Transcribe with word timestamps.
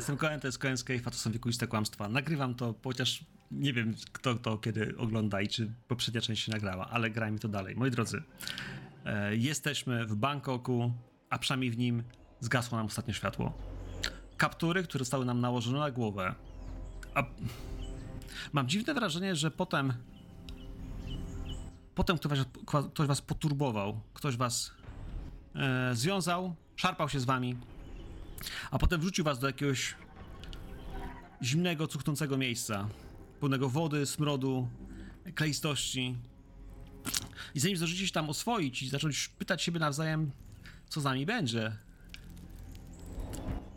z 0.00 0.06
tym 0.06 0.16
kołem 0.16 0.40
to 0.40 0.48
jest 0.48 0.58
kołem 0.58 0.76
Kejfa, 0.84 1.10
to 1.10 1.16
są 1.16 1.32
wiekuiste 1.32 1.66
kłamstwa. 1.66 2.08
Nagrywam 2.08 2.54
to, 2.54 2.74
chociaż 2.84 3.24
nie 3.50 3.72
wiem, 3.72 3.94
kto 4.12 4.34
to 4.34 4.58
kiedy 4.58 4.94
ogląda 4.98 5.40
i 5.40 5.48
czy 5.48 5.72
poprzednia 5.88 6.20
część 6.20 6.44
się 6.44 6.52
nagrała, 6.52 6.88
ale 6.88 7.10
grajmy 7.10 7.38
to 7.38 7.48
dalej. 7.48 7.76
Moi 7.76 7.90
drodzy, 7.90 8.22
e, 9.04 9.36
jesteśmy 9.36 10.06
w 10.06 10.14
Bangkoku, 10.14 10.92
a 11.30 11.38
przynajmniej 11.38 11.70
w 11.70 11.78
nim 11.78 12.02
zgasło 12.40 12.78
nam 12.78 12.86
ostatnie 12.86 13.14
światło. 13.14 13.52
Kaptury, 14.36 14.82
które 14.82 15.04
zostały 15.04 15.24
nam 15.24 15.40
nałożone 15.40 15.78
na 15.78 15.90
głowę. 15.90 16.34
A 17.14 17.22
mam 18.52 18.68
dziwne 18.68 18.94
wrażenie, 18.94 19.36
że 19.36 19.50
potem 19.50 19.92
potem 21.94 22.18
ktoś 22.18 22.38
was, 22.38 22.46
ktoś 22.92 23.06
was 23.06 23.20
poturbował, 23.20 24.00
ktoś 24.14 24.36
was 24.36 24.70
e, 25.54 25.90
związał, 25.94 26.54
szarpał 26.76 27.08
się 27.08 27.20
z 27.20 27.24
wami, 27.24 27.56
a 28.70 28.78
potem 28.78 29.00
wrzucił 29.00 29.24
was 29.24 29.38
do 29.38 29.46
jakiegoś 29.46 29.94
zimnego, 31.42 31.86
cuchnącego 31.86 32.38
miejsca, 32.38 32.88
pełnego 33.40 33.68
wody, 33.68 34.06
smrodu, 34.06 34.68
kleistości. 35.34 36.16
I 37.54 37.60
zanim 37.60 37.76
zdążycie 37.76 38.06
się 38.06 38.12
tam 38.12 38.30
oswoić 38.30 38.82
i 38.82 38.88
zacząć 38.88 39.28
pytać 39.28 39.62
siebie 39.62 39.80
nawzajem, 39.80 40.30
co 40.88 41.00
z 41.00 41.04
nami 41.04 41.26
będzie, 41.26 41.76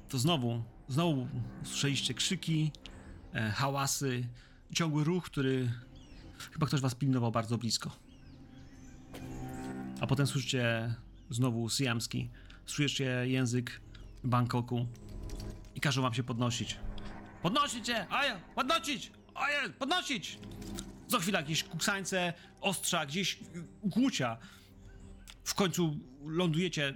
to 0.09 0.19
znowu, 0.19 0.63
znowu 0.87 1.27
słyszeliście 1.63 2.13
krzyki, 2.13 2.71
e, 3.33 3.51
hałasy, 3.51 4.27
ciągły 4.73 5.03
ruch, 5.03 5.25
który 5.25 5.71
chyba 6.51 6.67
ktoś 6.67 6.81
was 6.81 6.95
pilnował 6.95 7.31
bardzo 7.31 7.57
blisko. 7.57 7.91
A 10.01 10.07
potem 10.07 10.27
słyszycie 10.27 10.95
znowu 11.29 11.69
syjamski, 11.69 12.29
słyszycie 12.65 13.23
język 13.27 13.81
Bangkoku 14.23 14.87
i 15.75 15.79
każą 15.79 16.01
wam 16.01 16.13
się 16.13 16.23
podnosić. 16.23 16.77
Podnosić 17.41 17.87
się! 17.87 18.05
Aja! 18.09 18.39
Podnosić! 18.55 19.11
Aja! 19.35 19.69
Podnosić! 19.79 20.39
Co 21.07 21.19
chwila 21.19 21.39
jakieś 21.39 21.63
kuksańce, 21.63 22.33
ostrza, 22.61 23.05
gdzieś 23.05 23.39
głucia. 23.83 24.37
W 25.43 25.53
końcu 25.53 25.97
lądujecie 26.25 26.93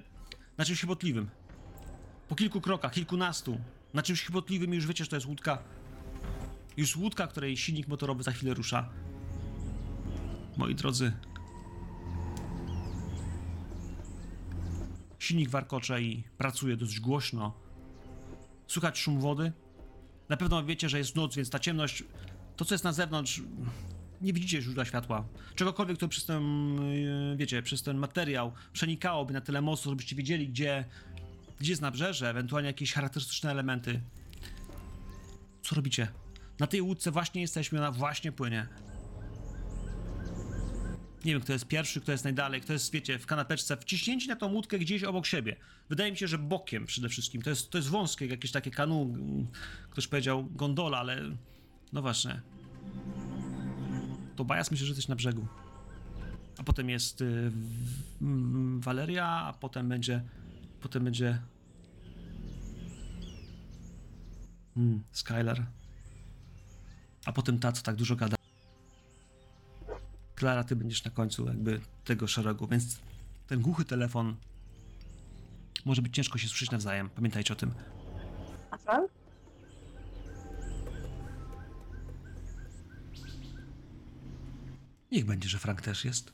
na 0.57 0.65
czymś 0.65 0.81
chybotliwym. 0.81 1.29
Po 2.27 2.35
kilku 2.35 2.61
krokach, 2.61 2.93
kilkunastu. 2.93 3.59
Na 3.93 4.03
czymś 4.03 4.23
chybotliwym 4.23 4.73
już 4.73 4.87
wiecie, 4.87 5.03
że 5.03 5.09
to 5.09 5.15
jest 5.15 5.27
łódka. 5.27 5.63
Już 6.77 6.95
łódka, 6.95 7.27
której 7.27 7.57
silnik 7.57 7.87
motorowy 7.87 8.23
za 8.23 8.31
chwilę 8.31 8.53
rusza. 8.53 8.89
Moi 10.57 10.75
drodzy, 10.75 11.11
silnik 15.19 15.49
warkocze 15.49 16.01
i 16.01 16.23
pracuje 16.37 16.77
dość 16.77 16.99
głośno. 16.99 17.53
Słychać 18.67 18.99
szum 18.99 19.19
wody. 19.19 19.51
Na 20.29 20.37
pewno 20.37 20.63
wiecie, 20.63 20.89
że 20.89 20.97
jest 20.97 21.15
noc, 21.15 21.35
więc 21.35 21.49
ta 21.49 21.59
ciemność, 21.59 22.03
to 22.55 22.65
co 22.65 22.73
jest 22.73 22.83
na 22.83 22.93
zewnątrz, 22.93 23.41
nie 24.21 24.33
widzicie 24.33 24.61
źródła 24.61 24.85
światła. 24.85 25.27
Czegokolwiek, 25.55 25.97
to 25.97 26.07
przez 26.07 26.25
ten, 26.25 26.75
yy, 26.91 27.37
wiecie, 27.37 27.63
przez 27.63 27.83
ten 27.83 27.97
materiał 27.97 28.51
przenikałoby 28.73 29.33
na 29.33 29.41
tyle 29.41 29.61
mocno, 29.61 29.91
żebyście 29.91 30.15
wiedzieli, 30.15 30.47
gdzie, 30.47 30.85
gdzie 31.59 31.71
jest 31.71 31.81
nabrzeże, 31.81 32.29
ewentualnie 32.29 32.67
jakieś 32.67 32.93
charakterystyczne 32.93 33.51
elementy. 33.51 34.01
Co 35.61 35.75
robicie? 35.75 36.07
Na 36.59 36.67
tej 36.67 36.81
łódce 36.81 37.11
właśnie 37.11 37.41
jesteśmy, 37.41 37.79
ona 37.79 37.91
właśnie 37.91 38.31
płynie. 38.31 38.67
Nie 41.27 41.33
wiem, 41.33 41.41
kto 41.41 41.53
jest 41.53 41.67
pierwszy, 41.67 42.01
kto 42.01 42.11
jest 42.11 42.23
najdalej, 42.23 42.61
kto 42.61 42.73
jest, 42.73 42.91
wiecie, 42.91 43.19
w 43.19 43.25
kanapeczce, 43.25 43.77
wciśnięci 43.77 44.27
na 44.27 44.35
tą 44.35 44.53
łódkę 44.53 44.79
gdzieś 44.79 45.03
obok 45.03 45.25
siebie. 45.25 45.55
Wydaje 45.89 46.11
mi 46.11 46.17
się, 46.17 46.27
że 46.27 46.37
bokiem 46.37 46.85
przede 46.85 47.09
wszystkim. 47.09 47.41
To 47.41 47.49
jest, 47.49 47.69
to 47.69 47.77
jest 47.77 47.89
wąskie, 47.89 48.25
jakieś 48.27 48.51
takie 48.51 48.71
kanu, 48.71 49.01
mm, 49.01 49.47
ktoś 49.89 50.07
powiedział 50.07 50.45
gondola, 50.45 50.97
ale 50.97 51.21
no 51.93 52.01
właśnie. 52.01 52.41
To 54.35 54.45
Bajas 54.45 54.71
myślę, 54.71 54.85
że 54.85 54.91
jesteś 54.91 55.07
na 55.07 55.15
brzegu. 55.15 55.47
A 56.57 56.63
potem 56.63 56.89
jest 56.89 57.21
y, 57.21 57.51
w- 58.21 58.79
Waleria, 58.79 59.27
a 59.27 59.53
potem 59.53 59.89
będzie, 59.89 60.23
potem 60.81 61.03
będzie 61.03 61.41
hmm, 64.75 65.03
Skylar. 65.11 65.65
A 67.25 67.31
potem 67.31 67.59
ta, 67.59 67.71
co 67.71 67.83
tak 67.83 67.95
dużo 67.95 68.15
gada. 68.15 68.36
Klara, 70.37 70.63
ty 70.63 70.75
będziesz 70.75 71.03
na 71.03 71.11
końcu 71.11 71.45
jakby 71.45 71.81
tego 72.05 72.27
szeregu, 72.27 72.67
więc 72.67 72.99
ten 73.47 73.61
głuchy 73.61 73.85
telefon 73.85 74.35
może 75.85 76.01
być 76.01 76.15
ciężko 76.15 76.37
się 76.37 76.47
słyszeć 76.47 76.71
nawzajem. 76.71 77.09
Pamiętajcie 77.09 77.53
o 77.53 77.55
tym. 77.55 77.71
A 78.71 78.77
Frank? 78.77 79.11
Niech 85.11 85.25
będzie, 85.25 85.49
że 85.49 85.59
Frank 85.59 85.81
też 85.81 86.05
jest. 86.05 86.33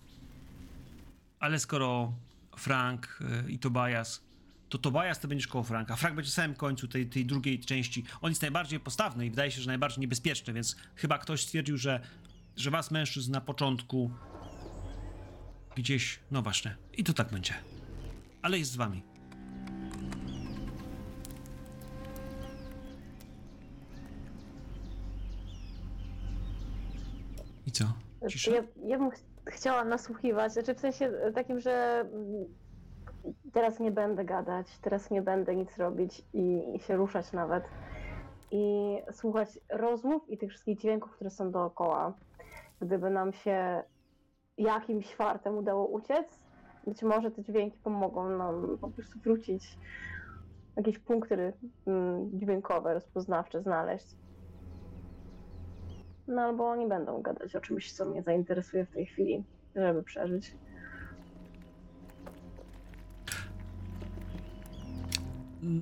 Ale 1.40 1.60
skoro 1.60 2.14
Frank 2.58 3.20
y, 3.48 3.52
i 3.52 3.60
Tobias, 3.60 4.22
to 4.70 4.78
Tobias 4.78 5.20
to 5.20 5.28
będziesz 5.28 5.48
koło 5.48 5.64
Franka. 5.64 5.96
Frank 5.96 6.16
będzie 6.16 6.32
w 6.32 6.34
samym 6.34 6.56
końcu 6.56 6.88
tej, 6.88 7.10
tej 7.10 7.26
drugiej 7.26 7.60
części. 7.60 8.04
On 8.22 8.32
jest 8.32 8.42
najbardziej 8.42 8.80
postawny 8.80 9.26
i 9.26 9.30
wydaje 9.30 9.52
się, 9.52 9.62
że 9.62 9.68
najbardziej 9.68 10.02
niebezpieczny, 10.02 10.54
więc 10.54 10.76
chyba 10.96 11.18
ktoś 11.18 11.42
stwierdził, 11.42 11.78
że, 11.78 12.02
że 12.56 12.72
was 12.72 12.92
mężczyzn 12.92 13.32
na 13.32 13.42
początku 13.42 14.12
gdzieś, 15.76 16.20
no 16.32 16.42
właśnie. 16.42 16.76
I 16.94 17.04
to 17.04 17.14
tak 17.14 17.32
będzie. 17.32 17.54
Ale 18.42 18.60
jest 18.60 18.72
z 18.72 18.76
wami. 18.76 19.04
I 27.68 27.72
co? 27.72 27.84
Cisza? 28.30 28.52
Ja, 28.52 28.64
ja 28.86 28.98
bym 28.98 29.12
ch- 29.12 29.20
chciała 29.48 29.84
nasłuchiwać, 29.84 30.54
znaczy 30.54 30.76
w 30.76 30.80
sensie 30.80 31.12
takim, 31.36 31.60
że 31.60 32.06
mm, 32.14 32.46
teraz 33.54 33.80
nie 33.80 33.92
będę 33.92 34.26
gadać, 34.26 34.68
teraz 34.82 35.12
nie 35.12 35.22
będę 35.22 35.56
nic 35.56 35.78
robić 35.78 36.22
i, 36.34 36.64
i 36.76 36.80
się 36.80 36.96
ruszać 36.96 37.32
nawet. 37.32 37.64
I 38.52 38.96
słuchać 39.12 39.50
rozmów 39.70 40.30
i 40.30 40.38
tych 40.38 40.50
wszystkich 40.50 40.80
dźwięków, 40.80 41.12
które 41.12 41.30
są 41.30 41.52
dookoła. 41.52 42.14
Gdyby 42.86 43.10
nam 43.10 43.34
się 43.34 43.84
jakimś 44.58 45.16
fartem 45.16 45.58
udało 45.58 45.88
uciec, 45.88 46.44
być 46.88 47.04
może 47.04 47.32
te 47.32 47.44
dźwięki 47.44 47.78
pomogą 47.84 48.38
nam 48.38 48.78
po 48.82 48.90
prostu 48.90 49.20
wrócić, 49.20 49.78
jakieś 50.78 51.00
punkty 51.00 51.54
mm, 51.88 52.40
dźwiękowe, 52.40 52.94
rozpoznawcze 52.94 53.62
znaleźć. 53.62 54.08
No 56.28 56.42
albo 56.42 56.70
oni 56.70 56.88
będą 56.88 57.22
gadać 57.22 57.56
o 57.56 57.62
czymś, 57.62 57.92
co 57.92 58.06
mnie 58.06 58.24
zainteresuje 58.24 58.86
w 58.86 58.92
tej 58.92 59.06
chwili, 59.06 59.44
żeby 59.76 60.04
przeżyć. 60.04 60.56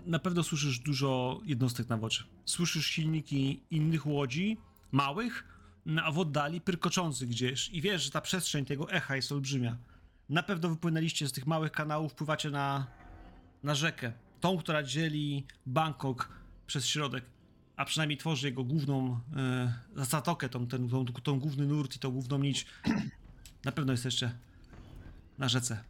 na 0.06 0.20
pewno 0.20 0.44
słyszysz 0.44 0.80
dużo 0.80 1.40
jednostek 1.46 1.90
na 1.90 1.98
wodzie. 1.98 2.20
Słyszysz 2.46 2.86
silniki 2.86 3.64
innych 3.72 4.08
łodzi, 4.08 4.58
małych, 4.92 5.44
a 6.04 6.12
w 6.12 6.20
oddali 6.20 6.62
pyrkoczących 6.62 7.30
gdzieś 7.30 7.70
i 7.70 7.82
wiesz, 7.82 8.04
że 8.04 8.12
ta 8.12 8.22
przestrzeń 8.22 8.66
tego 8.66 8.92
echa 8.92 9.16
jest 9.16 9.32
olbrzymia. 9.32 9.78
Na 10.30 10.44
pewno 10.44 10.70
wypłynęliście 10.70 11.28
z 11.28 11.32
tych 11.32 11.48
małych 11.48 11.72
kanałów, 11.72 12.14
pływacie 12.14 12.50
na, 12.50 12.88
na 13.64 13.76
rzekę. 13.76 14.14
Tą, 14.40 14.58
która 14.58 14.84
dzieli 14.84 15.46
Bangkok 15.66 16.30
przez 16.68 16.86
środek, 16.86 17.26
a 17.76 17.86
przynajmniej 17.86 18.18
tworzy 18.18 18.48
jego 18.48 18.64
główną 18.64 19.20
e, 19.36 19.74
zatokę, 19.96 20.50
tą, 20.50 20.68
ten, 20.68 20.90
tą, 20.90 21.06
tą 21.06 21.40
główny 21.40 21.68
nurt 21.68 21.96
i 21.96 22.00
tą 22.00 22.12
główną 22.12 22.38
nić. 22.38 22.66
Na 23.66 23.72
pewno 23.72 23.94
jesteście 23.94 24.32
na 25.38 25.50
rzece, 25.50 25.84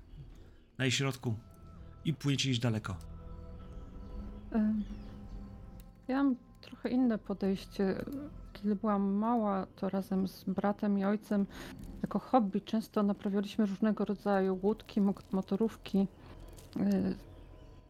na 0.78 0.86
jej 0.86 0.92
środku 0.92 1.36
i 2.06 2.14
płyniecie 2.14 2.50
gdzieś 2.50 2.60
daleko. 2.60 2.98
Ja 6.08 6.24
mam 6.24 6.36
trochę 6.62 6.90
inne 6.90 7.18
podejście. 7.18 8.06
Kiedy 8.62 8.75
byłam 8.75 9.13
mała, 9.13 9.66
to 9.75 9.90
razem 9.90 10.28
z 10.28 10.44
bratem 10.44 10.98
i 11.00 11.06
ojcem 11.06 11.46
jako 12.02 12.19
hobby 12.19 12.62
często 12.62 13.04
naprawialiśmy 13.04 13.66
różnego 13.66 14.06
rodzaju 14.06 14.60
łódki, 14.63 15.02
mo- 15.02 15.13
motorówki. 15.31 16.08
Y, 16.78 17.16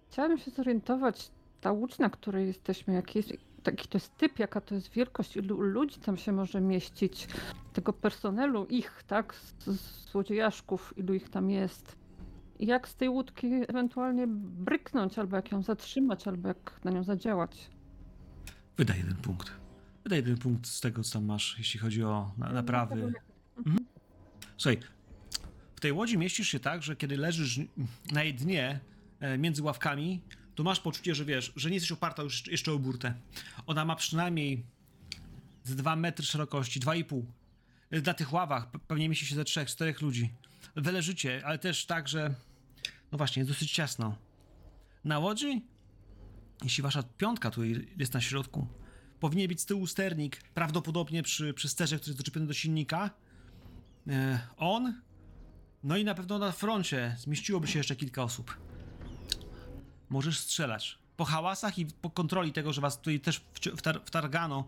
Chciałabym 0.10 0.38
się 0.38 0.52
zorientować, 0.52 1.32
ta 1.62 1.72
łódź, 1.72 2.00
na 2.00 2.10
której 2.10 2.48
jesteśmy, 2.48 2.94
jaki 2.94 3.20
jest, 3.20 3.34
taki 3.64 3.88
to 3.88 3.98
jest 3.98 4.18
typ, 4.18 4.40
jaka 4.40 4.62
to 4.62 4.76
jest 4.76 4.90
wielkość, 4.90 5.38
ilu 5.38 5.62
ludzi 5.62 6.00
tam 6.00 6.18
się 6.18 6.32
może 6.32 6.62
mieścić, 6.62 7.28
tego 7.74 7.94
personelu, 7.94 8.66
ich, 8.66 9.04
tak, 9.08 9.36
z, 9.36 9.66
z 9.66 10.10
złodziejaszków, 10.12 10.94
ilu 10.98 11.14
ich 11.14 11.30
tam 11.30 11.50
jest. 11.50 11.96
Jak 12.60 12.88
z 12.88 12.96
tej 12.96 13.10
łódki 13.10 13.48
ewentualnie 13.68 14.28
bryknąć, 14.28 15.20
albo 15.20 15.36
jak 15.36 15.52
ją 15.52 15.62
zatrzymać, 15.64 16.28
albo 16.28 16.48
jak 16.48 16.80
na 16.84 16.92
nią 16.92 17.04
zadziałać. 17.04 17.70
Wydaj 18.78 18.98
jeden 18.98 19.16
punkt. 19.16 19.61
Wydaj 20.04 20.18
jeden 20.20 20.38
punkt 20.38 20.68
z 20.68 20.82
tego, 20.82 21.04
co 21.04 21.14
tam 21.14 21.26
masz, 21.26 21.56
jeśli 21.58 21.80
chodzi 21.80 22.04
o 22.04 22.32
na, 22.38 22.54
naprawy. 22.54 23.14
Mhm. 23.58 23.86
Słuchaj, 24.58 24.80
w 25.76 25.80
tej 25.80 25.92
łodzi 25.92 26.18
mieścisz 26.18 26.48
się 26.48 26.60
tak, 26.60 26.84
że 26.84 26.96
kiedy 26.96 27.18
leżysz 27.18 27.60
na 28.12 28.24
jej 28.24 28.34
dnie 28.34 28.80
e, 29.20 29.38
między 29.38 29.64
ławkami, 29.64 30.22
to 30.56 30.64
masz 30.64 30.80
poczucie, 30.80 31.16
że 31.16 31.26
wiesz, 31.26 31.54
że 31.56 31.70
nie 31.70 31.76
jesteś 31.76 31.92
oparta 31.92 32.24
już 32.24 32.48
jeszcze 32.48 32.72
o 32.72 32.80
burtę. 32.80 33.14
Ona 33.68 33.86
ma 33.86 33.96
przynajmniej 33.96 34.64
z 35.64 35.76
2 35.76 35.96
metry 35.96 36.26
szerokości, 36.26 36.80
2,5. 36.80 37.24
Na 38.06 38.14
tych 38.14 38.34
ławach 38.34 38.72
pe- 38.72 38.80
pewnie 38.88 39.10
mieści 39.10 39.26
się 39.26 39.36
ze 39.36 39.44
3-4 39.44 40.02
ludzi. 40.02 40.30
Wy 40.76 40.92
leżycie, 40.92 41.42
ale 41.46 41.60
też 41.60 41.86
tak, 41.86 42.08
że 42.08 42.36
no 43.12 43.18
właśnie, 43.18 43.40
jest 43.40 43.52
dosyć 43.52 43.72
ciasno. 43.72 44.16
Na 45.04 45.20
łodzi, 45.20 45.62
jeśli 46.64 46.84
wasza 46.84 47.04
piątka 47.04 47.52
tu 47.52 47.64
jest 47.98 48.14
na 48.14 48.22
środku, 48.22 48.68
powinien 49.22 49.48
być 49.48 49.62
z 49.62 49.66
tyłu 49.66 49.88
sternik, 49.88 50.42
prawdopodobnie 50.54 51.24
przy, 51.24 51.54
przy 51.54 51.70
sterze, 51.70 51.96
który 51.96 52.10
jest 52.10 52.20
doczepiony 52.20 52.48
do 52.48 52.54
silnika. 52.54 53.10
E, 54.08 54.40
on, 54.58 55.02
no 55.84 55.98
i 55.98 56.04
na 56.04 56.16
pewno 56.16 56.40
na 56.40 56.52
froncie 56.52 57.16
zmieściłoby 57.20 57.68
się 57.68 57.80
jeszcze 57.80 57.96
kilka 57.96 58.24
osób. 58.24 58.58
Możesz 60.10 60.40
strzelać. 60.40 60.98
Po 61.18 61.26
hałasach 61.26 61.80
i 61.80 61.86
po 61.86 62.10
kontroli 62.10 62.54
tego, 62.54 62.74
że 62.74 62.82
was 62.82 62.98
tutaj 62.98 63.20
też 63.20 63.42
wtar 63.78 64.02
wtargano 64.06 64.68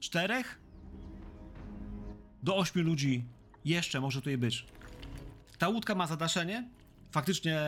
czterech 0.00 0.58
do 2.42 2.56
ośmiu 2.56 2.82
ludzi 2.82 3.24
jeszcze 3.64 4.00
może 4.00 4.20
tutaj 4.20 4.38
być. 4.38 4.66
Ta 5.58 5.68
łódka 5.68 5.94
ma 5.94 6.06
zadaszenie. 6.06 6.68
Faktycznie 7.10 7.60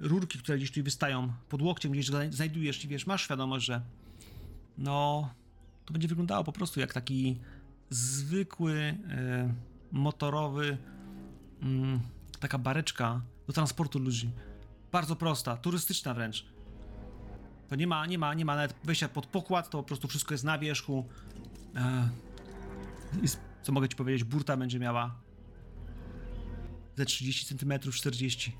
rurki, 0.00 0.38
które 0.38 0.58
gdzieś 0.58 0.72
tu 0.72 0.82
wystają 0.82 1.32
pod 1.48 1.62
łokciem, 1.62 1.92
gdzieś 1.92 2.06
zna- 2.06 2.32
znajdujesz 2.32 2.84
i 2.84 2.88
wiesz, 2.88 3.06
masz 3.06 3.22
świadomość, 3.22 3.66
że 3.66 3.82
no 4.78 5.28
to 5.84 5.92
będzie 5.92 6.08
wyglądało 6.08 6.44
po 6.44 6.52
prostu 6.52 6.80
jak 6.80 6.92
taki 6.92 7.38
zwykły 7.90 8.74
e, 8.74 9.54
motorowy 9.92 10.78
mm, 11.62 12.00
taka 12.40 12.58
bareczka 12.58 13.20
do 13.46 13.52
transportu 13.52 13.98
ludzi. 13.98 14.30
Bardzo 14.92 15.16
prosta, 15.16 15.56
turystyczna 15.56 16.14
wręcz. 16.14 16.44
To 17.68 17.76
nie 17.76 17.86
ma, 17.86 18.06
nie 18.06 18.18
ma, 18.18 18.34
nie 18.34 18.44
ma 18.44 18.56
nawet 18.56 18.74
wejścia 18.84 19.08
pod 19.08 19.26
pokład, 19.26 19.70
to 19.70 19.78
po 19.78 19.84
prostu 19.84 20.08
wszystko 20.08 20.34
jest 20.34 20.44
na 20.44 20.58
wierzchu. 20.58 21.06
E, 21.76 22.08
i 23.22 23.24
s- 23.24 23.40
co 23.62 23.72
mogę 23.72 23.88
ci 23.88 23.96
powiedzieć, 23.96 24.24
burta 24.24 24.56
będzie 24.56 24.78
miała 24.78 25.14
ze 26.96 27.04
30 27.04 27.56
cm, 27.58 27.78
40 27.92 28.52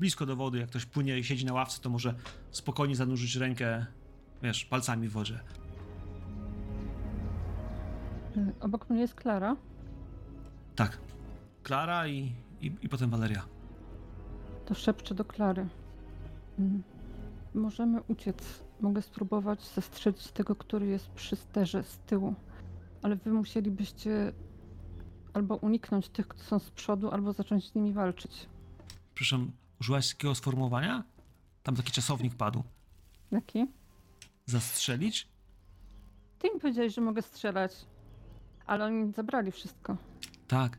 blisko 0.00 0.26
do 0.26 0.36
wody, 0.36 0.58
jak 0.58 0.68
ktoś 0.68 0.84
płynie 0.86 1.18
i 1.18 1.24
siedzi 1.24 1.44
na 1.44 1.52
ławce, 1.52 1.80
to 1.80 1.90
może 1.90 2.14
spokojnie 2.50 2.96
zanurzyć 2.96 3.36
rękę, 3.36 3.86
wiesz, 4.42 4.64
palcami 4.64 5.08
w 5.08 5.12
wodzie. 5.12 5.40
Y, 8.36 8.52
Obok 8.60 8.90
mnie 8.90 9.00
jest 9.00 9.14
Klara. 9.14 9.56
Tak. 10.76 10.98
Klara 11.62 12.08
i, 12.08 12.34
i, 12.60 12.72
i 12.82 12.88
potem 12.88 13.10
Valeria. 13.10 13.44
To 14.66 14.74
szepczę 14.74 15.14
do 15.14 15.24
Klary. 15.24 15.68
Mm. 16.58 16.82
Możemy 17.54 18.02
uciec. 18.02 18.62
Mogę 18.80 19.02
spróbować 19.02 19.68
zestrzelić 19.68 20.32
tego, 20.32 20.56
który 20.56 20.86
jest 20.86 21.08
przy 21.10 21.36
sterze 21.36 21.82
z 21.82 21.98
tyłu. 21.98 22.34
Ale 23.02 23.16
wy 23.16 23.32
musielibyście 23.32 24.32
albo 25.34 25.56
uniknąć 25.56 26.08
tych, 26.08 26.28
którzy 26.28 26.44
są 26.48 26.58
z 26.58 26.70
przodu, 26.70 27.10
albo 27.10 27.32
zacząć 27.32 27.68
z 27.68 27.74
nimi 27.74 27.92
walczyć. 27.92 28.46
Przepraszam, 29.14 29.52
użyłaś 29.80 30.08
takiego 30.08 30.34
sformułowania? 30.34 31.04
Tam 31.62 31.76
taki 31.76 31.92
czasownik 31.92 32.34
padł. 32.34 32.62
Jaki? 33.30 33.66
Zastrzelić? 34.50 35.28
Ty 36.38 36.50
mi 36.54 36.60
powiedziałeś, 36.60 36.94
że 36.94 37.00
mogę 37.00 37.22
strzelać. 37.22 37.86
Ale 38.66 38.84
oni 38.84 39.12
zabrali 39.12 39.52
wszystko. 39.52 39.96
Tak. 40.48 40.78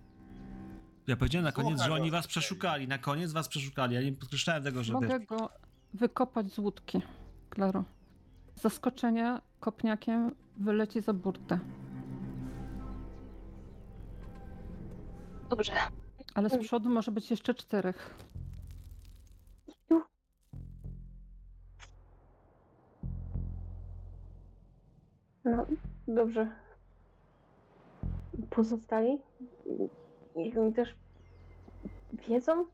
Ja 1.07 1.15
powiedziałem 1.15 1.45
na 1.45 1.51
koniec, 1.51 1.71
Słuchaj 1.71 1.87
że 1.87 1.93
oni 2.01 2.11
was 2.11 2.27
przeszukali. 2.27 2.87
Na 2.87 2.97
koniec 2.97 3.31
was 3.31 3.47
przeszukali. 3.47 3.95
Ja 3.95 4.01
nie 4.01 4.13
podkreślałem 4.13 4.63
tego, 4.63 4.83
że 4.83 4.93
Mogę 4.93 5.19
go 5.19 5.49
wykopać 5.93 6.53
z 6.53 6.59
łódki, 6.59 7.01
Klaro. 7.49 7.83
Z 8.55 8.61
zaskoczenia 8.61 9.41
kopniakiem 9.59 10.35
wyleci 10.57 11.01
za 11.01 11.13
burtę. 11.13 11.59
Dobrze. 15.49 15.73
Ale 16.33 16.49
z 16.49 16.57
przodu 16.57 16.89
może 16.89 17.11
być 17.11 17.31
jeszcze 17.31 17.53
czterech. 17.53 18.15
No, 25.45 25.65
dobrze. 26.07 26.47
Pozostali? 28.49 29.21
Niech 30.35 30.57
oni 30.57 30.73
też 30.73 30.95
wiedzą, 32.27 32.65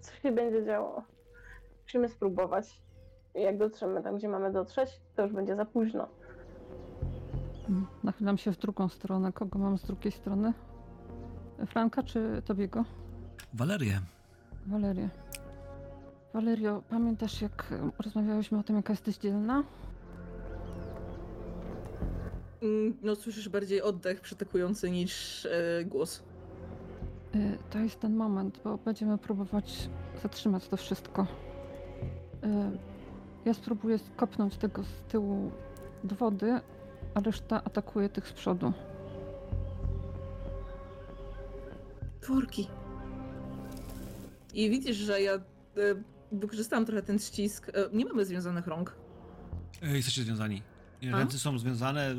co 0.00 0.12
się 0.12 0.32
będzie 0.32 0.64
działo. 0.64 1.02
Musimy 1.82 2.08
spróbować. 2.08 2.82
Jak 3.34 3.58
dotrzemy 3.58 4.02
tam, 4.02 4.16
gdzie 4.16 4.28
mamy 4.28 4.52
dotrzeć, 4.52 5.00
to 5.16 5.22
już 5.22 5.32
będzie 5.32 5.56
za 5.56 5.64
późno. 5.64 6.08
Nachylam 8.02 8.38
się 8.38 8.52
w 8.52 8.58
drugą 8.58 8.88
stronę. 8.88 9.32
Kogo 9.32 9.58
mam 9.58 9.78
z 9.78 9.82
drugiej 9.82 10.12
strony? 10.12 10.52
Franka 11.66 12.02
czy 12.02 12.42
Tobiego? 12.44 12.84
Walerię. 13.54 14.00
Walerię. 14.66 15.08
Valerio, 16.34 16.82
pamiętasz 16.90 17.42
jak 17.42 17.74
rozmawiałyśmy 17.98 18.58
o 18.58 18.62
tym, 18.62 18.76
jaka 18.76 18.92
jesteś 18.92 19.18
dzielna? 19.18 19.62
Mm, 22.62 22.96
No, 23.02 23.16
słyszysz 23.16 23.48
bardziej 23.48 23.82
oddech 23.82 24.20
przytakujący 24.20 24.90
niż 24.90 25.46
e, 25.46 25.84
głos. 25.84 26.22
Y, 27.34 27.58
To 27.70 27.78
jest 27.78 28.00
ten 28.00 28.16
moment, 28.16 28.60
bo 28.64 28.78
będziemy 28.78 29.18
próbować 29.18 29.88
zatrzymać 30.22 30.68
to 30.68 30.76
wszystko. 30.76 31.26
Y, 32.44 32.46
Ja 33.44 33.54
spróbuję 33.54 33.98
skopnąć 33.98 34.56
tego 34.56 34.82
z 34.84 35.02
tyłu 35.12 35.50
do 36.04 36.14
wody, 36.16 36.60
a 37.14 37.20
reszta 37.20 37.64
atakuje 37.64 38.08
tych 38.08 38.28
z 38.28 38.32
przodu. 38.32 38.72
Tworki. 42.20 42.68
I 44.54 44.70
widzisz, 44.70 44.96
że 44.96 45.22
ja 45.22 45.32
e, 45.34 45.40
wykorzystałam 46.32 46.86
trochę 46.86 47.02
ten 47.02 47.18
ścisk. 47.18 47.68
E, 47.68 47.72
nie 47.96 48.04
mamy 48.04 48.24
związanych 48.24 48.66
rąk. 48.66 48.96
E, 49.82 49.96
Jesteście 49.96 50.22
związani. 50.22 50.62
A? 51.12 51.18
Ręce 51.18 51.38
są 51.38 51.58
związane, 51.58 52.14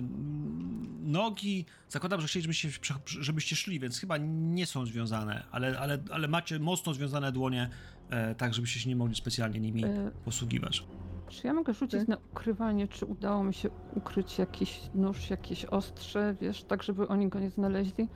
nogi. 1.03 1.65
Zakładam, 1.89 2.21
że 2.21 2.27
chcielibyście, 2.27 2.69
żebyście 3.05 3.55
szli, 3.55 3.79
więc 3.79 4.00
chyba 4.00 4.17
nie 4.27 4.65
są 4.65 4.85
związane, 4.85 5.43
ale, 5.51 5.79
ale, 5.79 6.03
ale 6.11 6.27
macie 6.27 6.59
mocno 6.59 6.93
związane 6.93 7.31
dłonie, 7.31 7.69
e, 8.09 8.35
tak 8.35 8.53
żebyście 8.53 8.79
się 8.79 8.89
nie 8.89 8.95
mogli 8.95 9.15
specjalnie 9.15 9.59
nimi 9.59 9.85
Y, 9.85 10.11
posługiwać. 10.25 10.83
Czy 11.29 11.47
ja 11.47 11.53
mogę 11.53 11.73
rzucić 11.73 12.00
Ty? 12.00 12.05
na 12.07 12.17
ukrywanie, 12.31 12.88
czy 12.88 13.05
udało 13.05 13.43
mi 13.43 13.53
się 13.53 13.69
ukryć 13.95 14.39
jakiś 14.39 14.81
nóż, 14.95 15.29
jakieś 15.29 15.65
ostrze, 15.65 16.35
wiesz, 16.41 16.63
tak 16.63 16.83
żeby 16.83 17.07
oni 17.07 17.29
go 17.29 17.39
nie 17.39 17.50
znaleźli? 17.50 18.07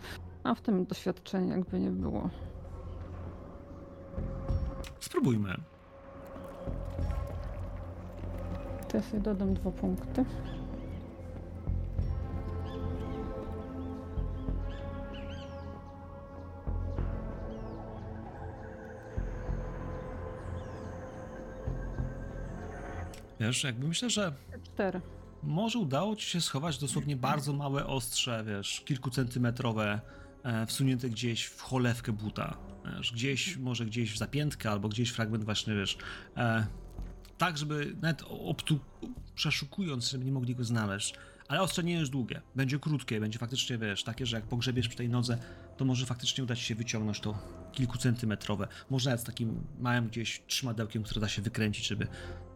A 0.44 0.56
w 0.56 0.62
tym 0.62 0.86
doświadczenie 0.86 1.52
jakby 1.52 1.80
nie 1.80 1.92
było. 1.92 2.30
Spróbujmy. 5.00 5.56
To 8.90 8.98
ja 8.98 9.04
sobie 9.04 9.24
dodam 9.24 9.54
dwa 9.54 9.72
punkty. 9.72 10.26
Wiesz, 23.40 23.64
jakby 23.64 23.88
myślę, 23.88 24.10
że 24.10 24.34
Cztery. 24.64 25.02
Może 25.44 25.80
udało 25.80 26.16
ci 26.16 26.30
się 26.30 26.42
schować 26.42 26.78
dosłownie 26.78 27.16
bardzo 27.16 27.54
małe 27.54 27.88
ostrze, 27.88 28.44
wiesz, 28.48 28.82
kilkucentymetrowe, 28.86 30.02
e, 30.44 30.66
wsunięte 30.66 31.10
gdzieś 31.10 31.46
w 31.46 31.62
cholewkę 31.62 32.12
buta. 32.12 32.58
Wiesz, 32.98 33.12
gdzieś, 33.12 33.58
może 33.58 33.86
gdzieś 33.86 34.14
w 34.14 34.18
zapiętkę, 34.18 34.72
albo 34.72 34.90
gdzieś 34.90 35.10
fragment 35.10 35.44
właśnie, 35.44 35.76
wiesz, 35.76 35.98
e, 36.38 36.66
tak, 37.38 37.58
żeby 37.58 37.96
nawet 38.02 38.24
obtu, 38.30 38.80
przeszukując, 39.36 40.12
żeby 40.12 40.26
nie 40.26 40.32
mogli 40.32 40.56
go 40.56 40.64
znaleźć. 40.64 41.16
Ale 41.48 41.62
ostrze 41.62 41.84
nie 41.84 41.94
jest 41.94 42.12
długie, 42.12 42.42
będzie 42.56 42.80
krótkie, 42.80 43.20
będzie 43.20 43.40
faktycznie, 43.40 43.78
wiesz, 43.78 44.04
takie, 44.04 44.26
że 44.26 44.38
jak 44.38 44.46
pogrzebiesz 44.46 44.88
przy 44.88 44.98
tej 44.98 45.10
nodze, 45.10 45.38
to 45.78 45.86
może 45.86 46.06
faktycznie 46.06 46.44
uda 46.44 46.56
ci 46.56 46.64
się 46.64 46.76
wyciągnąć 46.76 47.20
to 47.20 47.38
kilkucentymetrowe. 47.72 48.68
Może 48.90 49.10
nawet 49.10 49.22
z 49.22 49.24
takim 49.24 49.64
małym 49.80 50.08
gdzieś 50.08 50.42
trzymadełkiem, 50.48 51.04
które 51.04 51.22
da 51.22 51.28
się 51.28 51.42
wykręcić, 51.42 51.88
żeby 51.88 52.08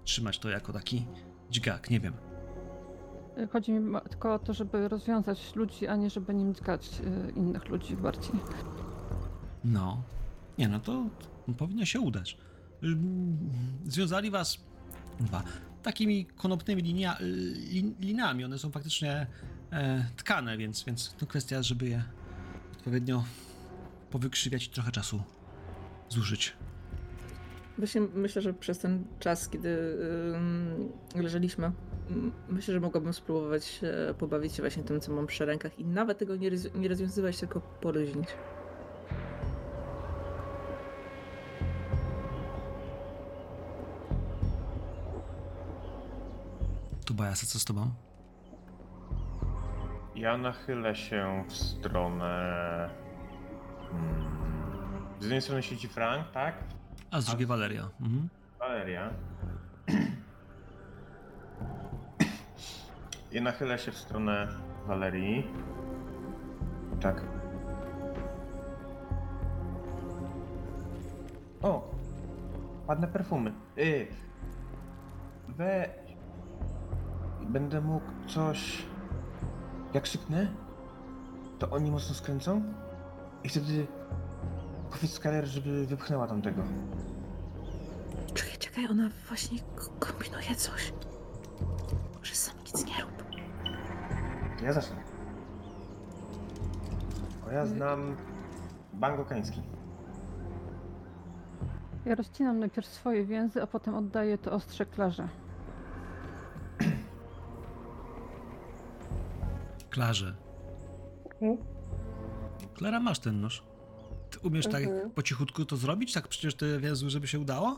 trzymać 0.10 0.40
to 0.40 0.50
jako 0.50 0.74
taki 0.74 1.06
dźgak, 1.52 1.90
nie 1.90 2.00
wiem. 2.00 2.14
Y, 3.38 3.48
Chodzi 3.48 3.72
mi 3.72 3.96
tylko 4.10 4.34
o 4.34 4.40
to, 4.40 4.54
żeby 4.54 4.88
rozwiązać 4.88 5.56
ludzi, 5.56 5.88
a 5.88 5.96
nie 5.96 6.10
żeby 6.10 6.34
nim 6.34 6.56
dźgać 6.56 7.02
y, 7.28 7.32
innych 7.32 7.70
ludzi 7.70 7.96
bardziej. 7.96 8.40
No. 9.64 10.04
Nie, 10.58 10.68
no 10.68 10.80
to 10.80 11.06
powinno 11.58 11.86
się 11.86 12.00
udać. 12.00 12.38
Związali 13.88 14.32
was 14.32 14.58
dwa, 15.20 15.44
takimi 15.84 16.26
konopnymi 16.26 16.82
linia, 16.82 17.18
lin, 17.72 17.96
linami. 18.00 18.44
One 18.44 18.60
są 18.60 18.72
faktycznie 18.72 19.28
e, 19.72 20.06
tkane, 20.16 20.58
więc, 20.58 20.84
więc 20.84 21.14
to 21.14 21.28
kwestia, 21.28 21.64
żeby 21.64 21.90
je 21.90 22.04
odpowiednio 22.74 23.24
powykrzywiać 24.10 24.66
i 24.66 24.70
trochę 24.70 24.92
czasu 24.92 25.24
zużyć. 26.10 26.54
Właśnie 27.80 28.02
myślę, 28.02 28.42
że 28.42 28.54
przez 28.54 28.80
ten 28.80 29.04
czas, 29.20 29.50
kiedy 29.50 29.70
ym, 30.36 30.92
leżeliśmy, 31.16 31.72
myślę, 32.50 32.74
że 32.74 32.80
mogłabym 32.80 33.14
spróbować 33.14 33.80
e, 33.84 34.14
pobawić 34.14 34.54
się 34.56 34.64
właśnie 34.64 34.84
tym, 34.84 35.00
co 35.02 35.12
mam 35.14 35.28
przy 35.28 35.46
rękach 35.46 35.80
i 35.80 35.86
nawet 35.86 36.18
tego 36.18 36.36
nie, 36.36 36.50
roz- 36.50 36.76
nie 36.76 36.90
rozwiązywać, 36.90 37.40
tylko 37.40 37.62
poluźnić. 37.62 38.28
Tu 47.06 47.14
Bajasa, 47.14 47.46
co 47.48 47.60
z 47.60 47.66
tobą? 47.66 47.90
Ja 50.16 50.38
nachylę 50.38 50.96
się 50.96 51.44
w 51.48 51.54
stronę. 51.54 52.90
Hmm, 53.92 55.08
z 55.20 55.24
jednej 55.24 55.42
strony 55.42 55.64
siedzi 55.64 55.88
Frank, 55.88 56.32
tak? 56.32 56.79
A 57.12 57.22
z 57.22 57.26
drugiej 57.26 57.48
Valeria. 57.48 57.90
Mhm. 58.02 58.30
Valeria. 58.60 59.10
I 63.32 63.42
nachylę 63.42 63.80
się 63.80 63.92
w 63.92 63.98
stronę 63.98 64.48
Valerii. 64.88 65.48
Tak. 67.02 67.24
O! 71.62 71.92
Ładne 72.88 73.08
perfumy. 73.08 73.54
Y. 73.78 74.08
We. 75.48 75.90
Będę 77.42 77.82
mógł 77.82 78.06
coś. 78.28 78.86
Jak 79.94 80.04
krzyknę, 80.04 80.48
to 81.60 81.70
oni 81.70 81.92
mocno 81.92 82.16
skręcą 82.16 82.64
i 83.44 83.50
wtedy 83.50 83.88
powiedz 84.92 85.12
Skyler, 85.14 85.46
żeby 85.46 85.86
wypchnęła 85.86 86.28
tamtego. 86.28 86.64
Czekaj, 88.34 88.58
czekaj, 88.60 88.88
ona 88.88 89.10
właśnie 89.28 89.60
k- 89.60 89.66
kombinuje 90.00 90.56
coś. 90.56 90.94
Może 92.18 92.36
sam 92.36 92.56
nic 92.60 92.86
nie 92.86 93.02
rób. 93.04 93.24
Ja 94.64 94.74
zacznę. 94.74 94.96
Bo 97.46 97.52
ja 97.52 97.66
znam 97.66 98.16
bangokański. 98.94 99.62
Ja 102.06 102.16
rozcinam 102.16 102.60
najpierw 102.60 102.88
swoje 102.88 103.26
więzy, 103.26 103.62
a 103.64 103.68
potem 103.68 103.96
oddaję 103.96 104.38
to 104.38 104.52
ostrze 104.52 104.86
Klarze. 104.86 105.28
Klarze. 109.90 110.36
Okej. 111.26 111.58
Klara, 112.74 113.00
masz 113.00 113.20
ten 113.20 113.42
nóż. 113.42 113.64
Umiesz 114.44 114.68
tak 114.68 114.84
Mhm. 114.84 115.12
po 115.12 115.24
cichutku 115.24 115.66
to 115.66 115.76
zrobić? 115.78 116.14
Tak 116.14 116.28
przecież 116.28 116.56
te 116.56 116.80
więzy, 116.80 117.10
żeby 117.10 117.28
się 117.28 117.40
udało? 117.40 117.76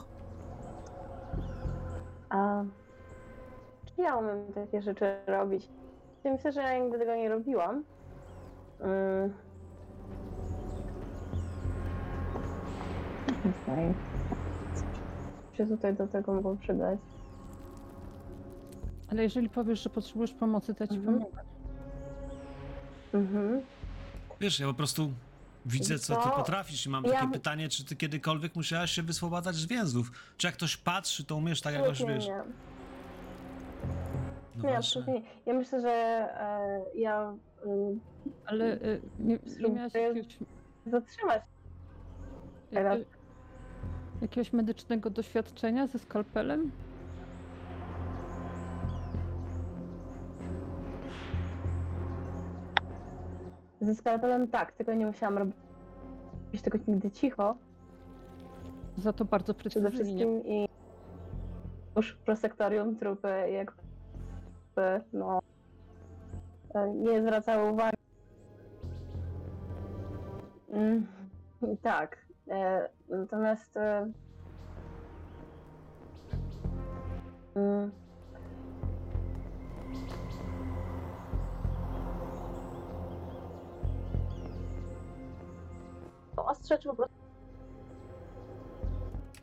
A 2.30 2.64
czy 3.86 4.02
ja 4.02 4.16
umiem 4.16 4.54
takie 4.54 4.82
rzeczy 4.82 5.16
robić? 5.28 5.68
Ja 6.24 6.32
myślę, 6.32 6.52
że 6.52 6.62
ja 6.62 6.80
nigdy 6.80 6.98
tego 7.00 7.16
nie 7.16 7.30
robiłam. 7.30 7.84
Mm. 8.80 9.34
Okej. 13.40 13.94
Co 15.52 15.58
się 15.58 15.68
tutaj 15.68 15.94
do 15.96 16.08
tego 16.08 16.34
mogło 16.34 16.56
przydać? 16.56 17.00
Ale 19.12 19.24
jeżeli 19.24 19.50
powiesz, 19.50 19.84
że 19.84 19.90
potrzebujesz 19.90 20.34
pomocy, 20.34 20.74
to 20.76 20.84
ja 20.84 20.88
ci 20.88 20.96
Mhm. 20.96 21.18
pomogę. 21.20 21.38
Mhm. 23.14 23.62
Wiesz, 24.40 24.60
ja 24.60 24.68
po 24.68 24.74
prostu 24.74 25.12
widzę, 25.66 26.00
co 26.00 26.16
ty 26.16 26.30
potrafisz 26.30 26.86
i 26.86 26.90
mam 26.90 27.04
ja 27.06 27.12
takie 27.12 27.32
pytanie, 27.32 27.70
czy 27.70 27.86
ty 27.86 27.96
kiedykolwiek 27.96 28.56
musiałaś 28.56 28.92
się 28.92 29.04
wyswobadzać 29.04 29.56
z 29.56 29.66
więzów? 29.66 30.12
Czy 30.38 30.48
jak 30.48 30.56
ktoś 30.56 30.78
patrzy, 30.78 31.24
to 31.26 31.36
umiesz 31.36 31.62
tak 31.62 31.74
jakoś, 31.74 31.90
Absolutnie 31.90 32.16
wiesz... 32.16 32.28
nie. 32.28 32.44
No 34.56 34.70
Nie, 34.70 34.78
absolutnie 34.78 35.14
nie. 35.14 35.22
Ja 35.46 35.54
myślę, 35.54 35.82
że 35.82 35.90
e, 35.90 36.82
ja 36.96 37.34
mm, 37.66 38.00
Ale 38.46 38.66
y, 38.76 39.02
nie, 39.20 39.40
nie 39.62 39.70
miałaś 39.70 39.94
jakiegoś, 39.94 40.38
zatrzymać. 40.86 41.42
Teraz. 42.72 43.00
jakie- 43.00 43.06
jakiegoś 44.22 44.54
medycznego 44.54 45.10
doświadczenia 45.10 45.88
ze 45.88 46.00
skalpelem? 46.00 46.72
Ze 53.82 53.96
skalpelem 53.96 54.48
tak, 54.48 54.72
tylko 54.72 54.94
nie 54.94 55.06
musiałam 55.06 55.38
robić 55.38 56.62
tego 56.64 56.78
nigdy 56.88 57.12
cicho. 57.12 57.56
Za 58.98 59.14
to 59.14 59.26
bardzo 59.26 59.54
Przede 59.54 59.92
wszystkim 59.92 60.46
i 60.46 60.68
już 61.96 62.14
prosektorium 62.16 62.96
trupy 62.96 63.50
jakby 63.52 65.02
no 65.14 65.40
nie 66.96 67.22
zwracały 67.22 67.72
uwagi. 67.72 67.98
Mm, 70.70 71.08
tak. 71.82 72.18
E, 72.48 72.90
natomiast 73.10 73.78
e, 73.78 74.12
mm, 77.56 77.92
ostrze 86.52 86.80
czy 86.80 86.88
po 86.90 86.96
prostu 86.96 87.16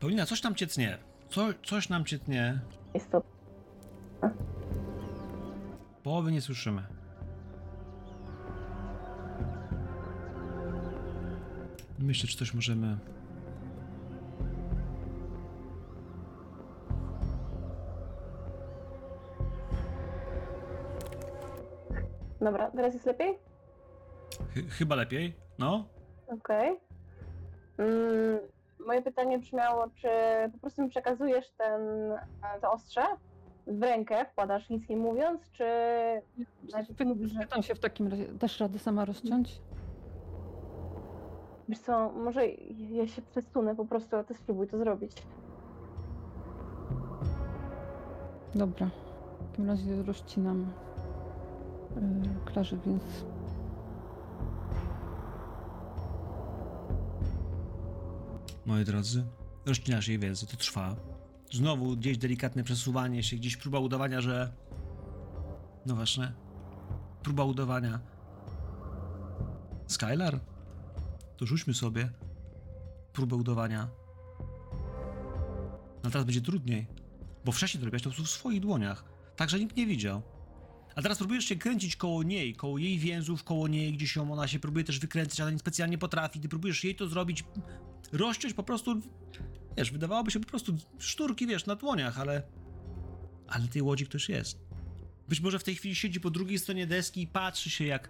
Paulina, 0.00 0.27
coś 0.27 0.43
nam 0.43 0.55
cię 0.55 0.67
tnie. 0.67 0.99
Co, 1.29 1.47
coś 1.65 1.88
nam 1.88 2.05
cię 2.05 2.19
tnie. 2.19 2.61
Połowy 6.03 6.33
nie 6.33 6.41
słyszymy. 6.41 6.83
Myślę, 11.99 12.29
czy 12.29 12.37
coś 12.38 12.55
możemy... 12.55 12.99
Dobra, 22.41 22.71
teraz 22.71 22.95
jest 22.95 23.07
lepiej? 23.07 23.38
Chy- 24.55 24.71
chyba 24.71 24.95
lepiej? 24.95 25.37
No? 25.59 25.85
Okej. 26.27 26.69
Mm, 26.69 26.79
moje 28.87 29.03
pytanie 29.03 29.39
brzmiało, 29.39 29.87
czy 29.95 30.09
po 30.53 30.59
prostu 30.59 30.83
mi 30.83 30.89
przekazujesz 30.89 31.51
ten, 31.51 31.81
to 32.61 32.73
ostrze 32.73 33.03
w 33.67 33.83
rękę, 33.83 34.25
wkładasz 34.25 34.71
nic 34.71 34.89
nie 34.89 34.97
mówiąc, 34.97 35.51
czy 35.53 35.65
mówisz, 37.05 37.33
że 37.33 37.41
Pytam 37.41 37.63
się 37.63 37.75
w 37.75 37.81
takim 37.81 38.09
razie, 38.09 38.25
dasz 38.29 38.61
radę 38.61 38.79
sama 38.79 39.05
rozciąć? 39.05 39.61
wiesz 41.69 41.79
co, 41.79 42.13
może 42.13 42.47
ja 42.91 43.07
się 43.07 43.23
przesunę 43.23 43.77
po 43.77 43.85
prostu, 43.85 44.17
a 44.17 44.25
ty 44.25 44.35
spróbuj 44.35 44.69
to 44.69 44.79
zrobić. 44.79 45.13
Dobra. 48.55 48.91
W 49.39 49.51
takim 49.51 49.67
razie 49.67 50.03
rozcinam 50.03 50.67
yy, 51.97 52.53
Klarze, 52.53 52.77
więc 52.87 53.03
Moi 58.69 58.85
drodzy, 58.85 59.25
rozcinasz 59.67 60.09
jej 60.09 60.19
więzy, 60.19 60.47
to 60.47 60.57
trwa. 60.57 60.97
Znowu 61.53 61.97
gdzieś 61.97 62.19
delikatne 62.19 62.65
przesuwanie 62.65 63.23
się, 63.23 63.37
gdzieś 63.37 63.57
próba 63.57 63.79
udawania, 63.79 64.21
że... 64.21 64.53
No 65.87 65.95
właśnie. 65.95 66.33
Próba 67.23 67.45
udawania. 67.45 68.01
Skylar? 69.87 70.41
To 71.37 71.47
rzućmy 71.47 71.75
sobie 71.75 72.11
próbę 73.13 73.37
udawania. 73.37 73.89
No 76.05 76.11
teraz 76.11 76.25
będzie 76.25 76.41
trudniej, 76.41 76.87
bo 77.45 77.53
wcześniej 77.53 77.81
to 77.81 77.85
robiłaś 77.85 78.03
to 78.03 78.11
w 78.11 78.29
swoich 78.29 78.61
dłoniach, 78.61 79.05
tak 79.37 79.51
że 79.51 79.59
nikt 79.59 79.77
nie 79.77 79.87
widział. 79.87 80.23
A 80.95 81.03
teraz 81.03 81.19
próbujesz 81.19 81.45
się 81.45 81.57
kręcić 81.57 81.97
koło 81.97 82.23
niej, 82.23 82.55
koło 82.55 82.79
jej 82.79 82.99
więzów, 82.99 83.45
koło 83.45 83.69
niej, 83.69 83.93
gdzieś 83.93 84.17
ją 84.17 84.33
ona 84.33 84.49
się 84.49 84.59
próbuje 84.59 84.85
też 84.85 84.99
wykręcić, 84.99 85.41
ale 85.41 85.53
nie 85.53 85.59
specjalnie 85.59 85.99
potrafi. 85.99 86.41
Ty 86.41 86.49
próbujesz 86.49 86.85
jej 86.85 86.95
to 86.95 87.09
zrobić, 87.09 87.45
rozciąć 88.12 88.55
po 88.55 88.62
prostu, 88.62 89.00
wiesz, 89.77 89.91
wydawałoby 89.91 90.31
się 90.31 90.41
po 90.41 90.49
prostu 90.49 90.77
szturki, 90.99 91.47
wiesz, 91.47 91.67
na 91.67 91.75
dłoniach, 91.77 92.21
ale... 92.21 92.43
Ale 93.49 93.69
tej 93.69 93.83
łodzi 93.83 94.07
ktoś 94.07 94.29
jest. 94.29 94.61
Być 95.29 95.41
może 95.41 95.59
w 95.59 95.65
tej 95.65 95.75
chwili 95.75 95.95
siedzi 95.95 96.21
po 96.21 96.31
drugiej 96.31 96.59
stronie 96.59 96.87
deski 96.87 97.23
i 97.23 97.27
patrzy 97.27 97.71
się, 97.71 97.85
jak... 97.85 98.09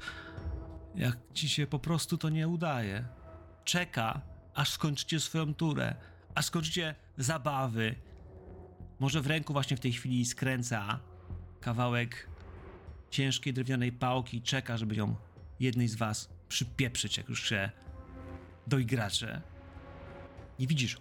Jak 0.94 1.18
ci 1.34 1.48
się 1.48 1.66
po 1.66 1.78
prostu 1.78 2.18
to 2.18 2.28
nie 2.28 2.48
udaje. 2.48 3.04
Czeka, 3.64 4.20
aż 4.54 4.70
skończycie 4.70 5.20
swoją 5.20 5.54
turę, 5.54 5.94
aż 6.34 6.44
skończycie 6.44 6.94
zabawy. 7.18 7.94
Może 8.98 9.20
w 9.20 9.26
ręku 9.26 9.52
właśnie 9.52 9.76
w 9.76 9.80
tej 9.80 9.92
chwili 9.92 10.26
skręca 10.26 11.00
kawałek 11.60 12.28
ciężkiej 13.10 13.52
drewnianej 13.52 13.92
pałki 13.92 14.36
i 14.36 14.42
czeka, 14.42 14.76
żeby 14.76 14.94
ją 14.94 15.16
jednej 15.60 15.88
z 15.88 15.94
was 15.94 16.28
przypieprzyć, 16.48 17.16
jak 17.16 17.28
już 17.28 17.48
się 17.48 17.70
doigracze. 18.66 19.42
Nie 20.58 20.66
widzisz. 20.66 20.96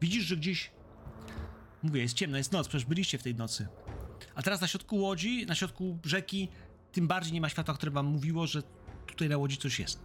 Widzisz, 0.00 0.24
że 0.24 0.36
gdzieś 0.36 0.70
Mówię, 1.82 2.02
jest 2.02 2.14
ciemno, 2.14 2.36
jest 2.36 2.52
noc, 2.52 2.68
przecież 2.68 2.86
byliście 2.86 3.18
w 3.18 3.22
tej 3.22 3.34
nocy. 3.34 3.66
A 4.34 4.42
teraz 4.42 4.60
na 4.60 4.66
środku 4.66 4.96
łodzi, 4.96 5.46
na 5.46 5.54
środku 5.54 5.98
rzeki, 6.04 6.48
tym 6.92 7.08
bardziej 7.08 7.32
nie 7.32 7.40
ma 7.40 7.48
światła, 7.48 7.74
które 7.74 7.92
wam 7.92 8.06
mówiło, 8.06 8.46
że 8.46 8.62
tutaj 9.06 9.28
na 9.28 9.38
łodzi 9.38 9.56
coś 9.56 9.80
jest. 9.80 10.00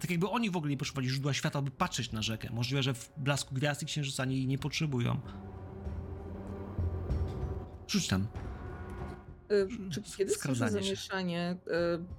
Tak 0.00 0.10
jakby 0.10 0.28
oni 0.28 0.50
w 0.50 0.56
ogóle 0.56 0.70
nie 0.70 0.76
potrzebowali 0.76 1.08
źródła 1.08 1.34
światła, 1.34 1.62
by 1.62 1.70
patrzeć 1.70 2.12
na 2.12 2.22
rzekę. 2.22 2.48
Możliwe, 2.52 2.82
że 2.82 2.94
w 2.94 3.12
blasku 3.16 3.54
gwiazd 3.54 3.82
i 3.82 3.86
księżyca 3.86 4.24
nie, 4.24 4.46
nie 4.46 4.58
potrzebują. 4.58 5.20
Rzuć 7.88 8.08
tam. 8.08 8.28
Y, 9.52 9.68
Czy 9.90 10.02
kiedy 10.16 10.32
słyszę 10.32 10.70
zamieszanie, 10.70 11.56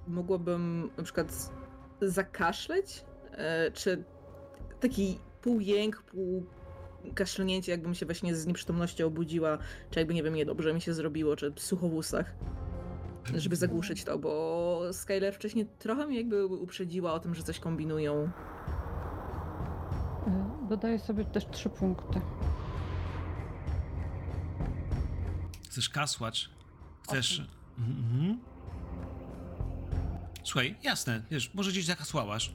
y, 0.08 0.10
mogłabym 0.10 0.90
na 0.96 1.02
przykład 1.02 1.50
zakaszleć? 2.00 3.04
Y, 3.68 3.72
Czy 3.72 4.04
taki 4.80 5.18
pół 5.42 5.60
jęk, 5.60 6.02
pół 6.02 6.46
kaszlnięcie, 7.14 7.72
jakbym 7.72 7.94
się 7.94 8.06
właśnie 8.06 8.36
z 8.36 8.46
nieprzytomności 8.46 9.02
obudziła, 9.02 9.58
czy 9.90 9.98
jakby, 9.98 10.14
nie 10.14 10.22
wiem, 10.22 10.34
niedobrze 10.34 10.74
mi 10.74 10.80
się 10.80 10.94
zrobiło, 10.94 11.36
czy 11.36 11.52
sucho 11.56 11.88
w 11.88 11.94
ustach, 11.94 12.34
żeby 13.34 13.56
zagłuszyć 13.56 14.04
to, 14.04 14.18
bo 14.18 14.80
Skyler 14.92 15.34
wcześniej 15.34 15.66
trochę 15.78 16.06
mnie 16.06 16.16
jakby 16.16 16.46
uprzedziła 16.46 17.12
o 17.12 17.20
tym, 17.20 17.34
że 17.34 17.42
coś 17.42 17.60
kombinują. 17.60 18.30
Y, 20.64 20.68
Dodaję 20.68 20.98
sobie 20.98 21.24
też 21.24 21.46
trzy 21.50 21.68
punkty. 21.68 22.20
Chcesz 25.70 25.88
kasłać? 25.88 26.50
Chcesz... 27.02 27.42
Mhm. 27.78 28.40
Słuchaj, 30.44 30.76
jasne, 30.82 31.22
wiesz, 31.30 31.54
może 31.54 31.70
gdzieś 31.70 31.84
zakasłałaś. 31.84 32.52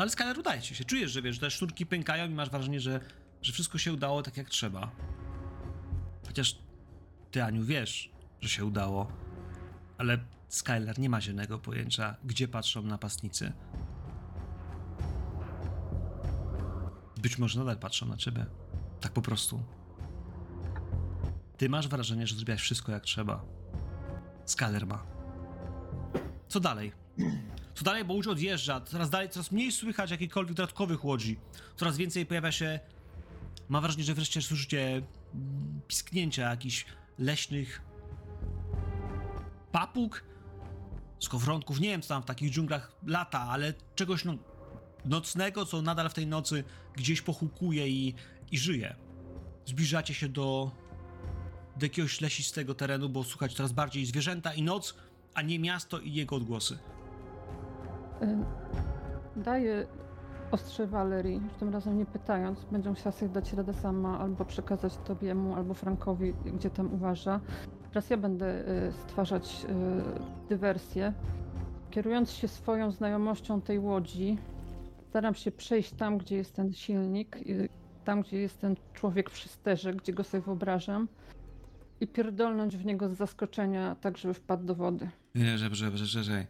No 0.00 0.04
ale 0.04 0.10
Skyler 0.10 0.38
udaje 0.38 0.62
ci 0.62 0.74
się. 0.74 0.84
Czujesz, 0.84 1.10
że 1.10 1.22
wiesz, 1.22 1.38
te 1.38 1.50
sznurki 1.50 1.86
pękają 1.86 2.30
i 2.30 2.34
masz 2.34 2.50
wrażenie, 2.50 2.80
że, 2.80 3.00
że 3.42 3.52
wszystko 3.52 3.78
się 3.78 3.92
udało 3.92 4.22
tak 4.22 4.36
jak 4.36 4.48
trzeba. 4.48 4.90
Chociaż 6.26 6.58
ty, 7.30 7.44
Aniu, 7.44 7.64
wiesz, 7.64 8.10
że 8.40 8.48
się 8.48 8.64
udało. 8.64 9.12
Ale 9.98 10.18
Skyler 10.48 10.98
nie 10.98 11.08
ma 11.08 11.20
zielonego 11.20 11.58
pojęcia, 11.58 12.16
gdzie 12.24 12.48
patrzą 12.48 12.82
napastnicy. 12.82 13.52
Być 17.22 17.38
może 17.38 17.58
nadal 17.58 17.78
patrzą 17.78 18.06
na 18.06 18.16
ciebie. 18.16 18.46
Tak 19.00 19.12
po 19.12 19.22
prostu. 19.22 19.62
Ty 21.56 21.68
masz 21.68 21.88
wrażenie, 21.88 22.26
że 22.26 22.36
zrobiłaś 22.36 22.60
wszystko 22.60 22.92
jak 22.92 23.02
trzeba. 23.02 23.44
Skyler 24.44 24.86
ma. 24.86 25.06
Co 26.48 26.60
dalej? 26.60 26.92
Co 27.74 27.84
dalej, 27.84 28.04
bo 28.04 28.14
łódź 28.14 28.26
odjeżdża, 28.26 28.80
coraz 28.80 29.10
dalej, 29.10 29.28
coraz 29.28 29.52
mniej 29.52 29.72
słychać 29.72 30.10
jakichkolwiek 30.10 30.54
dodatkowych 30.54 31.04
łodzi. 31.04 31.38
Coraz 31.76 31.96
więcej 31.96 32.26
pojawia 32.26 32.52
się... 32.52 32.80
Mam 33.68 33.82
wrażenie, 33.82 34.04
że 34.04 34.14
wreszcie 34.14 34.42
słyszycie 34.42 35.02
mm, 35.34 35.80
pisknięcia 35.88 36.50
jakichś 36.50 36.84
leśnych 37.18 37.82
papug, 39.72 40.24
skowronków, 41.20 41.80
nie 41.80 41.88
wiem 41.88 42.02
co 42.02 42.08
tam 42.08 42.22
w 42.22 42.26
takich 42.26 42.50
dżunglach 42.50 42.92
lata, 43.06 43.40
ale 43.40 43.74
czegoś 43.94 44.24
no, 44.24 44.34
nocnego, 45.04 45.66
co 45.66 45.82
nadal 45.82 46.10
w 46.10 46.14
tej 46.14 46.26
nocy 46.26 46.64
gdzieś 46.94 47.22
pochukuje 47.22 47.88
i, 47.88 48.14
i 48.50 48.58
żyje. 48.58 48.96
Zbliżacie 49.66 50.14
się 50.14 50.28
do, 50.28 50.70
do 51.76 51.86
jakiegoś 51.86 52.20
lesistego 52.20 52.74
terenu, 52.74 53.08
bo 53.08 53.24
słuchać 53.24 53.54
coraz 53.54 53.72
bardziej 53.72 54.06
zwierzęta 54.06 54.54
i 54.54 54.62
noc, 54.62 54.94
a 55.34 55.42
nie 55.42 55.58
miasto 55.58 55.98
i 55.98 56.12
jego 56.12 56.36
odgłosy. 56.36 56.78
Y, 58.22 58.26
Daję 59.36 59.86
ostrze 60.50 60.86
Valerii, 60.86 61.40
już 61.44 61.52
tym 61.52 61.68
razem 61.68 61.98
nie 61.98 62.06
pytając. 62.06 62.64
Będzie 62.64 62.90
musiała 62.90 63.12
sobie 63.12 63.32
dać 63.32 63.52
radę 63.52 63.74
sama, 63.74 64.18
albo 64.18 64.44
przekazać 64.44 64.96
Tobiemu, 64.96 65.54
albo 65.54 65.74
Frankowi, 65.74 66.34
gdzie 66.54 66.70
tam 66.70 66.94
uważa. 66.94 67.40
Teraz 67.88 68.10
ja 68.10 68.16
będę 68.16 68.68
y, 68.88 68.92
stwarzać 68.92 69.66
y, 69.68 70.48
dywersję. 70.48 71.12
Kierując 71.90 72.30
się 72.30 72.48
swoją 72.48 72.90
znajomością 72.90 73.60
tej 73.60 73.78
łodzi, 73.78 74.38
staram 75.08 75.34
się 75.34 75.52
przejść 75.52 75.92
tam, 75.92 76.18
gdzie 76.18 76.36
jest 76.36 76.54
ten 76.54 76.72
silnik, 76.72 77.38
tam, 78.04 78.22
gdzie 78.22 78.38
jest 78.38 78.60
ten 78.60 78.76
człowiek 78.92 79.30
przy 79.30 79.48
sterze, 79.48 79.94
gdzie 79.94 80.12
go 80.12 80.24
sobie 80.24 80.42
wyobrażam 80.42 81.08
i 82.00 82.06
pierdolnąć 82.06 82.76
w 82.76 82.84
niego 82.84 83.08
z 83.08 83.12
zaskoczenia, 83.12 83.96
tak 84.00 84.18
żeby 84.18 84.34
wpadł 84.34 84.64
do 84.64 84.74
wody. 84.74 85.10
Że, 85.34 85.58
że, 85.58 85.96
że, 85.96 86.22
że 86.22 86.46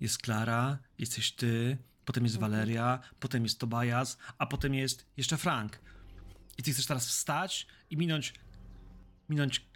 jest 0.00 0.18
Klara, 0.18 0.78
jesteś 0.98 1.32
ty, 1.32 1.78
potem 2.04 2.24
jest 2.24 2.38
Valeria, 2.38 2.98
potem 3.20 3.42
jest 3.42 3.58
Tobias, 3.60 4.18
a 4.38 4.46
potem 4.46 4.74
jest 4.74 5.06
jeszcze 5.16 5.36
Frank. 5.36 5.80
I 6.58 6.62
ty 6.62 6.72
chcesz 6.72 6.86
teraz 6.86 7.06
wstać 7.08 7.66
i 7.90 7.96
minąć, 7.96 8.34
minąć 9.28 9.66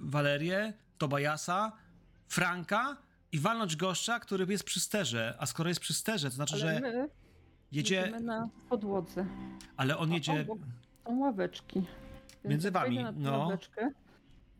Valerię, 0.00 0.72
Tobiasa, 0.98 1.72
Franka 2.28 2.96
i 3.32 3.38
walnąć 3.38 3.76
gościa, 3.76 4.20
który 4.20 4.46
jest 4.48 4.64
przy 4.64 4.80
sterze. 4.80 5.36
A 5.38 5.46
skoro 5.46 5.68
jest 5.68 5.80
przy 5.80 5.94
sterze, 5.94 6.28
to 6.30 6.34
znaczy, 6.34 6.54
Ale 6.54 6.74
że 6.74 6.80
my 6.80 7.08
jedzie, 7.72 8.12
na 8.20 8.48
podłodze. 8.68 9.26
ale 9.76 9.98
on 9.98 10.12
jedzie... 10.12 10.46
Są 11.04 11.18
ławeczki. 11.18 11.74
Więc 11.78 12.44
Między 12.44 12.70
wami, 12.70 13.04
no. 13.16 13.38
ławeczkę, 13.38 13.90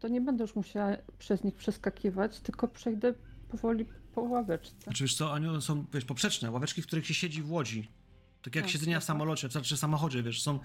to 0.01 0.09
nie 0.09 0.21
będę 0.21 0.45
już 0.45 0.55
musiała 0.55 0.97
przez 1.19 1.45
nich 1.45 1.55
przeskakiwać, 1.55 2.41
tylko 2.41 2.69
przejdę 2.69 3.15
powoli 3.49 3.87
po 4.21 4.27
ławeczce. 4.35 4.75
Znaczy 4.85 5.05
wiesz 5.05 5.15
co, 5.15 5.33
Aniu, 5.33 5.61
są 5.61 5.85
wiesz, 5.95 6.05
poprzeczne, 6.05 6.51
ławeczki, 6.51 6.83
w 6.83 6.87
których 6.87 7.07
się 7.07 7.15
siedzi 7.15 7.43
w 7.43 7.51
łodzi. 7.53 7.89
Tak 8.43 8.55
jak 8.57 8.65
No, 8.65 8.71
siedzenia 8.71 9.01
w 9.01 9.05
spoko. 9.05 9.19
samolocie, 9.19 9.49
to 9.49 9.53
znaczy 9.53 9.77
w 9.77 9.79
samochodzie, 9.79 10.23
wiesz, 10.23 10.43
są, 10.43 10.59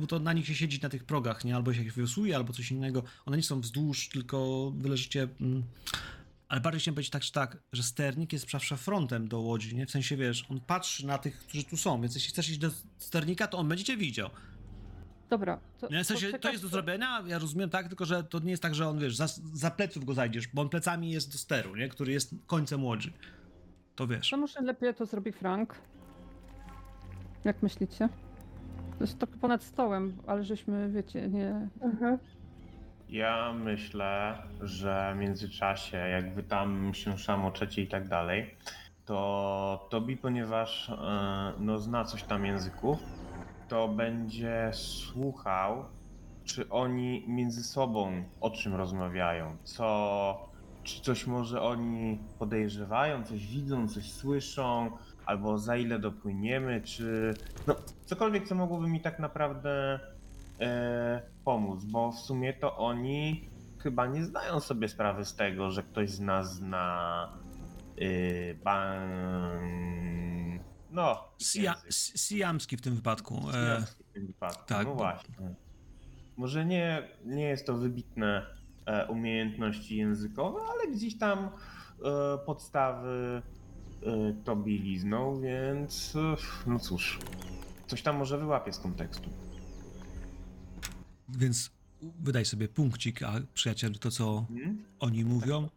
bo 0.00 0.06
to 0.06 0.18
na 0.18 0.32
nich 0.32 0.46
się 0.46 0.54
siedzi 0.54 0.80
na 0.82 0.88
tych 0.88 1.04
progach, 1.04 1.44
nie? 1.44 1.56
Albo 1.56 1.74
się 1.74 1.84
wiosłuje, 1.84 2.36
albo 2.36 2.52
coś 2.52 2.70
innego. 2.70 3.02
One 3.26 3.36
nie 3.36 3.42
są 3.42 3.60
wzdłuż, 3.60 4.08
tylko 4.08 4.70
wy 4.76 4.88
leżycie... 4.88 5.28
Mm, 5.40 5.62
ale 6.48 6.60
bardziej 6.60 6.80
chciałem 6.80 6.94
powiedzieć 6.94 7.10
tak 7.10 7.22
czy 7.22 7.32
tak, 7.32 7.62
że 7.72 7.82
sternik 7.82 8.32
jest 8.32 8.50
zawsze 8.50 8.76
frontem 8.76 9.28
do 9.28 9.40
łodzi, 9.40 9.76
nie? 9.76 9.86
W 9.86 9.90
sensie, 9.90 10.16
wiesz, 10.16 10.46
on 10.50 10.60
patrzy 10.60 11.06
na 11.06 11.18
tych, 11.18 11.38
którzy 11.38 11.64
tu 11.64 11.76
są, 11.76 12.00
więc 12.00 12.14
jeśli 12.14 12.30
chcesz 12.30 12.48
iść 12.48 12.58
do 12.58 12.70
sternika, 12.98 13.46
to 13.46 13.58
on 13.58 13.68
będzie 13.68 13.84
cię 13.84 13.96
widział. 13.96 14.30
Dobra, 15.30 15.60
to, 15.78 15.88
Nie, 15.88 16.04
w 16.04 16.06
sensie, 16.06 16.38
to 16.38 16.50
jest 16.50 16.62
do 16.62 16.68
zrobienia, 16.68 17.22
ja 17.26 17.38
rozumiem 17.38 17.70
tak, 17.70 17.88
tylko 17.88 18.04
że 18.04 18.24
to 18.24 18.38
nie 18.38 18.50
jest 18.50 18.62
tak, 18.62 18.74
że 18.74 18.88
on, 18.88 18.98
wiesz, 18.98 19.16
za, 19.16 19.26
za 19.52 19.70
pleców 19.70 20.04
go 20.04 20.14
zajdziesz, 20.14 20.48
bo 20.48 20.62
on 20.62 20.68
plecami 20.68 21.10
jest 21.10 21.32
do 21.32 21.38
steru, 21.38 21.76
nie? 21.76 21.88
Który 21.88 22.12
jest 22.12 22.34
końcem 22.46 22.84
łodzi. 22.84 23.12
To 23.96 24.06
wiesz. 24.06 24.30
To 24.30 24.36
może 24.36 24.60
lepiej 24.60 24.94
to 24.94 25.06
zrobi 25.06 25.32
Frank. 25.32 25.74
Jak 27.44 27.62
myślicie? 27.62 28.08
To 28.98 29.04
jest 29.04 29.18
trochę 29.18 29.36
ponad 29.36 29.62
stołem, 29.62 30.16
ale 30.26 30.44
żeśmy, 30.44 30.90
wiecie, 30.90 31.28
nie... 31.28 31.68
Mhm. 31.80 32.18
Ja 33.08 33.52
myślę, 33.52 34.38
że 34.60 35.12
w 35.16 35.18
międzyczasie, 35.18 35.96
jak 35.96 36.34
wy 36.34 36.42
tam 36.42 36.94
się 36.94 37.18
szamoczecie 37.18 37.82
i 37.82 37.86
tak 37.86 38.08
dalej, 38.08 38.56
to 39.04 39.86
Tobi, 39.90 40.16
ponieważ 40.16 40.90
e, 40.90 41.52
no, 41.58 41.78
zna 41.78 42.04
coś 42.04 42.22
tam 42.22 42.46
języków, 42.46 42.98
to 43.68 43.88
będzie 43.88 44.70
słuchał, 44.72 45.84
czy 46.44 46.68
oni 46.68 47.24
między 47.28 47.64
sobą 47.64 48.24
o 48.40 48.50
czym 48.50 48.74
rozmawiają, 48.74 49.56
co, 49.64 50.48
czy 50.82 51.02
coś 51.02 51.26
może 51.26 51.62
oni 51.62 52.18
podejrzewają, 52.38 53.24
coś 53.24 53.46
widzą, 53.46 53.88
coś 53.88 54.12
słyszą, 54.12 54.90
albo 55.26 55.58
za 55.58 55.76
ile 55.76 55.98
dopłyniemy, 55.98 56.80
czy 56.80 57.34
no 57.66 57.76
cokolwiek, 58.04 58.48
co 58.48 58.54
mogłoby 58.54 58.88
mi 58.88 59.00
tak 59.00 59.18
naprawdę 59.18 60.00
e, 60.60 61.22
pomóc, 61.44 61.84
bo 61.84 62.12
w 62.12 62.18
sumie 62.18 62.52
to 62.52 62.76
oni 62.76 63.48
chyba 63.78 64.06
nie 64.06 64.24
zdają 64.24 64.60
sobie 64.60 64.88
sprawy 64.88 65.24
z 65.24 65.34
tego, 65.34 65.70
że 65.70 65.82
ktoś 65.82 66.10
z 66.10 66.20
nas 66.20 66.54
zna 66.54 67.28
y, 67.98 68.58
ban... 68.64 69.10
no 70.94 71.24
Sia, 71.38 71.62
język. 71.74 71.92
si- 71.94 72.38
siamski 72.38 72.76
w 72.76 72.80
tym 72.80 72.94
wypadku. 72.94 73.34
E, 73.50 73.52
Siamski 73.52 74.04
w 74.04 74.12
tym 74.12 74.26
wypadku. 74.26 74.64
tak, 74.66 74.86
no 74.86 74.94
właśnie. 74.94 75.34
Może 76.36 76.64
nie, 76.64 77.08
nie 77.24 77.44
jest 77.44 77.66
to 77.66 77.76
wybitne 77.76 78.46
e, 78.86 79.06
umiejętności 79.06 79.96
językowe, 79.96 80.60
ale 80.72 80.92
gdzieś 80.92 81.18
tam 81.18 81.38
e, 81.38 81.50
podstawy 82.46 83.42
to 84.44 84.56
bilizną, 84.56 85.40
więc 85.40 86.14
no 86.66 86.78
cóż, 86.78 87.18
coś 87.86 88.02
tam 88.02 88.16
może 88.16 88.38
wyłapie 88.38 88.72
z 88.72 88.78
kontekstu. 88.78 89.30
więc 91.28 91.70
wydaj 92.02 92.44
sobie 92.44 92.68
punkcik, 92.68 93.22
a 93.22 93.32
przyjacielu, 93.54 93.94
to 93.94 94.10
co 94.10 94.46
Mhm. 94.50 94.84
oni 95.00 95.24
mówią, 95.24 95.68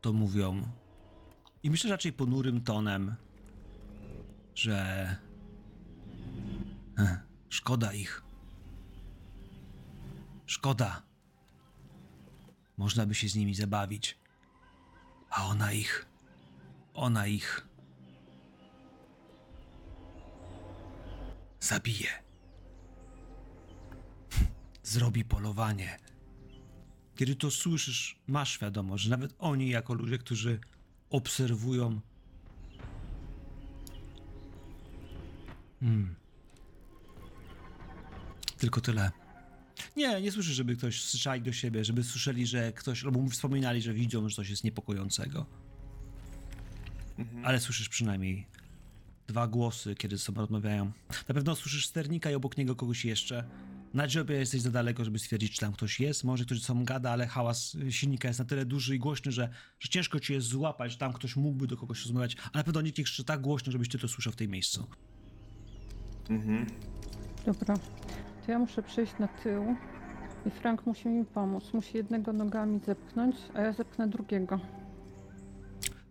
to 0.00 0.12
mówią. 0.12 0.62
I 1.62 1.70
myślę 1.70 1.90
raczej 1.90 2.12
ponurym 2.12 2.60
tonem, 2.60 3.14
że 4.54 5.16
Ech, 6.98 7.18
szkoda 7.48 7.92
ich. 7.92 8.22
Szkoda. 10.46 11.02
Można 12.76 13.06
by 13.06 13.14
się 13.14 13.28
z 13.28 13.34
nimi 13.34 13.54
zabawić. 13.54 14.18
A 15.30 15.46
ona 15.46 15.72
ich. 15.72 16.06
Ona 16.94 17.26
ich. 17.26 17.68
Zabije. 21.60 22.08
zrobi 24.82 25.24
polowanie. 25.24 25.98
Kiedy 27.16 27.36
to 27.36 27.50
słyszysz, 27.50 28.20
masz 28.26 28.50
świadomość, 28.50 29.04
że 29.04 29.10
nawet 29.10 29.34
oni, 29.38 29.68
jako 29.68 29.94
ludzie, 29.94 30.18
którzy 30.18 30.60
obserwują. 31.10 32.00
Hmm. 35.84 36.14
Tylko 38.58 38.80
tyle. 38.80 39.10
Nie, 39.96 40.20
nie 40.20 40.32
słyszysz, 40.32 40.56
żeby 40.56 40.76
ktoś 40.76 41.02
słyszeli 41.02 41.42
do 41.42 41.52
siebie, 41.52 41.84
żeby 41.84 42.04
słyszeli, 42.04 42.46
że 42.46 42.72
ktoś, 42.72 43.04
albo 43.04 43.28
wspominali, 43.28 43.82
że 43.82 43.94
widzą, 43.94 44.28
że 44.28 44.36
coś 44.36 44.50
jest 44.50 44.64
niepokojącego. 44.64 45.46
Ale 47.42 47.60
słyszysz 47.60 47.88
przynajmniej 47.88 48.46
dwa 49.26 49.46
głosy, 49.46 49.94
kiedy 49.94 50.16
ze 50.16 50.24
sobą 50.24 50.40
rozmawiają. 50.40 50.92
Na 51.28 51.34
pewno 51.34 51.56
słyszysz 51.56 51.86
sternika 51.86 52.30
i 52.30 52.34
obok 52.34 52.56
niego 52.56 52.76
kogoś 52.76 53.04
jeszcze. 53.04 53.44
Na 53.94 54.06
dziobie 54.06 54.34
jesteś 54.36 54.60
za 54.60 54.70
daleko, 54.70 55.04
żeby 55.04 55.18
stwierdzić, 55.18 55.52
czy 55.52 55.60
tam 55.60 55.72
ktoś 55.72 56.00
jest. 56.00 56.24
Może 56.24 56.44
ktoś 56.44 56.62
sobą 56.62 56.84
gada, 56.84 57.10
ale 57.10 57.26
hałas 57.26 57.76
silnika 57.90 58.28
jest 58.28 58.40
na 58.40 58.44
tyle 58.44 58.64
duży 58.64 58.96
i 58.96 58.98
głośny, 58.98 59.32
że, 59.32 59.48
że 59.80 59.88
ciężko 59.88 60.20
ci 60.20 60.32
jest 60.32 60.46
złapać, 60.46 60.92
że 60.92 60.98
tam 60.98 61.12
ktoś 61.12 61.36
mógłby 61.36 61.66
do 61.66 61.76
kogoś 61.76 62.02
rozmawiać. 62.02 62.36
A 62.52 62.58
na 62.58 62.64
pewno 62.64 62.80
nikt 62.80 62.98
nie 62.98 63.04
krzyczy 63.04 63.24
tak 63.24 63.40
głośno, 63.40 63.72
żebyś 63.72 63.88
ty 63.88 63.98
to 63.98 64.08
słyszał 64.08 64.32
w 64.32 64.36
tej 64.36 64.48
miejscu. 64.48 64.86
Mhm. 66.30 66.66
Dobra, 67.46 67.74
to 68.46 68.52
ja 68.52 68.58
muszę 68.58 68.82
przejść 68.82 69.12
na 69.18 69.28
tył 69.28 69.76
i 70.46 70.50
Frank 70.50 70.86
musi 70.86 71.08
mi 71.08 71.24
pomóc. 71.24 71.72
Musi 71.72 71.96
jednego 71.96 72.32
nogami 72.32 72.80
zepchnąć, 72.86 73.36
a 73.54 73.60
ja 73.60 73.72
zepchnę 73.72 74.08
drugiego. 74.08 74.60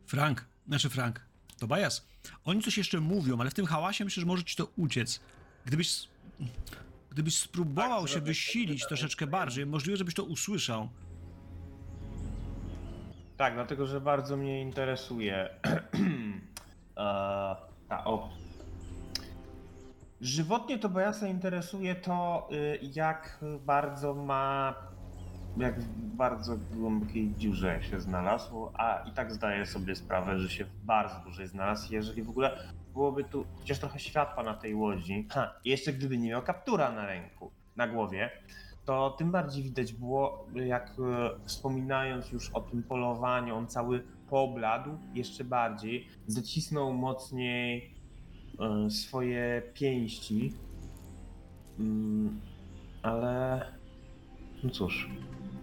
Frank, 0.06 0.46
znaczy 0.68 0.90
Frank, 0.90 1.22
to 1.60 1.68
Bajas. 1.68 2.08
Oni 2.46 2.62
coś 2.62 2.78
jeszcze 2.78 3.00
mówią, 3.00 3.38
ale 3.40 3.50
w 3.50 3.54
tym 3.54 3.66
hałasie 3.66 4.04
myślę, 4.04 4.22
że 4.22 4.28
może 4.28 4.44
ci 4.44 4.56
to 4.56 4.68
uciec. 4.78 5.20
Gdybyś, 5.66 6.08
gdybyś 7.12 7.38
spróbował 7.38 8.02
Tak, 8.02 8.12
się 8.12 8.22
wysilić 8.22 8.88
troszeczkę 8.88 9.28
bardziej, 9.28 9.66
możliwe, 9.66 9.98
żebyś 9.98 10.14
to 10.14 10.24
usłyszał. 10.24 10.90
Tak, 13.38 13.54
dlatego 13.54 13.88
że 13.88 14.02
bardzo 14.02 14.38
mnie 14.38 14.62
interesuje 14.62 15.50
e, 16.98 17.56
ta 17.90 18.04
op. 18.06 18.43
Żywotnie 20.24 20.80
to 20.80 20.90
Bojasa 20.90 21.28
interesuje 21.28 21.96
to, 21.96 22.48
y, 22.52 22.80
jak 22.94 23.46
bardzo 23.66 24.14
ma. 24.14 24.76
Jak 25.58 25.80
w 25.80 26.16
bardzo 26.16 26.58
głębokiej 26.72 27.34
dziurze 27.38 27.84
się 27.84 28.00
znalazł, 28.00 28.70
a 28.74 29.04
i 29.10 29.12
tak 29.12 29.34
zdaję 29.34 29.66
sobie 29.66 29.96
sprawę, 29.96 30.40
że 30.40 30.50
się 30.50 30.66
w 30.66 30.86
bardzo 30.86 31.16
dużej 31.24 31.48
znalazł. 31.48 31.94
Jeżeli 31.94 32.24
w 32.24 32.30
ogóle 32.30 32.58
byłoby 32.94 33.24
tu 33.24 33.46
chociaż 33.60 33.80
trochę 33.80 34.00
światła 34.00 34.44
na 34.44 34.54
tej 34.54 34.76
łodzi, 34.76 35.28
ha, 35.32 35.54
jeszcze 35.66 35.94
gdyby 35.94 36.18
nie 36.18 36.30
miał 36.30 36.42
kaptura 36.42 36.92
na 36.92 37.06
ręku, 37.06 37.52
na 37.76 37.88
głowie, 37.88 38.30
to 38.86 39.10
tym 39.10 39.32
bardziej 39.32 39.64
widać 39.64 39.94
było, 39.94 40.48
jak 40.56 40.90
e, 40.90 41.30
wspominając 41.46 42.32
już 42.32 42.50
o 42.50 42.62
tym 42.62 42.84
polowaniu, 42.84 43.56
on 43.56 43.68
cały 43.68 44.04
pobladł 44.30 44.98
jeszcze 45.14 45.44
bardziej, 45.44 46.08
zacisnął 46.28 46.94
mocniej 46.94 47.93
swoje 48.90 49.62
pięści. 49.74 50.54
Mm, 51.80 52.42
Ale 53.02 53.66
no 54.64 54.70
cóż, 54.70 55.10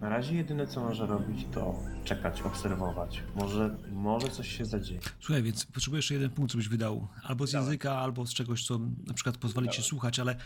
na 0.00 0.09
razie 0.09 0.35
jedyne 0.35 0.66
co 0.66 0.81
może 0.81 1.07
robić 1.07 1.46
to 1.53 1.74
czekać, 2.05 2.42
obserwować. 2.42 3.22
Może, 3.37 3.76
może 3.92 4.29
coś 4.29 4.57
się 4.57 4.64
zadzieje. 4.64 5.00
Słuchaj, 5.20 5.42
więc 5.42 5.66
potrzebuję 5.66 5.98
jeszcze 5.98 6.14
jeden 6.14 6.31
punkt, 6.31 6.53
żebyś 6.53 6.68
wydał. 6.68 7.09
Albo 7.22 7.46
z 7.46 7.53
Dawaj. 7.53 7.66
języka, 7.66 7.98
albo 7.98 8.26
z 8.26 8.35
czegoś, 8.35 8.66
co 8.66 8.79
na 9.07 9.14
przykład 9.14 9.37
pozwoli 9.38 9.68
ci 9.68 9.76
Dawaj. 9.76 9.88
słuchać, 9.88 10.18
ale 10.18 10.37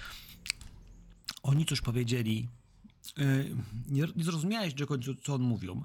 oni 1.42 1.66
coś 1.66 1.80
powiedzieli. 1.80 2.48
Yy, 3.18 3.56
Nie, 3.90 4.04
nie 4.16 4.24
zrozumiałeś 4.24 4.74
do 4.74 4.86
końca, 4.86 5.10
co 5.22 5.34
on 5.34 5.42
mówią. 5.42 5.84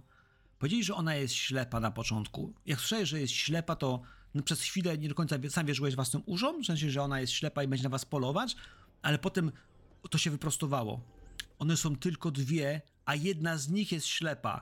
Powiedzieli, 0.60 0.84
że 0.84 0.95
ona 0.95 1.15
jest 1.15 1.34
ślepa 1.34 1.80
na 1.80 1.91
początku. 1.91 2.54
Jak 2.65 2.80
słyszałeś, 2.80 3.10
że 3.10 3.22
jest 3.22 3.34
ślepa, 3.34 3.76
to 3.76 4.02
przez 4.46 4.62
chwilę 4.62 4.98
nie 4.98 5.10
do 5.10 5.15
końca 5.15 5.36
sam 5.50 5.65
wierzyłeś 5.65 5.96
własnym 5.96 6.24
uszom, 6.26 6.63
w 6.63 6.65
sensie, 6.65 6.92
że 6.92 7.02
ona 7.02 7.20
jest 7.20 7.34
ślepa 7.34 7.63
i 7.63 7.68
będzie 7.68 7.84
na 7.84 7.89
was 7.89 8.06
polować, 8.06 8.56
ale 9.02 9.20
potem 9.20 9.52
to 10.10 10.18
się 10.18 10.32
wyprostowało. 10.32 11.02
One 11.60 11.78
są 11.78 11.96
tylko 11.96 12.32
dwie, 12.32 12.82
a 13.06 13.15
jedna 13.15 13.58
z 13.58 13.70
nich 13.70 13.92
jest 13.92 14.08
ślepa. 14.08 14.62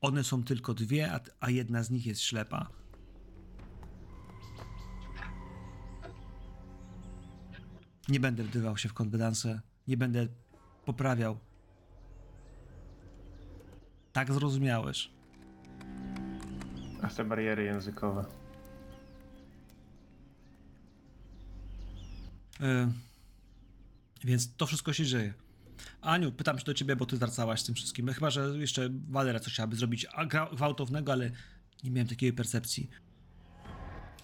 One 0.00 0.24
są 0.24 0.44
tylko 0.44 0.74
dwie, 0.74 1.12
a, 1.12 1.20
a 1.40 1.50
jedna 1.50 1.82
z 1.82 1.90
nich 1.90 2.06
jest 2.06 2.20
ślepa. 2.20 2.70
Nie 8.08 8.20
będę 8.20 8.44
wdywał 8.44 8.76
się 8.76 8.88
w 8.88 8.94
konfidencję, 8.94 9.60
nie 9.88 9.96
będę 9.96 10.28
poprawiał. 10.84 11.49
Tak 14.12 14.32
zrozumiałeś. 14.32 15.10
A 17.02 17.08
te 17.08 17.24
bariery 17.24 17.64
językowe. 17.64 18.24
Yy, 22.60 22.66
więc 24.24 24.56
to 24.56 24.66
wszystko 24.66 24.92
się 24.92 25.04
dzieje. 25.04 25.34
Aniu, 26.00 26.32
pytam 26.32 26.58
się 26.58 26.64
do 26.64 26.74
ciebie, 26.74 26.96
bo 26.96 27.06
ty 27.06 27.16
zwracałaś 27.16 27.60
z 27.60 27.64
tym 27.64 27.74
wszystkim. 27.74 28.08
Chyba, 28.08 28.30
że 28.30 28.40
jeszcze 28.58 28.88
Walera 29.08 29.40
coś 29.40 29.52
chciałaby 29.52 29.76
zrobić 29.76 30.06
a- 30.12 30.26
gwałtownego, 30.54 31.12
ale 31.12 31.30
nie 31.84 31.90
miałem 31.90 32.08
takiej 32.08 32.32
percepcji. 32.32 32.90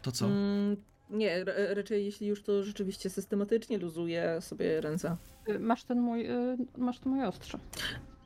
To 0.03 0.13
co? 0.13 0.27
Mm, 0.27 0.77
nie, 1.11 1.45
raczej 1.75 2.05
jeśli 2.05 2.27
już 2.27 2.43
to 2.43 2.63
rzeczywiście 2.63 3.11
systematycznie 3.11 3.79
luzuje 3.79 4.39
sobie 4.41 4.81
ręce. 4.81 5.17
Masz 5.61 5.85
ten 5.85 6.01
mój, 6.01 6.31
y, 6.31 6.57
masz 6.79 6.99
to 6.99 7.09
moje 7.09 7.29
ostrze. 7.29 7.59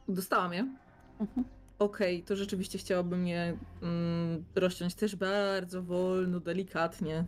Dostałam 0.08 0.52
je. 0.52 0.74
Mhm. 1.20 1.44
Okej, 1.78 2.22
to 2.22 2.36
rzeczywiście 2.36 2.78
chciałabym 2.78 3.26
je 3.26 3.58
mm, 3.82 4.44
rozciąć 4.54 4.94
też 4.94 5.16
bardzo 5.16 5.82
wolno, 5.82 6.40
delikatnie. 6.40 7.24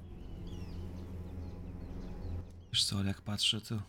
Wiesz 2.72 2.84
co, 2.84 2.98
ale 2.98 3.08
jak 3.08 3.20
patrzę, 3.22 3.60
to. 3.60 3.82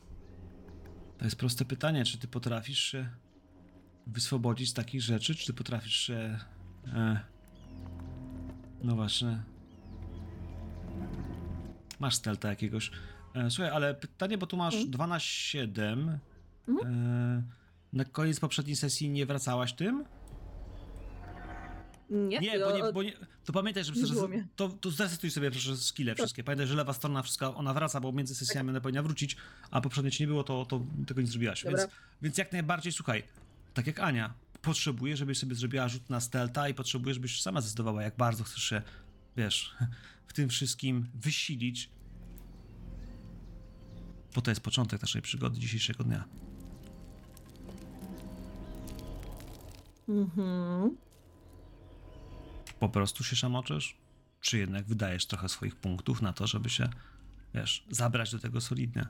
To 1.18 1.26
jest 1.26 1.36
proste 1.36 1.66
pytanie, 1.66 2.06
czy 2.06 2.18
ty 2.18 2.28
potrafisz 2.28 2.80
się 2.80 3.10
wyswobodzić 4.08 4.70
z 4.70 4.74
takich 4.74 5.02
rzeczy, 5.02 5.36
czy 5.36 5.46
ty 5.48 5.54
potrafisz 5.54 5.96
się. 5.96 6.40
E, 6.94 7.20
no 8.84 8.96
właśnie. 8.96 9.44
Masz 12.00 12.16
stelta 12.16 12.50
jakiegoś. 12.50 12.92
E, 13.36 13.52
słuchaj, 13.52 13.72
ale 13.74 13.94
pytanie, 13.96 14.38
bo 14.38 14.48
tu 14.48 14.58
masz 14.58 14.74
Mhm. 14.74 14.92
2 14.92 15.08
na 15.08 15.20
7. 15.20 16.20
Mhm. 16.68 16.94
E, 16.94 17.63
na 17.94 18.06
koniec 18.06 18.40
poprzedniej 18.40 18.76
sesji 18.76 19.10
nie 19.10 19.26
wracałaś 19.26 19.74
tym? 19.74 20.06
Nie, 22.10 22.40
Nie, 22.40 22.60
bo 22.60 22.78
nie, 22.78 22.94
bo 22.94 23.04
nie 23.04 23.14
to 23.46 23.54
pamiętaj, 23.54 23.84
że 23.84 23.94
to, 24.56 24.70
to 24.70 24.92
zresetuj 24.92 25.32
sobie 25.32 25.52
proszę 25.52 25.78
skille 25.78 26.16
wszystkie. 26.16 26.44
Pamiętaj, 26.44 26.68
że 26.68 26.76
lewa 26.76 26.94
strona 26.94 27.24
wszystko, 27.24 27.56
ona 27.56 27.74
wraca, 27.74 28.00
bo 28.00 28.12
między 28.12 28.36
sesjami 28.36 28.70
ona 28.70 28.82
powinna 28.82 29.04
wrócić, 29.04 29.38
a 29.72 29.82
poprzednio 29.82 30.12
ci 30.12 30.24
nie 30.24 30.28
było, 30.28 30.44
to, 30.44 30.66
to 30.66 30.86
tego 31.08 31.22
nie 31.22 31.28
zrobiłaś. 31.28 31.64
Dobra. 31.64 31.80
Więc, 31.80 31.92
więc 32.22 32.38
jak 32.38 32.52
najbardziej, 32.52 32.92
słuchaj, 32.92 33.24
tak 33.74 33.88
jak 33.88 34.00
Ania, 34.00 34.34
potrzebuję, 34.62 35.18
żebyś 35.18 35.38
sobie 35.38 35.56
zrobiła 35.56 35.88
rzut 35.88 36.10
na 36.10 36.20
stealtha 36.20 36.70
i 36.70 36.74
potrzebuję, 36.74 37.14
żebyś 37.14 37.42
sama 37.42 37.62
zdecydowała, 37.62 38.04
jak 38.04 38.18
bardzo 38.18 38.44
chcesz 38.44 38.64
się, 38.64 38.82
wiesz, 39.38 39.76
w 40.28 40.34
tym 40.34 40.50
wszystkim 40.50 41.08
wysilić. 41.14 41.90
Bo 44.36 44.42
to 44.42 44.52
jest 44.52 44.62
początek 44.62 45.02
naszej 45.02 45.22
przygody 45.22 45.60
dzisiejszego 45.60 46.04
dnia. 46.04 46.43
Mhm. 50.10 50.98
Po 52.80 52.90
prostu 52.90 53.24
się 53.24 53.36
szamoczesz? 53.36 53.98
Czy 54.42 54.58
jednak 54.58 54.86
wydajesz 54.86 55.26
trochę 55.26 55.50
swoich 55.50 55.76
punktów 55.76 56.22
na 56.22 56.34
to, 56.34 56.48
żeby 56.48 56.70
się, 56.70 56.90
wiesz, 57.54 57.86
zabrać 57.90 58.32
do 58.32 58.40
tego 58.40 58.62
solidnie? 58.62 59.08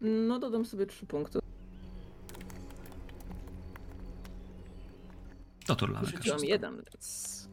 No 0.00 0.38
dodam 0.38 0.64
sobie 0.64 0.86
trzy 0.86 1.06
punkty. 1.06 1.38
To 5.66 5.76
turlamy 5.76 6.06
Rzuciłam 6.06 6.44
jeden, 6.44 6.76
więc... 6.76 7.48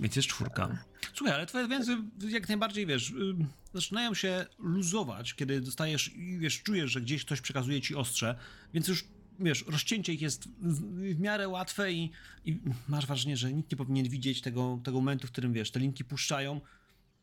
Więc 0.00 0.16
jest 0.16 0.28
czwórka. 0.28 0.84
Słuchaj, 1.22 1.36
ale 1.36 1.46
twoje 1.46 1.68
więzy 1.68 1.96
jak 2.28 2.48
najbardziej, 2.48 2.86
wiesz, 2.86 3.10
y, 3.10 3.34
zaczynają 3.74 4.14
się 4.14 4.46
luzować, 4.58 5.34
kiedy 5.34 5.60
dostajesz 5.60 6.14
i 6.16 6.38
wiesz, 6.38 6.62
czujesz, 6.62 6.90
że 6.90 7.00
gdzieś 7.00 7.24
ktoś 7.24 7.40
przekazuje 7.40 7.80
ci 7.80 7.94
ostrze, 7.94 8.38
więc 8.74 8.88
już, 8.88 9.04
wiesz, 9.40 9.64
rozcięcie 9.66 10.12
ich 10.12 10.20
jest 10.22 10.48
w, 10.48 11.20
miarę 11.20 11.48
łatwe 11.48 11.92
i, 11.92 12.10
i 12.44 12.60
masz 12.88 13.06
wrażenie, 13.06 13.36
że 13.36 13.52
nikt 13.52 13.70
nie 13.70 13.76
powinien 13.76 14.08
widzieć 14.08 14.40
tego, 14.40 14.80
tego 14.84 14.98
momentu, 14.98 15.26
w 15.26 15.30
którym, 15.30 15.52
wiesz, 15.52 15.70
te 15.70 15.80
linki 15.80 16.04
puszczają. 16.04 16.60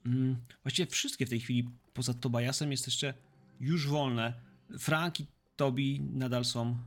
Mm, 0.05 0.35
właściwie 0.63 0.87
wszystkie 0.87 1.25
w 1.25 1.29
tej 1.29 1.39
chwili, 1.39 1.69
poza 1.93 2.13
Tobajasem, 2.13 2.71
jesteście 2.71 3.13
już 3.59 3.87
wolne. 3.87 4.33
Frank 4.79 5.19
i 5.19 5.27
Tobi 5.55 6.01
nadal 6.01 6.45
są, 6.45 6.77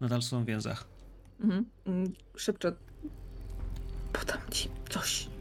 nadal 0.00 0.22
są 0.22 0.44
w 0.44 0.46
więzach. 0.46 0.88
Mhm. 1.40 1.66
Mm, 1.86 2.12
Szepczę. 2.36 2.72
Podam 4.12 4.40
ci 4.50 4.68
coś. 4.90 5.31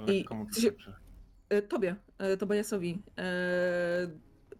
Ale 0.00 0.14
I 0.14 0.24
komu 0.24 0.46
to 0.54 0.60
się- 0.60 0.72
Tobie, 1.68 1.96
e, 2.18 2.36
Tobiasowi, 2.36 3.02
e, 3.18 3.22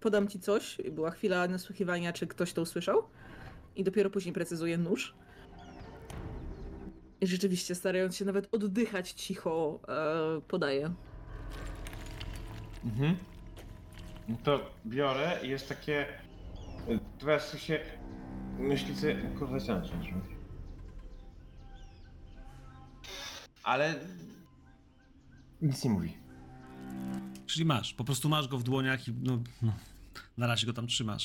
podam 0.00 0.29
ci 0.29 0.40
coś. 0.40 0.76
Była 0.92 1.11
chwila 1.11 1.48
nasłuchiwania, 1.48 2.12
czy 2.12 2.26
ktoś 2.26 2.53
to 2.53 2.62
usłyszał. 2.62 3.03
I 3.76 3.85
dopiero 3.85 4.11
później 4.11 4.33
precyzuję 4.33 4.79
nóż. 4.79 5.14
I 7.20 7.26
rzeczywiście, 7.26 7.74
starając 7.74 8.16
się 8.16 8.24
nawet 8.24 8.48
oddychać 8.55 9.12
cicho, 9.12 9.81
e, 9.88 10.40
podaję. 10.40 10.94
Mhm. 12.85 13.16
No 14.29 14.37
to 14.44 14.70
biorę 14.87 15.38
i 15.42 15.48
jest 15.48 15.68
takie... 15.68 16.07
Teraz 17.18 17.59
się... 17.59 17.81
Myślicie... 18.59 19.16
Kurwa, 19.38 19.55
mówić. 19.55 20.37
Ale... 23.62 23.94
Nic 25.62 25.84
nie 25.84 25.90
mówi. 25.90 26.16
Czyli 27.46 27.64
masz, 27.64 27.94
po 27.94 28.04
prostu 28.04 28.28
masz 28.28 28.48
go 28.48 28.58
w 28.58 28.62
dłoniach 28.62 29.08
i 29.08 29.12
no, 29.12 29.38
no 29.62 29.72
na 30.36 30.46
razie 30.46 30.66
go 30.66 30.72
tam 30.72 30.86
trzymasz. 30.86 31.24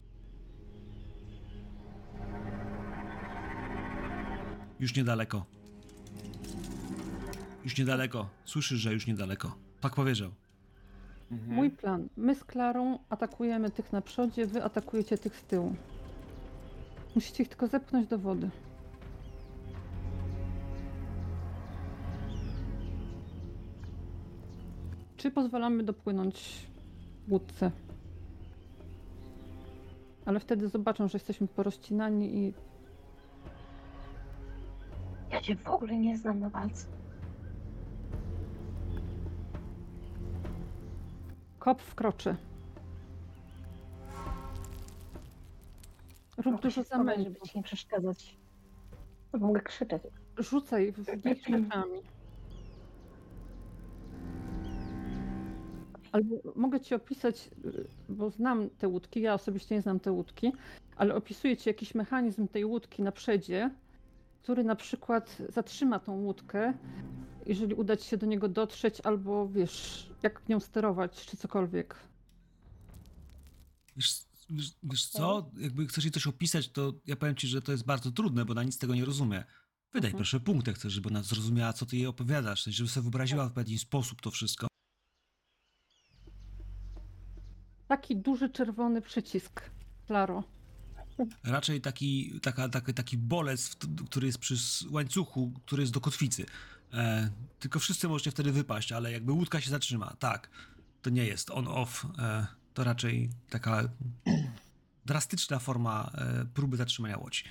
Już 4.79 4.95
niedaleko. 4.95 5.45
Już 7.63 7.77
niedaleko. 7.77 8.29
Słyszysz, 8.45 8.79
że 8.79 8.93
już 8.93 9.07
niedaleko. 9.07 9.55
Tak 9.81 9.95
powiedział. 9.95 10.31
Mhm. 11.31 11.55
Mój 11.55 11.69
plan. 11.69 12.09
My 12.17 12.35
z 12.35 12.43
Klarą 12.43 12.99
atakujemy 13.09 13.71
tych 13.71 13.91
na 13.93 14.01
przodzie, 14.01 14.45
wy 14.45 14.63
atakujecie 14.63 15.17
tych 15.17 15.35
z 15.35 15.43
tyłu. 15.43 15.75
Musicie 17.15 17.43
ich 17.43 17.49
tylko 17.49 17.67
zepchnąć 17.67 18.07
do 18.07 18.19
wody. 18.19 18.49
Czy 25.25 25.31
pozwalamy 25.31 25.83
dopłynąć 25.83 26.67
łódce? 27.29 27.71
Ale 30.25 30.39
wtedy 30.39 30.69
zobaczą, 30.69 31.07
że 31.07 31.15
jesteśmy 31.15 31.47
porozcinani 31.47 32.37
i 32.37 32.53
Ja 35.31 35.43
się 35.43 35.55
w 35.55 35.67
ogóle 35.67 35.97
nie 35.97 36.17
znam 36.17 36.39
na 36.39 36.49
walce. 36.49 36.87
kop 41.59 41.81
wkroczy. 41.81 42.35
Rób 46.37 46.45
Mogę 46.45 46.61
dużo 46.61 46.81
się 46.81 46.83
schować, 46.83 47.23
żeby 47.23 47.39
ci 47.41 47.57
nie 47.57 47.63
przeszkadzać. 47.63 48.37
Mogę 49.33 49.61
krzyczeć. 49.61 50.01
Rzucaj 50.37 50.91
w 50.91 51.05
w 51.05 51.25
nich 51.25 51.47
rzeczami. 51.47 52.14
Albo 56.15 56.35
mogę 56.55 56.79
ci 56.79 56.95
opisać, 56.95 57.49
y, 57.65 57.85
bo 58.09 58.29
znam 58.29 58.69
te 58.69 58.87
łódki, 58.87 59.21
ja 59.21 59.33
osobiście 59.33 59.75
nie 59.75 59.81
znam 59.81 59.99
te 59.99 60.11
łódki, 60.11 60.51
ale 60.95 61.15
opisuję 61.15 61.57
ci 61.57 61.69
jakiś 61.69 61.95
mechanizm 61.95 62.47
tej 62.47 62.65
łódki 62.65 63.01
na 63.03 63.11
przedzie, 63.11 63.71
który 64.43 64.63
na 64.63 64.75
przykład 64.75 65.37
zatrzyma 65.49 65.99
tą 65.99 66.21
łódkę, 66.21 66.73
jeżeli 67.45 67.73
uda 67.73 67.97
ci 67.97 68.09
się 68.09 68.17
do 68.17 68.25
niego 68.25 68.47
dotrzeć, 68.49 69.01
albo 69.01 69.47
wiesz, 69.47 70.09
jak 70.23 70.49
nią 70.49 70.59
sterować, 70.59 71.25
czy 71.25 71.37
cokolwiek. 71.37 71.95
Wiesz, 73.95 74.25
wiesz, 74.49 74.71
wiesz 74.83 75.05
co? 75.05 75.51
Jakby 75.57 75.87
chcesz 75.87 76.03
jej 76.03 76.11
coś 76.11 76.27
opisać, 76.27 76.69
to 76.69 76.93
ja 77.05 77.15
powiem 77.15 77.35
ci, 77.35 77.47
że 77.47 77.61
to 77.61 77.71
jest 77.71 77.85
bardzo 77.85 78.11
trudne, 78.11 78.45
bo 78.45 78.51
ona 78.51 78.63
nic 78.63 78.75
z 78.75 78.77
tego 78.77 78.95
nie 78.95 79.05
rozumie. 79.05 79.43
Wydaj 79.93 80.09
Mhm. 80.09 80.17
proszę 80.17 80.39
punkt, 80.39 80.67
jak 80.67 80.75
chcesz, 80.75 80.93
żeby 80.93 81.09
ona 81.09 81.23
zrozumiała, 81.23 81.73
co 81.73 81.85
ty 81.85 81.97
jej 81.97 82.07
opowiadasz, 82.07 82.63
żeby 82.63 82.89
sobie 82.89 83.03
wyobraziła 83.03 83.49
w 83.49 83.53
pewien 83.53 83.79
sposób 83.79 84.21
to 84.21 84.31
wszystko. 84.31 84.67
Taki 87.95 88.15
duży 88.17 88.49
czerwony 88.49 89.01
przycisk, 89.01 89.61
Klaro. 90.07 90.43
Raczej 91.43 91.81
taki, 91.81 92.39
taka, 92.41 92.69
taki, 92.69 92.93
taki 92.93 93.17
bolec, 93.17 93.75
który 94.05 94.27
jest 94.27 94.37
przy 94.37 94.55
łańcuchu, 94.91 95.51
który 95.65 95.83
jest 95.83 95.93
do 95.93 96.01
kotwicy. 96.01 96.45
E, 96.93 97.29
tylko 97.59 97.79
wszyscy 97.79 98.07
możecie 98.07 98.31
wtedy 98.31 98.51
wypaść, 98.51 98.91
ale 98.91 99.11
jakby 99.11 99.31
łódka 99.31 99.61
się 99.61 99.69
zatrzyma, 99.69 100.15
tak. 100.19 100.49
To 101.01 101.09
nie 101.09 101.25
jest 101.25 101.51
on-off, 101.51 102.05
e, 102.19 102.45
to 102.73 102.83
raczej 102.83 103.29
taka 103.49 103.83
drastyczna 105.05 105.59
forma 105.59 106.11
e, 106.13 106.45
próby 106.53 106.77
zatrzymania 106.77 107.17
łodzi. 107.17 107.43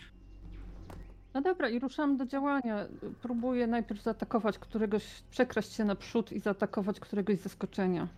No 1.35 1.40
dobra, 1.42 1.68
i 1.68 1.78
ruszam 1.78 2.16
do 2.16 2.26
działania. 2.26 2.87
Próbuję 3.22 3.66
najpierw 3.66 4.02
zaatakować 4.02 4.59
któregoś, 4.59 5.04
przekraść 5.30 5.72
się 5.72 5.85
naprzód 5.85 6.33
i 6.33 6.40
zaatakować 6.40 7.00
któregoś 7.00 7.38
z 7.38 7.42
zaskoczenia. 7.42 8.09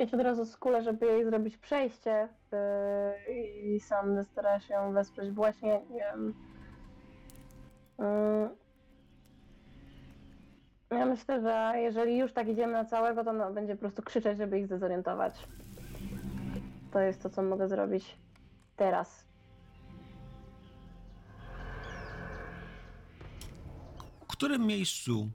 Ja 0.00 0.06
się 0.06 0.16
od 0.16 0.22
razu 0.22 0.46
skulę, 0.46 0.82
żeby 0.82 1.06
jej 1.06 1.24
zrobić 1.24 1.56
przejście 1.56 2.28
yy, 2.52 3.34
i 3.62 3.80
sam 3.80 4.24
stara 4.24 4.60
się 4.60 4.74
ją 4.74 4.92
wesprzeć 4.92 5.30
właśnie, 5.30 5.80
nie 5.90 5.98
wiem. 5.98 6.34
Yy. 10.90 10.98
Ja 10.98 11.06
myślę, 11.06 11.40
że 11.40 11.72
jeżeli 11.76 12.18
już 12.18 12.32
tak 12.32 12.48
idziemy 12.48 12.72
na 12.72 12.84
całego, 12.84 13.24
to 13.24 13.32
no, 13.32 13.52
będzie 13.52 13.74
po 13.74 13.80
prostu 13.80 14.02
krzyczeć, 14.02 14.38
żeby 14.38 14.58
ich 14.58 14.66
zdezorientować. 14.66 15.34
To 16.92 17.00
jest 17.00 17.22
to, 17.22 17.30
co 17.30 17.42
mogę 17.42 17.68
zrobić 17.68 18.16
teraz. 18.76 19.24
W 24.20 24.26
którym 24.26 24.66
miejscu 24.66 25.28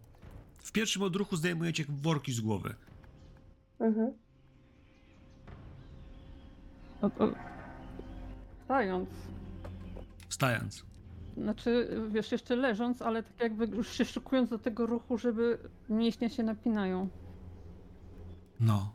w 0.58 0.72
pierwszym 0.72 1.02
odruchu 1.02 1.36
zdejmujecie 1.36 1.86
worki 1.90 2.34
z 2.34 2.42
głowy? 2.42 2.76
Mhm. 3.80 4.25
O, 7.06 7.24
o. 7.24 7.36
Stając. 8.66 9.10
Wstając. 10.30 10.86
Znaczy, 11.38 12.02
wiesz, 12.12 12.32
jeszcze 12.32 12.56
leżąc, 12.56 13.02
ale 13.02 13.24
tak 13.24 13.40
jakby 13.40 13.66
już 13.66 13.98
się 13.98 14.06
szykując 14.06 14.50
do 14.50 14.60
tego 14.60 14.86
ruchu, 14.86 15.18
żeby 15.18 15.58
mięśnie 15.90 16.30
się 16.30 16.44
napinają. 16.44 17.10
No. 18.60 18.94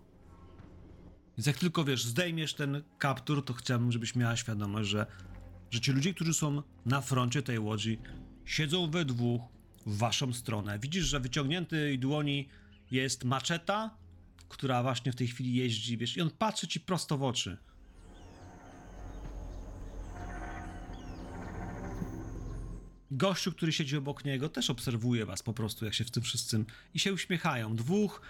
Więc 1.39 1.47
jak 1.47 1.59
tylko 1.59 1.85
wiesz, 1.85 2.05
zdejmiesz 2.05 2.55
ten 2.55 2.83
kaptur, 2.99 3.45
to 3.45 3.55
chciałbym, 3.55 3.93
żebyś 3.93 4.17
miała 4.17 4.37
świadomość, 4.37 4.89
że, 4.89 5.07
że 5.71 5.81
ci 5.81 5.93
ludzie, 5.93 6.15
którzy 6.15 6.35
są 6.35 6.63
na 6.87 7.01
froncie 7.01 7.43
tej 7.43 7.59
łodzi, 7.59 7.99
siedzą 8.45 8.91
we 8.91 9.05
dwóch 9.05 9.43
w 9.87 9.99
waszą 9.99 10.33
stronę. 10.33 10.79
Widzisz, 10.79 11.05
że 11.05 11.21
wyciągniętej 11.21 11.99
dłoni 11.99 12.49
jest 12.91 13.25
maczeta, 13.25 13.91
która 14.49 14.83
właśnie 14.83 15.13
w 15.13 15.17
tej 15.17 15.27
chwili 15.27 15.55
jeździ, 15.55 15.97
wiesz, 15.97 16.17
i 16.17 16.21
on 16.21 16.31
patrzy 16.31 16.69
ci 16.69 16.81
prosto 16.81 17.19
w 17.19 17.23
oczy. 17.23 17.57
Gościu, 23.11 23.53
który 23.53 23.73
siedzi 23.73 23.97
obok 23.97 24.25
niego, 24.25 24.49
też 24.49 24.71
obserwuje 24.71 25.27
was 25.27 25.43
po 25.43 25.53
prostu, 25.53 25.85
jak 25.85 25.95
się 25.95 26.05
w 26.05 26.11
tym 26.11 26.23
wszystkim 26.23 26.67
i 26.95 26.99
się 26.99 27.13
uśmiechają. 27.13 27.77
Dwóch 27.77 28.21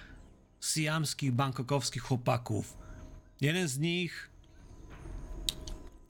syjamskich, 0.61 1.33
bangkokowskich 1.33 2.03
chłopaków. 2.03 2.77
Jeden 3.41 3.69
z 3.69 3.79
nich. 3.79 4.31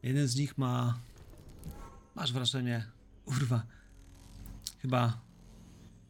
Jeden 0.02 0.26
z 0.28 0.36
nich 0.36 0.58
ma. 0.58 0.98
Masz 2.14 2.32
wrażenie. 2.32 2.86
Urwa. 3.24 3.66
Chyba 4.82 5.20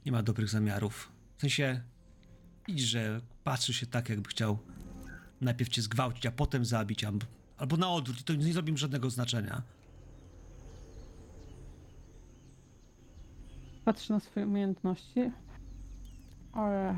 nie 0.07 0.13
ma 0.13 0.23
dobrych 0.23 0.49
zamiarów. 0.49 1.13
W 1.37 1.41
sensie. 1.41 1.83
Widzisz, 2.67 2.89
że 2.89 3.21
patrzy 3.45 3.75
się 3.75 3.87
tak, 3.87 4.09
jakby 4.09 4.29
chciał 4.29 4.59
najpierw 5.41 5.71
cię 5.71 5.83
zgwałcić, 5.83 6.27
a 6.27 6.31
potem 6.31 6.65
zabić, 6.65 7.05
albo, 7.57 7.77
na 7.77 7.91
odwrót. 7.91 8.21
I 8.21 8.25
to 8.25 8.35
nie 8.35 8.53
zrobi 8.53 8.79
żadnego 8.79 9.11
znaczenia. 9.11 9.63
Patrzę 13.85 14.13
na 14.15 14.21
swoje 14.21 14.47
umiejętności. 14.47 15.31
Ale 16.53 16.95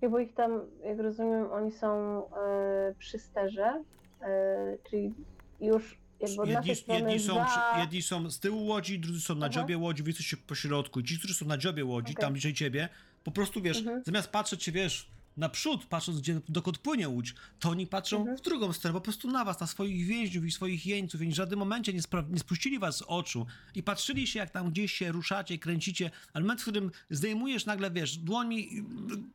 Czyli 0.00 0.12
bo 0.12 0.18
ich 0.18 0.34
tam, 0.34 0.60
jak 0.84 0.98
rozumiem, 0.98 1.46
oni 1.52 1.72
są 1.72 2.22
e, 2.36 2.94
przy 2.98 3.18
sterze, 3.18 3.82
e, 4.20 4.78
czyli 4.90 5.14
już 5.60 5.98
jakby 6.20 6.42
od 6.42 6.48
naszej 6.48 6.68
Jedni, 6.68 6.76
strony 6.82 7.00
jedni, 7.12 7.26
są, 7.26 7.34
za... 7.34 7.44
przy- 7.44 7.80
jedni 7.80 8.02
są 8.02 8.30
z 8.30 8.40
tyłu 8.40 8.66
łodzi, 8.66 8.98
drudzy 8.98 9.20
są 9.20 9.34
na 9.34 9.46
Aha. 9.46 9.54
dziobie 9.54 9.78
łodzi, 9.78 10.02
wy 10.02 10.10
jesteście 10.10 10.36
po 10.36 10.54
środku. 10.54 11.02
Ci, 11.02 11.18
którzy 11.18 11.34
są 11.34 11.46
na 11.46 11.58
dziobie 11.58 11.84
łodzi, 11.84 12.12
Okej. 12.12 12.22
tam 12.22 12.32
bliżej 12.32 12.54
ciebie, 12.54 12.88
po 13.24 13.30
prostu 13.30 13.62
wiesz, 13.62 13.78
Mhm. 13.78 14.02
zamiast 14.06 14.28
patrzeć 14.28 14.62
się, 14.62 14.72
wiesz, 14.72 15.10
naprzód, 15.36 15.84
patrząc 15.86 16.20
gdzie, 16.20 16.40
dokąd 16.48 16.78
płynie 16.78 17.08
łódź, 17.08 17.34
to 17.60 17.68
oni 17.70 17.86
patrzą 17.86 18.16
Mhm. 18.18 18.36
w 18.36 18.40
drugą 18.40 18.72
stronę, 18.72 18.92
po 18.94 19.00
prostu 19.00 19.30
na 19.30 19.44
was, 19.44 19.60
na 19.60 19.66
swoich 19.66 20.06
więźniów 20.06 20.44
i 20.44 20.50
swoich 20.50 20.86
jeńców 20.86 21.22
i 21.22 21.28
w 21.28 21.34
żadnym 21.34 21.58
momencie 21.58 21.92
nie, 21.92 22.00
spra- 22.02 22.30
nie 22.30 22.38
spuścili 22.38 22.78
was 22.78 22.96
z 22.96 23.02
oczu 23.02 23.46
i 23.74 23.82
patrzyli 23.82 24.26
się, 24.26 24.38
jak 24.38 24.50
tam 24.50 24.70
gdzieś 24.70 24.92
się 24.92 25.12
ruszacie, 25.12 25.58
kręcicie, 25.58 26.10
ale 26.32 26.44
moment, 26.44 26.60
w 26.60 26.64
którym 26.64 26.90
zdejmujesz 27.10 27.66
nagle, 27.66 27.90
wiesz, 27.90 28.16
dłoni, 28.16 28.68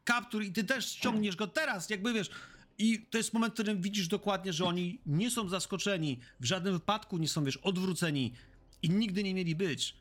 kaptur 0.04 0.44
i 0.44 0.52
ty 0.52 0.64
też 0.64 0.92
ściągniesz 0.92 1.36
go 1.36 1.48
teraz, 1.48 1.90
jakby, 1.90 2.14
wiesz, 2.14 2.30
i 2.80 3.00
to 3.10 3.18
jest 3.18 3.34
moment, 3.34 3.54
w 3.54 3.56
którym 3.56 3.82
widzisz 3.82 4.08
dokładnie, 4.08 4.54
że 4.54 4.66
oni 4.66 5.00
nie 5.06 5.32
są 5.32 5.50
zaskoczeni, 5.50 6.20
w 6.40 6.46
żadnym 6.46 6.74
wypadku 6.74 7.18
nie 7.18 7.28
są, 7.28 7.44
wiesz, 7.44 7.58
odwróceni 7.58 8.34
i 8.82 8.90
nigdy 8.90 9.24
nie 9.24 9.34
mieli 9.34 9.56
być. 9.56 9.96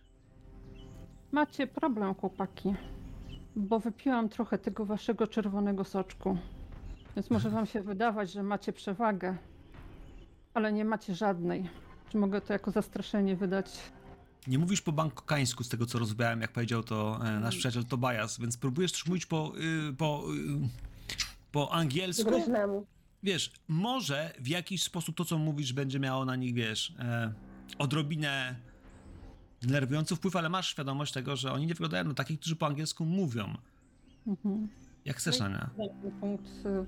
Macie 1.33 1.67
problem, 1.67 2.15
chłopaki. 2.15 2.69
Bo 3.57 3.81
wypiłam 3.81 4.29
trochę 4.29 4.59
tego 4.59 4.85
waszego 4.85 5.27
czerwonego 5.27 5.85
soczku. 5.85 6.39
Więc 7.17 7.31
może 7.31 7.51
wam 7.51 7.67
się 7.67 7.83
wydawać, 7.83 8.33
że 8.33 8.43
macie 8.43 8.73
przewagę. 8.73 9.37
Ale 10.55 10.73
nie 10.73 10.85
macie 10.85 11.15
żadnej. 11.15 11.69
Czy 12.09 12.19
mogę 12.19 12.41
to 12.41 12.53
jako 12.53 12.71
zastraszenie 12.71 13.37
wydać? 13.37 13.79
Nie 14.47 14.59
mówisz 14.59 14.83
po 14.83 14.93
bangkokańsku 14.93 15.65
z 15.65 15.69
tego, 15.69 15.87
co 15.87 15.99
rozbrałem, 15.99 16.41
jak 16.41 16.53
powiedział 16.53 16.83
to 16.83 17.19
e, 17.25 17.41
nasz 17.41 17.57
przyjaciel 17.57 17.85
Tobias, 17.85 18.41
więc 18.41 18.57
próbujesz 18.57 18.93
też 18.93 19.07
mówić 19.07 19.27
po, 19.27 19.53
y, 19.91 19.93
po, 19.97 20.25
y, 20.65 20.69
po 21.53 21.73
angielsku. 21.73 22.31
Groźnemu. 22.31 22.87
Wiesz, 23.23 23.53
może 23.69 24.33
w 24.41 24.49
jakiś 24.49 24.83
sposób 24.83 25.17
to, 25.17 25.25
co 25.25 25.39
mówisz, 25.39 25.73
będzie 25.73 26.01
miało 26.01 26.25
na 26.25 26.37
nich, 26.37 26.55
wiesz, 26.55 26.95
e, 26.99 27.33
odrobinę 27.79 28.57
denerwujący 29.63 30.17
wpływ, 30.17 30.37
ale 30.37 30.49
masz 30.49 30.69
świadomość 30.69 31.13
tego, 31.13 31.37
że 31.37 31.53
oni 31.53 31.67
nie 31.67 31.75
wyglądają 31.75 32.05
na 32.05 32.15
takich, 32.15 32.41
którzy 32.41 32.57
po 32.57 32.67
angielsku 32.67 33.05
mówią. 33.05 33.55
Mhm. 34.27 34.69
Jak 35.05 35.17
chcesz, 35.17 35.41
Ania. 35.41 35.71
Dajmy 35.79 36.11
punkt. 36.21 36.47
y, 36.67 36.87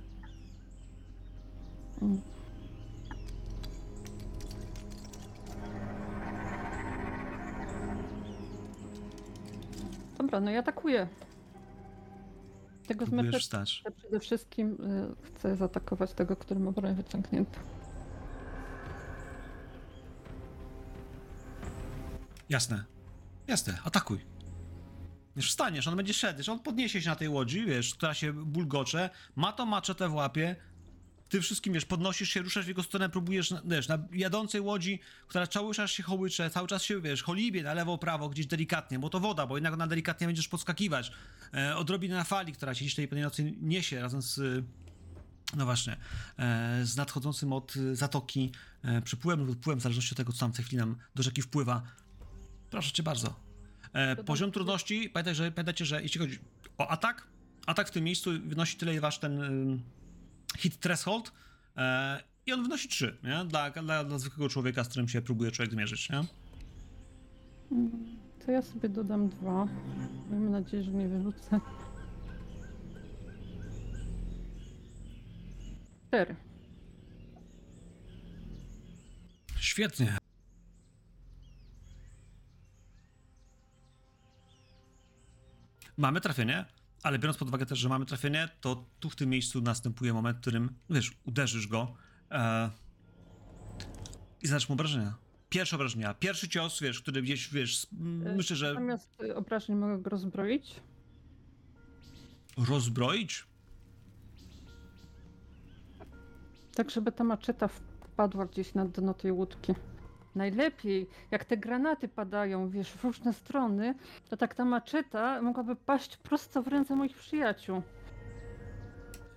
mm. 2.02 2.20
Dobra, 10.18 10.40
no 10.40 10.50
i 10.50 10.56
atakuję. 10.56 11.08
Tego 12.86 13.06
Próbujesz 13.06 13.48
przede 13.96 14.20
wszystkim 14.20 14.78
y, 15.22 15.26
chcę 15.26 15.56
zaatakować 15.56 16.12
tego, 16.12 16.36
który 16.36 16.60
ma 16.60 16.72
broń 16.72 16.94
wyciągniętą. 16.94 17.60
Jasne. 22.48 22.84
Jasne, 23.46 23.78
atakuj. 23.84 24.18
Wiesz, 25.36 25.48
wstaniesz, 25.48 25.88
on 25.88 25.96
będzie 25.96 26.14
szedł, 26.14 26.52
on 26.52 26.60
podniesie 26.60 27.02
się 27.02 27.08
na 27.08 27.16
tej 27.16 27.28
łodzi, 27.28 27.66
wiesz, 27.66 27.94
która 27.94 28.14
się 28.14 28.32
bulgocze, 28.32 29.10
ma 29.36 29.52
to 29.52 29.66
maczetę 29.66 30.08
w 30.08 30.14
łapie, 30.14 30.56
ty 31.28 31.40
wszystkim, 31.40 31.72
wiesz, 31.72 31.84
podnosisz 31.84 32.28
się, 32.28 32.42
ruszasz 32.42 32.64
w 32.64 32.68
jego 32.68 32.82
stronę, 32.82 33.08
próbujesz, 33.08 33.50
na- 33.50 33.62
wiesz, 33.64 33.88
na 33.88 33.98
jadącej 34.12 34.60
łodzi, 34.60 35.00
która 35.28 35.46
cały 35.46 35.74
czas 35.74 35.90
się 35.90 36.02
hołycze, 36.02 36.50
cały 36.50 36.68
czas 36.68 36.82
się, 36.82 37.00
wiesz, 37.00 37.22
cholibie 37.22 37.62
na 37.62 37.74
lewo, 37.74 37.98
prawo, 37.98 38.28
gdzieś 38.28 38.46
delikatnie, 38.46 38.98
bo 38.98 39.10
to 39.10 39.20
woda, 39.20 39.46
bo 39.46 39.56
jednak 39.56 39.72
ona 39.72 39.86
delikatnie 39.86 40.26
będziesz 40.26 40.48
podskakiwać. 40.48 41.12
E, 41.54 41.76
odrobinę 41.76 42.16
na 42.16 42.24
fali, 42.24 42.52
która 42.52 42.74
się 42.74 42.84
gdzieś 42.84 42.94
tej 42.94 43.08
nocy 43.22 43.54
niesie 43.60 44.00
razem 44.00 44.22
z... 44.22 44.64
No 45.56 45.64
właśnie, 45.64 45.96
e, 46.38 46.80
z 46.84 46.96
nadchodzącym 46.96 47.52
od 47.52 47.76
y, 47.76 47.96
zatoki 47.96 48.52
e, 48.82 49.02
przypływem 49.02 49.46
lub 49.46 49.56
odpływem, 49.56 49.78
w 49.80 49.82
zależności 49.82 50.12
od 50.12 50.16
tego, 50.16 50.32
co 50.32 50.38
tam 50.38 50.52
w 50.52 50.56
tej 50.56 50.64
chwili 50.64 50.78
nam 50.78 50.96
do 51.14 51.22
rzeki 51.22 51.42
wpływa. 51.42 51.82
Proszę 52.70 52.92
cię 52.92 53.02
bardzo. 53.02 53.34
E, 53.92 54.16
poziom 54.16 54.52
trudności, 54.52 55.10
pamiętaj, 55.10 55.34
że, 55.34 55.52
pamiętajcie, 55.52 55.84
że 55.84 56.02
jeśli 56.02 56.20
chodzi 56.20 56.38
o 56.78 56.88
atak, 56.88 57.26
atak 57.66 57.88
w 57.88 57.90
tym 57.90 58.04
miejscu 58.04 58.30
wynosi 58.46 58.76
tyle, 58.76 58.92
ile 58.92 59.00
wasz 59.00 59.18
ten 59.18 59.42
ym, 59.42 59.82
hit 60.58 60.80
threshold 60.80 61.32
e, 61.76 62.22
i 62.46 62.52
on 62.52 62.62
wynosi 62.62 62.88
3, 62.88 63.16
nie? 63.24 63.44
Dla, 63.44 63.70
dla, 63.70 64.04
dla 64.04 64.18
zwykłego 64.18 64.48
człowieka, 64.48 64.84
z 64.84 64.88
którym 64.88 65.08
się 65.08 65.22
próbuje 65.22 65.50
człowiek 65.50 65.72
zmierzyć, 65.72 66.10
nie? 66.10 66.24
Mm, 67.72 67.90
To 68.46 68.52
ja 68.52 68.62
sobie 68.62 68.88
dodam 68.88 69.28
dwa. 69.28 69.68
Mam 70.30 70.50
nadzieję, 70.50 70.82
że 70.82 70.90
nie 70.90 71.08
wyrzucę. 71.08 71.60
Cztery. 76.08 76.36
Świetnie. 79.60 80.18
Mamy 85.98 86.20
trafienie, 86.20 86.64
ale 87.02 87.18
biorąc 87.18 87.38
pod 87.38 87.48
uwagę 87.48 87.66
też, 87.66 87.78
że 87.78 87.88
mamy 87.88 88.06
trafienie, 88.06 88.48
to 88.60 88.84
tu 89.00 89.10
w 89.10 89.16
tym 89.16 89.30
miejscu 89.30 89.60
następuje 89.60 90.12
moment, 90.12 90.38
w 90.38 90.40
którym, 90.40 90.70
wiesz, 90.90 91.12
uderzysz 91.24 91.66
go 91.66 91.94
e, 92.30 92.70
i 94.42 94.46
zadasz 94.46 94.68
mu 94.68 94.72
obrażenia. 94.72 95.14
Pierwsze 95.48 95.76
obrażenia, 95.76 96.14
pierwszy 96.14 96.48
cios, 96.48 96.80
wiesz, 96.80 97.00
który 97.02 97.22
gdzieś, 97.22 97.48
wiesz, 97.50 97.84
E, 97.84 98.36
myślę, 98.36 98.56
że 98.56 98.74
Zamiast 98.74 99.22
obrażeń 99.34 99.76
mogę 99.76 99.98
go 100.02 100.10
rozbroić. 100.10 100.80
rozbroić? 102.68 103.46
Tak, 106.74 106.90
żeby 106.90 107.12
ta 107.12 107.24
maczeta 107.24 107.68
wpadła 107.68 108.46
gdzieś 108.46 108.74
na 108.74 108.84
dno 108.84 109.14
tej 109.14 109.32
łódki. 109.32 109.72
Najlepiej, 110.34 111.08
jak 111.30 111.44
te 111.44 111.56
granaty 111.56 112.08
padają, 112.08 112.70
wiesz, 112.70 112.92
w 112.92 113.04
różne 113.04 113.32
strony, 113.32 113.94
to 114.30 114.36
tak 114.36 114.54
ta 114.54 114.64
maczeta 114.64 115.42
mogłaby 115.42 115.76
paść 115.76 116.16
prosto 116.16 116.62
w 116.62 116.68
ręce 116.68 116.96
moich 116.96 117.16
przyjaciół. 117.16 117.82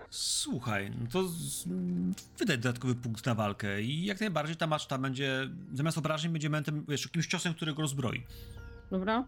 Słuchaj, 0.10 0.91
no 1.01 1.08
to 1.12 1.27
z, 1.27 1.67
wydaj 2.38 2.58
dodatkowy 2.60 2.95
punkt 2.95 3.25
na 3.25 3.36
walkę 3.36 3.82
i 3.82 4.06
jak 4.06 4.19
najbardziej 4.19 4.56
ta 4.56 4.67
maszta 4.67 4.97
będzie, 4.97 5.49
zamiast 5.73 5.97
obrażeń, 5.97 6.32
będzie 6.32 6.49
momentem, 6.49 6.86
wiesz, 6.88 7.06
jakimś 7.06 7.27
ciosem, 7.27 7.54
który 7.54 7.73
go 7.73 7.82
rozbroi. 7.82 8.23
Dobra? 8.91 9.23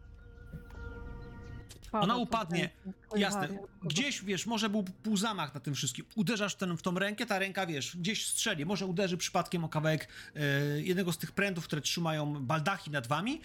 Ona 2.02 2.14
to 2.14 2.20
upadnie, 2.20 2.70
Jasne. 3.16 3.48
Gdzieś, 3.84 4.24
wiesz, 4.24 4.46
może 4.46 4.70
był 4.70 4.84
półzamach 4.84 5.54
na 5.54 5.60
tym 5.60 5.74
wszystkim. 5.74 6.06
Uderzasz 6.16 6.56
ten, 6.56 6.78
w 6.78 6.82
tą 6.82 7.00
rękę, 7.00 7.26
ta 7.26 7.40
ręka, 7.40 7.66
wiesz, 7.66 7.98
gdzieś 7.98 8.28
strzeli. 8.28 8.66
Może 8.66 8.86
uderzy 8.86 9.18
przypadkiem 9.18 9.64
o 9.64 9.70
kawałek 9.70 10.08
e, 10.36 10.40
jednego 10.82 11.14
z 11.14 11.18
tych 11.18 11.32
prętów, 11.32 11.64
które 11.64 11.82
trzymają 11.82 12.46
baldachy 12.46 12.92
nad 12.92 13.08
wami 13.08 13.42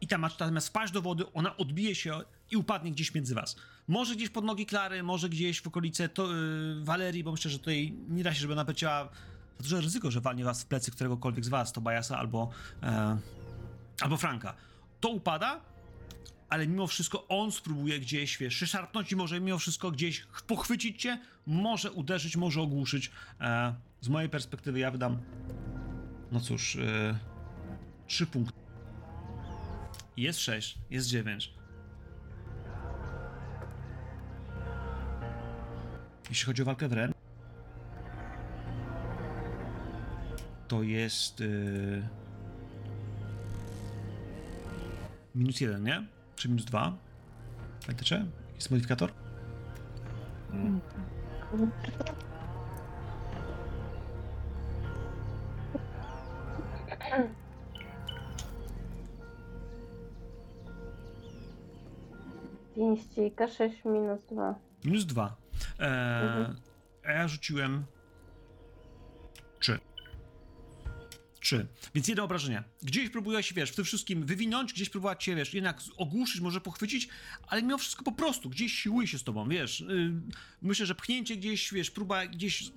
i 0.00 0.06
ta 0.06 0.18
maczeta 0.18 0.46
zamiast 0.46 0.68
wpaść 0.68 0.92
do 0.92 1.02
wody, 1.02 1.32
ona 1.32 1.56
odbije 1.56 1.94
się 1.94 2.20
i 2.50 2.56
upadnie 2.56 2.92
gdzieś 2.92 3.14
między 3.14 3.34
was. 3.34 3.56
Może 3.88 4.16
gdzieś 4.16 4.28
pod 4.28 4.44
nogi 4.44 4.66
Klary, 4.66 5.02
może 5.02 5.28
gdzieś 5.28 5.60
w 5.60 5.66
okolice 5.66 6.08
to, 6.08 6.34
y, 6.34 6.84
Walerii, 6.84 7.24
bo 7.24 7.32
myślę, 7.32 7.50
że 7.50 7.58
tutaj 7.58 7.92
nie 8.08 8.22
da 8.22 8.34
się, 8.34 8.40
żeby 8.40 8.52
ona 8.52 8.64
powiedziała 8.64 9.08
za 9.58 9.62
duże 9.62 9.80
ryzyko, 9.80 10.10
że 10.10 10.20
walnie 10.20 10.44
was 10.44 10.62
w 10.62 10.66
plecy 10.66 10.90
któregokolwiek 10.90 11.44
z 11.44 11.48
was, 11.48 11.72
to 11.72 11.80
Bajasa 11.80 12.18
albo, 12.18 12.50
e, 12.82 13.18
albo 14.00 14.16
Franka. 14.16 14.54
To 15.00 15.08
upada, 15.08 15.60
ale 16.48 16.66
mimo 16.66 16.86
wszystko 16.86 17.28
on 17.28 17.52
spróbuje 17.52 18.00
gdzieś, 18.00 18.38
wiesz, 18.38 18.56
szarpnąć 18.56 19.12
i 19.12 19.16
może 19.16 19.40
mimo 19.40 19.58
wszystko 19.58 19.90
gdzieś 19.90 20.20
ch- 20.20 20.42
pochwycić 20.42 21.02
cię, 21.02 21.20
może 21.46 21.92
uderzyć, 21.92 22.36
może 22.36 22.60
ogłuszyć. 22.60 23.10
E, 23.40 23.74
z 24.00 24.08
mojej 24.08 24.28
perspektywy 24.30 24.78
ja 24.78 24.90
wydam, 24.90 25.18
no 26.32 26.40
cóż, 26.40 26.76
e, 26.76 28.26
punkty. 28.32 28.58
Jest 30.16 30.40
sześć, 30.40 30.78
jest 30.90 31.08
dziewięć. 31.08 31.54
Jeśli 36.28 36.46
chodzi 36.46 36.62
o 36.62 36.64
walkę 36.64 36.88
wręcz, 36.88 37.14
to 40.68 40.82
jest 40.82 41.40
e, 41.40 41.44
minus 45.34 45.60
jeden, 45.60 45.84
nie? 45.84 46.17
Czy 46.38 46.48
minus 46.48 46.64
dwa? 46.64 46.92
Pamiętacie? 47.86 48.26
Jest 48.54 48.70
modyfikator? 48.70 49.12
Mm. 50.52 50.80
Pięści 62.74 63.32
K6 63.36 63.70
minus 63.84 64.24
2. 64.30 64.54
Minus 64.84 65.04
dwa. 65.04 65.36
Eee, 65.78 66.22
Mhm. 66.28 66.56
A 67.04 67.12
ja 67.12 67.28
rzuciłem 67.28 67.84
trzy. 69.60 69.78
Trzy. 71.40 71.66
Więc 71.94 72.08
jedno 72.08 72.24
obrażenie. 72.24 72.62
Gdzieś 72.82 73.10
próbuje 73.10 73.42
się, 73.42 73.54
wiesz, 73.54 73.70
w 73.70 73.74
tym 73.74 73.84
wszystkim 73.84 74.26
wywinąć, 74.26 74.72
gdzieś 74.72 74.90
próbować 74.90 75.24
cię, 75.24 75.34
wiesz, 75.34 75.54
jednak 75.54 75.80
ogłuszyć, 75.96 76.40
może 76.40 76.60
pochwycić, 76.60 77.08
ale 77.46 77.62
mimo 77.62 77.78
wszystko 77.78 78.04
po 78.04 78.12
prostu, 78.12 78.50
gdzieś 78.50 78.72
siłuje 78.72 79.06
się 79.06 79.18
z 79.18 79.24
tobą, 79.24 79.48
wiesz. 79.48 79.80
Yy, 79.80 80.12
myślę, 80.62 80.86
że 80.86 80.94
pchnięcie 80.94 81.36
gdzieś, 81.36 81.72
wiesz, 81.72 81.90
próba 81.90 82.26
gdzieś 82.26 82.70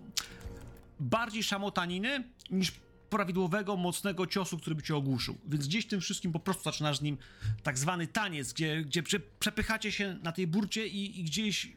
bardziej 0.99 1.43
szamotaniny 1.43 2.23
niż 2.49 2.71
prawidłowego, 3.09 3.77
mocnego 3.77 4.27
ciosu, 4.27 4.57
który 4.57 4.75
by 4.75 4.83
cię 4.83 4.95
ogłuszył. 4.95 5.37
Więc 5.47 5.67
gdzieś 5.67 5.85
tym 5.85 6.01
wszystkim 6.01 6.31
po 6.31 6.39
prostu 6.39 6.63
zaczynasz 6.63 6.97
z 6.97 7.01
nim 7.01 7.17
tak 7.63 7.77
zwany 7.77 8.07
taniec, 8.07 8.53
gdzie, 8.53 8.81
gdzie 8.81 9.03
prze, 9.03 9.19
przepychacie 9.19 9.91
się 9.91 10.19
na 10.23 10.31
tej 10.31 10.47
burcie 10.47 10.87
i, 10.87 11.19
i 11.19 11.23
gdzieś 11.23 11.73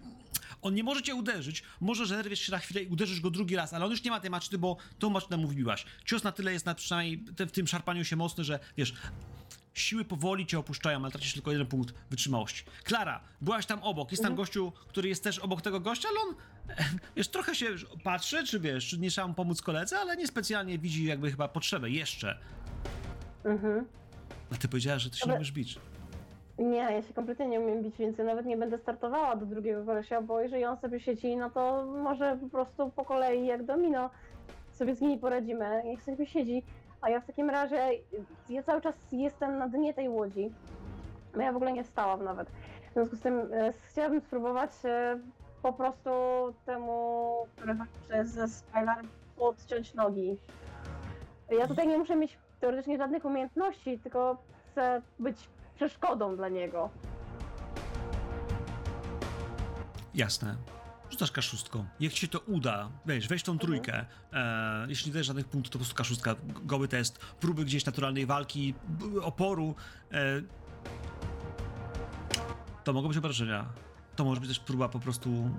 on 0.65 0.75
nie 0.75 0.85
może 0.85 1.03
cię 1.03 1.15
uderzyć, 1.15 1.63
może, 1.81 2.07
że 2.07 2.17
zerwiesz 2.17 2.41
się 2.41 2.53
na 2.53 2.59
chwilę 2.59 2.83
i 2.83 2.87
uderzysz 2.87 3.21
go 3.21 3.31
drugi 3.31 3.57
raz, 3.57 3.73
ale 3.73 3.85
on 3.85 3.91
już 3.91 4.05
nie 4.05 4.11
ma 4.11 4.21
tej 4.21 4.31
maczety, 4.31 4.59
bo 4.59 4.77
tą 4.99 5.11
maczetę 5.11 5.37
mu 5.37 5.49
wbiłaś. 5.49 5.85
Cios 6.05 6.25
na 6.25 6.33
tyle 6.33 6.53
jest 6.53 6.67
na, 6.67 6.75
przynajmniej 6.75 7.25
w 7.39 7.51
tym 7.51 7.67
szarpaniu 7.67 8.05
się 8.05 8.17
mocny, 8.17 8.45
że 8.45 8.59
wiesz, 8.77 8.95
siły 9.75 10.05
powoli 10.05 10.47
cię 10.47 10.59
opuszczają, 10.59 10.99
ale 11.03 11.11
tracisz 11.11 11.33
tylko 11.33 11.53
jeden 11.53 11.67
punkt 11.67 11.95
wytrzymałości. 12.11 12.65
Klara, 12.85 13.21
byłaś 13.41 13.67
tam 13.67 13.83
obok, 13.83 14.11
jest 14.11 14.23
tam 14.23 14.33
Mhm. 14.33 14.47
gościu, 14.47 14.73
który 14.89 15.09
jest 15.09 15.25
też 15.25 15.39
obok 15.39 15.63
tego 15.63 15.81
gościa, 15.81 16.09
ale 16.09 16.21
on, 16.21 16.35
wiesz, 17.17 17.29
trochę 17.29 17.55
się 17.55 17.67
patrzy, 18.05 18.47
czy 18.47 18.61
wiesz, 18.61 18.89
czy 18.89 18.99
nie 18.99 19.11
trzeba 19.11 19.27
mu 19.29 19.35
pomóc 19.35 19.63
koledze, 19.63 19.99
ale 19.99 20.17
niespecjalnie 20.17 20.79
widzi 20.79 21.05
jakby 21.05 21.31
chyba 21.31 21.49
potrzebę, 21.49 21.91
jeszcze. 21.91 22.39
Mhm. 23.45 23.85
A 24.53 24.57
ty 24.57 24.69
powiedziałaś, 24.69 25.03
że 25.03 25.11
ty 25.11 25.17
się 25.17 25.27
nie 25.27 25.31
Ale- 25.33 25.39
umiesz 25.39 25.53
bić. 25.53 25.79
Nie, 26.59 26.79
ja 26.79 27.03
się 27.03 27.15
kompletnie 27.15 27.47
nie 27.47 27.61
umiem 27.61 27.83
bić, 27.83 27.97
więc 27.97 28.19
ja 28.19 28.25
nawet 28.25 28.47
nie 28.47 28.57
będę 28.57 28.79
startowała 28.79 29.37
do 29.37 29.47
drugiego 29.47 29.85
kolesia, 29.85 30.23
bo 30.23 30.41
jeżeli 30.41 30.65
on 30.65 30.77
sobie 30.77 31.01
siedzi, 31.01 31.37
no 31.37 31.51
to 31.51 31.87
może 31.87 32.39
po 32.41 32.49
prostu 32.49 32.91
po 32.91 33.05
kolei 33.05 33.47
jak 33.47 33.63
domino 33.63 34.11
sobie 34.73 34.95
z 34.95 35.01
nimi 35.01 35.19
poradzimy, 35.19 35.83
niech 35.85 36.03
sobie 36.03 36.27
siedzi, 36.27 36.63
a 37.01 37.11
ja 37.11 37.21
w 37.21 37.27
takim 37.27 37.51
razie, 37.51 37.91
ja 38.49 38.63
cały 38.63 38.81
czas 38.81 38.95
jestem 39.13 39.59
na 39.59 39.69
dnie 39.69 39.95
tej 39.95 40.09
łodzi, 40.09 40.53
bo 41.35 41.41
ja 41.41 41.53
w 41.53 41.57
ogóle 41.57 41.73
nie 41.73 41.85
wstałam 41.85 42.25
nawet. 42.25 42.49
W 42.91 42.93
związku 42.93 43.17
z 43.17 43.21
tym 43.21 43.39
e, 43.53 43.73
chciałabym 43.73 44.21
spróbować 44.21 44.71
e, 44.85 45.19
po 45.63 45.73
prostu 45.73 46.11
temu, 46.67 47.37
który 47.57 47.75
walczy 47.75 48.29
ze 48.29 48.49
Skylar, 48.49 49.05
podciąć 49.37 49.95
nogi. 49.95 50.39
Ja 51.51 51.67
tutaj 51.67 51.89
nie 51.89 51.99
muszę 51.99 52.17
mieć 52.17 52.39
teoretycznie 52.61 52.99
żadnych 52.99 53.25
umiejętności, 53.25 53.99
tylko 53.99 54.37
chcę 54.71 55.03
być 55.19 55.49
przeszkodą 55.75 56.37
dla 56.37 56.49
niego. 56.49 56.91
Jasne. 60.15 60.57
Rzucasz 61.11 61.33
kaszustką. 61.33 61.85
Jak 62.01 62.13
ci 62.13 62.21
się 62.21 62.29
to 62.29 62.39
uda, 62.41 62.91
weź, 63.07 63.29
weź 63.29 63.43
tą 63.43 63.59
trójkę. 63.59 64.05
E, 64.33 64.87
jeśli 64.89 65.09
nie 65.09 65.13
dajesz 65.13 65.27
żadnych 65.27 65.49
punktów, 65.49 65.71
to 65.73 65.79
po 65.79 65.79
prostu 65.79 65.95
kaszustka, 65.97 66.35
goły 66.63 66.89
test, 66.89 67.19
próby 67.19 67.65
gdzieś 67.65 67.85
naturalnej 67.87 68.27
walki, 68.27 68.75
b- 68.89 69.23
oporu. 69.23 69.75
E, 70.13 70.19
to 72.85 72.93
mogą 72.93 73.09
być 73.09 73.17
obrażenia. 73.19 73.67
To 74.17 74.25
może 74.25 74.41
być 74.41 74.49
też 74.49 74.61
próba 74.61 74.89
po 74.89 74.99
prostu 74.99 75.51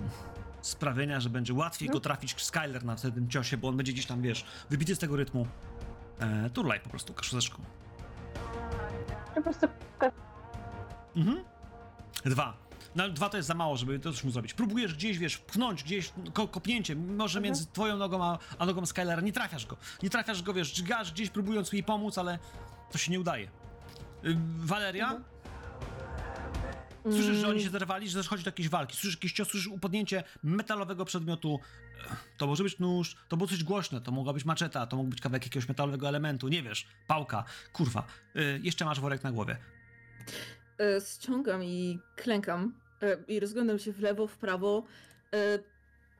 sprawienia, 0.62 1.20
że 1.20 1.30
będzie 1.30 1.54
łatwiej 1.54 1.90
go 1.90 2.00
trafić 2.00 2.42
Skyler 2.42 2.86
na 2.86 2.96
tym 2.96 3.30
ciosie, 3.30 3.58
bo 3.58 3.68
on 3.68 3.78
będzie 3.78 3.94
gdzieś 3.94 4.06
tam, 4.06 4.22
wiesz, 4.22 4.46
wybity 4.70 4.96
z 4.96 5.00
tego 5.00 5.16
rytmu. 5.16 5.48
E, 6.20 6.50
turlaj 6.50 6.80
po 6.80 6.90
prostu 6.90 7.14
kaszusteczką. 7.14 7.62
Po 9.36 9.42
prostu 9.42 9.68
Mhm. 11.16 11.44
Dwa. 12.26 12.58
No 12.96 13.10
dwa 13.10 13.30
to 13.30 13.38
jest 13.38 13.48
za 13.48 13.54
mało, 13.54 13.78
żeby 13.78 14.00
to 14.00 14.12
też 14.12 14.24
mu 14.24 14.32
zrobić. 14.32 14.54
Próbujesz 14.54 14.94
gdzieś, 14.94 15.18
wiesz, 15.18 15.38
pchnąć 15.38 15.84
gdzieś, 15.84 16.12
ko 16.34 16.48
kopnięcie, 16.48 16.96
może 16.96 17.42
między 17.42 17.66
twoją 17.66 17.98
nogą 17.98 18.24
a, 18.24 18.40
a 18.60 18.66
nogą 18.66 18.86
Skylera, 18.86 19.22
nie 19.22 19.34
trafiasz 19.34 19.66
go. 19.66 19.78
Nie 20.04 20.10
trafiasz 20.10 20.44
go, 20.44 20.54
wiesz, 20.54 20.72
dźgasz 20.72 21.12
gdzieś 21.12 21.30
próbując 21.30 21.74
jej 21.74 21.84
pomóc, 21.84 22.18
ale 22.18 22.40
to 22.92 22.98
się 22.98 23.12
nie 23.12 23.20
udaje. 23.20 23.48
Y, 24.26 24.38
Waleria? 24.58 25.22
Słyszysz, 27.04 27.38
że 27.38 27.48
oni 27.48 27.64
się 27.64 27.70
zerwali, 27.70 28.10
że 28.10 28.24
zachodzi 28.24 28.44
do 28.44 28.48
jakiejś 28.48 28.70
walki. 28.70 28.94
Słyszysz 28.94 29.14
jakiś 29.16 29.34
cios, 29.34 29.48
słyszysz 29.48 29.68
upadnięcie 29.68 30.24
metalowego 30.44 31.06
przedmiotu. 31.06 31.60
To 32.38 32.48
może 32.48 32.64
być 32.64 32.80
nóż, 32.80 33.16
to 33.28 33.38
było 33.38 33.48
coś 33.48 33.64
głośne, 33.64 34.02
to 34.02 34.12
mogła 34.12 34.34
być 34.34 34.46
maczeta, 34.46 34.88
to 34.88 34.98
mógł 34.98 35.10
być 35.10 35.22
kawałek 35.22 35.44
jakiegoś 35.44 35.68
metalowego 35.68 36.08
elementu, 36.08 36.48
nie 36.48 36.64
wiesz, 36.64 36.88
pałka, 37.08 37.44
kurwa. 37.74 38.08
Y, 38.36 38.60
jeszcze 38.64 38.86
masz 38.86 39.00
worek 39.00 39.24
na 39.24 39.32
głowie. 39.32 39.58
E, 40.80 41.02
ściągam 41.02 41.64
i 41.64 42.00
klękam 42.16 42.74
e, 43.02 43.18
i 43.28 43.40
rozglądam 43.40 43.80
się 43.80 43.92
w 43.92 44.00
lewo, 44.00 44.28
w 44.28 44.38
prawo. 44.38 44.84
E, 45.34 45.60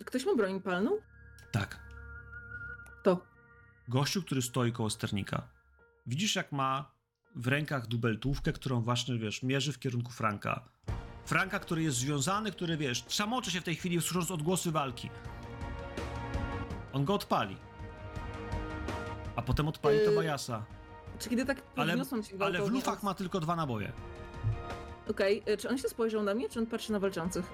ktoś 0.06 0.26
ma 0.26 0.36
broń 0.36 0.62
palną? 0.62 0.92
Tak. 1.52 1.80
To. 3.04 3.26
Gościu, 3.88 4.24
który 4.24 4.42
stoi 4.42 4.72
koło 4.72 4.90
sternika. 4.90 5.48
Widzisz, 6.08 6.36
jak 6.36 6.52
ma 6.52 6.92
w 7.36 7.48
rękach 7.48 7.88
dubeltówkę, 7.88 8.54
którą 8.54 8.82
właśnie, 8.82 9.20
wiesz, 9.20 9.44
mierzy 9.44 9.74
w 9.74 9.80
kierunku 9.80 10.12
Franka. 10.12 10.70
Franka, 11.26 11.60
który 11.60 11.84
jest 11.84 11.98
związany, 11.98 12.52
który, 12.52 12.78
wiesz, 12.78 13.04
trzamocze 13.04 13.52
się 13.52 13.62
w 13.62 13.64
tej 13.64 13.76
chwili, 13.76 14.02
słysząc 14.02 14.32
odgłosy 14.32 14.72
walki. 14.72 15.10
On 16.96 17.06
go 17.06 17.14
odpali. 17.14 17.58
A 19.36 19.42
potem 19.42 19.68
odpali 19.68 19.98
Yy, 19.98 20.06
Tobiasa. 20.06 20.66
Czy 21.20 21.30
kiedy 21.30 21.46
tak 21.46 21.62
podniosłam 21.62 22.24
się 22.24 22.36
ale 22.40 22.62
w 22.62 22.70
lufach 22.70 23.04
ma 23.04 23.14
tylko 23.14 23.40
dwa 23.40 23.56
naboje. 23.56 23.92
Okej, 25.10 25.44
e, 25.46 25.58
czy 25.58 25.70
on 25.70 25.78
się 25.78 25.90
spojrzał 25.90 26.24
na 26.24 26.34
mnie, 26.34 26.50
czy 26.50 26.60
on 26.60 26.66
patrzy 26.66 26.92
na 26.92 27.00
walczących? 27.00 27.46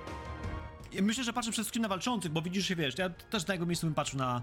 Myślę, 1.02 1.24
że 1.24 1.34
patrzę 1.34 1.52
przede 1.52 1.64
wszystkim 1.64 1.82
na 1.82 1.88
walczących, 1.88 2.32
bo 2.32 2.42
widzisz 2.42 2.68
się, 2.68 2.76
wiesz, 2.76 2.98
ja 2.98 3.10
też 3.10 3.48
na 3.48 3.54
jego 3.54 3.66
miejscu 3.66 3.88
bym 3.88 3.94
patrzył 3.94 4.20
na, 4.20 4.42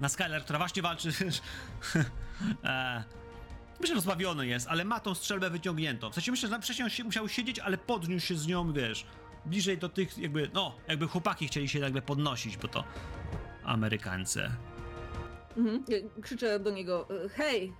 na 0.00 0.08
Skyler, 0.08 0.42
która 0.42 0.58
właśnie 0.58 0.82
walczy. 0.82 1.08
e, 2.64 3.04
myślę, 3.80 3.88
że 3.88 3.94
rozbawiony 3.94 4.46
jest, 4.46 4.68
ale 4.68 4.84
ma 4.84 5.00
tą 5.00 5.14
strzelbę 5.14 5.50
wyciągniętą. 5.50 6.10
W 6.10 6.14
sensie 6.14 6.30
myślę, 6.30 6.48
że 6.48 6.60
wcześniej 6.60 6.84
on 6.84 6.90
się 6.90 7.04
musiał 7.04 7.28
siedzieć, 7.28 7.58
ale 7.58 7.78
podniósł 7.78 8.26
się 8.26 8.36
z 8.36 8.46
nią, 8.46 8.72
wiesz, 8.72 9.06
bliżej 9.46 9.78
do 9.78 9.88
tych, 9.88 10.18
jakby, 10.18 10.50
no, 10.54 10.74
jakby 10.88 11.08
chłopaki 11.08 11.46
chcieli 11.46 11.68
się 11.68 11.78
jakby 11.78 12.02
podnosić, 12.02 12.56
bo 12.56 12.68
to 12.68 12.84
Amerykance. 13.68 14.50
Mhm. 15.56 15.84
Krzyczę 16.22 16.60
do 16.60 16.70
niego, 16.70 17.06
e, 17.24 17.28
hej! 17.28 17.72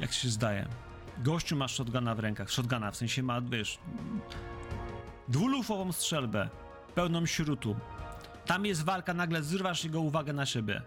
Jak 0.00 0.12
się 0.12 0.28
zdaje? 0.28 0.66
Gościu 1.18 1.56
ma 1.56 1.68
shotguna 1.68 2.14
w 2.14 2.18
rękach, 2.18 2.50
shotguna, 2.50 2.90
w 2.90 2.96
sensie 2.96 3.22
ma, 3.22 3.40
wiesz, 3.40 3.78
dwulufową 5.28 5.92
strzelbę, 5.92 6.48
pełną 6.94 7.26
śrutu. 7.26 7.76
Tam 8.46 8.66
jest 8.66 8.84
walka, 8.84 9.14
nagle 9.14 9.42
zrywasz 9.42 9.84
jego 9.84 10.00
uwagę 10.00 10.32
na 10.32 10.46
siebie. 10.46 10.82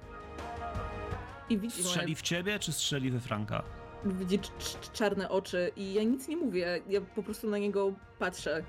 I 1.50 1.58
widzi 1.58 1.82
moje 1.82 1.90
Strzeli 1.94 2.16
w 2.16 2.22
ciebie, 2.22 2.60
czy 2.60 2.74
strzeli 2.74 3.12
we 3.12 3.20
Franka? 3.20 3.64
widzi 4.06 4.40
cz- 4.40 4.52
cz- 4.60 4.92
czarne 4.92 5.30
oczy 5.30 5.72
i 5.76 5.94
ja 5.94 6.04
nic 6.04 6.28
nie 6.28 6.38
mówię, 6.38 6.82
ja 6.90 7.02
po 7.02 7.24
prostu 7.24 7.50
na 7.50 7.58
niego 7.58 7.94
patrzę. 8.20 8.64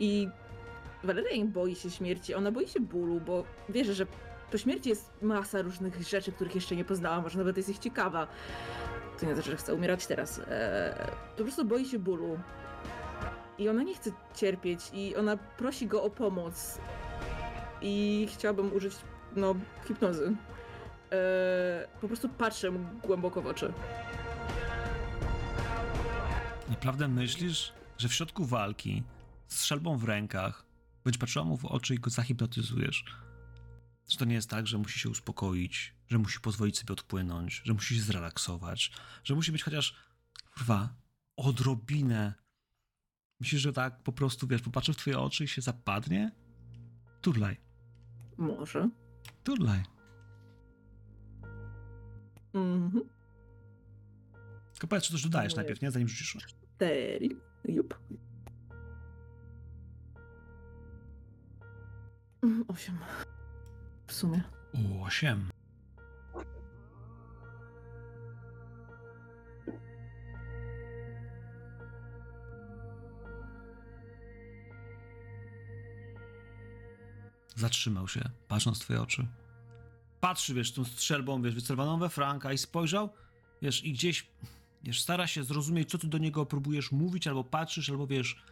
I 0.00 0.28
Valeria 1.04 1.44
boi 1.44 1.74
się 1.74 1.90
śmierci, 1.90 2.34
ona 2.34 2.52
boi 2.52 2.68
się 2.68 2.80
bólu, 2.80 3.20
bo 3.20 3.44
wierzy, 3.68 3.94
że 3.94 4.06
po 4.50 4.58
śmierci 4.58 4.88
jest 4.88 5.12
masa 5.22 5.62
różnych 5.62 6.02
rzeczy, 6.02 6.32
których 6.32 6.54
jeszcze 6.54 6.76
nie 6.76 6.84
poznała, 6.84 7.20
może 7.20 7.38
nawet 7.38 7.56
jest 7.56 7.68
ich 7.68 7.78
ciekawa. 7.78 8.26
To 9.20 9.26
nie 9.26 9.34
znaczy, 9.34 9.50
że 9.50 9.56
chce 9.56 9.74
umierać 9.74 10.06
teraz. 10.06 10.38
Eee, 10.38 10.44
po 11.36 11.42
prostu 11.42 11.64
boi 11.64 11.86
się 11.86 11.98
bólu. 11.98 12.38
I 13.58 13.68
ona 13.68 13.82
nie 13.82 13.94
chce 13.94 14.10
cierpieć 14.34 14.80
i 14.92 15.16
ona 15.16 15.36
prosi 15.36 15.86
go 15.86 16.02
o 16.02 16.10
pomoc. 16.10 16.78
I 17.82 18.26
chciałabym 18.32 18.72
użyć, 18.72 18.94
no, 19.36 19.54
hipnozy. 19.88 20.24
Eee, 21.10 21.86
po 22.00 22.08
prostu 22.08 22.28
patrzę 22.28 22.70
mu 22.70 22.78
głęboko 23.04 23.42
w 23.42 23.46
oczy. 23.46 23.72
Naprawdę 26.68 27.08
myślisz, 27.08 27.72
że 27.98 28.08
w 28.08 28.14
środku 28.14 28.44
walki, 28.44 29.02
z 29.50 29.56
strzelbą 29.56 29.96
w 29.96 30.04
rękach, 30.04 30.66
będziesz 31.04 31.18
patrzyła 31.18 31.44
mu 31.44 31.56
w 31.56 31.64
oczy 31.64 31.94
i 31.94 31.98
go 31.98 32.10
zahipnotyzujesz? 32.10 33.04
Czy 34.08 34.18
to 34.18 34.24
nie 34.24 34.34
jest 34.34 34.50
tak, 34.50 34.66
że 34.66 34.78
musi 34.78 34.98
się 34.98 35.08
uspokoić, 35.08 35.94
że 36.08 36.18
musi 36.18 36.40
pozwolić 36.40 36.78
sobie 36.78 36.92
odpłynąć, 36.92 37.62
że 37.64 37.72
musi 37.74 37.94
się 37.94 38.02
zrelaksować, 38.02 38.92
że 39.24 39.34
musi 39.34 39.52
być 39.52 39.62
chociaż, 39.62 39.96
kurwa, 40.54 40.94
odrobinę. 41.36 42.34
Myślisz, 43.40 43.62
że 43.62 43.72
tak 43.72 44.02
po 44.02 44.12
prostu, 44.12 44.46
wiesz, 44.46 44.62
popatrzy 44.62 44.92
w 44.92 44.96
twoje 44.96 45.18
oczy 45.18 45.44
i 45.44 45.48
się 45.48 45.62
zapadnie? 45.62 46.30
Turlaj, 47.20 47.56
Może. 48.38 48.88
turlaj. 49.44 49.82
Mhm. 52.54 53.04
Tylko 54.72 54.86
powiedz, 54.86 55.04
czy 55.04 55.12
coś 55.12 55.22
dodajesz 55.22 55.54
najpierw, 55.54 55.82
nie? 55.82 55.90
Zanim 55.90 56.08
rzucisz. 56.08 56.36
Cztery. 56.76 57.28
Jup. 57.64 57.98
Osiem. 62.68 62.98
W 64.06 64.12
sumie. 64.12 64.42
Osiem. 65.02 65.48
Zatrzymał 77.56 78.08
się, 78.08 78.30
patrząc 78.48 78.78
w 78.78 78.80
twoje 78.80 79.02
oczy. 79.02 79.26
Patrzy, 80.20 80.54
wiesz, 80.54 80.72
tą 80.72 80.84
strzelbą, 80.84 81.42
wiesz, 81.42 81.54
wycelowaną 81.54 81.98
we 81.98 82.08
Franka 82.08 82.52
i 82.52 82.58
spojrzał, 82.58 83.10
wiesz, 83.62 83.84
i 83.84 83.92
gdzieś, 83.92 84.26
wiesz, 84.82 85.00
stara 85.00 85.26
się 85.26 85.44
zrozumieć, 85.44 85.90
co 85.90 85.98
ty 85.98 86.06
do 86.06 86.18
niego 86.18 86.46
próbujesz 86.46 86.92
mówić, 86.92 87.26
albo 87.26 87.44
patrzysz, 87.44 87.90
albo 87.90 88.06
wiesz, 88.06 88.42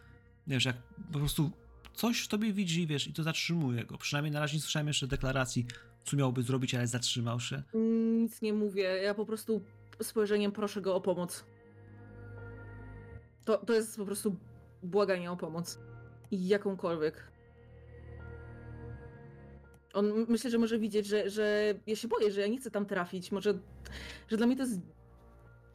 wiesz, 0.47 0.65
jak 0.65 0.77
po 1.11 1.19
prostu 1.19 1.51
coś 1.93 2.21
w 2.21 2.27
tobie 2.27 2.53
widzi, 2.53 2.87
wiesz, 2.87 3.07
i 3.07 3.13
to 3.13 3.23
zatrzymuje 3.23 3.85
go. 3.85 3.97
Przynajmniej 3.97 4.31
na 4.31 4.39
razie 4.39 4.55
nie 4.57 4.61
słyszałem 4.61 4.87
jeszcze 4.87 5.07
deklaracji, 5.07 5.65
co 6.03 6.17
miałby 6.17 6.43
zrobić, 6.43 6.75
ale 6.75 6.87
zatrzymał 6.87 7.39
się. 7.39 7.63
Nic 8.19 8.41
nie 8.41 8.53
mówię. 8.53 8.83
Ja 8.83 9.13
po 9.13 9.25
prostu 9.25 9.61
spojrzeniem 10.01 10.51
proszę 10.51 10.81
go 10.81 10.95
o 10.95 11.01
pomoc. 11.01 11.45
To, 13.45 13.57
to 13.57 13.73
jest 13.73 13.97
po 13.97 14.05
prostu 14.05 14.35
błaganie 14.83 15.31
o 15.31 15.37
pomoc. 15.37 15.79
Jakąkolwiek. 16.31 17.31
On 19.93 20.25
myślę, 20.27 20.49
że 20.49 20.57
może 20.57 20.79
widzieć, 20.79 21.07
że, 21.07 21.29
że 21.29 21.73
ja 21.87 21.95
się 21.95 22.07
boję, 22.07 22.31
że 22.31 22.41
ja 22.41 22.47
nie 22.47 22.57
chcę 22.57 22.71
tam 22.71 22.85
trafić. 22.85 23.31
Może, 23.31 23.53
że 24.27 24.37
dla 24.37 24.47
mnie 24.47 24.55
to 24.55 24.63
jest 24.63 24.79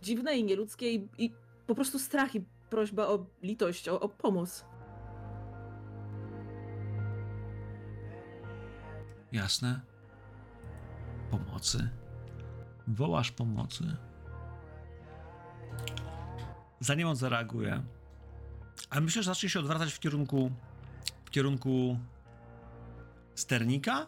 dziwne 0.03 0.39
i 0.39 0.45
nieludzkie 0.45 0.95
i, 0.95 1.09
i 1.19 1.33
po 1.67 1.75
prostu 1.75 1.99
strach 1.99 2.35
i 2.35 2.45
prośba 2.71 3.07
o 3.07 3.27
litość, 3.43 3.89
o, 3.89 4.01
o 4.01 4.09
pomoc. 4.09 4.65
Jasne. 9.35 9.81
Pomocy. 11.31 11.89
Wołasz 12.89 13.31
pomocy. 13.31 13.97
zanim 16.81 17.09
on 17.09 17.17
zareaguje, 17.17 17.83
ale 18.91 19.01
myślę, 19.01 19.23
że 19.23 19.31
zacznie 19.31 19.49
się 19.49 19.61
odwracać 19.61 19.93
w 19.93 20.01
kierunku 20.01 20.51
w 21.25 21.31
kierunku 21.31 21.99
sternika, 23.35 24.07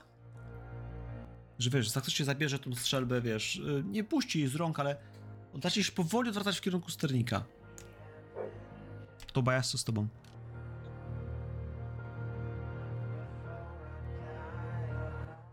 że 1.59 1.71
wiesz, 1.71 1.89
za 1.89 2.01
ktoś 2.01 2.15
cię 2.15 2.25
zabierze 2.25 2.59
tą 2.59 2.75
strzelbę, 2.75 3.21
wiesz, 3.21 3.57
y, 3.57 3.85
nie 3.87 4.05
puści 4.05 4.39
jej 4.39 4.49
z 4.49 4.55
rąk, 4.55 4.81
ale 4.81 4.97
zacznie 5.63 5.85
się 5.85 5.93
powoli 5.93 6.29
odwracać 6.29 6.59
w 6.59 6.61
kierunku 6.61 6.91
sternika. 6.91 7.45
To 9.33 9.43
Bajas, 9.43 9.79
z 9.79 9.85
tobą? 9.85 10.09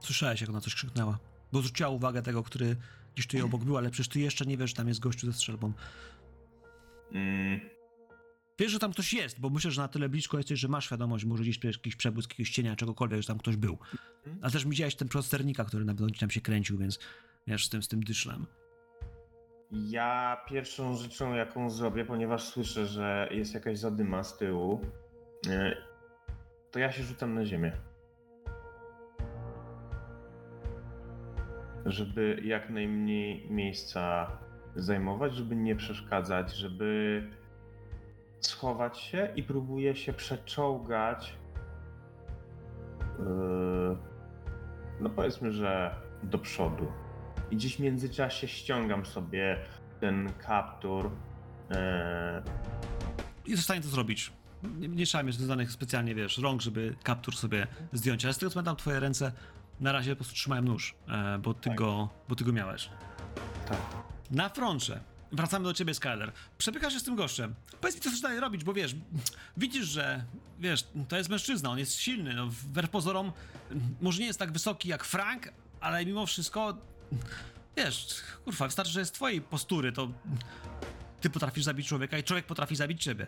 Słyszałeś, 0.04 0.42
jak 0.42 0.50
ona 0.50 0.62
coś 0.62 0.76
krzyknęła. 0.76 1.20
Bo 1.52 1.60
zwróciła 1.60 1.90
uwagę 1.90 2.22
tego, 2.22 2.44
który 2.44 2.76
gdzieś 3.16 3.28
tu 3.28 3.46
obok 3.46 3.64
był, 3.64 3.78
ale 3.78 3.92
przecież 3.92 4.08
ty 4.08 4.20
jeszcze 4.20 4.46
nie 4.46 4.58
wiesz, 4.58 4.70
że 4.70 4.76
tam 4.76 4.88
jest 4.88 5.00
gościu 5.00 5.28
ze 5.28 5.34
strzelbą. 5.34 5.74
Mm, 7.12 7.60
Wiesz, 8.60 8.72
że 8.72 8.80
tam 8.80 8.92
ktoś 8.92 9.14
jest, 9.14 9.40
bo 9.40 9.50
myślę, 9.50 9.72
że 9.72 9.82
na 9.82 9.88
tyle 9.88 10.10
blisko 10.10 10.38
jesteś, 10.38 10.60
że 10.60 10.68
masz 10.68 10.86
świadomość, 10.86 11.26
może 11.26 11.44
gdzieś 11.44 11.64
jakiś 11.64 11.96
przebłysk 11.96 12.32
jakiegoś 12.32 12.50
cienia, 12.50 12.76
czegokolwiek, 12.76 13.22
że 13.22 13.28
tam 13.28 13.38
ktoś 13.38 13.56
był. 13.56 13.78
Ale 14.42 14.52
też 14.52 14.66
widziałeś 14.68 14.96
ten 14.96 15.08
prosternika, 15.08 15.66
który 15.66 15.86
na 15.86 15.94
pewno 15.94 16.08
tam 16.20 16.30
się 16.30 16.42
kręcił, 16.42 16.78
więc 16.78 17.00
wiesz, 17.48 17.66
z 17.66 17.70
tym, 17.70 17.84
z 17.84 17.88
tym 17.88 18.04
dyszlem. 18.04 18.46
Ja 19.72 20.38
pierwszą 20.50 20.96
rzeczą, 20.96 21.34
jaką 21.34 21.70
zrobię, 21.70 22.06
ponieważ 22.06 22.44
słyszę, 22.44 22.88
że 22.88 23.30
jest 23.32 23.54
jakaś 23.54 23.80
zadyma 23.80 24.24
z 24.24 24.38
tyłu, 24.38 24.82
e, 25.48 25.78
to 26.72 26.80
ja 26.80 26.92
się 26.92 27.04
rzucam 27.04 27.34
na 27.34 27.46
ziemię. 27.46 27.72
Żeby 31.86 32.42
jak 32.44 32.70
najmniej 32.70 33.48
miejsca 33.50 34.32
zajmować, 34.76 35.36
żeby 35.36 35.56
nie 35.56 35.76
przeszkadzać, 35.76 36.56
żeby 36.56 37.24
schować 38.40 38.98
się 39.00 39.30
i 39.36 39.44
próbuję 39.44 39.96
się 39.96 40.14
przeczołgać. 40.14 41.38
Yy, 43.20 43.98
no 45.00 45.10
powiedzmy, 45.10 45.52
że 45.52 45.96
do 46.24 46.38
przodu. 46.38 46.92
I 47.52 47.56
gdzieś 47.56 47.76
w 47.76 47.80
międzyczasie 47.80 48.48
ściągam 48.48 49.06
sobie 49.06 49.58
ten 50.00 50.34
kaptur. 50.34 51.10
e, 51.72 52.44
Jest 53.48 53.62
w 53.62 53.66
stanie 53.66 53.82
to 53.82 53.88
zrobić. 53.88 54.32
Nie, 54.64 54.88
nie 54.88 55.06
trzeba 55.06 55.24
mieć 55.24 55.36
związanych 55.36 55.72
specjalnie, 55.72 56.16
wiesz, 56.16 56.38
rąk, 56.38 56.62
żeby 56.62 56.96
kaptur 57.04 57.36
sobie 57.36 57.68
zdjąć. 57.94 58.26
Ale 58.26 58.34
z 58.34 58.38
tego 58.38 58.50
co 58.50 58.54
pamiętam, 58.54 58.76
twoje 58.76 59.00
ręce 59.00 59.32
na 59.80 59.92
razie 59.92 60.12
po 60.12 60.16
prostu 60.16 60.34
trzymają 60.36 60.62
nóż, 60.62 60.96
e, 61.08 61.38
bo, 61.40 61.54
ty 61.54 61.70
Tak. 61.70 61.78
go, 61.78 62.10
bo 62.30 62.36
ty 62.36 62.44
go 62.44 62.52
miałeś. 62.54 62.90
tak. 63.68 63.78
Na 64.32 64.50
froncie. 64.50 65.00
Wracamy 65.32 65.66
do 65.66 65.74
ciebie, 65.74 65.94
Skyler. 65.94 66.32
Przepychasz 66.58 66.94
się 66.94 67.00
z 67.00 67.04
tym 67.04 67.16
gościem. 67.16 67.56
Powiedz 67.82 67.96
mi, 67.96 68.02
co 68.02 68.10
chcesz 68.10 68.22
dalej 68.22 68.40
robić, 68.40 68.64
bo 68.64 68.74
wiesz, 68.74 68.96
widzisz, 69.58 69.86
że 69.86 70.26
wiesz, 70.60 70.88
to 71.08 71.18
jest 71.18 71.30
mężczyzna, 71.30 71.70
on 71.70 71.80
jest 71.80 71.94
silny, 71.96 72.34
no, 72.34 72.48
wbrew 72.48 72.90
pozorom, 72.90 73.32
może 74.02 74.20
nie 74.20 74.26
jest 74.26 74.40
tak 74.40 74.52
wysoki 74.52 74.90
jak 74.90 75.04
Frank, 75.04 75.50
ale 75.82 76.06
mimo 76.06 76.26
wszystko, 76.26 76.78
wiesz, 77.78 78.08
kurwa, 78.46 78.66
wystarczy, 78.66 78.92
że 78.92 79.00
jest 79.00 79.14
twojej 79.14 79.42
postury, 79.42 79.92
to 79.92 80.08
ty 81.22 81.30
potrafisz 81.30 81.64
zabić 81.64 81.88
człowieka 81.88 82.18
i 82.18 82.24
człowiek 82.24 82.46
potrafi 82.46 82.76
zabić 82.76 83.04
ciebie. 83.04 83.28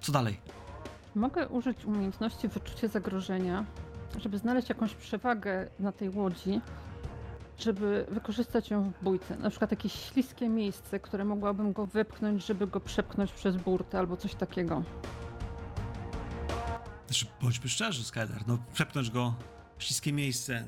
Co 0.00 0.12
dalej? 0.12 0.40
Mogę 1.18 1.48
użyć 1.48 1.84
umiejętności 1.84 2.48
wyczucie 2.48 2.88
zagrożenia, 2.88 3.64
żeby 4.20 4.38
znaleźć 4.38 4.68
jakąś 4.68 4.94
przewagę 4.94 5.68
na 5.78 5.92
tej 5.92 6.10
łodzi, 6.10 6.60
żeby 7.58 8.06
wykorzystać 8.10 8.70
ją 8.70 8.90
w 8.90 9.04
bójce. 9.04 9.36
Na 9.36 9.50
przykład 9.50 9.70
jakieś 9.70 9.92
śliskie 9.92 10.48
miejsce, 10.48 11.00
które 11.00 11.24
mogłabym 11.24 11.72
go 11.72 11.86
wypchnąć, 11.86 12.46
żeby 12.46 12.66
go 12.66 12.80
przepchnąć 12.80 13.32
przez 13.32 13.56
burtę 13.56 13.98
albo 13.98 14.16
coś 14.16 14.34
takiego. 14.34 14.82
Znaczy, 17.06 17.26
bądźmy 17.42 17.68
szczerzy, 17.68 18.04
Skyler, 18.04 18.42
no 18.46 18.58
przepnąć 18.72 19.10
go 19.10 19.34
w 19.78 19.84
śliskie 19.84 20.12
miejsce. 20.12 20.64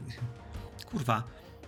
Kurwa, 0.90 1.22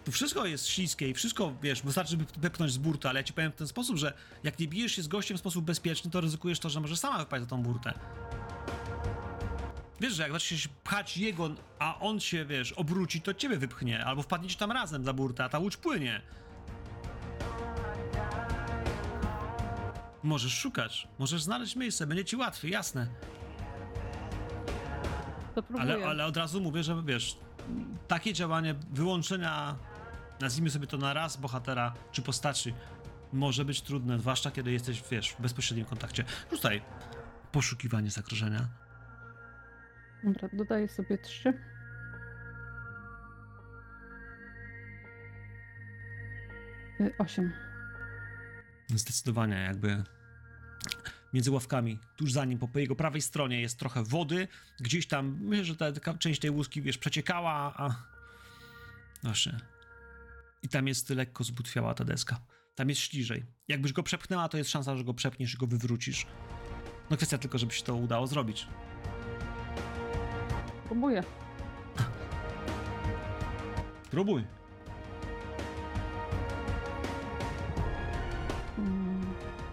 tu 0.04 0.12
wszystko 0.12 0.46
jest 0.46 0.66
śliskie 0.66 1.08
i 1.08 1.14
wszystko, 1.14 1.52
wiesz, 1.62 1.82
wystarczy 1.82 2.16
by 2.16 2.24
wepchnąć 2.38 2.72
z 2.72 2.78
burty, 2.78 3.08
ale 3.08 3.20
ja 3.20 3.24
ci 3.24 3.32
powiem 3.32 3.52
w 3.52 3.56
ten 3.56 3.68
sposób, 3.68 3.96
że 3.96 4.12
jak 4.44 4.58
nie 4.58 4.68
bijesz 4.68 4.92
się 4.92 5.02
z 5.02 5.08
gościem 5.08 5.36
w 5.36 5.40
sposób 5.40 5.64
bezpieczny, 5.64 6.10
to 6.10 6.20
ryzykujesz 6.20 6.58
to, 6.58 6.70
że 6.70 6.80
może 6.80 6.96
sama 6.96 7.18
wypaść 7.18 7.42
za 7.42 7.50
tą 7.50 7.62
burtę. 7.62 7.94
Wiesz, 10.02 10.14
że 10.14 10.22
jak 10.22 10.32
zacznie 10.32 10.58
się 10.58 10.68
pchać 10.84 11.16
jego, 11.16 11.50
a 11.78 11.98
on 12.00 12.20
się, 12.20 12.44
wiesz, 12.44 12.72
obróci, 12.72 13.20
to 13.20 13.34
ciebie 13.34 13.56
wypchnie, 13.56 14.04
albo 14.04 14.22
wpadniecie 14.22 14.56
tam 14.56 14.72
razem 14.72 15.04
za 15.04 15.12
burtę, 15.12 15.44
a 15.44 15.48
ta 15.48 15.58
łódź 15.58 15.76
płynie. 15.76 16.22
Możesz 20.22 20.52
szukać, 20.52 21.08
możesz 21.18 21.42
znaleźć 21.42 21.76
miejsce, 21.76 22.06
będzie 22.06 22.24
ci 22.24 22.36
łatwiej, 22.36 22.70
jasne. 22.70 23.06
Ale, 25.78 26.06
ale 26.06 26.26
od 26.26 26.36
razu 26.36 26.60
mówię, 26.60 26.82
że 26.82 27.02
wiesz, 27.06 27.38
takie 28.08 28.32
działanie 28.32 28.74
wyłączenia, 28.92 29.76
nazwijmy 30.40 30.70
sobie 30.70 30.86
to 30.86 30.98
na 30.98 31.12
raz 31.12 31.36
bohatera 31.36 31.94
czy 32.12 32.22
postaci, 32.22 32.74
może 33.32 33.64
być 33.64 33.82
trudne, 33.82 34.18
zwłaszcza 34.18 34.50
kiedy 34.50 34.72
jesteś, 34.72 35.02
wiesz, 35.10 35.32
w 35.32 35.40
bezpośrednim 35.40 35.86
kontakcie. 35.86 36.24
Rzucaj 36.52 36.82
poszukiwanie 37.52 38.10
zagrożenia. 38.10 38.68
Dobra, 40.24 40.48
dodaję 40.52 40.88
sobie 40.88 41.18
trzy. 41.18 41.52
Y, 47.00 47.14
Osiem. 47.18 47.52
Zdecydowanie 48.88 49.56
jakby 49.56 50.04
między 51.32 51.50
ławkami, 51.50 51.98
tuż 52.16 52.32
za 52.32 52.44
nim, 52.44 52.58
po 52.58 52.78
jego 52.78 52.96
prawej 52.96 53.22
stronie 53.22 53.60
jest 53.60 53.78
trochę 53.78 54.02
wody, 54.04 54.48
gdzieś 54.80 55.06
tam, 55.06 55.38
myślę, 55.40 55.64
że 55.64 55.76
ta, 55.76 55.92
taka 55.92 56.14
część 56.14 56.40
tej 56.40 56.50
łuski, 56.50 56.82
wiesz, 56.82 56.98
przeciekała, 56.98 57.74
a... 57.76 57.94
Właśnie. 59.22 59.56
I 60.62 60.68
tam 60.68 60.88
jest 60.88 61.10
lekko 61.10 61.44
zbutwiała 61.44 61.94
ta 61.94 62.04
deska. 62.04 62.40
Tam 62.74 62.88
jest 62.88 63.00
śliżej. 63.00 63.44
Jakbyś 63.68 63.92
go 63.92 64.02
przepchnęła, 64.02 64.48
to 64.48 64.58
jest 64.58 64.70
szansa, 64.70 64.96
że 64.96 65.04
go 65.04 65.14
przepniesz 65.14 65.54
i 65.54 65.58
go 65.58 65.66
wywrócisz. 65.66 66.26
No 67.10 67.16
kwestia 67.16 67.38
tylko, 67.38 67.58
żeby 67.58 67.72
się 67.72 67.82
to 67.82 67.94
udało 67.94 68.26
zrobić. 68.26 68.66
Próbuję. 70.92 71.22
Próbuj. 74.10 74.44
Mm, 78.78 79.20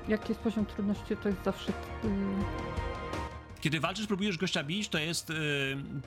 Jaki 0.08 0.30
jest 0.30 0.42
poziom 0.42 0.66
trudności, 0.66 1.18
to 1.18 1.30
jest 1.30 1.44
zawsze... 1.44 1.72
y, 1.72 1.76
Kiedy 3.62 3.80
walczysz, 3.80 4.08
próbujesz 4.08 4.38
gościa 4.38 4.64
bić, 4.64 4.90
to 4.90 4.98
jest 4.98 5.30
yy, 5.30 5.36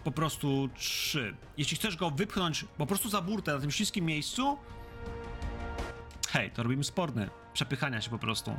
po 0.05 0.11
prostu 0.11 0.69
3. 0.75 1.35
Jeśli 1.59 1.77
chcesz 1.77 1.97
go 1.97 2.11
wypchnąć 2.11 2.65
po 2.79 2.87
prostu 2.87 3.09
za 3.09 3.23
burtę 3.23 3.55
na 3.55 3.61
tym 3.61 3.71
śliskim 3.71 4.05
miejscu, 4.05 4.59
hej, 6.29 6.51
to 6.51 6.63
robimy 6.63 6.85
sporne. 6.85 7.31
Przepychania 7.53 8.01
się 8.01 8.11
po 8.11 8.19
prostu. 8.19 8.55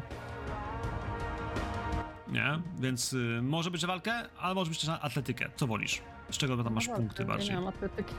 Nie? 2.27 2.59
Więc 2.79 3.13
y, 3.13 3.39
może 3.43 3.71
być 3.71 3.81
na 3.81 3.87
walkę, 3.87 4.29
ale 4.39 4.55
może 4.55 4.69
być 4.69 4.79
też 4.79 4.87
na 4.87 5.01
atletykę. 5.01 5.49
Co 5.55 5.67
wolisz? 5.67 6.01
Z 6.31 6.37
czego 6.37 6.63
tam 6.63 6.73
masz 6.73 6.87
no 6.87 6.95
punkty 6.95 7.25
bardziej? 7.25 7.49
Nie 7.49 7.55
mam 7.55 7.67
atletyki. 7.67 8.13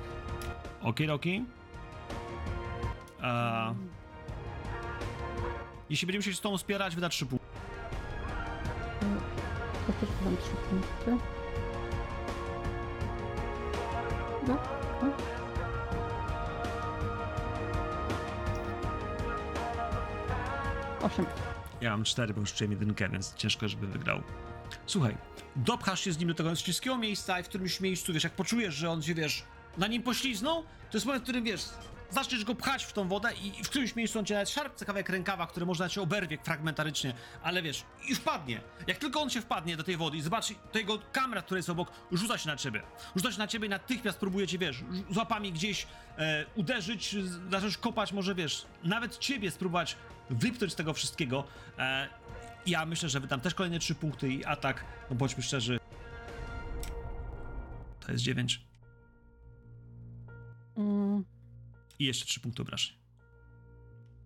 Okej, 0.83 1.11
okej. 1.11 1.45
A, 3.23 3.75
Jeśli 5.91 6.07
będziemy 6.07 6.23
się 6.23 6.35
z 6.35 6.41
tobą 6.41 6.59
spierać, 6.59 6.95
wyda 6.95 7.09
3 7.09 7.27
punkty. 7.27 7.47
Ja 9.89 9.95
też 9.95 10.09
mam 10.25 10.37
trzy 10.37 10.51
punkty. 10.71 11.27
No, 14.49 14.57
no. 15.03 15.13
Osiem. 21.03 21.27
Ja 21.81 21.91
mam 21.91 22.05
cztery, 22.05 22.35
bo 22.35 22.41
już 22.41 22.53
czułem 22.55 22.71
jedynkę, 22.73 23.09
więc 23.09 23.35
ciężko, 23.35 23.69
żeby 23.69 23.87
wygrał. 23.87 24.23
Słuchaj, 24.87 25.17
dopchasz 25.57 26.01
się 26.01 26.13
z 26.13 26.19
nim 26.19 26.29
do 26.29 26.35
tego 26.35 26.57
śliskiego 26.57 26.97
miejsca 26.99 27.41
i 27.41 27.43
w 27.43 27.49
którymś 27.49 27.81
miejscu, 27.81 28.13
wiesz, 28.13 28.25
jak 28.25 28.33
poczujesz, 28.33 28.75
że 28.75 28.91
on 28.91 29.03
się, 29.03 29.15
wiesz, 29.15 29.43
na 29.79 29.87
nim 29.87 30.03
pośliznął, 30.03 30.63
to 30.63 30.97
jest 30.97 31.07
moment, 31.07 31.23
w 31.23 31.25
którym, 31.25 31.45
wiesz, 31.45 31.63
zaczniesz 32.11 32.45
go 32.45 32.55
pchać 32.55 32.85
w 32.85 32.93
tą 32.93 33.09
wodę 33.09 33.31
i 33.43 33.65
w 33.65 33.69
którymś 33.69 33.97
miejscu 33.97 34.19
on 34.19 34.25
cię 34.25 34.35
nawet 34.35 34.51
szarpce 34.51 34.85
kawałek 34.85 35.09
rękawa, 35.09 35.47
który 35.47 35.67
można 35.67 35.89
cię 35.89 36.03
oberwie 36.03 36.39
fragmentarycznie, 36.43 37.15
ale 37.43 37.63
wiesz, 37.63 37.83
i 38.09 38.15
wpadnie. 38.15 38.61
Jak 38.87 38.99
tylko 38.99 39.21
on 39.21 39.31
się 39.31 39.41
wpadnie 39.41 39.77
do 39.77 39.85
tej 39.85 39.97
wody 39.97 40.17
i 40.17 40.23
zobaczy, 40.23 40.55
to 40.73 40.79
jego 40.79 40.99
kamera, 41.13 41.43
która 41.43 41.59
jest 41.59 41.71
obok, 41.71 41.91
rzuca 42.13 42.39
się 42.39 42.49
na 42.49 42.57
ciebie. 42.57 42.83
Rzuca 43.17 43.33
się 43.33 43.39
na 43.39 43.47
ciebie 43.47 43.67
i 43.67 43.71
natychmiast 43.71 44.19
próbuje 44.19 44.47
cię, 44.47 44.59
wiesz, 44.59 44.77
ż- 44.77 44.85
z 45.15 45.17
łapami 45.17 45.53
gdzieś 45.53 45.87
e, 46.19 46.45
uderzyć, 46.55 47.17
zacząć 47.51 47.77
kopać, 47.77 48.13
może, 48.13 48.35
wiesz, 48.35 48.67
nawet 48.85 49.19
ciebie 49.19 49.51
spróbować 49.51 49.97
wypchnąć 50.31 50.73
z 50.73 50.77
tego 50.77 50.93
wszystkiego. 50.95 51.45
E, 51.79 52.09
ja 52.67 52.87
myślę, 52.87 53.09
że 53.09 53.21
wydam 53.21 53.41
też 53.41 53.55
kolejne 53.55 53.79
trzy 53.79 53.95
punkty 53.95 54.29
i 54.33 54.45
atak, 54.45 54.85
no 55.11 55.17
bądźmy 55.17 55.43
szczerzy. 55.43 55.79
To 58.01 58.13
jest 58.13 58.25
9. 58.25 58.67
Mm, 60.77 61.25
I 61.99 62.05
jeszcze 62.05 62.27
trzy 62.27 62.41
punkty 62.41 62.63
obrażeń. 62.63 62.97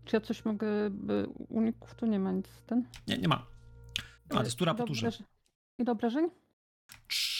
Czy 0.04 0.16
ja 0.16 0.20
coś 0.20 0.44
mogę... 0.44 0.90
by- 0.90 1.26
Uników 1.48 1.94
tu 1.94 2.06
nie 2.06 2.18
ma 2.18 2.32
nic 2.32 2.48
ten? 2.66 2.84
Nie, 3.06 3.18
nie 3.18 3.28
ma. 3.28 3.46
A, 4.30 4.34
to 4.34 4.44
jest 4.44 4.56
tura 4.56 4.74
po 4.74 4.84
turze. 4.84 5.06
obrażeń- 5.08 5.26
Ile 5.78 5.92
obrażeń? 5.92 6.28
Trz- 7.08 7.38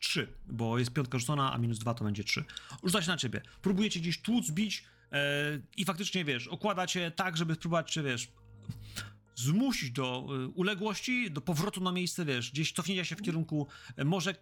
Trzy, 0.00 0.32
bo 0.46 0.78
jest 0.78 0.92
piątka 0.92 1.18
rzucona, 1.18 1.52
a 1.52 1.58
minus 1.58 1.78
dwa 1.78 1.94
to 1.94 2.04
będzie 2.04 2.24
trzy. 2.24 2.44
Rzuca 2.84 3.02
się 3.02 3.10
na 3.10 3.16
ciebie. 3.16 3.42
Próbujecie 3.62 4.00
gdzieś 4.00 4.22
tłuc, 4.22 4.50
bić 4.50 4.84
e, 5.12 5.16
i 5.76 5.84
faktycznie, 5.84 6.24
wiesz, 6.24 6.48
okładacie 6.48 7.10
tak, 7.10 7.36
żeby 7.36 7.54
spróbować 7.54 7.92
cię, 7.92 8.02
wiesz, 8.02 8.32
zmusić 9.34 9.90
do 9.90 10.26
e, 10.28 10.48
uległości, 10.48 11.30
do 11.30 11.40
powrotu 11.40 11.80
na 11.80 11.92
miejsce, 11.92 12.24
wiesz, 12.24 12.50
gdzieś 12.50 12.72
cofnięcia 12.72 13.04
się 13.04 13.16
w 13.16 13.22
kierunku 13.22 13.66
e, 13.96 14.04
może 14.04 14.34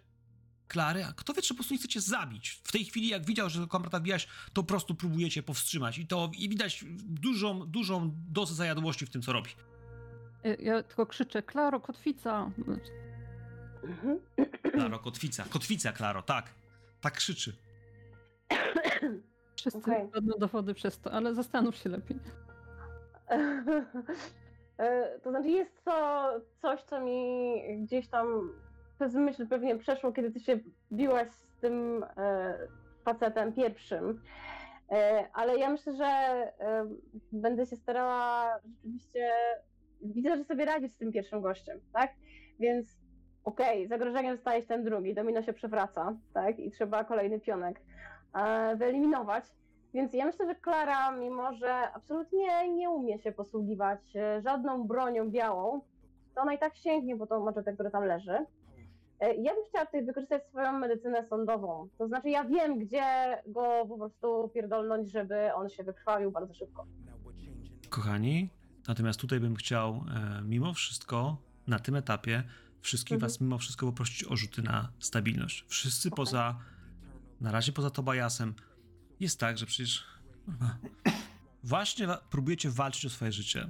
Klary, 0.67 1.05
a 1.05 1.13
kto 1.13 1.33
wie, 1.33 1.41
czy 1.41 1.53
po 1.53 1.55
prostu 1.55 1.73
nie 1.73 1.77
chcecie 1.77 2.01
zabić. 2.01 2.49
W 2.63 2.71
tej 2.71 2.85
chwili, 2.85 3.07
jak 3.07 3.25
widział, 3.25 3.49
że 3.49 3.67
komrata 3.67 3.99
wbijasz, 3.99 4.27
to 4.53 4.63
po 4.63 4.67
prostu 4.67 4.95
próbujecie 4.95 5.43
powstrzymać. 5.43 5.97
I 5.97 6.07
to 6.07 6.31
i 6.37 6.49
widać 6.49 6.85
dużą, 7.05 7.65
dużą 7.65 8.11
dozę 8.29 8.55
zajadłości 8.55 9.05
w 9.05 9.09
tym, 9.09 9.21
co 9.21 9.33
robi. 9.33 9.49
Y, 10.45 10.57
Ja 10.59 10.83
tylko 10.83 11.05
krzyczę, 11.05 11.43
Klaro, 11.43 11.79
kotwica! 11.79 12.51
Klaro, 14.71 14.99
kotwica. 14.99 15.45
Kotwica, 15.49 15.91
Klaro, 15.91 16.21
tak. 16.21 16.53
Tak 17.01 17.13
krzyczy. 17.13 17.55
Wszyscy 19.55 19.79
okay. 19.79 20.09
dowody 20.39 20.73
przez 20.73 20.99
to, 20.99 21.11
ale 21.11 21.35
zastanów 21.35 21.75
się 21.75 21.89
lepiej. 21.89 22.19
E, 24.79 25.19
To 25.19 25.29
znaczy 25.29 25.49
jest 25.49 25.83
to 25.85 26.29
coś, 26.61 26.83
co 26.83 27.01
mi 27.01 27.53
gdzieś 27.83 28.07
tam 28.09 28.49
przez 28.95 29.15
myśl 29.15 29.47
pewnie 29.47 29.75
przeszło, 29.77 30.11
kiedy 30.11 30.31
ty 30.31 30.39
się 30.39 30.59
biłaś 30.91 31.31
z 31.31 31.57
tym 31.61 32.05
e, 32.17 32.57
facetem 33.05 33.53
pierwszym. 33.53 34.21
E, 34.91 35.27
Ale 35.33 35.57
ja 35.57 35.69
myślę, 35.69 35.93
że 35.93 36.07
będę 37.31 37.65
się 37.65 37.75
starała 37.75 38.55
rzeczywiście. 38.65 39.31
Widzę, 40.01 40.37
że 40.37 40.43
sobie 40.43 40.65
radzisz 40.65 40.91
z 40.91 40.97
tym 40.97 41.11
pierwszym 41.11 41.41
gościem, 41.41 41.79
tak? 41.93 42.11
Więc 42.59 42.97
okej, 43.43 43.87
zagrożeniem 43.87 44.37
staje 44.37 44.61
się 44.61 44.67
ten 44.67 44.83
drugi, 44.83 45.13
domino 45.13 45.41
się 45.41 45.53
przewraca, 45.53 46.17
tak? 46.33 46.59
I 46.59 46.71
trzeba 46.71 47.03
kolejny 47.03 47.39
pionek 47.39 47.81
wyeliminować. 48.75 49.45
Więc 49.93 50.13
ja 50.13 50.25
myślę, 50.25 50.45
że 50.47 50.55
Klara, 50.55 51.11
mimo 51.11 51.53
że 51.53 51.91
absolutnie 51.93 52.73
nie 52.75 52.89
umie 52.89 53.19
się 53.21 53.31
posługiwać 53.31 53.99
e, 54.15 54.41
żadną 54.41 54.87
bronią 54.87 55.29
białą, 55.31 55.81
to 56.35 56.41
ona 56.41 56.53
i 56.53 56.59
tak 56.59 56.75
sięgnie 56.77 57.17
po 57.17 57.27
tą 57.27 57.45
maczetę, 57.45 57.73
która 57.73 57.89
tam 57.89 58.03
leży. 58.03 58.45
E, 59.19 59.35
Ja 59.35 59.53
bym 59.55 59.63
chciała 59.69 59.85
tutaj 59.85 60.05
wykorzystać 60.05 60.47
swoją 60.47 60.71
medycynę 60.79 61.27
sądową. 61.29 61.87
To 61.97 62.07
znaczy, 62.07 62.29
ja 62.29 62.43
wiem, 62.43 62.79
gdzie 62.79 63.03
go 63.47 63.85
po 63.89 63.97
prostu 63.97 64.51
pierdolnąć, 64.53 65.11
żeby 65.11 65.53
on 65.53 65.69
się 65.69 65.83
wykrwawił 65.83 66.31
bardzo 66.31 66.53
szybko. 66.53 66.85
Kochani, 67.89 68.49
natomiast 68.87 69.19
tutaj 69.19 69.39
bym 69.39 69.55
chciał 69.55 69.89
e, 69.91 70.41
mimo 70.43 70.73
wszystko 70.73 71.37
na 71.67 71.79
tym 71.79 71.95
etapie 71.95 72.43
wszystkich 72.81 73.15
Mhm. 73.15 73.29
was 73.31 73.41
mimo 73.41 73.57
wszystko 73.57 73.85
poprosić 73.85 74.23
o 74.31 74.35
rzuty 74.35 74.61
na 74.61 74.89
stabilność. 74.99 75.65
Wszyscy 75.67 76.11
poza, 76.11 76.55
na 77.41 77.51
razie 77.51 77.71
poza 77.71 77.89
Tobajasem, 77.89 78.53
jest 79.19 79.39
tak, 79.39 79.57
że 79.57 79.65
przecież 79.65 80.03
właśnie 81.63 82.07
próbujecie 82.29 82.69
walczyć 82.69 83.05
o 83.05 83.09
swoje 83.09 83.31
życie. 83.31 83.69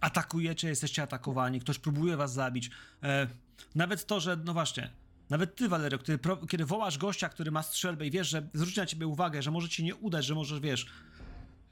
Atakujecie, 0.00 0.68
jesteście 0.68 1.02
atakowani, 1.02 1.60
ktoś 1.60 1.78
próbuje 1.78 2.16
was 2.16 2.32
zabić. 2.32 2.70
E, 3.02 3.26
nawet 3.74 4.06
to, 4.06 4.20
że, 4.20 4.36
no 4.36 4.52
właśnie, 4.52 4.90
nawet 5.30 5.56
ty, 5.56 5.68
Valerio, 5.68 5.98
pro, 6.22 6.36
kiedy 6.36 6.64
wołasz 6.64 6.98
gościa, 6.98 7.28
który 7.28 7.50
ma 7.50 7.62
strzelbę 7.62 8.06
i 8.06 8.10
wiesz, 8.10 8.28
że 8.28 8.48
zwróci 8.54 8.80
na 8.80 8.86
ciebie 8.86 9.06
uwagę, 9.06 9.42
że 9.42 9.50
może 9.50 9.68
ci 9.68 9.84
nie 9.84 9.94
udać, 9.94 10.24
że 10.24 10.34
możesz, 10.34 10.60
wiesz, 10.60 10.86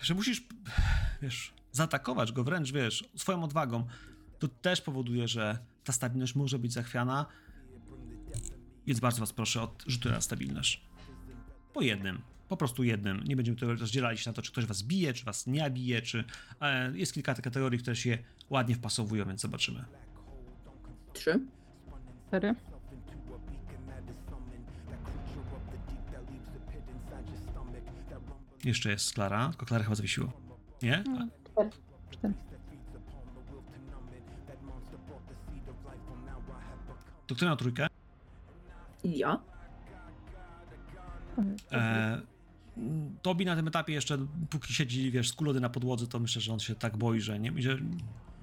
że 0.00 0.14
musisz, 0.14 0.42
wiesz, 1.22 1.52
zaatakować 1.72 2.32
go 2.32 2.44
wręcz, 2.44 2.72
wiesz, 2.72 3.04
swoją 3.16 3.44
odwagą, 3.44 3.86
to 4.38 4.48
też 4.48 4.80
powoduje, 4.80 5.28
że 5.28 5.58
ta 5.84 5.92
stabilność 5.92 6.34
może 6.34 6.58
być 6.58 6.72
zachwiana. 6.72 7.26
Więc 8.86 9.00
bardzo 9.00 9.20
was 9.20 9.32
proszę 9.32 9.62
o 9.62 9.74
rzuty 9.86 10.10
na 10.10 10.20
stabilność. 10.20 10.84
Po 11.72 11.80
jednym. 11.80 12.33
Po 12.48 12.56
prostu 12.56 12.84
jednym. 12.84 13.24
Nie 13.24 13.36
będziemy 13.36 13.56
tutaj 13.56 13.76
rozdzielali 13.76 14.18
się 14.18 14.30
na 14.30 14.34
to, 14.34 14.42
czy 14.42 14.52
ktoś 14.52 14.66
was 14.66 14.82
bije, 14.82 15.12
czy 15.12 15.24
was 15.24 15.46
nie 15.46 15.70
bije, 15.70 16.02
czy... 16.02 16.24
E, 16.60 16.92
jest 16.98 17.14
kilka 17.14 17.34
kategorii, 17.34 17.78
które 17.78 17.96
się 17.96 18.18
ładnie 18.50 18.74
wpasowują, 18.74 19.24
więc 19.24 19.40
zobaczymy. 19.40 19.84
Trzy. 21.12 21.40
Cztery. 22.28 22.54
Jeszcze 28.64 28.90
jest 28.90 29.14
Klara, 29.14 29.48
tylko 29.48 29.66
Klara 29.66 29.84
chyba 29.84 29.96
zawiesiło. 29.96 30.32
Nie? 30.82 30.96
Mm. 30.96 31.30
Cztery. 31.44 31.70
Cztery. 32.10 32.34
To 37.26 37.34
kto 37.34 37.46
miał 37.46 37.56
trójkę? 37.56 37.86
Ja. 39.04 39.40
E, 41.72 42.20
Tobi 43.22 43.44
na 43.44 43.56
tym 43.56 43.68
etapie 43.68 43.92
jeszcze, 43.92 44.26
póki 44.50 44.74
siedzi, 44.74 45.10
wiesz, 45.10 45.28
z 45.28 45.32
kulody 45.32 45.60
na 45.60 45.70
podłodze, 45.70 46.06
to 46.06 46.20
myślę, 46.20 46.42
że 46.42 46.52
on 46.52 46.60
się 46.60 46.74
tak 46.74 46.96
boi, 46.96 47.20
że 47.20 47.40
nie, 47.40 47.62
że 47.62 47.78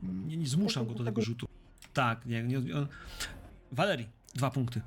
nie, 0.03 0.37
nie 0.37 0.47
zmuszam 0.47 0.87
go 0.87 0.93
do 0.93 1.03
tego 1.03 1.21
rzutu. 1.21 1.47
Tak, 1.93 2.25
nie, 2.25 2.43
nie 2.43 2.57
on... 2.57 2.87
Walerii, 3.71 4.09
dwa 4.35 4.51
punkty. 4.51 4.81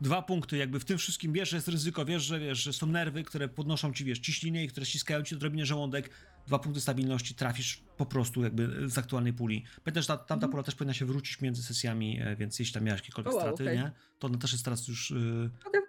Dwa 0.00 0.22
punkty, 0.22 0.56
jakby 0.56 0.80
w 0.80 0.84
tym 0.84 0.98
wszystkim 0.98 1.32
wiesz, 1.32 1.50
że 1.50 1.56
jest 1.56 1.68
ryzyko, 1.68 2.04
wiesz, 2.04 2.22
że 2.22 2.40
wiesz, 2.40 2.62
że 2.62 2.72
są 2.72 2.86
nerwy, 2.86 3.22
które 3.22 3.48
podnoszą 3.48 3.92
ci, 3.92 4.04
wiesz, 4.04 4.18
ciśnienie 4.18 4.64
i 4.64 4.68
które 4.68 4.86
ściskają 4.86 5.22
ci 5.22 5.34
odrobinę 5.34 5.66
żołądek. 5.66 6.10
Dwa 6.46 6.58
punkty 6.58 6.80
stabilności, 6.80 7.34
trafisz 7.34 7.82
po 7.96 8.06
prostu 8.06 8.42
jakby 8.42 8.90
z 8.90 8.98
aktualnej 8.98 9.32
puli. 9.32 9.64
Pamiętaj, 9.84 10.02
że 10.02 10.06
ta, 10.06 10.16
tamta 10.16 10.48
pula 10.48 10.62
też 10.62 10.74
powinna 10.74 10.94
się 10.94 11.06
wrócić 11.06 11.40
między 11.40 11.62
sesjami, 11.62 12.20
e, 12.22 12.36
więc 12.36 12.58
jeśli 12.58 12.74
tam 12.74 12.84
miałeś 12.84 13.00
jakiekolwiek 13.00 13.32
O, 13.32 13.36
wow, 13.36 13.44
straty, 13.46 13.62
okej. 13.62 13.78
nie? 13.78 13.92
To 14.18 14.26
ona 14.26 14.38
też 14.38 14.52
jest 14.52 14.64
teraz 14.64 14.88
już... 14.88 15.10
Yy, 15.10 15.50
Okej. 15.66 15.80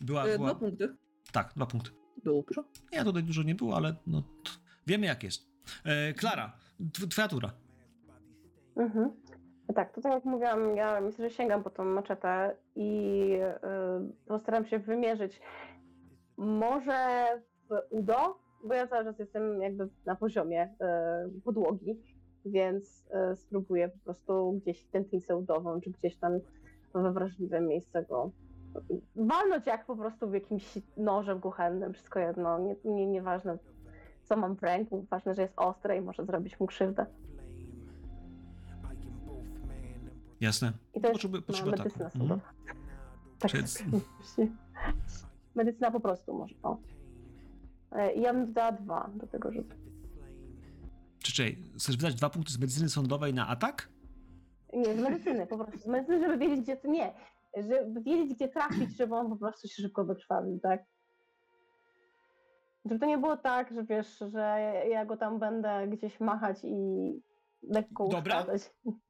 Była, 0.00 0.24
E, 0.24 0.36
była... 0.36 0.50
Dwa 0.50 0.60
punkty. 0.60 0.96
Tak, 1.32 1.52
dwa 1.56 1.66
punkty. 1.66 1.90
Dobrze. 2.24 2.62
Nie, 2.92 3.04
tutaj 3.04 3.22
dużo 3.22 3.42
nie 3.42 3.54
było, 3.54 3.76
ale 3.76 3.94
no, 4.06 4.22
wiemy 4.86 5.06
jak 5.06 5.22
jest. 5.22 5.42
E, 5.84 6.12
Klara, 6.14 6.52
tw- 6.80 7.08
twoja 7.08 7.28
tura. 7.28 7.50
Mhm. 8.76 9.10
Tak, 9.74 9.94
to 9.94 10.00
tak 10.00 10.12
jak 10.12 10.24
mówiłam, 10.24 10.76
ja 10.76 11.00
myślę, 11.00 11.28
że 11.30 11.36
sięgam 11.36 11.62
po 11.62 11.70
tą 11.70 11.84
maczetę 11.84 12.56
i 12.76 13.32
y, 13.32 14.26
postaram 14.26 14.66
się 14.66 14.78
wymierzyć 14.78 15.40
może 16.36 17.26
w 17.68 17.74
udo, 17.90 18.38
bo 18.64 18.74
ja 18.74 18.86
cały 18.86 19.04
czas 19.04 19.18
jestem 19.18 19.62
jakby 19.62 19.88
na 20.06 20.16
poziomie 20.16 20.74
y, 21.36 21.40
podłogi, 21.40 22.02
więc 22.44 23.04
y, 23.32 23.36
spróbuję 23.36 23.88
po 23.88 23.98
prostu 23.98 24.52
gdzieś 24.62 24.84
tętnicę 24.84 25.36
udową, 25.36 25.80
czy 25.80 25.90
gdzieś 25.90 26.16
tam 26.16 26.32
we 26.94 27.12
wrażliwe 27.12 27.60
miejsce 27.60 28.04
go 28.04 28.30
walnąć 29.16 29.66
jak 29.66 29.84
po 29.86 29.96
prostu 29.96 30.30
w 30.30 30.34
jakimś 30.34 30.78
nożem 30.96 31.40
kuchennym, 31.40 31.92
wszystko 31.92 32.18
jedno, 32.20 32.58
nie, 32.58 32.76
nie, 32.84 33.06
nieważne 33.06 33.58
co 34.24 34.36
mam 34.36 34.56
w 34.56 34.62
ręku, 34.62 35.06
ważne, 35.10 35.34
że 35.34 35.42
jest 35.42 35.54
ostre 35.56 35.96
i 35.96 36.00
może 36.00 36.24
zrobić 36.24 36.60
mu 36.60 36.66
krzywdę. 36.66 37.06
Jasne. 40.40 40.72
I 40.94 41.00
to 41.00 41.08
jest 41.08 41.20
Potrzebuję, 41.46 41.76
no, 41.76 41.84
medycyna 41.84 42.10
Mhm. 42.14 42.40
Tak, 43.38 43.50
tak. 43.52 43.60
właśnie. 44.20 44.48
Medycyna 45.54 45.90
po 45.90 46.00
prostu 46.00 46.34
może. 46.34 46.54
O. 46.62 46.78
E, 47.92 48.14
Ja 48.14 48.32
bym 48.32 48.46
dodała 48.46 48.72
dwa 48.72 49.10
do 49.14 49.26
tego 49.26 49.52
rzutu. 49.52 49.76
Czy 51.22 51.32
czekaj, 51.32 51.56
chcesz 51.78 51.96
wydać 51.96 52.14
dwa 52.14 52.30
punkty 52.30 52.52
z 52.52 52.58
medycyny 52.58 52.88
sądowej 52.88 53.34
na 53.34 53.48
atak? 53.48 53.88
Nie, 54.72 54.94
z 54.94 55.00
medycyny 55.00 55.46
po 55.46 55.58
prostu. 55.58 55.78
Z 55.78 55.86
medycyny, 55.86 56.20
żeby 56.20 56.38
wiedzieć, 56.38 56.60
gdzie 56.60 56.76
to 56.76 56.88
nie. 56.88 57.12
Żeby 57.56 58.02
wiedzieć, 58.02 58.34
gdzie 58.34 58.48
trafić, 58.48 58.96
żeby 58.96 59.14
on 59.14 59.28
po 59.28 59.36
prostu 59.36 59.68
się 59.68 59.82
szybko 59.82 60.04
wykrwawił, 60.04 60.60
tak? 60.60 60.84
Żeby 62.84 63.00
to 63.00 63.06
nie 63.06 63.18
było 63.18 63.36
tak, 63.36 63.74
że 63.74 63.84
wiesz, 63.84 64.18
że 64.32 64.72
ja 64.90 65.06
go 65.06 65.16
tam 65.16 65.38
będę 65.38 65.88
gdzieś 65.88 66.20
machać 66.20 66.56
i 66.64 66.76
lekko 67.62 68.08
Dobra. 68.08 68.40
uszkadzać. 68.40 68.62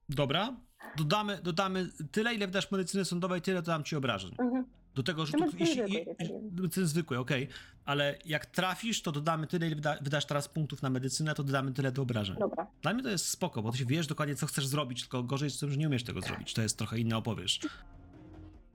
Dobra. 0.09 0.57
Dodamy, 0.97 1.39
dodamy 1.43 1.87
tyle, 2.13 2.35
ile 2.35 2.47
wydasz 2.47 2.71
medycyny 2.71 3.05
sądowej, 3.05 3.43
tyle 3.43 3.63
dodam 3.63 3.85
ci 3.85 3.97
obrażeń. 3.97 4.35
Mhm. 4.39 4.65
Do 4.95 5.03
tego 5.03 5.27
rzutu, 5.27 5.39
medycyny 5.39 5.61
jeśli, 5.61 5.83
zwykłej, 5.83 6.07
je, 6.07 6.15
tak 6.15 6.31
jest. 6.31 6.45
medycyny 6.45 6.87
zwykłej, 6.87 7.21
okej. 7.21 7.49
Ale 7.85 8.19
jak 8.25 8.47
trafisz, 8.47 9.03
to 9.03 9.13
dodamy 9.13 9.47
tyle, 9.47 9.67
ile 9.67 9.77
wyda, 9.77 9.97
wydasz 10.03 10.27
teraz 10.27 10.49
punktów 10.49 10.83
na 10.83 10.91
medycynę, 10.91 11.35
to 11.35 11.43
dodamy 11.43 11.73
tyle 11.73 11.93
do 11.93 12.03
obrażeń. 12.03 12.37
Dobra. 12.39 12.67
Dla 12.83 12.95
mnie 12.95 13.03
to 13.03 13.09
jest 13.09 13.29
spoko, 13.29 13.63
bo 13.63 13.73
ty 13.73 13.79
się 13.79 13.85
wiesz 13.85 14.07
dokładnie, 14.07 14.35
co 14.35 14.47
chcesz 14.47 14.67
zrobić, 14.67 15.01
tylko 15.01 15.23
gorzej 15.23 15.47
jest 15.47 15.57
w 15.57 15.61
tym, 15.61 15.71
że 15.71 15.77
nie 15.77 15.87
umiesz 15.87 16.05
tego 16.05 16.21
zrobić. 16.21 16.55
To 16.55 16.63
jest 16.63 16.79
trochę 16.79 16.99
inna 16.99 17.17
opowieść. 17.17 17.69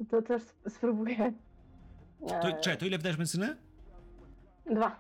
To 0.09 0.21
też 0.21 0.43
spróbuję. 0.69 1.33
To, 2.27 2.47
E, 2.49 2.59
czekaj, 2.61 2.77
to 2.77 2.85
ile 2.85 2.97
wydajesz 2.97 3.17
medycyny? 3.17 3.57
Dwa. 4.71 4.99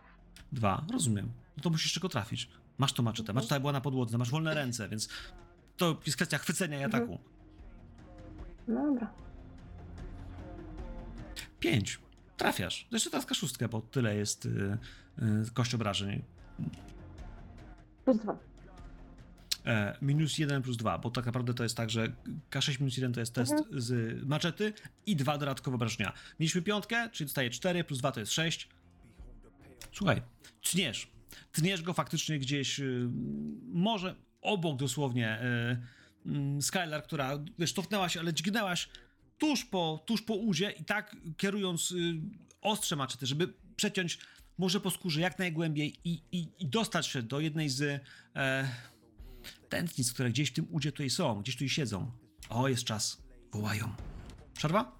Dwa, 0.51 0.85
rozumiem. 0.93 1.31
No 1.57 1.63
to 1.63 1.69
musisz 1.69 1.93
tylko 1.93 2.09
trafić. 2.09 2.49
Masz 2.77 2.93
to 2.93 3.03
maczetę, 3.03 3.33
maczeta 3.33 3.59
była 3.59 3.71
na 3.71 3.81
podłodze, 3.81 4.17
masz 4.17 4.31
wolne 4.31 4.53
ręce, 4.53 4.89
więc 4.89 5.09
to 5.77 5.97
jest 6.05 6.15
kwestia 6.17 6.37
chwycenia 6.37 6.79
i 6.79 6.83
Mhm. 6.83 7.03
ataku. 7.03 7.19
No 8.67 8.85
dobra. 8.85 9.13
Pięć. 11.59 11.99
Trafiasz. 12.37 12.87
Jeszcze 12.91 13.09
teraz 13.09 13.25
kaszustkę, 13.25 13.67
bo 13.69 13.81
tyle 13.81 14.15
jest 14.15 14.45
y, 14.45 14.77
y, 15.19 15.51
kość 15.53 15.75
obrażeń. 15.75 16.23
Plus 18.05 18.17
dwa. 18.17 18.37
E, 19.65 19.97
minus 20.01 20.37
1 20.37 20.61
plus 20.61 20.77
2, 20.77 20.97
bo 20.97 21.09
tak 21.09 21.25
naprawdę 21.25 21.53
to 21.53 21.63
jest 21.63 21.77
tak, 21.77 21.89
że 21.89 22.15
K6 22.51 22.79
minus 22.79 22.97
1 22.97 23.13
to 23.13 23.19
jest 23.19 23.33
test 23.33 23.51
Mhm. 23.51 23.81
z 23.81 24.23
maczety 24.27 24.73
i 25.05 25.15
dwa 25.15 25.37
dodatkowe 25.37 25.75
obrażenia. 25.75 26.13
Mieliśmy 26.39 26.61
piątkę, 26.61 27.09
czyli 27.09 27.25
dostaje 27.25 27.49
4, 27.49 27.83
plus 27.83 27.99
2 27.99 28.11
to 28.11 28.19
jest 28.19 28.31
6. 28.31 28.69
Słuchaj, 29.91 30.21
tniesz. 30.61 31.07
Tniesz 31.51 31.81
go 31.81 31.93
faktycznie 31.93 32.39
gdzieś, 32.39 32.79
y, 32.79 33.09
może 33.73 34.15
obok 34.41 34.77
dosłownie 34.77 35.39
y, 36.25 36.57
y, 36.57 36.61
Skylar, 36.61 37.03
która, 37.03 37.39
wiesz, 37.59 37.73
cofnęłaś, 37.73 38.17
ale 38.17 38.33
dźgnęłaś 38.33 38.89
tuż 39.37 39.65
po, 39.65 40.03
tuż 40.05 40.21
po 40.21 40.33
udzie 40.33 40.71
i 40.71 40.85
tak 40.85 41.15
kierując 41.37 41.91
y, 41.91 42.13
ostrze 42.61 42.95
maczety, 42.95 43.25
żeby 43.25 43.53
przeciąć 43.75 44.19
może 44.57 44.79
po 44.79 44.91
skórze 44.91 45.21
jak 45.21 45.39
najgłębiej 45.39 45.93
i, 46.03 46.21
i, 46.31 46.47
i 46.59 46.67
dostać 46.67 47.07
się 47.07 47.21
do 47.21 47.39
jednej 47.39 47.69
z 47.69 47.81
e, 48.35 48.69
tętnic, 49.69 50.13
które 50.13 50.29
gdzieś 50.29 50.49
w 50.51 50.53
tym 50.53 50.67
udzie 50.71 50.91
tutaj 50.91 51.09
są, 51.09 51.41
gdzieś 51.41 51.55
tutaj 51.55 51.69
siedzą. 51.69 52.11
O, 52.49 52.67
jest 52.67 52.83
czas. 52.83 53.23
Wołają. 53.53 53.89
Przerwa? 54.53 54.99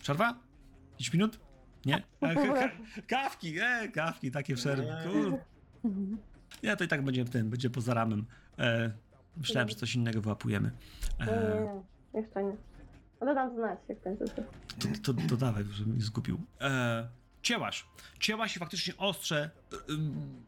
Przerwa? 0.00 0.34
5 0.98 1.12
minut? 1.12 1.40
Nie? 1.86 1.96
E, 2.20 2.34
ka- 2.34 2.54
ka- 2.54 3.02
kawki, 3.08 3.58
e, 3.60 3.88
kawki, 3.88 4.30
takie 4.30 4.54
przerwy. 4.54 4.86
Kur... 5.04 5.38
Nie, 6.62 6.76
to 6.76 6.84
i 6.84 6.88
tak 6.88 7.04
będzie 7.04 7.24
w 7.24 7.30
tym, 7.30 7.50
będzie 7.50 7.70
poza 7.70 7.94
ramem. 7.94 8.26
E, 8.58 8.92
myślałem, 9.36 9.68
że 9.68 9.74
coś 9.74 9.94
innego 9.94 10.20
wyłapujemy. 10.20 10.70
E, 11.20 11.26
nie, 12.14 12.20
jeszcze 12.20 12.44
nie. 12.44 12.56
Ale 13.20 13.34
dam 13.34 13.54
znać, 13.54 13.78
jak 13.88 13.98
coś. 14.02 14.18
to, 14.78 15.12
to, 15.14 15.20
to 15.28 15.36
dawaj, 15.36 15.64
żebym 15.70 15.96
nie 15.96 16.02
zgubił. 16.02 16.40
E, 16.60 17.08
cięłaś. 17.42 17.84
Cięłaś 18.20 18.56
i 18.56 18.58
faktycznie 18.58 18.96
ostrze. 18.96 19.50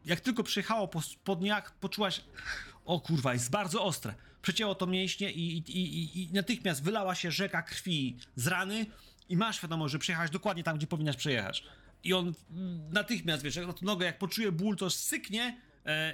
Jak 0.05 0.19
tylko 0.19 0.43
przyjechało 0.43 0.87
po 0.87 1.01
spodniach, 1.01 1.75
poczułaś. 1.79 2.21
O 2.85 2.99
kurwa, 2.99 3.33
jest 3.33 3.51
bardzo 3.51 3.83
ostre. 3.83 4.13
Przecięło 4.41 4.75
to 4.75 4.87
mięśnie 4.87 5.31
i, 5.31 5.57
i, 5.57 5.77
i, 5.77 6.23
i 6.23 6.33
natychmiast 6.33 6.83
wylała 6.83 7.15
się 7.15 7.31
rzeka 7.31 7.61
krwi 7.61 8.17
z 8.35 8.47
rany 8.47 8.85
i 9.29 9.37
masz 9.37 9.55
świadomość, 9.57 9.91
że 9.91 9.99
przyjechałaś 9.99 10.29
dokładnie 10.29 10.63
tam, 10.63 10.77
gdzie 10.77 10.87
powinnaś 10.87 11.15
przejechać. 11.15 11.63
I 12.03 12.13
on 12.13 12.33
mm, 12.51 12.93
natychmiast, 12.93 13.43
wiesz, 13.43 13.55
na 13.55 13.73
tą 13.73 13.85
nogę, 13.85 14.05
jak 14.05 14.19
poczuje 14.19 14.51
ból, 14.51 14.77
to 14.77 14.89
syknie. 14.89 15.61
E, 15.85 16.13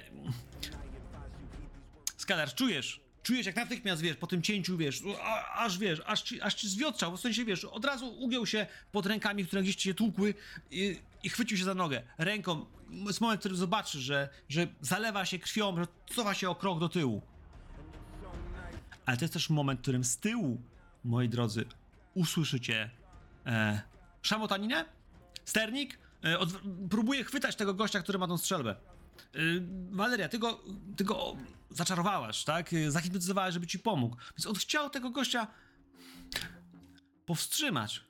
Skalar, 2.16 2.54
czujesz? 2.54 3.00
Czujesz 3.22 3.46
jak 3.46 3.56
natychmiast, 3.56 4.02
wiesz, 4.02 4.16
po 4.16 4.26
tym 4.26 4.42
cięciu, 4.42 4.76
wiesz, 4.76 5.02
a, 5.22 5.64
aż 5.64 5.78
wiesz, 5.78 6.02
aż 6.06 6.22
ci, 6.22 6.42
aż 6.42 6.54
ci 6.54 6.68
zwiotrzał, 6.68 7.16
w 7.16 7.20
sensie, 7.20 7.44
wiesz, 7.44 7.64
od 7.64 7.84
razu 7.84 8.18
ugiął 8.18 8.46
się 8.46 8.66
pod 8.92 9.06
rękami, 9.06 9.46
które 9.46 9.62
gdzieś 9.62 9.76
ci 9.76 9.88
się 9.88 9.94
tłukły 9.94 10.34
i, 10.70 11.00
i 11.22 11.28
chwycił 11.28 11.58
się 11.58 11.64
za 11.64 11.74
nogę. 11.74 12.02
Ręką, 12.18 12.66
jest 12.90 13.20
moment, 13.20 13.40
w 13.40 13.42
którym 13.42 13.56
zobaczysz, 13.56 14.00
że, 14.00 14.28
że 14.48 14.66
zalewa 14.80 15.24
się 15.24 15.38
krwią, 15.38 15.76
że 15.76 15.86
cofa 16.06 16.34
się 16.34 16.50
o 16.50 16.54
krok 16.54 16.80
do 16.80 16.88
tyłu. 16.88 17.22
Ale 19.06 19.16
to 19.16 19.24
jest 19.24 19.34
też 19.34 19.50
moment, 19.50 19.80
w 19.80 19.82
którym 19.82 20.04
z 20.04 20.16
tyłu, 20.16 20.60
moi 21.04 21.28
drodzy, 21.28 21.64
usłyszycie 22.14 22.90
e, 23.46 23.80
szamotaninę, 24.22 24.84
sternik, 25.44 25.98
e, 26.24 26.36
próbuje 26.90 27.24
chwytać 27.24 27.56
tego 27.56 27.74
gościa, 27.74 28.02
który 28.02 28.18
ma 28.18 28.28
tą 28.28 28.38
strzelbę. 28.38 28.76
Y, 29.36 29.62
Waleria, 29.90 30.28
ty 30.28 30.38
go, 30.38 30.64
ty 30.96 31.04
go 31.04 31.36
zaczarowałaś, 31.70 32.44
tak? 32.44 32.72
Y, 32.72 32.90
Zahipnotyzowałaś, 32.90 33.54
żeby 33.54 33.66
ci 33.66 33.78
pomógł. 33.78 34.16
Więc 34.38 34.46
on 34.46 34.54
chciał 34.54 34.90
tego 34.90 35.10
gościa 35.10 35.46
powstrzymać. 37.26 38.04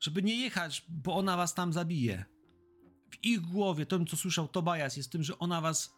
Żeby 0.00 0.22
nie 0.22 0.36
jechać, 0.36 0.84
bo 0.88 1.16
ona 1.16 1.36
was 1.36 1.54
tam 1.54 1.72
zabije. 1.72 2.24
W 3.10 3.24
ich 3.24 3.40
głowie, 3.40 3.86
to 3.86 4.04
co 4.04 4.16
słyszał 4.16 4.48
Tobias, 4.48 4.96
jest 4.96 5.12
tym, 5.12 5.22
że 5.22 5.38
ona 5.38 5.60
was 5.60 5.94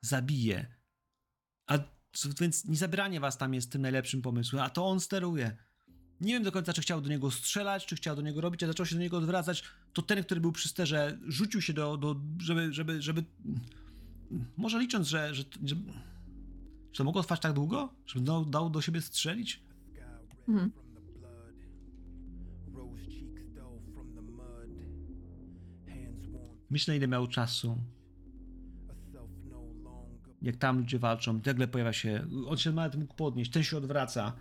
zabije. 0.00 0.74
A 1.66 1.78
więc 2.40 2.64
nie 2.64 2.76
zabieranie 2.76 3.20
was 3.20 3.38
tam 3.38 3.54
jest 3.54 3.72
tym 3.72 3.82
najlepszym 3.82 4.22
pomysłem, 4.22 4.62
a 4.62 4.70
to 4.70 4.86
on 4.86 5.00
steruje. 5.00 5.56
Nie 6.20 6.32
wiem 6.32 6.42
do 6.42 6.52
końca, 6.52 6.72
czy 6.72 6.80
chciał 6.82 7.00
do 7.00 7.08
niego 7.08 7.30
strzelać, 7.30 7.86
czy 7.86 7.96
chciał 7.96 8.16
do 8.16 8.22
niego 8.22 8.40
robić, 8.40 8.62
a 8.62 8.66
zaczął 8.66 8.86
się 8.86 8.94
do 8.94 9.00
niego 9.00 9.16
odwracać. 9.18 9.62
To 9.92 10.02
ten, 10.02 10.24
który 10.24 10.40
był 10.40 10.52
przy 10.52 10.68
sterze, 10.68 11.18
rzucił 11.26 11.62
się 11.62 11.72
do, 11.72 11.96
do 11.96 12.16
żeby, 12.38 12.72
żeby, 12.72 13.02
żeby... 13.02 13.24
Może 14.56 14.78
licząc, 14.78 15.08
że, 15.08 15.34
że, 15.34 15.42
że, 15.64 15.74
że 16.92 16.98
to 16.98 17.04
mogło 17.04 17.22
trwać 17.22 17.40
tak 17.40 17.52
długo? 17.52 17.94
Żeby 18.06 18.24
dał, 18.24 18.44
dał 18.44 18.70
do 18.70 18.82
siebie 18.82 19.00
strzelić? 19.00 19.62
Mhm. 20.48 20.72
Myślę, 26.70 26.96
ile 26.96 27.08
miał 27.08 27.26
czasu. 27.26 27.78
Jak 30.42 30.56
tam 30.56 30.78
ludzie 30.78 30.98
walczą, 30.98 31.40
nagle 31.46 31.68
pojawia 31.68 31.92
się... 31.92 32.26
On 32.46 32.56
się 32.56 32.72
nawet 32.72 32.94
mógł 32.94 33.14
podnieść, 33.14 33.50
ten 33.50 33.62
się 33.62 33.76
odwraca. 33.76 34.32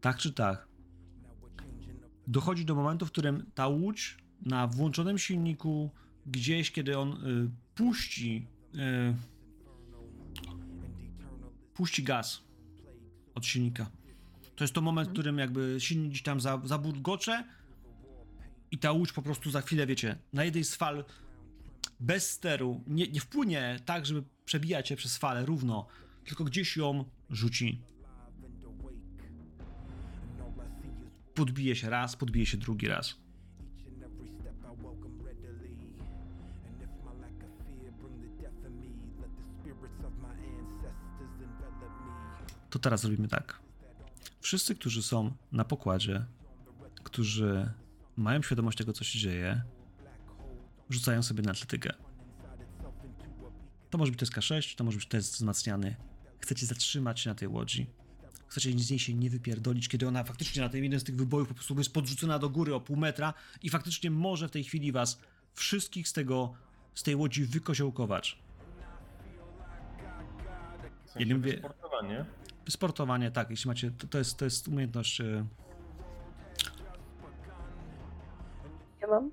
Tak 0.00 0.18
czy 0.18 0.32
tak? 0.32 0.68
Dochodzi 2.26 2.64
do 2.64 2.74
momentu, 2.74 3.06
w 3.06 3.10
którym 3.10 3.50
ta 3.54 3.68
łódź 3.68 4.16
na 4.42 4.66
włączonym 4.66 5.18
silniku, 5.18 5.90
gdzieś 6.26 6.72
kiedy 6.72 6.98
on 6.98 7.26
y, 7.26 7.50
puści, 7.74 8.46
y, 8.74 9.14
puści 11.74 12.02
gaz 12.02 12.42
od 13.34 13.46
silnika. 13.46 13.90
To 14.56 14.64
jest 14.64 14.74
to 14.74 14.80
moment, 14.80 15.08
w 15.08 15.12
którym 15.12 15.38
jakby 15.38 15.76
silnik 15.78 16.10
gdzieś 16.10 16.22
tam 16.22 16.40
za, 16.40 16.60
zaburgocze 16.64 17.44
i 18.70 18.78
ta 18.78 18.92
łódź 18.92 19.12
po 19.12 19.22
prostu 19.22 19.50
za 19.50 19.60
chwilę, 19.60 19.86
wiecie, 19.86 20.18
na 20.32 20.44
jednej 20.44 20.64
z 20.64 20.74
fal 20.74 21.04
bez 22.00 22.30
steru 22.30 22.84
nie, 22.86 23.08
nie 23.08 23.20
wpłynie 23.20 23.80
tak, 23.84 24.06
żeby 24.06 24.22
przebijać 24.44 24.88
się 24.88 24.96
przez 24.96 25.16
falę 25.16 25.46
równo, 25.46 25.86
tylko 26.24 26.44
gdzieś 26.44 26.76
ją 26.76 27.04
rzuci. 27.30 27.80
Podbije 31.40 31.76
się 31.76 31.90
raz, 31.90 32.16
podbije 32.16 32.46
się 32.46 32.56
drugi 32.56 32.88
raz. 32.88 33.16
To 42.70 42.78
teraz 42.78 43.04
robimy 43.04 43.28
tak. 43.28 43.60
Wszyscy, 44.40 44.74
którzy 44.74 45.02
są 45.02 45.32
na 45.52 45.64
pokładzie, 45.64 46.24
którzy 47.04 47.70
mają 48.16 48.42
świadomość 48.42 48.78
tego, 48.78 48.92
co 48.92 49.04
się 49.04 49.18
dzieje, 49.18 49.62
rzucają 50.90 51.22
sobie 51.22 51.42
na 51.42 51.50
atletykę. 51.50 51.92
To 53.90 53.98
może 53.98 54.12
być 54.12 54.20
test 54.20 54.32
K6, 54.32 54.76
to 54.76 54.84
może 54.84 54.96
być 54.96 55.06
test 55.06 55.34
wzmacniany. 55.34 55.96
Chcecie 56.40 56.66
zatrzymać 56.66 57.20
się 57.20 57.30
na 57.30 57.34
tej 57.34 57.48
łodzi. 57.48 57.99
Chcecie 58.50 58.78
z 58.78 58.90
niej 58.90 58.98
się 58.98 59.14
nie 59.14 59.30
wypierdolić, 59.30 59.88
kiedy 59.88 60.08
ona 60.08 60.24
faktycznie 60.24 60.62
na 60.62 60.68
tym 60.68 60.84
jeden 60.84 61.00
z 61.00 61.04
tych 61.04 61.16
wybojów 61.16 61.48
po 61.48 61.54
prostu 61.54 61.78
jest 61.78 61.92
podrzucona 61.94 62.38
do 62.38 62.50
góry 62.50 62.74
o 62.74 62.80
pół 62.80 62.96
metra 62.96 63.34
i 63.62 63.70
faktycznie 63.70 64.10
może 64.10 64.48
w 64.48 64.50
tej 64.50 64.64
chwili 64.64 64.92
was 64.92 65.20
wszystkich 65.54 66.08
z 66.08 66.12
tego, 66.12 66.54
z 66.94 67.02
tej 67.02 67.14
łodzi 67.16 67.44
wykoziołkować. 67.44 68.38
W 71.06 71.10
sensie 71.10 71.18
Jednym 71.18 71.42
wie- 71.42 71.58
sportowanie. 71.58 72.24
Sportowanie, 72.68 73.30
tak, 73.30 73.50
jeśli 73.50 73.68
macie, 73.68 73.90
to, 73.90 74.06
to, 74.06 74.18
jest, 74.18 74.36
to 74.38 74.44
jest 74.44 74.68
umiejętność 74.68 75.20
e, 75.20 75.46
Nie 79.00 79.06
mam. 79.06 79.30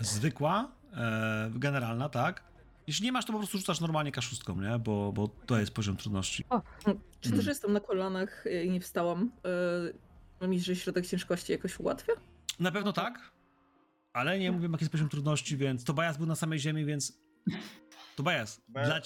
zwykła, 0.00 0.72
e, 0.94 1.50
generalna, 1.54 2.08
tak. 2.08 2.42
Jeśli 2.86 3.04
nie 3.04 3.12
masz, 3.12 3.24
to 3.24 3.32
po 3.32 3.38
prostu 3.38 3.58
rzucasz 3.58 3.80
normalnie 3.80 4.12
kaszustką, 4.12 4.60
nie? 4.60 4.78
Bo, 4.78 5.12
bo 5.12 5.28
to 5.28 5.58
jest 5.58 5.74
poziom 5.74 5.96
trudności. 5.96 6.44
Czy 7.20 7.32
też 7.32 7.46
jestem 7.46 7.72
na 7.72 7.80
kolanach 7.80 8.44
i 8.64 8.70
nie 8.70 8.80
wstałam? 8.80 9.30
Yy, 10.40 10.48
mi, 10.48 10.60
że 10.60 10.76
środek 10.76 11.06
ciężkości 11.06 11.52
jakoś 11.52 11.80
ułatwia? 11.80 12.12
Na 12.60 12.72
pewno 12.72 12.92
tak, 12.92 13.32
ale 14.12 14.38
nie 14.38 14.52
mówię, 14.52 14.68
jaki 14.72 14.84
jest 14.84 14.92
poziom 14.92 15.08
trudności, 15.08 15.56
więc 15.56 15.84
Tobias 15.84 16.16
był 16.16 16.26
na 16.26 16.36
samej 16.36 16.58
ziemi, 16.58 16.84
więc 16.84 17.18
Tobias, 18.16 18.62
Bo- 18.68 18.84
dla... 18.84 19.00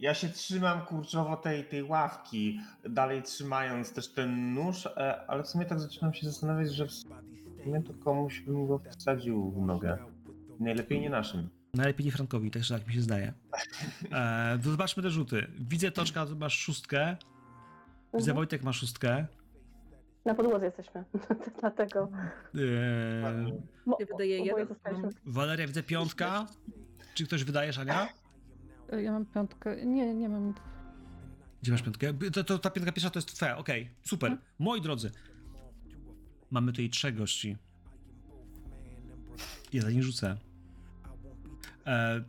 Ja 0.00 0.14
się 0.14 0.28
trzymam 0.28 0.86
kurczowo 0.86 1.36
tej, 1.36 1.64
tej 1.64 1.82
ławki, 1.82 2.60
dalej 2.88 3.22
trzymając 3.22 3.92
też 3.92 4.08
ten 4.08 4.54
nóż, 4.54 4.86
e, 4.86 5.26
ale 5.26 5.42
w 5.42 5.46
sumie 5.46 5.64
tak 5.64 5.80
zaczynam 5.80 6.14
się 6.14 6.26
zastanawiać, 6.26 6.74
że 6.74 6.86
w 6.86 6.92
sumie 6.92 7.82
to 7.86 7.94
komuś 7.94 8.40
bym 8.40 8.66
go 8.66 8.80
wsadził 8.98 9.50
w 9.50 9.66
nogę. 9.66 9.98
Najlepiej 10.60 11.00
nie 11.00 11.10
naszym. 11.10 11.48
Najlepiej 11.76 12.06
nie 12.06 12.12
Frankowi, 12.12 12.50
też 12.50 12.68
tak 12.68 12.86
mi 12.86 12.94
się 12.94 13.00
zdaje. 13.02 13.32
E, 14.12 14.58
zobaczmy 14.62 15.02
te 15.02 15.10
rzuty. 15.10 15.46
Widzę 15.58 15.90
Toczka, 15.90 16.26
masz 16.40 16.58
szóstkę, 16.58 17.16
widzę 18.14 18.30
Mhm. 18.30 18.36
Wojtek 18.36 18.62
ma 18.62 18.72
szóstkę. 18.72 19.26
Na 20.24 20.34
podłodze 20.34 20.64
jesteśmy. 20.66 21.04
Dlatego. 21.60 22.08
E, 22.54 23.44
Mo- 23.86 23.96
wydaję 24.10 24.52
oboje 24.52 24.66
jeden. 24.84 25.10
Waleria 25.26 25.66
widzę 25.66 25.82
piątka. 25.82 26.46
Czy 27.14 27.26
ktoś 27.26 27.44
wydaje, 27.44 27.72
Ania? 27.80 28.08
Y, 28.92 29.02
Ja 29.02 29.12
mam 29.12 29.26
piątkę. 29.26 29.86
Nie, 29.86 30.14
nie 30.14 30.28
mam. 30.28 30.54
Gdzie 31.62 31.72
masz 31.72 31.82
piątkę? 31.82 32.14
To, 32.32 32.44
to, 32.44 32.58
ta 32.58 32.70
piątka 32.70 32.92
pierwsza 32.92 33.10
to 33.10 33.18
jest 33.18 33.34
twoja, 33.34 33.56
okej, 33.58 33.90
super. 34.02 34.36
Moi 34.58 34.80
drodzy, 34.80 35.10
mamy 36.50 36.72
tutaj 36.72 36.90
trzech 36.90 37.16
gości. 37.16 37.56
Ja 39.72 39.82
za 39.82 39.90
nie 39.90 40.02
rzucę. 40.02 40.36
E, 41.86 42.24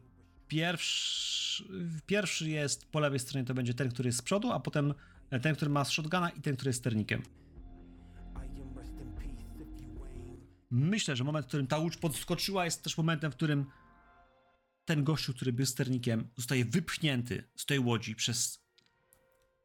pierwszy, 0.47 1.63
pierwszy 2.05 2.49
jest 2.49 2.91
po 2.91 2.99
lewej 2.99 3.19
stronie, 3.19 3.45
to 3.45 3.53
będzie 3.53 3.73
ten, 3.73 3.89
który 3.89 4.07
jest 4.07 4.19
z 4.19 4.21
przodu, 4.21 4.51
a 4.51 4.59
potem 4.59 4.93
ten, 5.41 5.55
który 5.55 5.71
ma 5.71 5.85
shotguna 5.85 6.29
i 6.29 6.41
ten, 6.41 6.55
który 6.55 6.69
jest 6.69 6.79
sternikiem. 6.79 7.23
Myślę, 10.71 11.15
że 11.15 11.23
moment, 11.23 11.45
w 11.45 11.47
którym 11.47 11.67
ta 11.67 11.77
łódź 11.77 11.97
podskoczyła, 11.97 12.65
jest 12.65 12.83
też 12.83 12.97
momentem, 12.97 13.31
w 13.31 13.35
którym 13.35 13.65
ten 14.85 15.03
gościu, 15.03 15.33
który 15.33 15.53
był 15.53 15.65
sternikiem, 15.65 16.29
zostaje 16.37 16.65
wypchnięty 16.65 17.43
z 17.55 17.65
tej 17.65 17.79
łodzi 17.79 18.15
przez 18.15 18.67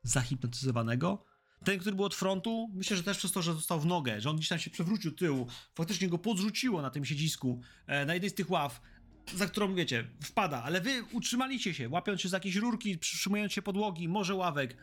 zahipnotyzowanego. 0.02 1.24
Ten, 1.64 1.78
który 1.78 1.96
był 1.96 2.04
od 2.04 2.14
frontu, 2.14 2.70
myślę, 2.74 2.96
że 2.96 3.02
też 3.02 3.18
przez 3.18 3.32
to, 3.32 3.42
że 3.42 3.54
został 3.54 3.80
w 3.80 3.86
nogę, 3.86 4.20
że 4.20 4.30
on 4.30 4.36
gdzieś 4.36 4.48
tam 4.48 4.58
się 4.58 4.70
przewrócił 4.70 5.12
tył, 5.12 5.46
faktycznie 5.74 6.08
go 6.08 6.18
podrzuciło 6.18 6.82
na 6.82 6.90
tym 6.90 7.04
siedzisku, 7.04 7.60
e, 7.86 8.06
na 8.06 8.14
jednej 8.14 8.30
z 8.30 8.34
tych 8.34 8.50
ław, 8.50 8.80
za 9.34 9.46
którą, 9.46 9.74
wiecie, 9.74 10.04
wpada, 10.22 10.62
ale 10.62 10.80
wy 10.80 11.04
utrzymaliście 11.12 11.74
się, 11.74 11.88
łapiąc 11.88 12.20
się 12.20 12.28
za 12.28 12.36
jakieś 12.36 12.56
rurki, 12.56 12.98
przytrzymując 12.98 13.52
się 13.52 13.62
podłogi, 13.62 14.08
może 14.08 14.34
ławek. 14.34 14.76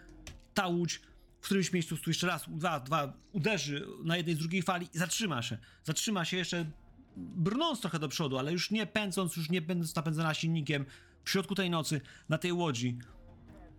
Ta 0.54 0.68
łódź 0.68 1.02
w 1.42 1.46
którymś 1.46 1.74
miejscu 1.74 1.98
tu 1.98 2.10
jeszcze 2.10 2.28
raz, 2.28 2.46
dwa, 2.48 2.80
dwa 2.80 3.14
uderzy 3.32 3.88
na 4.04 4.18
jednej 4.18 4.36
z 4.36 4.40
drugiej 4.40 4.62
fali 4.62 4.88
i 4.94 4.98
zatrzyma 4.98 5.42
się. 5.42 5.58
Zatrzyma 5.84 6.26
się 6.26 6.38
jeszcze 6.38 6.66
brnąc 7.18 7.82
trochę 7.82 8.00
do 8.00 8.08
przodu, 8.08 8.38
ale 8.38 8.52
już 8.52 8.72
nie 8.72 8.86
pędząc, 8.86 9.36
już 9.36 9.50
nie 9.50 9.62
będąc 9.62 9.96
napędzana 9.96 10.34
silnikiem 10.34 10.86
w 11.24 11.30
środku 11.30 11.56
tej 11.56 11.70
nocy 11.70 12.02
na 12.30 12.38
tej 12.38 12.54
łodzi. 12.54 12.98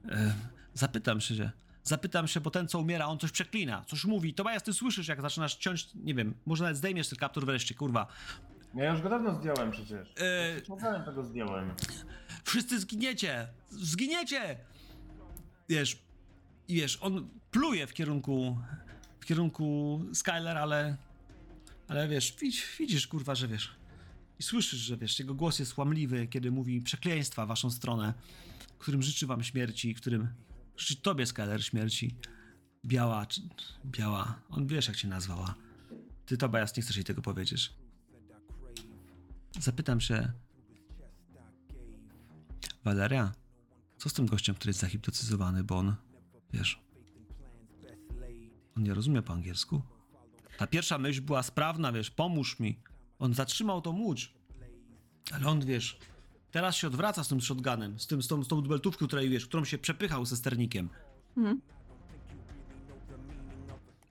E, 0.08 0.34
zapytam 0.74 1.20
się, 1.20 1.34
że 1.34 1.52
zapytam 1.82 2.28
się, 2.28 2.40
bo 2.40 2.50
ten 2.50 2.68
co 2.68 2.78
umiera, 2.78 3.06
on 3.06 3.18
coś 3.18 3.30
przeklina, 3.30 3.84
coś 3.88 4.04
mówi. 4.04 4.34
To 4.34 4.50
ja 4.50 4.60
ty 4.60 4.72
słyszysz, 4.72 5.08
jak 5.08 5.20
zaczynasz 5.22 5.54
ciąć, 5.54 5.88
nie 5.94 6.14
wiem, 6.14 6.34
może 6.46 6.64
nawet 6.64 6.76
zdejmiesz 6.76 7.08
ten 7.08 7.18
kaptur 7.18 7.46
wreszcie, 7.46 7.74
kurwa. 7.74 8.06
Ja 8.74 8.90
już 8.92 9.02
go 9.02 9.08
dawno 9.08 9.34
zdjąłem 9.34 9.70
przecież. 9.70 10.08
E, 10.20 10.62
Ciągałem 10.62 11.04
tego 11.04 11.24
zdjąłem. 11.24 11.70
wszyscy 12.44 12.80
zginiecie! 12.80 13.48
Zginiecie! 13.70 14.58
Wiesz, 15.68 16.02
i 16.68 16.74
wiesz, 16.74 16.98
on 17.02 17.28
pluje 17.50 17.86
w 17.86 17.92
kierunku, 17.92 18.58
w 19.20 19.26
kierunku 19.26 20.00
Skyler, 20.14 20.58
ale, 20.58 20.96
ale 21.88 22.08
wiesz, 22.08 22.36
widz, 22.40 22.56
widzisz, 22.78 23.06
kurwa, 23.06 23.34
że 23.34 23.48
wiesz, 23.48 23.74
i 24.38 24.42
słyszysz, 24.42 24.80
że 24.80 24.96
wiesz, 24.96 25.18
jego 25.18 25.34
głos 25.34 25.58
jest 25.58 25.76
łamliwy, 25.76 26.26
kiedy 26.26 26.50
mówi 26.50 26.80
przekleństwa 26.80 27.44
w 27.44 27.48
waszą 27.48 27.70
stronę, 27.70 28.14
którym 28.78 29.02
życzy 29.02 29.26
wam 29.26 29.42
śmierci, 29.42 29.94
którym 29.94 30.28
życzy 30.76 30.96
tobie, 30.96 31.26
Skyler, 31.26 31.64
śmierci. 31.64 32.14
Biała, 32.84 33.26
biała, 33.86 34.40
on 34.50 34.66
wiesz, 34.66 34.88
jak 34.88 34.96
cię 34.96 35.08
nazwała. 35.08 35.54
Ty, 36.26 36.36
Tobias, 36.36 36.76
nie 36.76 36.82
chcesz 36.82 36.96
jej 36.96 37.04
tego 37.04 37.22
powiedzieć. 37.22 37.72
Zapytam 39.58 40.00
się, 40.00 40.32
Valeria, 42.84 43.32
co 43.98 44.08
z 44.08 44.12
tym 44.12 44.26
gościem, 44.26 44.54
który 44.54 44.70
jest 44.70 44.80
zahipnotyzowany, 44.80 45.64
bo 45.64 45.78
on, 45.78 45.94
wiesz, 46.52 46.82
on 48.76 48.82
nie 48.82 48.94
rozumie 48.94 49.22
po 49.22 49.32
angielsku? 49.32 49.82
Ta 50.58 50.66
pierwsza 50.66 50.98
myśl 50.98 51.22
była 51.22 51.42
sprawna, 51.42 51.92
wiesz, 51.92 52.10
pomóż 52.10 52.60
mi. 52.60 52.78
On 53.18 53.34
zatrzymał 53.34 53.80
tą 53.80 53.98
łódź. 53.98 54.34
Ale 55.32 55.46
on, 55.46 55.64
wiesz, 55.64 55.98
teraz 56.50 56.76
się 56.76 56.86
odwraca 56.86 57.24
z 57.24 57.28
tym 57.28 57.40
shotgunem, 57.40 57.98
z, 57.98 58.06
tym, 58.06 58.22
z, 58.22 58.28
tą, 58.28 58.44
z 58.44 58.48
tą 58.48 58.62
dubeltówką, 58.62 59.06
której, 59.06 59.28
wiesz, 59.28 59.46
którą 59.46 59.64
się 59.64 59.78
przepychał 59.78 60.26
ze 60.26 60.36
sternikiem. 60.36 60.88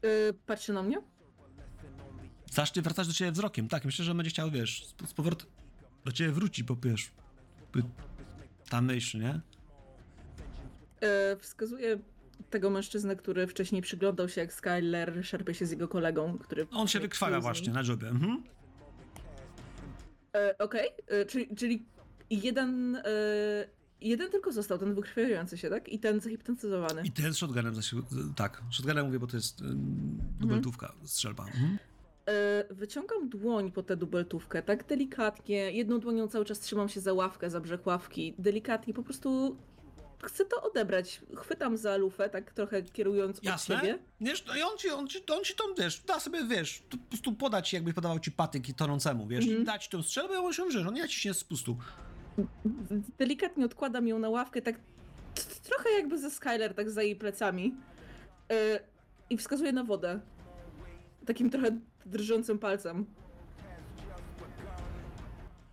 Yy, 0.04 0.34
patrzy 0.46 0.74
na 0.74 0.84
mnie? 0.84 1.02
Zacznie 2.60 2.82
wracać 2.82 3.08
do 3.08 3.14
ciebie 3.14 3.32
wzrokiem. 3.32 3.68
Tak, 3.68 3.86
myślę, 3.86 4.06
że 4.06 4.16
będzie 4.16 4.30
chciał, 4.30 4.52
wiesz, 4.52 4.86
z, 4.86 5.10
z 5.10 5.14
powrotem 5.14 5.48
do 6.06 6.12
ciebie 6.12 6.32
wróci, 6.32 6.64
bo 6.64 6.76
wiesz, 6.84 7.12
by, 7.74 7.84
ta 8.70 8.82
myśl, 8.82 9.20
nie? 9.20 9.40
E, 11.02 11.36
wskazuje 11.40 12.00
tego 12.50 12.70
mężczyznę, 12.70 13.16
który 13.16 13.48
wcześniej 13.48 13.82
przyglądał 13.82 14.30
się, 14.30 14.42
jak 14.42 14.54
Skyler 14.54 15.26
szarpie 15.26 15.54
się 15.54 15.66
z 15.66 15.72
jego 15.72 15.88
kolegą, 15.88 16.38
który... 16.38 16.68
On 16.72 16.88
się 16.88 17.00
wykrwawia 17.00 17.42
właśnie 17.42 17.74
na 17.74 17.84
jobie. 17.84 18.08
Mhm. 18.08 18.44
E, 20.36 20.58
Okej, 20.58 20.90
e, 21.08 21.26
czyli, 21.26 21.56
czyli 21.56 21.86
jeden, 22.30 22.96
e, 22.96 23.02
jeden 24.02 24.32
tylko 24.32 24.52
został, 24.52 24.78
ten 24.78 24.96
wykrwawiający 24.96 25.58
się, 25.58 25.70
tak? 25.70 25.90
I 25.90 26.00
ten 26.00 26.20
zahipnotyzowany. 26.20 27.02
I 27.06 27.12
ten 27.12 27.34
z 27.34 27.38
shotgunem, 27.38 27.76
tak, 28.36 28.62
shotgunem 28.72 29.06
mówię, 29.06 29.20
bo 29.20 29.28
to 29.28 29.38
jest 29.38 29.62
ym, 29.62 30.20
dubeltówka, 30.40 30.94
strzelba. 31.06 31.46
Mhm. 31.46 31.78
E, 32.30 32.74
wyciągam 32.74 33.30
dłoń 33.30 33.72
po 33.72 33.84
tę 33.84 33.98
dubeltówkę, 33.98 34.64
tak 34.64 34.88
delikatnie, 34.88 35.72
jedną 35.72 36.00
dłonią 36.00 36.28
cały 36.28 36.46
czas 36.46 36.60
trzymam 36.60 36.90
się 36.90 37.00
za 37.02 37.14
ławkę, 37.14 37.50
za 37.50 37.60
brzeg 37.60 37.88
ławki, 37.88 38.36
delikatnie, 38.40 38.94
po 38.94 39.04
prostu 39.04 39.58
chcę 40.24 40.46
to 40.46 40.62
odebrać. 40.64 41.22
Chwytam 41.36 41.78
za 41.78 41.98
lufę, 41.98 42.30
tak 42.30 42.54
trochę 42.54 42.82
kierując 42.82 43.38
od 43.38 43.44
Jasne? 43.44 43.76
siebie. 43.76 44.00
Wiesz, 44.22 44.46
no 44.46 44.56
i 44.56 44.62
on 44.62 44.78
ci, 44.78 44.90
on 44.90 45.08
ci, 45.08 45.20
on 45.32 45.44
ci 45.44 45.56
tą, 45.56 45.64
wiesz, 45.78 46.00
da 46.00 46.20
sobie, 46.20 46.44
wiesz, 46.44 46.84
po 46.90 46.98
prostu 46.98 47.34
podać 47.34 47.70
ci, 47.70 47.76
jakby 47.76 47.94
podawał 47.94 48.20
ci 48.20 48.32
patyk 48.32 48.70
i 48.70 48.74
tonącemu, 48.74 49.28
wiesz, 49.28 49.46
i 49.46 49.64
dać 49.64 49.90
tą 49.90 50.04
strzelbę 50.04 50.40
on 50.40 50.54
się 50.54 50.66
wrze, 50.66 50.88
on 50.88 50.94
nie 50.94 51.02
naciśnie 51.02 51.34
z 51.34 51.44
pustu. 51.44 51.78
Delikatnie 53.18 53.66
odkładam 53.66 54.08
ją 54.08 54.20
na 54.20 54.30
ławkę, 54.30 54.62
tak 54.62 54.80
trochę 55.64 55.90
jakby 55.92 56.18
ze 56.18 56.32
Skyler, 56.32 56.74
tak 56.74 56.90
za 56.90 57.04
jej 57.04 57.16
plecami. 57.16 57.76
E, 58.52 58.80
I 59.30 59.38
wskazuję 59.38 59.72
na 59.72 59.84
wodę. 59.84 60.20
Takim 61.26 61.50
trochę 61.50 61.80
drżącym 62.06 62.60
palcem. 62.60 63.06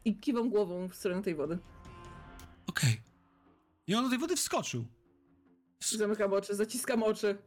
I 0.05 0.16
kiwam 0.16 0.51
głową 0.51 0.89
w 0.89 0.95
stronę 0.95 1.22
tej 1.22 1.35
wody. 1.35 1.59
Okej. 2.66 3.01
I 3.87 3.95
on 3.95 4.05
do 4.05 4.11
tej 4.11 4.18
wody 4.18 4.37
wskoczył. 4.37 4.85
Zamykam 5.81 6.33
oczy, 6.33 6.55
zaciskam 6.55 7.03
oczy. 7.03 7.39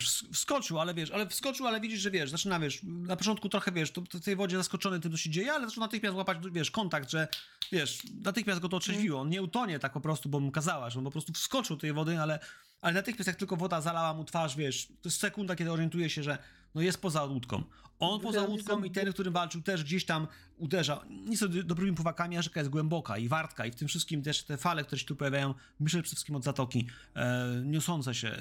Ws- 0.00 0.32
Wskoczył, 0.32 0.78
ale 0.80 0.94
wiesz, 0.94 1.10
ale 1.10 1.26
wskoczył, 1.28 1.66
ale 1.66 1.80
widzisz, 1.80 2.00
że 2.00 2.10
wiesz, 2.10 2.30
zaczyna, 2.30 2.60
wiesz, 2.60 2.80
na 2.82 3.16
początku 3.16 3.48
trochę, 3.48 3.72
wiesz, 3.72 3.90
to, 3.90 4.00
to 4.02 4.18
w 4.18 4.20
tej 4.24 4.36
wodzie 4.36 4.56
zaskoczony 4.56 5.00
tym, 5.00 5.12
co 5.12 5.18
się 5.18 5.30
dzieje, 5.30 5.52
ale 5.52 5.66
zaczyna 5.68 5.86
natychmiast 5.86 6.16
łapać, 6.16 6.38
wiesz, 6.52 6.70
kontakt, 6.70 7.10
że, 7.10 7.28
wiesz, 7.72 8.02
natychmiast 8.22 8.60
go 8.60 8.68
to 8.68 8.76
otrzeźwiło, 8.76 9.20
on 9.20 9.28
nie 9.28 9.42
utonie 9.42 9.78
tak 9.78 9.92
po 9.92 10.00
prostu, 10.00 10.28
bo 10.28 10.40
mu 10.40 10.50
kazałaś, 10.50 10.96
on 10.96 11.04
po 11.04 11.10
prostu 11.10 11.32
wskoczył 11.32 11.76
do 11.76 11.80
tej 11.80 11.92
wody, 11.92 12.18
ale, 12.20 12.38
ale 12.82 12.94
natychmiast 12.94 13.26
jak 13.26 13.36
tylko 13.36 13.56
woda 13.56 13.80
zalała 13.80 14.14
mu 14.14 14.24
twarz, 14.24 14.56
wiesz, 14.56 14.86
to 14.86 15.08
jest 15.08 15.20
sekunda, 15.20 15.56
kiedy 15.56 15.72
orientuje 15.72 16.10
się, 16.10 16.22
że 16.22 16.38
no 16.74 16.80
jest 16.80 17.00
poza 17.00 17.24
łódką. 17.24 17.62
On 17.98 18.20
poza 18.20 18.42
łódką 18.42 18.84
i 18.84 18.90
ten, 18.90 19.12
którym 19.12 19.32
walczył, 19.32 19.62
też 19.62 19.84
gdzieś 19.84 20.04
tam 20.04 20.26
uderza. 20.56 21.04
Nie 21.10 21.36
są 21.36 21.48
do- 21.48 21.62
dobrymi 21.62 21.96
pływakami, 21.96 22.36
a 22.36 22.42
rzeka 22.42 22.60
jest 22.60 22.70
głęboka 22.70 23.18
i 23.18 23.28
wartka 23.28 23.66
i 23.66 23.70
w 23.70 23.74
tym 23.74 23.88
wszystkim 23.88 24.22
też 24.22 24.44
te 24.44 24.56
fale, 24.56 24.84
które 24.84 24.98
się 24.98 25.06
tu 25.06 25.16
pojawiają, 25.16 25.54
myślę 25.80 26.02
przede 26.02 26.14
wszystkim 26.14 26.36
od 26.36 26.44
zatoki, 26.44 26.86
e, 27.14 27.62
niosące 27.64 28.14
się. 28.14 28.28
E, 28.28 28.38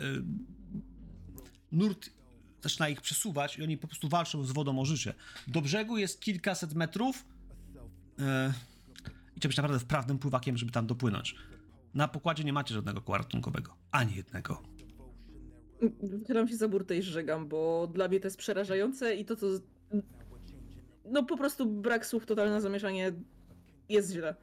nurt 1.71 2.09
zaczyna 2.61 2.89
ich 2.89 3.01
przesuwać 3.01 3.57
i 3.57 3.63
oni 3.63 3.77
po 3.77 3.87
prostu 3.87 4.09
walczą 4.09 4.45
z 4.45 4.51
wodą 4.51 4.79
o 4.79 4.85
życie. 4.85 5.13
Do 5.47 5.61
brzegu 5.61 5.97
jest 5.97 6.21
kilkaset 6.21 6.73
metrów 6.73 7.25
e, 8.19 8.53
i 9.35 9.39
trzeba 9.39 9.49
być 9.49 9.57
naprawdę 9.57 9.79
wprawnym 9.79 10.19
pływakiem, 10.19 10.57
żeby 10.57 10.71
tam 10.71 10.87
dopłynąć. 10.87 11.35
Na 11.93 12.07
pokładzie 12.07 12.43
nie 12.43 12.53
macie 12.53 12.73
żadnego 12.73 13.01
koła 13.01 13.17
ratunkowego. 13.17 13.75
Ani 13.91 14.15
jednego. 14.15 14.61
Wychylam 16.03 16.47
się 16.47 16.55
za 16.55 16.67
burtę 16.67 16.97
i 16.97 17.01
żegam, 17.01 17.47
bo 17.47 17.87
dla 17.93 18.07
mnie 18.07 18.19
to 18.19 18.27
jest 18.27 18.37
przerażające 18.37 19.15
i 19.15 19.25
to, 19.25 19.35
co... 19.35 19.47
No 21.05 21.23
po 21.23 21.37
prostu 21.37 21.65
brak 21.65 22.05
słów, 22.05 22.25
totalne 22.25 22.61
zamieszanie 22.61 23.11
jest 23.89 24.11
źle. 24.11 24.35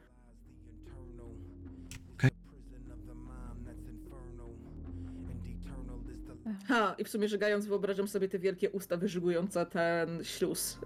Ha, 6.69 6.95
i 6.99 7.05
w 7.05 7.09
sumie 7.09 7.29
żegając 7.29 7.67
wyobrażam 7.67 8.09
sobie 8.09 8.29
te 8.29 8.39
wielkie 8.39 8.71
usta 8.71 8.97
wyżygujące 8.97 9.67
ten 9.67 10.25
śluz, 10.25 10.79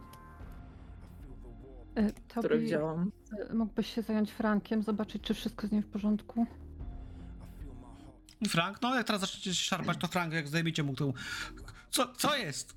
E, 1.94 2.12
który 2.12 2.48
Tobi, 2.48 2.60
widziałam. 2.60 3.12
mógłbyś 3.54 3.94
się 3.94 4.02
zająć 4.02 4.30
Frankiem, 4.30 4.82
zobaczyć, 4.82 5.22
czy 5.22 5.34
wszystko 5.34 5.66
z 5.66 5.72
nim 5.72 5.82
w 5.82 5.86
porządku? 5.86 6.46
I 8.40 8.48
Frank, 8.48 8.82
no 8.82 8.94
jak 8.94 9.06
teraz 9.06 9.20
zaczniecie 9.20 9.54
się 9.54 9.64
szarpać, 9.64 9.98
to 9.98 10.06
Frank, 10.06 10.32
jak 10.32 10.48
zdejmiecie 10.48 10.82
mu 10.82 10.94
tą... 10.94 11.12
Co, 11.90 12.12
co 12.14 12.36
jest? 12.36 12.74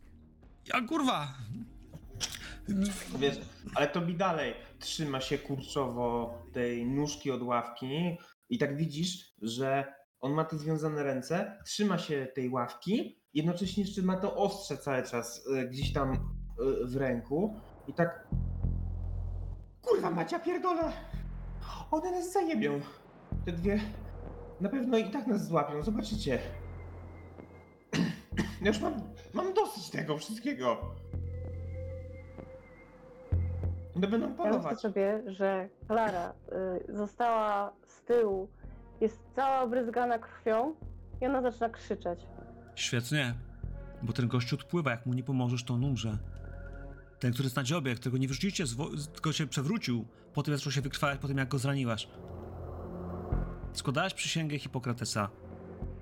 Ja 0.68 0.82
kurwa! 0.82 1.34
Wiesz, 3.20 3.40
ale 3.76 3.88
to 3.88 4.02
mi 4.02 4.16
dalej 4.16 4.54
trzyma 4.80 5.22
się 5.22 5.38
kurczowo 5.38 6.38
tej 6.54 6.86
nóżki 6.86 7.32
od 7.32 7.42
ławki 7.42 8.18
i 8.50 8.58
tak 8.58 8.78
widzisz, 8.78 9.34
że 9.42 9.94
on 10.20 10.34
ma 10.34 10.46
te 10.46 10.58
związane 10.58 11.04
ręce, 11.04 11.60
trzyma 11.66 11.98
się 11.98 12.28
tej 12.36 12.50
ławki, 12.50 13.20
jednocześnie 13.34 13.84
jeszcze 13.84 14.02
ma 14.02 14.18
to 14.18 14.36
ostrze 14.36 14.78
cały 14.78 15.04
czas 15.04 15.48
e, 15.56 15.68
gdzieś 15.68 15.94
tam 15.94 16.12
e, 16.12 16.18
w 16.86 16.96
ręku 16.96 17.60
i 17.88 17.94
tak 17.94 18.28
Kurwa 19.86 20.10
Macia 20.12 20.40
pierdolę! 20.40 20.92
One 21.92 22.12
nas 22.12 22.32
zajebią! 22.34 22.80
Te 23.46 23.52
dwie 23.52 23.80
Na 24.62 24.70
pewno 24.70 24.98
i 24.98 25.04
tak 25.12 25.28
nas 25.28 25.48
złapią, 25.48 25.84
zobaczycie. 25.84 26.40
Ja 28.62 28.68
już 28.68 28.80
mam, 28.82 28.94
mam 29.34 29.54
dosyć 29.54 29.90
tego 29.90 30.18
wszystkiego. 30.18 30.78
One 33.96 34.08
będą 34.08 34.26
Ja 34.28 34.32
myślę 34.32 34.46
polować. 34.46 34.80
sobie, 34.80 35.22
że 35.28 35.70
Klara 35.88 36.34
y, 36.90 36.96
została 36.96 37.72
z 37.84 38.02
tyłu, 38.04 38.48
jest 39.02 39.20
cała 39.36 39.62
obryzgana 39.62 40.20
krwią 40.20 40.76
i 41.22 41.26
ona 41.26 41.42
zaczyna 41.42 41.70
krzyczeć. 41.70 42.20
Świetnie. 42.76 43.34
Bo 44.04 44.14
ten 44.14 44.28
gościu 44.28 44.56
odpływa, 44.56 44.92
jak 44.92 45.06
mu 45.06 45.14
nie 45.14 45.24
pomożesz, 45.24 45.64
to 45.64 45.74
on 45.74 45.84
umrze. 45.84 46.18
Ten, 47.26 47.34
który 47.34 47.46
jest 47.46 47.56
na 47.56 47.64
dziobie, 47.64 47.96
którego 47.96 48.18
nie 48.18 48.28
z- 48.96 49.08
tylko 49.08 49.34
się 49.34 49.48
przewrócił, 49.48 50.06
potem 50.34 50.58
zaczął 50.58 50.72
się 50.72 50.82
wykrwawiać 50.82 51.20
po 51.20 51.28
tym, 51.28 51.38
jak 51.38 51.48
go 51.50 51.60
zraniłaś. 51.60 52.08
Składałeś 53.74 54.14
przysięgę 54.14 54.60
Hipokratesa. 54.60 55.30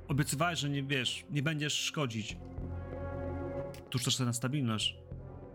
Obiecywałeś, 0.07 0.59
że 0.59 0.69
nie 0.69 0.84
wiesz, 0.84 1.26
nie 1.32 1.43
będziesz 1.43 1.74
szkodzić. 1.74 2.38
Tuż 3.89 4.03
też 4.03 4.19
na 4.19 4.34
stabilność. 4.34 4.97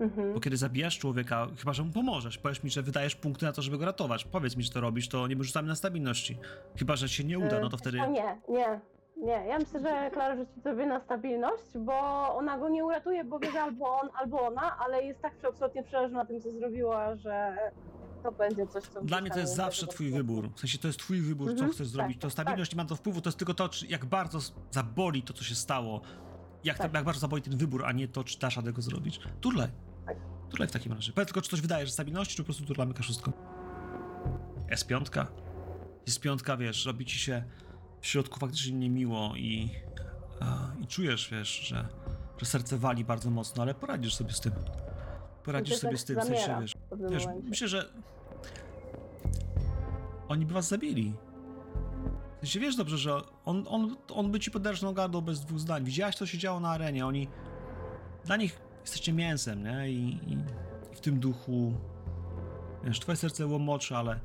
Mhm. 0.00 0.34
Bo 0.34 0.40
kiedy 0.40 0.56
zabijasz 0.56 0.98
człowieka, 0.98 1.46
chyba 1.58 1.72
że 1.72 1.84
mu 1.84 1.92
pomożesz, 1.92 2.38
powiesz 2.38 2.62
mi, 2.62 2.70
że 2.70 2.82
wydajesz 2.82 3.16
punkty 3.16 3.46
na 3.46 3.52
to, 3.52 3.62
żeby 3.62 3.78
go 3.78 3.84
ratować. 3.84 4.24
Powiedz 4.24 4.56
mi, 4.56 4.62
że 4.64 4.70
to 4.70 4.80
robisz, 4.80 5.08
to 5.08 5.26
nie 5.28 5.36
wyrzucamy 5.36 5.68
na 5.68 5.74
stabilności. 5.76 6.38
Chyba, 6.78 6.96
że 6.96 7.08
się 7.08 7.24
nie 7.24 7.38
uda, 7.38 7.60
no 7.60 7.68
to 7.68 7.76
wtedy. 7.76 8.02
O 8.02 8.06
nie, 8.10 8.36
nie, 8.48 8.80
nie. 9.18 9.46
Ja 9.48 9.58
myślę, 9.58 9.80
że 9.80 10.10
Klara 10.10 10.36
rzuci 10.36 10.60
sobie 10.60 10.86
na 10.86 11.00
stabilność, 11.00 11.78
bo 11.78 11.94
ona 12.36 12.58
go 12.58 12.68
nie 12.68 12.84
uratuje, 12.84 13.24
bo 13.24 13.38
wie, 13.38 13.52
że 13.52 13.62
albo 13.62 14.00
on, 14.00 14.08
albo 14.20 14.46
ona, 14.46 14.78
ale 14.78 15.04
jest 15.04 15.20
tak 15.22 15.32
absolutnie 15.48 15.82
przeleżna 15.82 16.18
na 16.18 16.24
tym, 16.24 16.40
co 16.40 16.50
zrobiła, 16.52 17.16
że 17.16 17.56
to 18.22 18.32
będzie 18.32 18.66
coś, 18.66 18.82
co... 18.84 19.00
Dla 19.00 19.20
mnie 19.20 19.30
to 19.30 19.38
jest 19.38 19.54
zawsze 19.54 19.86
twój 19.86 20.10
wybór. 20.10 20.50
W 20.54 20.60
sensie 20.60 20.78
to 20.78 20.86
jest 20.86 20.98
twój 20.98 21.20
wybór, 21.20 21.46
co 21.46 21.52
Mhm, 21.52 21.68
chcesz 21.70 21.78
tak, 21.86 21.86
zrobić. 21.86 22.16
To 22.16 22.22
tak, 22.26 22.32
stabilność 22.32 22.72
nie 22.72 22.76
ma 22.76 22.84
to 22.88 22.96
wpływu, 22.96 23.20
to 23.20 23.28
jest 23.28 23.38
tylko 23.38 23.54
to, 23.54 23.68
czy, 23.68 23.86
jak 23.86 24.04
bardzo 24.04 24.38
s- 24.38 24.52
zaboli 24.70 25.22
to, 25.22 25.32
co 25.32 25.44
się 25.44 25.54
stało. 25.54 26.00
Jak, 26.64 26.76
to, 26.76 26.82
Tak. 26.82 26.94
jak 26.94 27.04
bardzo 27.04 27.20
zaboli 27.20 27.42
ten 27.42 27.56
wybór, 27.56 27.84
a 27.86 27.92
nie 27.92 28.08
to, 28.08 28.24
czy 28.24 28.38
dasz 28.38 28.56
radę 28.56 28.72
go 28.72 28.82
zrobić. 28.82 29.20
Turlaj. 29.40 29.68
Tak. 30.06 30.16
Turlaj 30.50 30.68
w 30.68 30.72
takim 30.72 30.92
razie. 30.92 31.12
Powiedz 31.12 31.28
tylko, 31.28 31.42
czy 31.42 31.50
coś 31.50 31.60
wydajesz 31.60 31.90
stabilności, 31.92 32.36
czy 32.36 32.42
po 32.42 32.46
prostu 32.46 32.64
turlamy 32.64 32.94
kaszustką. 32.94 33.32
Jest 34.70 34.86
piątka. 34.86 35.26
Jest 36.06 36.20
piątka, 36.20 36.56
wiesz, 36.56 36.86
robi 36.86 37.04
ci 37.04 37.18
się 37.18 37.44
w 38.00 38.06
środku 38.06 38.40
faktycznie 38.40 38.72
niemiło 38.72 39.32
i, 39.36 39.70
i 40.80 40.86
czujesz, 40.86 41.30
wiesz, 41.30 41.48
że, 41.48 41.88
że 42.38 42.46
serce 42.46 42.78
wali 42.78 43.04
bardzo 43.04 43.30
mocno, 43.30 43.62
ale 43.62 43.74
poradzisz 43.74 44.14
sobie 44.14 44.32
z 44.32 44.40
tym. 44.40 44.52
Poradzisz 45.44 45.76
sobie 45.76 45.96
z 45.96 46.04
tym, 46.04 46.20
w 46.20 46.24
sensie, 46.24 46.42
zamiera 46.42 46.60
wiesz, 46.60 46.76
w 46.90 47.10
Wiesz, 47.10 47.26
myślę, 47.44 47.68
że 47.68 47.92
oni 50.28 50.46
by 50.46 50.54
was 50.54 50.68
zabili. 50.68 51.14
W 52.36 52.40
sensie 52.40 52.60
wiesz 52.60 52.76
dobrze, 52.76 52.98
że 52.98 53.20
on, 53.44 53.64
on, 53.68 53.96
on 54.10 54.32
by 54.32 54.40
ci 54.40 54.50
poderżnął 54.50 54.94
gardło 54.94 55.22
bez 55.22 55.40
dwóch 55.40 55.58
zdań. 55.58 55.84
Widziałaś, 55.84 56.16
co 56.16 56.26
się 56.26 56.38
działo 56.38 56.60
na 56.60 56.68
arenie. 56.68 57.06
Oni. 57.06 57.28
Dla 58.24 58.36
nich 58.36 58.60
jesteście 58.80 59.12
mięsem, 59.12 59.64
nie? 59.64 59.90
I, 59.90 60.18
i, 60.26 60.32
i 60.92 60.96
w 60.96 61.00
tym 61.00 61.20
duchu. 61.20 61.72
Wiesz, 62.84 63.00
twoje 63.00 63.16
serce 63.16 63.46
łomocze, 63.46 63.98
ale. 63.98 64.20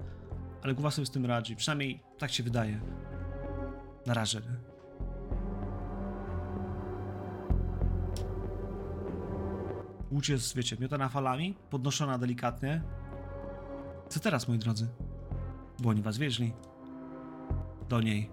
Ale 0.64 0.74
głowa 0.74 0.92
sobie 0.92 1.06
z 1.06 1.12
tym 1.12 1.26
radzi. 1.26 1.56
Przynajmniej 1.56 2.00
tak 2.18 2.32
się 2.32 2.44
wydaje. 2.44 2.82
Na 4.06 4.14
razie? 4.14 4.42
Łódź 10.12 10.30
jest, 10.30 10.56
wiecie, 10.56 10.78
miotana 10.80 11.10
falami, 11.10 11.56
podnoszona 11.70 12.18
delikatnie. 12.18 12.82
Co 14.10 14.20
teraz, 14.20 14.48
moi 14.48 14.58
drodzy? 14.58 14.88
Bo 15.80 15.90
oni 15.90 16.02
was 16.02 16.18
wieźli. 16.18 16.54
Do 17.90 18.02
niej. 18.02 18.30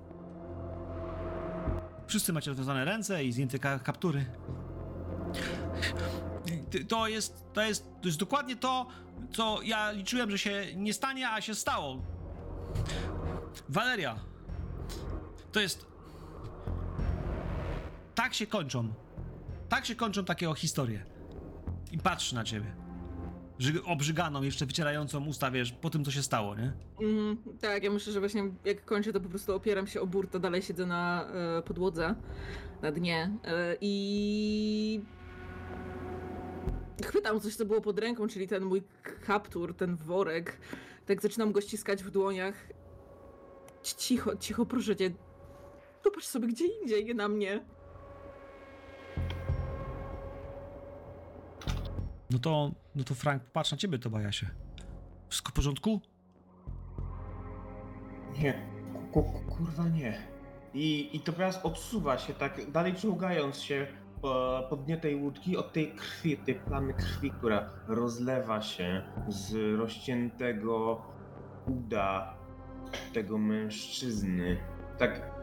Wszyscy 2.07 2.33
macie 2.33 2.51
rozwiązane 2.51 2.85
ręce 2.85 3.25
i 3.25 3.33
zdjęte 3.33 3.59
ka- 3.59 3.79
kaptury. 3.79 4.25
To 6.89 7.09
jest, 7.09 7.45
to 7.53 7.63
jest, 7.63 7.89
to 8.03 8.09
jest 8.09 8.19
dokładnie 8.19 8.57
to, 8.57 8.87
co 9.33 9.63
ja 9.63 9.91
liczyłem, 9.91 10.31
że 10.31 10.39
się 10.39 10.67
nie 10.77 10.95
stanie, 10.95 11.31
a 11.31 11.41
się 11.41 11.55
stało. 11.55 12.03
Valeria. 13.69 14.19
To 15.53 15.61
jest... 15.61 15.87
Tak 18.15 18.35
się 18.35 18.47
kończą. 18.47 18.89
Tak 19.69 19.87
się 19.87 19.95
kończą 19.95 20.25
takie 20.25 20.51
o 20.51 20.55
historie. 20.55 21.03
I 21.93 21.99
patrzy 21.99 22.35
na 22.35 22.45
ciebie. 22.45 22.67
Obrzyganą, 23.85 24.43
jeszcze 24.43 24.67
wycierającą 24.67 25.27
usta, 25.27 25.51
wiesz, 25.51 25.73
po 25.73 25.91
tym, 25.91 26.05
co 26.05 26.11
się 26.11 26.23
stało, 26.23 26.57
nie? 26.57 26.73
Mhm, 27.01 27.37
tak, 27.61 27.83
ja 27.85 27.91
myślę, 27.91 28.13
że 28.13 28.21
właśnie 28.21 28.51
jak 28.65 28.85
kończę, 28.85 29.13
to 29.13 29.21
po 29.21 29.29
prostu 29.29 29.55
opieram 29.55 29.87
się 29.87 30.01
o 30.01 30.07
burtę, 30.07 30.41
dalej 30.41 30.63
siedzę 30.63 30.87
na 30.87 31.25
e, 31.59 31.63
podłodze, 31.63 32.15
na 32.83 32.93
dnie 32.93 33.31
e, 33.45 33.77
i 33.81 35.01
chwytam 37.05 37.41
coś, 37.41 37.57
co 37.57 37.65
było 37.65 37.81
pod 37.81 37.99
ręką, 37.99 38.29
czyli 38.29 38.49
ten 38.49 38.65
mój 38.65 38.83
kaptur, 39.27 39.75
ten 39.77 39.97
worek. 39.97 40.61
Tak 41.07 41.23
zaczynam 41.23 41.53
go 41.53 41.61
ściskać 41.61 42.05
w 42.05 42.11
dłoniach. 42.11 42.55
Ci- 43.83 43.97
Cicho, 43.97 44.37
cicho, 44.37 44.67
proszę 44.67 44.97
cię. 44.97 45.11
Popatrz 46.03 46.27
sobie 46.27 46.49
gdzie 46.49 46.67
indziej, 46.67 47.05
nie 47.05 47.15
na 47.15 47.29
mnie. 47.29 47.65
No 52.31 52.39
to, 52.39 52.71
no 52.95 53.05
to 53.05 53.15
Frank, 53.15 53.43
patrz 53.45 53.73
na 53.73 53.79
ciebie, 53.79 53.99
to 53.99 54.33
się. 54.33 54.47
Wszystko 55.29 55.51
w 55.51 55.55
porządku? 55.55 56.01
Nie, 58.39 58.67
ku, 59.13 59.23
ku, 59.23 59.41
kurwa 59.57 59.89
nie. 59.89 60.27
I, 60.75 61.17
I 61.17 61.21
to 61.21 61.33
teraz 61.33 61.65
odsuwa 61.65 62.19
się 62.19 62.35
tak, 62.35 62.71
dalej 62.71 62.95
czołgając 62.95 63.59
się 63.59 63.87
po, 64.23 64.63
po 64.71 64.77
dnie 64.77 64.97
tej 64.97 65.17
łódki 65.17 65.57
od 65.57 65.73
tej 65.73 65.95
krwi, 65.95 66.37
tej 66.37 66.55
plamy 66.55 66.95
krwi, 66.95 67.31
która 67.31 67.71
rozlewa 67.89 68.63
się 68.63 69.03
z 69.29 69.79
rozciętego 69.79 71.03
uda 71.67 72.35
tego 73.13 73.39
mężczyzny. 73.39 74.59
Tak, 74.99 75.40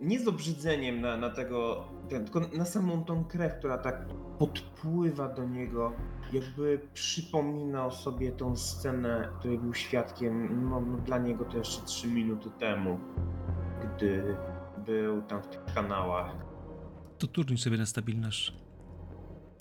nie 0.00 0.20
z 0.20 0.28
obrzydzeniem 0.28 1.00
na, 1.00 1.16
na 1.16 1.30
tego, 1.30 1.84
ten, 2.08 2.24
tylko 2.24 2.40
na 2.40 2.64
samą 2.64 3.04
tą 3.04 3.24
krew, 3.24 3.58
która 3.58 3.78
tak 3.78 4.06
podpływa 4.38 5.28
do 5.28 5.44
niego, 5.44 5.92
jakby 6.32 6.80
przypominał 6.94 7.90
sobie 7.90 8.32
tą 8.32 8.56
scenę, 8.56 9.28
której 9.38 9.58
był 9.58 9.74
świadkiem, 9.74 10.64
no, 10.70 10.80
no 10.80 10.98
dla 10.98 11.18
niego 11.18 11.44
to 11.44 11.58
jeszcze 11.58 11.82
3 11.82 12.08
minuty 12.08 12.50
temu, 12.58 13.00
gdy 13.82 14.36
był 14.86 15.22
tam 15.22 15.42
w 15.42 15.46
tych 15.46 15.64
kanałach. 15.74 16.34
To 17.18 17.26
turnuj 17.26 17.58
sobie 17.58 17.78
na 17.78 17.86
stabilność. 17.86 18.54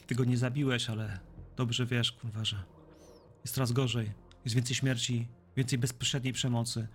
Ty 0.08 0.16
go 0.16 0.24
nie 0.24 0.38
zabiłeś, 0.38 0.90
ale 0.90 1.20
dobrze 1.56 1.86
wiesz, 1.86 2.12
kurwa, 2.12 2.44
że 2.44 2.64
jest 3.44 3.56
coraz 3.56 3.72
gorzej. 3.72 4.12
Jest 4.46 4.56
więcej 4.56 4.76
śmierci, 4.76 5.28
więcej 5.56 5.80
bezpośredniej 5.80 6.34
przemocy, 6.34 6.88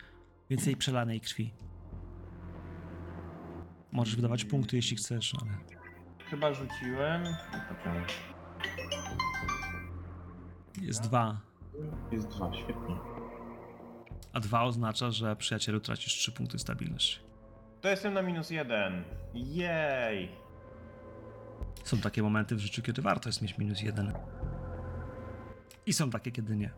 więcej 0.50 0.76
przelanej 0.76 1.20
krwi. 1.20 1.52
Możesz 3.94 4.16
wydawać 4.16 4.44
punkty, 4.44 4.76
jeśli 4.76 4.96
chcesz, 4.96 5.32
ale... 5.42 5.50
Chyba 6.30 6.52
rzuciłem. 6.52 7.24
Jest 10.82 11.02
dwa. 11.02 11.40
Jest 12.12 12.28
dwa, 12.28 12.52
świetnie. 12.54 12.96
A 14.32 14.40
dwa 14.40 14.62
oznacza, 14.62 15.10
że 15.10 15.36
przyjacielu 15.36 15.80
tracisz 15.80 16.12
trzy 16.12 16.32
punkty 16.32 16.58
stabilności. 16.58 17.20
To 17.80 17.88
jestem 17.88 18.14
na 18.14 18.22
minus 18.22 18.50
jeden. 18.50 19.04
Jej! 19.34 20.28
Są 21.84 21.98
takie 21.98 22.22
momenty 22.22 22.56
w 22.56 22.58
życiu, 22.58 22.82
kiedy 22.82 23.02
warto 23.02 23.28
jest 23.28 23.42
mieć 23.42 23.58
minus 23.58 23.80
jeden. 23.82 24.12
I 25.86 25.92
są 25.92 26.10
takie, 26.10 26.32
kiedy 26.32 26.56
nie. 26.56 26.70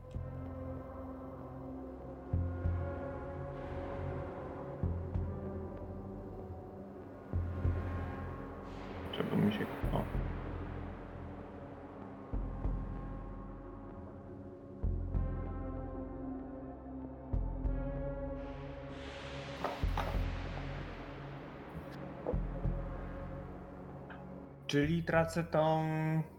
Czyli 24.76 25.02
tracę 25.02 25.44
tą 25.44 25.88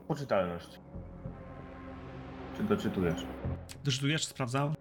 poczytalność. 0.08 0.80
Czy 2.58 2.64
doczytujesz? 2.64 3.26
Doczytujesz, 3.84 4.26
sprawdzał? 4.26 4.74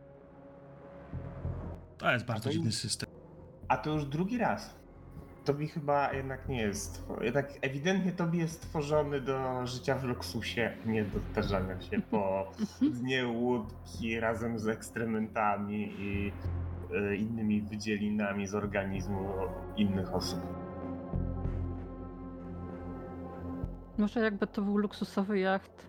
To 1.98 2.12
jest 2.12 2.24
bardzo 2.24 2.44
to 2.44 2.50
dziwny 2.50 2.72
system. 2.72 3.08
A 3.68 3.76
to 3.76 3.90
już 3.90 4.04
drugi 4.04 4.38
raz. 4.38 4.74
Tobie 5.44 5.68
chyba 5.68 6.12
jednak 6.12 6.48
nie 6.48 6.60
jest. 6.60 7.06
Jednak 7.20 7.52
ewidentnie 7.62 8.12
tobie 8.12 8.38
jest 8.38 8.54
stworzony 8.54 9.20
do 9.20 9.66
życia 9.66 9.94
w 9.94 10.04
luksusie, 10.04 10.76
nie 10.86 11.04
do 11.04 11.20
tarzania 11.34 11.80
się 11.80 12.00
po 12.10 12.52
dnie 12.80 13.26
łódki 13.26 14.20
razem 14.20 14.58
z 14.58 14.68
ekstrementami 14.68 15.94
i 15.98 16.32
e, 16.94 17.16
innymi 17.16 17.62
wydzielinami 17.62 18.46
z 18.46 18.54
organizmu 18.54 19.28
innych 19.76 20.14
osób. 20.14 20.65
Może 23.98 24.20
jakby 24.20 24.46
to 24.46 24.62
był 24.62 24.76
luksusowy 24.76 25.38
jacht. 25.38 25.86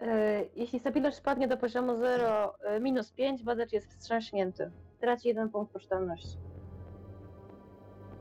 E, 0.00 0.42
Jeśli 0.56 0.80
stabilność 0.80 1.16
spadnie 1.16 1.48
do 1.48 1.56
poziomu 1.56 1.96
0, 1.96 2.54
e, 2.64 2.80
minus 2.80 3.12
5, 3.12 3.42
badacz 3.42 3.72
jest 3.72 3.88
wstrząśnięty. 3.90 4.70
Traci 5.00 5.28
jeden 5.28 5.48
punkt 5.48 5.72
poczytalności. 5.72 6.36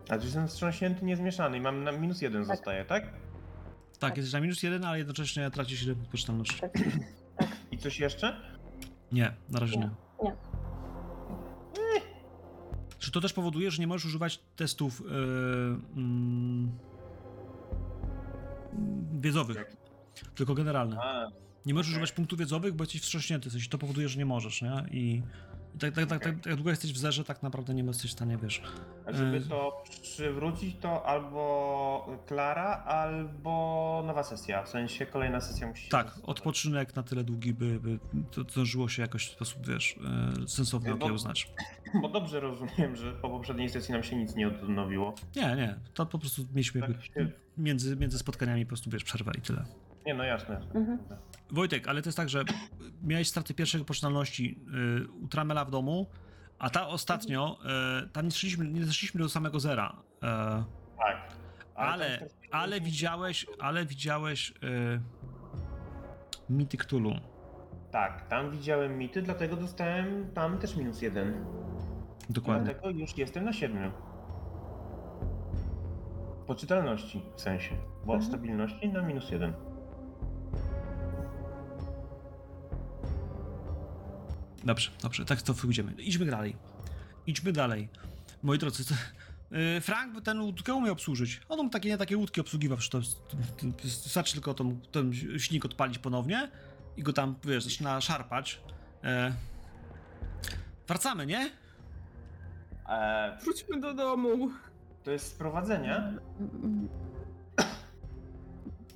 A 0.10 0.18
czy 0.18 0.26
jestem 0.26 0.48
wstrząśnięty, 0.48 1.06
niezmieszany 1.06 1.58
i 1.58 1.62
mam 1.62 1.84
na 1.84 1.92
minus 1.92 2.22
jeden 2.22 2.46
Tak. 2.46 2.58
zostaje, 2.58 2.86
tak? 2.86 3.04
Tak, 4.00 4.18
jesteś 4.18 4.34
na 4.34 4.40
minus 4.40 4.64
jeden, 4.64 4.86
ale 4.86 4.98
jednocześnie 4.98 5.52
tracisz 5.52 5.82
jeden 5.82 5.96
punkt 5.96 6.12
poczytalności. 6.12 6.60
Tak. 6.62 6.72
I 7.72 7.78
coś 7.78 8.00
jeszcze? 8.00 8.42
Nie, 9.12 9.32
na 9.50 9.60
razie 9.60 9.78
nie. 9.80 9.90
Nie. 10.24 10.30
Nie. 11.74 12.02
Czy 13.00 13.12
to 13.12 13.22
też 13.22 13.34
powoduje, 13.34 13.72
że 13.72 13.82
nie 13.82 13.88
możesz 13.88 14.06
używać 14.06 14.40
testów 14.56 15.02
yy, 15.02 15.08
mm, 15.98 16.72
wiedzowych, 19.20 19.78
tylko 20.36 20.54
generalne. 20.54 20.98
Nie 21.66 21.74
możesz 21.74 21.92
używać 21.92 22.12
punktów 22.12 22.40
wiedzowych, 22.40 22.74
bo 22.74 22.84
jesteś 22.84 23.02
wstrząśnięty, 23.02 23.50
w 23.50 23.52
sensie 23.52 23.70
to 23.70 23.78
powoduje, 23.78 24.10
że 24.10 24.18
nie 24.20 24.26
możesz, 24.26 24.62
nie? 24.62 24.86
I, 24.92 25.22
i 25.76 25.78
tak, 25.80 25.94
tak, 25.94 26.10
tak, 26.10 26.24
tak, 26.24 26.46
jak 26.46 26.56
długo 26.56 26.70
jesteś 26.70 26.94
w 26.94 26.98
zerze, 26.98 27.24
tak 27.24 27.44
naprawdę 27.44 27.74
nie 27.74 27.84
jesteś 27.84 28.12
w 28.12 28.14
stanie, 28.14 28.38
wiesz. 28.38 28.62
a 29.06 29.14
żeby 29.14 29.38
E. 29.38 29.42
to 29.42 29.84
przywrócić, 30.02 30.76
to 30.82 31.06
albo 31.06 32.20
Klara, 32.28 32.84
albo 32.84 34.04
nowa 34.08 34.24
sesja. 34.24 34.64
W 34.64 34.70
sensie 34.70 35.06
kolejna 35.06 35.42
sesja 35.42 35.68
musi 35.68 35.84
się 35.84 35.90
Tak, 35.90 36.20
odpoczynek 36.24 36.96
na 36.96 37.04
tyle 37.04 37.24
długi, 37.24 37.54
by, 37.54 37.80
by 37.80 38.00
to 38.32 38.42
zdążyło 38.42 38.90
się 38.90 39.02
jakoś 39.02 39.28
w 39.28 39.32
sposób, 39.32 39.68
wiesz, 39.68 39.96
yy, 40.40 40.48
sensowny 40.48 40.94
okiełznać. 40.94 41.50
Bo 41.85 41.85
dobrze 42.14 42.40
rozumiem, 42.40 42.96
że 42.96 43.12
po 43.12 43.30
poprzedniej 43.30 43.70
sesji 43.70 43.92
nam 43.94 44.04
się 44.04 44.16
nic 44.16 44.36
nie 44.36 44.48
odnowiło. 44.48 45.16
Nie, 45.36 45.56
nie, 45.56 45.76
to 45.94 46.06
po 46.06 46.20
prostu 46.20 46.42
mieliśmy 46.52 46.82
Tak 46.82 47.06
się... 47.06 47.32
między, 47.58 47.96
między 47.96 48.18
spotkaniami 48.20 48.66
po 48.66 48.68
prostu, 48.70 48.90
wiesz, 48.90 49.04
przerwę 49.04 49.32
i 49.38 49.42
tyle. 49.42 49.66
Nie, 50.06 50.14
no 50.14 50.24
jasne. 50.24 50.56
Mhm. 50.76 50.98
Wojtek, 51.52 51.88
ale 51.88 52.02
to 52.02 52.08
jest 52.10 52.18
tak, 52.18 52.30
że 52.30 52.44
miałeś 53.04 53.28
straty 53.28 53.54
pierwszej 53.54 53.86
poczytalności 53.86 54.60
y, 55.04 55.08
u 55.12 55.28
Tramela 55.28 55.66
w 55.66 55.72
domu, 55.72 56.08
a 56.60 56.70
ta 56.70 56.88
ostatnio, 56.88 57.58
y, 58.06 58.10
tam 58.10 58.26
nie 58.26 58.32
zeszliśmy, 58.32 58.68
nie 58.68 58.86
zeszliśmy 58.86 59.22
do 59.22 59.30
samego 59.30 59.60
zera. 59.60 59.96
Y, 60.18 60.20
Tak. 60.98 61.34
ale, 61.76 62.10
jest- 62.22 62.40
ale 62.52 62.82
widziałeś, 62.82 63.46
ale 63.60 63.86
widziałeś 63.86 64.50
y, 64.52 64.54
mity 66.50 66.78
Cthulhu. 66.78 67.14
Tak, 67.92 68.28
tam 68.28 68.52
widziałem 68.52 68.98
mity, 68.98 69.22
dlatego 69.22 69.56
dostałem 69.56 70.32
tam 70.34 70.58
też 70.58 70.76
minus 70.76 71.02
jeden. 71.02 71.46
Dokładnie. 72.30 72.64
Dlatego 72.74 72.90
już 73.00 73.18
jestem 73.18 73.46
na 73.46 73.54
siedmiu. 73.54 73.92
Poczytalności 76.48 77.22
w 77.36 77.42
sensie, 77.42 77.76
bo 78.06 78.14
Mhm. 78.14 78.32
stabilności 78.32 78.90
na 78.90 79.02
minus 79.02 79.32
jeden. 79.32 79.54
Dobrze, 84.64 84.92
dobrze, 85.02 85.26
tak 85.26 85.42
to 85.42 85.54
pójdziemy. 85.54 85.92
Idźmy 85.98 86.26
dalej. 86.26 86.56
Idźmy 87.28 87.52
dalej. 87.52 87.90
Moi 88.44 88.58
drodzy, 88.58 88.86
to, 88.86 88.94
y, 89.78 89.82
Frank 89.82 90.14
by 90.14 90.22
ten 90.22 90.42
łódkę 90.42 90.74
umiał 90.74 90.94
obsłużyć. 90.94 91.42
On 91.50 91.70
takie, 91.70 91.90
nie 91.90 91.98
takie 91.98 92.18
łódki 92.18 92.42
obsługiwał, 92.42 92.78
że 92.82 92.90
to, 92.90 93.02
to, 93.02 93.38
to, 93.58 93.68
wystarczy 93.84 94.34
tylko 94.34 94.54
tą, 94.54 94.80
ten 94.92 95.14
silnik 95.38 95.66
odpalić 95.66 95.98
ponownie 96.00 96.52
i 96.98 97.04
go 97.04 97.14
tam, 97.14 97.36
wiesz, 97.44 97.64
zaczyna 97.64 98.02
szarpać. 98.02 98.60
E, 99.04 99.34
wracamy, 100.88 101.26
nie? 101.26 101.50
Eee, 102.90 103.38
Wróćmy 103.44 103.80
do 103.80 103.94
domu. 103.94 104.50
to 105.04 105.12
jest 105.12 105.28
sprowadzenie? 105.28 106.04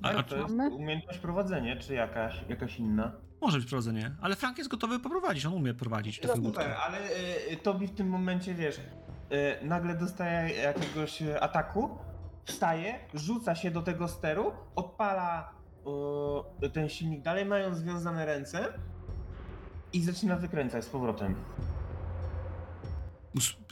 A, 0.02 0.08
a, 0.08 0.22
to 0.22 0.36
jest 0.36 0.54
umiejętność 0.72 1.18
prowadzenia, 1.18 1.76
czy 1.76 1.94
jakaś, 1.94 2.44
jakaś 2.48 2.78
inna? 2.78 3.12
może 3.40 3.58
być 3.58 3.68
prowadzenie, 3.68 4.10
ale 4.20 4.36
Frank 4.36 4.58
jest 4.58 4.70
gotowy 4.70 4.98
poprowadzić, 5.00 5.46
on 5.46 5.52
umie 5.52 5.74
prowadzić 5.74 6.20
łódkę. 6.26 6.36
Super, 6.36 6.76
ale 6.86 6.98
y, 7.52 7.56
Tobi 7.56 7.86
w 7.86 7.94
tym 7.94 8.08
momencie, 8.08 8.54
wiesz, 8.54 8.76
y, 9.32 9.66
nagle 9.66 9.94
dostaje 9.94 10.56
jakiegoś 10.56 11.22
ataku, 11.40 11.98
wstaje, 12.44 12.98
rzuca 13.14 13.54
się 13.54 13.70
do 13.70 13.82
tego 13.82 14.08
steru, 14.08 14.52
odpala 14.76 15.52
y, 16.62 16.70
ten 16.70 16.88
silnik 16.88 17.22
dalej, 17.22 17.46
mając 17.46 17.76
związane 17.76 18.26
ręce 18.26 18.72
i 19.92 20.02
zaczyna 20.02 20.36
wykręcać 20.36 20.84
z 20.84 20.88
powrotem. 20.88 21.34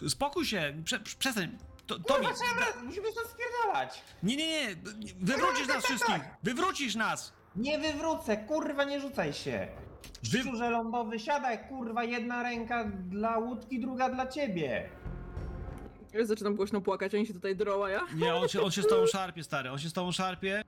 Spokój 0.08 0.46
się, 0.46 0.74
prze, 0.84 1.00
prze- 1.00 1.16
przestań. 1.18 1.58
To, 1.86 1.94
Tobi, 1.98 2.06
Dobra, 2.26 2.36
musimy 2.84 3.12
stąd 3.12 3.28
spierdalać! 3.28 4.02
nie, 4.22 4.36
nie, 4.36 4.66
nie, 4.66 4.76
wywrócisz 5.20 5.68
nas 5.68 5.84
wszystkich, 5.84 6.20
wywrócisz 6.42 6.94
nas! 6.94 7.32
Nie 7.56 7.78
wywrócę, 7.78 8.36
kurwa, 8.36 8.84
nie 8.84 9.00
rzucaj 9.00 9.32
się! 9.32 9.68
Wy- 10.32 10.38
Szczurze 10.40 10.70
lądowy, 10.70 11.18
siadaj, 11.20 11.58
kurwa, 11.68 12.04
jedna 12.04 12.42
ręka 12.42 12.84
dla 12.84 13.38
łódki, 13.38 13.80
druga 13.80 14.08
dla 14.08 14.26
ciebie! 14.26 14.88
Ja 16.12 16.26
zaczynam 16.26 16.56
głośno 16.56 16.80
płakać, 16.80 17.14
oni 17.14 17.26
się 17.26 17.34
tutaj 17.34 17.56
droła, 17.56 17.90
ja? 17.90 18.00
Nie, 18.14 18.34
on 18.34 18.48
się, 18.48 18.62
on 18.62 18.70
się 18.70 18.82
z 18.82 18.86
tobą 18.86 19.06
szarpie, 19.16 19.44
stary, 19.44 19.70
on 19.70 19.78
się 19.78 19.88
z 19.88 19.92
tobą 19.92 20.12
szarpie. 20.12 20.62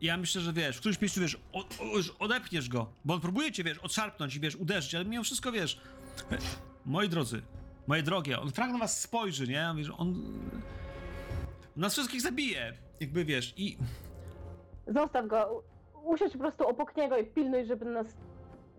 Ja 0.00 0.16
myślę, 0.16 0.40
że 0.40 0.52
wiesz, 0.52 0.76
w 0.76 0.80
którymś 0.80 1.00
miejscu, 1.00 1.20
wiesz, 1.20 1.36
o, 1.52 1.58
o, 1.58 1.96
już 1.96 2.10
odepchniesz 2.18 2.68
go, 2.68 2.90
bo 3.04 3.14
on 3.14 3.20
próbuje 3.20 3.52
cię, 3.52 3.64
wiesz, 3.64 3.78
odszarpnąć 3.78 4.36
i, 4.36 4.40
wiesz, 4.40 4.56
uderzyć, 4.56 4.94
ale 4.94 5.04
mimo 5.04 5.24
wszystko, 5.24 5.52
wiesz, 5.52 5.80
moi 6.86 7.08
drodzy, 7.08 7.42
moje 7.86 8.02
drogie, 8.02 8.40
on 8.40 8.50
Frank 8.50 8.72
na 8.72 8.78
was 8.78 9.00
spojrzy, 9.00 9.48
nie, 9.48 9.74
wiesz, 9.76 9.92
on 9.98 10.14
nas 11.76 11.92
wszystkich 11.92 12.20
zabije, 12.20 12.72
jakby, 13.00 13.24
wiesz, 13.24 13.54
i 13.56 13.78
Zostaw 14.86 15.26
go. 15.26 15.62
Usiądź 16.04 16.32
po 16.32 16.38
prostu 16.38 16.68
obok 16.68 16.96
niego 16.96 17.18
i 17.18 17.24
pilnuj, 17.24 17.64
żeby 17.66 17.84
nas 17.84 18.06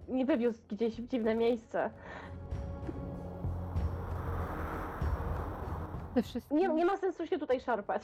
nie 0.08 0.26
wywiózł 0.26 0.60
gdzieś 0.70 1.02
w 1.02 1.08
dziwne 1.08 1.36
miejsce. 1.36 1.90
Nie, 6.52 6.68
nie 6.68 6.86
ma 6.86 6.98
sensu 6.98 7.28
się 7.28 7.40
tutaj 7.40 7.62
szarpać. 7.62 8.04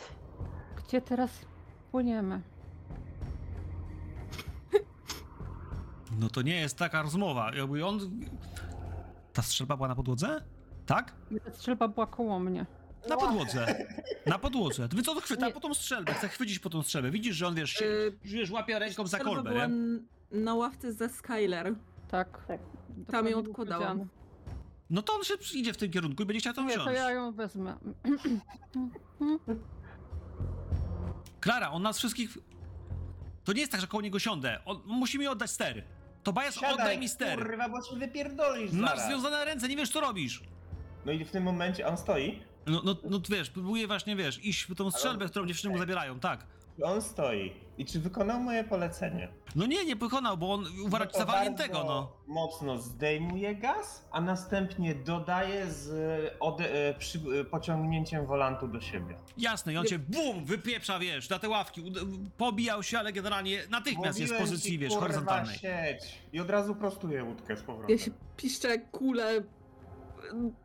Gdzie 0.87 1.01
teraz 1.01 1.45
płyniemy? 1.91 2.41
no 6.19 6.29
to 6.29 6.41
nie 6.41 6.55
jest 6.55 6.77
taka 6.77 7.01
rozmowa, 7.01 7.55
jakby 7.55 7.85
on... 7.85 7.99
Ta 9.33 9.41
strzelba 9.41 9.75
była 9.75 9.87
na 9.87 9.95
podłodze? 9.95 10.43
Tak? 10.85 11.13
Ta 11.45 11.51
strzelba 11.53 11.87
była 11.87 12.07
koło 12.07 12.39
mnie. 12.39 12.65
Na 13.09 13.17
podłodze. 13.17 13.85
Na 14.25 14.39
podłodze. 14.39 14.87
Wy 14.87 15.01
co 15.03 15.15
to 15.15 15.21
chwyta 15.21 15.47
Nie. 15.47 15.53
po 15.53 15.59
tą 15.59 15.73
strzelbę? 15.73 16.13
Chce 16.13 16.27
chwycić 16.29 16.59
po 16.59 16.69
tą 16.69 16.83
strzelbę. 16.83 17.11
Widzisz, 17.11 17.35
że 17.35 17.47
on 17.47 17.55
wiesz, 17.55 17.69
się, 17.71 17.85
Yy, 17.85 18.17
wiesz 18.23 18.51
łapie 18.51 18.79
ręką 18.79 19.07
za 19.07 19.19
kolbę, 19.19 19.49
była 19.51 19.65
nie? 19.67 19.99
na 20.31 20.55
ławce 20.55 20.93
za 20.93 21.09
Skyler. 21.09 21.75
Tak. 22.07 22.45
Tak. 22.47 22.59
Dokładnie 22.89 23.31
ją 23.31 23.37
odkładałam. 23.39 24.07
No 24.89 25.01
to 25.01 25.13
on 25.13 25.23
się 25.23 25.33
idzie 25.53 25.73
w 25.73 25.77
tym 25.77 25.91
kierunku 25.91 26.23
i 26.23 26.25
będzie 26.25 26.39
chciał 26.39 26.53
to 26.53 26.61
Nie, 26.61 26.67
wziąć. 26.67 26.83
to 26.83 26.91
ja 26.91 27.11
ją 27.11 27.31
wezmę. 27.31 27.77
Klara, 31.39 31.71
on 31.71 31.81
nas 31.81 31.97
wszystkich... 31.97 32.37
To 33.43 33.53
nie 33.53 33.59
jest 33.59 33.71
tak, 33.71 33.81
że 33.81 33.87
koło 33.87 34.01
niego 34.01 34.19
siądę. 34.19 34.59
On, 34.65 34.81
musi 34.85 35.19
mi 35.19 35.27
oddać 35.27 35.51
ster. 35.51 35.83
Tobias, 36.23 36.57
oddaj 36.73 36.97
mi 36.97 37.09
ster. 37.09 37.37
kurwa, 37.39 37.69
bo 37.69 37.81
się 37.83 37.95
wypierdolisz 37.95 38.71
Masz 38.71 38.89
zaraz. 38.89 39.07
związane 39.07 39.45
ręce, 39.45 39.67
nie 39.67 39.75
wiesz 39.77 39.89
co 39.89 40.01
robisz. 40.01 40.41
No 41.05 41.11
i 41.11 41.25
w 41.25 41.31
tym 41.31 41.43
momencie 41.43 41.87
on 41.87 41.97
stoi, 41.97 42.39
No, 42.65 42.81
no, 42.85 42.95
no 43.09 43.19
wiesz, 43.29 43.49
próbuję 43.49 43.87
właśnie, 43.87 44.15
wiesz, 44.15 44.45
iść 44.45 44.63
w 44.63 44.75
tą 44.75 44.91
strzelbę, 44.91 45.25
którą 45.29 45.45
dziewczyny 45.45 45.73
mu 45.73 45.79
zabierają, 45.79 46.19
tak. 46.19 46.45
On 46.81 47.01
stoi. 47.01 47.63
I 47.77 47.85
czy 47.85 47.99
wykonał 47.99 48.39
moje 48.39 48.63
polecenie? 48.63 49.27
No 49.55 49.65
nie, 49.65 49.85
nie 49.85 49.95
wykonał, 49.95 50.37
bo 50.37 50.53
on 50.53 50.65
uważa 50.85 51.07
No 51.73 51.83
no. 51.83 52.11
Mocno 52.27 52.77
zdejmuje 52.77 53.55
gaz, 53.55 54.05
a 54.11 54.21
następnie 54.21 54.95
dodaje 54.95 55.71
z 55.71 55.89
ode, 56.39 56.89
e, 56.89 56.93
przy, 56.93 57.19
e, 57.41 57.45
pociągnięciem 57.45 58.25
wolantu 58.25 58.67
do 58.67 58.81
siebie. 58.81 59.15
Jasne, 59.37 59.73
i 59.73 59.77
on 59.77 59.85
cię 59.85 59.99
bum, 59.99 60.45
wypieprza, 60.45 60.99
wiesz, 60.99 61.29
na 61.29 61.39
te 61.39 61.49
ławki, 61.49 61.93
pobijał 62.37 62.83
się, 62.83 62.99
ale 62.99 63.13
generalnie 63.13 63.63
natychmiast 63.69 64.19
jest 64.19 64.33
w 64.33 64.35
Mówiłem 64.35 64.49
pozycji, 64.51 64.71
ci, 64.71 64.79
wiesz, 64.79 64.93
horyzontalnej. 64.95 65.57
sieć. 65.57 66.21
I 66.33 66.39
od 66.39 66.49
razu 66.49 66.75
prostuje 66.75 67.23
łódkę 67.23 67.57
z 67.57 67.61
powrotem. 67.61 67.97
Ja 67.97 68.03
się 68.03 68.11
piszczę 68.37 68.79
kule. 68.79 69.43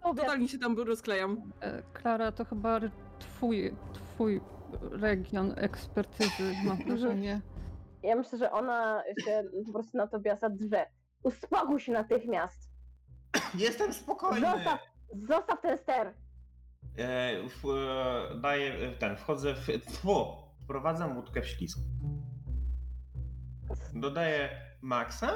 Totalnie 0.03 0.49
się 0.49 0.59
tam 0.59 0.79
rozklejam. 0.79 1.53
E, 1.61 1.83
Klara, 1.93 2.33
to 2.33 2.45
chyba 2.45 2.81
twój, 3.19 3.73
twój 3.93 4.41
region 4.81 5.55
ekspertyzy, 5.57 6.55
mam 6.65 6.77
wrażenie. 6.87 7.41
Ja 8.03 8.17
myślę, 8.17 8.39
że 8.39 8.53
ona 8.53 9.03
się 9.25 9.45
po 9.67 9.73
prostu 9.73 9.99
na 9.99 10.07
Tobiasa 10.07 10.51
drze. 10.51 10.87
Uspokój 11.23 11.81
się 11.81 11.93
natychmiast. 11.93 12.71
Jestem 13.55 13.93
spokojny. 13.93 14.41
Zostaw, 14.41 14.81
zostaw 15.29 15.61
ten 15.61 15.79
ster. 15.79 16.15
E, 16.99 17.33
w, 17.49 17.71
e, 17.71 18.41
daję 18.41 18.75
e, 18.75 18.93
ten, 18.93 19.17
wchodzę 19.17 19.55
w. 19.55 19.67
Tfu, 19.87 20.27
wprowadzam 20.63 21.17
łódkę 21.17 21.43
w 21.43 21.47
ślizg. 21.47 21.79
Dodaję 23.95 24.51
maksa 24.83 25.33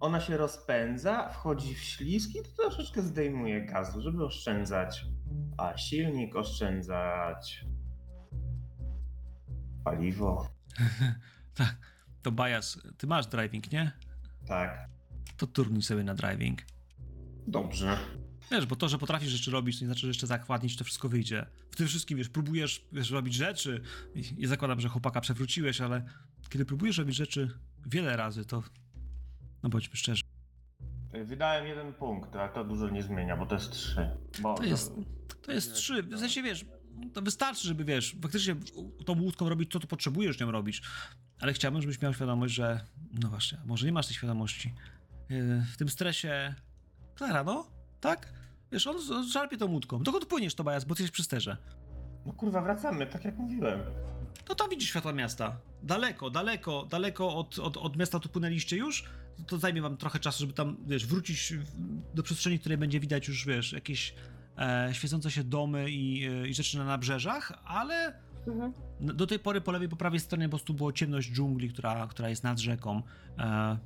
ona 0.00 0.20
się 0.20 0.36
rozpędza, 0.36 1.28
wchodzi 1.28 1.74
w 1.74 1.78
śliski, 1.78 2.38
to 2.42 2.62
troszeczkę 2.62 3.02
zdejmuje 3.02 3.64
gazu, 3.64 4.00
żeby 4.00 4.24
oszczędzać 4.24 5.04
a 5.56 5.76
silnik, 5.76 6.36
oszczędzać 6.36 7.64
paliwo. 9.90 10.48
tak, 11.54 11.76
to 12.22 12.32
Bajas, 12.32 12.78
ty 12.98 13.06
masz 13.06 13.26
driving, 13.26 13.72
nie? 13.72 13.92
Tak, 14.46 14.88
To 15.36 15.46
turnuj 15.46 15.82
sobie 15.82 16.04
na 16.04 16.14
driving. 16.14 16.62
dobrze. 17.46 17.98
Wiesz, 18.50 18.66
bo 18.66 18.76
to, 18.76 18.88
że 18.88 18.98
potrafisz 18.98 19.28
rzeczy 19.30 19.50
robić, 19.50 19.78
to 19.78 19.84
nie 19.84 19.86
znaczy, 19.86 20.00
że 20.00 20.08
jeszcze 20.08 20.26
zakładnić 20.26 20.76
to 20.76 20.84
wszystko 20.84 21.08
wyjdzie. 21.08 21.46
W 21.70 21.76
tym 21.76 21.86
wszystkim, 21.86 22.18
wiesz, 22.18 22.28
próbujesz 22.28 22.84
wiesz, 22.92 23.10
robić 23.10 23.34
rzeczy 23.34 23.82
i 24.38 24.46
zakładam, 24.46 24.80
że 24.80 24.88
chłopaka 24.88 25.20
przewróciłeś, 25.20 25.80
ale 25.80 26.04
kiedy 26.48 26.64
próbujesz 26.64 26.98
robić 26.98 27.16
rzeczy 27.16 27.58
wiele 27.86 28.16
razy, 28.16 28.44
to 28.44 28.62
no 29.62 29.68
bądźmy 29.68 29.96
szczerzy. 29.96 30.22
Wydałem 31.24 31.66
jeden 31.66 31.92
punkt, 31.92 32.36
a 32.36 32.48
to 32.48 32.64
dużo 32.64 32.88
nie 32.90 33.02
zmienia, 33.02 33.36
bo 33.36 33.46
to 33.46 33.54
jest 33.54 33.70
trzy. 33.72 34.10
Bo 34.42 34.54
To 34.54 34.64
jest, 34.64 34.92
to 35.42 35.52
jest 35.52 35.74
trzy. 35.74 36.02
W 36.02 36.18
sensie, 36.18 36.42
wiesz, 36.42 36.64
to 37.12 37.22
wystarczy, 37.22 37.68
żeby, 37.68 37.84
wiesz, 37.84 38.16
faktycznie 38.22 38.56
tą 39.06 39.20
łódką 39.22 39.48
robić 39.48 39.70
to, 39.70 39.80
co 39.80 39.86
potrzebujesz 39.86 40.40
nią 40.40 40.50
robić. 40.50 40.82
Ale 41.40 41.52
chciałbym, 41.52 41.80
żebyś 41.82 42.00
miał 42.00 42.14
świadomość, 42.14 42.54
że, 42.54 42.80
no 43.22 43.28
właśnie, 43.28 43.58
może 43.66 43.86
nie 43.86 43.92
masz 43.92 44.06
tej 44.06 44.16
świadomości. 44.16 44.74
Yy, 45.28 45.66
W 45.72 45.76
tym 45.76 45.88
stresie... 45.88 46.54
Klara, 47.14 47.44
no? 47.44 47.66
Tak? 48.00 48.32
Wiesz, 48.72 48.86
on, 48.86 48.96
on 49.12 49.28
szarpie 49.28 49.56
tą 49.56 49.66
łódką. 49.66 50.02
Dokąd 50.02 50.26
płyniesz, 50.26 50.54
Tobias, 50.54 50.84
bo 50.84 50.94
ty 50.94 51.02
jesteś 51.02 51.14
przy 51.14 51.22
sterze? 51.22 51.56
No 52.26 52.32
kurwa, 52.32 52.62
wracamy, 52.62 53.06
tak 53.06 53.24
jak 53.24 53.36
mówiłem. 53.36 53.80
No 54.48 54.54
tam 54.54 54.70
widzisz 54.70 54.88
światła 54.88 55.12
miasta. 55.12 55.56
Daleko, 55.82 56.30
daleko, 56.30 56.86
daleko 56.90 57.36
od, 57.36 57.58
od, 57.58 57.76
od 57.76 57.96
miasta 57.96 58.20
tu 58.20 58.28
płynęliście 58.28 58.76
już. 58.76 59.04
To, 59.36 59.42
to 59.42 59.58
zajmie 59.58 59.82
wam 59.82 59.96
trochę 59.96 60.18
czasu, 60.18 60.38
żeby 60.40 60.52
tam, 60.52 60.76
wiesz, 60.86 61.06
wrócić 61.06 61.54
do 62.14 62.22
przestrzeni, 62.22 62.58
której 62.58 62.78
będzie 62.78 63.00
widać 63.00 63.28
już, 63.28 63.46
wiesz, 63.46 63.72
jakieś 63.72 64.14
e, 64.58 64.88
świecące 64.92 65.30
się 65.30 65.44
domy 65.44 65.90
i, 65.90 66.26
e, 66.26 66.48
i 66.48 66.54
rzeczy 66.54 66.78
na 66.78 66.84
nabrzeżach, 66.84 67.52
ale 67.64 68.28
Mhm. 68.48 68.72
do 69.00 69.26
tej 69.26 69.38
pory 69.38 69.60
po 69.60 69.72
lewej, 69.72 69.88
po 69.88 69.96
prawej 69.96 70.20
stronie 70.20 70.44
po 70.44 70.50
prostu 70.50 70.74
było 70.74 70.92
ciemność 70.92 71.32
dżungli, 71.32 71.68
która, 71.68 72.06
która 72.06 72.28
jest 72.28 72.44
nad 72.44 72.58
rzeką. 72.58 73.02
E, 73.38 73.78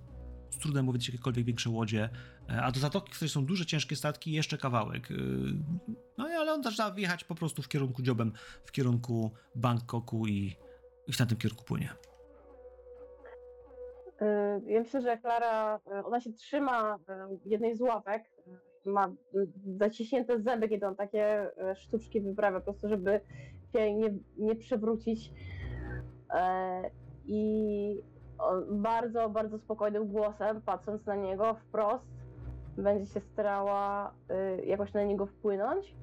z 0.50 0.58
trudem 0.58 0.84
mówić 0.84 1.08
jakiekolwiek 1.08 1.44
większe 1.44 1.70
łodzie, 1.70 2.08
e, 2.50 2.62
a 2.62 2.72
do 2.72 2.80
zatoki, 2.80 3.12
w 3.12 3.16
której 3.16 3.30
są 3.30 3.46
duże, 3.46 3.66
ciężkie 3.66 3.96
statki, 3.96 4.32
jeszcze 4.32 4.58
kawałek. 4.58 5.08
No 6.18 6.28
i 6.28 6.32
ale 6.32 6.52
on 6.52 6.62
zaczyna 6.62 6.90
wjechać 6.90 7.24
po 7.24 7.34
prostu 7.34 7.62
w 7.62 7.68
kierunku 7.68 8.02
dziobem, 8.02 8.32
w 8.64 8.72
kierunku 8.72 9.30
Bangkoku 9.54 10.26
i, 10.26 10.56
i 11.06 11.12
w 11.12 11.16
tamtym 11.16 11.38
kierunku 11.38 11.64
płynie. 11.64 11.88
Ja 14.66 14.80
myślę, 14.80 15.02
że 15.02 15.18
Klara, 15.18 15.80
ona 16.04 16.20
się 16.20 16.32
trzyma 16.32 16.98
jednej 17.44 17.76
z 17.76 17.80
łapek, 17.80 18.24
y, 18.46 18.71
ma 18.84 19.08
y, 19.08 19.48
zaciśnięte 19.78 20.40
zęby, 20.40 20.68
kiedy 20.68 20.86
on 20.86 20.96
takie 20.96 21.46
y, 21.70 21.76
sztuczki 21.76 22.20
wyprawia, 22.20 22.60
po 22.60 22.64
prostu, 22.64 22.88
żeby 22.88 23.20
się 23.72 23.94
nie, 23.94 24.14
nie 24.38 24.56
przewrócić. 24.56 25.32
E, 26.30 26.90
I 27.24 28.02
bardzo, 28.70 29.30
bardzo 29.30 29.58
spokojnym 29.58 30.06
głosem, 30.06 30.62
patrząc 30.62 31.06
na 31.06 31.16
niego 31.16 31.54
wprost, 31.54 32.06
będzie 32.76 33.06
się 33.06 33.20
starała 33.20 34.14
y, 34.60 34.64
jakoś 34.64 34.92
na 34.92 35.02
niego 35.02 35.26
wpłynąć 35.26 35.94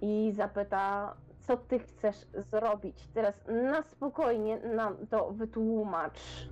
i 0.00 0.32
zapyta, 0.32 1.14
co 1.40 1.56
ty 1.56 1.78
chcesz 1.78 2.16
zrobić. 2.34 3.08
Teraz 3.14 3.34
na 3.46 3.82
spokojnie 3.82 4.58
nam 4.58 5.06
to 5.06 5.32
wytłumacz. 5.32 6.48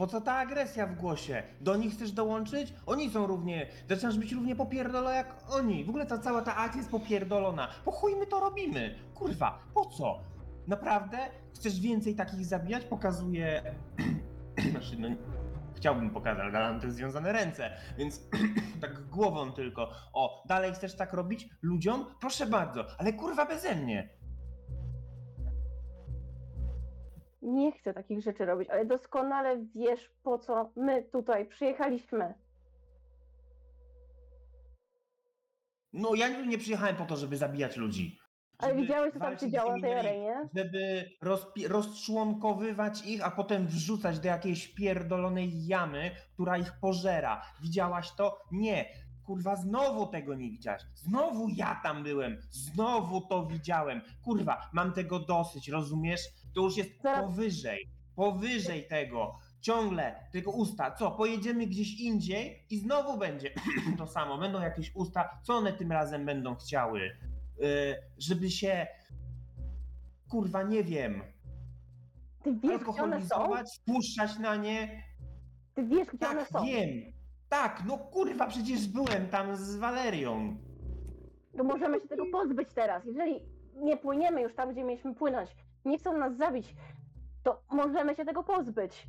Po 0.00 0.06
co 0.06 0.20
ta 0.20 0.34
agresja 0.34 0.86
w 0.86 0.94
głosie? 0.94 1.42
Do 1.60 1.76
nich 1.76 1.92
chcesz 1.92 2.12
dołączyć? 2.12 2.74
Oni 2.86 3.10
są 3.10 3.26
równie, 3.26 3.66
zaczynasz 3.88 4.18
być 4.18 4.32
równie 4.32 4.56
popierdolo 4.56 5.10
jak 5.10 5.36
oni. 5.50 5.84
W 5.84 5.88
ogóle 5.88 6.06
ta 6.06 6.18
cała 6.18 6.42
ta 6.42 6.56
akcja 6.56 6.78
jest 6.78 6.90
popierdolona. 6.90 7.68
Po 7.84 7.90
chuj 7.90 8.16
my 8.16 8.26
to 8.26 8.40
robimy? 8.40 8.94
Kurwa, 9.14 9.58
po 9.74 9.84
co? 9.84 10.20
Naprawdę? 10.66 11.18
Chcesz 11.54 11.80
więcej 11.80 12.14
takich 12.14 12.46
zabijać? 12.46 12.84
Pokazuję... 12.84 13.62
znaczy, 14.70 14.96
no, 14.98 15.08
chciałbym 15.74 16.10
pokazać, 16.10 16.54
ale 16.54 16.72
mam 16.72 16.90
związane 16.90 17.32
ręce, 17.32 17.70
więc 17.98 18.20
tak 18.80 19.08
głową 19.08 19.52
tylko. 19.52 19.90
O, 20.12 20.44
dalej 20.48 20.72
chcesz 20.72 20.96
tak 20.96 21.12
robić 21.12 21.48
ludziom? 21.62 22.06
Proszę 22.20 22.46
bardzo, 22.46 22.86
ale 22.98 23.12
kurwa 23.12 23.46
beze 23.46 23.74
mnie. 23.74 24.19
Nie 27.42 27.72
chcę 27.72 27.94
takich 27.94 28.22
rzeczy 28.22 28.44
robić, 28.44 28.68
ale 28.70 28.84
doskonale 28.84 29.64
wiesz, 29.74 30.10
po 30.22 30.38
co 30.38 30.72
my 30.76 31.02
tutaj 31.02 31.46
przyjechaliśmy. 31.46 32.34
No 35.92 36.14
ja 36.14 36.28
nie 36.28 36.58
przyjechałem 36.58 36.96
po 36.96 37.04
to, 37.04 37.16
żeby 37.16 37.36
zabijać 37.36 37.76
ludzi. 37.76 38.18
Ale 38.58 38.74
widziałeś, 38.74 39.12
co 39.12 39.20
tam 39.20 39.38
się 39.38 39.50
działo 39.50 39.76
na 39.76 39.82
tej 39.82 39.94
arenie? 39.94 40.48
Żeby 40.56 41.10
rozpi- 41.22 41.68
rozczłonkowywać 41.68 43.06
ich, 43.06 43.26
a 43.26 43.30
potem 43.30 43.66
wrzucać 43.66 44.18
do 44.18 44.28
jakiejś 44.28 44.68
pierdolonej 44.68 45.66
jamy, 45.66 46.10
która 46.34 46.58
ich 46.58 46.72
pożera. 46.80 47.42
Widziałaś 47.62 48.12
to? 48.12 48.38
Nie. 48.52 48.84
Kurwa, 49.26 49.56
znowu 49.56 50.06
tego 50.06 50.34
nie 50.34 50.50
widziałaś. 50.50 50.82
Znowu 50.94 51.48
ja 51.48 51.80
tam 51.82 52.02
byłem. 52.02 52.36
Znowu 52.50 53.20
to 53.20 53.46
widziałem. 53.46 54.00
Kurwa, 54.24 54.70
mam 54.72 54.92
tego 54.92 55.18
dosyć, 55.18 55.68
rozumiesz? 55.68 56.20
To 56.54 56.60
już 56.60 56.76
jest 56.76 57.02
Zaraz- 57.02 57.24
powyżej. 57.26 57.88
Powyżej 58.16 58.86
tego. 58.86 59.38
Ciągle 59.60 60.28
tylko 60.32 60.50
usta. 60.50 60.90
Co? 60.90 61.10
Pojedziemy 61.10 61.66
gdzieś 61.66 62.00
indziej 62.00 62.64
i 62.70 62.78
znowu 62.78 63.18
będzie 63.18 63.50
to 63.98 64.06
samo. 64.06 64.38
Będą 64.38 64.60
jakieś 64.60 64.94
usta. 64.94 65.40
Co 65.42 65.54
one 65.56 65.72
tym 65.72 65.92
razem 65.92 66.26
będą 66.26 66.54
chciały? 66.54 67.00
Yy, 67.00 67.66
żeby 68.18 68.50
się. 68.50 68.86
Kurwa, 70.30 70.62
nie 70.62 70.84
wiem. 70.84 71.22
Ty 72.42 72.52
wiesz, 72.54 72.80
gdzie 72.80 73.02
one 73.02 73.20
są? 73.22 73.34
Alkoholizować, 73.36 73.72
spuszczać 73.72 74.38
na 74.38 74.56
nie. 74.56 75.02
Ty 75.74 75.84
wiesz, 75.86 76.08
gdzie 76.08 76.28
one 76.28 76.40
Tak, 76.40 76.48
są? 76.48 76.64
wiem. 76.64 76.88
Tak, 77.48 77.82
no 77.86 77.98
kurwa, 77.98 78.46
przecież 78.46 78.88
byłem 78.88 79.28
tam 79.28 79.56
z 79.56 79.76
Walerią. 79.76 80.56
To 81.56 81.64
możemy 81.64 82.00
się 82.00 82.08
tego 82.08 82.24
pozbyć 82.32 82.68
teraz. 82.74 83.04
Jeżeli 83.06 83.40
nie 83.76 83.96
płyniemy 83.96 84.42
już 84.42 84.54
tam, 84.54 84.72
gdzie 84.72 84.84
mieliśmy 84.84 85.14
płynąć, 85.14 85.50
nie 85.84 85.98
chcą 85.98 86.18
nas 86.18 86.36
zabić, 86.36 86.74
to 87.42 87.62
możemy 87.70 88.14
się 88.14 88.24
tego 88.24 88.42
pozbyć. 88.42 89.06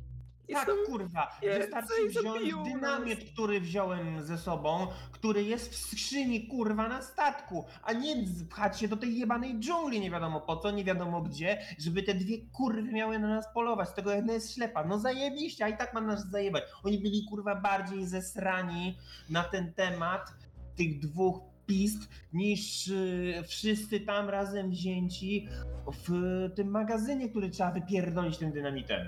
Tak, 0.52 0.68
kurwa, 0.86 1.38
wystarczy 1.58 2.08
wziąć 2.08 2.26
zabiją 2.26 2.62
dynamit, 2.62 3.32
który 3.32 3.60
wziąłem 3.60 4.22
ze 4.22 4.38
sobą, 4.38 4.86
który 5.12 5.44
jest 5.44 5.72
w 5.72 5.76
skrzyni, 5.76 6.48
kurwa, 6.48 6.88
na 6.88 7.02
statku, 7.02 7.64
a 7.82 7.92
nie 7.92 8.16
pchać 8.50 8.80
się 8.80 8.88
do 8.88 8.96
tej 8.96 9.18
jebanej 9.18 9.58
dżungli 9.58 10.00
nie 10.00 10.10
wiadomo 10.10 10.40
po 10.40 10.56
co, 10.56 10.70
nie 10.70 10.84
wiadomo 10.84 11.22
gdzie, 11.22 11.58
żeby 11.78 12.02
te 12.02 12.14
dwie 12.14 12.38
kurwy 12.52 12.82
miały 12.82 13.18
na 13.18 13.28
nas 13.28 13.52
polować, 13.54 13.88
z 13.88 13.94
tego 13.94 14.12
jedna 14.12 14.32
jest 14.32 14.54
ślepa. 14.54 14.84
No 14.84 14.98
zajebiście, 14.98 15.64
a 15.64 15.68
i 15.68 15.76
tak 15.76 15.94
ma 15.94 16.00
nas 16.00 16.30
zajebać. 16.30 16.64
Oni 16.84 16.98
byli, 16.98 17.26
kurwa, 17.30 17.54
bardziej 17.54 18.06
zesrani 18.06 18.98
na 19.30 19.44
ten 19.44 19.72
temat 19.72 20.34
tych 20.76 20.98
dwóch 20.98 21.51
pist 21.72 22.08
niż 22.32 22.88
y, 22.88 23.42
wszyscy 23.46 24.00
tam 24.00 24.28
razem 24.28 24.70
wzięci 24.70 25.48
w 25.92 26.10
tym 26.54 26.68
magazynie, 26.70 27.28
który 27.28 27.50
trzeba 27.50 27.70
wypierdolić 27.70 28.38
tym 28.38 28.52
dynamitem. 28.52 29.06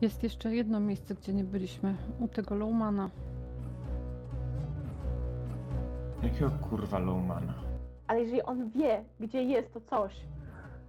Jest 0.00 0.22
jeszcze 0.22 0.54
jedno 0.54 0.80
miejsce, 0.80 1.14
gdzie 1.14 1.32
nie 1.32 1.44
byliśmy. 1.44 1.96
U 2.20 2.28
tego 2.28 2.54
Lowmana. 2.54 3.10
Jakiego 6.22 6.50
kurwa 6.50 6.98
Lowmana? 6.98 7.54
Ale 8.06 8.20
jeżeli 8.20 8.42
on 8.42 8.70
wie, 8.70 9.04
gdzie 9.20 9.42
jest 9.42 9.72
to 9.72 9.80
coś, 9.80 10.14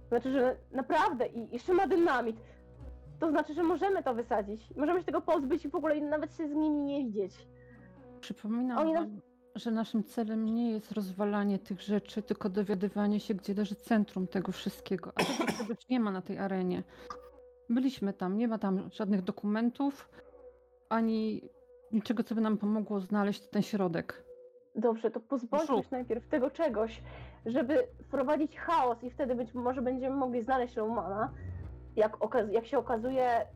to 0.02 0.08
znaczy, 0.08 0.32
że 0.32 0.56
naprawdę 0.72 1.26
i 1.26 1.52
jeszcze 1.52 1.74
ma 1.74 1.86
dynamit, 1.86 2.36
to 3.20 3.30
znaczy, 3.30 3.54
że 3.54 3.62
możemy 3.62 4.02
to 4.02 4.14
wysadzić. 4.14 4.60
Możemy 4.76 5.00
się 5.00 5.06
tego 5.06 5.20
pozbyć 5.20 5.64
i 5.64 5.68
w 5.68 5.74
ogóle 5.74 6.00
nawet 6.00 6.36
się 6.36 6.48
z 6.48 6.52
nimi 6.52 6.82
nie 6.82 7.04
widzieć. 7.04 7.32
Przypominam 8.20 8.78
Oni 8.78 8.94
wam, 8.94 9.20
że 9.54 9.70
naszym 9.70 10.04
celem 10.04 10.44
nie 10.44 10.70
jest 10.70 10.92
rozwalanie 10.92 11.58
tych 11.58 11.80
rzeczy, 11.80 12.22
tylko 12.22 12.48
dowiadywanie 12.48 13.20
się, 13.20 13.34
gdzie 13.34 13.54
leży 13.54 13.74
centrum 13.74 14.26
tego 14.26 14.52
wszystkiego. 14.52 15.12
A 15.14 15.24
tego 15.24 15.52
czegoś 15.52 15.88
nie 15.90 16.00
ma 16.00 16.10
na 16.10 16.22
tej 16.22 16.38
arenie. 16.38 16.82
Byliśmy 17.68 18.12
tam, 18.12 18.36
nie 18.36 18.48
ma 18.48 18.58
tam 18.58 18.90
żadnych 18.92 19.22
dokumentów, 19.22 20.08
ani 20.88 21.42
niczego, 21.92 22.24
co 22.24 22.34
by 22.34 22.40
nam 22.40 22.58
pomogło 22.58 23.00
znaleźć 23.00 23.46
ten 23.46 23.62
środek. 23.62 24.24
Dobrze, 24.74 25.10
to 25.10 25.20
pozbądźmy 25.20 25.82
się 25.82 25.88
najpierw 25.90 26.28
tego 26.28 26.50
czegoś, 26.50 27.02
żeby 27.46 27.86
wprowadzić 28.02 28.58
chaos 28.58 29.02
i 29.02 29.10
wtedy 29.10 29.34
być 29.34 29.54
może 29.54 29.82
będziemy 29.82 30.16
mogli 30.16 30.42
znaleźć 30.42 30.76
Romana. 30.76 31.32
Jak, 31.96 32.16
jak 32.50 32.66
się 32.66 32.78
okazuje, 32.78 33.46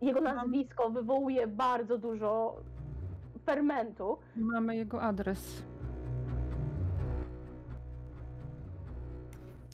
jego 0.00 0.20
nazwisko 0.20 0.90
wywołuje 0.90 1.46
bardzo 1.46 1.98
dużo 1.98 2.56
fermentu. 3.48 4.18
Mamy 4.36 4.76
jego 4.76 5.02
adres. 5.02 5.62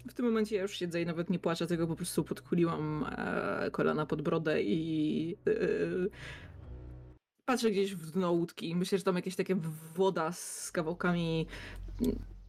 w 0.08 0.14
tym 0.16 0.26
momencie 0.26 0.56
ja 0.56 0.62
już 0.62 0.78
siedzę 0.78 1.02
i 1.02 1.06
nawet 1.06 1.30
nie 1.30 1.38
płaczę, 1.38 1.66
tylko 1.66 1.86
po 1.86 1.96
prostu 1.96 2.24
podkuliłam 2.24 3.06
e, 3.16 3.70
kolana 3.70 4.06
pod 4.06 4.22
brodę 4.22 4.62
i 4.62 5.36
e, 5.46 5.52
patrzę 7.44 7.70
gdzieś 7.70 7.94
w 7.94 8.10
dno 8.10 8.32
łódki. 8.32 8.76
Myślę, 8.76 8.98
że 8.98 9.04
tam 9.04 9.16
jakieś 9.16 9.36
takie 9.36 9.56
woda 9.94 10.32
z 10.32 10.72
kawałkami 10.72 11.46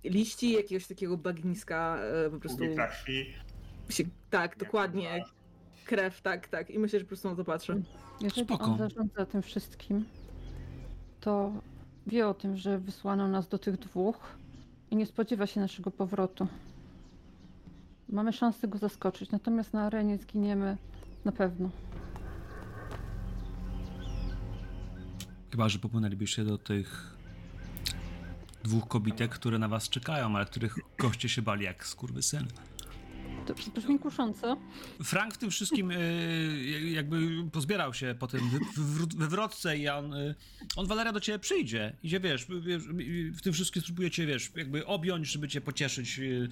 liści, 0.03 0.51
jakiegoś 0.51 0.87
takiego 0.87 1.17
bagniska, 1.17 1.97
e, 2.25 2.29
po 2.29 2.39
prostu 2.39 2.63
krwi. 3.03 3.33
się, 3.89 4.03
tak, 4.29 4.57
dokładnie, 4.57 5.23
krew, 5.85 6.21
tak, 6.21 6.47
tak. 6.47 6.69
I 6.69 6.79
myślę, 6.79 6.99
że 6.99 7.05
po 7.05 7.09
prostu 7.09 7.29
na 7.29 7.35
to 7.35 7.43
patrzę. 7.43 7.81
Jeżeli 8.21 8.47
Spoko. 8.47 8.65
on 8.65 8.77
zarządza 8.77 9.25
tym 9.25 9.41
wszystkim, 9.41 10.05
to 11.25 11.51
wie 12.07 12.27
o 12.27 12.33
tym, 12.33 12.57
że 12.57 12.79
wysłano 12.79 13.27
nas 13.27 13.47
do 13.47 13.57
tych 13.57 13.77
dwóch 13.77 14.17
i 14.91 14.95
nie 14.95 15.05
spodziewa 15.05 15.47
się 15.47 15.59
naszego 15.59 15.91
powrotu. 15.91 16.47
Mamy 18.09 18.33
szansę 18.33 18.67
go 18.67 18.77
zaskoczyć, 18.77 19.31
natomiast 19.31 19.73
na 19.73 19.81
arenie 19.81 20.17
zginiemy 20.17 20.77
na 21.25 21.31
pewno. 21.31 21.69
Chyba, 25.51 25.69
że 25.69 25.79
popłynęlibyście 25.79 26.43
do 26.43 26.57
tych 26.57 27.17
dwóch 28.63 28.87
kobitek, 28.87 29.31
które 29.31 29.59
na 29.59 29.67
was 29.67 29.89
czekają, 29.89 30.35
ale 30.35 30.45
których 30.45 30.75
goście 30.97 31.29
się 31.29 31.41
bali 31.41 31.63
jak 31.63 31.87
skurwysyn. 31.87 32.47
To 33.45 33.53
brzmi 33.75 33.99
kusząco. 33.99 34.57
Frank 35.03 35.33
w 35.33 35.37
tym 35.37 35.49
wszystkim 35.51 35.91
e, 35.91 35.97
jakby 36.91 37.17
pozbierał 37.51 37.93
się 37.93 38.15
po 38.19 38.27
tym 38.27 38.41
wywrotce 39.17 39.77
i 39.77 39.89
on, 39.89 40.13
e, 40.13 40.35
on 40.75 40.87
Waleria 40.87 41.13
do 41.13 41.19
ciebie 41.19 41.39
przyjdzie. 41.39 41.95
Idzie, 42.03 42.19
wiesz, 42.19 42.47
wiesz, 42.61 42.83
w 43.37 43.41
tym 43.41 43.53
wszystkim 43.53 43.81
spróbuje 43.81 44.11
cię, 44.11 44.25
wiesz, 44.25 44.51
jakby 44.55 44.85
objąć, 44.85 45.27
żeby 45.27 45.47
cię 45.47 45.61
pocieszyć. 45.61 46.19
e, 46.19 46.47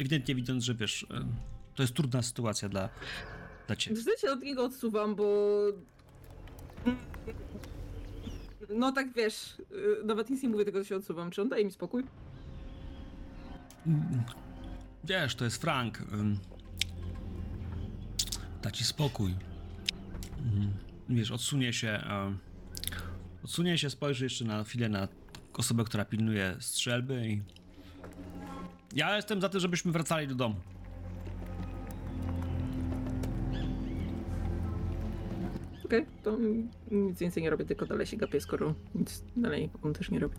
Ewidentnie 0.00 0.34
widząc, 0.34 0.64
że 0.64 0.74
wiesz, 0.74 1.06
to 1.74 1.82
jest 1.82 1.94
trudna 1.94 2.22
sytuacja 2.22 2.68
dla, 2.68 2.88
dla 3.66 3.76
ciebie. 3.76 3.96
W 3.96 4.20
się 4.20 4.30
od 4.30 4.42
niego 4.42 4.64
odsuwam, 4.64 5.14
bo. 5.14 5.56
No 8.68 8.92
tak 8.92 9.12
wiesz, 9.12 9.62
nawet 10.04 10.30
nic 10.30 10.42
nie 10.42 10.48
mówię, 10.48 10.64
tylko 10.64 10.84
się 10.84 10.96
odsuwam. 10.96 11.30
Czy 11.30 11.42
on 11.42 11.48
daje 11.48 11.64
mi 11.64 11.72
spokój? 11.72 12.04
Wiesz, 15.04 15.34
to 15.34 15.44
jest 15.44 15.60
Frank. 15.60 16.02
Da 18.62 18.70
ci 18.70 18.84
spokój. 18.84 19.34
Mhm. 20.38 20.72
Wiesz, 21.08 21.30
odsunie 21.30 21.72
się. 21.72 22.02
ym, 22.26 22.38
Odsunie 23.44 23.78
się, 23.78 23.90
spojrzy 23.90 24.24
jeszcze 24.24 24.44
na 24.44 24.64
chwilę 24.64 24.88
na 24.88 25.08
osobę, 25.54 25.84
która 25.84 26.04
pilnuje 26.04 26.56
strzelby 26.60 27.28
i. 27.28 27.42
Ja 28.94 29.16
jestem 29.16 29.40
za 29.40 29.48
tym, 29.48 29.60
żebyśmy 29.60 29.92
wracali 29.92 30.28
do 30.28 30.34
domu. 30.34 30.56
Okej, 35.84 36.06
to 36.22 36.34
mm, 36.34 36.68
nic 36.90 37.18
więcej 37.18 37.42
nie 37.42 37.50
robię, 37.50 37.64
tylko 37.64 37.86
dalej 37.86 38.06
się 38.06 38.16
gapię, 38.16 38.40
skoro 38.40 38.74
nic 38.94 39.24
dalej 39.36 39.70
on 39.82 39.94
też 39.94 40.10
nie 40.10 40.18
robi. 40.18 40.36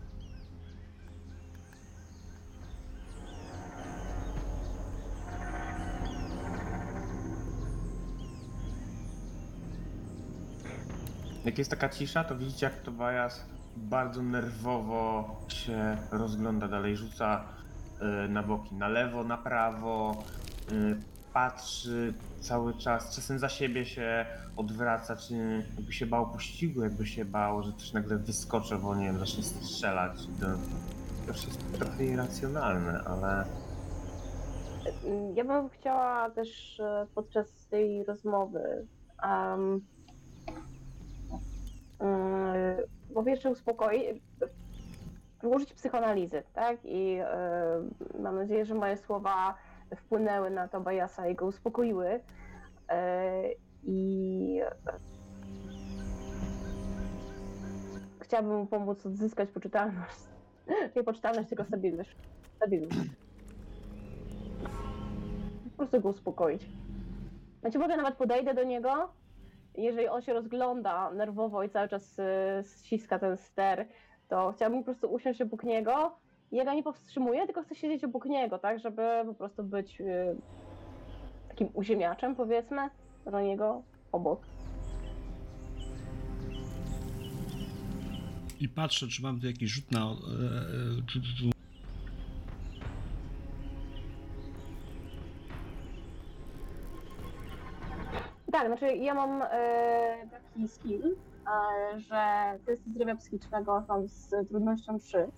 Jak 11.50 11.58
jest 11.58 11.70
taka 11.70 11.88
cisza, 11.88 12.24
to 12.24 12.36
widzicie 12.36 12.66
jak 12.66 12.80
Tobias 12.80 13.46
bardzo 13.76 14.22
nerwowo 14.22 15.36
się 15.48 15.96
rozgląda 16.12 16.68
dalej, 16.68 16.96
rzuca 16.96 17.44
y, 18.24 18.28
na 18.28 18.42
boki, 18.42 18.74
na 18.74 18.88
lewo, 18.88 19.24
na 19.24 19.38
prawo, 19.38 20.24
y, 20.72 20.96
patrzy 21.32 22.14
cały 22.40 22.74
czas, 22.74 23.16
czasem 23.16 23.38
za 23.38 23.48
siebie 23.48 23.84
się 23.84 24.26
odwraca, 24.56 25.16
czy 25.16 25.64
jakby 25.76 25.92
się 25.92 26.06
bał 26.06 26.30
pościgu, 26.30 26.82
jakby 26.82 27.06
się 27.06 27.24
bał, 27.24 27.62
że 27.62 27.72
też 27.72 27.92
nagle 27.92 28.16
wyskoczę, 28.16 28.78
bo 28.78 28.94
nie 28.94 29.04
wiem, 29.04 29.18
zacznie 29.18 29.42
strzelać. 29.42 30.18
To 30.40 30.46
już 31.28 31.44
jest 31.44 31.72
trochę 31.72 32.04
irracjonalne, 32.04 33.02
ale 33.04 33.44
Ja 35.34 35.44
bym 35.44 35.68
chciała 35.68 36.30
też 36.30 36.80
e, 36.80 37.06
podczas 37.14 37.66
tej 37.66 38.04
rozmowy 38.04 38.86
um, 39.22 39.80
po 43.14 43.22
pierwsze 43.22 43.50
uspokoić, 43.50 44.22
użyć 45.42 45.72
psychoanalizy, 45.72 46.42
tak? 46.54 46.78
I 46.84 47.16
e, 47.20 47.28
mam 48.18 48.36
nadzieję, 48.36 48.64
że 48.64 48.74
moje 48.74 48.96
słowa 48.96 49.54
wpłynęły 49.96 50.50
na 50.50 50.68
Tobiasa 50.68 51.28
i 51.28 51.34
go 51.34 51.46
uspokoiły. 51.46 52.20
E, 52.88 53.42
I 53.84 54.60
chciałabym 58.20 58.56
mu 58.56 58.66
pomóc 58.66 59.06
odzyskać 59.06 59.50
poczytalność. 59.50 60.18
Nie 60.96 61.04
poczytalność, 61.04 61.48
tylko 61.48 61.64
stabilność. 61.64 62.16
Stabilność 62.56 63.10
po 65.80 65.86
prostu 65.86 66.00
go 66.00 66.08
uspokoić. 66.08 66.62
Znaczy 67.60 67.78
może 67.78 67.96
nawet 67.96 68.14
podejdę 68.14 68.54
do 68.54 68.64
niego, 68.64 69.12
jeżeli 69.76 70.08
on 70.08 70.22
się 70.22 70.32
rozgląda 70.32 71.10
nerwowo 71.10 71.62
i 71.62 71.70
cały 71.70 71.88
czas 71.88 72.18
y, 72.18 72.24
ściska 72.84 73.18
ten 73.18 73.36
ster, 73.36 73.88
to 74.28 74.52
chciałabym 74.56 74.80
po 74.80 74.84
prostu 74.84 75.12
usiąść 75.12 75.40
obok 75.40 75.64
niego. 75.64 76.16
Ja 76.52 76.64
go 76.64 76.72
nie 76.72 76.82
powstrzymuję, 76.82 77.46
tylko 77.46 77.62
chcę 77.62 77.74
siedzieć 77.74 78.04
obok 78.04 78.24
niego, 78.24 78.58
tak, 78.58 78.78
żeby 78.78 79.02
po 79.26 79.34
prostu 79.34 79.64
być 79.64 80.00
y, 80.00 80.36
takim 81.48 81.68
uziemiaczem, 81.74 82.36
powiedzmy, 82.36 82.90
do 83.24 83.40
niego 83.40 83.82
obok. 84.12 84.40
I 88.60 88.68
patrzę, 88.68 89.08
czy 89.08 89.22
mam 89.22 89.40
tu 89.40 89.46
jakiś 89.46 89.70
rzut 89.70 89.92
na. 89.92 90.16
Znaczy 98.70 98.96
ja 98.96 99.14
mam 99.14 99.42
e, 99.42 100.28
taki 100.30 100.68
skill, 100.68 101.16
e, 101.94 102.00
że 102.00 102.58
test 102.66 102.86
zdrowia 102.86 103.16
psychicznego 103.16 103.84
mam 103.88 104.08
z 104.08 104.48
trudnością 104.48 104.98
3 104.98 105.28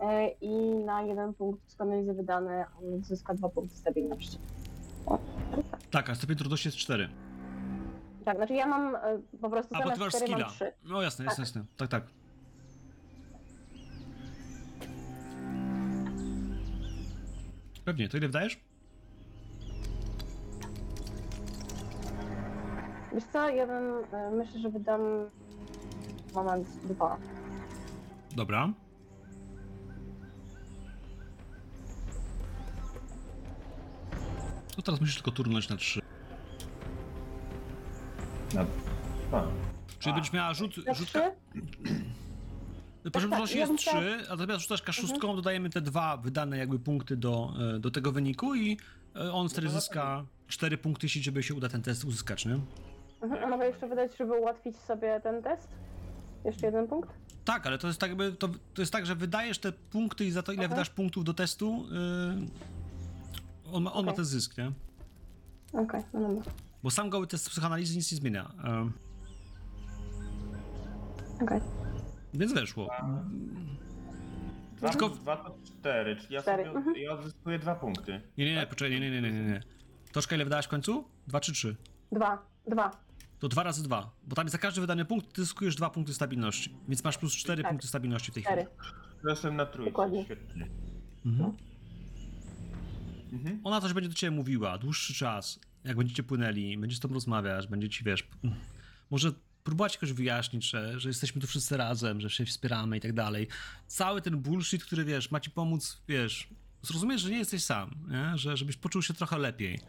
e, 0.00 0.28
i 0.28 0.74
na 0.84 1.02
jeden 1.02 1.34
punkt 1.34 1.62
psychoanalizy 1.62 2.14
wydany 2.14 2.64
on 2.78 3.04
zyska 3.04 3.34
dwa 3.34 3.48
punkty 3.48 3.76
stabilności. 3.76 4.38
O, 5.06 5.18
tak. 5.50 5.80
Tak, 5.90 6.10
a 6.10 6.14
stopień 6.14 6.36
trudności 6.36 6.68
jest 6.68 6.78
4. 6.78 7.08
tak, 8.24 8.36
znaczy 8.36 8.54
ja 8.54 8.66
mam 8.66 8.96
po 9.40 9.50
prostu 9.50 9.74
A 9.74 9.78
bo 9.78 9.90
ty 9.90 9.96
zamiast 9.96 10.14
masz 10.14 10.22
4 10.22 10.32
mam 10.32 10.50
skilla. 10.50 10.70
3. 10.70 10.72
No 10.84 11.02
jasne, 11.02 11.24
jasne, 11.24 11.42
jasne. 11.42 11.64
Tak, 11.76 11.88
tak. 11.88 12.04
Pewnie, 17.84 18.08
to 18.08 18.16
ile 18.16 18.26
wydajesz? 18.26 18.71
Wiesz 23.14 23.24
co, 23.32 23.48
ja 23.48 23.66
bym, 23.66 23.92
e, 24.12 24.30
myślę, 24.30 24.60
że 24.60 24.70
wydam 24.70 25.00
moment 26.34 26.68
dwa. 26.84 27.16
Dobra. 28.36 28.68
To 34.76 34.82
teraz 34.82 35.00
musisz 35.00 35.14
tylko 35.16 35.30
turnąć 35.30 35.68
na 35.68 35.76
3. 35.76 36.00
na... 38.54 38.66
A, 39.32 39.42
Czyli 39.98 40.14
będziesz 40.14 40.32
miała 40.32 40.54
rzut. 40.54 40.86
Na 40.86 40.94
rzutka, 40.94 41.20
3? 43.02 43.10
poziom 43.12 43.30
tak, 43.30 43.50
ja 43.50 43.56
jest 43.66 43.72
chciała- 43.82 44.00
3, 44.00 44.30
a 44.30 44.36
zamiast 44.36 44.60
rzucasz 44.62 44.82
kaszustką, 44.82 45.36
dodajemy 45.36 45.70
te 45.70 45.80
dwa 45.80 46.16
wydane 46.16 46.58
jakby 46.58 46.78
punkty 46.78 47.16
do, 47.16 47.52
e, 47.76 47.78
do 47.78 47.90
tego 47.90 48.12
wyniku 48.12 48.54
i 48.54 48.76
e, 49.16 49.32
on 49.32 49.48
wtedy 49.48 49.68
zyska 49.68 50.24
4 50.48 50.78
punkty, 50.78 51.06
jeśli 51.06 51.22
żeby 51.22 51.42
się 51.42 51.54
uda 51.54 51.68
ten 51.68 51.82
test 51.82 52.04
uzyskać, 52.04 52.46
nie? 52.46 52.60
Mhm, 53.22 53.44
a 53.44 53.46
mogę 53.46 53.66
jeszcze 53.66 53.88
wydać, 53.88 54.16
żeby 54.16 54.32
ułatwić 54.40 54.76
sobie 54.76 55.20
ten 55.20 55.42
test? 55.42 55.68
Jeszcze 56.44 56.66
jeden 56.66 56.88
punkt? 56.88 57.10
Tak, 57.44 57.66
ale 57.66 57.78
to 57.78 57.86
jest 57.86 58.00
tak 58.00 58.10
jakby, 58.10 58.32
to, 58.32 58.48
to 58.74 58.82
jest 58.82 58.92
tak, 58.92 59.06
że 59.06 59.14
wydajesz 59.14 59.58
te 59.58 59.72
punkty 59.72 60.24
i 60.24 60.30
za 60.30 60.42
to 60.42 60.52
ile 60.52 60.64
Aha. 60.64 60.74
wydasz 60.74 60.90
punktów 60.90 61.24
do 61.24 61.34
testu, 61.34 61.84
yy, 61.90 63.72
on, 63.72 63.82
ma, 63.82 63.92
on 63.92 64.04
ma 64.04 64.10
Okej. 64.10 64.16
ten 64.16 64.24
zysk, 64.24 64.58
nie? 64.58 64.72
Okej, 65.72 66.02
no 66.12 66.20
dobra. 66.20 66.52
Bo 66.82 66.90
sam 66.90 67.10
goły 67.10 67.26
test 67.26 67.50
psychoanalizy 67.50 67.96
nic 67.96 68.12
nie 68.12 68.18
zmienia. 68.18 68.50
Ym, 68.64 68.92
Okej. 71.42 71.60
więc 72.34 72.52
weszło. 72.52 72.88
dwa, 74.76 74.88
Tylko- 74.88 75.08
dwa 75.08 75.36
to 75.36 75.54
cztery, 75.64 76.16
czyli 76.16 76.34
ja 76.34 76.42
Cztery, 76.42 76.64
sobie 76.64 76.76
mhm. 76.76 76.96
ja 76.96 77.12
odzyskuję 77.12 77.58
dwa 77.58 77.74
punkty. 77.74 78.20
Nie, 78.38 78.44
nie, 78.44 78.54
nie, 78.54 78.66
poczekaj, 78.66 79.00
nie, 79.00 79.10
nie, 79.10 79.22
nie, 79.22 79.32
nie, 79.32 79.44
nie. 79.44 79.60
Toczka 80.12 80.34
ile 80.36 80.44
wydałaś 80.44 80.64
w 80.64 80.68
końcu? 80.68 81.04
Dwa 81.26 81.40
czy 81.40 81.52
trzy? 81.52 81.76
Dwa, 82.12 82.38
dwa. 82.66 82.90
To 83.42 83.48
dwa 83.48 83.62
razy 83.62 83.82
dwa, 83.82 84.10
bo 84.26 84.36
tam 84.36 84.48
za 84.48 84.58
każdy 84.58 84.80
wydany 84.80 85.04
punkt 85.04 85.32
ty 85.32 85.42
zyskujesz 85.42 85.76
dwa 85.76 85.90
punkty 85.90 86.14
stabilności, 86.14 86.74
więc 86.88 87.04
masz 87.04 87.18
plus 87.18 87.36
cztery 87.36 87.62
Tak. 87.62 87.70
punkty 87.70 87.88
stabilności 87.88 88.30
w 88.30 88.34
tej 88.34 88.42
Cztery. 88.42 88.62
chwili. 88.64 89.30
Jestem 89.30 89.56
na 89.56 89.66
trójce, 89.66 89.90
Dokładnie. 89.90 90.24
świetnie. 90.24 90.68
Mhm. 91.26 91.52
Mhm. 93.32 93.60
Ona 93.64 93.80
coś 93.80 93.92
będzie 93.92 94.08
do 94.08 94.14
ciebie 94.14 94.30
mówiła 94.30 94.78
dłuższy 94.78 95.14
czas, 95.14 95.60
jak 95.84 95.96
będziecie 95.96 96.22
płynęli, 96.22 96.78
będzie 96.78 96.96
z 96.96 97.00
tobą 97.00 97.14
rozmawiać, 97.14 97.66
będzie 97.66 97.88
ci, 97.88 98.04
wiesz, 98.04 98.28
może 99.10 99.32
próbować 99.64 99.94
jakoś 99.94 100.12
wyjaśnić, 100.12 100.70
że, 100.70 101.00
że 101.00 101.08
jesteśmy 101.08 101.40
tu 101.40 101.46
wszyscy 101.46 101.76
razem, 101.76 102.20
że 102.20 102.30
się 102.30 102.44
wspieramy 102.44 102.96
i 102.96 103.00
tak 103.00 103.12
dalej. 103.12 103.48
Cały 103.86 104.22
ten 104.22 104.36
bullshit, 104.38 104.84
który, 104.84 105.04
wiesz, 105.04 105.30
ma 105.30 105.40
ci 105.40 105.50
pomóc, 105.50 106.02
wiesz, 106.08 106.48
zrozumiesz, 106.82 107.20
że 107.20 107.30
nie 107.30 107.38
jesteś 107.38 107.64
sam, 107.64 107.94
nie? 108.08 108.38
Że, 108.38 108.56
żebyś 108.56 108.76
poczuł 108.76 109.02
się 109.02 109.14
trochę 109.14 109.38
lepiej, 109.38 109.80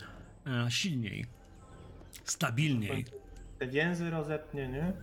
e, 0.47 0.71
silniej, 0.71 1.25
stabilniej. 2.23 3.05
Te 3.63 3.67
więzy 3.67 4.09
rozetnie, 4.09 4.67
nie? 4.67 4.93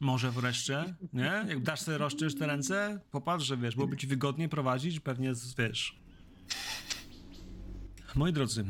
Może 0.00 0.30
wreszcie, 0.30 0.94
nie? 1.12 1.44
Jak 1.48 1.62
dasz 1.62 1.80
sobie 1.80 1.98
rozczysz 1.98 2.34
te 2.34 2.46
ręce, 2.46 3.00
popatrz, 3.10 3.44
że 3.44 3.56
wiesz, 3.56 3.74
byłoby 3.74 3.96
ci 3.96 4.06
wygodniej 4.06 4.48
prowadzić, 4.48 5.00
pewnie, 5.00 5.32
wiesz. 5.58 5.98
Moi 8.14 8.32
drodzy, 8.32 8.64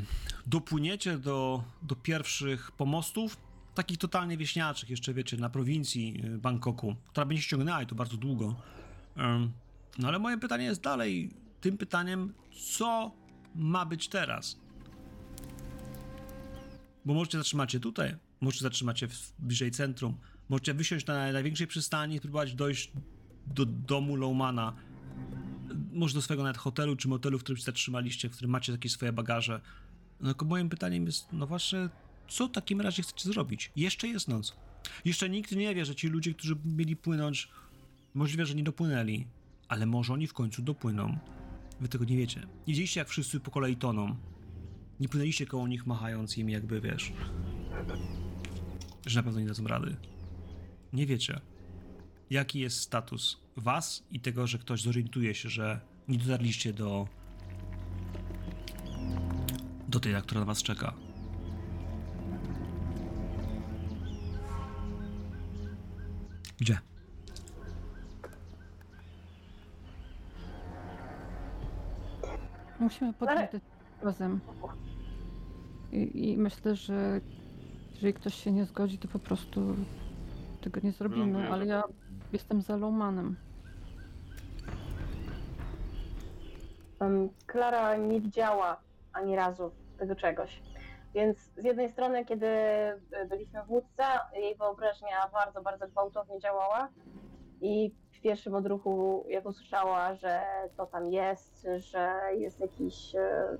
dopłyniecie 0.46 1.18
do, 1.18 1.64
do 1.82 1.96
pierwszych 1.96 2.72
pomostów, 2.72 3.36
takich 3.74 3.98
totalnie 3.98 4.36
wieśniaczych, 4.36 4.90
jeszcze 4.90 5.14
wiecie, 5.14 5.36
na 5.36 5.50
prowincji 5.50 6.20
y, 6.24 6.38
Bangkoku, 6.38 6.96
która 7.06 7.26
będzie 7.26 7.42
ściągnęła 7.42 7.82
i 7.82 7.86
to 7.86 7.94
bardzo 7.94 8.16
długo. 8.16 8.54
No 9.98 10.08
ale 10.08 10.18
moje 10.18 10.38
pytanie 10.38 10.64
jest 10.64 10.82
dalej 10.82 11.30
tym 11.60 11.78
pytaniem, 11.78 12.34
co 12.74 13.12
ma 13.54 13.86
być 13.86 14.08
teraz? 14.08 14.58
Bo 17.04 17.14
możecie 17.14 17.38
zatrzymać 17.38 17.72
się 17.72 17.80
tutaj, 17.80 18.16
możecie 18.40 18.62
zatrzymać 18.62 19.00
się 19.00 19.08
w, 19.08 19.32
bliżej 19.38 19.70
centrum, 19.70 20.16
możecie 20.48 20.74
wysiąść 20.74 21.06
na 21.06 21.32
największej 21.32 21.66
przystani 21.66 22.16
i 22.16 22.56
dojść 22.56 22.92
do 23.46 23.66
domu 23.66 24.16
Lowmana, 24.16 24.76
może 25.92 26.14
do 26.14 26.22
swojego 26.22 26.42
nawet 26.42 26.58
hotelu 26.58 26.96
czy 26.96 27.08
motelu, 27.08 27.38
w 27.38 27.42
którym 27.42 27.56
się 27.56 27.64
zatrzymaliście, 27.64 28.28
w 28.28 28.32
którym 28.32 28.50
macie 28.50 28.72
takie 28.72 28.88
swoje 28.88 29.12
bagaże. 29.12 29.60
No 30.20 30.28
tylko 30.28 30.44
moim 30.44 30.68
pytaniem 30.68 31.06
jest, 31.06 31.26
no 31.32 31.46
właśnie, 31.46 31.88
co 32.28 32.48
w 32.48 32.52
takim 32.52 32.80
razie 32.80 33.02
chcecie 33.02 33.28
zrobić? 33.28 33.72
Jeszcze 33.76 34.08
jest 34.08 34.28
noc. 34.28 34.56
Jeszcze 35.04 35.28
nikt 35.28 35.52
nie 35.52 35.74
wie, 35.74 35.84
że 35.84 35.94
ci 35.94 36.08
ludzie, 36.08 36.34
którzy 36.34 36.56
mieli 36.64 36.96
płynąć, 36.96 37.48
możliwe, 38.14 38.46
że 38.46 38.54
nie 38.54 38.62
dopłynęli, 38.62 39.26
ale 39.68 39.86
może 39.86 40.12
oni 40.12 40.26
w 40.26 40.32
końcu 40.32 40.62
dopłyną. 40.62 41.18
Wy 41.80 41.88
tego 41.88 42.04
nie 42.04 42.16
wiecie. 42.16 42.40
Nie 42.40 42.46
widzieliście, 42.66 43.00
jak 43.00 43.08
wszyscy 43.08 43.40
po 43.40 43.50
kolei 43.50 43.76
toną. 43.76 44.16
Nie 45.00 45.08
płynęliście 45.08 45.46
koło 45.46 45.68
nich, 45.68 45.86
machając 45.86 46.38
im, 46.38 46.50
jakby 46.50 46.80
wiesz, 46.80 47.12
że 49.08 49.18
na 49.18 49.22
pewno 49.22 49.40
nie 49.40 49.46
dadzą 49.46 49.66
rady. 49.66 49.96
Nie 50.92 51.06
wiecie, 51.06 51.40
jaki 52.30 52.60
jest 52.60 52.80
status 52.80 53.40
was 53.56 54.02
i 54.10 54.20
tego, 54.20 54.46
że 54.46 54.58
ktoś 54.58 54.82
zorientuje 54.82 55.34
się, 55.34 55.48
że 55.48 55.80
nie 56.08 56.18
dotarliście 56.18 56.72
do 56.72 57.08
do 59.88 60.00
tej, 60.00 60.14
która 60.22 60.40
na 60.40 60.46
was 60.46 60.62
czeka. 60.62 60.94
Gdzie? 66.60 66.78
Musimy 72.80 73.06
Ale- 73.06 73.14
podjąć 73.18 73.52
decyzję 73.52 73.74
razem. 74.02 74.40
I, 75.92 76.28
I 76.28 76.36
myślę, 76.38 76.76
że 76.76 77.20
jeżeli 77.98 78.14
ktoś 78.14 78.34
się 78.34 78.52
nie 78.52 78.64
zgodzi, 78.64 78.98
to 78.98 79.08
po 79.08 79.18
prostu 79.18 79.60
tego 80.60 80.80
nie 80.84 80.92
zrobimy, 80.92 81.24
Wylądujemy. 81.24 81.52
ale 81.54 81.66
ja 81.66 81.82
jestem 82.32 82.62
za 82.62 82.76
Lowmanem. 82.76 83.36
Em, 87.00 87.28
Klara 87.46 87.96
nie 87.96 88.20
widziała 88.20 88.80
ani 89.12 89.36
razu 89.36 89.70
tego 89.98 90.16
czegoś. 90.16 90.62
Więc 91.14 91.38
z 91.38 91.64
jednej 91.64 91.88
strony, 91.90 92.24
kiedy 92.24 92.46
y, 92.46 93.26
byliśmy 93.28 93.62
w 93.64 93.70
łódce, 93.70 94.02
jej 94.36 94.56
wyobraźnia 94.56 95.28
bardzo, 95.32 95.62
bardzo 95.62 95.88
gwałtownie 95.88 96.40
działała 96.40 96.88
i 97.60 97.92
w 98.12 98.20
pierwszym 98.20 98.54
odruchu, 98.54 99.24
jak 99.28 99.46
usłyszała, 99.46 100.14
że 100.14 100.40
to 100.76 100.86
tam 100.86 101.06
jest, 101.06 101.66
że 101.76 102.20
jest 102.38 102.60
jakiś 102.60 103.14
e, 103.14 103.56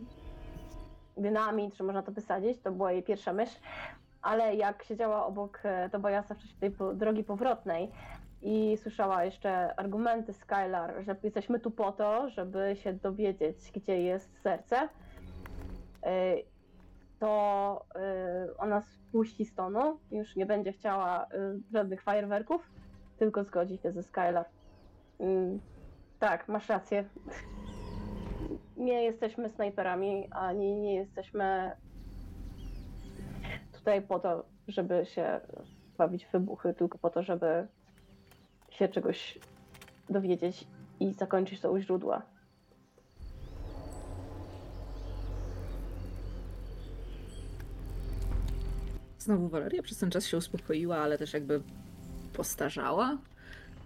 dynamit, 1.16 1.74
że 1.74 1.85
można 1.85 2.02
to 2.02 2.12
wysadzić, 2.12 2.59
to 2.60 2.73
była 2.73 2.93
jej 2.93 3.02
pierwsza 3.02 3.32
myśl, 3.32 3.56
ale 4.23 4.55
jak 4.55 4.85
siedziała 4.85 5.27
obok 5.27 5.61
e, 5.65 5.90
Tobiasa 5.90 6.35
w 6.35 6.39
czasie 6.39 6.55
tej 6.61 6.73
drogi 6.95 7.24
powrotnej 7.24 7.90
i 8.43 8.77
słyszała 8.77 9.24
jeszcze 9.24 9.81
argumenty 9.81 10.32
Skylar, 10.32 11.05
że 11.05 11.16
jesteśmy 11.23 11.61
tu 11.61 11.70
po 11.70 11.93
to, 11.93 12.31
żeby 12.31 12.77
się 12.77 12.93
dowiedzieć, 12.93 13.57
gdzie 13.74 14.03
jest 14.03 14.43
serce, 14.43 14.82
y, 14.82 14.89
to 17.19 17.85
y, 18.49 18.57
ona 18.57 18.81
spuści 18.81 19.45
z 19.45 19.55
tonu, 19.55 19.99
już 20.11 20.36
nie 20.36 20.47
będzie 20.47 20.73
chciała 20.73 21.27
żadnych 21.73 22.03
fajerwerków, 22.03 22.70
tylko 23.19 23.45
zgodzi 23.45 23.78
się 23.78 23.93
ze 23.93 24.03
Skylar. 24.03 24.45
Mm, 25.20 25.61
Tak, 26.19 26.49
masz 26.49 26.69
rację. 26.69 27.05
Nie 28.77 29.03
jesteśmy 29.05 29.49
snajperami, 29.49 30.28
ani 30.31 30.77
nie 30.77 30.95
jesteśmy 30.95 31.73
tutaj 33.89 34.02
po 34.02 34.19
to, 34.19 34.44
żeby 34.69 35.06
się 35.06 35.40
bawić 35.98 36.27
w 36.27 36.32
wybuchy, 36.32 36.74
tylko 36.74 36.98
po 36.98 37.10
to, 37.10 37.23
żeby 37.23 37.66
się 38.70 38.89
czegoś 38.89 39.39
dowiedzieć 40.10 40.66
i 41.01 41.12
zakończyć 41.12 41.60
to 41.60 41.73
u 41.73 41.78
źródła. 41.78 42.23
Znowu 49.19 49.48
Waleria 49.48 49.82
przez 49.82 49.98
ten 49.98 50.10
czas 50.10 50.27
się 50.27 50.36
uspokoiła, 50.36 50.97
ale 50.97 51.19
też 51.19 51.32
jakby 51.32 51.62
postarzała. 52.32 53.19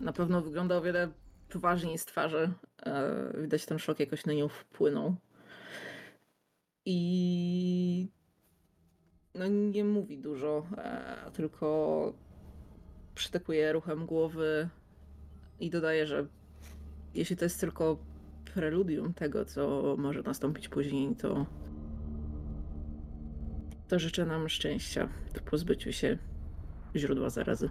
Na 0.00 0.12
pewno 0.12 0.42
wygląda 0.42 0.76
o 0.76 0.82
wiele 0.82 1.08
poważniej 1.48 1.98
z 1.98 2.04
twarzy. 2.04 2.52
E, 2.86 3.42
Widać 3.42 3.66
ten 3.66 3.78
szok 3.78 4.00
jakoś 4.00 4.26
na 4.26 4.32
nią 4.32 4.48
wpłynął. 4.48 5.14
I 6.84 8.21
no 9.34 9.46
nie 9.46 9.84
mówi 9.84 10.18
dużo, 10.18 10.66
e, 10.78 11.30
tylko 11.32 12.12
przytakuje 13.14 13.72
ruchem 13.72 14.06
głowy 14.06 14.68
i 15.60 15.70
dodaje, 15.70 16.06
że 16.06 16.26
jeśli 17.14 17.36
to 17.36 17.44
jest 17.44 17.60
tylko 17.60 17.96
preludium 18.54 19.14
tego, 19.14 19.44
co 19.44 19.94
może 19.98 20.22
nastąpić 20.22 20.68
później, 20.68 21.16
to 21.16 21.46
to 23.88 23.98
życzę 23.98 24.26
nam 24.26 24.48
szczęścia 24.48 25.08
w 25.34 25.40
pozbyciu 25.40 25.92
się 25.92 26.18
źródła 26.96 27.30
zarazy. 27.30 27.68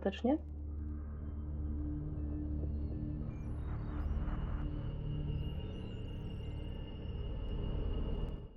Ostatecznie? 0.00 0.38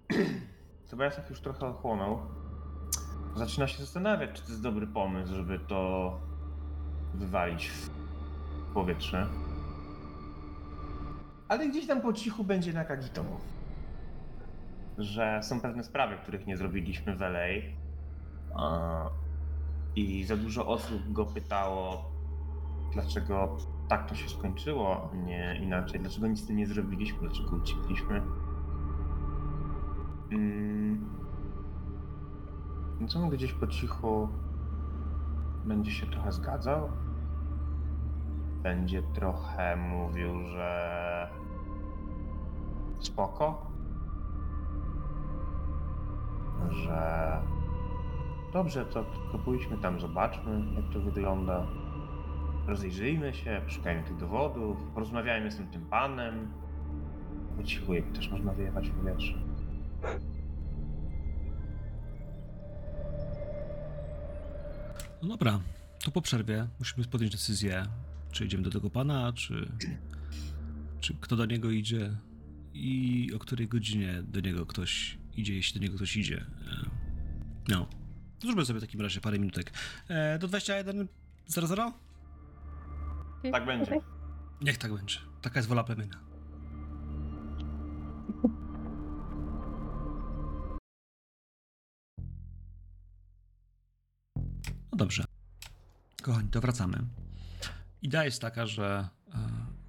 Tobiasek 0.91 1.29
już 1.29 1.41
trochę 1.41 1.67
ochłonął. 1.67 2.19
Zaczyna 3.35 3.67
się 3.67 3.77
zastanawiać, 3.77 4.31
czy 4.31 4.41
to 4.41 4.49
jest 4.49 4.61
dobry 4.61 4.87
pomysł, 4.87 5.33
żeby 5.35 5.59
to 5.59 6.19
wywalić 7.13 7.67
w 7.67 7.89
powietrze. 8.73 9.27
Ale 11.47 11.69
gdzieś 11.69 11.87
tam 11.87 12.01
po 12.01 12.13
cichu 12.13 12.43
będzie 12.43 12.73
na 12.73 12.85
Kagito. 12.85 13.23
Że 14.97 15.39
są 15.43 15.61
pewne 15.61 15.83
sprawy, 15.83 16.17
których 16.17 16.47
nie 16.47 16.57
zrobiliśmy 16.57 17.15
w 17.15 17.21
LA. 17.21 17.47
I 19.95 20.23
za 20.23 20.37
dużo 20.37 20.67
osób 20.67 21.11
go 21.11 21.25
pytało, 21.25 22.11
dlaczego 22.93 23.57
tak 23.87 24.09
to 24.09 24.15
się 24.15 24.29
skończyło, 24.29 25.09
nie 25.25 25.59
inaczej. 25.63 25.99
Dlaczego 25.99 26.27
nic 26.27 26.39
z 26.39 26.47
tym 26.47 26.55
nie 26.55 26.67
zrobiliśmy, 26.67 27.19
dlaczego 27.19 27.55
uciekliśmy. 27.55 28.21
Mm. 30.31 31.09
Więc 32.99 33.15
on 33.15 33.29
gdzieś 33.29 33.53
po 33.53 33.67
cichu 33.67 34.29
będzie 35.65 35.91
się 35.91 36.05
trochę 36.05 36.31
zgadzał. 36.31 36.89
Będzie 38.63 39.03
trochę 39.03 39.75
mówił, 39.75 40.47
że 40.47 41.29
spoko. 42.99 43.71
Że 46.69 47.41
dobrze, 48.53 48.85
to 48.85 49.03
tylko 49.03 49.39
pójdźmy 49.39 49.77
tam, 49.77 49.99
zobaczmy, 49.99 50.65
jak 50.75 50.93
to 50.93 50.99
wygląda. 50.99 51.67
Rozejrzyjmy 52.67 53.33
się, 53.33 53.61
szukajmy 53.67 54.03
tych 54.03 54.17
dowodów, 54.17 54.77
porozmawiajmy 54.93 55.51
z 55.51 55.55
tym, 55.57 55.67
tym 55.67 55.85
panem. 55.85 56.51
Po 57.57 57.63
cichu, 57.63 57.93
jak 57.93 58.11
też 58.11 58.29
można 58.29 58.53
wyjechać 58.53 58.89
w 58.89 58.91
powietrze. 58.93 59.33
No 65.21 65.29
dobra, 65.29 65.59
to 66.03 66.11
po 66.11 66.21
przerwie 66.21 66.67
musimy 66.79 67.07
podjąć 67.07 67.31
decyzję, 67.31 67.85
czy 68.31 68.45
idziemy 68.45 68.63
do 68.63 68.69
tego 68.69 68.89
pana, 68.89 69.33
czy, 69.33 69.71
czy 70.99 71.13
kto 71.21 71.35
do 71.35 71.45
niego 71.45 71.71
idzie 71.71 72.11
i 72.73 73.31
o 73.35 73.39
której 73.39 73.67
godzinie 73.67 74.23
do 74.23 74.39
niego 74.39 74.65
ktoś 74.65 75.17
idzie, 75.37 75.55
jeśli 75.55 75.79
do 75.79 75.83
niego 75.85 75.95
ktoś 75.97 76.17
idzie. 76.17 76.37
E, 76.37 76.89
No, 77.69 77.85
to 77.85 78.02
zróbmy 78.43 78.65
sobie 78.65 78.79
w 78.79 78.83
takim 78.83 79.01
razie 79.01 79.21
parę 79.21 79.39
minutek. 79.39 79.71
E, 80.07 80.39
Do 80.39 80.47
21.00? 80.47 81.91
Tak 83.51 83.65
będzie. 83.65 84.01
Niech 84.61 84.77
tak 84.77 84.93
będzie. 84.93 85.19
Taka 85.41 85.59
jest 85.59 85.69
wola 85.69 85.83
plemienia. 85.83 86.19
No 94.91 94.97
dobrze. 94.97 95.25
Kochani, 96.21 96.49
to 96.49 96.61
wracamy. 96.61 96.97
Idea 98.01 98.25
jest 98.25 98.41
taka, 98.41 98.65
że, 98.65 99.07
e, 99.33 99.37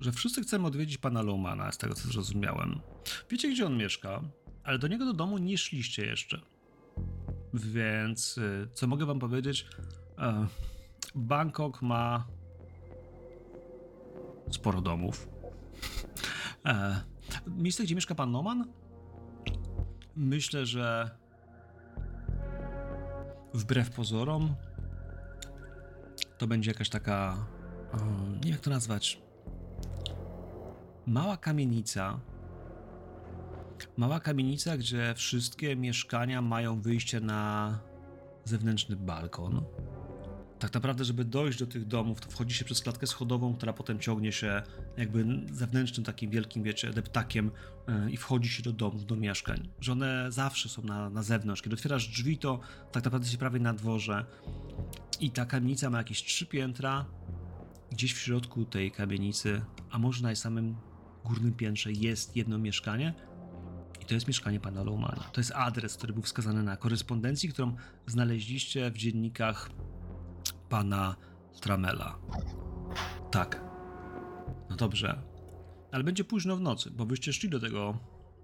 że 0.00 0.12
wszyscy 0.12 0.42
chcemy 0.42 0.66
odwiedzić 0.66 0.98
pana 0.98 1.22
Lowmana, 1.22 1.72
z 1.72 1.78
tego 1.78 1.94
co 1.94 2.08
zrozumiałem. 2.08 2.80
Wiecie, 3.30 3.50
gdzie 3.50 3.66
on 3.66 3.76
mieszka, 3.76 4.22
ale 4.64 4.78
do 4.78 4.88
niego 4.88 5.04
do 5.04 5.12
domu 5.12 5.38
nie 5.38 5.58
szliście 5.58 6.06
jeszcze. 6.06 6.40
Więc 7.54 8.38
e, 8.38 8.66
co 8.72 8.86
mogę 8.86 9.06
wam 9.06 9.18
powiedzieć? 9.18 9.66
E, 10.18 10.46
Bangkok 11.14 11.82
ma 11.82 12.26
sporo 14.50 14.80
domów. 14.80 15.28
E, 16.66 17.00
miejsce, 17.46 17.82
gdzie 17.82 17.94
mieszka 17.94 18.14
pan 18.14 18.30
Noman? 18.30 18.66
Myślę, 20.16 20.66
że 20.66 21.10
wbrew 23.54 23.90
pozorom 23.90 24.54
to 26.38 26.46
będzie 26.46 26.70
jakaś 26.70 26.88
taka, 26.88 27.46
nie 28.44 28.50
jak 28.50 28.60
to 28.60 28.70
nazwać, 28.70 29.22
mała 31.06 31.36
kamienica. 31.36 32.20
Mała 33.96 34.20
kamienica, 34.20 34.76
gdzie 34.76 35.14
wszystkie 35.16 35.76
mieszkania 35.76 36.42
mają 36.42 36.80
wyjście 36.80 37.20
na 37.20 37.78
zewnętrzny 38.44 38.96
balkon 38.96 39.64
tak 40.64 40.74
naprawdę, 40.74 41.04
żeby 41.04 41.24
dojść 41.24 41.58
do 41.58 41.66
tych 41.66 41.86
domów, 41.86 42.20
to 42.20 42.30
wchodzi 42.30 42.54
się 42.54 42.64
przez 42.64 42.80
klatkę 42.80 43.06
schodową, 43.06 43.54
która 43.54 43.72
potem 43.72 43.98
ciągnie 43.98 44.32
się 44.32 44.62
jakby 44.96 45.26
zewnętrznym 45.52 46.04
takim 46.04 46.30
wielkim, 46.30 46.62
wiecie, 46.62 46.90
deptakiem 46.90 47.50
yy, 47.88 48.10
i 48.10 48.16
wchodzi 48.16 48.48
się 48.48 48.62
do 48.62 48.72
domów, 48.72 49.06
do 49.06 49.16
mieszkań. 49.16 49.68
Że 49.80 49.92
one 49.92 50.32
zawsze 50.32 50.68
są 50.68 50.82
na, 50.82 51.10
na 51.10 51.22
zewnątrz. 51.22 51.62
Kiedy 51.62 51.74
otwierasz 51.74 52.08
drzwi, 52.08 52.38
to 52.38 52.60
tak 52.92 53.04
naprawdę 53.04 53.24
jesteś 53.24 53.38
prawie 53.38 53.60
na 53.60 53.74
dworze. 53.74 54.24
I 55.20 55.30
ta 55.30 55.46
kamienica 55.46 55.90
ma 55.90 55.98
jakieś 55.98 56.22
trzy 56.22 56.46
piętra. 56.46 57.04
Gdzieś 57.90 58.14
w 58.14 58.18
środku 58.18 58.64
tej 58.64 58.90
kamienicy, 58.90 59.62
a 59.90 59.98
może 59.98 60.22
na 60.22 60.34
samym 60.34 60.76
górnym 61.24 61.52
piętrze 61.52 61.92
jest 61.92 62.36
jedno 62.36 62.58
mieszkanie. 62.58 63.14
I 64.04 64.06
to 64.06 64.14
jest 64.14 64.28
mieszkanie 64.28 64.60
pana 64.60 64.82
Lowmana. 64.82 65.24
To 65.32 65.40
jest 65.40 65.52
adres, 65.54 65.96
który 65.96 66.12
był 66.12 66.22
wskazany 66.22 66.62
na 66.62 66.76
korespondencji, 66.76 67.48
którą 67.48 67.76
znaleźliście 68.06 68.90
w 68.90 68.96
dziennikach 68.96 69.70
pana 70.68 71.16
Tramela. 71.60 72.18
Tak. 73.30 73.60
No 74.70 74.76
dobrze. 74.76 75.22
Ale 75.92 76.04
będzie 76.04 76.24
późno 76.24 76.56
w 76.56 76.60
nocy, 76.60 76.90
bo 76.90 77.06
byście 77.06 77.32
szli 77.32 77.48
do 77.48 77.60
tego 77.60 77.98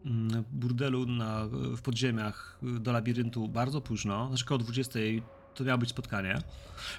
mm, 0.04 0.44
burdelu 0.52 1.06
na, 1.06 1.46
w 1.76 1.82
podziemiach 1.82 2.60
y, 2.76 2.80
do 2.80 2.92
labiryntu 2.92 3.48
bardzo 3.48 3.80
późno, 3.80 4.28
znaczy 4.28 4.44
koło 4.44 4.58
20 4.58 4.98
to 5.54 5.64
miało 5.64 5.78
być 5.78 5.90
spotkanie. 5.90 6.38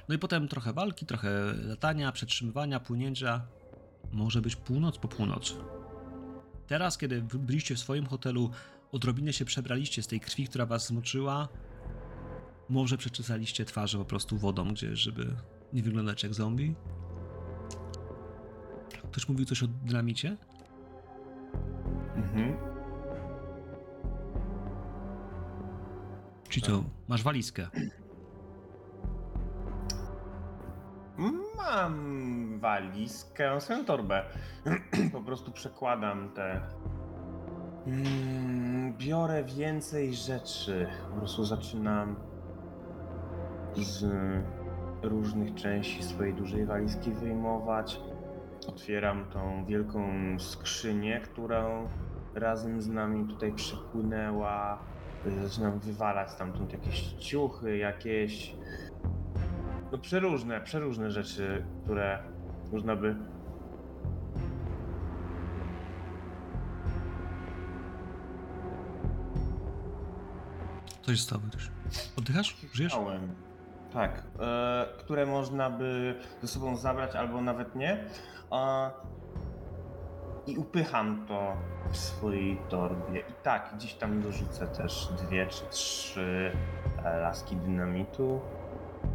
No 0.10 0.16
i 0.16 0.20
potem 0.20 0.48
trochę 0.48 0.74
walki, 0.74 1.06
trochę 1.06 1.54
latania, 1.54 2.12
przetrzymywania, 2.12 2.80
płynięcia. 2.80 3.42
Może 4.12 4.42
być 4.42 4.56
północ 4.56 4.98
po 4.98 5.08
północy. 5.08 5.54
Teraz, 6.72 6.98
kiedy 6.98 7.22
byliście 7.22 7.76
w 7.76 7.80
swoim 7.80 8.06
hotelu, 8.06 8.50
odrobinę 8.92 9.34
się 9.34 9.46
przebraliście 9.46 10.04
z 10.04 10.08
tej 10.08 10.20
krwi, 10.20 10.48
która 10.48 10.66
was 10.66 10.88
zmoczyła, 10.88 11.48
może 12.70 12.98
przeczesaliście 12.98 13.66
twarze 13.66 13.98
po 13.98 14.06
prostu 14.06 14.38
wodą 14.38 14.74
gdzieś, 14.74 15.00
żeby 15.00 15.36
nie 15.74 15.84
wyglądać 15.84 16.24
jak 16.24 16.34
zombie? 16.34 16.76
Ktoś 19.12 19.30
mówił 19.30 19.46
coś 19.46 19.64
o 19.64 19.68
dynamicie? 19.68 20.38
Mhm. 22.16 22.58
Czy 26.50 26.62
co? 26.62 26.84
Masz 27.08 27.24
walizkę? 27.24 27.68
Mam 31.58 32.60
walizkę, 32.60 33.62
swoją 33.62 33.86
torbę. 33.86 34.24
po 35.14 35.22
prostu 35.22 35.52
przekładam 35.52 36.30
te. 36.30 36.62
Mm, 37.88 38.94
biorę 38.98 39.44
więcej 39.44 40.16
rzeczy. 40.16 40.88
Po 41.10 41.18
prostu 41.18 41.46
zaczynam 41.46 42.16
z 43.76 44.06
różnych 45.04 45.56
części 45.56 46.04
swojej 46.04 46.34
dużej 46.34 46.66
walizki 46.66 47.12
wyjmować. 47.12 48.02
Otwieram 48.68 49.26
tą 49.26 49.66
wielką 49.66 50.10
skrzynię, 50.40 51.22
którą 51.24 51.90
razem 52.36 52.82
z 52.82 52.88
nami 52.88 53.28
tutaj 53.28 53.54
przypłynęła. 53.54 54.80
Zaczynam 55.42 55.80
wywalać 55.80 56.32
stamtąd 56.32 56.74
jakieś 56.74 57.14
ciuchy, 57.14 57.78
jakieś 57.78 58.56
no 59.92 59.98
przeróżne, 59.98 60.62
przeróżne 60.62 61.12
rzeczy, 61.12 61.66
które 61.84 62.20
można 62.72 62.96
by. 62.96 63.16
Co 71.02 71.12
się 71.12 71.18
stało, 71.18 71.42
Wojtuś? 71.42 71.72
Oddychasz? 72.18 72.58
Żyjesz? 72.74 72.92
Chciałem. 72.92 73.36
Tak, 73.94 74.24
e, 74.40 74.86
które 75.00 75.26
można 75.26 75.70
by 75.70 76.16
ze 76.42 76.48
sobą 76.48 76.76
zabrać 76.76 77.16
albo 77.16 77.42
nawet 77.42 77.76
nie. 77.76 78.06
E, 78.52 78.92
I 80.48 80.58
upycham 80.58 81.26
to 81.28 81.54
w 81.92 81.98
swojej 81.98 82.58
torbie. 82.70 83.20
I 83.20 83.34
tak, 83.44 83.72
gdzieś 83.76 83.94
tam 83.94 84.22
dorzucę 84.22 84.68
też 84.68 85.08
dwie 85.18 85.48
czy 85.48 85.66
trzy 85.70 86.52
e, 87.06 87.18
laski 87.18 87.56
dynamitu. 87.56 88.42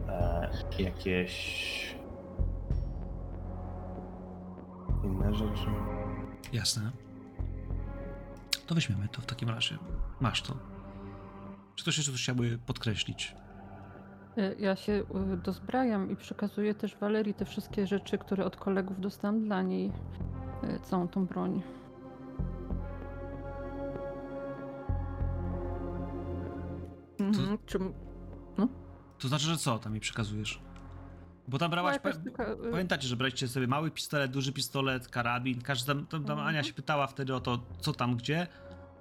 E, 0.09 0.51
jakieś 0.79 1.97
inne 5.05 5.35
rzeczy. 5.35 5.67
Jasne. 6.53 6.91
To 8.67 8.75
weźmiemy 8.75 9.09
to 9.09 9.21
w 9.21 9.27
takim 9.27 9.49
razie. 9.49 9.79
Masz 10.21 10.43
to. 10.43 10.55
Czy 11.75 11.83
ktoś 11.85 11.97
jeszcze 11.97 12.13
coś 12.13 12.23
chciałby 12.23 12.59
podkreślić? 12.67 13.37
Y, 14.39 14.57
Ja 14.59 14.77
się 14.77 14.93
y, 14.93 15.37
dozbrajam 15.37 16.11
i 16.11 16.17
przekazuję 16.17 16.75
też 16.75 16.97
Walerii 16.97 17.35
te 17.35 17.45
wszystkie 17.45 17.87
rzeczy, 17.87 18.19
które 18.19 18.45
od 18.45 18.57
kolegów 18.57 19.01
dostałam 19.01 19.45
dla 19.45 19.63
niej. 19.63 19.93
Całą 20.83 21.09
tą 21.09 21.27
broń. 21.27 21.63
Mhm. 27.21 27.59
Czy... 27.67 27.79
To 29.19 29.29
znaczy, 29.29 29.45
że 29.45 29.57
co 29.57 29.79
tam 29.79 29.93
mi 29.93 30.01
przekazujesz? 30.01 30.61
Bo 31.49 31.59
tam 31.59 31.67
No, 31.71 31.71
brałaś. 31.71 31.97
taka, 32.25 32.53
y, 32.53 32.57
Pamiętacie, 32.71 33.09
że 33.09 33.17
braliście 33.17 33.49
sobie 33.49 33.67
mały 33.67 33.91
pistolet, 33.91 34.31
duży 34.31 34.53
pistolet, 34.53 35.09
karabin. 35.09 35.61
Każdy 35.63 35.87
tam, 35.87 36.07
tam, 36.07 36.25
tam 36.25 36.31
Mhm. 36.39 36.49
Ania 36.49 36.63
się 36.63 36.73
pytała 36.73 37.07
wtedy 37.07 37.35
o 37.35 37.41
to, 37.41 37.59
co 37.81 37.93
tam, 37.93 38.17
gdzie, 38.17 38.47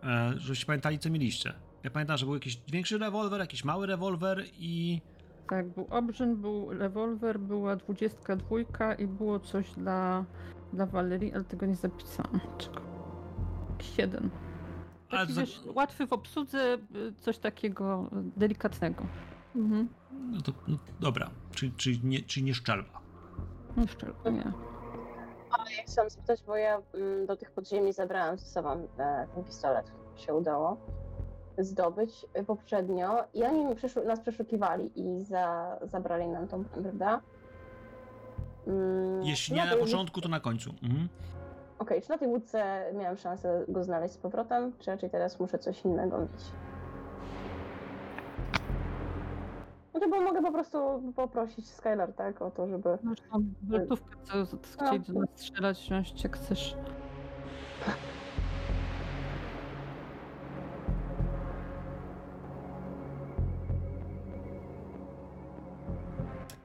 e, 0.03 0.33
żebyście 0.37 0.65
pamiętali, 0.65 0.99
co 0.99 1.09
mieliście. 1.09 1.53
Ja 1.83 1.91
pamiętam, 1.91 2.17
że 2.17 2.25
był 2.25 2.33
jakiś 2.33 2.61
większy 2.71 2.97
rewolwer, 2.97 3.39
jakiś 3.39 3.63
mały 3.63 3.87
rewolwer 3.87 4.43
i. 4.53 5.01
Tak, 5.49 5.69
był 5.69 5.87
obrzyn, 5.89 6.35
był 6.35 6.73
rewolwer, 6.73 7.39
była 7.39 7.75
dwudziestka 7.75 8.35
dwójka 8.35 8.93
i 8.93 9.07
było 9.07 9.39
coś 9.39 9.71
dla, 9.71 10.25
dla 10.73 10.85
Walerii, 10.85 11.33
ale 11.33 11.43
tego 11.43 11.65
nie 11.65 11.75
zapisałam. 11.75 12.39
Czego? 12.57 12.81
Jakiś 13.71 13.97
jeden. 13.97 14.29
Ale 15.09 15.21
Taki, 15.21 15.33
za- 15.33 15.41
wiesz, 15.41 15.59
łatwy 15.65 16.07
w 16.07 16.13
obsłudze, 16.13 16.77
y, 16.95 17.13
coś 17.21 17.37
takiego 17.37 18.09
y, 18.35 18.39
delikatnego. 18.39 19.05
Mhm. 19.55 19.89
No 20.31 20.41
to 20.41 20.51
no, 20.67 20.77
dobra, 20.99 21.29
czyli, 21.55 21.71
czyli, 21.71 21.99
nie, 22.03 22.21
czyli 22.23 22.45
nie 22.45 22.53
szczelba. 22.53 22.89
Jeszcze 23.77 24.07
nie. 24.31 24.51
Ja 25.77 25.83
chciałam 25.87 26.09
spytać, 26.09 26.43
bo 26.43 26.55
ja 26.55 26.81
mm, 26.93 27.25
do 27.25 27.35
tych 27.35 27.51
podziemi 27.51 27.93
zabrałam 27.93 28.37
ze 28.37 28.45
sobą 28.45 28.87
e, 28.97 29.27
ten 29.35 29.43
pistolet, 29.43 29.91
się 30.15 30.33
udało 30.33 30.77
zdobyć 31.57 32.25
e, 32.33 32.43
poprzednio 32.43 33.23
i 33.33 33.43
oni 33.43 33.75
przeszu- 33.75 34.05
nas 34.05 34.19
przeszukiwali 34.19 34.91
i 34.95 35.23
za, 35.23 35.77
zabrali 35.83 36.27
nam 36.27 36.47
tą 36.47 36.63
broń, 36.63 36.83
prawda? 36.83 37.21
Mm, 38.67 39.23
Jeśli 39.23 39.55
czy 39.55 39.59
nie 39.59 39.65
na 39.65 39.71
tej 39.71 39.79
początku, 39.79 40.21
to 40.21 40.29
na 40.29 40.39
końcu. 40.39 40.69
Mhm. 40.83 41.09
Okej, 41.79 42.01
czy 42.01 42.09
na 42.09 42.17
tej 42.17 42.27
łódce 42.27 42.91
miałem 42.93 43.17
szansę 43.17 43.65
go 43.67 43.83
znaleźć 43.83 44.13
z 44.13 44.17
powrotem, 44.17 44.73
czy 44.79 44.91
raczej 44.91 45.09
teraz 45.09 45.39
muszę 45.39 45.59
coś 45.59 45.85
innego 45.85 46.17
mieć? 46.21 46.41
Znaczy, 49.95 50.09
bo 50.09 50.21
mogę 50.21 50.41
po 50.41 50.51
prostu 50.51 50.77
poprosić 51.15 51.69
Skylar, 51.69 52.13
tak, 52.13 52.41
o 52.41 52.51
to, 52.51 52.67
żeby... 52.67 52.89
Masz 53.03 53.21
tam 53.31 53.53
weltówkę, 53.61 54.15
co 54.23 54.45
co 54.45 54.57
chcieli 54.85 54.99
do 54.99 55.13
nas 55.13 55.29
strzelać, 55.35 55.79
wziąć 55.79 56.23
jak 56.23 56.37
chcesz. 56.37 56.75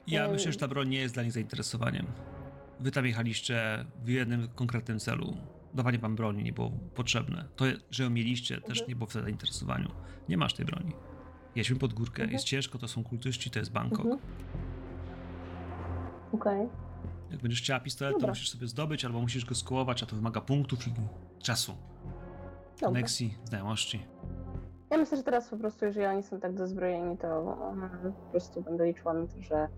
Ja 0.06 0.28
myślę, 0.28 0.52
że 0.52 0.58
ta 0.58 0.68
broń 0.68 0.88
nie 0.88 0.98
jest 0.98 1.14
dla 1.14 1.22
nich 1.22 1.32
zainteresowaniem. 1.32 2.06
Wy 2.80 2.90
tam 2.90 3.06
jechaliście 3.06 3.84
w 4.04 4.08
jednym 4.08 4.48
konkretnym 4.54 4.98
celu. 4.98 5.36
Dawanie 5.74 5.98
wam 5.98 6.16
broni 6.16 6.44
nie 6.44 6.52
było 6.52 6.70
potrzebne. 6.94 7.44
To, 7.56 7.64
że 7.90 8.04
ją 8.04 8.10
mieliście, 8.10 8.60
też 8.60 8.88
nie 8.88 8.96
było 8.96 9.06
w 9.06 9.12
zainteresowaniu. 9.12 9.88
Nie 10.28 10.36
masz 10.36 10.54
tej 10.54 10.66
broni. 10.66 10.92
Jedźmy 11.54 11.78
pod 11.78 11.92
górkę, 11.94 12.22
Mhm. 12.22 12.32
jest 12.32 12.44
ciężko, 12.44 12.78
to 12.78 12.88
są 12.88 13.04
kultyści, 13.04 13.50
to 13.50 13.58
jest 13.58 13.72
Bangkok. 13.72 14.00
Mhm. 14.06 14.18
Okej. 16.32 16.68
Jak 17.30 17.40
będziesz 17.40 17.60
chciała 17.62 17.80
pistolet, 17.80 18.14
to 18.14 18.18
Dobra. 18.20 18.30
musisz 18.30 18.50
sobie 18.50 18.66
zdobyć, 18.66 19.04
albo 19.04 19.20
musisz 19.20 19.44
go 19.44 19.54
skołować, 19.54 20.02
a 20.02 20.06
to 20.06 20.16
wymaga 20.16 20.40
punktów 20.40 20.88
i 20.88 20.92
czasu, 21.38 21.72
Dobra. 22.74 22.86
koneksji, 22.88 23.34
znajomości. 23.44 24.06
Ja 24.90 24.98
myślę, 24.98 25.16
że 25.16 25.22
teraz 25.22 25.48
po 25.48 25.56
prostu, 25.56 25.84
jeżeli 25.84 26.06
oni 26.06 26.22
są 26.22 26.40
tak 26.40 26.54
dozbrojeni, 26.54 27.18
to 27.18 27.56
mm, 27.72 27.90
po 28.12 28.30
prostu 28.30 28.62
będę 28.62 28.86
liczyła 28.86 29.14
na 29.14 29.26
to, 29.26 29.42
że 29.42 29.68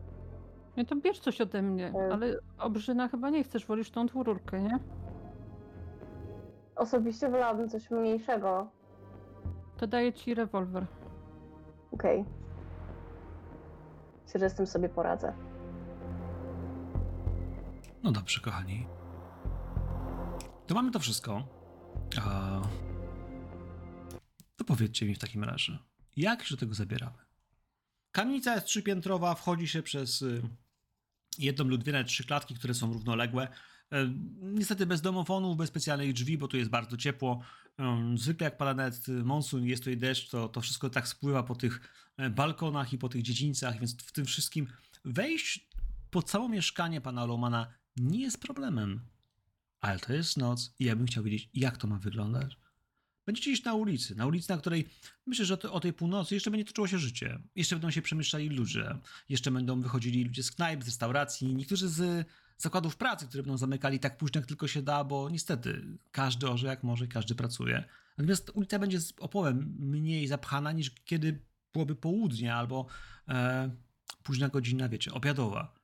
Nie, 0.77 0.85
to 0.85 0.97
bierz 0.97 1.19
coś 1.21 1.41
ode 1.41 1.63
mnie, 1.63 1.93
E. 1.97 2.13
ale 2.13 2.39
obrzyna 2.59 3.09
chyba 3.09 3.31
nie 3.31 3.45
chcesz, 3.45 3.67
wolisz 3.67 3.91
tą 3.91 4.07
dwururkę, 4.07 4.63
nie? 4.63 4.79
osobiście 6.77 7.29
wolałabym 7.31 7.69
coś 7.69 7.91
mniejszego. 7.91 8.67
To 9.77 9.87
daję 9.87 10.13
ci 10.13 10.35
rewolwer. 10.35 10.87
Okej. 11.93 12.25
Myślę, 14.25 14.41
że 14.41 14.51
z 14.51 14.55
tym 14.55 14.67
sobie 14.67 14.89
poradzę. 14.89 15.33
No 18.03 18.13
dobrze, 18.13 18.41
kochani. 18.41 18.87
To 20.67 20.75
mamy 20.75 20.91
to 20.91 20.99
wszystko. 20.99 21.49
A... 22.23 22.61
To 24.57 24.65
powiedzcie 24.65 25.07
mi 25.07 25.15
w 25.15 25.19
takim 25.19 25.45
razie, 25.45 25.79
jak 26.17 26.45
się 26.45 26.55
do 26.55 26.61
tego 26.61 26.75
zabieramy? 26.75 27.19
Kamienica 28.13 28.55
jest 28.55 28.67
trzypiętrowa, 28.67 29.35
wchodzi 29.35 29.69
się 29.69 29.83
przez 29.83 30.23
y, 30.23 30.43
jedną 31.39 31.65
lub 31.65 31.81
dwie, 31.81 31.93
nawet 31.93 32.07
trzy 32.07 32.25
klatki, 32.25 32.55
które 32.55 32.75
są 32.75 32.93
równoległe. 32.93 33.49
E, 33.93 34.15
Niestety 34.41 34.87
bez 34.87 35.01
domofonów, 35.01 35.57
bez 35.57 35.69
specjalnych 35.69 36.13
drzwi, 36.13 36.39
bo 36.39 36.49
tu 36.49 36.57
jest 36.57 36.71
bardzo 36.71 36.97
ciepło. 36.97 37.41
Em, 37.79 38.19
Zwykle 38.19 38.45
jak 38.45 38.57
pada 38.57 38.75
nawet 38.75 39.09
monsun, 39.09 39.67
jest 39.67 39.83
tutaj 39.83 39.97
deszcz, 39.97 40.31
to, 40.31 40.49
to 40.49 40.61
wszystko 40.61 40.91
tak 40.91 41.09
spływa 41.09 41.43
po 41.43 41.55
tych 41.55 41.81
e, 42.17 42.31
balkonach 42.31 42.93
i 42.93 42.99
po 42.99 43.09
tych 43.09 43.23
dziedzińcach, 43.23 43.79
więc 43.79 43.97
w 43.97 44.13
tym 44.13 44.25
wszystkim 44.25 44.67
wejść 45.05 45.69
po 46.11 46.23
całe 46.23 46.49
mieszkanie 46.49 47.01
pana 47.01 47.25
Lomana 47.25 47.67
nie 47.97 48.21
jest 48.21 48.41
problemem. 48.41 49.01
Ale 49.81 49.99
to 49.99 50.13
jest 50.13 50.37
noc 50.37 50.75
i 50.79 50.85
ja 50.85 50.97
bym 50.97 51.07
chciał 51.07 51.25
wiedzieć, 51.25 51.51
jak 51.55 51.77
to 51.77 51.87
ma 51.87 51.99
wyglądać. 51.99 52.57
Będziecie 53.27 53.51
iść 53.51 53.65
na 53.65 53.75
ulicy, 53.75 54.15
na 54.15 54.27
ulicy, 54.27 54.51
na 54.51 54.59
której 54.59 54.89
myślę, 55.27 55.45
że 55.45 55.59
o 55.71 55.81
tej 55.81 55.93
północy 55.93 56.35
jeszcze 56.35 56.51
będzie 56.51 56.65
toczyło 56.65 56.89
się 56.89 56.99
życie. 56.99 57.39
Jeszcze 57.55 57.77
będą 57.77 57.91
się 57.91 58.03
przemieszczali 58.03 58.49
ludzie. 58.49 58.99
Jeszcze 59.29 59.51
będą 59.51 59.81
wychodzili 59.81 60.25
ludzie 60.25 60.43
z 60.43 60.51
knajp, 60.51 60.83
z 60.83 60.87
restauracji, 60.87 61.55
niektórzy 61.55 61.89
z 61.89 62.27
zakładów 62.63 62.97
pracy, 62.97 63.27
które 63.27 63.43
będą 63.43 63.59
zamykali 63.59 64.01
tak 64.01 64.19
późno, 64.19 64.39
jak 64.39 64.49
tylko 64.49 64.69
się 64.69 64.83
da, 64.83 65.05
bo 65.05 65.31
niestety 65.31 65.99
każdy 66.11 66.49
orze 66.49 66.67
jak 66.67 66.83
może, 66.83 67.07
każdy 67.07 67.35
pracuje. 67.35 67.85
Natomiast 68.19 68.51
ulica 68.55 68.79
będzie 68.79 69.01
z 69.01 69.13
opowem 69.19 69.77
mniej 69.79 70.27
zapchana 70.27 70.73
niż 70.73 70.91
kiedy 70.91 71.45
byłoby 71.73 71.97
południe 71.97 72.55
albo 72.55 72.87
e, 73.29 73.71
późna 74.23 74.49
godzina, 74.49 74.89
wiecie, 74.89 75.13
obiadowa. 75.13 75.75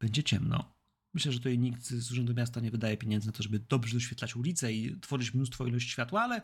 Będzie 0.00 0.22
ciemno. 0.22 0.74
Myślę, 1.14 1.32
że 1.32 1.38
tutaj 1.38 1.58
nikt 1.58 1.82
z 1.86 2.12
Urzędu 2.12 2.34
Miasta 2.34 2.60
nie 2.60 2.70
wydaje 2.70 2.96
pieniędzy 2.96 3.26
na 3.26 3.32
to, 3.32 3.42
żeby 3.42 3.58
dobrze 3.58 3.94
doświetlać 3.94 4.36
ulice 4.36 4.72
i 4.72 5.00
tworzyć 5.00 5.34
mnóstwo 5.34 5.66
ilość 5.66 5.90
światła, 5.90 6.22
ale 6.22 6.42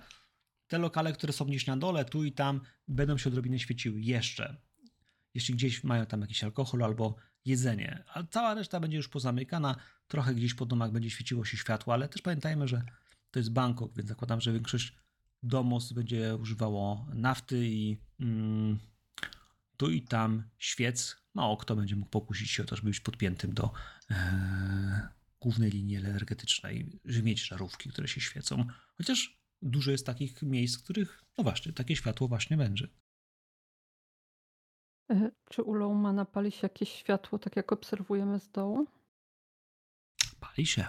te 0.67 0.79
lokale, 0.79 1.13
które 1.13 1.33
są 1.33 1.45
gdzieś 1.45 1.67
na 1.67 1.77
dole, 1.77 2.05
tu 2.05 2.25
i 2.25 2.33
tam, 2.33 2.61
będą 2.89 3.19
się 3.19 3.31
odrobinę 3.31 3.59
świeciły 3.59 4.01
jeszcze. 4.01 4.57
Jeśli 5.35 5.55
gdzieś 5.55 5.85
mają 5.85 6.07
tam 6.07 6.21
jakiś 6.21 6.45
alkohol 6.45 6.83
albo 6.83 7.17
jedzenie, 7.45 8.05
a 8.15 8.23
cała 8.23 8.55
reszta 8.55 8.81
będzie 8.81 8.97
już 8.97 9.09
pozamykana, 9.09 9.77
trochę 10.09 10.35
gdzieś 10.35 10.55
po 10.55 10.67
domach 10.67 10.93
będzie 10.93 11.11
świeciło 11.11 11.45
się 11.45 11.57
światło, 11.57 11.95
ale 11.95 12.09
też 12.09 12.23
pamiętajmy, 12.23 12.69
że 12.69 12.83
to 13.31 13.39
jest 13.39 13.53
Bangkok, 13.53 13.93
więc 13.97 14.09
zakładam, 14.09 14.41
że 14.41 14.53
większość 14.53 14.97
domostw 15.43 15.93
będzie 15.93 16.37
używało 16.37 17.07
nafty 17.15 17.69
i 17.69 17.99
mm, 18.21 18.79
tu 19.77 19.91
i 19.91 20.03
tam 20.03 20.45
świec. 20.59 21.17
Mało 21.35 21.57
kto 21.57 21.77
będzie 21.77 21.97
mógł 21.97 22.11
pokusić 22.11 22.51
się 22.51 22.63
o 22.63 22.67
to, 22.67 22.77
żeby 22.77 22.89
być 22.89 23.01
podpiętym 23.01 23.55
do 23.55 23.73
e, 24.11 25.09
głównej 25.41 25.71
linii 25.71 25.97
energetycznej, 25.97 27.01
żeby 27.05 27.23
mieć 27.23 27.47
żarówki, 27.47 27.91
które 27.91 28.09
się 28.09 28.21
świecą. 28.21 28.67
Chociaż 28.97 29.39
dużo 29.63 29.91
jest 29.91 30.07
takich 30.07 30.43
miejsc, 30.43 30.79
w 30.79 30.83
których, 30.83 31.25
no 31.39 31.45
właśnie, 31.45 31.73
takie 31.73 31.97
światło 31.97 32.29
właśnie 32.29 32.57
będzie. 32.57 32.89
E, 35.11 35.31
Czy 35.51 35.63
u 35.63 35.75
Lowmana 35.75 36.25
pali 36.25 36.53
się 36.53 36.59
jakieś 36.63 36.93
światło, 36.93 37.39
tak 37.39 37.57
jak 37.57 37.73
obserwujemy 37.73 38.41
z 38.41 38.51
dołu? 38.51 38.87
Pali 40.41 40.67
się. 40.67 40.87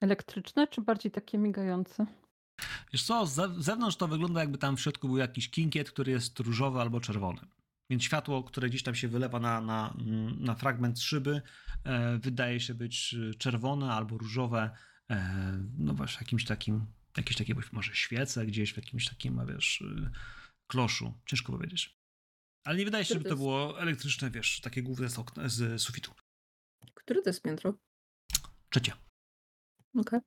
Elektryczne, 0.00 0.66
czy 0.68 0.80
bardziej 0.82 1.12
takie 1.12 1.38
migające? 1.38 2.06
Wiesz 2.92 3.02
co, 3.02 3.26
z 3.26 3.34
ze- 3.34 3.54
z 3.62 3.64
zewnątrz 3.64 3.96
to 3.96 4.08
wygląda 4.08 4.40
jakby 4.40 4.58
tam 4.58 4.76
w 4.76 4.80
środku 4.80 5.08
był 5.08 5.16
jakiś 5.16 5.50
kinkiet, 5.50 5.90
który 5.90 6.12
jest 6.12 6.40
różowy 6.40 6.80
albo 6.80 7.00
czerwony. 7.00 7.40
Więc 7.90 8.02
światło, 8.02 8.42
które 8.42 8.68
gdzieś 8.68 8.82
tam 8.82 8.94
się 8.94 9.08
wylewa 9.08 9.40
na, 9.40 9.60
na, 9.60 9.94
mm, 10.00 10.44
na 10.44 10.54
fragment 10.54 11.00
szyby, 11.00 11.42
e, 11.84 12.18
wydaje 12.18 12.60
się 12.60 12.74
być 12.74 13.14
e, 13.30 13.34
czerwone 13.34 13.92
albo 13.92 14.18
różowe. 14.18 14.70
E, 15.10 15.58
no 15.78 15.94
właśnie, 15.94 16.18
jakimś 16.20 16.44
takim, 16.44 16.86
jakieś 17.16 17.36
takie 17.36 17.54
być 17.54 17.72
może 17.72 17.94
świece 17.94 18.46
gdzieś 18.46 18.72
w 18.72 18.76
jakimś 18.76 19.08
takim, 19.08 19.46
wiesz, 19.46 19.82
e, 19.82 20.10
kloszu. 20.68 21.14
Ciężko 21.26 21.52
powiedzieć. 21.52 21.98
Ale 22.64 22.78
nie 22.78 22.84
wydaje 22.84 23.04
się, 23.04 23.08
Który 23.08 23.18
żeby 23.20 23.28
to 23.28 23.34
jest- 23.34 23.42
było 23.42 23.80
elektryczne, 23.80 24.30
wiesz, 24.30 24.60
takie 24.60 24.82
główne 24.82 25.08
z, 25.08 25.18
okna, 25.18 25.48
z 25.48 25.82
sufitu. 25.82 26.14
Które 26.94 27.22
to 27.22 27.30
jest 27.30 27.42
piętro? 27.42 27.74
Trzecie. 28.70 28.92
Okej. 29.98 30.20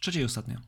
Trzecie 0.00 0.20
i 0.20 0.24
ostatnie. 0.24 0.58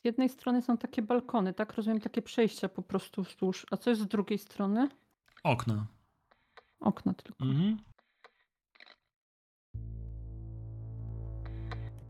Z 0.00 0.04
jednej 0.04 0.28
strony 0.28 0.62
są 0.62 0.78
takie 0.78 1.02
balkony, 1.02 1.54
tak? 1.54 1.74
Rozumiem, 1.74 2.00
takie 2.00 2.22
przejścia 2.22 2.68
po 2.68 2.82
prostu 2.82 3.22
wzdłuż. 3.22 3.66
A 3.70 3.76
co 3.76 3.90
jest 3.90 4.02
z 4.02 4.06
drugiej 4.08 4.38
strony? 4.38 4.88
Okna. 5.42 5.86
Okna 6.80 7.14
tylko. 7.14 7.44
Mhm. 7.44 7.76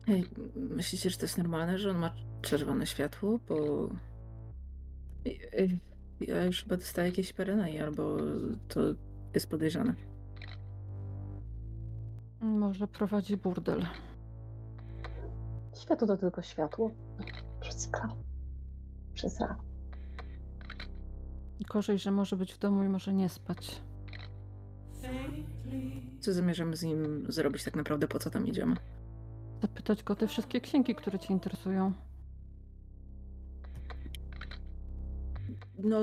Ej, 0.08 0.24
myślicie, 0.56 1.10
że 1.10 1.16
to 1.16 1.24
jest 1.24 1.38
normalne, 1.38 1.78
że 1.78 1.90
on 1.90 1.98
ma 1.98 2.14
czerwone 2.42 2.86
światło? 2.86 3.40
Bo 3.48 3.88
ja 6.20 6.44
już 6.44 6.62
chyba 6.62 6.76
dostaję 6.76 7.08
jakieś 7.08 7.32
perenai, 7.32 7.78
albo 7.78 8.16
to 8.68 8.80
jest 9.34 9.50
podejrzane. 9.50 9.94
Może 12.40 12.88
prowadzi 12.88 13.36
burdel. 13.36 13.86
Światło 15.82 16.06
to 16.06 16.16
tylko 16.16 16.42
światło. 16.42 16.90
Przecykla. 17.60 18.08
Przesa. 19.14 19.56
Gorzej, 21.72 21.98
że 21.98 22.10
może 22.10 22.36
być 22.36 22.54
w 22.54 22.58
domu 22.58 22.84
i 22.84 22.88
może 22.88 23.12
nie 23.12 23.28
spać. 23.28 23.82
Co 26.20 26.32
zamierzamy 26.32 26.76
z 26.76 26.82
nim 26.82 27.26
zrobić 27.28 27.64
tak 27.64 27.76
naprawdę? 27.76 28.08
Po 28.08 28.18
co 28.18 28.30
tam 28.30 28.46
idziemy? 28.46 28.76
Zapytać 29.62 30.02
go 30.02 30.12
o 30.12 30.16
te 30.16 30.26
wszystkie 30.26 30.60
księgi, 30.60 30.94
które 30.94 31.18
cię 31.18 31.34
interesują. 31.34 31.92
No. 35.78 36.00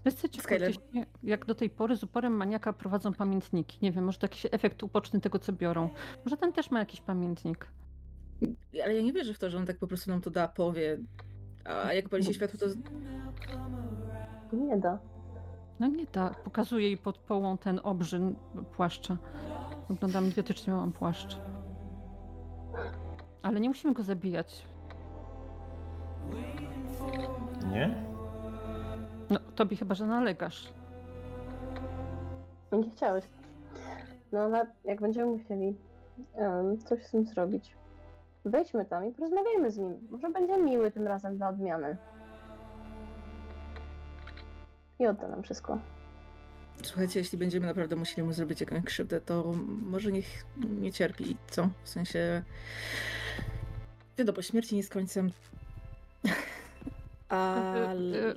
Wszyscy 0.00 0.28
ci 0.28 0.40
Skyler. 0.40 0.74
kultyści, 0.74 1.10
jak 1.22 1.46
do 1.46 1.54
tej 1.54 1.70
pory 1.70 1.96
z 1.96 2.02
uporem 2.02 2.32
maniaka 2.32 2.72
prowadzą 2.72 3.12
pamiętniki. 3.12 3.78
Nie 3.82 3.92
wiem, 3.92 4.04
może 4.04 4.18
to 4.18 4.24
jakiś 4.24 4.46
efekt 4.50 4.82
uboczny 4.82 5.20
tego, 5.20 5.38
co 5.38 5.52
biorą. 5.52 5.90
Może 6.24 6.36
ten 6.36 6.52
też 6.52 6.70
ma 6.70 6.78
jakiś 6.78 7.00
pamiętnik. 7.00 7.68
Ale 8.84 8.94
ja 8.94 9.02
nie 9.02 9.12
wierzę 9.12 9.34
w 9.34 9.38
to, 9.38 9.50
że 9.50 9.58
on 9.58 9.66
tak 9.66 9.78
po 9.78 9.86
prostu 9.86 10.10
nam 10.10 10.20
to 10.20 10.30
da, 10.30 10.48
powie. 10.48 10.98
A 11.64 11.92
jak 11.92 12.08
pali 12.08 12.24
się 12.24 12.34
światło, 12.34 12.58
to 12.58 12.66
Nie 14.56 14.76
da. 14.76 14.98
No 15.80 15.86
nie 15.86 16.06
da. 16.12 16.30
Pokazuje 16.30 16.86
jej 16.86 16.98
pod 16.98 17.18
połą 17.18 17.58
ten 17.58 17.80
obrzyn 17.82 18.34
płaszcza. 18.76 19.16
Wyglądam 19.88 20.26
idiotycznie, 20.26 20.72
mam 20.72 20.92
płaszcz. 20.92 21.38
Ale 23.42 23.60
nie 23.60 23.68
musimy 23.68 23.94
go 23.94 24.02
zabijać. 24.02 24.66
Nie? 27.72 27.94
No, 29.30 29.38
tobie 29.54 29.76
chyba, 29.76 29.94
że 29.94 30.06
nalegasz. 30.06 30.72
Nie 32.72 32.90
chciałeś. 32.90 33.24
No 34.32 34.40
ale 34.40 34.66
jak 34.84 35.00
będziemy 35.00 35.32
musieli 35.32 35.76
em, 36.34 36.78
coś 36.78 37.06
z 37.06 37.10
tym 37.10 37.24
zrobić, 37.24 37.76
wejdźmy 38.44 38.84
tam 38.84 39.06
i 39.06 39.12
porozmawiajmy 39.12 39.70
z 39.70 39.78
nim. 39.78 40.08
Może 40.10 40.30
będzie 40.30 40.58
miły 40.58 40.90
tym 40.90 41.06
razem 41.06 41.36
dla 41.36 41.48
odmiany. 41.48 41.96
I 44.98 45.06
odda 45.06 45.28
nam 45.28 45.42
wszystko. 45.42 45.78
Słuchajcie, 46.82 47.20
jeśli 47.20 47.38
będziemy 47.38 47.66
naprawdę 47.66 47.96
musieli 47.96 48.22
mu 48.22 48.32
zrobić 48.32 48.60
jakąś 48.60 48.84
krzywdę, 48.84 49.20
to 49.20 49.54
może 49.82 50.12
niech 50.12 50.44
nie 50.80 50.92
cierpi, 50.92 51.36
co? 51.50 51.68
W 51.84 51.88
sensie... 51.88 52.42
Wiadomo, 54.18 54.42
śmierci 54.42 54.76
nie 54.76 54.82
z 54.82 54.88
końcem. 54.88 55.30
Ale... 57.28 58.34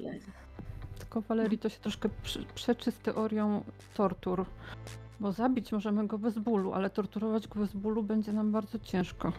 Tylko 1.00 1.22
Walerii 1.22 1.58
to 1.58 1.70
się 1.70 1.80
troszkę 1.80 2.10
prze- 2.24 2.46
przeczy 2.56 2.92
z 2.92 2.98
teorią 2.98 3.64
tortur. 3.94 4.46
Bo 5.20 5.32
zabić 5.32 5.72
możemy 5.72 6.08
go 6.08 6.18
bez 6.18 6.40
bólu, 6.40 6.74
ale 6.74 6.90
torturować 6.90 7.48
go 7.48 7.60
bez 7.60 7.74
bólu 7.74 8.04
będzie 8.04 8.34
nam 8.34 8.52
bardzo 8.52 8.80
ciężko. 8.80 9.34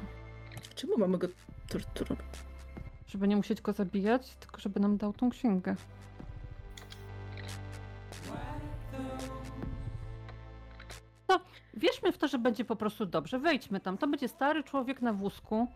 Czemu 0.74 0.98
mamy 0.98 1.18
go 1.18 1.28
torturować? 1.68 2.26
Żeby 3.06 3.28
nie 3.28 3.36
musieć 3.36 3.60
go 3.60 3.72
zabijać, 3.72 4.34
tylko 4.34 4.60
żeby 4.60 4.80
nam 4.80 4.96
dał 4.96 5.12
tą 5.12 5.30
księgę. 5.30 5.76
Wierzmy 11.74 12.12
w 12.12 12.18
to, 12.18 12.28
że 12.28 12.38
będzie 12.38 12.64
po 12.64 12.76
prostu 12.76 13.06
dobrze. 13.06 13.38
Wejdźmy 13.38 13.80
tam. 13.80 13.98
To 13.98 14.06
będzie 14.06 14.28
stary 14.28 14.64
człowiek 14.64 15.02
na 15.02 15.12
wózku, 15.12 15.66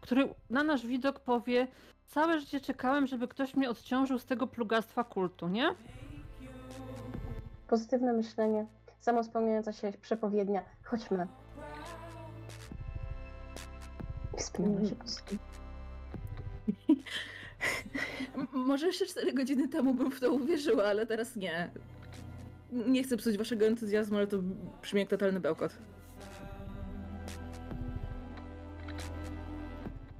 który 0.00 0.34
na 0.50 0.62
nasz 0.62 0.86
widok 0.86 1.20
powie: 1.20 1.66
Całe 2.06 2.40
życie 2.40 2.60
czekałem, 2.60 3.06
żeby 3.06 3.28
ktoś 3.28 3.54
mnie 3.54 3.70
odciążył 3.70 4.18
z 4.18 4.24
tego 4.24 4.46
plugastwa 4.46 5.04
kultu, 5.04 5.48
nie? 5.48 5.74
Pozytywne 7.68 8.12
myślenie, 8.12 8.66
samospełniająca 9.00 9.72
się 9.72 9.92
przepowiednia. 10.02 10.62
Chodźmy. 10.84 11.26
Wspinamy 14.36 14.88
się 14.88 14.94
Może 18.52 18.86
jeszcze 18.86 19.06
4 19.06 19.32
godziny 19.32 19.68
temu 19.68 19.94
bym 19.94 20.10
w 20.10 20.20
to 20.20 20.32
uwierzyła, 20.32 20.84
ale 20.84 21.06
teraz 21.06 21.36
nie. 21.36 21.70
Nie 22.72 23.02
chcę 23.02 23.16
psuć 23.16 23.38
waszego 23.38 23.66
entuzjazmu, 23.66 24.16
ale 24.16 24.26
to 24.26 24.38
brzmi 24.82 25.00
jak 25.00 25.08
totalny 25.08 25.40
bełkot. 25.40 25.78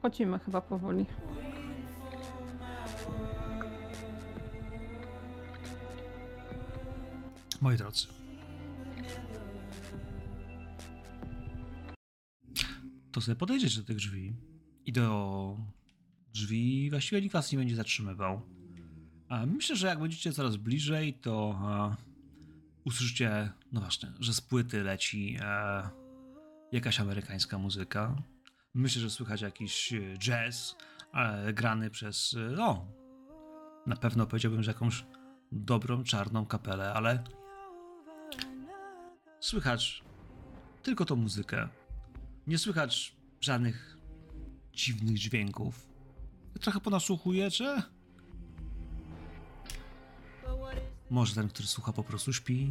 Chodzimy 0.03 0.39
chyba 0.39 0.61
powoli. 0.61 1.07
Moi 7.61 7.77
drodzy. 7.77 8.07
To 13.13 13.21
sobie 13.21 13.37
podejdziecie 13.37 13.81
do 13.81 13.87
tych 13.87 13.97
drzwi 13.97 14.35
i 14.87 14.93
do 14.93 15.57
drzwi 16.35 16.91
właściwie 16.91 17.23
nikt 17.23 17.33
was 17.33 17.53
nie 17.53 17.59
będzie 17.59 17.77
zatrzymywał. 17.77 18.41
A 19.29 19.47
myślę, 19.47 19.77
że 19.77 19.87
jak 19.87 20.01
będziecie 20.01 20.33
coraz 20.33 20.57
bliżej, 20.57 21.15
to 21.15 21.59
usłyszycie, 22.85 23.53
no 23.73 23.81
właśnie, 23.81 24.13
że 24.21 24.35
z 24.35 24.41
płyty 24.41 24.83
leci 24.83 25.37
e, 25.41 25.91
jakaś 26.73 27.01
amerykańska 27.01 27.59
muzyka. 27.59 28.17
Myślę, 28.75 29.03
że 29.03 29.11
słychać 29.11 29.41
jakiś 29.41 29.93
e, 29.93 30.19
jazz 30.19 30.77
e, 31.15 31.53
grany 31.53 31.91
przez, 31.91 32.35
e, 32.35 32.51
no, 32.57 32.87
na 33.87 33.97
pewno 33.97 34.27
powiedziałbym, 34.27 34.63
że 34.63 34.71
jakąś 34.71 35.05
dobrą 35.53 36.05
czarną 36.05 36.47
kapelę, 36.47 36.93
ale 36.93 37.25
Słychać 39.41 40.03
tylko 40.83 41.05
tą 41.05 41.17
muzykę. 41.17 41.69
Nie 42.47 42.59
słychać 42.59 43.17
żadnych 43.41 43.97
dziwnych 44.73 45.19
dźwięków. 45.19 45.89
Trochę 46.61 46.81
ponasłuchujecie? 46.81 47.83
Może 51.11 51.35
ten, 51.35 51.49
który 51.49 51.69
słucha, 51.69 51.93
po 51.93 52.05
prostu 52.05 52.33
śpi, 52.33 52.71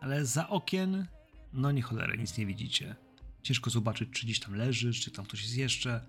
ale 0.00 0.24
za 0.26 0.48
okien, 0.48 1.06
no 1.52 1.72
nie 1.72 1.82
cholery, 1.82 2.18
nic 2.18 2.38
nie 2.38 2.46
widzicie. 2.46 2.96
Ciężko 3.42 3.70
zobaczyć, 3.70 4.10
czy 4.10 4.26
gdzieś 4.26 4.40
tam 4.40 4.54
leży, 4.54 4.92
czy 4.92 5.10
tam 5.10 5.24
ktoś 5.24 5.42
jest 5.42 5.56
jeszcze. 5.56 6.00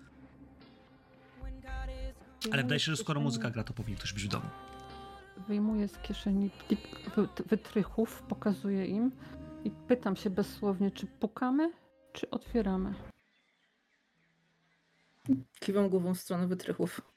Ale 2.52 2.62
wydaje 2.62 2.80
się, 2.80 2.92
że 2.92 2.96
skoro 2.96 3.20
muzyka 3.20 3.50
gra, 3.50 3.64
to 3.64 3.74
powinien 3.74 3.98
ktoś 3.98 4.12
być 4.12 4.24
w 4.24 4.28
domu. 4.28 4.46
Wyjmuję 5.48 5.88
z 5.88 5.98
kieszeni 5.98 6.50
wytrychów, 7.46 8.22
pokazuję 8.22 8.86
im 8.86 9.10
i 9.64 9.70
pytam 9.70 10.16
się 10.16 10.30
bezsłownie, 10.30 10.90
czy 10.90 11.06
pukamy, 11.06 11.72
czy 12.12 12.30
otwieramy. 12.30 12.94
Kiwam 15.60 15.88
głową 15.88 16.14
w 16.14 16.20
stronę 16.20 16.46
wytrychów. 16.46 17.13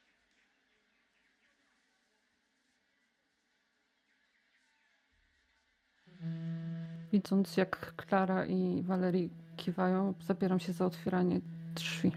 Widząc 7.12 7.58
jak 7.58 7.94
Klara 7.96 8.46
i 8.46 8.84
Walerii 8.84 9.30
kiwają, 9.58 10.14
zabieram 10.28 10.60
się 10.60 10.74
za 10.74 10.86
otwieranie 10.86 11.42
drzwi. 11.76 12.12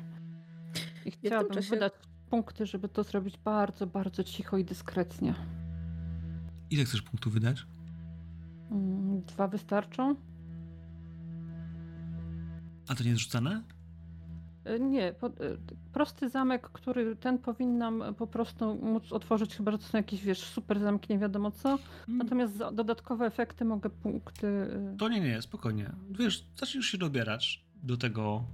I 1.06 1.10
chciałabym 1.10 1.52
czasie- 1.52 1.70
wydać 1.70 1.92
punkty, 2.30 2.66
żeby 2.66 2.88
to 2.88 3.04
zrobić 3.04 3.38
bardzo, 3.38 3.86
bardzo 3.86 4.24
cicho 4.24 4.58
i 4.58 4.64
dyskretnie. 4.64 5.34
Ile 6.70 6.84
chcesz 6.84 7.02
punktów 7.02 7.32
wydać? 7.32 7.66
Mm, 8.70 9.20
Dwa 9.22 9.48
wystarczą? 9.48 10.14
A 12.88 12.94
to 12.94 13.04
nie 13.04 13.10
jest 13.10 13.22
rzucane? 13.22 13.62
E, 14.64 14.80
Nie, 14.80 15.12
po, 15.12 15.26
e, 15.26 15.30
prosty 15.92 16.28
zamek, 16.28 16.62
który 16.68 17.16
ten 17.16 17.38
powinnam 17.38 18.04
po 18.18 18.26
prostu 18.26 18.74
móc 18.74 19.12
otworzyć, 19.12 19.56
chyba 19.56 19.72
że 19.72 19.78
to 19.78 19.84
są 19.84 19.98
jakieś, 19.98 20.22
wiesz, 20.22 20.38
super 20.38 20.80
zamki, 20.80 21.12
nie 21.12 21.18
wiadomo 21.18 21.50
co. 21.50 21.78
Natomiast 22.08 22.56
za 22.56 22.72
dodatkowe 22.72 23.26
efekty 23.26 23.64
mogę 23.64 23.90
punkty... 23.90 24.46
e, 24.46 24.96
To 24.98 25.08
nie, 25.08 25.20
nie, 25.20 25.42
spokojnie. 25.42 25.90
Wiesz, 26.10 26.44
zaczniesz 26.56 26.86
się 26.86 26.98
dobierać 26.98 27.64
do 27.82 27.96
tego, 27.96 28.44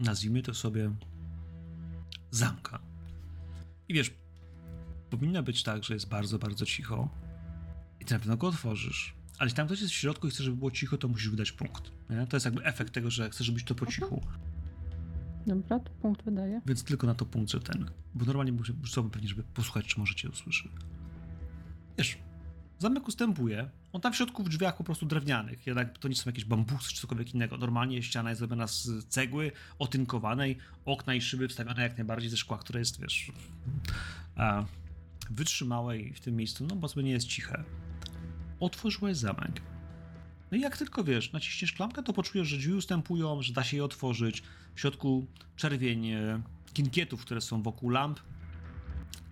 nazwijmy 0.00 0.42
to 0.42 0.54
sobie, 0.54 0.90
zamka. 2.30 2.78
I 3.88 3.94
wiesz, 3.94 4.10
powinno 5.10 5.42
być 5.42 5.62
tak, 5.62 5.84
że 5.84 5.94
jest 5.94 6.08
bardzo, 6.08 6.38
bardzo 6.38 6.66
cicho 6.66 7.08
i 8.00 8.04
ty 8.04 8.14
na 8.14 8.18
pewno 8.20 8.36
go 8.36 8.46
otworzysz. 8.46 9.14
Ale 9.38 9.46
jeśli 9.46 9.56
tam 9.56 9.66
ktoś 9.66 9.80
jest 9.80 9.92
w 9.92 9.96
środku 9.96 10.26
i 10.26 10.30
chce, 10.30 10.42
żeby 10.42 10.56
było 10.56 10.70
cicho, 10.70 10.98
to 10.98 11.08
musisz 11.08 11.28
wydać 11.30 11.52
punkt. 11.52 11.90
Nie? 12.10 12.26
To 12.26 12.36
jest 12.36 12.44
jakby 12.46 12.64
efekt 12.64 12.94
tego, 12.94 13.10
że 13.10 13.30
chcesz, 13.30 13.46
żebyś 13.46 13.64
to 13.64 13.74
po 13.74 13.86
cichu. 13.86 14.20
Dobra, 15.46 15.78
to 15.78 15.90
punkt 16.02 16.24
wydaję. 16.24 16.60
Więc 16.66 16.84
tylko 16.84 17.06
na 17.06 17.14
to 17.14 17.24
punkt, 17.24 17.50
że 17.50 17.60
ten. 17.60 17.90
Bo 18.14 18.24
normalnie 18.24 18.52
sobie 18.86 19.10
pewnie, 19.10 19.28
żeby 19.28 19.42
posłuchać, 19.42 19.86
czy 19.86 20.00
możecie 20.00 20.28
usłyszy. 20.28 20.68
Wiesz, 21.98 22.18
zamek 22.78 23.08
ustępuje. 23.08 23.70
On 23.92 24.00
tam 24.00 24.12
w 24.12 24.16
środku 24.16 24.44
w 24.44 24.48
drzwiach 24.48 24.76
po 24.76 24.84
prostu 24.84 25.06
drewnianych. 25.06 25.66
Jednak 25.66 25.98
to 25.98 26.08
nie 26.08 26.14
są 26.14 26.30
jakieś 26.30 26.44
bambusy 26.44 26.94
czy 26.94 27.00
cokolwiek 27.00 27.34
innego. 27.34 27.56
Normalnie 27.56 28.02
ściana 28.02 28.30
jest 28.30 28.38
zrobiona 28.38 28.66
z 28.66 29.06
cegły, 29.08 29.52
otynkowanej, 29.78 30.58
okna 30.84 31.14
i 31.14 31.20
szyby 31.20 31.48
wstawione 31.48 31.82
jak 31.82 31.98
najbardziej 31.98 32.30
ze 32.30 32.36
szkła, 32.36 32.58
które 32.58 32.80
jest, 32.80 33.00
wiesz, 33.00 33.32
a, 34.36 34.64
wytrzymałe 35.30 35.98
i 35.98 36.12
w 36.12 36.20
tym 36.20 36.36
miejscu, 36.36 36.66
no 36.66 36.76
bo 36.76 36.88
sobie 36.88 37.02
nie 37.02 37.10
jest 37.10 37.26
ciche. 37.26 37.64
Otworzyłeś 38.60 39.16
zamek. 39.16 39.60
No 40.54 40.58
i 40.58 40.62
jak 40.62 40.76
tylko 40.76 41.04
wiesz, 41.04 41.32
naciśniesz 41.32 41.72
klamkę, 41.72 42.02
to 42.02 42.12
poczujesz, 42.12 42.48
że 42.48 42.56
drzwi 42.56 42.72
ustępują, 42.72 43.42
że 43.42 43.52
da 43.52 43.64
się 43.64 43.76
je 43.76 43.84
otworzyć. 43.84 44.42
W 44.74 44.80
środku 44.80 45.26
czerwień 45.56 46.06
kinkietów, 46.74 47.20
które 47.20 47.40
są 47.40 47.62
wokół 47.62 47.90
lamp. 47.90 48.20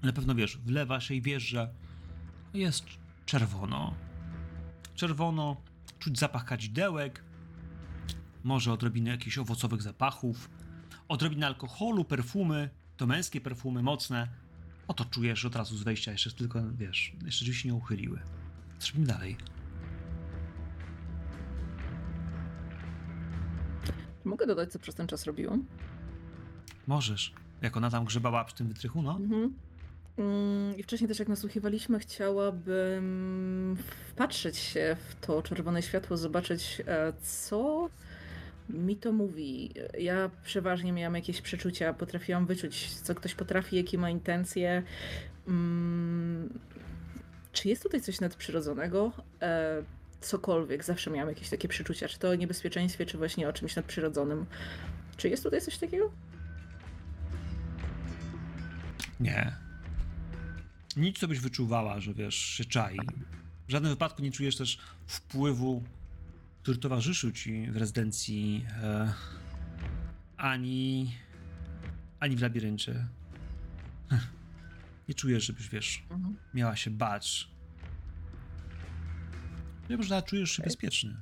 Na 0.03 0.13
pewno 0.13 0.35
wiesz, 0.35 0.57
wlewa 0.57 1.01
się 1.01 1.15
i 1.15 1.23
wiesz, 1.23 1.43
że 1.43 1.71
jest 2.55 2.85
czerwono. 3.27 3.95
Czerwono, 4.95 5.57
czuć 5.99 6.19
zapach 6.19 6.45
kadzidełek, 6.45 7.25
może 8.45 8.73
odrobinę 8.73 9.11
jakichś 9.11 9.39
owocowych 9.39 9.83
zapachów, 9.83 10.51
odrobinę 11.09 11.47
alkoholu, 11.47 12.05
perfumy, 12.05 12.71
to 12.97 13.07
męskie 13.07 13.41
perfumy, 13.41 13.83
mocne. 13.83 14.29
Oto 14.89 15.05
czujesz 15.05 15.45
od 15.45 15.57
razu 15.57 15.77
z 15.77 15.83
wejścia, 15.83 16.13
jeszcze 16.13 16.31
tylko, 16.31 16.63
wiesz, 16.73 17.13
jeszcze 17.25 17.45
drzwi 17.45 17.57
się 17.57 17.69
nie 17.69 17.75
uchyliły. 17.75 18.21
Co 18.79 18.93
dalej? 18.99 19.37
Mogę 24.25 24.47
dodać, 24.47 24.73
co 24.73 24.79
przez 24.79 24.95
ten 24.95 25.07
czas 25.07 25.25
robiłam? 25.25 25.65
Możesz. 26.87 27.33
Jak 27.63 27.77
ona 27.77 27.91
tam 27.91 28.05
grzebała 28.05 28.45
przy 28.45 28.57
tym 28.57 28.69
wytrychu, 28.69 29.03
no? 29.03 29.17
Mhm. 29.21 29.55
Mm, 30.19 30.77
I 30.77 30.83
wcześniej 30.83 31.09
też 31.09 31.19
jak 31.19 31.29
nasłuchiwaliśmy, 31.29 31.99
chciałabym 31.99 33.77
wpatrzeć 34.11 34.57
się 34.59 34.97
w 35.09 35.27
to 35.27 35.43
czerwone 35.43 35.83
światło, 35.83 36.17
zobaczyć 36.17 36.83
e, 36.87 37.13
co 37.23 37.89
mi 38.69 38.97
to 38.97 39.13
mówi. 39.13 39.75
Ja 39.99 40.31
przeważnie 40.45 40.93
miałam 40.93 41.15
jakieś 41.15 41.41
przeczucia, 41.43 41.95
potrafiłam 41.95 42.47
wyczuć, 42.47 42.91
co 43.01 43.15
ktoś 43.15 43.35
potrafi, 43.35 43.77
jakie 43.77 43.99
ma 43.99 44.11
intencje. 44.11 44.83
Mm, 45.49 46.59
Czy 47.53 47.69
jest 47.69 47.83
tutaj 47.83 48.01
coś 48.01 48.21
nadprzyrodzonego? 48.21 49.13
Cokolwiek, 50.23 50.85
zawsze 50.85 51.11
miałam 51.11 51.29
jakieś 51.29 51.49
takie 51.51 51.69
przeczucia, 51.69 52.09
czy 52.09 52.19
to 52.19 52.29
o 52.29 52.35
niebezpieczeństwie, 52.35 53.07
czy 53.07 53.19
właśnie 53.19 53.49
o 53.49 53.53
czymś 53.53 53.77
nadprzyrodzonym. 53.77 54.47
Czy 55.17 55.29
jest 55.29 55.43
tutaj 55.43 55.61
coś 55.61 55.79
takiego? 55.79 56.13
Nie. 59.21 59.57
Nic, 60.97 61.19
co 61.19 61.29
byś 61.29 61.39
wyczuwała, 61.41 62.01
że 62.01 62.15
wiesz, 62.15 62.35
się 62.35 62.65
czai. 62.65 62.97
W 63.69 63.71
żadnym 63.71 63.93
wypadku 63.93 64.23
nie 64.23 64.31
czujesz 64.33 64.57
też 64.57 64.79
wpływu, 65.07 65.83
który 66.63 66.79
towarzyszył 66.79 67.33
ci 67.33 67.71
w 67.71 67.77
rezydencji 67.77 68.67
e, 68.83 69.13
ani, 70.37 71.15
ani 72.21 72.37
w 72.37 72.41
labiryncie. 72.43 73.07
Nie 75.09 75.15
czujesz, 75.15 75.45
żebyś, 75.45 75.69
wiesz, 75.69 76.03
Mhm. 76.11 76.37
miała 76.55 76.77
się 76.77 76.91
bać. 76.91 77.49
Nie, 79.93 79.97
może 79.99 80.11
nawet 80.11 80.27
czujesz 80.27 80.51
się 80.51 80.63
Okej. 80.63 80.71
bezpieczny. 80.71 81.17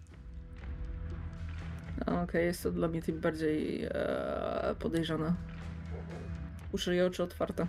Okej, 2.06 2.44
jest 2.44 2.62
to 2.62 2.72
dla 2.72 2.88
mnie 2.88 3.02
tym 3.02 3.20
bardziej 3.20 3.84
e, 3.84 4.74
podejrzane. 4.78 5.34
Uszy 6.72 6.96
i 6.96 7.00
oczy 7.00 7.22
otwarte. 7.22 7.66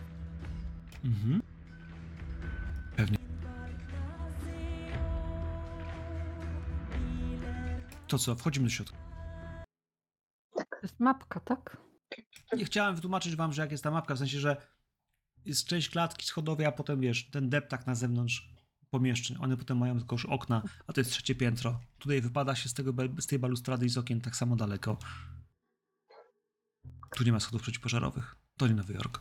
Mhm. 1.05 1.41
Pewnie. 2.95 3.17
To 8.07 8.17
co, 8.17 8.35
wchodzimy 8.35 8.65
do 8.65 8.69
środka. 8.69 8.97
To 10.55 10.77
jest 10.83 10.99
mapka, 10.99 11.39
tak? 11.39 11.77
Nie 12.57 12.65
chciałem 12.65 12.95
wytłumaczyć 12.95 13.35
wam, 13.35 13.53
że 13.53 13.61
jak 13.61 13.71
jest 13.71 13.83
ta 13.83 13.91
mapka, 13.91 14.15
w 14.15 14.17
sensie, 14.17 14.39
że 14.39 14.57
jest 15.45 15.67
część 15.67 15.89
klatki 15.89 16.25
schodowej, 16.25 16.65
a 16.65 16.71
potem 16.71 16.99
wiesz, 16.99 17.29
ten 17.29 17.49
deptak 17.49 17.87
na 17.87 17.95
zewnątrz 17.95 18.50
pomieszczeń. 18.91 19.37
One 19.39 19.57
potem 19.57 19.77
mają 19.77 19.97
tylko 19.97 20.15
już 20.15 20.25
okna, 20.25 20.63
a 20.87 20.93
to 20.93 21.01
jest 21.01 21.11
trzecie 21.11 21.35
piętro. 21.35 21.79
Tutaj 21.99 22.21
wypada 22.21 22.55
się 22.55 22.69
z, 22.69 22.73
tego, 22.73 22.93
z 23.19 23.27
tej 23.27 23.39
balustrady 23.39 23.85
i 23.85 23.89
z 23.89 23.97
okien 23.97 24.21
tak 24.21 24.35
samo 24.35 24.55
daleko. 24.55 24.97
Tu 27.15 27.23
nie 27.23 27.31
ma 27.31 27.39
schodów 27.39 27.61
przeciwpożarowych. 27.61 28.35
To 28.57 28.67
nie 28.67 28.73
Nowy 28.73 28.93
Jork. 28.93 29.19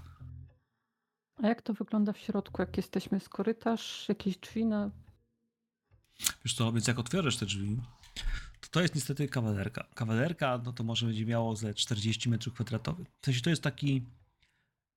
A 1.43 1.49
jak 1.49 1.63
to 1.63 1.75
wygląda 1.75 2.13
w 2.13 2.19
środku? 2.19 2.63
Jak 2.63 2.77
jesteśmy, 2.77 3.17
jest 3.17 3.29
korytarz, 3.29 4.09
jakieś 4.09 4.37
drzwi 4.37 4.65
na... 4.65 4.91
Wiesz 6.45 6.55
co, 6.55 6.73
więc 6.73 6.87
jak 6.87 6.99
otworzysz 6.99 7.37
te 7.37 7.47
drzwi, 7.47 7.77
to 8.61 8.69
to 8.71 8.81
jest 8.81 8.95
niestety 8.95 9.29
kawalerka. 9.29 9.85
Kawalerka, 9.95 10.61
no 10.65 10.73
to 10.73 10.85
może 10.85 11.07
będzie 11.07 11.27
miało 11.27 11.57
ze 11.57 11.75
40 11.75 12.29
metrów 12.29 12.55
kwadratowych. 12.55 13.09
W 13.23 13.25
sensie 13.25 13.41
to 13.41 13.51
jest 13.51 13.63
taki... 13.63 14.07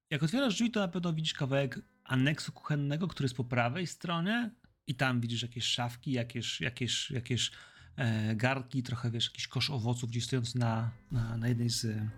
Jak 0.10 0.24
otwierasz 0.24 0.54
drzwi, 0.54 0.72
to 0.72 0.80
na 0.80 0.88
pewno 0.88 1.14
widzisz 1.14 1.34
kawałek 1.34 1.80
aneksu 2.04 2.52
kuchennego, 2.52 3.08
który 3.08 3.26
jest 3.26 3.36
po 3.36 3.44
prawej 3.44 3.88
stronie 3.88 4.52
i 4.88 4.96
tam 4.96 5.22
widzisz 5.22 5.42
jakieś 5.42 5.66
szafki, 5.66 6.12
jakieś, 6.12 6.62
jakieś, 6.62 7.12
jakieś 7.12 7.52
e, 7.96 8.36
garnki, 8.36 8.84
trochę 8.84 9.12
wiesz, 9.12 9.26
jakiś 9.26 9.48
kosz 9.48 9.70
owoców 9.70 10.10
gdzieś 10.10 10.26
stojący 10.26 10.60
na, 10.60 10.92
na, 11.12 11.38
na 11.38 11.48
jednej 11.48 11.70
z... 11.70 11.86
Mm, 11.86 12.12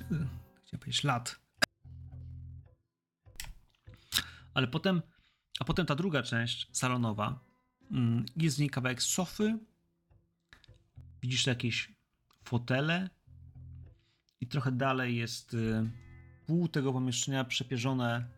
e, 0.00 0.28
chciałem 0.64 0.80
powiedzieć, 0.80 1.04
lat. 1.04 1.40
Ale 4.54 4.68
potem, 4.68 5.02
a 5.60 5.64
potem 5.64 5.86
ta 5.86 5.94
druga 5.94 6.22
część, 6.22 6.68
salonowa, 6.72 7.52
Mm, 7.92 8.24
Jest 8.36 8.56
w 8.56 8.60
niej 8.60 8.70
kawałek 8.70 9.02
sofy. 9.02 9.58
Widzisz 11.22 11.46
jakieś 11.46 11.92
fotele. 12.44 13.10
I 14.40 14.46
trochę 14.46 14.72
dalej 14.72 15.16
jest 15.16 15.54
y, 15.54 15.90
pół 16.46 16.68
tego 16.68 16.92
pomieszczenia 16.92 17.44
przepierzone 17.44 18.28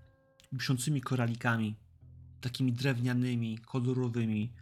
wiszącymi 0.52 1.00
koralikami. 1.00 1.76
Takimi 2.44 2.72
drewnianymi, 2.72 3.58
kolorowymi. 3.58 4.52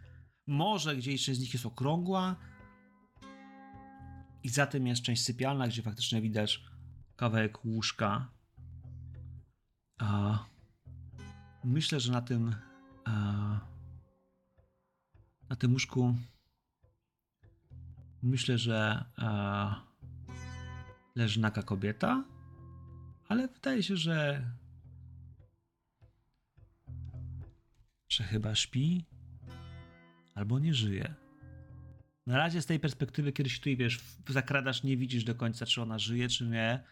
Może 0.47 0.95
gdzieś 0.95 1.25
część 1.25 1.39
z 1.39 1.41
nich 1.41 1.53
jest 1.53 1.65
okrągła. 1.65 2.35
I 4.43 4.49
za 4.49 4.67
tym 4.67 4.87
jest 4.87 5.01
część 5.01 5.23
sypialna, 5.23 5.67
gdzie 5.67 5.81
faktycznie 5.81 6.21
widać 6.21 6.63
kawałek 7.15 7.65
łóżka. 7.65 8.31
A 9.97 10.39
myślę, 11.63 11.99
że 11.99 12.11
na 12.11 12.21
tym. 12.21 12.55
Na 15.49 15.55
tym 15.57 15.71
łóżku 15.73 16.15
myślę, 18.21 18.57
że 18.57 19.05
leży 21.15 21.39
naka 21.39 21.63
kobieta, 21.63 22.23
ale 23.27 23.47
wydaje 23.47 23.83
się, 23.83 23.97
że 23.97 24.47
że 28.15 28.23
chyba 28.23 28.55
śpi 28.55 29.05
albo 30.35 30.59
nie 30.59 30.73
żyje. 30.73 31.15
Na 32.27 32.37
razie 32.37 32.61
z 32.61 32.65
tej 32.65 32.79
perspektywy, 32.79 33.33
kiedy 33.33 33.49
się 33.49 33.57
tutaj, 33.57 33.77
wiesz, 33.77 33.99
zakradasz, 34.29 34.83
nie 34.83 34.97
widzisz 34.97 35.23
do 35.23 35.35
końca, 35.35 35.65
czy 35.65 35.81
ona 35.81 35.99
żyje, 35.99 36.29
czy 36.29 36.47
nie, 36.47 36.83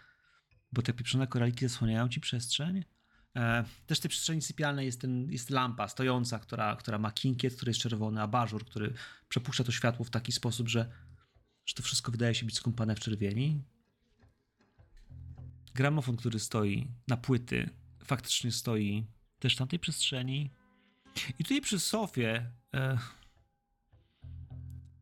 bo 0.71 0.81
te 0.81 0.93
pieprzone 0.93 1.27
koraliki 1.27 1.67
zasłaniają 1.67 2.09
ci 2.09 2.19
przestrzeń. 2.19 2.83
E, 3.35 3.63
Też 3.85 3.97
w 3.97 4.01
tej 4.01 4.09
przestrzeni 4.09 4.41
sypialnej 4.41 4.85
jest, 4.85 5.01
ten, 5.01 5.31
jest 5.31 5.49
lampa 5.49 5.87
stojąca, 5.87 6.39
która, 6.39 6.75
która 6.75 6.97
ma 6.97 7.11
kinkiet, 7.11 7.55
który 7.55 7.69
jest 7.69 7.79
czerwony, 7.79 8.21
abażur, 8.21 8.65
który 8.65 8.93
przepuszcza 9.29 9.63
to 9.63 9.71
światło 9.71 10.05
w 10.05 10.09
taki 10.09 10.31
sposób, 10.31 10.69
że, 10.69 10.91
że 11.65 11.75
to 11.75 11.83
wszystko 11.83 12.11
wydaje 12.11 12.35
się 12.35 12.45
być 12.45 12.55
skąpane 12.55 12.95
w 12.95 12.99
czerwieni. 12.99 13.63
Gramofon, 15.73 16.17
który 16.17 16.39
stoi 16.39 16.87
na 17.07 17.17
płyty, 17.17 17.69
faktycznie 18.03 18.51
stoi 18.51 19.05
też 19.39 19.55
w 19.55 19.57
tamtej 19.57 19.79
przestrzeni. 19.79 20.51
I 21.39 21.43
tutaj 21.43 21.61
przy 21.61 21.79
sofie 21.79 22.51
e, 22.73 22.97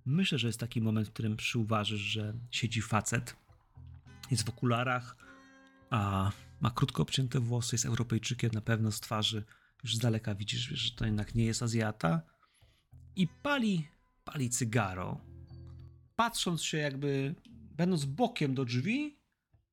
myślę, 0.05 0.37
że 0.37 0.47
jest 0.47 0.59
taki 0.59 0.81
moment, 0.81 1.07
w 1.07 1.11
którym 1.11 1.37
przyuważysz, 1.37 2.01
że 2.01 2.33
siedzi 2.51 2.81
facet. 2.81 3.35
Jest 4.31 4.43
w 4.43 4.49
okularach, 4.49 5.15
a 5.89 6.31
ma 6.59 6.71
krótko 6.71 7.01
obcięte 7.01 7.39
włosy, 7.39 7.75
jest 7.75 7.85
Europejczykiem 7.85 8.51
na 8.53 8.61
pewno 8.61 8.91
z 8.91 8.99
twarzy. 8.99 9.43
Już 9.83 9.95
z 9.95 9.99
daleka 9.99 10.35
widzisz, 10.35 10.61
że 10.61 10.91
to 10.91 11.05
jednak 11.05 11.35
nie 11.35 11.45
jest 11.45 11.63
Azjata. 11.63 12.21
I 13.15 13.27
pali, 13.27 13.87
pali 14.23 14.49
cygaro. 14.49 15.21
Patrząc 16.15 16.63
się 16.63 16.77
jakby, 16.77 17.35
będąc 17.49 18.05
bokiem 18.05 18.55
do 18.55 18.65
drzwi, 18.65 19.19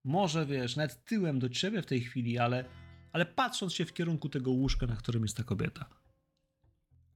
może 0.04 0.46
wiesz, 0.46 0.76
nawet 0.76 1.04
tyłem 1.04 1.38
do 1.38 1.48
ciebie 1.48 1.82
w 1.82 1.86
tej 1.86 2.00
chwili, 2.00 2.38
ale, 2.38 2.64
ale 3.12 3.26
patrząc 3.26 3.72
się 3.72 3.84
w 3.84 3.92
kierunku 3.92 4.28
tego 4.28 4.50
łóżka, 4.50 4.86
na 4.86 4.96
którym 4.96 5.22
jest 5.22 5.36
ta 5.36 5.44
kobieta. 5.44 6.05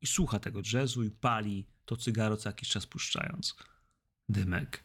I 0.03 0.07
słucha 0.07 0.39
tego 0.39 0.63
jazzu 0.73 1.05
i 1.05 1.11
pali 1.11 1.67
to 1.85 1.97
cygaro 1.97 2.37
co 2.37 2.49
jakiś 2.49 2.69
czas 2.69 2.87
puszczając. 2.87 3.57
Dymek. 4.29 4.85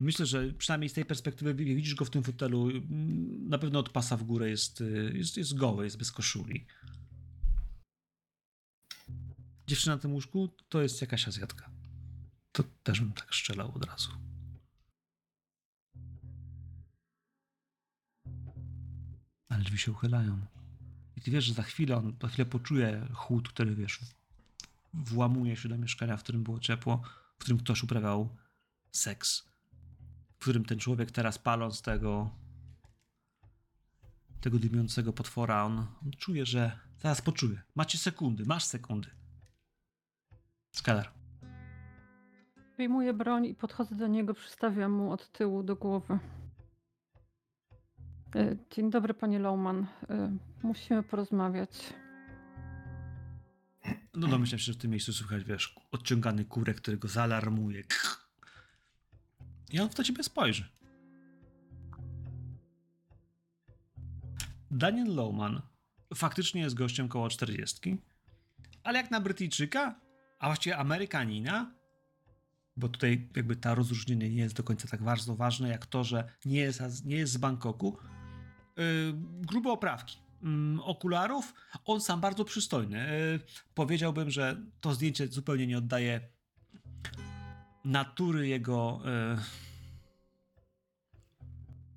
Myślę, 0.00 0.26
że 0.26 0.52
przynajmniej 0.52 0.88
z 0.88 0.92
tej 0.92 1.04
perspektywy 1.04 1.54
widzisz 1.54 1.94
go 1.94 2.04
w 2.04 2.10
tym 2.10 2.22
fotelu. 2.22 2.70
mm, 2.70 3.48
Na 3.48 3.58
pewno 3.58 3.78
od 3.78 3.88
pasa 3.88 4.16
w 4.16 4.22
górę 4.22 4.50
jest, 4.50 4.80
y, 4.80 5.12
jest, 5.14 5.36
jest 5.36 5.54
goły, 5.56 5.84
jest 5.84 5.98
bez 5.98 6.12
koszuli. 6.12 6.66
Dziewczyna 9.66 9.96
na 9.96 10.02
tym 10.02 10.12
łóżku 10.12 10.48
to 10.68 10.82
jest 10.82 11.00
jakaś 11.00 11.28
Azjatka. 11.28 11.70
To 12.52 12.62
też 12.82 13.00
bym 13.00 13.12
tak 13.12 13.34
strzelał 13.34 13.72
od 13.74 13.84
razu. 13.84 14.10
Ale 19.48 19.64
drzwi 19.64 19.78
się 19.78 19.92
uchylają. 19.92 20.46
I 21.16 21.20
ty 21.20 21.30
wiesz, 21.30 21.44
że 21.44 21.54
za 21.54 21.62
chwilę 21.62 21.96
on 21.96 22.16
za 22.22 22.28
chwilę 22.28 22.46
poczuje 22.46 23.08
chłód, 23.12 23.48
który 23.48 23.74
wiesz, 23.74 24.00
włamuje 24.94 25.56
się 25.56 25.68
do 25.68 25.78
mieszkania, 25.78 26.16
w 26.16 26.22
którym 26.22 26.42
było 26.42 26.60
ciepło, 26.60 27.02
w 27.36 27.38
którym 27.38 27.58
ktoś 27.58 27.82
uprawiał 27.82 28.36
seks 28.92 29.54
w 30.34 30.38
którym 30.44 30.64
ten 30.64 30.78
człowiek 30.78 31.10
teraz 31.10 31.38
paląc 31.38 31.82
tego 31.82 32.30
tego 34.40 34.58
dymiącego 34.58 35.12
potwora, 35.12 35.64
on, 35.64 35.78
on 35.78 36.10
czuje, 36.18 36.46
że 36.46 36.78
zaraz 36.98 37.20
poczuje. 37.20 37.62
Macie 37.74 37.98
sekundy, 37.98 38.44
masz 38.46 38.64
sekundy. 38.64 39.10
Skalar. 40.72 41.12
Wyjmuję 42.76 43.14
broń 43.14 43.46
i 43.46 43.54
podchodzę 43.54 43.94
do 43.94 44.06
niego, 44.06 44.34
przystawiam 44.34 44.92
mu 44.92 45.12
od 45.12 45.32
tyłu 45.32 45.62
do 45.62 45.76
głowy. 45.76 46.18
E, 48.36 48.56
Dzień 48.70 48.90
dobry, 48.90 49.14
panie 49.14 49.38
Lowman. 49.38 49.86
E, 50.10 50.36
Musimy 50.62 51.02
porozmawiać. 51.02 51.94
No 54.14 54.28
domyślam 54.28 54.58
się, 54.58 54.64
że 54.64 54.72
w 54.72 54.76
tym 54.76 54.90
miejscu 54.90 55.12
słychać, 55.12 55.44
wiesz, 55.44 55.74
odciągany 55.90 56.44
kurek, 56.44 56.76
który 56.76 56.96
go 56.96 57.08
zaalarmuje. 57.08 57.82
I 59.72 59.80
on 59.80 59.88
w 59.88 59.94
to 59.94 60.04
ciebie 60.04 60.22
spojrzy. 60.22 60.68
Daniel 64.70 65.14
Lowman 65.14 65.62
faktycznie 66.14 66.60
jest 66.60 66.74
gościem 66.74 67.08
koło 67.08 67.28
40, 67.28 67.98
ale 68.84 68.98
jak 68.98 69.10
na 69.10 69.20
Brytyjczyka, 69.20 70.00
a 70.38 70.46
właściwie 70.46 70.76
Amerykanina, 70.76 71.74
bo 72.76 72.88
tutaj 72.88 73.28
jakby 73.36 73.56
ta 73.56 73.74
rozróżnienie 73.74 74.30
nie 74.30 74.42
jest 74.42 74.56
do 74.56 74.62
końca 74.62 74.88
tak 74.88 75.02
bardzo 75.02 75.36
ważne, 75.36 75.68
jak 75.68 75.86
to, 75.86 76.04
że 76.04 76.28
nie 76.44 76.60
jest, 76.60 77.04
nie 77.04 77.16
jest 77.16 77.32
z 77.32 77.36
Bangkoku. 77.36 77.98
Yy, 78.76 78.84
grube 79.40 79.70
oprawki, 79.70 80.18
okularów, 80.82 81.54
on 81.84 82.00
sam 82.00 82.20
bardzo 82.20 82.44
przystojny. 82.44 82.98
Yy, 83.32 83.40
powiedziałbym, 83.74 84.30
że 84.30 84.62
to 84.80 84.94
zdjęcie 84.94 85.28
zupełnie 85.28 85.66
nie 85.66 85.78
oddaje 85.78 86.20
natury 87.84 88.48
jego 88.48 89.00
yy, 89.04 89.42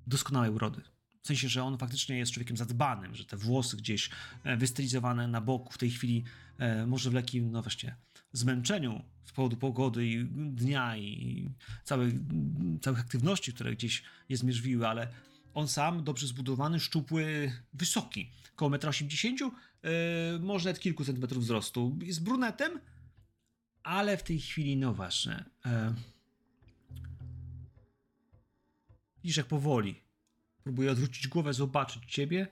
doskonałej 0.06 0.50
urody. 0.50 0.82
W 1.22 1.26
sensie, 1.26 1.48
że 1.48 1.64
on 1.64 1.78
faktycznie 1.78 2.18
jest 2.18 2.32
człowiekiem 2.32 2.56
zadbanym, 2.56 3.14
że 3.14 3.24
te 3.24 3.36
włosy 3.36 3.76
gdzieś 3.76 4.10
e, 4.44 4.56
wystylizowane 4.56 5.28
na 5.28 5.40
boku 5.40 5.72
w 5.72 5.78
tej 5.78 5.90
chwili 5.90 6.24
e, 6.58 6.86
może 6.86 7.10
w 7.10 7.14
lekkim, 7.14 7.52
no 7.52 7.62
właśnie, 7.62 7.96
zmęczeniu 8.32 9.02
z 9.24 9.32
powodu 9.32 9.56
pogody 9.56 10.06
i 10.06 10.24
dnia 10.34 10.96
i 10.96 11.48
całych, 11.84 12.14
całych 12.82 13.00
aktywności, 13.00 13.52
które 13.52 13.72
gdzieś 13.72 14.02
je 14.28 14.36
zmierzwiły, 14.36 14.88
ale 14.88 15.08
on 15.54 15.68
sam 15.68 16.04
dobrze 16.04 16.26
zbudowany, 16.26 16.80
szczupły, 16.80 17.52
wysoki, 17.72 18.30
około 18.52 18.70
1,80 18.70 19.44
m, 19.44 19.50
e, 19.82 20.38
może 20.38 20.68
nawet 20.68 20.82
kilku 20.82 21.04
centymetrów 21.04 21.42
wzrostu. 21.44 21.98
Jest 22.02 22.22
brunetem, 22.24 22.80
ale 23.82 24.16
w 24.16 24.22
tej 24.22 24.40
chwili, 24.40 24.76
no 24.76 24.94
właśnie, 24.94 25.44
widzisz 29.24 29.36
jak 29.36 29.46
powoli 29.46 30.00
próbuje 30.62 30.90
odwrócić 30.92 31.28
głowę, 31.28 31.54
zobaczyć 31.54 32.04
ciebie, 32.04 32.48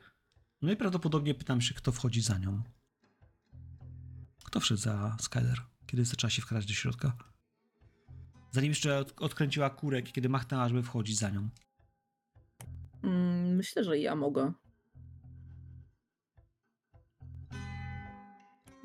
no 0.62 0.72
i 0.72 0.76
prawdopodobnie 0.76 1.34
pytam 1.34 1.60
się, 1.60 1.74
kto 1.74 1.92
wchodzi 1.92 2.20
za 2.22 2.38
nią. 2.38 2.62
Kto 4.44 4.60
wszedł 4.60 4.80
za 4.80 5.16
Skyler, 5.20 5.60
kiedy 5.86 6.04
zaczęła 6.04 6.30
się 6.30 6.42
wkraść 6.42 6.68
do 6.68 6.74
środka? 6.74 7.16
Zanim 8.50 8.70
jeszcze 8.70 8.98
od- 8.98 9.22
odkręciła 9.22 9.70
kurek, 9.70 10.12
kiedy 10.12 10.28
machnęła, 10.28 10.68
żeby 10.68 10.82
wchodzić 10.82 11.18
za 11.18 11.30
nią. 11.30 11.48
Mm, 13.06 13.56
Myślę, 13.56 13.84
że 13.84 13.98
ja 13.98 14.14
mogę. 14.16 14.52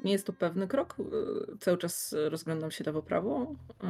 Nie 0.04 0.12
jest 0.12 0.28
to 0.28 0.34
pewny 0.34 0.68
krok. 0.68 0.96
y, 1.54 1.58
Cały 1.58 1.78
czas 1.78 2.16
rozglądam 2.30 2.72
się 2.72 2.84
lewo-prawo. 2.84 3.56
y, 3.84 3.88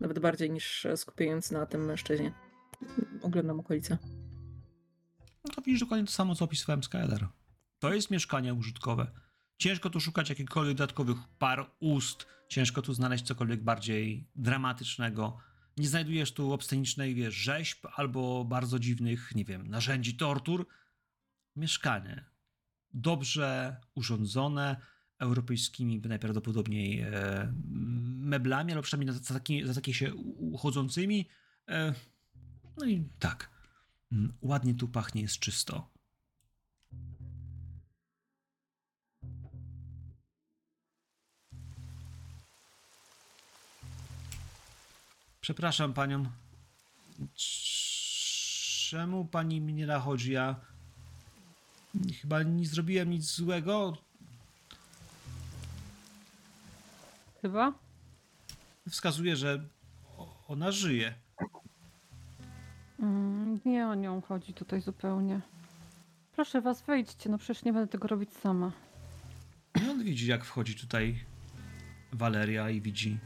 Nawet 0.00 0.18
bardziej 0.18 0.50
niż 0.50 0.86
skupiając 0.96 1.50
na 1.50 1.66
tym 1.66 1.84
mężczyźnie. 1.84 2.32
Oglądam 3.22 3.60
okolice. 3.60 3.98
No 5.56 5.62
widzisz 5.66 5.80
dokładnie 5.80 6.06
to 6.06 6.12
samo, 6.12 6.34
co 6.34 6.44
opisywałem 6.44 6.82
Skyler. 6.82 7.26
To 7.78 7.94
jest 7.94 8.10
mieszkanie 8.10 8.54
użytkowe. 8.54 9.06
Ciężko 9.58 9.90
tu 9.90 10.00
szukać 10.00 10.28
jakichkolwiek 10.30 10.76
dodatkowych 10.76 11.16
par 11.38 11.70
ust, 11.80 12.26
ciężko 12.48 12.82
tu 12.82 12.94
znaleźć 12.94 13.24
cokolwiek 13.24 13.62
bardziej 13.64 14.28
dramatycznego. 14.36 15.38
Nie 15.76 15.88
znajdujesz 15.88 16.32
tu 16.32 16.52
obscenicznej, 16.52 17.14
wiesz, 17.14 17.34
rzeźb 17.34 17.86
albo 17.96 18.44
bardzo 18.44 18.78
dziwnych, 18.78 19.34
nie 19.34 19.44
wiem, 19.44 19.68
narzędzi 19.68 20.16
tortur. 20.16 20.66
Mieszkanie. 21.56 22.24
Dobrze 22.92 23.80
urządzone, 23.94 24.76
europejskimi 25.18 26.00
najprawdopodobniej 26.00 27.00
e, 27.00 27.52
meblami, 28.18 28.72
albo 28.72 28.82
przynajmniej 28.82 29.18
za, 29.18 29.34
taki, 29.34 29.66
za 29.66 29.74
takie 29.74 29.94
się 29.94 30.14
uchodzącymi. 30.14 31.28
E, 31.68 31.94
no 32.76 32.86
i 32.86 33.08
tak. 33.18 33.50
Mm, 34.12 34.32
Ładnie 34.40 34.74
tu 34.74 34.88
pachnie, 34.88 35.22
jest 35.22 35.38
czysto. 35.38 35.93
Przepraszam 45.44 45.94
panią. 45.94 46.24
Czemu 48.88 49.24
pani 49.24 49.60
mnie 49.60 49.86
nachodzi? 49.86 50.32
Ja 50.32 50.56
chyba 52.20 52.42
nie 52.42 52.66
zrobiłem 52.66 53.10
nic 53.10 53.24
złego. 53.24 53.96
Chyba? 57.42 57.72
Wskazuje, 58.88 59.36
że 59.36 59.64
ona 60.48 60.72
żyje. 60.72 61.14
Mm, 63.00 63.60
nie 63.64 63.88
o 63.88 63.94
nią 63.94 64.22
chodzi 64.22 64.54
tutaj 64.54 64.80
zupełnie. 64.80 65.40
Proszę 66.32 66.60
was, 66.60 66.82
wejdźcie, 66.82 67.30
no 67.30 67.38
przecież 67.38 67.64
nie 67.64 67.72
będę 67.72 67.88
tego 67.88 68.08
robić 68.08 68.32
sama. 68.32 68.72
I 69.82 69.90
on 69.90 70.04
widzi, 70.04 70.26
jak 70.26 70.44
wchodzi 70.44 70.74
tutaj 70.74 71.24
Waleria 72.12 72.70
i 72.70 72.80
widzi. 72.80 73.18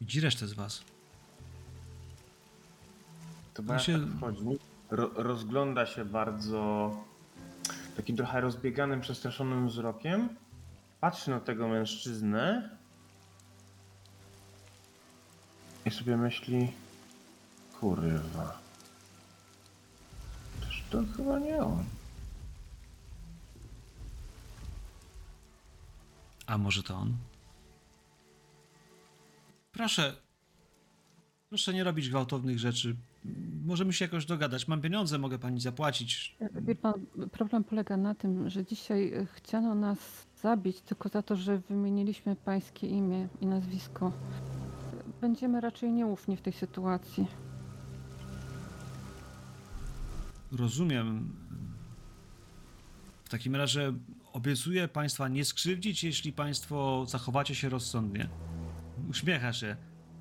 Widzi 0.00 0.20
resztę 0.20 0.46
z 0.46 0.52
was. 0.52 0.91
To 3.54 3.62
Beata 3.62 3.82
się- 3.84 4.06
wchodzi, 4.16 4.58
ro, 4.90 5.10
rozgląda 5.14 5.86
się 5.86 6.04
bardzo 6.04 6.90
takim 7.96 8.16
trochę 8.16 8.40
rozbieganym, 8.40 9.00
przestraszonym 9.00 9.68
wzrokiem. 9.68 10.28
Patrzy 11.00 11.30
na 11.30 11.40
tego 11.40 11.68
mężczyznę 11.68 12.70
i 15.86 15.90
sobie 15.90 16.16
myśli, 16.16 16.72
kurwa, 17.80 18.58
Toż 20.60 20.82
to 20.90 21.02
chyba 21.16 21.38
nie 21.38 21.56
on. 21.58 21.84
A 26.46 26.58
może 26.58 26.82
to 26.82 26.94
on? 26.96 27.16
Proszę. 29.72 30.16
Proszę 31.48 31.74
nie 31.74 31.84
robić 31.84 32.08
gwałtownych 32.08 32.58
rzeczy. 32.58 32.96
Możemy 33.64 33.92
się 33.92 34.04
jakoś 34.04 34.26
dogadać. 34.26 34.68
Mam 34.68 34.80
pieniądze, 34.80 35.18
mogę 35.18 35.38
pani 35.38 35.60
zapłacić. 35.60 36.36
Pan, 36.82 36.94
problem 37.32 37.64
polega 37.64 37.96
na 37.96 38.14
tym, 38.14 38.50
że 38.50 38.64
dzisiaj 38.64 39.12
chciano 39.34 39.74
nas 39.74 40.26
zabić 40.42 40.80
tylko 40.80 41.08
za 41.08 41.22
to, 41.22 41.36
że 41.36 41.58
wymieniliśmy 41.58 42.36
pańskie 42.36 42.86
imię 42.86 43.28
i 43.40 43.46
nazwisko. 43.46 44.12
Będziemy 45.20 45.60
raczej 45.60 45.92
nieufni 45.92 46.36
w 46.36 46.42
tej 46.42 46.52
sytuacji. 46.52 47.26
Rozumiem. 50.52 51.32
W 53.24 53.28
takim 53.28 53.56
razie 53.56 53.92
obiecuję 54.32 54.88
państwa 54.88 55.28
nie 55.28 55.44
skrzywdzić, 55.44 56.04
jeśli 56.04 56.32
państwo 56.32 57.06
zachowacie 57.08 57.54
się 57.54 57.68
rozsądnie. 57.68 58.28
Uśmiecha 59.10 59.52
się. 59.52 59.76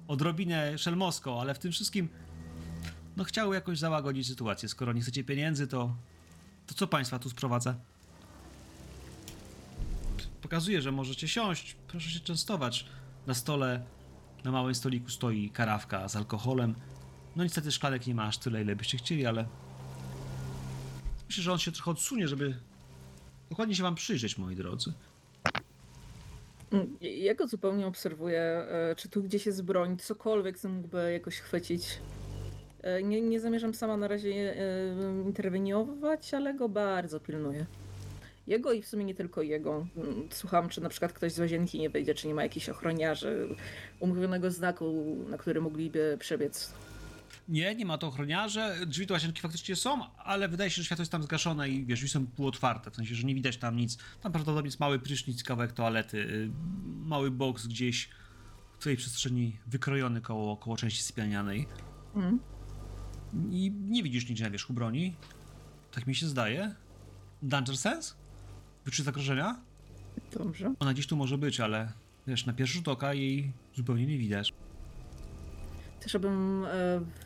Odrobinę 0.08 0.78
szelmowsko, 0.78 1.42
ale 1.42 1.54
w 1.54 1.60
tym 1.60 1.72
wszystkim 1.72 2.10
no 3.18 3.24
chciały 3.24 3.56
jakoś 3.56 3.78
załagodzić 3.80 4.28
sytuację. 4.28 4.70
Skoro 4.70 4.94
nie 4.94 5.02
chcecie 5.02 5.24
pieniędzy, 5.24 5.68
to 5.68 5.96
to 6.68 6.74
co 6.74 6.88
państwa 6.88 7.20
tu 7.20 7.30
sprowadza? 7.30 7.76
Pokazuje, 10.42 10.82
że 10.82 10.92
możecie 10.92 11.28
siąść. 11.28 11.76
Proszę 11.88 12.10
się 12.10 12.20
częstować. 12.20 12.86
Na 13.28 13.34
stole, 13.34 13.84
na 14.44 14.52
małym 14.52 14.76
stoliku 14.76 15.10
stoi 15.10 15.50
karawka 15.50 16.10
z 16.10 16.16
alkoholem. 16.16 16.76
No 17.36 17.44
niestety 17.44 17.72
szklanek 17.72 18.08
nie 18.08 18.16
ma 18.16 18.24
aż 18.28 18.38
tyle, 18.38 18.62
ile 18.62 18.76
byście 18.76 18.98
chcieli, 18.98 19.26
ale 19.26 19.46
Myślę, 21.28 21.44
że 21.44 21.52
on 21.54 21.60
się 21.60 21.72
trochę 21.72 21.92
odsunie, 21.92 22.28
żeby 22.28 22.56
dokładnie 23.50 23.76
się 23.76 23.84
wam 23.84 23.96
przyjrzeć, 23.96 24.38
moi 24.38 24.56
drodzy. 24.56 24.94
Ja 27.02 27.36
go 27.36 27.48
zupełnie 27.48 27.88
obserwuję. 27.88 28.42
e, 28.42 28.96
Czy 28.98 29.10
tu 29.10 29.24
gdzieś 29.24 29.46
jest 29.46 29.64
broń, 29.64 29.98
cokolwiek, 29.98 30.60
co 30.60 30.70
mógłby 30.70 31.12
jakoś 31.14 31.36
chwycić. 31.38 31.84
E, 32.84 33.04
Nie, 33.04 33.22
nie 33.22 33.40
zamierzam 33.40 33.74
sama 33.74 33.98
na 33.98 34.08
razie 34.08 34.30
e, 34.30 35.24
interweniować, 35.26 36.34
ale 36.34 36.54
go 36.54 36.70
bardzo 36.70 37.20
pilnuję. 37.20 37.66
Jego 38.48 38.72
i 38.74 38.82
w 38.82 38.88
sumie 38.88 39.06
nie 39.06 39.16
tylko 39.16 39.42
jego. 39.42 39.88
Mm, 39.98 40.28
Słucham, 40.32 40.70
czy 40.70 40.82
na 40.82 40.90
przykład 40.90 41.14
ktoś 41.14 41.32
z 41.34 41.40
łazienki 41.40 41.80
nie 41.80 41.90
wyjdzie, 41.90 42.14
czy 42.16 42.28
nie 42.28 42.34
ma 42.34 42.44
jakichś 42.44 42.70
ochroniarzy, 42.70 43.56
umówionego 44.00 44.52
znaku, 44.52 45.16
na 45.30 45.38
który 45.38 45.62
mogliby 45.62 46.18
przebiec. 46.20 46.74
Nie, 47.50 47.76
nie 47.76 47.86
ma 47.86 47.98
to 47.98 48.08
ochroniarze, 48.08 48.76
drzwi 48.88 49.06
do 49.08 49.14
łazienki 49.14 49.42
faktycznie 49.42 49.76
są, 49.76 50.00
ale 50.18 50.48
wydaje 50.48 50.70
się, 50.70 50.76
że 50.76 50.86
światło 50.86 51.02
jest 51.02 51.12
tam 51.12 51.24
zgaszone 51.24 51.70
i 51.70 51.86
wiesz, 51.86 52.00
drzwi 52.00 52.10
są 52.10 52.28
półotwarte, 52.28 52.92
w 52.92 52.96
sensie, 52.96 53.16
że 53.16 53.28
nie 53.28 53.36
widać 53.36 53.58
tam 53.58 53.76
nic. 53.76 53.98
Tam 54.22 54.32
prawdopodobnie 54.32 54.68
jest 54.68 54.80
mały 54.80 55.00
prysznic, 55.00 55.44
kawałek 55.44 55.72
toalety, 55.72 56.18
y, 56.18 56.50
mały 57.06 57.32
boks 57.32 57.68
gdzieś 57.68 58.10
w 58.80 58.84
tej 58.84 58.98
przestrzeni 58.98 59.58
wykrojony 59.68 60.22
koło, 60.22 60.58
koło 60.58 60.78
części 60.78 61.04
sypialnianej. 61.04 61.68
Mm. 62.16 62.40
I 63.52 63.72
nie 63.72 64.04
widzisz 64.04 64.30
nigdzie 64.30 64.44
na 64.44 64.50
wierzchu 64.50 64.74
broni. 64.74 65.16
Tak 65.92 66.08
mi 66.08 66.16
się 66.16 66.28
zdaje. 66.28 66.76
Danger 67.44 67.78
sense? 67.78 68.14
Wyczuć 68.86 69.06
zagrożenia? 69.06 69.60
Dobrze. 70.34 70.74
Ona 70.80 70.94
gdzieś 70.94 71.08
tu 71.08 71.16
może 71.16 71.38
być, 71.38 71.60
ale 71.60 71.92
wiesz, 72.28 72.46
na 72.46 72.54
pierwszy 72.54 72.76
rzut 72.76 72.88
oka 72.88 73.14
jej 73.14 73.52
zupełnie 73.76 74.06
nie 74.06 74.18
widać. 74.18 74.54
Chcesz, 76.00 76.12
żebym 76.12 76.66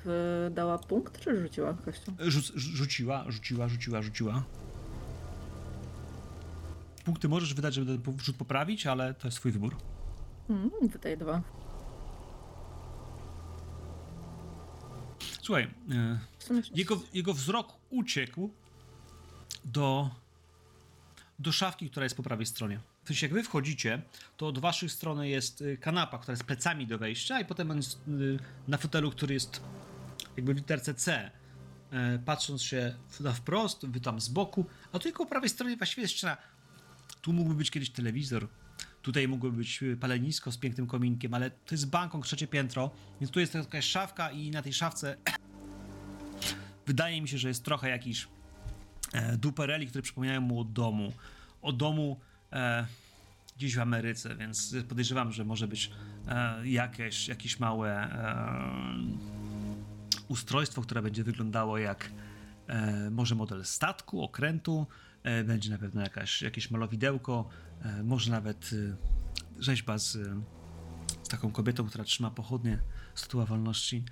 w, 0.06 0.52
dała 0.56 0.78
punkt, 0.78 1.20
czy 1.20 1.42
rzuciła 1.42 1.74
kością? 1.74 2.16
Rzuc, 2.20 2.52
rzuciła, 2.56 3.26
rzuciła, 3.28 3.68
rzuciła, 3.68 4.02
rzuciła. 4.02 4.44
Punkty 7.06 7.30
możesz 7.30 7.54
wydać, 7.54 7.74
żeby 7.74 7.98
ten 8.00 8.20
rzut 8.20 8.36
poprawić, 8.36 8.88
ale 8.88 9.14
to 9.14 9.28
jest 9.28 9.38
twój 9.38 9.52
wybór. 9.52 9.76
Mm, 10.50 10.70
wydaje 10.92 11.18
dwa. 11.18 11.42
Słuchaj, 15.46 15.68
e, 15.92 16.20
jego, 16.76 17.02
jego 17.14 17.34
wzrok 17.34 17.74
uciekł 17.90 18.50
do, 19.66 20.10
do 21.40 21.52
szafki, 21.52 21.90
która 21.90 22.04
jest 22.04 22.18
po 22.18 22.24
prawej 22.24 22.46
stronie. 22.46 22.80
W 23.04 23.08
sensie, 23.08 23.26
jak 23.26 23.34
wy 23.34 23.44
wchodzicie, 23.44 24.02
to 24.38 24.48
od 24.48 24.60
waszej 24.60 24.90
strony 24.90 25.30
jest 25.30 25.62
y, 25.62 25.78
kanapa, 25.78 26.18
która 26.18 26.32
jest 26.32 26.44
plecami 26.44 26.88
do 26.88 26.98
wejścia 26.98 27.40
i 27.40 27.46
potem 27.46 27.72
on 27.72 27.78
jest 27.78 28.00
y, 28.08 28.40
na 28.68 28.78
fotelu, 28.78 29.12
który 29.12 29.34
jest 29.34 29.62
jakby 30.38 30.54
w 30.54 30.58
literce 30.58 30.94
C. 30.94 31.32
E, 31.92 32.20
Patrząc 32.26 32.64
się 32.64 32.96
na 33.20 33.34
wprost, 33.34 33.86
wy 33.86 34.00
tam 34.00 34.22
z 34.22 34.30
boku, 34.30 34.66
a 34.92 35.00
tu 35.00 35.12
po 35.12 35.26
prawej 35.26 35.50
stronie 35.50 35.78
właściwie 35.78 36.02
jest 36.02 36.14
ściana. 36.14 36.38
Tu 37.22 37.34
mógłby 37.34 37.56
być 37.56 37.72
kiedyś 37.72 37.90
telewizor, 37.90 38.48
tutaj 39.06 39.28
mógłby 39.28 39.58
być 39.58 39.84
palenisko 40.00 40.52
z 40.52 40.58
pięknym 40.58 40.88
kominkiem, 40.88 41.34
ale 41.34 41.52
to 41.52 41.76
jest 41.76 41.90
Bangkok, 41.90 42.26
trzecie 42.26 42.48
piętro, 42.48 42.92
więc 43.22 43.32
tu 43.32 43.40
jest 43.40 43.54
jakaś 43.54 43.86
szafka 43.86 44.32
i 44.32 44.52
na 44.52 44.62
tej 44.62 44.74
szafce 44.74 45.18
wydaje 46.88 47.22
mi 47.22 47.28
się, 47.28 47.38
że 47.38 47.48
jest 47.48 47.66
trochę 47.66 47.90
jakiś 47.90 48.28
e, 49.14 49.38
dupereli, 49.38 49.88
które 49.88 50.02
przypominają 50.02 50.42
mu 50.42 50.60
o 50.60 50.64
domu. 50.64 51.14
O 51.62 51.72
domu 51.74 52.20
e, 52.52 52.86
gdzieś 53.58 53.76
w 53.76 53.80
Ameryce, 53.80 54.36
więc 54.36 54.76
podejrzewam, 54.90 55.32
że 55.32 55.46
może 55.46 55.68
być 55.68 55.92
e, 56.28 56.68
jakieś, 56.68 57.28
jakieś 57.28 57.60
małe 57.60 57.92
e, 57.92 58.36
ustrojstwo, 60.28 60.82
które 60.82 61.02
będzie 61.02 61.24
wyglądało 61.24 61.78
jak 61.78 62.12
e, 62.68 63.10
może 63.10 63.36
model 63.36 63.66
statku, 63.66 64.24
okrętu, 64.24 64.88
będzie 65.46 65.70
na 65.70 65.78
pewno 65.78 66.02
jakaś, 66.02 66.42
jakieś 66.42 66.72
malowidełko, 66.72 67.50
e, 67.82 68.04
może 68.04 68.32
nawet 68.32 68.70
e, 68.74 68.96
rzeźba 69.64 69.98
z, 69.98 70.16
e, 70.16 70.42
z 71.24 71.28
taką 71.28 71.52
kobietą, 71.52 71.88
która 71.88 72.04
trzyma 72.04 72.32
pochodnie, 72.32 72.80
statua 73.16 73.46
wolności. 73.46 74.04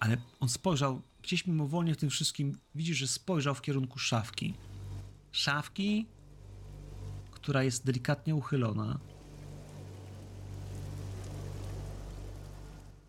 Ale 0.00 0.16
on 0.40 0.48
spojrzał, 0.48 1.02
gdzieś 1.22 1.46
mimowolnie 1.46 1.94
w 1.94 1.96
tym 1.96 2.10
wszystkim, 2.10 2.58
widzisz, 2.74 2.96
że 2.96 3.08
spojrzał 3.08 3.54
w 3.54 3.62
kierunku 3.62 3.98
szafki. 3.98 4.54
Szafki, 5.32 6.06
która 7.30 7.62
jest 7.62 7.86
delikatnie 7.86 8.34
uchylona. 8.34 8.98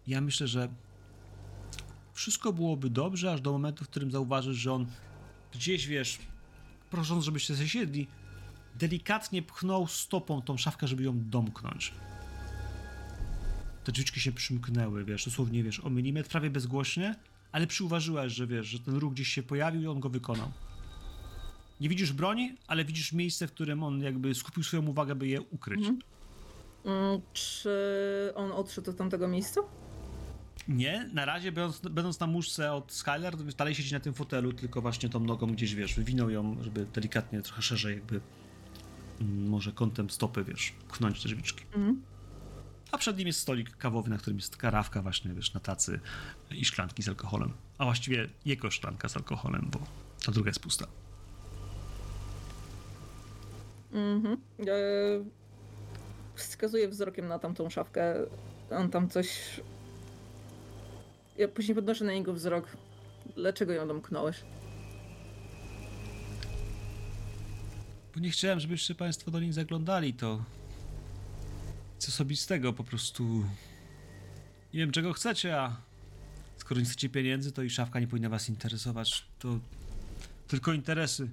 Ja 0.08 0.22
myślę, 0.22 0.48
że 0.48 0.70
wszystko 2.14 2.54
byłoby 2.54 2.90
dobrze, 2.90 3.34
aż 3.34 3.42
do 3.42 3.52
momentu, 3.52 3.86
w 3.86 3.90
którym 3.90 4.12
zauważysz, 4.12 4.58
że 4.58 4.74
on 4.74 4.86
gdzieś, 5.54 5.88
wiesz, 5.88 6.20
prosząc, 6.92 7.26
żebyście 7.26 7.56
zasiedli, 7.56 8.08
delikatnie 8.80 9.42
pchnął 9.42 9.88
stopą 9.88 10.42
tą 10.42 10.58
szafkę, 10.58 10.88
żeby 10.88 11.04
ją 11.04 11.30
domknąć 11.30 11.94
te 13.84 13.92
drzwiczki 13.92 14.20
się 14.20 14.32
przymknęły, 14.32 15.06
wiesz, 15.06 15.26
dosłownie, 15.26 15.64
wiesz, 15.64 15.80
o 15.80 15.90
milimetr, 15.90 16.30
prawie 16.30 16.50
bezgłośnie, 16.50 17.16
ale 17.52 17.68
przyuważyłaś, 17.68 18.34
że 18.34 18.48
wiesz, 18.48 18.68
że 18.68 18.80
ten 18.80 18.96
ruch 18.96 19.14
gdzieś 19.14 19.28
się 19.28 19.44
pojawił 19.44 19.82
i 19.82 19.88
on 19.88 20.00
go 20.00 20.10
wykonał. 20.10 20.52
Nie 21.82 21.90
widzisz 21.90 22.14
broni, 22.14 22.56
ale 22.68 22.86
widzisz 22.86 23.14
miejsce, 23.14 23.48
w 23.48 23.52
którym 23.52 23.84
on 23.84 24.02
jakby 24.02 24.36
skupił 24.36 24.64
swoją 24.64 24.88
uwagę, 24.88 25.16
by 25.16 25.28
je 25.28 25.42
ukryć. 25.42 25.80
Mhm. 25.80 26.00
Mm, 26.86 27.22
czy 27.34 27.70
on 28.36 28.52
odszedł 28.52 28.92
od 28.92 28.98
tamtego 28.98 29.28
miejsca? 29.28 29.62
Nie, 30.68 31.10
na 31.14 31.26
razie 31.26 31.52
będąc, 31.52 31.80
będąc 31.80 32.20
na 32.20 32.28
muszce 32.28 32.74
od 32.74 32.92
Skylar, 32.92 33.38
to 33.38 33.44
dalej 33.44 33.76
siedzi 33.76 33.94
na 33.94 34.00
tym 34.00 34.14
fotelu, 34.14 34.54
tylko 34.54 34.82
właśnie 34.82 35.10
tą 35.10 35.20
nogą 35.20 35.48
gdzieś, 35.48 35.76
wiesz, 35.76 35.96
wywinął 35.96 36.30
ją, 36.30 36.58
żeby 36.64 36.86
delikatnie, 36.86 37.42
trochę 37.42 37.62
szerzej 37.62 37.96
jakby 37.96 38.22
mm, 39.22 39.50
może 39.50 39.72
kątem 39.72 40.10
stopy, 40.10 40.44
wiesz, 40.44 40.74
pchnąć 40.88 41.22
te 41.24 41.30
drzwiczki. 41.30 41.64
Mhm. 41.66 42.02
A 42.92 42.98
przed 42.98 43.18
nim 43.18 43.28
jest 43.28 43.40
stolik 43.40 43.78
kawowy, 43.78 44.10
na 44.10 44.18
którym 44.18 44.38
jest 44.38 44.58
karawka 44.58 45.02
właśnie, 45.02 45.34
wiesz, 45.34 45.54
na 45.54 45.60
tacy 45.60 46.00
i 46.52 46.66
szklanki 46.66 47.04
z 47.04 47.10
alkoholem. 47.10 47.54
A 47.78 47.84
właściwie 47.84 48.30
jego 48.46 48.72
szklanka 48.72 49.10
z 49.10 49.18
alkoholem, 49.18 49.70
bo 49.72 49.80
ta 50.26 50.32
druga 50.32 50.50
jest 50.50 50.60
pusta. 50.60 50.88
Mhm. 53.92 54.38
E, 54.60 54.66
wskazuję 56.36 56.88
wzrokiem 56.88 57.28
na 57.28 57.40
tamtą 57.40 57.70
szafkę. 57.70 58.16
On 58.72 58.90
tam 58.90 59.10
coś. 59.10 59.60
Ja 61.38 61.48
później 61.48 61.76
podnoszę 61.76 62.06
na 62.06 62.14
niego 62.14 62.34
wzrok. 62.34 62.68
Dlaczego 63.36 63.74
ją 63.74 63.88
domknąłeś? 63.88 64.44
Bo 68.16 68.20
nie 68.20 68.30
chciałem, 68.30 68.60
żebyście 68.60 68.96
państwo 68.96 69.32
do 69.32 69.40
niej 69.40 69.54
zaglądali, 69.54 70.14
to 70.14 70.44
nic 71.96 72.10
osobistego, 72.10 72.74
po 72.74 72.84
prostu 72.84 73.24
nie 74.74 74.80
wiem 74.80 74.92
czego 74.92 75.14
chcecie, 75.14 75.60
a 75.60 75.78
skoro 76.58 76.80
nie 76.80 76.86
chcecie 76.86 77.10
pieniędzy, 77.10 77.52
to 77.52 77.64
i 77.64 77.70
szafka 77.70 78.00
nie 78.00 78.08
powinna 78.08 78.30
was 78.30 78.50
interesować, 78.50 79.26
to 79.40 79.60
tylko 80.48 80.74
interesy. 80.74 81.30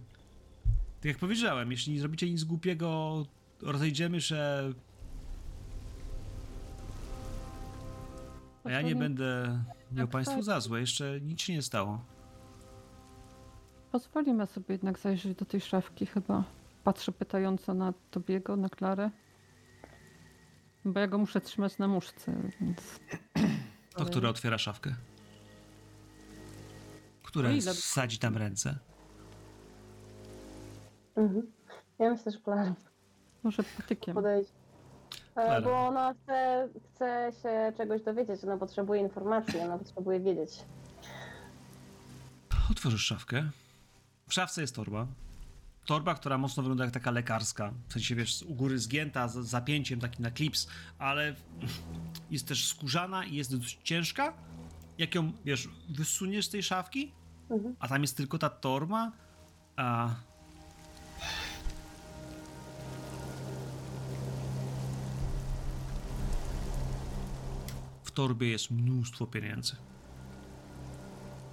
Tak 0.97 1.05
jak 1.05 1.19
powiedziałem, 1.19 1.71
jeśli 1.71 1.93
nie 1.93 2.01
zrobicie 2.01 2.31
nic 2.31 2.45
głupiego, 2.45 3.27
rozejdziemy 3.63 4.21
się, 4.21 4.45
a 8.65 8.71
ja 8.71 8.83
nie 8.83 8.97
będę 8.97 9.59
miał 9.93 10.07
Tak, 10.07 10.13
państwu 10.13 10.35
tak. 10.37 10.45
za 10.45 10.61
złe, 10.61 10.81
jeszcze 10.81 11.21
nic 11.21 11.41
się 11.41 11.53
nie 11.53 11.63
stało. 11.63 12.05
Pozwolimy 13.93 14.47
sobie 14.47 14.67
jednak 14.69 14.99
zajrzeć 14.99 15.35
do 15.39 15.45
tej 15.45 15.61
szafki 15.61 16.07
chyba. 16.07 16.45
Patrzę 16.85 17.13
pytająco 17.13 17.75
na 17.75 17.93
Tobiego, 18.11 18.57
na 18.57 18.69
Klarę. 18.69 19.11
Bo 20.85 21.01
ja 21.01 21.07
go 21.07 21.19
muszę 21.19 21.41
trzymać 21.41 21.79
na 21.79 21.89
muszce, 21.89 22.33
więc... 22.61 22.81
To, 23.97 24.05
które 24.05 24.29
otwiera 24.29 24.59
szafkę? 24.59 24.95
Które 27.23 27.49
O 27.49 27.53
ile- 27.53 27.75
sadzi 27.75 28.19
tam 28.19 28.37
ręce? 28.37 28.79
Mhm. 31.17 31.53
Ja 31.99 32.11
myślę, 32.11 32.33
że 32.33 32.39
Klara 32.39 32.75
Może 33.43 33.63
patykiem. 33.63 34.15
podejdzie. 34.15 34.51
E. 35.37 35.63
Bo 35.63 35.87
ona 35.89 36.15
chce, 36.15 36.69
chce 36.95 37.33
się 37.43 37.73
czegoś 37.77 38.03
dowiedzieć, 38.03 38.45
ona 38.45 38.57
potrzebuje 38.57 39.01
informacji, 39.01 39.61
ona 39.61 39.79
potrzebuje 39.79 40.21
wiedzieć. 40.21 40.51
Otworzysz 42.71 43.05
szafkę. 43.07 43.51
W 44.29 44.35
szafce 44.35 44.61
jest 44.61 44.75
torba. 44.75 45.07
Torba, 45.87 46.15
która 46.15 46.39
mocno 46.39 46.63
wygląda 46.63 46.85
jak 46.85 46.95
taka 46.95 47.11
lekarska. 47.11 47.73
W 47.89 47.93
sensie, 47.93 48.15
wiesz, 48.15 48.43
u 48.43 48.55
góry 48.55 48.79
zgięta, 48.79 49.29
z 49.29 49.35
zapięciem 49.35 50.01
taki 50.01 50.23
na 50.23 50.31
klips, 50.31 50.69
ale 50.99 51.35
jest 52.31 52.49
też 52.49 52.69
skórzana 52.69 53.25
i 53.25 53.35
jest 53.35 53.57
dość 53.57 53.79
ciężka. 53.85 54.33
Jak 54.99 55.15
ją, 55.15 55.33
wiesz, 55.45 55.69
wysuniesz 55.89 56.47
z 56.47 56.51
tej 56.51 56.63
szafki, 56.63 57.13
Mhm. 57.51 57.77
a 57.79 57.89
tam 57.89 58.03
jest 58.03 58.17
tylko 58.17 58.39
ta 58.39 58.51
torba, 58.51 59.13
a... 59.77 60.09
W 68.11 68.13
torbie 68.13 68.49
jest 68.49 68.71
mnóstwo 68.71 69.27
pieniędzy. 69.27 69.77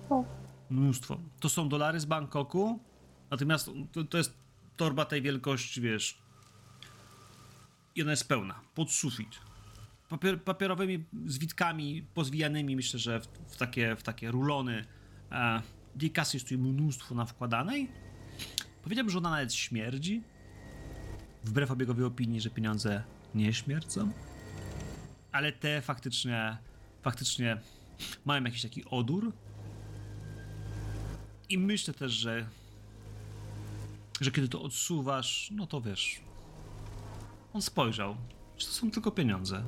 O. 0.09 0.25
Mnóstwo. 0.69 1.19
To 1.39 1.49
są 1.49 1.69
dolary 1.69 1.99
z 1.99 2.05
Bangkoku, 2.05 2.79
natomiast 3.31 3.69
to, 3.91 4.03
to 4.03 4.17
jest 4.17 4.33
torba 4.77 5.05
tej 5.05 5.21
wielkości, 5.21 5.81
wiesz. 5.81 6.17
I 7.95 8.01
ona 8.01 8.11
jest 8.11 8.27
pełna, 8.27 8.59
pod 8.75 8.91
sufit. 8.91 9.39
Papier, 10.09 10.43
papierowymi 10.43 11.05
zwitkami 11.25 12.05
pozwijanymi, 12.13 12.75
myślę, 12.75 12.99
że 12.99 13.19
w, 13.19 13.27
w, 13.47 13.57
takie, 13.57 13.95
w 13.95 14.03
takie 14.03 14.31
rulony. 14.31 14.85
E, 15.31 15.61
tej 15.99 16.11
kasy 16.11 16.37
jest 16.37 16.49
tu 16.49 16.57
mnóstwo 16.57 17.15
nawkładanej. 17.15 17.91
Powiedziałbym, 18.83 19.11
że 19.11 19.17
ona 19.17 19.29
nawet 19.29 19.53
śmierdzi. 19.53 20.23
Wbrew 21.43 21.71
obiegowej 21.71 22.05
opinii, 22.05 22.41
że 22.41 22.49
pieniądze 22.49 23.03
nie 23.35 23.53
śmierdzą. 23.53 24.11
Ale 25.37 25.51
te 25.51 25.81
faktycznie, 25.81 26.57
faktycznie 27.01 27.57
mają 28.25 28.43
jakiś 28.43 28.61
taki 28.61 28.85
odór. 28.85 29.33
I 31.49 31.57
myślę 31.57 31.93
też, 31.93 32.11
że, 32.11 32.47
że 34.21 34.31
kiedy 34.31 34.47
to 34.47 34.61
odsuwasz, 34.61 35.51
no 35.51 35.67
to 35.67 35.81
wiesz. 35.81 36.21
On 37.53 37.61
spojrzał, 37.61 38.15
że 38.57 38.65
to 38.65 38.71
są 38.71 38.91
tylko 38.91 39.11
pieniądze, 39.11 39.63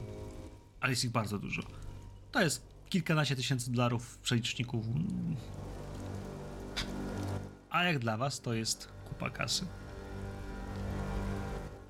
ale 0.80 0.92
jest 0.92 1.04
ich 1.04 1.12
bardzo 1.12 1.40
dużo. 1.40 1.62
To 2.32 2.42
jest 2.42 2.68
kilkanaście 2.90 3.36
tysięcy 3.36 3.72
dolarów 3.72 4.04
w 4.10 4.18
przeliczniku. 4.18 4.84
A 7.70 7.84
jak 7.84 8.00
dla 8.00 8.18
was, 8.18 8.42
to 8.42 8.54
jest 8.54 8.92
kupa 9.06 9.30
kasy. 9.30 9.66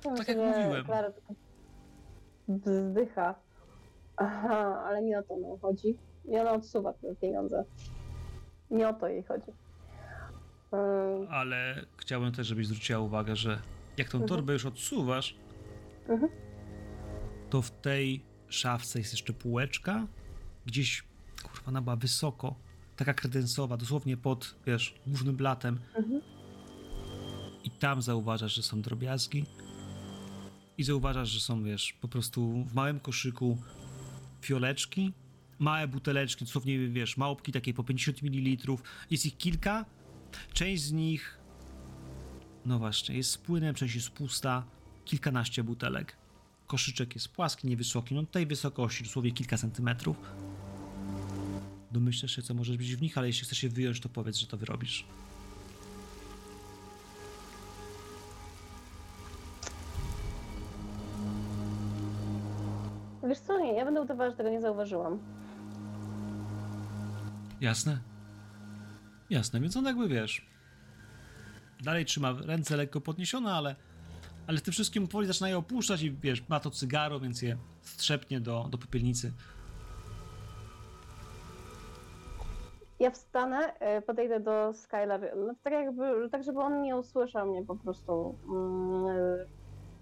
Tak 0.02 0.28
jak 0.28 0.36
mówiłem. 0.36 0.86
Wzdycha. 2.48 3.49
Aha, 4.20 4.82
ale 4.86 5.02
nie 5.02 5.18
o 5.18 5.22
to 5.22 5.36
nam 5.36 5.58
chodzi. 5.58 5.96
I 6.24 6.38
ona 6.38 6.52
odsuwa 6.52 6.92
te 6.92 7.14
pieniądze. 7.16 7.64
Nie 8.70 8.88
o 8.88 8.92
to 8.94 9.08
jej 9.08 9.22
chodzi. 9.22 9.50
Ym, 10.72 11.26
Ale 11.30 11.84
chciałbym 11.96 12.32
też, 12.32 12.46
żebyś 12.46 12.66
zwróciła 12.66 12.98
uwagę, 12.98 13.36
że 13.36 13.58
jak 13.96 14.08
tą 14.08 14.18
Mhm. 14.18 14.28
torbę 14.28 14.52
już 14.52 14.66
odsuwasz, 14.66 15.36
Mhm. 16.08 16.32
to 17.50 17.62
w 17.62 17.70
tej 17.70 18.24
szafce 18.48 18.98
jest 18.98 19.12
jeszcze 19.12 19.32
półeczka, 19.32 20.06
gdzieś, 20.66 21.04
kurwa, 21.42 21.68
ona 21.68 21.82
była 21.82 21.96
wysoko, 21.96 22.54
taka 22.96 23.14
kredensowa, 23.14 23.76
dosłownie 23.76 24.16
pod, 24.16 24.54
wiesz, 24.66 24.94
głównym 25.06 25.36
blatem. 25.36 25.78
Mhm. 25.96 26.20
I 27.64 27.70
tam 27.70 28.02
zauważasz, 28.02 28.54
że 28.54 28.62
są 28.62 28.82
drobiazgi. 28.82 29.44
I 30.78 30.84
zauważasz, 30.84 31.28
że 31.28 31.40
są, 31.40 31.62
wiesz, 31.64 31.92
po 32.00 32.08
prostu 32.08 32.64
w 32.66 32.74
małym 32.74 33.00
koszyku 33.00 33.58
fioleczki, 34.40 35.12
małe 35.58 35.88
buteleczki, 35.88 36.44
dosłownie, 36.44 36.88
wiesz, 36.88 37.16
małpki 37.16 37.52
takie 37.52 37.74
po 37.74 37.84
50 37.84 38.22
ml. 38.22 38.76
Jest 39.10 39.26
ich 39.26 39.36
kilka. 39.36 39.84
Część 40.52 40.82
z 40.82 40.92
nich, 40.92 41.38
no 42.66 42.78
właśnie, 42.78 43.16
jest 43.16 43.30
z 43.30 43.38
płynem, 43.38 43.74
część 43.74 43.94
jest 43.94 44.10
pusta. 44.10 44.64
Kilkanaście 45.04 45.64
butelek. 45.64 46.16
Koszyczek 46.66 47.14
jest 47.14 47.28
płaski, 47.28 47.68
niewysoki, 47.68 48.14
no 48.14 48.26
tej 48.26 48.46
wysokości, 48.46 49.04
dosłownie 49.04 49.32
kilka 49.32 49.58
centymetrów. 49.58 50.16
Domyślasz 51.90 52.36
się, 52.36 52.42
co 52.42 52.54
może 52.54 52.72
być 52.72 52.96
w 52.96 53.02
nich, 53.02 53.18
ale 53.18 53.26
jeśli 53.26 53.44
chcesz 53.44 53.58
się 53.58 53.68
wyjąć, 53.68 54.00
to 54.00 54.08
powiedz, 54.08 54.36
że 54.36 54.46
to 54.46 54.56
wyrobisz. 54.56 55.04
Wiesz 63.30 63.38
co, 63.38 63.58
nie, 63.58 63.72
ja 63.72 63.84
będę 63.84 64.02
udawała, 64.02 64.30
że 64.30 64.36
tego 64.36 64.50
nie 64.50 64.60
zauważyłam. 64.60 65.18
Jasne? 67.60 67.98
Jasne, 69.30 69.60
więc 69.60 69.76
on 69.76 69.84
jakby 69.84 70.08
wiesz. 70.08 70.46
Dalej 71.84 72.04
trzyma 72.04 72.34
ręce 72.46 72.76
lekko 72.76 73.00
podniesione, 73.00 73.52
ale, 73.52 73.76
ale 74.46 74.58
w 74.58 74.62
tym 74.62 74.72
wszystkim 74.72 75.08
powoli 75.08 75.26
zaczyna 75.26 75.48
je 75.48 75.58
opuszczać 75.58 76.02
i 76.02 76.12
wiesz, 76.12 76.48
ma 76.48 76.60
to 76.60 76.70
cygaro, 76.70 77.20
więc 77.20 77.42
je 77.42 77.56
strzepnie 77.80 78.40
do, 78.40 78.66
do 78.70 78.78
popielnicy. 78.78 79.32
Ja 83.00 83.10
wstanę, 83.10 83.78
e, 83.78 84.02
podejdę 84.02 84.40
do 84.40 84.72
Skylar, 84.72 85.20
no, 85.36 85.54
tak 85.62 85.72
jakby, 85.72 86.28
tak 86.30 86.44
żeby 86.44 86.60
on 86.60 86.82
nie 86.82 86.96
usłyszał 86.96 87.46
mnie 87.46 87.64
po 87.64 87.76
prostu. 87.76 88.38
Mm, 88.48 89.06
e, 89.06 89.46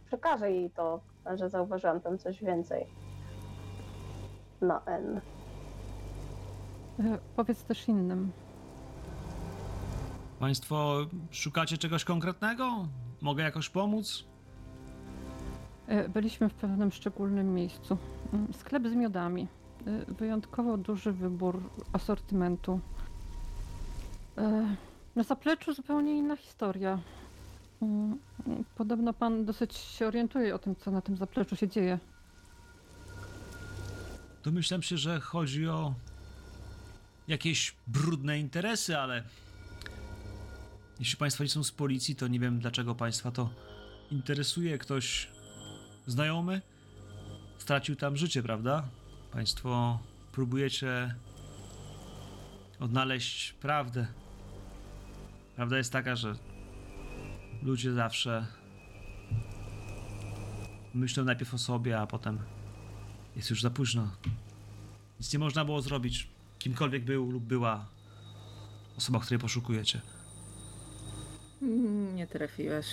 przekażę 0.06 0.52
jej 0.52 0.70
to, 0.70 1.00
że 1.34 1.48
zauważyłam 1.48 2.00
tam 2.00 2.18
coś 2.18 2.44
więcej. 2.44 3.07
Na 4.60 4.80
N. 4.86 5.20
E, 7.00 7.18
Powiedz 7.36 7.62
też 7.64 7.88
innym. 7.88 8.32
Państwo 10.40 11.06
szukacie 11.30 11.78
czegoś 11.78 12.04
konkretnego? 12.04 12.88
Mogę 13.20 13.42
jakoś 13.42 13.68
pomóc? 13.68 14.24
E, 15.86 16.08
Byliśmy 16.08 16.48
w 16.48 16.54
pewnym 16.54 16.92
szczególnym 16.92 17.54
miejscu. 17.54 17.96
Mm, 18.32 18.54
Sklep 18.54 18.88
z 18.88 18.94
miodami. 18.94 19.46
E, 19.86 20.12
Wyjątkowo 20.14 20.76
duży 20.76 21.12
wybór 21.12 21.60
asortymentu. 21.92 22.80
Na 25.16 25.22
zapleczu 25.22 25.72
zupełnie 25.74 26.16
inna 26.18 26.36
historia. 26.36 26.98
Mm, 27.82 28.18
Podobno 28.74 29.12
pan 29.12 29.44
dosyć 29.44 29.74
się 29.76 30.06
orientuje 30.06 30.54
o 30.54 30.58
tym, 30.58 30.76
co 30.76 30.90
na 30.90 31.00
tym 31.00 31.16
zapleczu 31.16 31.56
się 31.56 31.68
dzieje. 31.68 31.98
Domyślam 34.48 34.82
się, 34.82 34.98
że 34.98 35.20
chodzi 35.20 35.68
o 35.68 35.94
jakieś 37.28 37.74
brudne 37.86 38.38
interesy, 38.38 38.98
ale 38.98 39.22
jeśli 40.98 41.16
Państwo 41.16 41.44
nie 41.44 41.50
są 41.50 41.64
z 41.64 41.72
policji, 41.72 42.16
to 42.16 42.28
nie 42.28 42.40
wiem 42.40 42.60
dlaczego 42.60 42.94
Państwa 42.94 43.30
to 43.30 43.50
interesuje. 44.10 44.78
Ktoś 44.78 45.28
znajomy 46.06 46.62
stracił 47.58 47.96
tam 47.96 48.16
życie, 48.16 48.42
prawda? 48.42 48.88
Państwo 49.32 49.98
próbujecie 50.32 51.14
odnaleźć 52.80 53.52
prawdę. 53.52 54.06
Prawda 55.56 55.78
jest 55.78 55.92
taka, 55.92 56.16
że 56.16 56.34
ludzie 57.62 57.92
zawsze 57.92 58.46
myślą 60.94 61.24
najpierw 61.24 61.54
o 61.54 61.58
sobie, 61.58 62.00
a 62.00 62.06
potem 62.06 62.38
jest 63.36 63.50
już 63.50 63.62
za 63.62 63.70
późno. 63.70 64.08
Nic 65.20 65.32
nie 65.32 65.38
można 65.38 65.64
było 65.64 65.82
zrobić. 65.82 66.28
Kimkolwiek 66.58 67.04
był 67.04 67.30
lub 67.30 67.44
była 67.44 67.86
osoba, 68.96 69.20
której 69.20 69.38
poszukujecie. 69.38 70.00
Mm, 71.62 72.16
Nie 72.16 72.26
trafiłeś. 72.26 72.86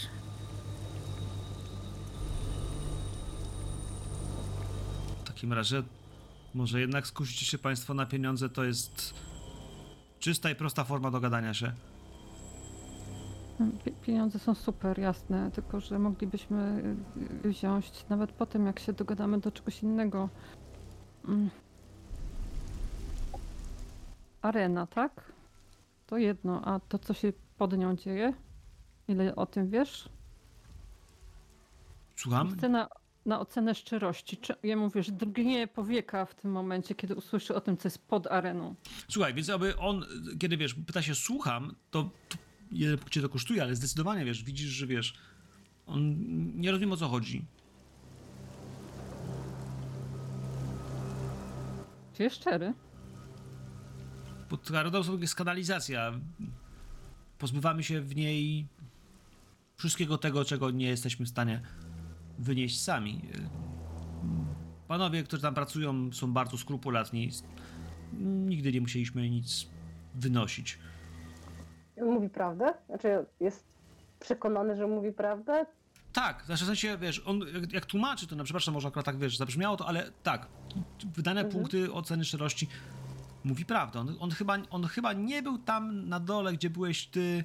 W 5.20 5.28
takim 5.28 5.54
razie, 5.54 5.84
może 6.54 6.80
jednak 6.80 7.08
skusicie 7.08 7.46
się 7.46 7.58
Państwo 7.58 7.94
na 7.94 8.06
pieniądze, 8.06 8.50
to 8.50 8.64
jest 8.64 9.14
czysta 10.20 10.50
i 10.50 10.56
prosta 10.56 10.84
forma 10.84 11.12
dogadania 11.12 11.54
się. 11.54 11.72
Pie- 13.60 13.92
Pieniądze 14.02 14.40
są 14.40 14.56
super, 14.56 15.00
jasne, 15.00 15.52
tylko 15.52 15.80
że 15.80 16.00
moglibyśmy 16.00 16.84
y, 17.46 17.50
wziąć 17.50 18.06
nawet 18.10 18.32
po 18.32 18.46
tym, 18.46 18.66
jak 18.66 18.80
się 18.80 18.94
dogadamy 18.94 19.40
do 19.40 19.52
czegoś 19.52 19.84
innego. 19.84 20.30
Mm. 21.28 21.50
Arena, 24.42 24.88
tak? 24.88 25.32
To 26.08 26.18
jedno, 26.18 26.62
a 26.66 26.80
to, 26.80 27.00
co 27.00 27.14
się 27.14 27.34
pod 27.58 27.78
nią 27.78 27.96
dzieje? 27.96 28.34
Ile 29.08 29.36
o 29.36 29.46
tym 29.46 29.70
wiesz? 29.70 30.10
Słucham? 32.16 32.58
Chcę 32.58 32.70
na, 32.70 32.88
na 33.26 33.40
ocenę 33.40 33.76
szczerości. 33.76 34.38
Czy, 34.38 34.56
ja 34.64 34.78
mówię, 34.78 35.04
że 35.04 35.12
drgnie 35.12 35.68
powieka 35.68 36.26
w 36.26 36.36
tym 36.36 36.52
momencie, 36.52 36.96
kiedy 36.96 37.16
usłyszy 37.16 37.56
o 37.56 37.62
tym, 37.62 37.78
co 37.78 37.88
jest 37.88 38.08
pod 38.08 38.28
areną. 38.28 38.76
Słuchaj, 39.08 39.34
więc 39.34 39.50
aby 39.50 39.78
on, 39.78 40.06
kiedy 40.40 40.58
wiesz, 40.58 40.74
pyta 40.74 41.02
się 41.02 41.16
słucham, 41.16 41.76
to, 41.92 42.10
to 42.30 42.38
jeden 42.72 42.98
punkt 42.98 43.14
cię 43.14 43.22
to 43.22 43.30
kosztuje, 43.30 43.64
ale 43.64 43.76
zdecydowanie 43.76 44.26
wiesz, 44.26 44.44
widzisz, 44.44 44.70
że 44.70 44.88
wiesz, 44.88 45.14
on 45.86 46.16
nie 46.62 46.72
rozumie 46.72 46.94
o 46.94 46.98
co 46.98 47.08
chodzi. 47.08 47.46
Czy 52.14 52.24
jest 52.24 52.36
szczery? 52.36 52.74
Karodą 54.72 55.04
sobie 55.04 55.22
jest 55.22 55.36
kanalizacja. 55.36 56.20
Pozbywamy 57.38 57.84
się 57.84 58.02
w 58.02 58.16
niej 58.16 58.68
wszystkiego 59.78 60.18
tego, 60.18 60.46
czego 60.46 60.72
nie 60.72 60.88
jesteśmy 60.88 61.26
w 61.26 61.30
stanie 61.30 61.62
wynieść 62.40 62.82
sami. 62.82 63.22
Panowie, 64.88 65.24
którzy 65.24 65.42
tam 65.42 65.54
pracują, 65.54 66.14
są 66.14 66.34
bardzo 66.34 66.58
skrupulatni. 66.58 67.30
Nigdy 68.24 68.72
nie 68.72 68.82
musieliśmy 68.82 69.30
nic 69.30 69.68
wynosić. 70.16 70.78
On 72.02 72.12
mówi 72.14 72.30
prawdę? 72.30 72.74
Znaczy 72.88 73.26
jest 73.40 73.64
przekonany, 74.20 74.76
że 74.76 74.88
mówi 74.88 75.12
prawdę? 75.12 75.66
Tak, 76.14 76.44
znaczy 76.46 76.64
w 76.64 76.68
sensie, 76.68 76.98
wiesz, 76.98 77.24
on 77.26 77.40
jak, 77.54 77.74
jak 77.74 77.86
tłumaczy 77.86 78.28
to, 78.28 78.36
na 78.36 78.44
przepraszam, 78.44 78.74
może 78.74 78.88
akurat 78.88 79.06
tak, 79.06 79.18
wiesz, 79.18 79.38
zabrzmiało 79.38 79.78
to, 79.78 79.88
ale 79.88 80.12
tak, 80.24 80.48
wydane 81.16 81.42
Mhm. 81.42 81.60
punkty 81.60 81.94
oceny 81.94 82.26
szczerości 82.26 82.68
mówi 83.44 83.66
prawdę. 83.66 84.00
On, 84.00 84.16
on, 84.20 84.32
chyba, 84.32 84.58
on 84.70 84.84
chyba 84.88 85.14
nie 85.14 85.44
był 85.44 85.58
tam 85.58 86.10
na 86.10 86.20
dole, 86.20 86.54
gdzie 86.54 86.70
byłeś 86.70 87.08
ty, 87.08 87.44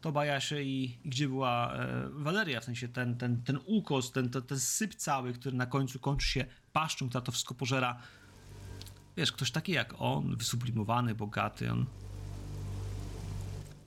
Tobajasie 0.00 0.62
i, 0.62 0.84
i 1.04 1.08
gdzie 1.08 1.28
była 1.28 1.74
e, 1.74 2.08
Waleria, 2.10 2.60
w 2.60 2.64
sensie 2.64 2.88
ten, 2.88 3.16
ten, 3.16 3.42
ten 3.42 3.58
ukos, 3.66 4.12
ten, 4.12 4.30
ten, 4.30 4.42
ten 4.42 4.58
syp 4.60 4.94
cały, 4.94 5.32
który 5.32 5.56
na 5.56 5.66
końcu 5.66 5.98
kończy 5.98 6.28
się 6.28 6.44
paszczą, 6.72 7.08
która 7.08 7.20
to 7.20 7.32
wszystko 7.32 7.54
pożera. 7.54 7.98
Wiesz, 9.16 9.32
ktoś 9.32 9.50
taki 9.50 9.72
jak 9.72 9.94
on, 9.98 10.36
wysublimowany, 10.36 11.14
bogaty, 11.14 11.72
on... 11.72 11.86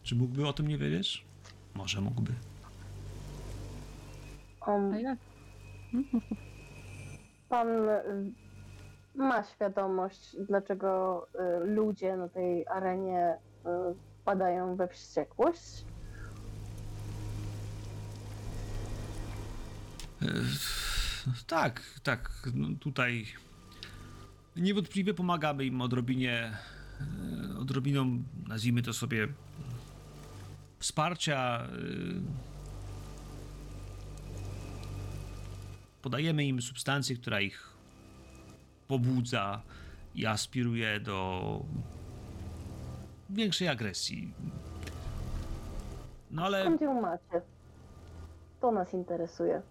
Czy 0.07 0.15
mógłby 0.15 0.47
o 0.47 0.53
tym 0.53 0.67
nie 0.67 0.77
wiedzieć? 0.77 1.25
Może 1.75 2.01
mógłby. 2.01 2.33
On, 4.61 4.93
A 4.93 4.99
jak? 4.99 5.19
Pan 7.49 7.67
y, 7.67 8.31
ma 9.15 9.43
świadomość, 9.43 10.35
dlaczego 10.47 11.27
y, 11.63 11.65
ludzie 11.65 12.17
na 12.17 12.29
tej 12.29 12.67
arenie 12.67 13.37
y, 13.65 13.69
wpadają 14.21 14.75
we 14.75 14.87
wściekłość? 14.87 15.85
E, 20.21 20.25
Tak, 21.47 21.81
tak. 22.03 22.49
No 22.53 22.67
tutaj 22.79 23.25
niewątpliwie 24.55 25.13
pomagamy 25.13 25.65
im 25.65 25.81
odrobinie, 25.81 26.57
e, 27.53 27.57
odrobiną, 27.59 28.23
nazwijmy 28.47 28.81
to 28.81 28.93
sobie, 28.93 29.27
wsparcia. 30.79 31.67
e, 31.67 32.47
podajemy 36.01 36.45
im 36.45 36.61
substancję, 36.61 37.15
która 37.15 37.41
ich 37.41 37.73
pobudza 38.87 39.61
i 40.15 40.25
aspiruje 40.25 40.99
do 40.99 41.59
większej 43.29 43.67
agresji. 43.67 44.33
No 46.31 46.45
ale 46.45 46.61
Skąd 46.61 46.81
ją 46.81 47.01
macie? 47.01 47.41
To 48.61 48.71
nas 48.71 48.93
interesuje. 48.93 49.61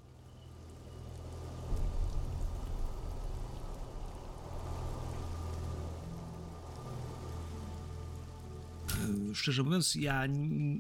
Szczerze 9.35 9.63
mówiąc, 9.63 9.95
ja 9.95 10.27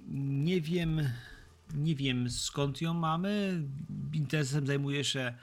nie 0.08 0.60
wiem, 0.60 1.00
nie 1.74 1.94
wiem 1.94 2.30
skąd 2.30 2.80
ją 2.80 2.94
mamy. 2.94 3.62
Interesem 4.12 4.66
zajmuje 4.66 5.04
się 5.04 5.34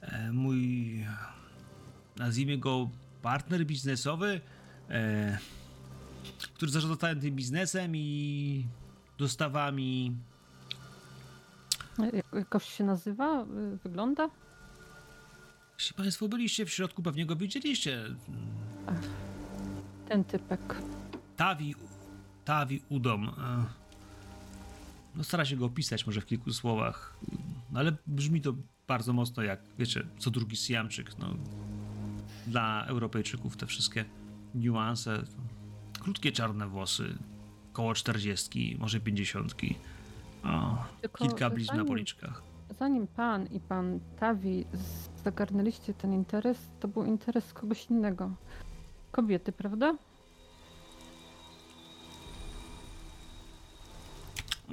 e, 0.00 0.32
mój, 0.32 0.92
nazwijmy 2.16 2.58
go, 2.58 2.90
partner 3.22 3.66
biznesowy, 3.66 4.40
e, 4.90 5.38
który 6.54 6.72
zarządza 6.72 6.96
całym 6.96 7.20
tym 7.20 7.34
biznesem 7.36 7.96
i 7.96 8.66
dostawami. 9.18 10.16
Jak- 12.12 12.32
Jakoś 12.32 12.64
się 12.64 12.84
nazywa? 12.84 13.44
Wygląda? 13.84 14.28
Jeśli 15.78 15.94
Państwo 15.96 16.28
byliście 16.28 16.66
w 16.66 16.70
środku, 16.70 17.02
pewnie 17.02 17.26
go 17.26 17.36
widzieliście. 17.36 18.04
Ten 20.08 20.24
typek. 20.24 20.74
Tawi, 21.36 21.74
Tawi 22.44 22.82
Udom. 22.88 23.28
e, 23.28 23.64
No 25.16 25.24
stara 25.24 25.44
się 25.44 25.56
go 25.56 25.66
opisać 25.66 26.06
może 26.06 26.20
w 26.20 26.26
kilku 26.26 26.52
słowach, 26.52 27.16
no, 27.72 27.80
ale 27.80 27.92
brzmi 28.06 28.40
to 28.40 28.54
bardzo 28.88 29.12
mocno 29.12 29.42
jak, 29.42 29.60
wiecie, 29.78 30.06
co 30.18 30.30
drugi 30.30 30.56
Siamczyk. 30.56 31.18
No, 31.18 31.26
dla 32.46 32.84
Europejczyków 32.86 33.56
te 33.56 33.66
wszystkie 33.66 34.04
niuanse. 34.54 35.22
Krótkie 36.00 36.32
czarne 36.32 36.68
włosy, 36.68 37.14
koło 37.72 37.94
czterdziestki, 37.94 38.76
może 38.80 39.00
pięćdziesiątki. 39.00 39.74
Kilka 41.18 41.50
blizn 41.50 41.76
na 41.76 41.84
policzkach. 41.84 42.42
Zanim 42.78 43.06
pan 43.06 43.46
i 43.46 43.60
pan 43.60 44.00
Tawi 44.20 44.64
zagarnęliście 45.24 45.94
ten 45.94 46.12
interes, 46.12 46.58
to 46.80 46.88
był 46.88 47.04
interes 47.04 47.52
kogoś 47.52 47.86
innego. 47.86 48.30
Kobiety, 49.10 49.52
prawda? 49.52 49.94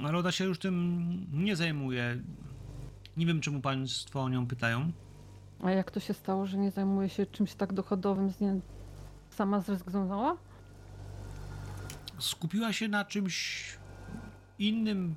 Ale 0.04 0.18
ona 0.18 0.32
się 0.32 0.44
już 0.44 0.58
tym 0.58 1.26
nie 1.32 1.56
zajmuje. 1.56 2.22
Nie 3.16 3.26
wiem, 3.26 3.40
czemu 3.40 3.60
państwo 3.60 4.22
o 4.22 4.28
nią 4.28 4.46
pytają. 4.46 4.92
A 5.62 5.70
jak 5.70 5.90
to 5.90 6.00
się 6.00 6.14
stało, 6.14 6.46
że 6.46 6.58
nie 6.58 6.70
zajmuje 6.70 7.08
się 7.08 7.26
czymś 7.26 7.54
tak 7.54 7.72
dochodowym, 7.72 8.30
z 8.30 8.40
nie... 8.40 8.60
sama 9.30 9.60
zrezygnowała? 9.60 10.36
skupiła 12.20 12.72
się 12.72 12.88
na 12.88 13.04
czymś 13.04 13.64
innym. 14.58 15.14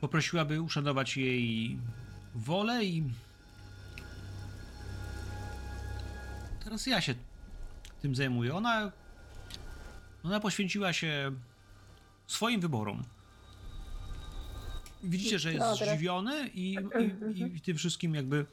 Poprosiła, 0.00 0.44
by 0.44 0.62
uszanować 0.62 1.16
jej 1.16 1.78
wolę 2.34 2.84
i. 2.84 3.04
Teraz 6.64 6.86
ja 6.86 7.00
się 7.00 7.14
tym 8.02 8.14
zajmuję. 8.14 8.54
Ona. 8.54 8.92
Ona 10.24 10.40
poświęciła 10.40 10.92
się 10.92 11.32
swoim 12.26 12.60
wyborom. 12.60 13.02
Widzicie, 15.02 15.38
że 15.38 15.52
jest 15.52 15.60
No, 15.66 15.76
teraz- 15.76 15.94
zdziwiony 15.94 16.48
i, 16.54 16.76
i, 17.34 17.42
i 17.56 17.60
tym 17.60 17.76
wszystkim 17.76 18.14
jakby. 18.14 18.46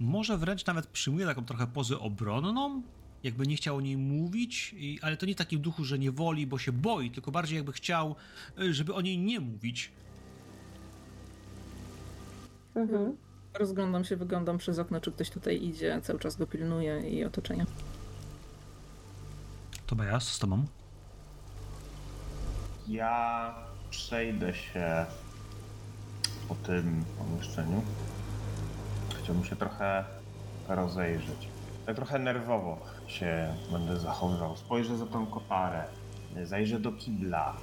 może 0.00 0.38
wręcz 0.38 0.66
nawet 0.66 0.86
przyjmuje 0.86 1.26
taką 1.26 1.44
trochę 1.44 1.66
pozę 1.66 1.98
obronną, 1.98 2.82
jakby 3.22 3.46
nie 3.46 3.56
chciał 3.56 3.76
o 3.76 3.80
niej 3.80 3.96
mówić, 3.96 4.74
i, 4.78 4.98
ale 5.02 5.16
to 5.16 5.26
nie 5.26 5.34
w 5.34 5.36
takim 5.36 5.60
duchu, 5.60 5.84
że 5.84 5.98
nie 5.98 6.12
woli, 6.12 6.46
bo 6.46 6.58
się 6.58 6.72
boi, 6.72 7.10
tylko 7.10 7.30
bardziej 7.30 7.56
jakby 7.56 7.72
chciał, 7.72 8.16
y, 8.60 8.74
żeby 8.74 8.94
o 8.94 9.00
niej 9.00 9.18
nie 9.18 9.40
mówić. 9.40 9.90
Mhm. 12.74 13.16
Rozglądam 13.54 14.04
się, 14.04 14.16
wyglądam 14.16 14.58
przez 14.58 14.78
okno, 14.78 15.00
czy 15.00 15.12
ktoś 15.12 15.30
tutaj 15.30 15.64
idzie, 15.64 16.00
cały 16.02 16.18
czas 16.18 16.36
go 16.36 16.46
pilnuje 16.46 17.10
i 17.10 17.24
otoczenia. 17.24 17.66
To 19.86 20.04
ja 20.04 20.20
z 20.20 20.38
tobą. 20.38 20.66
Ja 22.88 23.54
przejdę 23.90 24.54
się 24.54 25.06
po 26.48 26.54
tym 26.54 27.04
pomieszczeniu. 27.18 27.82
Chciałbym 29.22 29.44
się 29.44 29.56
trochę 29.56 30.04
rozejrzeć. 30.68 31.48
Tak 31.86 31.96
trochę 31.96 32.18
nerwowo 32.18 32.78
się 33.06 33.54
będę 33.72 33.96
zachowywał. 33.96 34.56
Spojrzę 34.56 34.96
za 34.98 35.06
tą 35.06 35.26
koparę. 35.26 35.84
Zajrzę 36.44 36.80
do 36.80 36.92
kibla. 36.92 37.56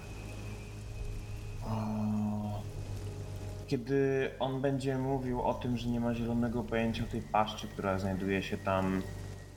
Kiedy 3.67 4.31
on 4.39 4.61
będzie 4.61 4.97
mówił 4.97 5.41
o 5.41 5.53
tym, 5.53 5.77
że 5.77 5.89
nie 5.89 5.99
ma 5.99 6.15
zielonego 6.15 6.63
pojęcia 6.63 7.03
o 7.03 7.07
tej 7.07 7.21
paszczy, 7.21 7.67
która 7.67 7.99
znajduje 7.99 8.43
się 8.43 8.57
tam 8.57 9.01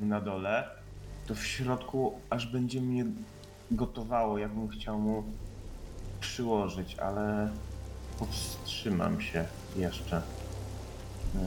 na 0.01 0.20
dole, 0.20 0.65
to 1.27 1.35
w 1.35 1.47
środku 1.47 2.20
aż 2.31 2.47
będzie 2.47 2.81
mnie 2.81 3.05
gotowało, 3.70 4.39
jakbym 4.39 4.69
chciał 4.69 4.99
mu 4.99 5.24
przyłożyć, 6.20 6.99
ale 6.99 7.53
powstrzymam 8.19 9.20
się 9.20 9.45
jeszcze. 9.77 10.23
Yy. 11.35 11.40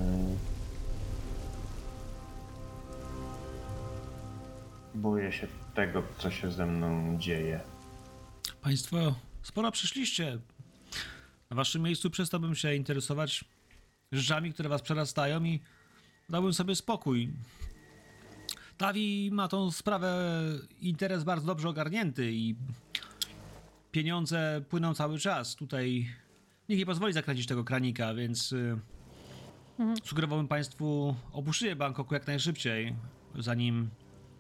Boję 4.96 5.32
się 5.32 5.48
tego, 5.76 6.04
co 6.18 6.32
się 6.32 6.52
ze 6.52 6.66
mną 6.66 7.18
dzieje. 7.20 7.60
Państwo 8.62 9.16
sporo 9.44 9.72
przyszliście. 9.72 10.40
Na 11.50 11.56
waszym 11.56 11.82
miejscu 11.82 12.10
przestałbym 12.10 12.56
się 12.56 12.76
interesować 12.76 13.46
rzeczami, 14.12 14.54
które 14.54 14.70
was 14.70 14.82
przerastają 14.82 15.44
i 15.44 15.60
dałbym 16.30 16.54
sobie 16.54 16.76
spokój. 16.76 17.34
Tawi 18.78 19.30
ma 19.32 19.48
tą 19.48 19.72
sprawę, 19.72 20.40
interes 20.82 21.24
bardzo 21.24 21.48
dobrze 21.48 21.70
ogarnięty 21.70 22.32
i 22.32 22.56
pieniądze 23.92 24.62
płyną 24.70 24.94
cały 24.94 25.20
czas. 25.20 25.56
Tutaj 25.56 26.10
nikt 26.70 26.80
nie 26.80 26.86
pozwoli 26.86 27.14
zakręcić 27.14 27.48
tego 27.48 27.64
kranika, 27.64 28.14
więc 28.14 28.52
y, 28.52 28.80
Mhm. 29.80 29.98
sugerowałbym 30.04 30.48
państwu 30.48 31.16
opuszczenie 31.32 31.76
Bangkoku 31.76 32.14
jak 32.14 32.28
najszybciej, 32.28 32.96
zanim 33.40 33.90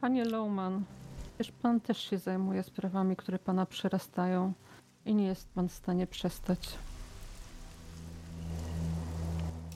Panie 0.01 0.25
Lowman, 0.25 0.83
wiesz, 1.39 1.51
pan 1.51 1.81
też 1.81 1.97
się 2.09 2.17
zajmuje 2.17 2.63
sprawami, 2.63 3.15
które 3.15 3.39
pana 3.39 3.65
przerastają 3.65 4.53
i 5.05 5.15
nie 5.15 5.25
jest 5.25 5.49
pan 5.53 5.69
w 5.69 5.73
stanie 5.73 6.07
przestać. 6.07 6.59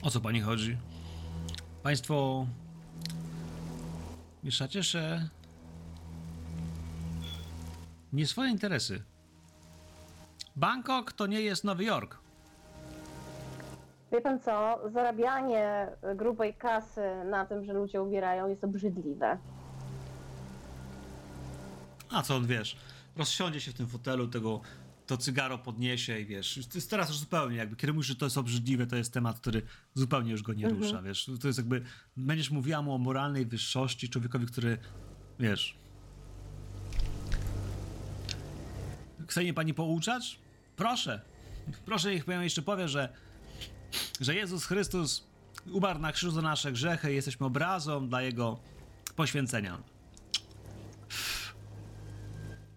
O 0.02 0.10
co 0.10 0.20
pani 0.20 0.40
chodzi? 0.40 0.76
Państwo 1.82 2.46
mieszacie 4.44 4.82
się 4.82 5.28
nie 8.12 8.26
swoje 8.26 8.50
interesy. 8.50 9.02
Bangkok 10.56 11.12
to 11.12 11.26
nie 11.26 11.40
jest 11.40 11.64
Nowy 11.64 11.84
Jork. 11.84 12.18
Wie 14.12 14.20
pan 14.20 14.40
co? 14.40 14.80
Zarabianie 14.92 15.88
grubej 16.16 16.54
kasy 16.54 17.00
na 17.30 17.46
tym, 17.46 17.64
że 17.64 17.72
ludzie 17.72 18.02
umierają 18.02 18.48
jest 18.48 18.64
obrzydliwe. 18.64 19.38
A 22.10 22.22
co 22.22 22.36
on 22.36 22.46
wiesz? 22.46 22.76
Rozsiądzie 23.16 23.60
się 23.60 23.70
w 23.70 23.74
tym 23.74 23.86
fotelu, 23.86 24.28
tego 24.28 24.60
to 25.06 25.16
cygaro 25.16 25.58
podniesie 25.58 26.18
i 26.20 26.26
wiesz, 26.26 26.66
to 26.72 26.78
jest 26.78 26.90
teraz 26.90 27.08
już 27.08 27.18
zupełnie 27.18 27.56
jakby, 27.56 27.76
kiedy 27.76 27.92
mówisz, 27.92 28.06
że 28.06 28.16
to 28.16 28.26
jest 28.26 28.38
obrzydliwe, 28.38 28.86
to 28.86 28.96
jest 28.96 29.12
temat, 29.12 29.40
który 29.40 29.62
zupełnie 29.94 30.30
już 30.32 30.42
go 30.42 30.52
nie 30.52 30.64
Mhm. 30.66 30.82
rusza, 30.82 31.02
wiesz. 31.02 31.30
To 31.40 31.46
jest 31.46 31.58
jakby, 31.58 31.82
będziesz 32.16 32.50
mówiła 32.50 32.82
mu 32.82 32.94
o 32.94 32.98
moralnej 32.98 33.46
wyższości, 33.46 34.08
człowiekowi, 34.08 34.46
który, 34.46 34.78
wiesz... 35.40 35.76
Chce 39.28 39.40
mnie 39.40 39.54
pani 39.54 39.74
pouczać? 39.74 40.38
Proszę. 40.76 41.20
Proszę, 41.84 42.10
niech 42.10 42.24
pani 42.24 42.42
jeszcze 42.44 42.62
powie, 42.62 42.88
że, 42.88 43.08
że 44.20 44.34
Jezus 44.34 44.66
Chrystus 44.66 45.26
umarł 45.72 45.98
na 45.98 46.12
krzyżu 46.12 46.32
za 46.32 46.42
nasze 46.42 46.72
grzechy 46.72 47.12
i 47.12 47.14
jesteśmy 47.14 47.46
obrazą 47.46 48.08
dla 48.08 48.22
Jego 48.22 48.58
poświęcenia. 49.16 49.78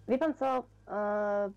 Wie 0.08 0.18
pan 0.18 0.34
co? 0.34 0.64
E... 0.88 1.50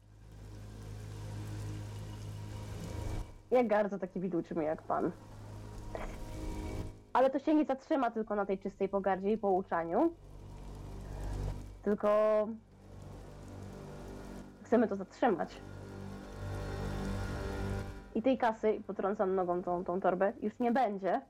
Ja 3.51 3.63
gardzę 3.63 3.99
takimi 3.99 4.29
ludźmi 4.29 4.65
jak 4.65 4.81
pan. 4.81 5.11
Ale 7.13 7.29
to 7.29 7.39
się 7.39 7.55
nie 7.55 7.65
zatrzyma 7.65 8.11
tylko 8.11 8.35
na 8.35 8.45
tej 8.45 8.59
czystej 8.59 8.89
pogardzie 8.89 9.31
i 9.31 9.37
pouczaniu. 9.37 10.13
Tylko 11.83 12.47
chcemy 14.63 14.87
to 14.87 14.95
zatrzymać. 14.95 15.49
I 18.15 18.21
tej 18.21 18.37
kasy, 18.37 18.73
i 18.73 18.83
potrącam 18.83 19.35
nogą 19.35 19.63
tą, 19.63 19.83
tą 19.83 20.01
torbę, 20.01 20.33
już 20.41 20.53
nie 20.59 20.71
będzie. 20.71 21.21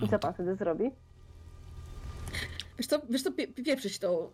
I 0.00 0.08
co 0.08 0.18
pan 0.18 0.34
wtedy 0.34 0.56
zrobi? 0.56 0.90
Wiesz 2.78 2.86
co, 2.86 3.00
wiesz 3.10 3.22
co 3.22 3.32
pie, 3.32 3.48
pieprzyć 3.48 3.98
to. 3.98 4.30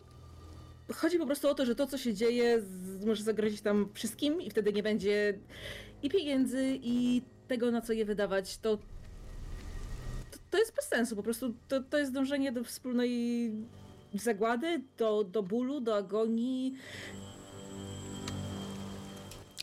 Chodzi 0.95 1.19
po 1.19 1.27
prostu 1.27 1.49
o 1.49 1.55
to, 1.55 1.67
że 1.67 1.75
to, 1.75 1.87
co 1.87 1.99
się 1.99 2.15
dzieje, 2.15 2.61
z, 2.61 3.05
może 3.05 3.23
zagrozić 3.23 3.61
tam 3.61 3.89
wszystkim 3.95 4.41
i 4.41 4.51
wtedy 4.51 4.73
nie 4.73 4.83
będzie 4.83 5.39
i 6.03 6.11
pieniędzy, 6.11 6.79
i 6.83 7.23
tego, 7.49 7.71
na 7.71 7.81
co 7.81 7.93
je 7.93 8.05
wydawać. 8.05 8.59
To, 8.59 8.77
to, 10.31 10.39
to 10.51 10.59
jest 10.59 10.75
bez 10.77 10.85
sensu. 10.85 11.17
Po 11.17 11.23
prostu 11.23 11.55
to, 11.69 11.83
to 11.83 11.99
jest 11.99 12.13
dążenie 12.13 12.53
do 12.53 12.65
wspólnej 12.65 13.51
zagłady, 14.23 14.83
do, 14.99 15.25
do 15.25 15.43
bólu, 15.43 15.81
do 15.81 15.97
agonii. 15.97 16.75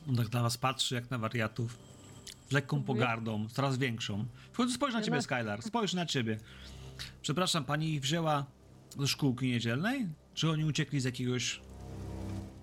On 0.10 0.16
tak 0.16 0.34
na 0.34 0.42
was 0.42 0.58
patrzy 0.58 0.96
jak 0.96 1.12
na 1.12 1.18
wariatów. 1.18 1.78
Z 2.50 2.52
lekką 2.52 2.84
pogardą, 2.84 3.48
coraz 3.50 3.78
większą. 3.78 4.26
W 4.52 4.58
końcu 4.58 4.74
spojrz 4.74 4.94
na 4.94 5.02
ciebie, 5.02 5.18
no. 5.18 5.22
Skylar. 5.22 5.62
Spojrz 5.62 5.94
na 5.94 6.06
ciebie. 6.06 6.38
Przepraszam, 7.22 7.66
pani 7.66 7.94
ich 7.94 8.02
wzięła 8.02 8.46
do 8.98 9.08
szkółki 9.08 9.48
niedzielnej? 9.48 10.08
Czy 10.34 10.50
oni 10.50 10.66
uciekli 10.66 11.00
z 11.00 11.04
jakiegoś 11.04 11.62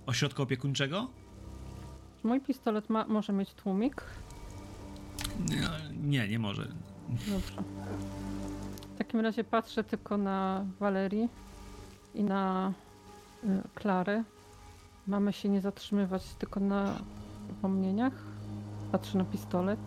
ośrodka 0.07 0.43
opiekuńczego? 0.43 1.11
Mój 2.25 2.41
pistolet 2.41 2.91
ma, 2.91 3.07
może 3.07 3.33
mieć 3.33 3.55
tłumik? 3.55 4.03
Nie, 5.51 5.69
nie, 6.03 6.29
nie 6.29 6.39
może. 6.39 6.69
Dobrze. 7.09 7.63
W 8.95 8.99
takim 8.99 9.21
razie 9.21 9.45
patrzę 9.45 9.85
tylko 9.85 10.17
na 10.17 10.67
Walerii 10.81 11.29
i 12.15 12.25
na 12.25 12.73
y, 13.45 13.63
Klarę. 13.75 14.25
Mamy 15.07 15.33
się 15.33 15.49
nie 15.49 15.61
zatrzymywać 15.61 16.35
tylko 16.35 16.61
na 16.61 16.95
upomnieniach. 17.51 18.13
Patrzę 18.93 19.19
na 19.19 19.25
pistolet. 19.25 19.81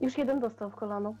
Już 0.00 0.18
jeden 0.18 0.40
dostał 0.40 0.70
w 0.70 0.74
kolano. 0.74 1.14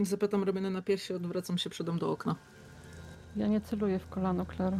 Zapytam 0.00 0.44
ramienia 0.44 0.70
na 0.70 0.82
piersi, 0.82 1.14
odwracam 1.14 1.58
się 1.58 1.70
przodem 1.70 1.98
do 1.98 2.10
okna. 2.10 2.34
Ja 3.36 3.46
nie 3.46 3.60
celuję 3.60 3.98
w 3.98 4.08
kolano, 4.08 4.46
Klara. 4.46 4.78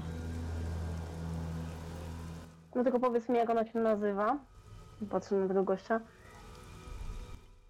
No 2.74 2.84
tylko 2.84 3.00
powiedz 3.00 3.28
mi, 3.28 3.36
jak 3.36 3.50
ona 3.50 3.64
się 3.64 3.78
nazywa. 3.78 4.38
Patrzę 5.10 5.34
na 5.36 5.48
tego 5.48 5.64
gościa. 5.64 6.00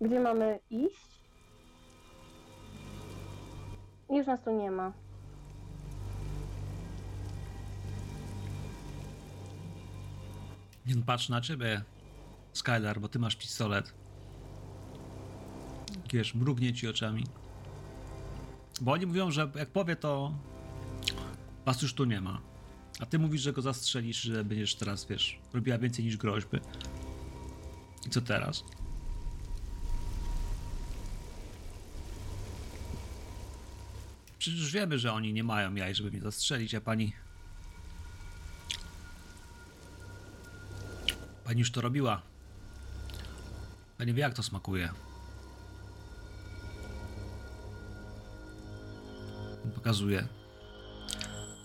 Gdzie 0.01 0.20
mamy 0.20 0.59
iść? 0.70 1.26
Już 4.11 4.27
nas 4.27 4.43
tu 4.45 4.51
nie 4.51 4.70
ma. 4.70 4.93
No, 10.87 11.03
patrz 11.07 11.28
na 11.28 11.41
ciebie, 11.41 11.83
Skylar, 12.53 13.01
bo 13.01 13.09
ty 13.09 13.19
masz 13.19 13.37
pistolet. 13.37 13.95
Wiesz, 16.12 16.35
mrugnie 16.35 16.74
ci 16.74 16.89
oczami. 16.89 17.24
Bo 18.81 18.93
oni 18.93 19.07
mówią, 19.07 19.31
że 19.31 19.51
jak 19.55 19.70
powie, 19.70 19.97
to 19.97 20.33
was 21.65 21.83
już 21.83 21.95
tu 21.95 22.05
nie 22.05 22.20
ma. 22.20 22.41
A 23.01 23.07
ty 23.07 23.19
mówisz, 23.19 23.43
że 23.43 23.53
go 23.53 23.62
zastrzelisz, 23.62 24.23
że 24.23 24.45
będziesz 24.45 24.74
teraz, 24.74 25.07
wiesz, 25.07 25.39
robiła 25.55 25.78
więcej 25.78 26.05
niż 26.05 26.16
groźby. 26.16 26.61
I 28.07 28.11
co 28.11 28.20
teraz? 28.20 28.65
Przecież 34.47 34.73
wiemy, 34.73 34.98
że 34.98 35.12
oni 35.12 35.32
nie 35.32 35.44
mają 35.44 35.74
jaj, 35.74 35.94
żeby 35.94 36.10
mnie 36.10 36.20
zastrzelić, 36.20 36.74
a 36.74 36.81
pani... 36.81 37.12
Pani 41.44 41.59
już 41.59 41.70
to 41.70 41.81
robiła. 41.81 42.23
Pani 43.98 44.14
wie, 44.14 44.20
jak 44.20 44.35
to 44.35 44.43
smakuje. 44.43 44.90
Pokazuje. 49.74 50.27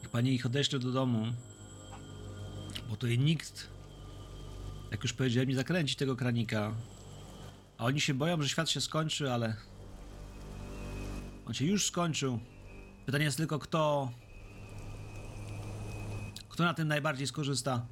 Jak 0.02 0.12
pani 0.12 0.34
ich 0.34 0.46
odeśle 0.46 0.80
do 0.80 0.92
domu, 0.92 1.26
bo 2.90 3.08
jej 3.08 3.20
nikt, 3.20 3.68
jak 4.92 5.04
już 5.04 5.14
powiedziałem, 5.14 5.50
nie 5.50 5.56
zakręci 5.56 5.96
tego 5.96 6.16
kranika. 6.16 6.76
A 7.78 7.86
oni 7.86 8.02
się 8.02 8.14
boją, 8.14 8.42
że 8.42 8.50
świat 8.50 8.70
się 8.70 8.82
skończy, 8.82 9.34
ale 9.34 9.56
on 11.46 11.54
się 11.54 11.66
już 11.66 11.88
skończył. 11.88 12.40
Pytanie 13.06 13.26
jest 13.26 13.38
tylko, 13.38 13.60
kto. 13.60 14.12
Kto 16.50 16.64
na 16.64 16.74
tym 16.74 16.88
najbardziej 16.88 17.28
skorzysta? 17.28 17.86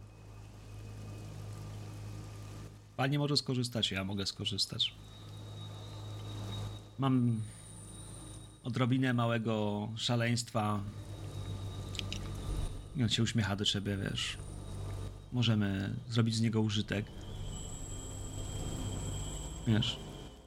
Pan 2.98 3.12
nie 3.12 3.20
może 3.20 3.38
skorzystać, 3.38 3.92
ja 3.92 4.04
mogę 4.04 4.26
skorzystać. 4.26 4.94
Mam 7.00 7.42
odrobinę 8.64 9.14
małego 9.14 9.88
szaleństwa. 9.96 10.84
I 12.96 13.04
on 13.04 13.10
się 13.10 13.24
uśmiecha 13.24 13.56
do 13.56 13.66
ciebie, 13.66 13.98
wiesz. 13.98 14.38
Możemy 15.34 15.96
zrobić 16.10 16.36
z 16.36 16.42
niego 16.42 16.62
użytek. 16.62 17.06
Wiesz. 19.68 20.00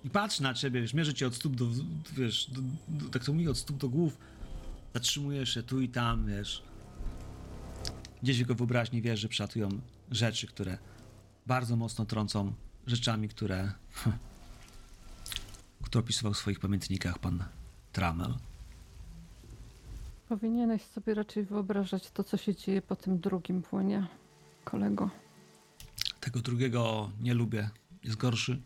I 0.05 0.11
patrz 0.11 0.41
na 0.41 0.55
ciebie, 0.55 0.81
wiesz, 0.81 0.95
mierzy 0.95 1.15
cię 1.15 1.27
od 1.27 1.35
stóp 1.35 1.57
do, 1.57 1.67
wiesz, 2.17 2.51
do, 2.51 2.61
do, 2.89 3.11
tak 3.11 3.25
to 3.25 3.33
mówi, 3.33 3.49
od 3.49 3.59
stóp 3.59 3.77
do 3.77 3.89
głów. 3.89 4.19
Zatrzymujesz 4.95 5.55
się 5.55 5.63
tu 5.63 5.81
i 5.81 5.89
tam, 5.89 6.27
wiesz. 6.27 6.63
Gdzieś 8.23 8.39
jego 8.39 8.55
wyobraźni 8.55 9.03
wiesz, 9.03 9.21
że 9.21 9.29
przylatują 9.29 9.69
rzeczy, 10.11 10.47
które 10.47 10.79
bardzo 11.47 11.77
mocno 11.77 12.05
trącą 12.05 12.53
rzeczami, 12.87 13.29
które, 13.29 13.73
które 15.85 16.01
opisywał 16.05 16.35
w 16.35 16.39
swoich 16.39 16.61
pamiętnikach 16.61 17.19
pan 17.19 17.45
Tramel. 17.93 18.35
Powinieneś 20.29 20.83
sobie 20.83 21.15
raczej 21.15 21.45
wyobrażać 21.45 22.11
to, 22.11 22.25
co 22.25 22.37
się 22.37 22.55
dzieje 22.55 22.83
po 22.83 22.97
tym 22.97 23.19
drugim 23.19 23.63
płynie, 23.63 24.07
kolego. 24.65 25.11
Tego 26.21 26.41
drugiego 26.41 27.11
nie 27.21 27.35
lubię, 27.35 27.71
jest 28.05 28.17
gorszy. 28.17 28.61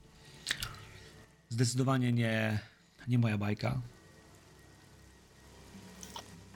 Zdecydowanie 1.48 2.12
nie, 2.12 2.58
nie 3.08 3.18
moja 3.18 3.38
bajka. 3.38 3.80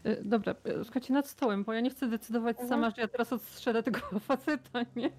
Y, 0.06 0.22
Dobra, 0.24 0.55
y, 0.81 0.85
słuchajcie, 0.85 1.12
nad 1.14 1.28
stołem, 1.28 1.64
bo 1.64 1.72
ja 1.72 1.81
nie 1.81 1.90
chcę 1.90 2.09
decydować 2.09 2.51
Mhm. 2.60 2.68
sama, 2.68 2.90
że 2.90 3.02
ja 3.02 3.09
teraz 3.09 3.32
odstrzelę 3.32 3.82
tego 3.82 4.01
faceta, 4.20 4.81
nie? 4.97 5.10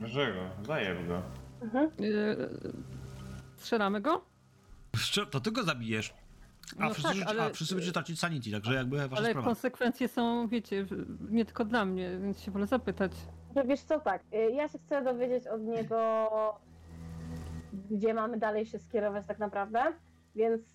Dlaczego? 0.00 0.40
Zajeb 0.66 1.06
go. 1.08 1.22
Mhm. 1.62 1.90
Y, 2.00 2.36
Strzelamy 3.56 4.00
go? 4.00 4.24
To 5.30 5.40
ty 5.40 5.52
go 5.52 5.62
zabijesz. 5.62 6.14
A, 6.78 6.82
No 6.88 6.94
wszyscy, 6.94 7.18
tak, 7.20 7.28
ale- 7.28 7.42
a 7.42 7.50
wszyscy 7.50 7.74
będziecie 7.74 7.92
tracić 7.92 8.20
sanity, 8.20 8.50
także 8.50 8.74
jakby 8.74 8.96
wasza 9.08 9.16
Ale 9.16 9.28
sprawa. 9.30 9.46
konsekwencje 9.46 10.08
są, 10.08 10.48
wiecie, 10.48 10.86
nie 11.30 11.44
tylko 11.44 11.64
dla 11.64 11.84
mnie, 11.84 12.18
więc 12.22 12.40
się 12.40 12.50
wolę 12.50 12.66
zapytać. 12.66 13.12
Że 13.56 13.64
wiesz 13.64 13.80
co, 13.80 14.00
tak, 14.00 14.22
y, 14.34 14.50
ja 14.50 14.68
się 14.68 14.78
chcę 14.78 15.04
dowiedzieć 15.04 15.46
od 15.46 15.60
niego, 15.62 16.28
gdzie 17.90 18.14
mamy 18.14 18.38
dalej 18.38 18.66
się 18.66 18.78
skierować 18.78 19.26
tak 19.26 19.38
naprawdę, 19.38 19.82
więc 20.34 20.60
y, 20.62 20.66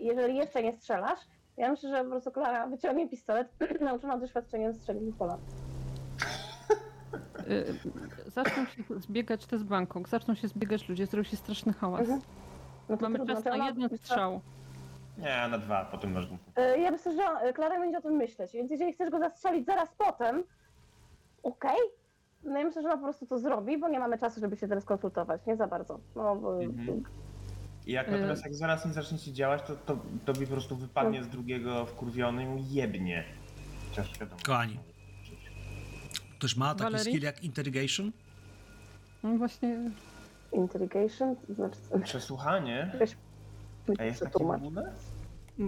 jeżeli 0.00 0.36
jeszcze 0.36 0.62
nie 0.62 0.72
strzelasz, 0.72 1.20
ja 1.58 1.70
myślę, 1.70 1.90
że 1.90 2.04
po 2.04 2.10
prostu 2.10 2.30
Klara 2.30 2.66
wyciągnie 2.66 3.08
pistolet, 3.08 3.48
nauczona 3.80 4.18
doświadczeniem 4.18 4.74
strzeli 4.74 5.12
w 5.12 5.16
pola. 5.16 5.38
Y, 7.50 7.74
Zaczną 8.30 8.64
się 8.66 8.82
zbiegać, 8.96 9.46
to 9.46 9.56
jest 9.56 9.64
Bangkok, 9.66 10.08
zaczną 10.08 10.34
się 10.34 10.48
zbiegać 10.48 10.88
ludzie, 10.88 11.06
zrobi 11.06 11.28
się 11.28 11.36
straszny 11.36 11.72
hałas. 11.72 12.00
Mhm. 12.00 12.20
No 12.88 12.96
to 12.96 13.02
Mamy 13.02 13.14
trudno, 13.18 13.34
czas 13.34 13.44
na 13.44 13.66
jeden 13.66 13.98
strzał. 13.98 14.40
Nie, 15.18 15.48
na 15.50 15.58
dwa, 15.58 15.84
potem 15.84 16.12
masz. 16.12 16.24
Y, 16.24 16.78
Ja 16.80 16.90
myślę, 16.90 17.12
że 17.12 17.48
y, 17.48 17.52
Klara 17.52 17.78
będzie 17.80 17.98
o 17.98 18.02
tym 18.02 18.12
myśleć, 18.12 18.52
więc 18.52 18.70
jeżeli 18.70 18.92
chcesz 18.92 19.10
go 19.10 19.18
zastrzelić 19.18 19.66
zaraz 19.66 19.88
potem, 19.98 20.44
okej, 21.42 21.76
no 22.44 22.58
ja 22.58 22.64
myślę, 22.64 22.82
że 22.82 22.88
ona 22.88 22.96
po 22.96 23.02
prostu 23.02 23.26
to 23.26 23.38
zrobi, 23.38 23.78
bo 23.78 23.88
nie 23.88 23.98
mamy 23.98 24.18
czasu, 24.18 24.40
żeby 24.40 24.56
się 24.56 24.68
teraz 24.68 24.84
konsultować, 24.84 25.46
nie 25.46 25.56
za 25.56 25.66
bardzo. 25.66 25.98
No, 26.16 26.36
bo, 26.36 26.62
Mhm. 26.62 27.02
I 27.88 27.92
jak 27.92 28.08
Y- 28.08 28.10
natomiast 28.10 28.44
jak 28.44 28.54
zaraz 28.54 28.86
nie 28.86 28.92
zaczniecie 28.92 29.32
działać, 29.32 29.62
to, 29.66 29.76
to, 29.76 29.98
to 30.24 30.40
mi 30.40 30.46
po 30.46 30.52
prostu 30.52 30.76
wypadnie 30.76 31.24
z 31.24 31.28
drugiego 31.28 31.86
wkurwiony 31.86 32.42
i 32.44 32.46
mu 32.46 32.64
jebnie. 32.70 33.24
Chociaż 33.88 34.18
wiadomo. 34.18 34.40
Kochani. 34.46 34.78
Ktoś 36.38 36.56
ma 36.56 36.74
taki 36.74 36.82
Valerie? 36.92 37.04
skill 37.12 37.22
jak 37.22 37.44
interrogation? 37.44 38.12
No 39.22 39.36
właśnie, 39.38 39.90
Intrigation, 40.52 41.36
to 41.36 41.54
znaczy 41.54 41.78
co? 41.90 41.98
Przesłuchanie? 41.98 42.92
A 43.98 44.04
jest 44.04 44.20
taki 44.20 44.28
w 44.28 44.30
Przetłumacz. 44.30 44.60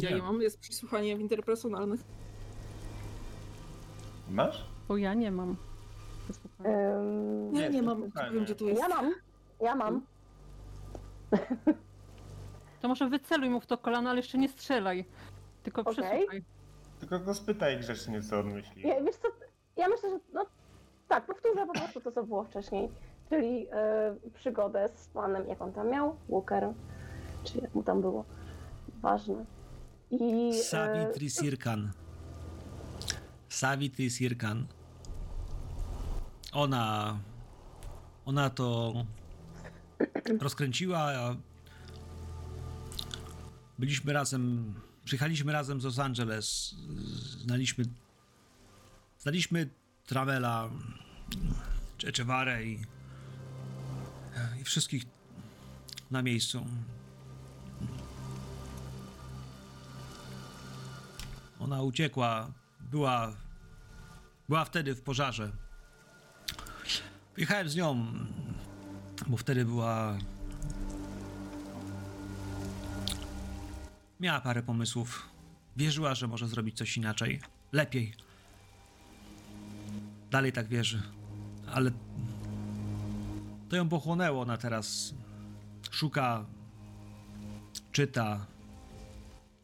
Ja 0.01 0.11
Nie. 0.11 0.23
mam, 0.23 0.43
jest 0.43 0.61
przesłuchanie 0.61 1.09
interpersonalnych. 1.13 2.01
Masz? 4.31 4.65
bo 4.89 4.97
ja 4.97 5.15
nie 5.15 5.31
mam. 5.31 5.57
Ym, 6.67 7.53
Nie, 7.53 7.61
Nie, 7.61 7.71
nie 7.71 7.83
mam, 7.83 7.97
przesłuchanie. 8.03 8.29
nie 8.31 8.35
wiem 8.35 8.45
gdzie 8.45 8.55
tu 8.55 8.69
jest. 8.69 8.81
Ja 8.81 8.89
mam, 8.89 9.15
ja 9.61 9.75
mam. 9.77 10.03
To 12.81 12.89
może 12.89 13.09
wyceluj 13.09 13.51
mu 13.51 13.61
w 13.61 13.67
to 13.67 13.79
kolano, 13.79 14.11
ale 14.11 14.19
jeszcze 14.19 14.39
nie 14.39 14.49
strzelaj. 14.49 15.05
Tylko 15.63 15.81
Okej. 15.81 15.95
przesłuchaj. 15.95 16.45
Tylko 17.01 17.21
go 17.21 17.35
spytaj 17.35 17.79
grzecznie, 17.79 18.23
co 18.23 18.41
on 18.41 18.53
myśli. 18.53 18.89
Ja, 18.89 19.03
wiesz 19.03 19.17
co, 19.17 19.29
ja 19.77 19.89
myślę, 19.89 20.11
że 20.11 20.19
no 20.33 20.47
tak, 21.09 21.27
powtórzę 21.27 21.67
po 21.67 21.73
prostu 21.73 22.01
to, 22.01 22.13
co 22.13 22.25
było 22.25 22.45
wcześniej, 22.45 22.89
czyli 23.29 23.67
e, 23.73 24.17
przygodę 24.35 24.89
z 24.95 25.09
panem, 25.09 25.49
jak 25.49 25.63
on 25.63 25.73
tam 25.73 25.89
miał, 25.89 26.17
Walker, 26.29 26.73
czy 27.45 27.59
jak 27.59 27.75
mu 27.75 27.83
tam 27.83 28.01
było, 28.01 28.25
ważne. 29.03 29.45
I 30.11 30.51
e, 30.51 30.63
Savitri 30.63 31.31
Sirkan. 31.31 31.93
Savitri 33.49 34.11
Sirkan. 34.11 34.67
Ona. 36.53 37.17
Ona 38.27 38.51
to 38.51 38.93
rozkręciła. 40.41 41.13
Byliśmy 43.81 44.13
razem. 44.13 44.75
Przyjechaliśmy 45.05 45.53
razem 45.53 45.81
z 45.81 45.85
Los 45.85 45.99
Angeles. 45.99 46.75
Znaliśmy. 47.39 47.85
Znaliśmy 49.19 49.69
Travela, 50.07 50.71
Echevarę 52.07 52.65
i, 52.65 52.83
i 54.61 54.65
wszystkich 54.65 55.05
na 56.11 56.23
miejscu. 56.23 56.67
Ona 61.61 61.83
uciekła. 61.83 62.53
Była. 62.81 63.37
Była 64.49 64.65
wtedy 64.65 64.95
w 64.95 65.03
pożarze. 65.03 65.53
Jechałem 67.37 67.69
z 67.69 67.77
nią, 67.77 68.13
bo 69.27 69.37
wtedy 69.37 69.65
była. 69.65 70.19
Miała 74.21 74.41
parę 74.41 74.63
pomysłów. 74.63 75.29
Wierzyła, 75.77 76.15
że 76.15 76.29
może 76.29 76.49
zrobić 76.49 76.77
coś 76.77 76.97
inaczej. 76.97 77.41
Lepiej. 77.73 78.15
Dalej 80.31 80.53
tak 80.53 80.69
wierzy. 80.69 81.03
Ale. 81.73 81.91
To 83.69 83.77
ją 83.77 83.89
pochłonęło. 83.89 84.43
Ona 84.43 84.57
teraz 84.57 85.15
szuka, 85.91 86.47
czyta, 87.93 88.47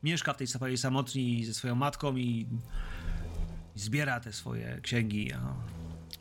mieszka 0.03 0.33
w 0.33 0.37
tej 0.37 0.47
swojej 0.47 0.79
samotni 0.79 1.45
ze 1.45 1.55
swoją 1.55 1.75
matką 1.75 2.17
i, 2.17 2.47
zbiera 3.75 4.21
te 4.21 4.33
swoje 4.33 4.81
księgi. 4.83 5.33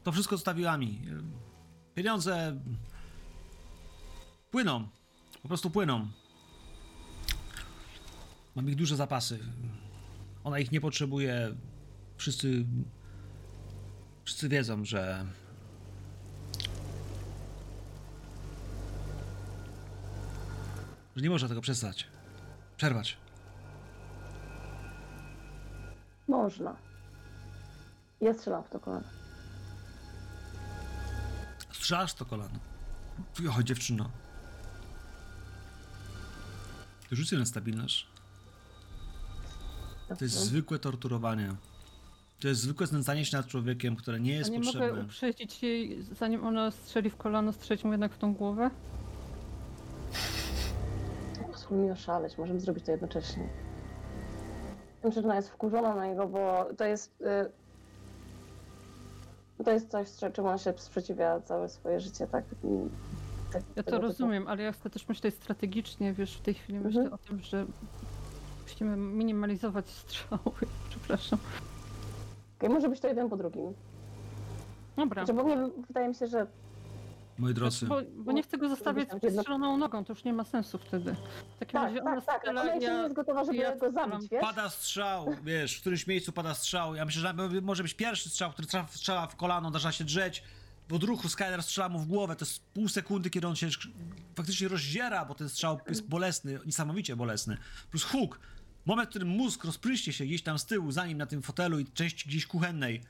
To 0.03 0.11
wszystko 0.11 0.37
zostawiła 0.37 0.77
mi. 0.77 1.01
Pieniądze 1.95 2.59
płyną. 4.51 4.87
Po 5.41 5.47
prostu 5.47 5.69
płyną. 5.69 6.07
Mam 8.55 8.69
ich 8.69 8.75
duże 8.75 8.95
zapasy. 8.95 9.39
Ona 10.43 10.59
ich 10.59 10.71
nie 10.71 10.81
potrzebuje. 10.81 11.55
Wszyscy. 12.17 12.65
Wszyscy 14.23 14.49
wiedzą, 14.49 14.85
że. 14.85 15.25
że 21.15 21.21
nie 21.21 21.29
można 21.29 21.47
tego 21.47 21.61
przestać. 21.61 22.07
Przerwać. 22.77 23.17
można. 26.27 26.75
Ja 28.21 28.33
strzelam 28.33 28.63
w 28.63 28.69
to 28.69 28.79
kolano. 28.79 29.07
Strzelasz 31.71 32.13
to 32.13 32.25
kolano. 32.25 32.59
O, 33.57 33.63
dziewczyno. 33.63 34.09
Rzucę 37.11 37.35
na 37.35 37.45
stabilność. 37.45 38.14
To 40.07 40.25
jest 40.25 40.35
zwykłe 40.35 40.79
torturowanie. 40.79 41.49
To 42.41 42.47
jest 42.47 42.61
zwykłe 42.61 42.87
znęcanie 42.87 43.25
się 43.25 43.37
nad 43.37 43.47
człowiekiem, 43.47 43.95
które 43.95 44.19
nie 44.19 44.33
A 44.33 44.37
jest 44.37 44.51
nie 44.51 44.59
potrzebne. 44.59 44.87
mogę 44.89 45.01
uprzedzić 45.03 45.63
jej, 45.63 46.03
zanim 46.03 46.43
ona 46.45 46.71
strzeli 46.71 47.09
w 47.09 47.15
kolano, 47.17 47.53
strzelić 47.53 47.83
mu 47.83 47.91
jednak 47.91 48.13
w 48.13 48.17
tą 48.17 48.33
głowę? 48.33 48.69
Pozwól 51.51 51.77
mi 51.77 51.91
oszaleć, 51.91 52.37
możemy 52.37 52.59
zrobić 52.59 52.85
to 52.85 52.91
jednocześnie. 52.91 53.49
Wiem, 55.03 55.11
że 55.11 55.21
ona 55.23 55.35
jest 55.35 55.49
wkurzona 55.49 55.95
na 55.95 56.07
niego, 56.07 56.27
bo 56.27 56.65
to 56.77 56.85
jest. 56.85 57.21
Y... 57.21 57.51
To 59.63 59.71
jest 59.71 59.91
coś, 59.91 60.07
z 60.07 60.33
czym 60.33 60.45
on 60.45 60.57
się 60.57 60.73
sprzeciwia 60.77 61.41
całe 61.41 61.69
swoje 61.69 61.99
życie, 61.99 62.27
tak? 62.27 62.45
I 62.63 62.67
tak 63.53 63.63
Ja 63.75 63.83
tego 63.83 63.83
to 63.83 63.91
typu. 63.91 64.01
rozumiem, 64.01 64.47
ale 64.47 64.63
ja 64.63 64.71
chcę 64.71 64.89
też 64.89 65.07
myśleć 65.07 65.35
strategicznie, 65.35 66.13
wiesz, 66.13 66.37
w 66.37 66.41
tej 66.41 66.53
chwili 66.53 66.77
Mhm. 66.77 66.95
myślę 66.95 67.11
o 67.11 67.17
tym, 67.17 67.39
że 67.39 67.65
musimy 68.69 68.97
minimalizować 68.97 69.89
strzały. 69.89 70.51
Przepraszam. 70.89 71.39
Okej, 72.57 72.69
może 72.69 72.89
być 72.89 72.99
to 72.99 73.07
jeden 73.07 73.29
po 73.29 73.37
drugim. 73.37 73.73
Dobra. 74.95 75.25
Znaczy, 75.25 75.37
bo 75.37 75.43
mnie 75.43 75.69
wydaje 75.87 76.07
mi 76.07 76.15
się, 76.15 76.27
że 76.27 76.47
Moi 77.37 77.53
drodzy, 77.53 77.85
Bo, 77.85 78.01
bo 78.15 78.31
nie 78.31 78.43
chcę 78.43 78.57
go 78.57 78.69
zostawiać 78.69 79.09
z 79.09 79.39
strzeloną 79.39 79.77
nogą, 79.77 80.05
to 80.05 80.13
już 80.13 80.23
nie 80.23 80.33
ma 80.33 80.43
sensu 80.43 80.77
wtedy. 80.77 81.15
W 81.55 81.59
takim 81.59 81.79
tak, 81.79 81.83
razie 81.83 82.01
ona 82.01 82.15
tak, 82.15 82.25
tak, 82.25 82.41
strzela, 82.41 82.61
ona 82.61 82.73
jeszcze 82.73 82.93
nie 82.93 83.01
jest 83.01 83.15
gotowa, 83.15 83.45
żeby 83.45 83.57
ja 83.57 83.75
go 83.75 83.91
zabić, 83.91 84.29
wiesz? 84.31 84.41
pada 84.41 84.69
strzał, 84.69 85.35
wiesz, 85.43 85.77
w 85.77 85.81
którymś 85.81 86.07
miejscu 86.07 86.31
pada 86.31 86.53
strzał. 86.53 86.95
Ja 86.95 87.05
myślę, 87.05 87.21
że 87.21 87.61
może 87.61 87.83
być 87.83 87.93
pierwszy 87.93 88.29
strzał, 88.29 88.51
który 88.51 88.67
traf- 88.67 88.87
strzela 88.89 89.27
w 89.27 89.35
kolano, 89.35 89.71
zaczyna 89.71 89.91
się 89.91 90.03
drzeć. 90.03 90.43
W 90.89 90.93
odruchu 90.93 91.29
Skyler 91.29 91.63
strzela 91.63 91.89
mu 91.89 91.99
w 91.99 92.07
głowę, 92.07 92.35
to 92.35 92.45
jest 92.45 92.63
pół 92.63 92.89
sekundy, 92.89 93.29
kiedy 93.29 93.47
on 93.47 93.55
się 93.55 93.67
faktycznie 94.35 94.67
rozdziera, 94.67 95.25
bo 95.25 95.35
ten 95.35 95.49
strzał 95.49 95.79
jest 95.89 96.07
bolesny, 96.07 96.59
niesamowicie 96.65 97.15
bolesny. 97.15 97.57
Plus 97.91 98.03
huk. 98.03 98.39
Moment, 98.85 99.07
w 99.07 99.09
którym 99.09 99.27
mózg 99.27 99.63
rozpryśnie 99.63 100.13
się 100.13 100.25
gdzieś 100.25 100.43
tam 100.43 100.59
z 100.59 100.65
tyłu, 100.65 100.91
za 100.91 101.05
nim 101.07 101.17
na 101.17 101.25
tym 101.25 101.41
fotelu 101.41 101.79
i 101.79 101.85
części 101.85 102.29
gdzieś 102.29 102.45
kuchennej. 102.45 103.01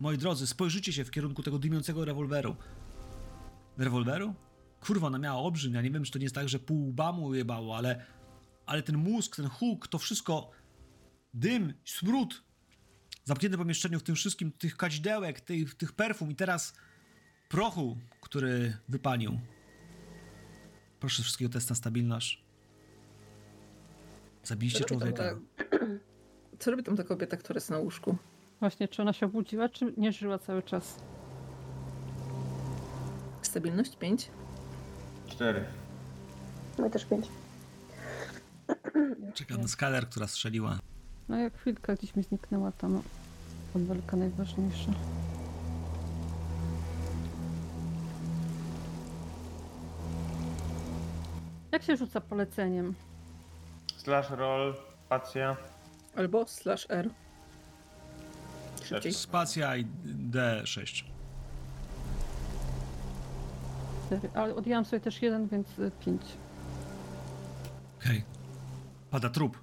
Moi 0.00 0.18
drodzy, 0.18 0.46
spojrzycie 0.46 0.92
się 0.92 1.04
w 1.04 1.10
kierunku 1.10 1.42
tego 1.42 1.58
dymiącego 1.58 2.04
rewolweru. 2.04 2.56
Rewolweru? 3.78 4.34
Kurwa, 4.80 5.06
ona 5.06 5.18
miała 5.18 5.42
olbrzym. 5.42 5.74
Ja 5.74 5.82
nie 5.82 5.90
wiem, 5.90 6.04
czy 6.04 6.12
to 6.12 6.18
nie 6.18 6.24
jest 6.24 6.34
tak, 6.34 6.48
że 6.48 6.58
pół 6.58 6.88
łba 6.88 7.12
mu 7.12 7.34
jebało, 7.34 7.76
ale, 7.76 8.06
ale 8.66 8.82
ten 8.82 8.96
mózg, 8.96 9.36
ten 9.36 9.48
huk, 9.48 9.88
to 9.88 9.98
wszystko 9.98 10.50
dym, 11.34 11.74
smród. 11.84 12.42
Zamknięte 13.24 13.58
pomieszczeniu 13.58 14.00
w 14.00 14.02
tym 14.02 14.14
wszystkim, 14.14 14.52
tych 14.52 14.76
kadzidełek, 14.76 15.40
tych, 15.40 15.74
tych 15.74 15.92
perfum 15.92 16.30
i 16.30 16.34
teraz 16.34 16.74
prochu, 17.48 17.98
który 18.20 18.76
wypalił. 18.88 19.40
Proszę 21.00 21.22
wszystkiego 21.22 21.52
test 21.52 21.70
na 21.70 21.76
stabilność. 21.76 22.49
Zabiliście 24.44 24.84
człowieka. 24.84 25.22
ta- 25.24 25.76
Co 26.58 26.70
robi 26.70 26.82
tam 26.82 26.96
ta 26.96 27.04
kobieta, 27.04 27.36
która 27.36 27.56
jest 27.56 27.70
na 27.70 27.78
łóżku? 27.78 28.16
Właśnie, 28.60 28.88
czy 28.88 29.02
ona 29.02 29.12
się 29.12 29.26
obudziła, 29.26 29.68
czy 29.68 29.94
nie 29.96 30.12
żyła 30.12 30.38
cały 30.38 30.62
czas? 30.62 30.96
Stabilność 33.42 33.96
5? 33.96 34.30
Cztery. 35.26 35.64
My 36.78 36.90
też 36.90 37.04
pięć. 37.04 37.28
Czekam 39.34 39.60
na 39.60 39.68
skaler, 39.68 40.08
która 40.08 40.26
strzeliła. 40.26 40.78
No 41.28 41.36
jak 41.36 41.58
chwilka 41.58 41.94
gdzieś 41.94 42.16
mi 42.16 42.22
zniknęła 42.22 42.72
tam 42.72 43.02
tabelka 43.72 44.16
najważniejsza. 44.16 44.92
Jak 51.72 51.82
się 51.82 51.96
rzuca 51.96 52.20
poleceniem? 52.20 52.94
Slash 54.04 54.30
roll, 54.30 54.74
spacja. 55.06 55.56
Albo 56.16 56.46
slash 56.48 56.86
R. 56.88 57.10
Szybciej. 58.84 59.12
Spacja 59.12 59.76
i 59.76 59.86
D6. 60.30 61.04
Cztery. 64.06 64.30
Ale 64.34 64.54
odjęłam 64.54 64.84
sobie 64.84 65.00
też 65.00 65.22
jeden, 65.22 65.48
więc 65.48 65.78
y, 65.78 65.90
pięć. 66.04 66.22
Okej. 68.00 68.24
Pada 69.10 69.30
trup. 69.30 69.58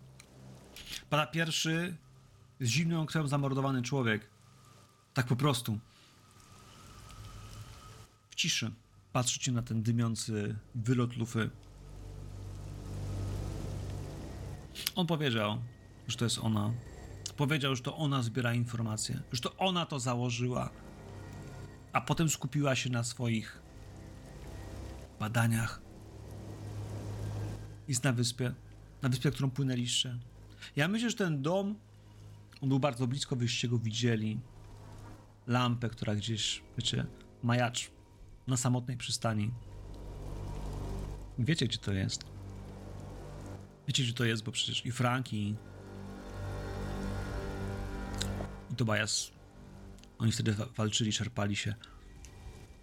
Pada 1.10 1.28
pierwszy 1.28 1.98
z 2.60 2.68
zimną 2.68 3.06
krwią 3.06 3.28
zamordowany 3.28 3.82
człowiek. 3.82 4.30
Tak 5.14 5.26
po 5.28 5.36
prostu. 5.36 5.80
W 8.30 8.36
ciszy. 8.36 8.72
Patrzycie 9.14 9.52
na 9.52 9.62
ten 9.62 9.84
dymiący 9.84 10.56
wylot 10.76 11.18
lufy. 11.18 11.50
On 14.98 15.08
powiedział, 15.08 15.58
że 16.08 16.18
to 16.18 16.26
jest 16.26 16.40
ona. 16.40 16.74
Powiedział, 17.38 17.76
że 17.76 17.84
to 17.84 17.98
ona 17.98 18.24
zbiera 18.24 18.54
informacje. 18.54 19.20
Że 19.32 19.42
to 19.42 19.58
ona 19.58 19.86
to 19.86 20.00
założyła. 20.00 20.70
A 21.94 22.02
potem 22.02 22.30
skupiła 22.30 22.76
się 22.76 22.90
na 22.90 23.04
swoich 23.04 23.62
badaniach. 25.20 25.82
Jest 27.88 28.04
na 28.04 28.14
wyspie. 28.14 28.54
Na 29.02 29.10
wyspie, 29.10 29.32
którą 29.32 29.52
płynęliście. 29.52 30.18
Ja 30.76 30.88
myślę, 30.88 31.10
że 31.10 31.16
ten 31.16 31.42
dom, 31.42 31.76
on 32.62 32.70
był 32.70 32.80
bardzo 32.80 33.08
blisko, 33.08 33.36
wyście 33.36 33.68
go 33.68 33.78
widzieli. 33.78 34.40
Lampę, 35.48 35.90
która 35.90 36.16
gdzieś, 36.16 36.64
wiecie, 36.78 37.06
majacz 37.44 37.92
na 38.48 38.58
samotnej 38.58 38.98
przystani. 38.98 39.52
Wiecie, 41.40 41.68
gdzie 41.68 41.78
to 41.78 41.94
jest. 41.94 42.37
Wiecie, 43.88 44.04
gdzie 44.04 44.14
to 44.14 44.26
jest, 44.26 44.44
bo 44.44 44.52
przecież 44.52 44.86
i 44.86 44.92
Frank, 44.92 45.34
i, 45.34 45.56
Tobias. 48.78 49.32
Oni 50.20 50.32
wtedy 50.32 50.54
wa- 50.54 50.66
walczyli, 50.66 51.14
czerpali 51.14 51.56
się. 51.56 51.76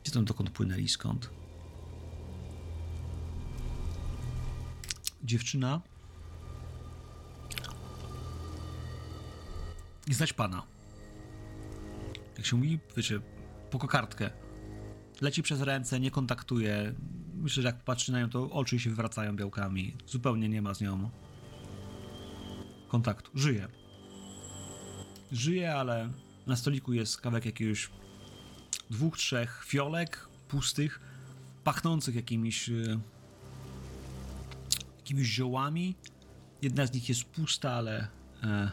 Gdzie 0.02 0.12
tam 0.12 0.24
dokąd 0.24 0.51
płynęli, 0.51 0.89
skąd? 0.89 1.31
Dziewczyna. 5.24 5.81
I 10.06 10.14
znać 10.14 10.32
pana. 10.32 10.62
Jak 12.36 12.47
się 12.47 12.56
mówi, 12.56 12.78
wiecie, 12.97 13.20
po 13.70 13.78
kokardkę. 13.78 14.31
Leci 15.20 15.43
przez 15.43 15.60
ręce, 15.60 16.01
nie 16.01 16.10
kontaktuje. 16.10 16.94
Myślę, 17.44 17.62
że 17.62 17.68
jak 17.68 17.84
patrzy 17.84 18.12
na 18.12 18.20
nią, 18.20 18.30
to 18.30 18.50
oczy 18.50 18.78
się 18.78 18.90
wywracają 18.90 19.36
białkami. 19.36 19.96
Zupełnie 20.06 20.48
nie 20.48 20.62
ma 20.62 20.74
z 20.74 20.80
nią 20.80 21.10
kontaktu. 22.88 23.30
Żyje. 23.34 23.68
Żyje, 25.32 25.74
ale 25.74 26.10
na 26.46 26.56
stoliku 26.56 26.92
jest 26.92 27.20
kawałek 27.20 27.44
jakiegoś 27.44 27.90
dwóch, 28.90 29.16
trzech 29.16 29.64
fiolek 29.66 30.28
pustych, 30.48 31.00
pachnących 31.64 32.14
jakimiś 32.14 32.68
e, 32.68 33.00
jakimiś 34.98 35.28
ziołami. 35.28 35.96
Jedna 36.62 36.86
z 36.86 36.92
nich 36.92 37.08
jest 37.08 37.24
pusta, 37.24 37.72
ale 37.72 38.08
e, 38.42 38.70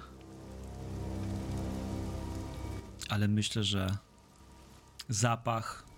ale 3.10 3.28
myślę, 3.28 3.64
że 3.64 3.98
zapach 5.10 5.91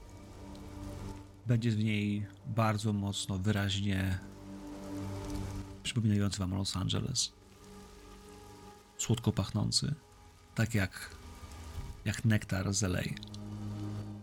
będzie 1.45 1.72
w 1.72 1.84
niej 1.84 2.26
bardzo 2.48 2.94
mocno, 2.94 3.38
wyraźnie 3.38 4.20
przypominający 5.84 6.40
wam 6.40 6.53
Los 6.53 6.78
Angeles. 6.78 7.32
Słodko 8.98 9.32
pachnący, 9.32 9.94
tak 10.56 10.76
jak, 10.76 11.10
jak 12.06 12.26
nektar 12.26 12.74
z 12.74 12.84
LA. 12.84 13.02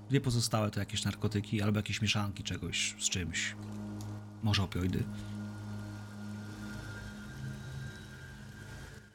Dwie 0.09 0.21
pozostałe 0.21 0.71
to 0.71 0.81
jakieś 0.81 1.05
narkotyki 1.05 1.63
albo 1.63 1.79
jakieś 1.79 2.03
mieszanki 2.03 2.43
czegoś 2.43 2.95
z 2.99 3.11
czymś. 3.11 3.55
Może 4.43 4.63
opioidy. 4.63 5.05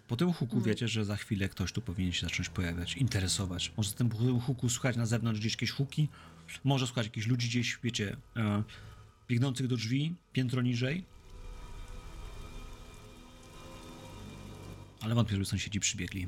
Po 0.08 0.16
tym 0.16 0.34
huku 0.34 0.61
wiecie, 0.61 0.88
że 0.88 1.06
za 1.06 1.16
chwilę 1.16 1.50
ktoś 1.50 1.72
tu 1.72 1.82
powinien 1.82 2.11
się 2.14 2.27
zacząć 2.27 2.50
pojawiać, 2.50 2.98
interesować. 2.98 3.72
Może 3.77 3.90
z 3.90 3.93
tym 3.93 4.09
huku 4.40 4.69
słuchać 4.69 4.95
na 4.95 5.06
zewnątrz 5.06 5.40
gdzieś 5.40 5.53
jakieś 5.53 5.72
huki, 5.72 6.09
może 6.64 6.88
słuchać 6.88 7.06
jakichś 7.06 7.27
ludzi 7.27 7.48
gdzieś, 7.48 7.80
wiecie, 7.83 8.17
e, 8.38 8.64
biegnących 9.27 9.67
do 9.67 9.75
drzwi, 9.75 10.15
piętro 10.32 10.61
niżej. 10.61 11.06
Ale 15.01 15.15
wątpię, 15.15 15.33
żeby 15.33 15.45
sąsiedzi 15.45 15.80
przybiegli. 15.80 16.27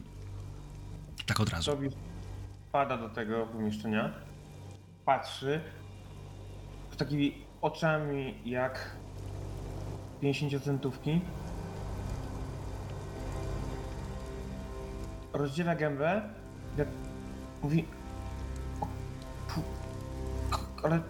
Tak 1.25 1.39
od 1.39 1.49
razu. 1.49 1.71
Tobi 1.71 1.89
wpada 2.69 2.97
do 2.97 3.09
tego 3.09 3.45
pomieszczenia, 3.45 4.13
patrzy 5.05 5.61
w 6.91 6.95
takimi 6.95 7.45
oczami 7.61 8.33
jak 8.45 8.95
50 10.21 10.63
centówki. 10.63 11.21
Rozdziela 15.33 15.75
gębę, 15.75 16.21
jak 16.77 16.87
mówi. 17.63 17.96
"O, 20.77 20.81
fu, 20.81 20.81
k- 20.81 20.87
Ale. 20.87 21.01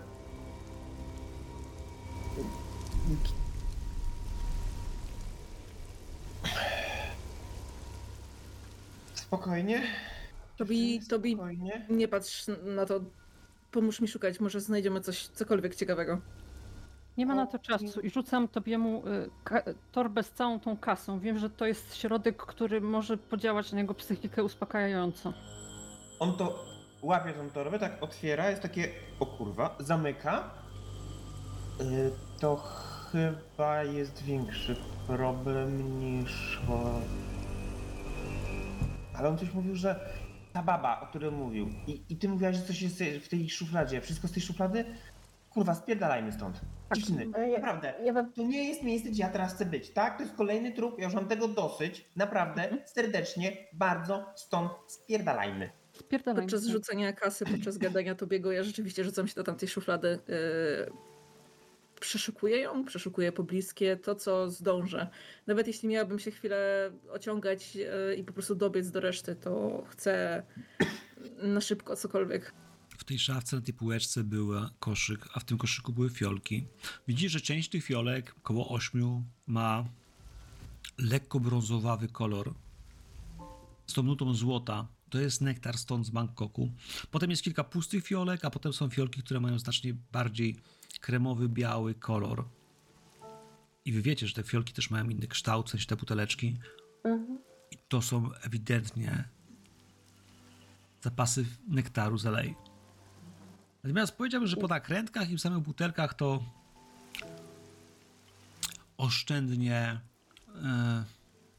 Spokojnie. 9.14 9.82
Tobi, 10.58 11.00
Tobi, 11.10 11.34
Spokojnie. 11.34 11.86
nie 11.90 12.08
patrz 12.08 12.46
na 12.64 12.86
to. 12.86 13.00
Pomóż 13.72 14.02
mi 14.02 14.08
szukać, 14.08 14.40
może 14.40 14.62
znajdziemy 14.62 15.02
coś, 15.02 15.28
cokolwiek 15.28 15.76
ciekawego. 15.76 16.18
Nie 17.18 17.26
ma 17.26 17.36
na 17.36 17.46
to 17.46 17.60
czasu 17.60 18.02
i 18.02 18.10
rzucam 18.10 18.48
tobiemu 18.48 19.04
y, 19.08 19.30
ka- 19.44 19.64
torbę 19.92 20.24
z 20.24 20.32
całą 20.32 20.60
tą 20.60 20.78
kasą. 20.78 21.20
Wiem, 21.20 21.40
że 21.40 21.50
to 21.50 21.66
jest 21.66 21.96
środek, 21.96 22.38
który 22.38 22.82
może 22.82 23.18
podziałać 23.18 23.72
na 23.72 23.80
jego 23.80 23.94
psychikę 23.94 24.44
uspokajająco. 24.44 25.34
On 26.20 26.38
to 26.38 26.66
łapie 27.02 27.34
tą 27.34 27.50
torbę, 27.50 27.80
tak 27.80 28.04
otwiera, 28.04 28.50
jest 28.50 28.62
takie, 28.62 28.88
o 29.20 29.26
kurwa, 29.26 29.76
zamyka. 29.80 30.50
Y, 31.82 32.12
To 32.40 32.56
chyba 33.12 33.84
jest 33.84 34.24
większy 34.24 34.76
problem 35.08 36.00
niż... 36.00 36.60
Ale 39.18 39.30
on 39.30 39.38
coś 39.38 39.54
mówił, 39.54 39.76
że 39.76 40.00
ta 40.54 40.64
baba, 40.64 41.02
o 41.02 41.08
której 41.08 41.32
mówił, 41.32 41.70
i, 41.88 42.04
i 42.10 42.18
ty 42.18 42.30
mówiłaś, 42.30 42.56
że 42.56 42.62
coś 42.62 42.82
jest 42.82 43.04
w 43.26 43.28
tej 43.30 43.50
szufladzie, 43.50 44.02
wszystko 44.02 44.28
z 44.28 44.32
tej 44.32 44.42
szuflady? 44.44 44.86
Kurwa, 45.50 45.76
spierdalajmy 45.76 46.32
stąd. 46.32 46.62
Dziewczyny, 46.96 47.26
E, 47.38 47.50
ja- 47.50 47.60
naprawdę. 47.60 47.94
Ja. 48.04 48.14
To 48.36 48.42
nie 48.44 48.64
jest 48.70 48.84
miejsce, 48.84 49.10
gdzie 49.10 49.24
ja 49.24 49.30
teraz 49.30 49.54
chcę 49.54 49.66
być, 49.66 49.90
tak? 49.94 50.18
To 50.18 50.24
jest 50.24 50.36
kolejny 50.36 50.72
trup, 50.72 51.00
ja 51.00 51.06
już 51.06 51.14
mam 51.14 51.28
tego 51.28 51.48
dosyć. 51.48 52.06
Naprawdę, 52.16 52.70
serdecznie, 52.86 53.58
bardzo 53.74 54.26
stąd 54.36 54.72
spierdalajmy. 54.88 55.70
Spierdalaj. 56.08 56.42
Podczas 56.42 56.66
rzucania 56.66 57.14
kasy, 57.14 57.46
podczas 57.46 57.78
gadania 57.78 58.16
Tobiego, 58.16 58.52
ja 58.52 58.64
rzeczywiście 58.64 59.04
rzucam 59.04 59.28
się 59.28 59.36
do 59.36 59.44
tamtej 59.44 59.70
szuflady. 59.70 60.20
Yy, 60.28 60.92
przeszukuję 62.00 62.58
ją, 62.58 62.86
przeszukuję 62.86 63.32
pobliskie, 63.32 63.98
to 63.98 64.16
co 64.16 64.52
zdążę. 64.52 65.08
Nawet 65.48 65.68
jeśli 65.68 65.90
miałabym 65.90 66.20
się 66.20 66.32
chwilę 66.32 66.92
ociągać 67.12 67.76
yy, 67.76 68.16
i 68.16 68.24
po 68.24 68.34
prostu 68.34 68.56
dobiec 68.56 68.92
do 68.92 69.00
reszty, 69.00 69.36
to 69.36 69.84
chcę 69.90 70.44
na 71.44 71.62
szybko 71.62 71.96
cokolwiek. 71.96 72.54
W 72.98 73.04
tej 73.04 73.20
szafce 73.20 73.56
na 73.56 73.62
tej 73.62 73.74
półeczce 73.74 74.24
był 74.24 74.52
koszyk, 74.80 75.28
a 75.34 75.40
w 75.40 75.44
tym 75.44 75.58
koszyku 75.58 75.94
były 75.94 76.10
fiolki. 76.10 76.68
Widzisz, 77.08 77.32
że 77.32 77.42
część 77.42 77.70
tych 77.70 77.84
fiolek, 77.84 78.34
około 78.38 78.70
ośmiu, 78.70 79.24
ma 79.48 79.86
lekko 80.98 81.40
brązowawy 81.40 82.08
kolor. 82.08 82.54
Z 83.88 83.94
tą 83.94 84.04
nutą 84.04 84.34
złota. 84.34 84.88
To 85.10 85.20
jest 85.20 85.42
nektar 85.42 85.78
stąd 85.78 86.06
z 86.06 86.10
Bangkoku. 86.10 86.72
Potem 87.12 87.30
jest 87.30 87.44
kilka 87.44 87.64
pustych 87.64 88.04
fiolek, 88.04 88.46
a 88.46 88.50
potem 88.50 88.74
są 88.74 88.90
fiolki, 88.90 89.24
które 89.24 89.40
mają 89.40 89.60
znacznie 89.60 89.94
bardziej 90.12 90.56
kremowy, 91.00 91.50
biały 91.50 91.96
kolor. 91.96 92.46
I 93.86 93.92
wy 93.92 94.02
wiecie, 94.02 94.28
że 94.28 94.34
te 94.34 94.44
fiolki 94.44 94.74
też 94.74 94.90
mają 94.90 95.10
inny 95.10 95.28
kształt, 95.28 95.68
w 95.68 95.70
sensie 95.70 95.86
te 95.86 95.96
buteleczki. 95.96 96.58
Mhm. 97.04 97.40
I 97.72 97.78
to 97.88 98.02
są 98.02 98.30
ewidentnie 98.34 99.24
zapasy 101.02 101.46
nektaru 101.68 102.18
z 102.18 102.26
LA. 102.26 102.44
Natomiast 103.84 104.18
powiedziałbym, 104.18 104.48
że 104.48 104.58
po 104.58 104.68
nakrętkach 104.68 105.30
i 105.30 105.38
w 105.38 105.42
samych 105.42 105.60
butelkach 105.60 106.14
to 106.14 106.44
oszczędnie 108.98 110.00
e, 110.64 111.04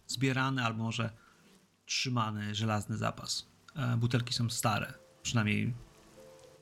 zbierany 0.06 0.64
albo 0.64 0.82
może 0.82 1.10
trzymany 1.88 2.54
żelazny 2.54 2.96
zapas. 2.96 3.46
E, 3.76 3.96
butelki 3.96 4.34
są 4.34 4.50
stare, 4.50 4.94
przynajmniej 5.22 5.74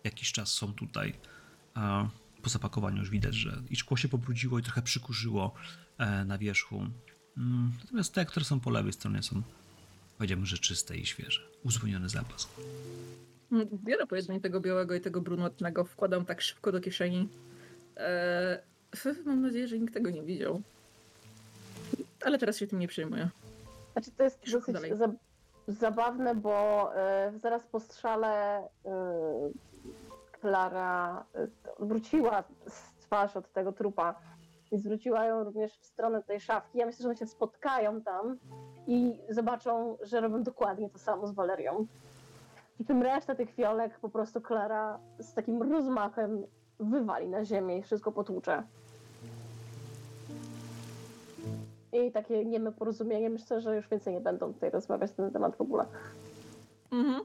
jakiś 0.04 0.32
czas 0.32 0.48
są 0.48 0.74
tutaj. 0.74 1.14
E, 1.76 2.08
po 2.42 2.50
zapakowaniu 2.50 2.98
już 2.98 3.10
widać, 3.10 3.34
że 3.34 3.62
i 3.70 3.76
szkło 3.76 3.96
się 3.96 4.08
pobrudziło 4.08 4.58
i 4.58 4.62
trochę 4.62 4.82
przykurzyło 4.82 5.54
e, 5.98 6.24
na 6.24 6.38
wierzchu. 6.38 6.86
Mm, 7.36 7.72
natomiast 7.80 8.14
te, 8.14 8.26
które 8.26 8.44
są 8.44 8.60
po 8.60 8.70
lewej 8.70 8.92
stronie 8.92 9.22
są 9.22 9.42
powiedziałbym, 10.18 10.46
że 10.46 10.58
czyste 10.58 10.96
i 10.96 11.06
świeże. 11.06 11.40
Uzupełniony 11.62 12.08
zapas. 12.08 12.48
Biorę 13.84 14.06
po 14.06 14.40
tego 14.42 14.60
białego 14.60 14.94
i 14.94 15.00
tego 15.00 15.20
brunatnego, 15.20 15.84
wkładam 15.84 16.24
tak 16.24 16.42
szybko 16.42 16.72
do 16.72 16.80
kieszeni. 16.80 17.28
Eee, 17.96 18.58
mam 19.26 19.42
nadzieję, 19.42 19.68
że 19.68 19.78
nikt 19.78 19.94
tego 19.94 20.10
nie 20.10 20.22
widział. 20.22 20.62
Ale 22.24 22.38
teraz 22.38 22.58
się 22.58 22.66
tym 22.66 22.78
nie 22.78 22.88
przejmuję. 22.88 23.30
Znaczy 23.96 24.10
to 24.10 24.22
jest 24.24 24.52
dosyć 24.52 24.74
dalej. 24.74 24.96
za, 24.96 25.08
zabawne, 25.68 26.34
bo 26.34 26.90
e, 26.96 27.32
zaraz 27.36 27.66
po 27.66 27.80
strzale 27.80 28.58
e, 28.58 28.68
Klara 30.40 31.24
e, 31.34 31.48
wróciła 31.78 32.44
z 32.68 32.94
twarz 33.00 33.36
od 33.36 33.52
tego 33.52 33.72
trupa 33.72 34.14
i 34.72 34.78
zwróciła 34.78 35.24
ją 35.24 35.44
również 35.44 35.78
w 35.78 35.86
stronę 35.86 36.22
tej 36.22 36.40
szafki. 36.40 36.78
Ja 36.78 36.86
myślę, 36.86 37.02
że 37.02 37.08
one 37.08 37.16
się 37.16 37.26
spotkają 37.26 38.02
tam 38.02 38.38
i 38.86 39.20
zobaczą, 39.28 39.96
że 40.00 40.20
robią 40.20 40.42
dokładnie 40.42 40.90
to 40.90 40.98
samo 40.98 41.26
z 41.26 41.34
Walerią. 41.34 41.86
I 42.80 42.84
tym 42.84 43.02
resztę 43.02 43.34
tych 43.34 43.50
fiolek 43.50 43.98
po 43.98 44.08
prostu 44.08 44.40
Klara 44.40 44.98
z 45.18 45.34
takim 45.34 45.72
rozmachem 45.72 46.46
wywali 46.80 47.28
na 47.28 47.44
ziemię 47.44 47.78
i 47.78 47.82
wszystko 47.82 48.12
potłucze. 48.12 48.62
I 52.04 52.12
takie 52.12 52.44
nieme 52.44 52.72
porozumienie. 52.72 53.30
Myślę, 53.30 53.60
że 53.60 53.76
już 53.76 53.88
więcej 53.88 54.14
nie 54.14 54.20
będą 54.20 54.54
tutaj 54.54 54.70
rozmawiać 54.70 55.10
na 55.10 55.24
ten 55.24 55.32
temat 55.32 55.56
w 55.56 55.60
ogóle. 55.60 55.84
Mhm. 56.90 57.24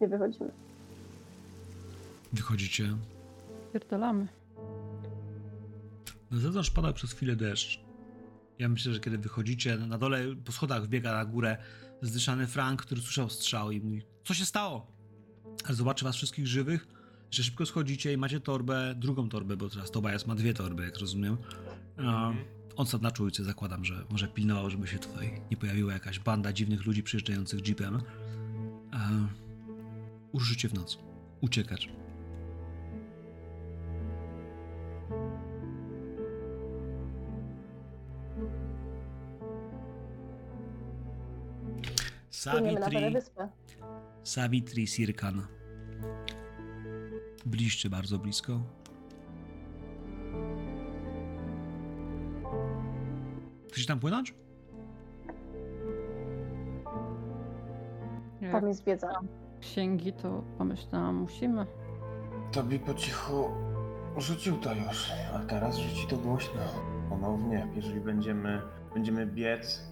Nie 0.00 0.08
wychodzimy. 0.08 0.50
Wychodzicie. 2.32 2.96
Spierdalamy. 3.68 4.26
Na 6.30 6.38
zewnątrz 6.38 6.70
pada 6.70 6.92
przez 6.92 7.12
chwilę 7.12 7.36
deszcz. 7.36 7.80
Ja 8.58 8.68
myślę, 8.68 8.92
że 8.92 9.00
kiedy 9.00 9.18
wychodzicie 9.18 9.76
na 9.76 9.98
dole, 9.98 10.18
po 10.44 10.52
schodach 10.52 10.82
wbiega 10.82 11.12
na 11.12 11.24
górę 11.24 11.56
zdyszany 12.02 12.46
Frank, 12.46 12.82
który 12.82 13.00
słyszał 13.00 13.30
strzał 13.30 13.70
i 13.70 13.80
mówi, 13.80 14.02
co 14.24 14.34
się 14.34 14.44
stało? 14.44 14.86
Ale 15.64 15.74
zobaczy 15.74 16.04
was 16.04 16.16
wszystkich 16.16 16.46
żywych, 16.46 16.86
że 17.30 17.42
szybko 17.42 17.66
schodzicie 17.66 18.12
i 18.12 18.16
macie 18.16 18.40
torbę, 18.40 18.94
drugą 18.96 19.28
torbę, 19.28 19.56
bo 19.56 19.68
teraz 19.68 19.90
Tobias 19.90 20.26
ma 20.26 20.34
dwie 20.34 20.54
torby, 20.54 20.84
jak 20.84 20.98
rozumiem. 20.98 21.36
A, 22.06 22.32
on 22.76 22.86
sam 22.86 23.00
na 23.02 23.10
czujce 23.10 23.44
zakładam, 23.44 23.84
że 23.84 24.04
może 24.10 24.28
pilnował, 24.28 24.70
żeby 24.70 24.86
się 24.86 24.98
tutaj 24.98 25.40
nie 25.50 25.56
pojawiła 25.56 25.92
jakaś 25.92 26.18
banda 26.18 26.52
dziwnych 26.52 26.86
ludzi 26.86 27.02
przyjeżdżających 27.02 27.68
jeepem. 27.68 28.02
A, 28.92 29.08
uruszycie 30.32 30.68
w 30.68 30.74
noc. 30.74 30.98
Uciekać. 31.40 31.88
Savitri. 42.30 43.16
Savitri 44.24 44.86
Sirkan. 44.86 45.46
Bliżcie, 47.46 47.90
bardzo 47.90 48.18
blisko. 48.18 48.62
Chcecie 53.70 53.86
tam 53.86 54.00
płynąć? 54.00 54.34
Jak 58.40 58.52
Tam 58.52 58.68
jest 58.68 58.84
wiedza. 58.84 59.20
księgi, 59.60 60.12
to 60.12 60.42
pomyślałam, 60.58 61.16
musimy. 61.16 61.66
Tobie 62.52 62.78
po 62.78 62.94
cichu 62.94 63.48
rzucił 64.16 64.56
to 64.56 64.74
już, 64.74 65.12
a 65.34 65.38
teraz 65.38 65.76
rzuci 65.76 66.06
to 66.06 66.16
głośno. 66.16 66.60
Ponownie, 67.08 67.66
jeżeli 67.74 68.00
będziemy, 68.00 68.62
będziemy 68.94 69.26
biec, 69.26 69.90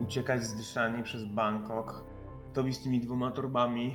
uciekać 0.00 0.44
zdyszani 0.44 1.02
przez 1.02 1.24
Bangkok, 1.24 2.04
Tobi 2.54 2.74
z 2.74 2.82
tymi 2.82 3.00
dwoma 3.00 3.30
torbami. 3.30 3.94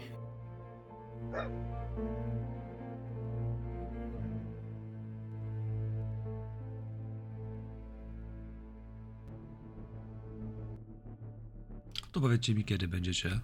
To 12.14 12.22
powiedzcie 12.22 12.56
mi, 12.56 12.66
kiedy 12.66 12.88
będziecie 12.88 13.40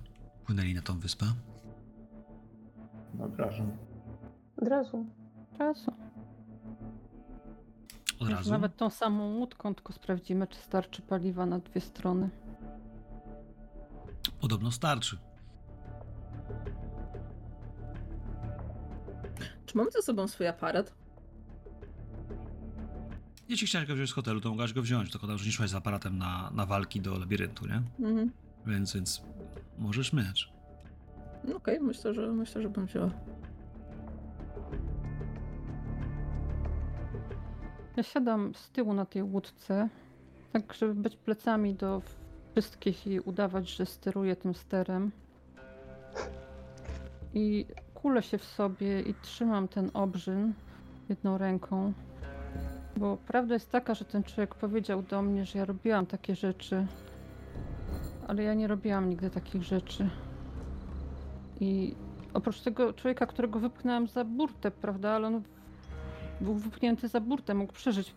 płynęli 0.45 0.73
na 0.73 0.81
tą 0.81 0.99
wyspę. 0.99 1.25
Wyobrażam. 3.13 3.77
Od 4.57 4.67
razu. 4.67 5.05
Od 8.13 8.19
Może 8.19 8.35
razu. 8.35 8.51
Nawet 8.51 8.75
tą 8.77 8.89
samą 8.89 9.35
łódką, 9.35 9.75
tylko 9.75 9.93
sprawdzimy, 9.93 10.47
czy 10.47 10.59
starczy 10.59 11.01
paliwa 11.01 11.45
na 11.45 11.59
dwie 11.59 11.81
strony. 11.81 12.29
Podobno 14.41 14.71
starczy. 14.71 15.17
Czy 19.65 19.77
mamy 19.77 19.91
ze 19.91 20.01
sobą 20.01 20.27
swój 20.27 20.47
aparat? 20.47 20.93
Jeśli 23.49 23.67
chciałeś 23.67 23.87
go 23.87 23.95
wziąć 23.95 24.09
z 24.09 24.13
hotelu, 24.13 24.41
to 24.41 24.49
mogłaś 24.49 24.73
go 24.73 24.81
wziąć, 24.81 25.11
tylko 25.11 25.27
tam, 25.27 25.37
że 25.37 25.45
nie 25.45 25.51
szłaś 25.51 25.69
z 25.69 25.75
aparatem 25.75 26.17
na, 26.17 26.51
na 26.51 26.65
walki 26.65 27.01
do 27.01 27.19
labiryntu, 27.19 27.67
nie? 27.67 27.81
Mhm. 28.07 28.31
Więc, 28.65 28.93
więc 28.93 29.21
możesz 29.77 30.13
mieć. 30.13 30.53
No 31.43 31.55
Okej, 31.55 31.79
myślę, 31.79 32.13
że 32.13 32.31
myślę, 32.31 32.61
że 32.61 32.69
bym 32.69 32.85
wzięła. 32.85 33.09
Ja 37.97 38.03
siadam 38.03 38.55
z 38.55 38.69
tyłu 38.69 38.93
na 38.93 39.05
tej 39.05 39.23
łódce, 39.23 39.89
tak 40.53 40.73
żeby 40.73 40.95
być 40.95 41.15
plecami 41.15 41.75
do 41.75 42.01
wszystkich 42.51 43.07
i 43.07 43.19
udawać, 43.19 43.69
że 43.69 43.85
steruję 43.85 44.35
tym 44.35 44.53
sterem. 44.53 45.11
I 47.33 47.65
kulę 47.93 48.23
się 48.23 48.37
w 48.37 48.43
sobie 48.43 49.01
i 49.01 49.13
trzymam 49.21 49.67
ten 49.67 49.91
obrzyn 49.93 50.53
jedną 51.09 51.37
ręką. 51.37 51.93
Bo 52.97 53.17
prawda 53.17 53.53
jest 53.53 53.71
taka, 53.71 53.95
że 53.95 54.05
ten 54.05 54.23
człowiek 54.23 54.55
powiedział 54.55 55.01
do 55.01 55.21
mnie, 55.21 55.45
że 55.45 55.59
ja 55.59 55.65
robiłam 55.65 56.05
takie 56.05 56.35
rzeczy, 56.35 56.87
ale 58.29 58.43
ja 58.43 58.53
nie 58.53 58.67
robiłam 58.67 59.09
nigdy 59.09 59.29
takich 59.29 59.63
rzeczy. 59.63 60.09
I 61.59 61.95
oprócz 62.33 62.61
tego 62.61 62.93
człowieka, 62.93 63.25
którego 63.25 63.59
wypchnęłam 63.59 64.07
za 64.07 64.25
burtę, 64.25 64.71
prawda, 64.71 65.11
ale 65.11 65.27
on 65.27 65.43
był 66.41 66.53
wypchnięty 66.53 67.07
za 67.07 67.21
burtę, 67.21 67.53
mógł 67.53 67.73
przeżyć. 67.73 68.13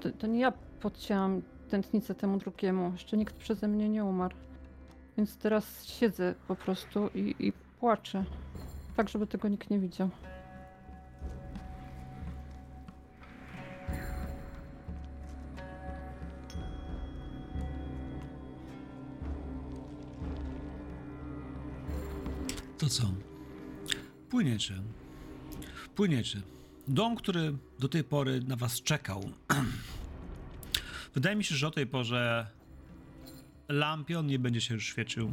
To, 0.00 0.10
to 0.10 0.26
nie 0.26 0.40
ja 0.40 0.52
podcięłam 0.80 1.42
tętnicę 1.68 2.14
temu 2.14 2.38
drugiemu. 2.38 2.92
Jeszcze 2.92 3.16
nikt 3.16 3.36
przeze 3.36 3.68
mnie 3.68 3.88
nie 3.88 4.04
umarł. 4.04 4.34
Więc 5.16 5.36
teraz 5.36 5.84
siedzę 5.84 6.34
po 6.48 6.56
prostu 6.56 7.08
i, 7.14 7.34
i 7.38 7.52
płaczę. 7.80 8.24
Tak, 8.96 9.08
żeby 9.08 9.26
tego 9.26 9.48
nikt 9.48 9.70
nie 9.70 9.78
widział. 9.78 10.08
Co? 22.92 23.12
Płyniecie. 24.30 24.74
Płyniecie. 25.94 26.42
Dom, 26.88 27.16
który 27.16 27.56
do 27.78 27.88
tej 27.88 28.04
pory 28.04 28.40
na 28.40 28.56
was 28.56 28.82
czekał. 28.82 29.30
Wydaje 31.14 31.36
mi 31.36 31.44
się, 31.44 31.54
że 31.54 31.68
o 31.68 31.70
tej 31.70 31.86
porze 31.86 32.46
lampion 33.68 34.26
nie 34.26 34.38
będzie 34.38 34.60
się 34.60 34.74
już 34.74 34.86
świecił. 34.86 35.32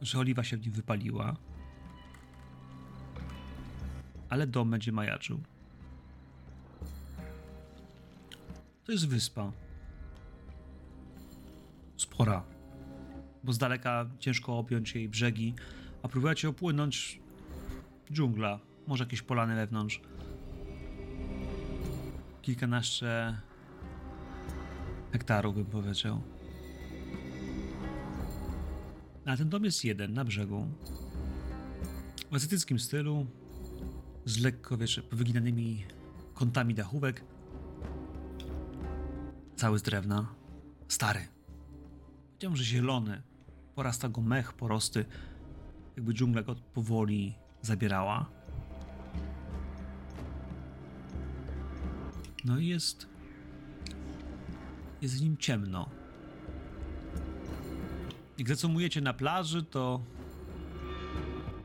Że 0.00 0.18
oliwa 0.18 0.44
się 0.44 0.56
w 0.56 0.62
nim 0.62 0.72
wypaliła. 0.72 1.36
Ale 4.28 4.46
dom 4.46 4.70
będzie 4.70 4.92
majaczył. 4.92 5.40
To 8.84 8.92
jest 8.92 9.08
wyspa. 9.08 9.52
Spora. 11.96 12.44
Bo 13.44 13.52
z 13.52 13.58
daleka 13.58 14.06
ciężko 14.18 14.58
objąć 14.58 14.94
jej 14.94 15.08
brzegi, 15.08 15.54
a 16.02 16.08
próbujecie 16.08 16.48
opłynąć 16.48 17.20
dżungla, 18.12 18.60
może 18.86 19.04
jakieś 19.04 19.22
polany 19.22 19.54
wewnątrz. 19.54 20.00
Kilkanaście 22.42 23.36
hektarów, 25.12 25.54
bym 25.54 25.66
powiedział. 25.66 26.22
A 29.26 29.36
ten 29.36 29.48
dom 29.48 29.64
jest 29.64 29.84
jeden 29.84 30.12
na 30.12 30.24
brzegu. 30.24 30.68
W 32.30 32.34
azjatyckim 32.34 32.78
stylu, 32.78 33.26
z 34.24 34.38
lekko, 34.38 34.76
wiesz, 34.76 35.00
powyginanymi 35.10 35.84
kątami 36.34 36.74
dachówek. 36.74 37.24
Cały 39.56 39.78
z 39.78 39.82
drewna. 39.82 40.34
Stary. 40.88 41.28
Powiedziałbym, 42.30 42.56
że 42.56 42.64
zielony. 42.64 43.22
Porasta 43.74 44.08
go 44.08 44.20
mech, 44.20 44.52
porosty 44.52 45.04
jakby 45.96 46.14
dżungla 46.14 46.42
go 46.42 46.54
powoli 46.74 47.34
zabierała. 47.62 48.26
No 52.44 52.58
i 52.58 52.66
jest. 52.66 53.06
Jest 55.02 55.18
w 55.18 55.22
nim 55.22 55.36
ciemno. 55.36 55.88
Jak 58.38 58.48
zacumujecie 58.48 59.00
na 59.00 59.14
plaży, 59.14 59.62
to. 59.62 60.00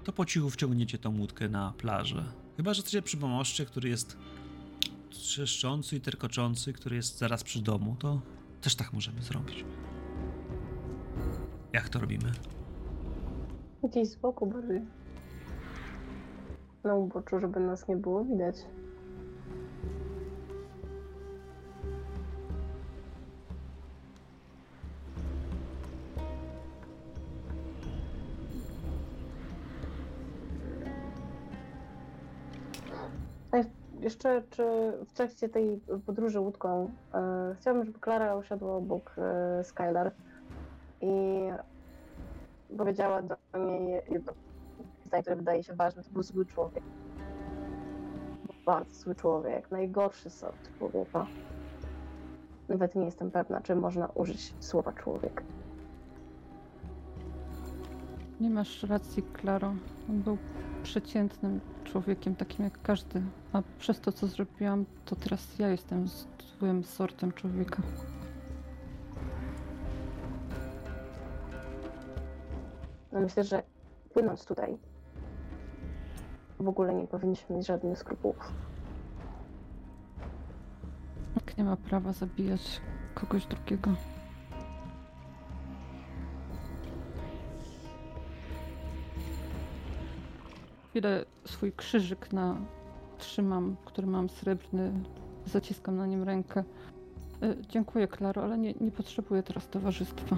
To 0.04 0.14
po 0.14 0.26
cichu 0.26 0.50
wciągniecie 0.50 0.98
tą 0.98 1.18
łódkę 1.18 1.50
na 1.50 1.74
plażę. 1.78 2.26
Chyba, 2.58 2.74
że 2.74 2.82
chcecie 2.82 3.02
przy 3.02 3.18
pomoście, 3.18 3.66
który 3.66 3.90
jest 3.90 4.18
trzeszczący 5.10 5.96
i 5.96 6.02
terkoczący, 6.02 6.74
który 6.74 6.96
jest 6.96 7.18
zaraz 7.18 7.44
przy 7.44 7.62
domu, 7.62 7.96
to 8.00 8.22
też 8.62 8.76
tak 8.76 8.94
możemy 8.94 9.22
zrobić. 9.22 9.66
Jak 11.74 11.90
to 11.90 12.00
robimy? 12.00 12.32
Gdzieś 13.88 14.10
z 14.10 14.16
boku 14.16 14.46
bardziej. 14.46 14.82
Na 16.84 16.96
uboczu, 16.96 17.40
żeby 17.40 17.60
nas 17.60 17.88
nie 17.88 17.96
było 17.96 18.24
widać. 18.24 18.66
Jeszcze, 34.00 34.44
czy 34.50 34.64
w 35.08 35.14
trakcie 35.14 35.50
tej 35.50 35.80
podróży 36.06 36.40
łódką 36.40 36.92
e, 37.14 37.56
chciałabym, 37.60 37.86
żeby 37.86 38.00
Klara 38.00 38.36
usiadła 38.36 38.76
obok 38.76 39.16
e, 39.18 39.64
Skylar 39.64 40.12
i 41.02 41.42
powiedziała 42.78 43.22
do 43.22 43.36
mnie 43.60 44.02
jedno 44.10 44.34
zdanie, 45.06 45.24
które 45.24 45.36
wydaje 45.36 45.64
się 45.64 45.76
ważne, 45.76 46.04
to 46.04 46.10
był 46.10 46.24
zły 46.24 46.46
człowiek. 46.46 46.84
Bardzo 48.66 48.96
zły 48.96 49.16
człowiek, 49.16 49.72
najgorszy 49.72 50.30
sort 50.30 50.78
człowieka. 50.78 51.28
Nawet 52.70 52.96
nie 52.96 53.06
jestem 53.06 53.32
pewna, 53.32 53.62
czy 53.62 53.76
można 53.76 54.08
użyć 54.08 54.54
słowa 54.60 54.94
człowiek. 54.94 55.44
Nie 58.42 58.50
masz 58.50 58.84
racji, 58.84 59.24
Klaro. 59.24 59.74
On 60.10 60.22
był 60.22 60.38
przeciętnym 60.84 61.60
człowiekiem, 61.84 62.36
takim 62.36 62.66
jak 62.66 62.82
każdy. 62.82 63.22
A 63.54 63.62
przez 63.80 64.00
to, 64.00 64.12
co 64.12 64.28
zrobiłam, 64.28 64.86
to 65.06 65.16
teraz 65.16 65.60
ja 65.60 65.70
jestem 65.70 66.06
złym 66.60 66.84
sortem 66.84 67.32
człowieka. 67.32 67.84
Myślę, 73.20 73.44
że 73.44 73.64
płynąc 74.14 74.46
tutaj, 74.46 74.78
w 76.60 76.68
ogóle 76.68 76.94
nie 76.94 77.08
powinniśmy 77.08 77.56
mieć 77.56 77.68
żadnych 77.68 77.98
skrupułów. 77.98 78.52
Nikt 81.36 81.58
nie 81.58 81.64
ma 81.64 81.78
prawa 81.78 82.14
zabijać 82.14 82.82
kogoś 83.16 83.46
drugiego. 83.46 83.92
Chwilę 90.90 91.26
swój 91.46 91.72
krzyżyk 91.72 92.34
na 92.34 92.58
trzymam, 93.18 93.76
który 93.86 94.08
mam 94.08 94.30
srebrny, 94.30 94.92
zaciskam 95.46 95.98
na 95.98 96.06
nim 96.06 96.24
rękę. 96.24 96.64
Y, 97.44 97.58
Dziękuję, 97.70 98.08
Klaro, 98.08 98.44
ale 98.44 98.58
nie, 98.58 98.74
nie 98.82 98.92
potrzebuję 98.92 99.44
teraz 99.44 99.68
towarzystwa. 99.68 100.38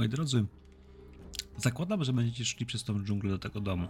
Moi 0.00 0.08
drodzy, 0.08 0.44
zakładam, 1.56 2.04
że 2.04 2.12
będziecie 2.12 2.44
szli 2.44 2.66
przez 2.66 2.84
tą 2.84 3.04
dżunglę 3.04 3.30
do 3.30 3.38
tego 3.38 3.60
domu. 3.60 3.88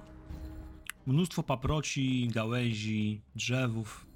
Mnóstwo 1.06 1.42
paproci, 1.42 2.28
gałęzi, 2.28 3.20
drzewów 3.36 4.06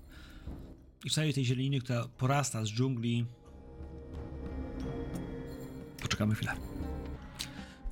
i 1.05 1.10
całej 1.10 1.34
tej 1.34 1.44
zieleni, 1.44 1.81
która 1.81 2.08
porasta 2.08 2.64
z 2.64 2.68
dżungli. 2.68 3.26
Poczekamy 6.02 6.34
chwilę. 6.34 6.56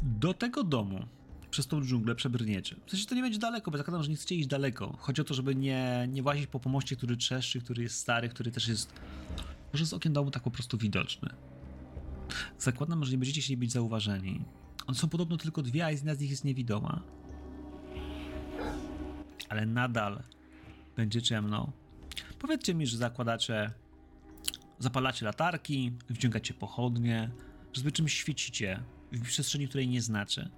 Do 0.02 0.34
tego 0.34 0.64
domu 0.64 1.06
przez 1.50 1.66
tą 1.66 1.82
dżunglę 1.82 2.14
przebrniecie. 2.14 2.76
W 2.86 2.90
sensie 2.90 3.06
to 3.06 3.14
nie 3.14 3.22
będzie 3.22 3.38
daleko, 3.38 3.70
bo 3.70 3.78
zakładam, 3.78 4.02
że 4.02 4.10
nie 4.10 4.16
chcecie 4.16 4.34
iść 4.34 4.48
daleko. 4.48 4.96
Chodzi 4.98 5.20
o 5.20 5.24
to, 5.24 5.34
żeby 5.34 5.54
nie, 5.54 6.08
nie 6.12 6.22
włazić 6.22 6.46
po 6.46 6.60
pomoście, 6.60 6.96
który 6.96 7.16
trzeszczy, 7.16 7.60
który 7.60 7.82
jest 7.82 7.96
stary, 7.96 8.28
który 8.28 8.50
też 8.50 8.68
jest 8.68 8.92
może 9.72 9.86
z 9.86 9.92
okien 9.92 10.12
domu 10.12 10.30
tak 10.30 10.42
po 10.42 10.50
prostu 10.50 10.78
widoczny. 10.78 11.28
Zakładam, 12.58 13.04
że 13.04 13.12
nie 13.12 13.18
będziecie 13.18 13.40
chcieli 13.40 13.56
być 13.56 13.72
zauważeni. 13.72 14.44
One 14.86 14.98
są 14.98 15.08
podobno 15.08 15.36
tylko 15.36 15.62
dwie, 15.62 15.84
a 15.86 15.90
jedna 15.90 16.14
z 16.14 16.20
nich 16.20 16.30
jest 16.30 16.44
niewidoma. 16.44 17.02
Ale 19.48 19.66
nadal 19.66 20.22
będzie 20.96 21.22
ciemno. 21.22 21.72
Powiedzcie 22.38 22.74
mi, 22.74 22.86
że 22.86 22.96
zakładacie, 22.96 23.70
zapalacie 24.78 25.26
latarki, 25.26 25.92
wciągacie 26.14 26.54
pochodnie, 26.54 27.30
że 27.72 27.80
sobie 27.80 27.92
czymś 27.92 28.14
świecicie 28.14 28.82
w 29.12 29.22
przestrzeni, 29.22 29.68
której 29.68 29.88
nie 29.88 30.02
znacie. 30.02 30.48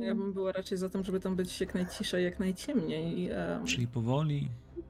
Ja 0.00 0.14
bym 0.14 0.32
była 0.32 0.52
raczej 0.52 0.78
za 0.78 0.88
tym, 0.88 1.04
żeby 1.04 1.20
tam 1.20 1.36
być 1.36 1.60
jak 1.60 1.74
najciszej, 1.74 2.24
jak 2.24 2.38
najciemniej. 2.38 3.30
E, 3.30 3.60
Czyli 3.66 3.86
powoli 3.86 4.48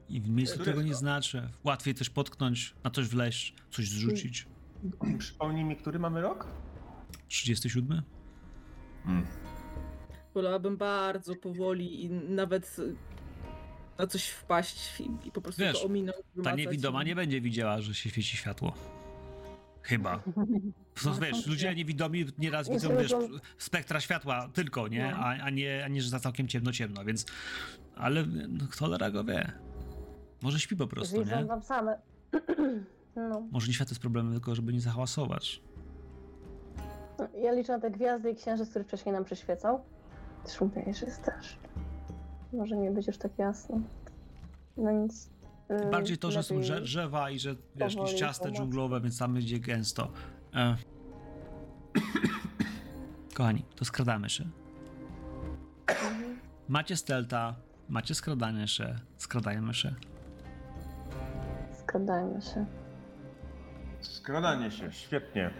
i 0.09 0.21
w 0.21 0.29
miejscu, 0.29 0.59
którego 0.59 0.81
nie 0.81 0.91
to? 0.91 0.97
znacie. 0.97 1.49
Łatwiej 1.63 1.93
też 1.93 2.09
potknąć, 2.09 2.75
na 2.83 2.89
coś 2.89 3.07
wleźć, 3.07 3.53
coś 3.71 3.87
zrzucić. 3.89 4.47
Przypomnij 5.17 5.63
mi, 5.63 5.75
który 5.75 5.99
mamy 5.99 6.21
rok? 6.21 6.47
37? 7.27 8.01
Hmm. 9.03 9.25
wolałabym 10.33 10.77
bardzo 10.77 11.35
powoli 11.35 12.03
i 12.03 12.09
nawet 12.09 12.77
na 13.99 14.07
coś 14.07 14.27
wpaść 14.27 14.99
i, 14.99 15.27
i 15.27 15.31
po 15.31 15.41
prostu 15.41 15.61
Wiesz, 15.61 15.79
to 15.79 15.85
ominąć. 15.85 16.17
Ta 16.43 16.55
niewidoma 16.55 17.03
i- 17.03 17.05
nie 17.05 17.15
będzie 17.15 17.41
widziała, 17.41 17.81
że 17.81 17.93
się 17.93 18.09
świeci 18.09 18.37
światło. 18.37 18.73
Chyba. 19.81 20.23
No, 21.05 21.15
wiesz, 21.21 21.47
ludzie 21.47 21.75
niewidomi 21.75 22.25
nieraz 22.37 22.69
widzą, 22.69 22.97
wiesz, 22.97 23.13
spektra 23.57 23.99
światła 23.99 24.49
tylko, 24.53 24.87
nie? 24.87 25.11
No. 25.11 25.17
A, 25.17 25.29
a, 25.29 25.49
nie, 25.49 25.85
a 25.85 25.87
nie, 25.87 26.01
że 26.01 26.09
za 26.09 26.19
całkiem 26.19 26.47
ciemno, 26.47 26.71
ciemno, 26.71 27.05
więc... 27.05 27.25
Ale 27.95 28.25
no, 28.25 28.67
cholera 28.79 29.11
go 29.11 29.23
wie. 29.23 29.51
Może 30.45 30.59
śpi 30.59 30.75
po 30.75 30.87
prostu, 30.87 31.19
Widzą 31.19 31.41
nie? 31.41 31.45
tam 31.45 31.61
same. 31.61 31.97
No. 33.29 33.47
Może 33.51 33.67
nie 33.67 33.73
światło 33.73 33.91
jest 33.91 34.01
problemem, 34.01 34.33
tylko 34.33 34.55
żeby 34.55 34.73
nie 34.73 34.81
zahałasować. 34.81 35.61
Ja 37.41 37.51
liczę 37.51 37.73
na 37.73 37.79
te 37.79 37.91
gwiazdy 37.91 38.31
i 38.31 38.35
księżyc, 38.35 38.69
który 38.69 38.85
wcześniej 38.85 39.13
nam 39.13 39.25
przyświecał. 39.25 39.83
Szum 40.47 40.71
jest 40.87 41.23
też. 41.23 41.57
Może 42.53 42.77
nie 42.77 42.91
być 42.91 43.07
już 43.07 43.17
tak 43.17 43.37
jasno. 43.37 43.79
No 44.77 44.91
nic. 44.91 45.29
Yy, 45.69 45.91
Bardziej 45.91 46.17
to, 46.17 46.31
że 46.31 46.43
są 46.43 46.61
drzewa 46.61 47.29
i 47.29 47.39
że, 47.39 47.55
wiesz, 47.75 47.95
liściaste, 47.95 48.51
dżunglowe, 48.51 49.01
więc 49.01 49.17
tam 49.17 49.33
będzie 49.33 49.59
gęsto. 49.59 50.11
E. 50.55 50.75
Kochani, 53.35 53.65
to 53.75 53.85
skradamy 53.85 54.29
się. 54.29 54.43
Mhm. 55.87 56.39
Macie 56.67 56.95
stelta, 56.97 57.55
macie 57.89 58.15
skradanie 58.15 58.67
się, 58.67 58.95
skradajmy 59.17 59.73
się. 59.73 59.95
Skradajmy 61.95 62.41
się. 62.41 62.65
Skradanie 64.01 64.71
się, 64.71 64.91
świetnie. 64.91 65.53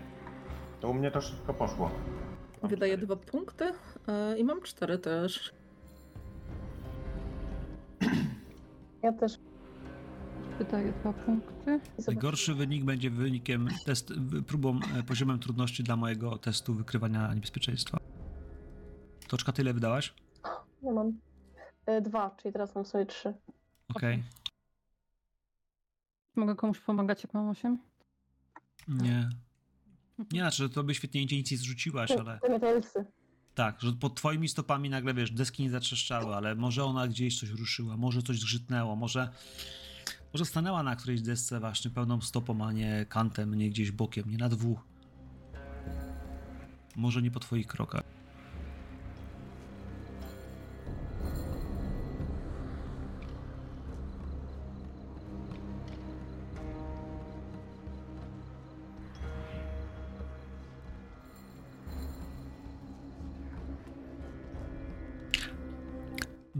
To 0.82 0.90
u 0.90 0.94
mnie 0.94 1.12
to 1.12 1.22
szybko 1.22 1.54
poszło. 1.54 1.92
Mam 2.62 2.70
Wydaję 2.70 2.94
cztery. 2.98 3.06
dwa 3.06 3.16
punkty 3.16 3.66
e, 4.08 4.38
i 4.38 4.44
mam 4.44 4.62
cztery 4.62 4.98
też. 5.00 5.54
Ja 9.04 9.14
też. 9.14 9.38
Wydaję 10.58 10.94
dwa 11.02 11.14
punkty. 11.14 11.80
I 12.00 12.02
Najgorszy 12.08 12.54
wynik 12.54 12.84
będzie 12.84 13.10
wynikiem 13.10 13.68
test, 13.86 14.14
próbą, 14.48 14.80
e, 15.00 15.04
poziomem 15.04 15.40
trudności 15.40 15.84
dla 15.84 15.96
mojego 15.96 16.38
testu 16.38 16.74
wykrywania 16.74 17.34
niebezpieczeństwa. 17.34 17.98
Toczka, 19.28 19.52
tyle 19.52 19.74
wydałaś? 19.74 20.14
Ja 20.84 20.92
mam 20.92 21.08
y, 21.90 22.02
dwa, 22.02 22.36
czyli 22.38 22.54
teraz 22.54 22.76
mam 22.76 22.86
sobie 22.86 23.06
trzy. 23.06 23.34
Okej. 23.96 24.24
Mogę 26.36 26.56
komuś 26.56 26.80
pomagać, 26.80 27.24
jak 27.24 27.34
mam 27.34 27.50
8? 27.50 27.80
Nie. 28.88 29.30
Nie, 30.32 30.40
znaczy, 30.40 30.58
że 30.58 30.70
to 30.70 30.84
by 30.84 30.96
świetnie 30.96 31.22
idzie 31.22 31.38
nic 31.38 31.52
nie 31.52 31.58
zrzuciłaś, 31.58 32.12
ale 32.12 32.40
tak, 33.56 33.82
że 33.82 33.94
pod 33.94 34.16
twoimi 34.16 34.50
stopami 34.50 34.90
nagle, 34.90 35.14
wiesz, 35.14 35.32
deski 35.32 35.64
nie 35.64 35.70
zatrzeszczały, 35.70 36.36
ale 36.36 36.56
może 36.56 36.84
ona 36.84 37.08
gdzieś 37.08 37.40
coś 37.40 37.50
ruszyła, 37.50 37.98
może 37.98 38.22
coś 38.22 38.40
zgrzytnęło, 38.40 38.96
może, 38.96 39.30
może 40.34 40.46
stanęła 40.46 40.84
na 40.84 40.96
którejś 40.96 41.22
desce 41.22 41.60
właśnie 41.60 41.92
pełną 41.92 42.22
stopą, 42.22 42.66
a 42.66 42.72
nie 42.72 43.06
kantem, 43.10 43.56
nie 43.56 43.70
gdzieś 43.70 43.92
bokiem, 43.92 44.30
nie 44.30 44.38
na 44.38 44.50
dwóch. 44.50 44.80
Może 46.96 47.22
nie 47.22 47.32
po 47.32 47.40
twoich 47.40 47.68
krokach. 47.68 48.15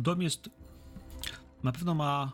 Dom 0.06 0.22
jest. 0.22 0.50
Na 1.64 1.72
pewno 1.72 1.96
ma 1.96 2.32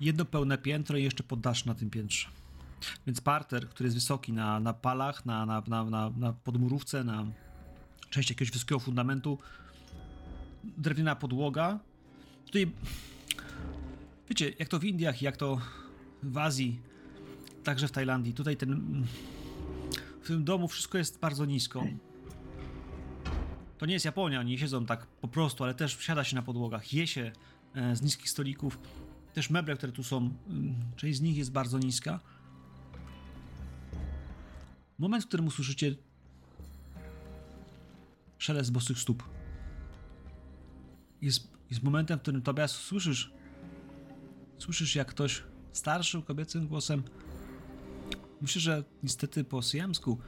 jedno 0.00 0.24
pełne 0.24 0.58
piętro 0.58 0.98
i 0.98 1.04
jeszcze 1.04 1.22
poddasz 1.22 1.64
na 1.64 1.74
tym 1.74 1.90
piętrze. 1.90 2.28
Więc 3.06 3.20
parter, 3.20 3.68
który 3.68 3.86
jest 3.86 3.96
wysoki 3.96 4.32
na, 4.32 4.60
na 4.60 4.72
palach, 4.72 5.26
na, 5.26 5.46
na, 5.46 5.62
na, 5.66 5.84
na, 5.84 6.10
na 6.16 6.32
podmurówce, 6.32 7.04
na 7.04 7.26
części 8.10 8.32
jakiegoś 8.32 8.50
wysokiego 8.50 8.78
fundamentu, 8.78 9.38
drewniana 10.64 11.16
podłoga. 11.16 11.78
Tutaj, 12.46 12.72
wiecie, 14.28 14.52
jak 14.58 14.68
to 14.68 14.78
w 14.78 14.84
Indiach, 14.84 15.22
jak 15.22 15.36
to 15.36 15.60
w 16.22 16.38
Azji, 16.38 16.80
także 17.62 17.88
w 17.88 17.92
Tajlandii. 17.92 18.34
Tutaj 18.34 18.56
ten, 18.56 19.04
w 20.22 20.26
tym 20.26 20.44
domu 20.44 20.68
wszystko 20.68 20.98
jest 20.98 21.20
bardzo 21.20 21.44
nisko. 21.44 21.84
To 23.84 23.88
nie 23.88 23.94
jest 23.94 24.04
Japonia, 24.04 24.40
oni 24.40 24.58
siedzą 24.58 24.86
tak 24.86 25.06
po 25.06 25.28
prostu, 25.28 25.64
ale 25.64 25.74
też 25.74 25.96
wsiada 25.96 26.24
się 26.24 26.36
na 26.36 26.42
podłogach, 26.42 26.92
je 26.92 27.06
się 27.06 27.32
e, 27.74 27.96
z 27.96 28.02
niskich 28.02 28.30
stolików. 28.30 28.78
Też 29.34 29.50
meble, 29.50 29.76
które 29.76 29.92
tu 29.92 30.04
są, 30.04 30.16
mm, 30.48 30.74
część 30.96 31.18
z 31.18 31.20
nich 31.20 31.36
jest 31.36 31.52
bardzo 31.52 31.78
niska. 31.78 32.20
Moment, 34.98 35.24
w 35.24 35.26
którym 35.26 35.46
usłyszycie 35.46 35.94
szelest 38.38 38.72
bosych 38.72 38.98
stóp. 38.98 39.22
Jest, 41.22 41.48
jest 41.70 41.82
momentem, 41.82 42.18
w 42.18 42.22
którym 42.22 42.42
Tobias 42.42 42.70
słyszysz, 42.70 43.32
słyszysz 44.58 44.94
jak 44.94 45.08
ktoś 45.08 45.42
starszy, 45.72 46.22
kobiecym 46.22 46.68
głosem 46.68 47.02
Myślę, 48.40 48.60
że 48.60 48.84
niestety 49.02 49.44
po 49.44 49.62
syjamsku 49.62 50.18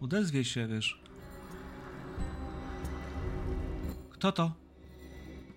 odezwie 0.00 0.44
się, 0.44 0.68
wiesz. 0.68 1.01
Kto 4.22 4.32
to? 4.32 4.52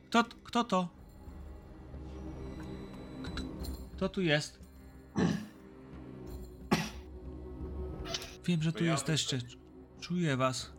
Kto, 0.09 0.23
kto 0.23 0.63
to? 0.63 0.89
Kto, 3.23 3.43
kto 3.93 4.09
tu 4.09 4.21
jest? 4.21 4.59
Wiem, 8.45 8.63
że 8.63 8.73
tu 8.73 8.85
ja 8.85 8.91
jesteście. 8.91 9.39
Czuję 10.01 10.37
was. 10.37 10.73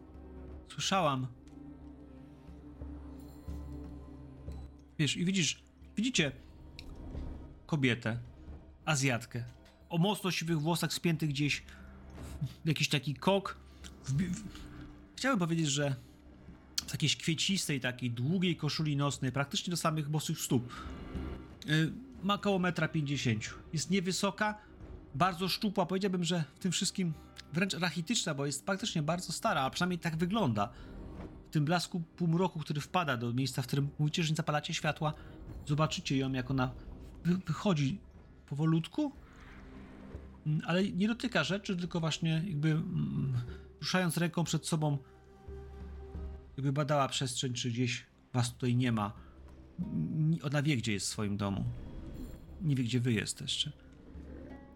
Słyszałam. 0.68 1.26
Wiesz, 4.98 5.16
i 5.16 5.24
widzisz, 5.24 5.62
widzicie 5.96 6.32
kobietę, 7.66 8.18
Azjatkę, 8.84 9.44
o 9.88 9.98
mocno 9.98 10.30
siwych 10.30 10.60
włosach 10.60 10.92
spiętych 10.92 11.28
gdzieś 11.28 11.62
w 12.64 12.68
jakiś 12.68 12.88
taki 12.88 13.14
kok. 13.14 13.56
Wbi- 14.04 14.30
w... 14.30 14.44
Chciałem 15.16 15.38
powiedzieć, 15.38 15.66
że 15.66 15.96
w 16.86 16.92
jakiejś 16.92 17.16
kwiecistej, 17.16 17.80
takiej 17.80 18.10
długiej 18.10 18.56
koszuli 18.56 18.96
nocnej, 18.96 19.32
praktycznie 19.32 19.70
do 19.70 19.76
samych 19.76 20.08
bosych 20.08 20.40
stóp. 20.40 20.72
Y, 21.68 21.92
ma 22.22 22.34
około 22.34 22.58
1,50 22.58 23.30
m. 23.32 23.40
Jest 23.72 23.90
niewysoka, 23.90 24.58
bardzo 25.14 25.48
szczupła. 25.48 25.86
Powiedziałbym, 25.86 26.24
że 26.24 26.44
w 26.54 26.58
tym 26.58 26.72
wszystkim 26.72 27.12
wręcz 27.52 27.74
rachityczna, 27.74 28.34
bo 28.34 28.46
jest 28.46 28.66
praktycznie 28.66 29.02
bardzo 29.02 29.32
stara, 29.32 29.62
a 29.62 29.70
przynajmniej 29.70 29.98
tak 29.98 30.16
wygląda. 30.16 30.72
W 31.48 31.50
tym 31.50 31.64
blasku 31.64 32.00
półmroku, 32.00 32.58
który 32.60 32.80
wpada 32.80 33.16
do 33.16 33.32
miejsca, 33.32 33.62
w 33.62 33.66
którym 33.66 33.88
mówicie, 33.98 34.22
że 34.22 34.30
nie 34.30 34.36
zapalacie 34.36 34.74
światła, 34.74 35.14
zobaczycie 35.66 36.16
ją, 36.16 36.32
jak 36.32 36.50
ona 36.50 36.72
wy- 37.24 37.38
wychodzi 37.46 37.98
powolutku, 38.46 39.12
Mm, 40.46 40.60
ale 40.66 40.84
nie 40.84 41.08
dotyka 41.08 41.44
rzeczy, 41.44 41.76
tylko 41.76 42.00
właśnie 42.00 42.42
jakby 42.46 42.70
mm, 42.70 43.32
ruszając 43.80 44.16
ręką 44.16 44.44
przed 44.44 44.66
sobą, 44.66 44.98
jakby 46.56 46.72
badała 46.72 47.08
przestrzeń, 47.08 47.52
czy 47.52 47.70
gdzieś 47.70 48.06
was 48.32 48.52
tutaj 48.52 48.76
nie 48.76 48.92
ma. 48.92 49.12
Ona 50.42 50.62
wie, 50.62 50.76
gdzie 50.76 50.92
jest 50.92 51.06
w 51.06 51.08
swoim 51.08 51.36
domu. 51.36 51.64
Nie 52.62 52.76
wie, 52.76 52.84
gdzie 52.84 53.00
wy 53.00 53.12
jesteście. 53.12 53.72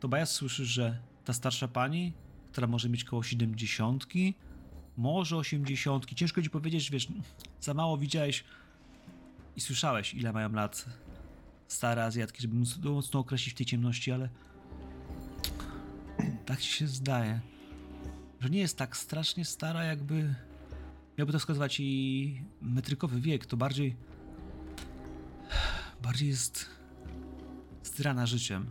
To 0.00 0.08
Bajas 0.08 0.32
słyszy, 0.32 0.64
że 0.64 0.98
ta 1.24 1.32
starsza 1.32 1.68
pani, 1.68 2.12
która 2.52 2.66
może 2.66 2.88
mieć 2.88 3.04
koło 3.04 3.22
70, 3.22 4.06
może 4.96 5.36
80, 5.36 6.14
ciężko 6.14 6.42
ci 6.42 6.50
powiedzieć, 6.50 6.90
wiesz, 6.90 7.08
za 7.60 7.74
mało 7.74 7.98
widziałeś 7.98 8.44
i 9.56 9.60
słyszałeś, 9.60 10.14
ile 10.14 10.32
mają 10.32 10.52
lat 10.52 10.86
stare 11.68 12.04
Azjatki, 12.04 12.42
żeby 12.42 12.54
móc 12.54 12.78
mocno 12.78 13.20
określić 13.20 13.54
w 13.54 13.56
tej 13.56 13.66
ciemności, 13.66 14.12
ale 14.12 14.28
tak 16.46 16.60
ci 16.60 16.72
się 16.72 16.86
zdaje, 16.86 17.40
że 18.40 18.50
nie 18.50 18.60
jest 18.60 18.78
tak 18.78 18.96
strasznie 18.96 19.44
stara, 19.44 19.84
jakby 19.84 20.34
miałby 21.20 21.32
to 21.32 21.38
wskazywać 21.38 21.80
i 21.80 22.42
metrykowy 22.60 23.20
wiek, 23.20 23.46
to 23.46 23.56
bardziej 23.56 23.96
bardziej 26.02 26.28
jest 26.28 26.66
zdrana 27.82 28.26
życiem 28.26 28.66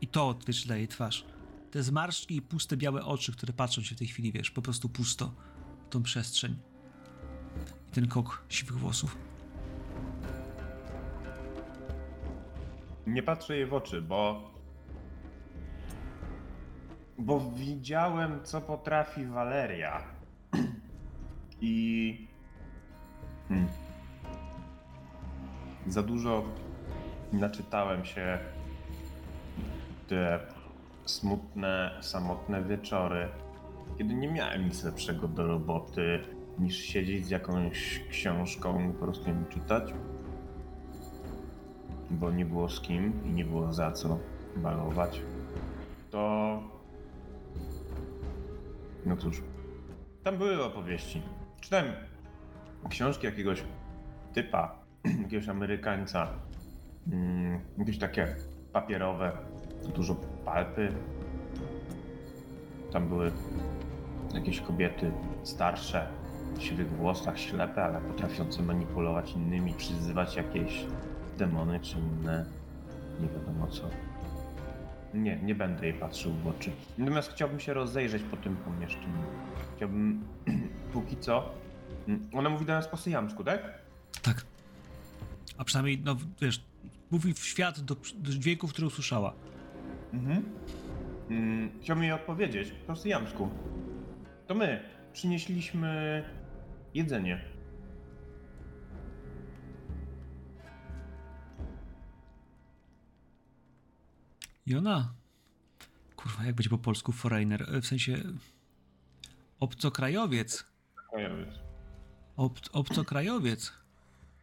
i 0.00 0.06
to 0.06 0.28
odzwierciedla 0.28 0.76
jej 0.76 0.88
twarz. 0.88 1.24
Te 1.70 1.82
zmarszczki 1.82 2.36
i 2.36 2.42
puste 2.42 2.76
białe 2.76 3.04
oczy, 3.04 3.32
które 3.32 3.52
patrzą 3.52 3.82
się 3.82 3.94
w 3.94 3.98
tej 3.98 4.06
chwili, 4.06 4.32
wiesz, 4.32 4.50
po 4.50 4.62
prostu 4.62 4.88
pusto 4.88 5.34
w 5.86 5.88
tą 5.88 6.02
przestrzeń. 6.02 6.56
I 7.88 7.90
ten 7.90 8.08
kok 8.08 8.44
siwych 8.48 8.78
włosów. 8.78 9.18
Nie 13.06 13.22
patrzę 13.22 13.56
jej 13.56 13.66
w 13.66 13.74
oczy, 13.74 14.02
bo. 14.02 14.50
Bo 17.18 17.50
widziałem, 17.50 18.44
co 18.44 18.60
potrafi 18.60 19.26
Waleria. 19.26 20.13
I. 21.64 22.26
Hmm. 23.48 23.68
Za 25.86 26.02
dużo 26.02 26.44
naczytałem 27.32 28.04
się 28.04 28.38
te 30.08 30.40
smutne, 31.04 31.98
samotne 32.00 32.62
wieczory, 32.62 33.28
kiedy 33.98 34.14
nie 34.14 34.28
miałem 34.28 34.64
nic 34.64 34.84
lepszego 34.84 35.28
do 35.28 35.46
roboty 35.46 36.20
niż 36.58 36.76
siedzieć 36.76 37.26
z 37.26 37.30
jakąś 37.30 38.00
książką 38.10 38.90
i 38.90 38.92
po 38.92 38.98
prostu 38.98 39.30
ją 39.30 39.44
czytać 39.44 39.92
bo 42.10 42.30
nie 42.30 42.44
było 42.44 42.68
z 42.68 42.80
kim 42.80 43.24
i 43.24 43.32
nie 43.32 43.44
było 43.44 43.72
za 43.72 43.92
co 43.92 44.18
balować, 44.56 45.20
to. 46.10 46.62
No 49.06 49.16
cóż, 49.16 49.42
tam 50.22 50.38
były 50.38 50.64
opowieści. 50.64 51.22
Czytałem 51.64 51.92
książki 52.88 53.26
jakiegoś 53.26 53.64
typa, 54.32 54.78
jakiegoś 55.22 55.48
Amerykańca, 55.48 56.28
mm, 57.12 57.60
jakieś 57.78 57.98
takie 57.98 58.36
papierowe, 58.72 59.32
dużo 59.94 60.14
palpy. 60.44 60.88
Tam 62.92 63.08
były 63.08 63.32
jakieś 64.34 64.60
kobiety 64.60 65.12
starsze, 65.42 66.08
w 66.56 66.62
siwych 66.62 66.92
włosach, 66.96 67.38
ślepe, 67.38 67.84
ale 67.84 68.00
potrafiące 68.00 68.62
manipulować 68.62 69.32
innymi, 69.32 69.74
przyzywać 69.74 70.36
jakieś 70.36 70.86
demony 71.38 71.80
czy 71.80 71.96
inne, 71.98 72.44
nie 73.20 73.28
wiadomo 73.28 73.66
co. 73.66 73.90
Nie, 75.14 75.36
nie 75.36 75.54
będę 75.54 75.86
jej 75.86 75.94
patrzył 75.94 76.32
w 76.32 76.46
oczy. 76.46 76.70
Natomiast 76.98 77.32
chciałbym 77.32 77.60
się 77.60 77.74
rozejrzeć 77.74 78.22
po 78.22 78.36
tym 78.36 78.56
pomieszczeniu. 78.56 79.22
Chciałbym, 79.76 80.24
póki 80.94 81.16
co... 81.16 81.54
Ona 82.32 82.50
mówi 82.50 82.66
do 82.66 82.72
nas 82.72 82.88
po 82.88 82.96
syjamsku, 82.96 83.44
tak? 83.44 83.78
Tak. 84.22 84.46
A 85.58 85.64
przynajmniej, 85.64 85.98
no 86.04 86.16
wiesz, 86.40 86.64
mówi 87.10 87.34
w 87.34 87.38
świat 87.44 87.80
do, 87.80 87.96
do 88.14 88.32
dźwięków, 88.32 88.72
które 88.72 88.86
usłyszała. 88.86 89.34
Mhm. 90.12 90.44
Mm, 91.30 91.70
chciałbym 91.82 92.02
jej 92.02 92.12
odpowiedzieć 92.12 92.72
po 92.86 92.96
syjamsku. 92.96 93.50
To 94.46 94.54
my 94.54 94.82
przynieśliśmy 95.12 96.24
jedzenie. 96.94 97.44
I 104.66 104.76
ona. 104.76 105.14
Kurwa, 106.16 106.44
jak 106.44 106.54
będzie 106.54 106.70
po 106.70 106.78
polsku 106.78 107.12
foreigner? 107.12 107.62
E, 107.76 107.80
W 107.80 107.86
sensie. 107.86 108.18
Obcokrajowiec. 109.60 110.73
Krajowiec. 111.14 111.48
Ob, 112.36 112.60
obcokrajowiec. 112.72 113.72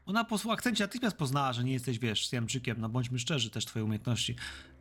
Ona 0.06 0.24
po 0.24 0.52
akcencie 0.52 0.84
natychmiast 0.84 1.18
poznała, 1.18 1.54
że 1.54 1.64
nie 1.64 1.74
jesteś, 1.74 2.00
wiesz, 2.00 2.28
Syjamczykiem. 2.28 2.82
No 2.82 2.90
bądźmy 2.90 3.20
szczerzy, 3.20 3.50
też 3.50 3.66
twoje 3.66 3.86
umiejętności 3.86 4.36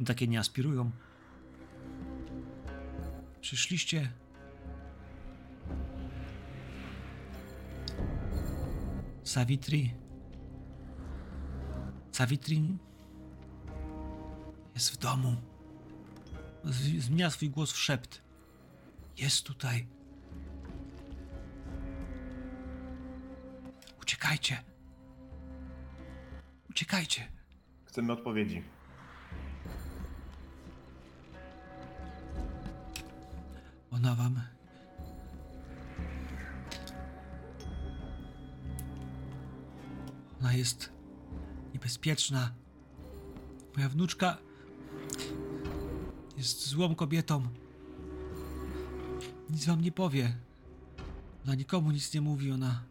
takie 0.07 0.29
nie 0.29 0.39
aspirują. 0.39 0.91
Przyszliście. 3.41 4.11
Savitri. 9.25 9.95
Savitri 12.13 12.79
jest 14.75 14.91
w 14.91 14.97
domu. 14.97 15.37
Zmienia 16.99 17.31
swój 17.31 17.51
głos 17.51 17.73
w 17.73 17.79
szept. 17.79 18.23
Jest 19.17 19.43
tutaj. 19.43 20.00
Uciekajcie. 24.21 24.57
Uciekajcie. 26.71 27.29
Chcemy 27.85 28.13
odpowiedzi. 28.13 28.63
Ona 33.91 34.15
wam. 34.15 34.41
Ona 40.41 40.53
jest 40.53 40.93
niebezpieczna. 41.75 42.53
Moja 43.77 43.89
wnuczka 43.89 44.39
jest 46.37 46.67
złą 46.69 46.95
kobietą. 46.95 47.43
Nic 49.51 49.67
wam 49.67 49.81
nie 49.81 49.93
powie. 49.93 50.37
Ona 51.45 51.55
nikomu 51.55 51.91
nic 51.91 52.15
nie 52.15 52.21
mówi, 52.21 52.53
ona 52.53 52.90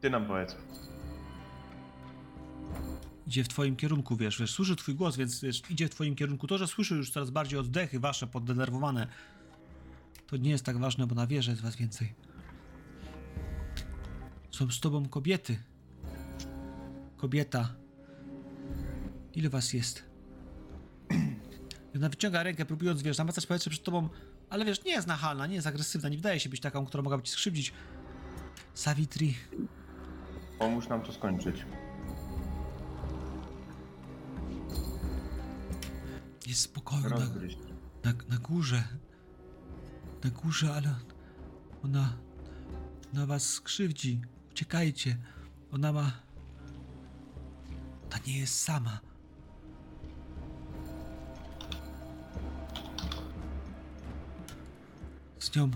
Ty 0.00 0.10
nam 0.10 0.26
powiedz. 0.26 0.56
idzie 3.26 3.44
w 3.44 3.48
twoim 3.48 3.76
kierunku, 3.76 4.16
wiesz, 4.16 4.40
wiesz, 4.40 4.50
słyszy 4.50 4.76
twój 4.76 4.94
głos, 4.94 5.16
więc 5.16 5.40
wiesz, 5.40 5.62
idzie 5.70 5.86
w 5.86 5.90
twoim 5.90 6.14
kierunku. 6.14 6.46
To, 6.46 6.58
że 6.58 6.66
słyszy 6.66 6.94
już 6.94 7.10
coraz 7.10 7.30
bardziej 7.30 7.58
oddechy 7.58 8.00
wasze 8.00 8.26
poddenerwowane, 8.26 9.06
to 10.26 10.36
nie 10.36 10.50
jest 10.50 10.64
tak 10.64 10.78
ważne, 10.78 11.06
bo 11.06 11.14
na 11.14 11.26
wieży 11.26 11.50
jest 11.50 11.62
was 11.62 11.76
więcej. 11.76 12.14
Są 14.50 14.70
z 14.70 14.80
tobą 14.80 15.08
kobiety. 15.08 15.58
Kobieta. 17.16 17.74
Ile 19.34 19.48
was 19.48 19.72
jest? 19.72 20.04
Ona 21.96 22.08
wyciąga 22.08 22.42
rękę, 22.42 22.64
próbując, 22.64 23.02
wiesz, 23.02 23.18
namacać 23.18 23.46
powietrze 23.46 23.70
przed 23.70 23.82
tobą, 23.82 24.08
ale 24.50 24.64
wiesz, 24.64 24.84
nie 24.84 24.92
jest 24.92 25.06
nachalna, 25.06 25.46
nie 25.46 25.54
jest 25.54 25.66
agresywna, 25.66 26.08
nie 26.08 26.16
wydaje 26.16 26.40
się 26.40 26.48
być 26.48 26.60
taką, 26.60 26.86
która 26.86 27.02
mogłaby 27.02 27.22
ci 27.22 27.32
skrzywdzić. 27.32 27.72
Savitri, 28.74 29.34
Pomóż 30.58 30.88
nam 30.88 31.02
to 31.02 31.12
skończyć. 31.12 31.64
jest 36.48 36.60
spokojna. 36.60 37.08
Rozgryźć. 37.08 37.58
Na, 38.04 38.12
na 38.28 38.38
górze. 38.38 38.84
Na 40.24 40.30
górze, 40.30 40.74
ale 40.74 40.94
ona. 41.84 42.16
Ona 43.14 43.26
was 43.26 43.50
skrzywdzi. 43.50 44.20
Uciekajcie. 44.50 45.16
Ona 45.72 45.92
ma. 45.92 46.12
Ta 48.10 48.18
nie 48.26 48.38
jest 48.38 48.60
sama. 48.60 49.00
Z 55.38 55.56
nią. 55.56 55.70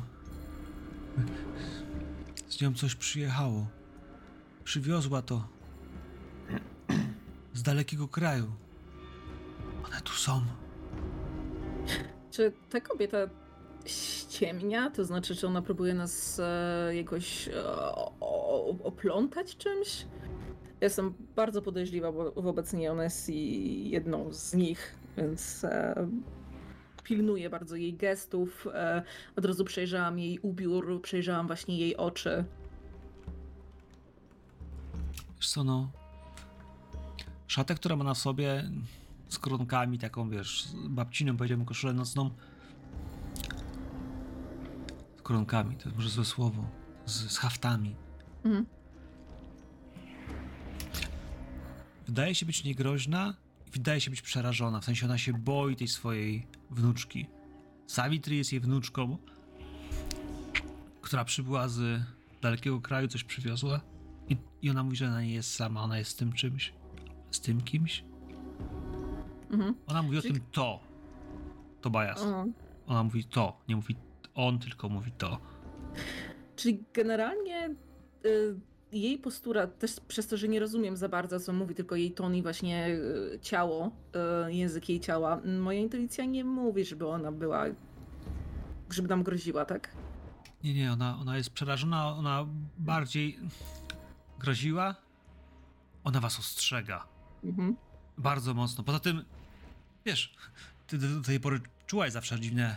Z 2.49 2.61
nią 2.61 2.75
coś 2.75 2.94
przyjechało. 2.94 3.67
Przywiozła 4.65 5.23
to. 5.23 5.49
Z 7.55 7.62
dalekiego 7.62 8.08
kraju. 8.08 8.47
One 9.86 10.00
tu 10.00 10.12
są. 10.12 10.41
Czy 12.31 12.52
ta 12.70 12.81
kobieta 12.81 13.18
ściemnia? 13.86 14.91
To 14.91 15.05
znaczy, 15.05 15.36
czy 15.36 15.47
ona 15.47 15.62
próbuje 15.62 15.94
nas 15.94 16.41
e, 16.41 16.97
jakoś 16.97 17.49
e, 17.49 17.52
o, 18.20 18.76
oplątać 18.82 19.57
czymś? 19.57 20.07
Jestem 20.81 21.15
bardzo 21.36 21.62
podejrzliwa 21.62 22.12
bo 22.12 22.32
wobec 22.32 22.73
niej. 22.73 22.89
Ona 22.89 23.05
jest 23.05 23.28
jedną 23.28 24.32
z 24.32 24.55
nich, 24.55 24.94
więc 25.16 25.65
e, 25.65 26.08
pilnuję 27.05 27.50
bardzo 27.50 27.76
jej 27.76 27.94
gestów. 27.94 28.68
E, 28.74 29.02
od 29.36 29.44
razu 29.44 29.65
przejrzałam 29.65 30.18
jej 30.18 30.39
ubiór, 30.39 31.02
przejrzałam 31.02 31.47
właśnie 31.47 31.78
jej 31.78 31.97
oczy. 31.97 32.44
Wiesz 35.43 35.51
co, 35.51 35.65
no... 35.65 35.91
Szatę, 37.47 37.75
która 37.75 37.97
ma 37.97 38.05
na 38.05 38.15
sobie 38.15 38.71
z 39.29 39.39
koronkami, 39.39 39.99
taką, 39.99 40.31
wiesz, 40.31 40.69
babciną, 40.89 41.37
powiedziałbym, 41.37 41.67
koszulę 41.67 41.93
nocną. 41.93 42.31
Z 45.17 45.23
koronkami, 45.23 45.77
to 45.77 45.85
jest 45.85 45.97
może 45.97 46.09
złe 46.09 46.25
słowo. 46.25 46.65
Z, 47.07 47.33
z 47.33 47.39
haftami. 47.39 47.97
Mhm. 48.45 48.67
Wydaje 52.07 52.35
się 52.35 52.47
być 52.47 52.65
niegroźna 52.65 53.35
i 53.67 53.71
wydaje 53.71 54.01
się 54.01 54.11
być 54.11 54.23
przerażona. 54.23 54.81
W 54.81 54.85
sensie 54.85 55.07
ona 55.07 55.19
się 55.19 55.33
boi 55.33 55.77
tej 55.77 55.89
swojej 55.89 56.47
wnuczki. 56.71 57.27
Savitri 57.87 58.37
jest 58.37 58.53
jej 58.53 58.61
wnuczką, 58.61 59.19
która 61.01 61.25
przybyła 61.25 61.69
z 61.69 62.03
dalekiego 62.43 62.81
kraju, 62.81 63.09
coś 63.09 63.25
przywiozła. 63.25 63.92
I, 64.33 64.36
I 64.62 64.70
ona 64.70 64.83
mówi, 64.83 64.97
że 64.97 65.07
ona 65.07 65.23
nie 65.23 65.35
jest 65.35 65.55
sama, 65.55 65.83
ona 65.83 65.99
jest 65.99 66.11
z 66.11 66.17
tym 66.17 66.33
czymś. 66.33 66.73
Z 67.31 67.41
tym 67.41 67.61
kimś. 67.61 68.05
Mhm. 69.51 69.75
Ona 69.86 70.02
mówi 70.02 70.19
o 70.19 70.23
Czyli- 70.23 70.35
tym 70.35 70.43
to. 70.52 70.81
To 71.81 71.91
Bajas. 71.91 72.23
O. 72.23 72.44
Ona 72.86 73.02
mówi 73.05 73.25
to, 73.25 73.61
nie 73.69 73.77
mówi 73.77 73.97
on, 74.35 74.59
tylko 74.59 74.89
mówi 74.89 75.12
to. 75.19 75.39
Czyli 76.57 76.85
generalnie 76.94 77.75
y, 78.27 78.55
jej 78.93 79.19
postura, 79.19 79.67
też 79.67 80.01
przez 80.09 80.27
to, 80.27 80.36
że 80.36 80.49
nie 80.49 80.61
rozumiem 80.61 80.97
za 80.97 81.09
bardzo, 81.09 81.41
co 81.41 81.52
mówi, 81.52 81.75
tylko 81.75 81.97
jej 81.97 82.12
ton 82.12 82.35
i 82.35 82.43
właśnie 82.43 82.89
y, 82.89 83.39
ciało, 83.43 83.91
y, 84.49 84.52
język 84.55 84.89
jej 84.89 85.01
ciała, 85.01 85.41
moja 85.61 85.81
intuicja 85.81 86.25
nie 86.25 86.44
mówi, 86.44 86.85
żeby 86.85 87.07
ona 87.09 87.33
była, 87.33 87.65
żeby 88.91 89.09
nam 89.09 89.23
groziła, 89.23 89.65
tak? 89.65 89.94
Nie, 90.65 90.75
nie, 90.75 90.93
ona, 90.93 91.19
ona 91.20 91.36
jest 91.36 91.51
przerażona, 91.51 92.17
ona 92.17 92.47
bardziej 92.78 93.39
groziła. 94.43 94.95
Ona 96.05 96.21
was 96.21 96.39
ostrzega. 96.39 97.07
Mhm. 97.45 97.77
Bardzo 98.19 98.55
mocno. 98.55 98.85
Poza 98.85 99.01
tym, 99.01 99.25
wiesz, 100.07 100.35
ty 100.87 100.99
do 100.99 101.21
tej 101.21 101.41
pory 101.41 101.61
czułaś 101.87 102.12
zawsze 102.12 102.41
dziwne, 102.41 102.77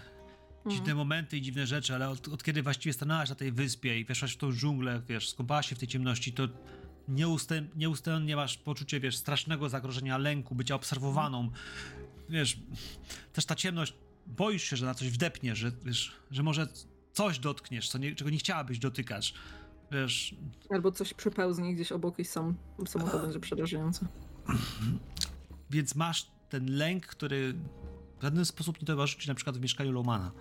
dziwne 0.65 0.79
Mhm. 0.79 0.97
momenty 0.97 1.37
i 1.37 1.41
dziwne 1.41 1.67
rzeczy, 1.67 1.95
ale 1.95 2.09
od, 2.09 2.27
od 2.27 2.43
kiedy 2.43 2.63
właściwie 2.63 2.93
stanęłaś 2.93 3.29
na 3.29 3.35
tej 3.35 3.51
wyspie 3.51 3.99
i 3.99 4.05
weszłaś 4.05 4.33
w 4.33 4.37
tą 4.37 4.53
dżunglę, 4.53 5.01
wiesz, 5.07 5.29
skąpałaś 5.29 5.69
się 5.69 5.75
w 5.75 5.79
tej 5.79 5.87
ciemności, 5.87 6.33
to 6.33 6.47
nieustęp, 7.07 7.75
nieustannie 7.75 8.35
masz 8.35 8.57
poczucie, 8.57 8.99
wiesz, 8.99 9.17
strasznego 9.17 9.69
zagrożenia, 9.69 10.17
lęku, 10.17 10.55
bycia 10.55 10.75
obserwowaną. 10.75 11.51
Wiesz, 12.29 12.57
też 13.33 13.45
ta 13.45 13.55
ciemność, 13.55 13.93
boisz 14.27 14.63
się, 14.63 14.77
że 14.77 14.85
na 14.85 14.93
coś 14.93 15.09
wdepniesz, 15.09 15.59
że, 15.59 15.71
wiesz, 15.85 16.15
że 16.31 16.43
może 16.43 16.67
coś 17.13 17.39
dotkniesz, 17.39 17.89
co 17.89 17.97
nie, 17.97 18.15
czego 18.15 18.29
nie 18.29 18.37
chciałabyś 18.37 18.79
dotykać. 18.79 19.33
Wiesz, 19.95 20.35
Albo 20.69 20.91
coś 20.91 21.13
przepełznie 21.13 21.75
gdzieś 21.75 21.91
obok 21.91 22.19
i 22.19 22.25
sam, 22.25 22.55
samo 22.87 23.07
to 23.07 23.19
będzie 23.19 23.39
przerażające. 23.39 24.05
Więc 25.69 25.95
masz 25.95 26.31
ten 26.49 26.77
lęk, 26.77 27.05
który 27.05 27.53
w 28.19 28.23
żaden 28.23 28.45
sposób 28.45 28.81
nie 28.81 28.87
towarzyszy 28.87 29.19
ci 29.19 29.27
na 29.27 29.35
przykład 29.35 29.57
w 29.57 29.61
mieszkaniu 29.61 29.91
Lomana. 29.91 30.31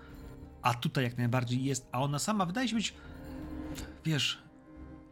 A 0.63 0.75
tutaj 0.75 1.05
jak 1.05 1.19
najbardziej 1.19 1.65
jest, 1.65 1.89
a 1.93 2.01
ona 2.01 2.19
sama 2.19 2.47
wydaje 2.47 2.69
się 2.69 2.77
być, 2.77 2.95
wiesz, 4.05 4.43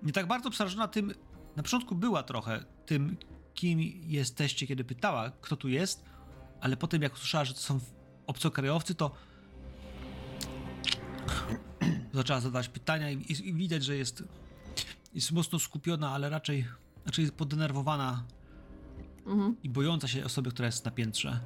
nie 0.03 0.13
tak 0.13 0.27
bardzo 0.27 0.51
przerażona 0.51 0.89
tym, 0.89 1.15
na 1.57 1.63
początku 1.63 1.95
była 1.95 2.23
trochę 2.23 2.65
tym, 2.87 3.17
kim 3.55 3.81
jesteście, 4.03 4.67
kiedy 4.67 4.85
pytała, 4.85 5.31
kto 5.41 5.57
tu 5.57 5.69
jest, 5.69 6.05
ale 6.61 6.77
potem 6.77 7.03
jak 7.03 7.15
usłyszała, 7.15 7.45
że 7.45 7.55
to 7.55 7.61
są 7.61 7.81
obcokrajowcy, 8.27 8.95
to 8.95 9.11
zaczęła 12.13 12.41
zadawać 12.41 12.69
pytania 12.69 13.11
i, 13.11 13.17
i, 13.17 13.49
i 13.49 13.55
widać, 13.55 13.85
że 13.85 13.97
jest, 13.97 14.25
jest 15.15 15.33
mocno 15.33 15.59
skupiona, 15.59 16.11
ale 16.11 16.31
raczej, 16.31 16.67
raczej 17.07 17.33
podenerwowana 17.33 18.25
Mhm. 19.27 19.57
i 19.63 19.69
bojąca 19.69 20.09
się 20.09 20.25
osoby, 20.25 20.51
która 20.51 20.67
jest 20.67 20.85
na 20.85 20.91
piętrze. 20.91 21.41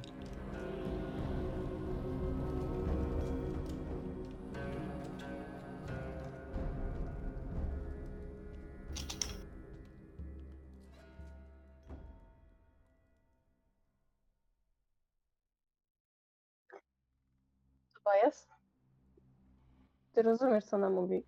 Ty 20.17 20.23
rozumiesz, 20.23 20.63
co 20.65 20.75
ona 20.77 20.89
mówi. 20.89 21.23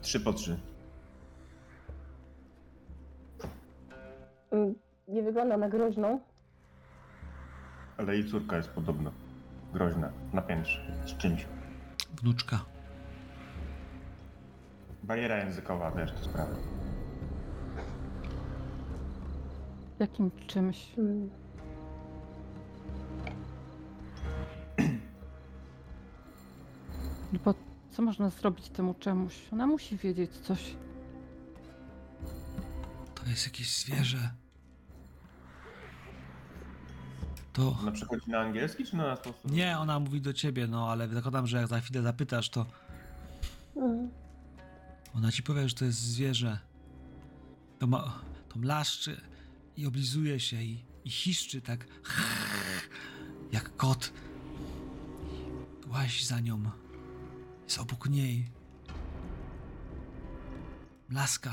Trzy 0.00 0.20
po 0.20 0.32
trzy. 0.32 0.60
Mm, 4.50 4.74
Nie 5.08 5.22
wygląda 5.22 5.56
na 5.56 5.68
groźną. 5.68 6.20
Ale 7.96 8.14
jej 8.14 8.28
córka 8.30 8.56
jest 8.56 8.68
podobno 8.68 9.12
groźna. 9.72 10.12
Na 10.32 10.42
piętrze. 10.42 10.96
Z 11.06 11.16
czymś. 11.16 11.46
Wnuczka. 12.22 12.64
Bariera 15.02 15.38
językowa, 15.38 15.90
wiesz, 15.90 16.12
to 16.12 16.18
sprawy. 16.24 16.56
Jakim 19.98 20.30
czymś. 20.46 20.98
Mm. 20.98 21.30
No 27.34 27.40
bo 27.44 27.54
co 27.90 28.02
można 28.02 28.30
zrobić 28.30 28.68
temu 28.68 28.94
czemuś? 28.94 29.34
Ona 29.52 29.66
musi 29.66 29.96
wiedzieć 29.96 30.30
coś. 30.30 30.76
To 33.14 33.26
jest 33.26 33.44
jakieś 33.44 33.76
zwierzę. 33.76 34.30
To. 37.52 37.76
Ona 37.80 37.92
przechodzi 37.92 38.30
na 38.30 38.38
angielski, 38.38 38.84
czy 38.84 38.96
na 38.96 39.06
nas 39.06 39.18
po 39.18 39.22
prostu? 39.32 39.48
Nie, 39.48 39.78
ona 39.78 40.00
mówi 40.00 40.20
do 40.20 40.32
ciebie, 40.32 40.66
no 40.66 40.90
ale 40.90 41.08
zakładam, 41.08 41.46
że 41.46 41.56
jak 41.56 41.66
za 41.66 41.80
chwilę 41.80 42.02
zapytasz, 42.02 42.50
to 42.50 42.66
ona 45.14 45.32
ci 45.32 45.42
powie, 45.42 45.68
że 45.68 45.74
to 45.74 45.84
jest 45.84 45.98
zwierzę. 45.98 46.58
To 47.78 47.86
ma. 47.86 48.20
To 48.48 48.58
mlaszczy 48.58 49.20
i 49.76 49.86
oblizuje 49.86 50.40
się 50.40 50.62
i, 50.62 50.84
i 51.04 51.10
hiszczy 51.10 51.60
tak. 51.60 51.86
Jak 53.52 53.76
kot. 53.76 54.12
Łaź 55.86 56.24
za 56.24 56.40
nią. 56.40 56.83
Jest 57.64 57.78
obok 57.80 58.08
niej. 58.08 58.44
Mlaska. 61.08 61.50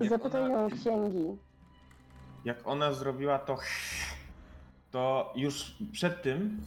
Jak 0.00 0.08
Zapytaj 0.10 0.42
ona- 0.42 0.54
ją 0.54 0.66
o 0.66 0.70
księgi. 0.70 1.38
Jak 2.44 2.66
ona 2.66 2.92
zrobiła 2.92 3.38
to, 3.38 3.58
to 4.90 5.32
już 5.36 5.76
przed 5.92 6.22
tym, 6.22 6.60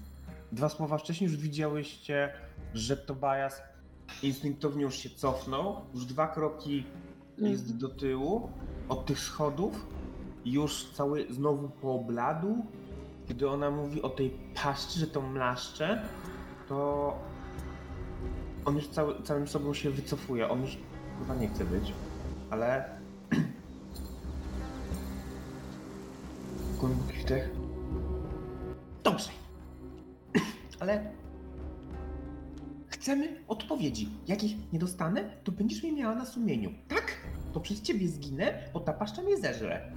dwa 0.51 0.69
słowa 0.69 0.97
wcześniej 0.97 1.29
już 1.29 1.39
widziałyście, 1.39 2.33
że 2.73 2.97
Tobias 2.97 3.61
instynktownie 4.23 4.81
już 4.83 4.95
się 4.95 5.09
cofnął, 5.09 5.81
już 5.93 6.05
dwa 6.05 6.27
kroki 6.27 6.83
jest 7.37 7.77
do 7.77 7.89
tyłu, 7.89 8.49
od 8.89 9.05
tych 9.05 9.19
schodów, 9.19 9.85
już 10.45 10.91
cały 10.91 11.27
znowu 11.29 11.69
pobladł. 11.69 12.65
Kiedy 13.27 13.49
ona 13.49 13.71
mówi 13.71 14.01
o 14.01 14.09
tej 14.09 14.29
paszczy, 14.63 14.99
że 14.99 15.07
to 15.07 15.21
mlaszcze, 15.21 16.03
to 16.69 17.17
on 18.65 18.75
już 18.75 18.87
cały, 18.87 19.23
całym 19.23 19.47
sobą 19.47 19.73
się 19.73 19.89
wycofuje. 19.89 20.49
On 20.49 20.61
już 20.61 20.77
chyba 21.19 21.35
nie 21.35 21.47
chce 21.47 21.65
być, 21.65 21.93
ale... 22.49 22.97
Głęboki 26.79 27.17
wdech. 27.17 27.49
Dobrze. 29.03 29.29
Ale 30.79 31.11
chcemy 32.87 33.43
odpowiedzi. 33.47 34.09
Jak 34.27 34.43
ich 34.43 34.73
nie 34.73 34.79
dostanę, 34.79 35.29
to 35.43 35.51
będziesz 35.51 35.83
mnie 35.83 35.91
miała 35.91 36.15
na 36.15 36.25
sumieniu. 36.25 36.71
Tak? 36.87 37.17
To 37.53 37.59
przez 37.59 37.81
ciebie 37.81 38.07
zginę, 38.07 38.69
bo 38.73 38.79
ta 38.79 38.93
paszcza 38.93 39.21
mnie 39.21 39.37
zeżre. 39.37 39.91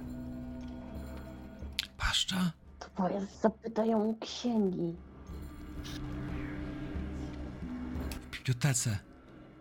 Paszcza? 1.97 2.51
Twoje 2.79 3.27
zapytają 3.41 4.15
księgi. 4.19 4.95
W 8.21 8.37
bibliotece. 8.37 8.99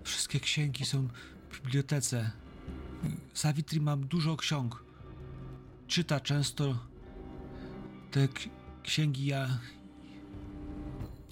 Wszystkie 0.04 0.40
księgi 0.40 0.84
są 0.86 1.08
w 1.50 1.60
bibliotece. 1.62 2.30
Savitri 3.34 3.80
mam 3.80 4.06
dużo 4.06 4.36
ksiąg. 4.36 4.84
Czyta 5.86 6.20
często 6.20 6.78
te 8.10 8.28
księgi. 8.82 9.26
Ja. 9.26 9.48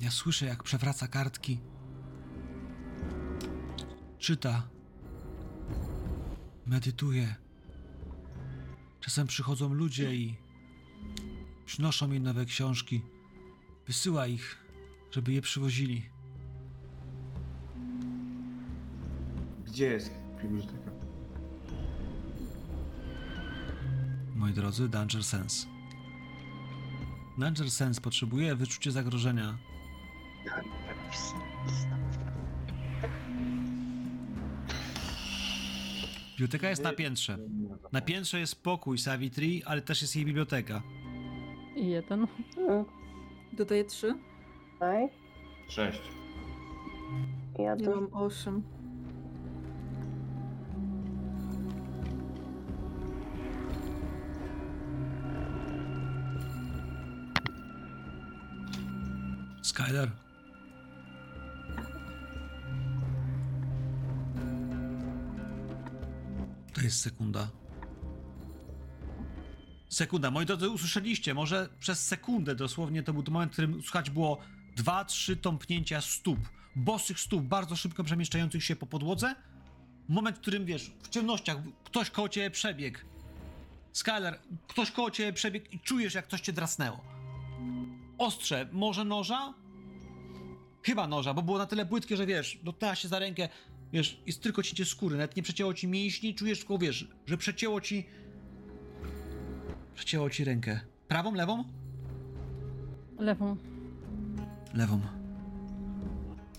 Ja 0.00 0.10
słyszę, 0.10 0.46
jak 0.46 0.62
przewraca 0.62 1.08
kartki. 1.08 1.60
Czyta. 4.18 4.68
Medytuje. 6.66 7.34
Czasem 9.00 9.26
przychodzą 9.26 9.74
ludzie 9.74 10.14
i 10.14 10.43
przynoszą 11.64 12.10
jej 12.10 12.20
nowe 12.20 12.44
książki. 12.44 13.02
Wysyła 13.86 14.26
ich, 14.26 14.58
żeby 15.10 15.32
je 15.32 15.42
przywozili. 15.42 16.02
Gdzie 19.64 19.86
jest 19.86 20.10
biblioteka? 20.42 20.90
Moi 24.34 24.52
drodzy, 24.52 24.88
Danger 24.88 25.24
Sense. 25.24 25.66
Danger 27.38 27.70
Sense 27.70 28.00
potrzebuje 28.00 28.56
wyczucie 28.56 28.92
zagrożenia. 28.92 29.58
Biblioteka 36.30 36.70
jest 36.70 36.82
na 36.82 36.92
piętrze. 36.92 37.38
Na 37.92 38.00
piętrze 38.00 38.40
jest 38.40 38.62
pokój 38.62 38.98
Savitri, 38.98 39.62
ale 39.64 39.82
też 39.82 40.02
jest 40.02 40.16
jej 40.16 40.24
biblioteka. 40.24 40.82
I 41.76 41.86
jeden. 41.90 42.26
Mm, 42.58 42.84
Dodaję 43.52 43.84
trzy. 43.84 44.14
Tutaj. 44.72 45.08
Sześć. 45.68 46.00
Ja 47.58 47.64
Ja 47.64 47.76
tu 47.76 47.90
mam 47.90 48.08
osiem. 48.12 48.62
Skyler. 59.62 60.08
To 66.74 66.80
jest 66.80 67.00
sekunda. 67.00 67.48
Sekunda. 69.94 70.30
Moi 70.30 70.46
drodzy, 70.46 70.70
usłyszeliście, 70.70 71.34
może 71.34 71.68
przez 71.80 72.06
sekundę 72.06 72.54
dosłownie 72.54 73.02
to 73.02 73.12
był 73.12 73.24
moment, 73.30 73.52
w 73.52 73.54
którym 73.54 73.82
słychać 73.82 74.10
było 74.10 74.38
dwa, 74.76 75.04
trzy 75.04 75.36
tąpnięcia 75.36 76.00
stóp. 76.00 76.38
Bosych 76.76 77.20
stóp, 77.20 77.42
bardzo 77.42 77.76
szybko 77.76 78.04
przemieszczających 78.04 78.64
się 78.64 78.76
po 78.76 78.86
podłodze. 78.86 79.34
Moment, 80.08 80.36
w 80.36 80.40
którym 80.40 80.64
wiesz, 80.64 80.92
w 81.02 81.08
ciemnościach 81.08 81.56
ktoś 81.84 82.10
koło 82.10 82.28
ciebie 82.28 82.50
przebiegł. 82.50 82.98
Skyler, 83.92 84.38
ktoś 84.68 84.90
koło 84.90 85.10
ciebie 85.10 85.32
przebiegł 85.32 85.66
i 85.72 85.80
czujesz, 85.80 86.14
jak 86.14 86.26
coś 86.26 86.40
cię 86.40 86.52
drasnęło. 86.52 87.04
Ostrze, 88.18 88.68
może 88.72 89.04
noża? 89.04 89.54
Chyba 90.82 91.06
noża, 91.06 91.34
bo 91.34 91.42
było 91.42 91.58
na 91.58 91.66
tyle 91.66 91.86
płytkie, 91.86 92.16
że 92.16 92.26
wiesz, 92.26 92.58
dotknęła 92.62 92.94
się 92.94 93.08
za 93.08 93.18
rękę, 93.18 93.48
wiesz, 93.92 94.18
jest 94.26 94.42
tylko 94.42 94.62
cięcie 94.62 94.84
skóry, 94.84 95.16
nawet 95.16 95.36
nie 95.36 95.42
przecięło 95.42 95.74
ci 95.74 95.88
mięśni, 95.88 96.34
czujesz 96.34 96.58
tylko, 96.58 96.78
wiesz, 96.78 97.08
że 97.26 97.38
przecięło 97.38 97.80
ci... 97.80 98.06
Przecięło 99.94 100.30
ci 100.30 100.44
rękę. 100.44 100.80
Prawą, 101.08 101.34
lewą? 101.34 101.64
Lewą. 103.18 103.56
Lewą. 104.74 105.00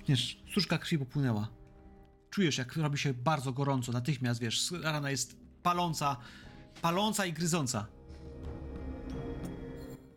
Wiesz, 0.07 0.41
stróżka 0.49 0.77
krwi 0.77 0.99
popłynęła. 0.99 1.47
Czujesz, 2.29 2.57
jak 2.57 2.75
robi 2.75 2.97
się 2.97 3.13
bardzo 3.13 3.53
gorąco, 3.53 3.91
natychmiast, 3.91 4.39
wiesz, 4.39 4.71
rana 4.83 5.11
jest 5.11 5.37
paląca, 5.63 6.17
paląca 6.81 7.25
i 7.25 7.33
gryząca. 7.33 7.87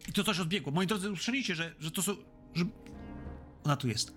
I 0.08 0.12
to 0.12 0.24
coś 0.24 0.40
odbiegło. 0.40 0.72
Moi 0.72 0.86
drodzy, 0.86 1.10
usłyszeliście, 1.10 1.55
że, 1.55 1.74
że 1.80 1.90
to 1.90 2.02
są... 2.02 2.16
Że... 2.55 2.64
Ona 3.64 3.76
tu 3.76 3.88
jest. 3.88 4.14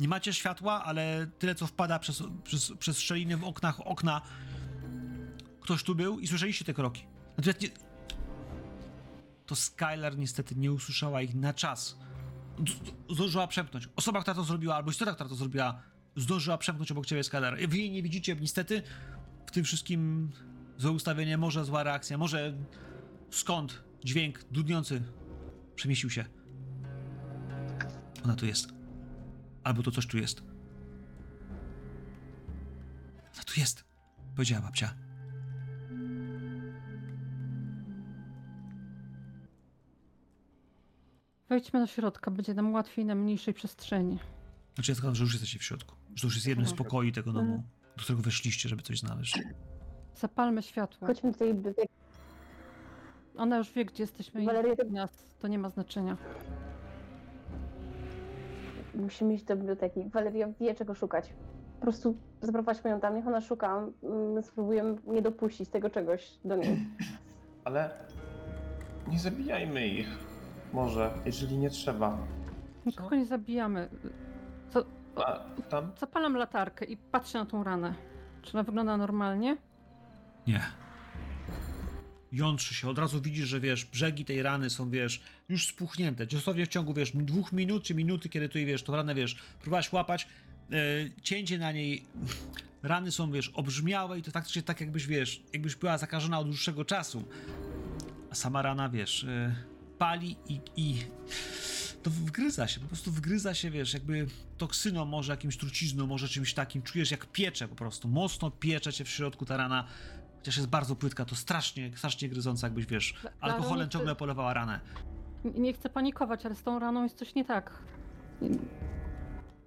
Nie 0.00 0.08
macie 0.08 0.32
światła, 0.32 0.84
ale 0.84 1.26
tyle, 1.38 1.54
co 1.54 1.66
wpada 1.66 1.98
przez, 1.98 2.22
przez, 2.44 2.72
przez 2.78 2.98
szczeliny 2.98 3.36
w 3.36 3.44
oknach 3.44 3.86
okna. 3.86 4.20
Ktoś 5.60 5.82
tu 5.82 5.94
był 5.94 6.20
i 6.20 6.26
słyszeliście 6.26 6.64
te 6.64 6.74
kroki. 6.74 7.06
Natomiast 7.36 7.60
nie... 7.60 7.68
To 9.50 9.56
Skylar 9.56 10.18
niestety 10.18 10.56
nie 10.56 10.72
usłyszała 10.72 11.22
ich 11.22 11.34
na 11.34 11.54
czas. 11.54 11.98
Zdążyła 13.10 13.46
przepchnąć. 13.46 13.88
Osoba, 13.96 14.20
która 14.20 14.34
to 14.34 14.44
zrobiła, 14.44 14.74
albo 14.74 14.90
istota, 14.90 15.14
która 15.14 15.28
to 15.28 15.34
zrobiła, 15.34 15.82
zdążyła 16.16 16.58
przepchnąć 16.58 16.92
obok 16.92 17.06
ciebie 17.06 17.24
Skylar. 17.24 17.68
Wy 17.68 17.78
jej 17.78 17.90
nie 17.90 18.02
widzicie, 18.02 18.36
niestety. 18.36 18.82
W 19.46 19.50
tym 19.50 19.64
wszystkim 19.64 20.30
złe 20.76 20.90
ustawienie, 20.90 21.38
może 21.38 21.64
zła 21.64 21.82
reakcja, 21.82 22.18
może 22.18 22.54
skąd 23.30 23.82
dźwięk 24.04 24.44
dudniący 24.50 25.02
przemieścił 25.74 26.10
się. 26.10 26.24
Ona 28.24 28.36
tu 28.36 28.46
jest. 28.46 28.68
Albo 29.64 29.82
to 29.82 29.90
coś 29.90 30.06
tu 30.06 30.18
jest. 30.18 30.42
Ona 33.34 33.42
tu 33.46 33.60
jest, 33.60 33.84
powiedziała 34.36 34.62
babcia. 34.62 35.09
Wejdźmy 41.50 41.80
do 41.80 41.86
środka, 41.86 42.30
będzie 42.30 42.54
nam 42.54 42.72
łatwiej 42.72 43.04
na 43.04 43.14
mniejszej 43.14 43.54
przestrzeni. 43.54 44.18
Znaczy 44.74 44.92
ja 45.04 45.14
że 45.14 45.22
już 45.24 45.32
jesteście 45.32 45.58
w 45.58 45.62
środku. 45.62 45.94
Że 46.14 46.20
to 46.22 46.26
już 46.26 46.34
jest 46.34 46.46
jednym 46.46 46.66
z 46.66 46.74
pokoi 46.74 47.12
tego 47.12 47.32
domu, 47.32 47.62
do 47.96 48.02
którego 48.02 48.22
weszliście, 48.22 48.68
żeby 48.68 48.82
coś 48.82 48.98
znaleźć. 49.00 49.42
Zapalmy 50.14 50.62
światło. 50.62 51.06
chodźmy 51.06 51.32
do 51.32 51.38
tej 51.38 51.54
biblioteki. 51.54 51.88
Ona 53.36 53.56
już 53.58 53.72
wie, 53.72 53.84
gdzie 53.84 54.02
jesteśmy 54.02 54.42
i 54.42 54.46
Waleria, 54.46 54.76
to- 54.76 54.84
nas 54.84 55.34
to 55.38 55.48
nie 55.48 55.58
ma 55.58 55.70
znaczenia. 55.70 56.16
Musimy 58.94 59.34
iść 59.34 59.44
do 59.44 59.56
biblioteki. 59.56 60.04
Waleria 60.12 60.48
wie, 60.60 60.74
czego 60.74 60.94
szukać. 60.94 61.32
Po 61.76 61.82
prostu 61.82 62.16
zaprowadźmy 62.40 62.90
ją 62.90 63.00
tam, 63.00 63.16
niech 63.16 63.26
ona 63.26 63.40
szuka. 63.40 63.86
mm, 64.02 64.42
Spróbujemy 64.42 64.96
nie 65.06 65.22
dopuścić 65.22 65.68
tego 65.68 65.90
czegoś 65.90 66.38
do 66.44 66.56
niej. 66.56 66.86
Ale 67.64 67.90
nie 69.08 69.18
zabijajmy 69.18 69.88
ich. 69.88 70.29
Może, 70.72 71.10
jeżeli 71.24 71.58
nie 71.58 71.70
trzeba. 71.70 72.18
Nikogo 72.86 73.16
nie 73.16 73.26
zabijamy. 73.26 73.88
Co, 74.72 74.84
A 75.16 75.38
tam? 75.68 75.92
zapalam 76.00 76.36
latarkę 76.36 76.84
i 76.84 76.96
patrzę 76.96 77.38
na 77.38 77.46
tą 77.46 77.64
ranę. 77.64 77.94
Czy 78.42 78.52
ona 78.52 78.62
wygląda 78.62 78.96
normalnie? 78.96 79.56
Nie. 80.46 80.60
Jątrzy 82.32 82.74
się, 82.74 82.88
od 82.88 82.98
razu 82.98 83.20
widzisz, 83.20 83.48
że 83.48 83.60
wiesz, 83.60 83.84
brzegi 83.84 84.24
tej 84.24 84.42
rany 84.42 84.70
są, 84.70 84.90
wiesz, 84.90 85.22
już 85.48 85.66
spuchnięte. 85.68 86.26
Dosłownie 86.26 86.66
w 86.66 86.68
ciągu, 86.68 86.94
wiesz, 86.94 87.12
dwóch 87.14 87.52
minut 87.52 87.82
czy 87.84 87.94
minuty, 87.94 88.28
kiedy 88.28 88.48
tu, 88.48 88.58
wiesz, 88.58 88.82
tą 88.82 88.96
ranę, 88.96 89.14
wiesz, 89.14 89.34
próbowałaś 89.60 89.92
łapać, 89.92 90.28
e, 90.72 90.76
cięcie 91.22 91.58
na 91.58 91.72
niej, 91.72 92.04
rany 92.82 93.10
są, 93.10 93.32
wiesz, 93.32 93.48
obrzmiałe 93.48 94.18
i 94.18 94.22
to 94.22 94.30
faktycznie 94.30 94.62
tak 94.62 94.80
jakbyś, 94.80 95.06
wiesz, 95.06 95.42
jakbyś 95.52 95.76
była 95.76 95.98
zakażona 95.98 96.38
od 96.38 96.46
dłuższego 96.46 96.84
czasu. 96.84 97.24
A 98.30 98.34
sama 98.34 98.62
rana, 98.62 98.88
wiesz, 98.88 99.24
e, 99.24 99.54
pali 100.00 100.36
i, 100.48 100.60
i 100.76 101.04
to 102.02 102.10
wgryza 102.10 102.66
się, 102.68 102.80
po 102.80 102.86
prostu 102.86 103.10
wgryza 103.10 103.54
się, 103.54 103.70
wiesz, 103.70 103.94
jakby 103.94 104.26
toksyną, 104.58 105.04
może 105.04 105.32
jakimś 105.32 105.56
trucizną, 105.56 106.06
może 106.06 106.28
czymś 106.28 106.54
takim. 106.54 106.82
Czujesz 106.82 107.10
jak 107.10 107.26
piecze 107.26 107.68
po 107.68 107.74
prostu, 107.74 108.08
mocno 108.08 108.50
piecze 108.50 108.92
cię 108.92 109.04
w 109.04 109.08
środku 109.08 109.44
ta 109.46 109.56
rana. 109.56 109.84
Chociaż 110.38 110.56
jest 110.56 110.68
bardzo 110.68 110.96
płytka, 110.96 111.24
to 111.24 111.34
strasznie, 111.34 111.90
strasznie 111.96 112.28
gryząca, 112.28 112.66
jakbyś, 112.66 112.86
wiesz, 112.86 113.14
Dla- 113.22 113.30
alkoholem 113.40 113.74
Klaro, 113.76 113.88
ciągle 113.90 114.14
ty- 114.14 114.18
polewała 114.18 114.54
ranę. 114.54 114.80
Nie, 115.44 115.50
nie 115.60 115.72
chcę 115.72 115.88
panikować, 115.88 116.46
ale 116.46 116.54
z 116.54 116.62
tą 116.62 116.78
raną 116.78 117.02
jest 117.02 117.16
coś 117.18 117.34
nie 117.34 117.44
tak. 117.44 117.72
I- 118.42 118.58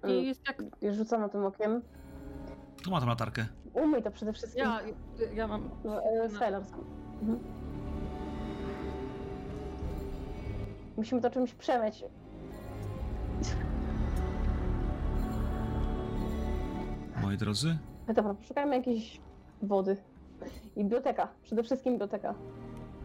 Mm. 0.02 0.24
jest 0.24 0.40
jak 0.46 0.62
Rzucam 0.94 1.20
na 1.20 1.28
tym 1.28 1.44
okiem. 1.44 1.82
Kto 2.78 2.90
ma 2.90 3.00
tą 3.00 3.06
latarkę? 3.06 3.46
umyj 3.74 4.02
to 4.02 4.10
przede 4.10 4.32
wszystkim. 4.32 4.64
Ja, 4.64 4.80
ja 5.34 5.48
mam. 5.48 5.70
No, 5.84 6.02
e. 6.02 6.22
Mhm. 7.22 7.63
Musimy 10.96 11.20
to 11.20 11.30
czymś 11.30 11.54
przemyć. 11.54 12.04
Moi 17.22 17.36
drodzy, 17.36 17.78
No 18.08 18.14
dobra, 18.14 18.34
poszukajmy 18.34 18.76
jakiejś 18.76 19.20
wody. 19.62 19.96
I 20.76 20.80
biblioteka. 20.84 21.28
Przede 21.42 21.62
wszystkim 21.62 21.92
biblioteka. 21.92 22.34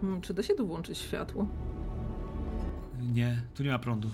Hmm, 0.02 0.22
czy 0.22 0.34
da 0.34 0.44
się 0.44 0.54
tu 0.56 0.68
włączyć 0.68 0.98
światło? 0.98 1.48
nie, 3.14 3.42
tu 3.56 3.64
nie 3.64 3.70
ma 3.72 3.80
prądu. 3.80 4.10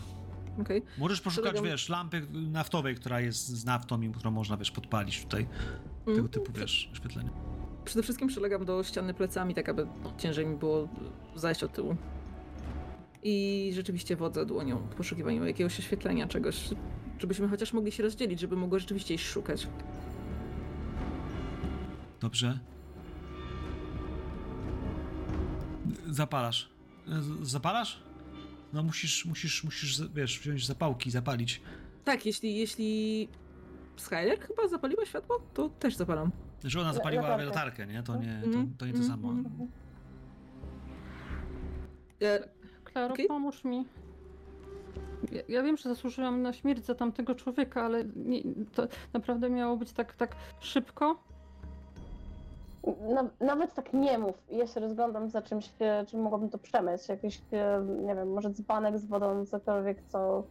Okej. 0.62 0.84
Możesz 0.98 1.22
poszukać, 1.22 1.62
wiesz, 1.62 1.90
lampy 1.90 2.22
naftowej, 2.32 2.96
która 2.96 3.20
jest 3.20 3.48
z 3.48 3.66
naftą 3.66 4.02
i 4.02 4.10
którą 4.10 4.32
można, 4.32 4.58
wiesz, 4.58 4.72
podpalić 4.72 5.24
tutaj. 5.24 5.48
Tego 6.06 6.18
Mm. 6.18 6.30
typu, 6.30 6.52
wiesz, 6.56 6.90
oświetlenie. 6.94 7.30
Przede 7.86 8.04
wszystkim 8.04 8.28
przylegam 8.28 8.66
do 8.66 8.84
ściany 8.84 9.14
plecami, 9.14 9.54
tak 9.56 9.70
aby 9.70 9.88
no, 10.04 10.14
ciężej 10.18 10.46
mi 10.46 10.56
było 10.56 10.88
zajść 11.36 11.64
od 11.64 11.74
tyłu. 11.74 11.96
I 13.28 13.72
rzeczywiście 13.74 14.16
wodzę 14.16 14.46
dłonią 14.46 14.78
w 14.78 14.96
poszukiwaniu 14.96 15.46
jakiegoś 15.46 15.80
oświetlenia, 15.80 16.28
czegoś, 16.28 16.70
żebyśmy 17.20 17.48
chociaż 17.48 17.74
mogli 17.74 17.92
się 17.92 18.04
rozdzielić, 18.04 18.40
żeby 18.40 18.56
mogło 18.56 18.80
rzeczywiście 18.80 19.14
iść 19.14 19.26
szukać. 19.26 19.68
Dobrze. 22.20 22.60
Zapalasz. 26.10 26.70
Z- 27.08 27.48
Zapalasz? 27.50 28.04
No 28.74 28.84
musisz, 28.84 29.26
musisz, 29.26 29.64
musisz, 29.64 30.02
wiesz, 30.10 30.40
wziąć 30.40 30.66
zapałki 30.66 31.12
zapalić. 31.12 31.62
Tak, 32.04 32.26
jeśli, 32.26 32.56
jeśli 32.56 33.28
Skyler 33.98 34.40
chyba 34.40 34.68
zapaliła 34.68 35.06
światło, 35.06 35.40
to 35.54 35.70
też 35.70 35.96
zapalam. 35.96 36.32
Że 36.64 36.82
ona 36.82 36.94
zapaliła 36.94 37.22
latarkę. 37.24 37.46
latarkę, 37.46 37.88
nie? 37.88 38.04
To 38.04 38.16
nie, 38.16 38.40
to, 38.42 38.48
Mhm, 38.48 38.74
to 38.78 38.86
nie 38.86 38.94
to 38.94 39.00
mhm, 39.00 39.22
samo. 39.22 39.34
Klaro, 42.96 43.14
Okej. 43.14 43.28
pomóż 43.28 43.64
mi. 43.64 43.86
Ja, 45.32 45.42
ja 45.50 45.64
wiem, 45.64 45.78
że 45.78 45.90
zasłużyłam 45.90 46.42
na 46.42 46.54
śmierć 46.54 46.86
za 46.86 46.96
tamtego 46.96 47.36
człowieka, 47.36 47.84
ale 47.84 48.04
nie, 48.16 48.42
to 48.76 48.84
naprawdę 49.14 49.50
miało 49.50 49.78
być 49.78 49.92
tak, 49.92 50.16
tak 50.16 50.36
szybko. 50.60 51.16
Na, 53.14 53.30
nawet 53.46 53.74
tak 53.74 53.94
nie 53.94 54.18
mów. 54.18 54.36
Ja 54.52 54.68
się 54.68 54.80
rozglądam 54.80 55.30
za 55.30 55.42
czymś, 55.42 55.70
e, 55.80 56.06
czym 56.06 56.22
mogłabym 56.22 56.50
to 56.50 56.58
przemyć. 56.58 57.08
Jakiś, 57.10 57.42
e, 57.52 57.82
nie 58.06 58.16
wiem, 58.16 58.34
może 58.34 58.50
dzbanek 58.50 59.00
z 59.00 59.06
wodą, 59.06 59.46
cokolwiek, 59.46 59.98
co 60.08 60.44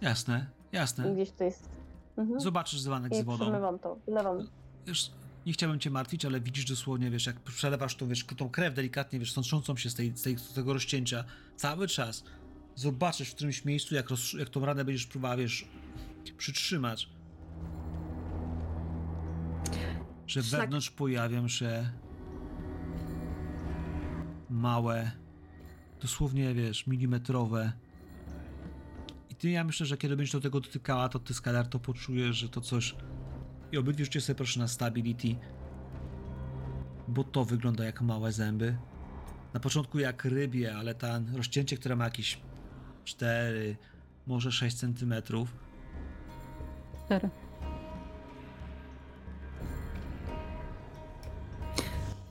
Jasne, 0.00 0.46
jasne. 0.72 1.12
gdzieś 1.12 1.30
tu 1.30 1.44
jest. 1.44 1.68
Mhm. 2.16 2.40
Zobaczysz 2.40 2.82
dzbanek 2.82 3.14
z 3.14 3.20
I 3.20 3.24
wodą. 3.24 3.44
przemywam 3.44 3.78
to, 3.78 3.96
wlewam. 4.06 4.48
Wiesz, 4.86 5.12
nie 5.46 5.52
chciałbym 5.52 5.80
cię 5.80 5.90
martwić, 5.90 6.24
ale 6.24 6.40
widzisz 6.40 6.64
dosłownie, 6.64 7.10
wiesz, 7.10 7.26
jak 7.26 7.40
przelewasz 7.40 7.96
tą, 7.96 8.08
wiesz, 8.08 8.24
tą 8.36 8.48
krew 8.50 8.74
delikatnie, 8.74 9.18
wiesz, 9.18 9.32
sączącą 9.32 9.76
się 9.76 9.90
z, 9.90 9.94
tej, 9.94 10.16
z, 10.16 10.22
tej, 10.22 10.38
z 10.38 10.52
tego 10.52 10.72
rozcięcia 10.72 11.24
cały 11.56 11.88
czas. 11.88 12.24
Zobaczysz 12.74 13.30
w 13.30 13.34
którymś 13.34 13.64
miejscu, 13.64 13.94
jak, 13.94 14.10
roz, 14.10 14.32
jak 14.32 14.48
tą 14.48 14.64
ranę 14.64 14.84
będziesz 14.84 15.06
próbowała, 15.06 15.36
wiesz, 15.36 15.64
przytrzymać. 16.38 17.08
Że 20.26 20.42
Szlak. 20.42 20.60
wewnątrz 20.60 20.90
pojawią 20.90 21.48
się 21.48 21.90
małe, 24.50 25.10
dosłownie, 26.00 26.54
wiesz, 26.54 26.86
milimetrowe. 26.86 27.72
I 29.30 29.34
ty, 29.34 29.50
ja 29.50 29.64
myślę, 29.64 29.86
że 29.86 29.96
kiedy 29.96 30.16
będziesz 30.16 30.32
do 30.32 30.40
tego 30.40 30.60
dotykała, 30.60 31.08
to 31.08 31.18
ty, 31.18 31.34
Skylar, 31.34 31.66
to 31.66 31.78
poczujesz, 31.78 32.36
że 32.36 32.48
to 32.48 32.60
coś... 32.60 32.94
I 33.72 33.78
obydwie 33.78 34.04
rzućcie 34.04 34.20
sobie 34.20 34.36
proszę 34.36 34.60
na 34.60 34.68
stability. 34.68 35.36
Bo 37.08 37.24
to 37.24 37.44
wygląda 37.44 37.84
jak 37.84 38.00
małe 38.02 38.32
zęby. 38.32 38.76
Na 39.54 39.60
początku 39.60 39.98
jak 39.98 40.24
rybie, 40.24 40.76
ale 40.76 40.94
ta 40.94 41.20
rozcięcie, 41.34 41.76
które 41.76 41.96
ma 41.96 42.04
jakieś 42.04 42.40
4, 43.04 43.76
może 44.26 44.52
6 44.52 44.76
centymetrów. 44.76 45.56
Cztery. 47.04 47.30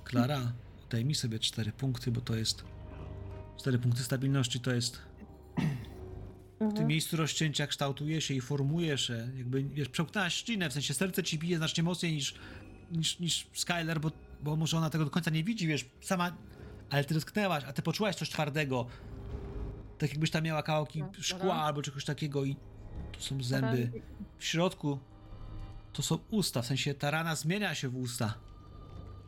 Klara, 0.03 0.52
daj 0.90 1.06
mi 1.06 1.16
sobie 1.16 1.40
4 1.40 1.72
punkty, 1.72 2.11
bo 2.11 2.22
to 2.22 2.36
jest. 2.36 2.64
4 3.58 3.80
punkty 3.80 4.03
stabilności 4.03 4.60
to 4.60 4.72
jest. 4.72 5.10
W 6.61 6.64
tym 6.64 6.69
Mhm. 6.69 6.88
miejscu 6.88 7.17
rozcięcia 7.17 7.67
kształtuje 7.67 8.22
się 8.22 8.33
i 8.33 8.41
formuje 8.41 8.98
się. 8.98 9.30
Jakby, 9.38 9.64
wiesz, 9.64 9.90
przełknęłaś 9.90 10.33
ślinę, 10.35 10.69
w 10.69 10.73
sensie 10.73 10.93
serce 10.93 11.23
ci 11.23 11.40
bije 11.40 11.57
znacznie 11.57 11.83
mocniej 11.83 12.14
niż, 12.14 12.35
niż, 12.91 13.19
niż 13.19 13.48
Skyler, 13.53 13.99
bo, 14.01 14.11
bo 14.43 14.56
może 14.56 14.77
ona 14.77 14.90
tego 14.90 15.06
do 15.06 15.11
końca 15.11 15.31
nie 15.31 15.43
widzi, 15.43 15.67
wiesz, 15.67 15.85
sama. 16.01 16.31
Ale 16.90 17.03
ty 17.03 17.14
dotknęłaś, 17.14 17.64
a 17.64 17.73
ty 17.73 17.81
poczułaś 17.81 18.15
coś 18.15 18.30
twardego. 18.30 18.88
Tak 19.98 20.09
jakbyś 20.09 20.31
tam 20.31 20.43
miała 20.43 20.64
kawałki 20.64 20.99
Dobra. 20.99 21.22
szkła 21.22 21.56
albo 21.56 21.81
czegoś 21.81 22.06
takiego 22.06 22.45
i 22.45 22.56
to 23.11 23.19
są 23.22 23.43
zęby. 23.43 23.91
W 24.38 24.45
środku 24.45 24.99
to 25.93 26.01
są 26.03 26.17
usta, 26.31 26.61
w 26.61 26.65
sensie 26.65 26.93
ta 26.93 27.11
rana 27.11 27.35
zmienia 27.35 27.75
się 27.75 27.90
w 27.90 27.95
usta. 27.98 28.33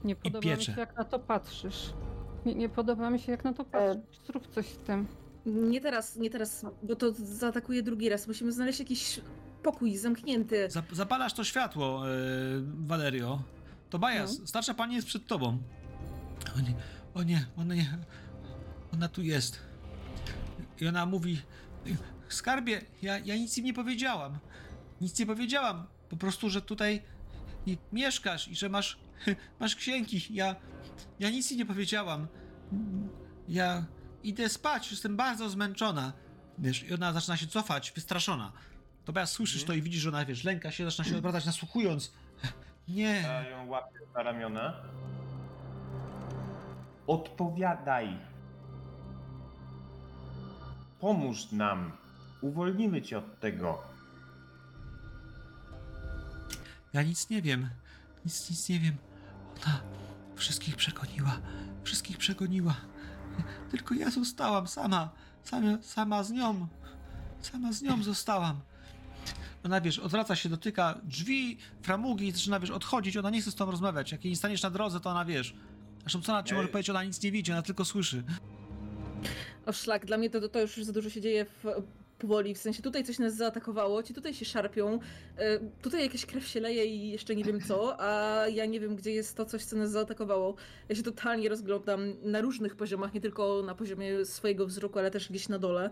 Nie 0.04 0.16
podoba 0.16 0.38
mi 0.40 0.44
piecze. 0.44 0.74
się, 0.74 0.80
jak 0.80 0.96
na 0.98 1.04
to 1.04 1.20
patrzysz. 1.20 1.94
Nie, 2.46 2.56
nie 2.56 2.70
podoba 2.70 3.10
mi 3.10 3.20
się, 3.20 3.32
jak 3.32 3.44
na 3.44 3.54
to 3.54 3.66
patrzysz. 3.66 4.20
Zrób 4.28 4.48
coś 4.48 4.66
z 4.66 4.78
tym. 4.78 5.08
Nie 5.46 5.82
teraz, 5.82 6.16
nie 6.16 6.30
teraz, 6.30 6.66
bo 6.84 6.96
to 6.96 7.12
zaatakuje 7.18 7.84
drugi 7.84 8.10
raz. 8.10 8.28
Musimy 8.28 8.52
znaleźć 8.52 8.80
jakiś 8.80 9.20
pokój 9.64 9.98
zamknięty. 9.98 10.68
Zap- 10.68 10.96
Zapalasz 10.96 11.34
to 11.34 11.44
światło, 11.44 12.08
yy, 12.08 12.14
Valerio. 12.66 13.44
Tobias, 13.90 14.40
starsza 14.46 14.74
pani 14.74 14.96
jest 14.96 15.08
przed 15.08 15.28
tobą. 15.28 15.58
O 16.58 16.60
nie, 16.62 16.74
o 17.14 17.24
nie, 17.24 17.46
ona 17.58 17.76
nie. 17.76 17.98
Ona 18.94 19.08
tu 19.08 19.22
jest. 19.22 19.60
I 20.82 20.88
ona 20.88 21.06
mówi: 21.06 21.42
Skarbie, 22.30 22.82
ja, 23.02 23.20
ja 23.20 23.36
nic 23.36 23.58
im 23.58 23.66
nie 23.66 23.74
powiedziałam. 23.74 24.38
Nic 25.02 25.20
nie 25.20 25.26
powiedziałam. 25.26 25.86
Po 26.10 26.18
prostu, 26.18 26.50
że 26.50 26.62
tutaj 26.62 27.02
mieszkasz 27.94 28.48
i 28.48 28.56
że 28.56 28.70
masz, 28.70 29.00
masz 29.60 29.76
księgi. 29.76 30.22
Ja, 30.30 30.56
ja 31.20 31.30
nic 31.30 31.52
im 31.52 31.58
nie 31.58 31.66
powiedziałam. 31.66 32.28
Ja 33.50 33.86
idę 34.24 34.50
spać, 34.50 34.92
jestem 34.92 35.18
bardzo 35.18 35.50
zmęczona. 35.50 36.14
Wiesz, 36.58 36.84
i 36.84 36.94
ona 36.94 37.14
zaczyna 37.14 37.38
się 37.38 37.48
cofać, 37.48 37.92
wystraszona. 37.92 38.52
Tobias, 39.06 39.32
słyszysz 39.32 39.64
to 39.64 39.74
i 39.74 39.82
widzisz, 39.82 40.02
że 40.02 40.10
ona, 40.10 40.26
wiesz, 40.26 40.44
lęka 40.44 40.72
się, 40.72 40.86
zaczyna 40.86 41.06
się 41.06 41.16
odwracać, 41.18 41.46
nasłuchując. 41.46 42.14
Nie. 42.88 43.22
Ja 43.22 43.50
ją 43.50 43.68
łapię 43.68 44.00
za 44.14 44.24
ramiona. 44.24 44.74
Odpowiadaj. 47.08 48.18
Pomóż 51.00 51.52
nam. 51.52 51.92
Uwolnimy 52.42 53.02
cię 53.02 53.18
od 53.18 53.40
tego. 53.40 53.82
Ja 56.94 57.04
nic 57.04 57.30
nie 57.30 57.42
wiem. 57.42 57.70
Nic, 58.26 58.50
nic 58.50 58.70
nie 58.70 58.80
wiem. 58.80 58.96
Ona 59.64 59.82
wszystkich 60.36 60.76
przegoniła. 60.76 61.38
Wszystkich 61.84 62.18
przegoniła. 62.18 62.76
Tylko 63.72 63.96
ja 63.96 64.12
zostałam 64.12 64.68
sama. 64.68 65.10
Sama, 65.44 65.78
sama 65.82 66.24
z 66.24 66.32
nią. 66.32 66.68
Sama 67.42 67.74
z 67.74 67.82
nią 67.82 68.04
zostałam. 68.04 68.60
Ona, 69.66 69.82
wiesz, 69.82 70.00
odwraca 70.00 70.36
się, 70.36 70.50
dotyka 70.50 71.00
drzwi, 71.04 71.58
framugi 71.82 72.28
i 72.28 72.32
zaczyna, 72.32 72.60
wiesz, 72.60 72.70
odchodzić. 72.70 73.18
Ona 73.18 73.30
nie 73.30 73.42
chce 73.42 73.52
z 73.52 73.56
tobą 73.56 73.72
rozmawiać. 73.72 74.12
Jak 74.12 74.26
jej 74.26 74.32
nie 74.32 74.38
staniesz 74.38 74.64
na 74.64 74.70
drodze, 74.70 75.00
to 75.00 75.10
ona, 75.10 75.26
wiesz... 75.26 75.56
Zresztą 76.02 76.22
co 76.22 76.32
ona 76.32 76.44
ci 76.44 76.54
może 76.54 76.68
powiedzieć? 76.68 76.90
Ona 76.90 77.04
nic 77.04 77.24
nie 77.24 77.32
widzi, 77.32 77.52
ona 77.52 77.62
tylko 77.62 77.86
słyszy. 77.86 78.24
O 79.66 79.74
szlak, 79.74 80.06
dla 80.06 80.18
mnie 80.18 80.30
to, 80.30 80.50
to 80.50 80.62
już 80.62 80.76
za 80.76 80.94
dużo 80.94 81.10
się 81.10 81.22
dzieje 81.22 81.46
w, 81.46 81.66
powoli, 82.24 82.56
w 82.56 82.58
sensie 82.58 82.82
tutaj 82.82 83.04
coś 83.04 83.20
nas 83.20 83.36
zaatakowało, 83.36 84.04
ci 84.04 84.14
tutaj 84.14 84.34
się 84.34 84.46
szarpią, 84.46 85.00
e, 85.38 85.60
tutaj 85.82 86.04
jakaś 86.04 86.26
krew 86.26 86.48
się 86.48 86.60
leje 86.60 86.86
i 86.86 87.10
jeszcze 87.12 87.36
nie 87.36 87.44
wiem 87.44 87.62
co, 87.62 87.96
a 88.00 88.48
ja 88.48 88.66
nie 88.66 88.80
wiem 88.80 88.96
gdzie 88.96 89.12
jest 89.12 89.38
to 89.38 89.46
coś, 89.46 89.64
co 89.66 89.76
nas 89.76 89.92
zaatakowało. 89.92 90.56
Ja 90.90 90.96
się 90.96 91.04
totalnie 91.04 91.50
rozglądam 91.50 92.14
na 92.24 92.42
różnych 92.42 92.76
poziomach, 92.76 93.14
nie 93.14 93.22
tylko 93.22 93.62
na 93.66 93.76
poziomie 93.76 94.26
swojego 94.26 94.66
wzroku, 94.68 95.00
ale 95.00 95.12
też 95.12 95.30
gdzieś 95.30 95.50
na 95.50 95.60
dole. 95.60 95.90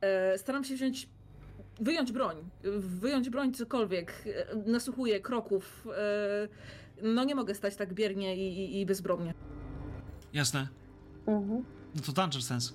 E, 0.00 0.38
Staram 0.38 0.64
się 0.64 0.74
wziąć, 0.74 1.08
wyjąć 1.80 2.12
broń, 2.12 2.36
wyjąć 2.78 3.30
broń 3.30 3.52
cokolwiek, 3.54 4.24
e, 4.26 4.56
nasłuchuję 4.70 5.20
kroków, 5.20 5.88
no 7.02 7.24
nie 7.24 7.34
mogę 7.34 7.54
stać 7.54 7.76
tak 7.76 7.94
biernie 7.94 8.36
i, 8.36 8.58
i, 8.58 8.80
i 8.80 8.86
bezbronnie. 8.86 9.34
Jasne. 10.32 10.68
Mhm. 11.26 11.64
No 11.94 12.02
to 12.06 12.12
Danger 12.12 12.42
Sense. 12.42 12.72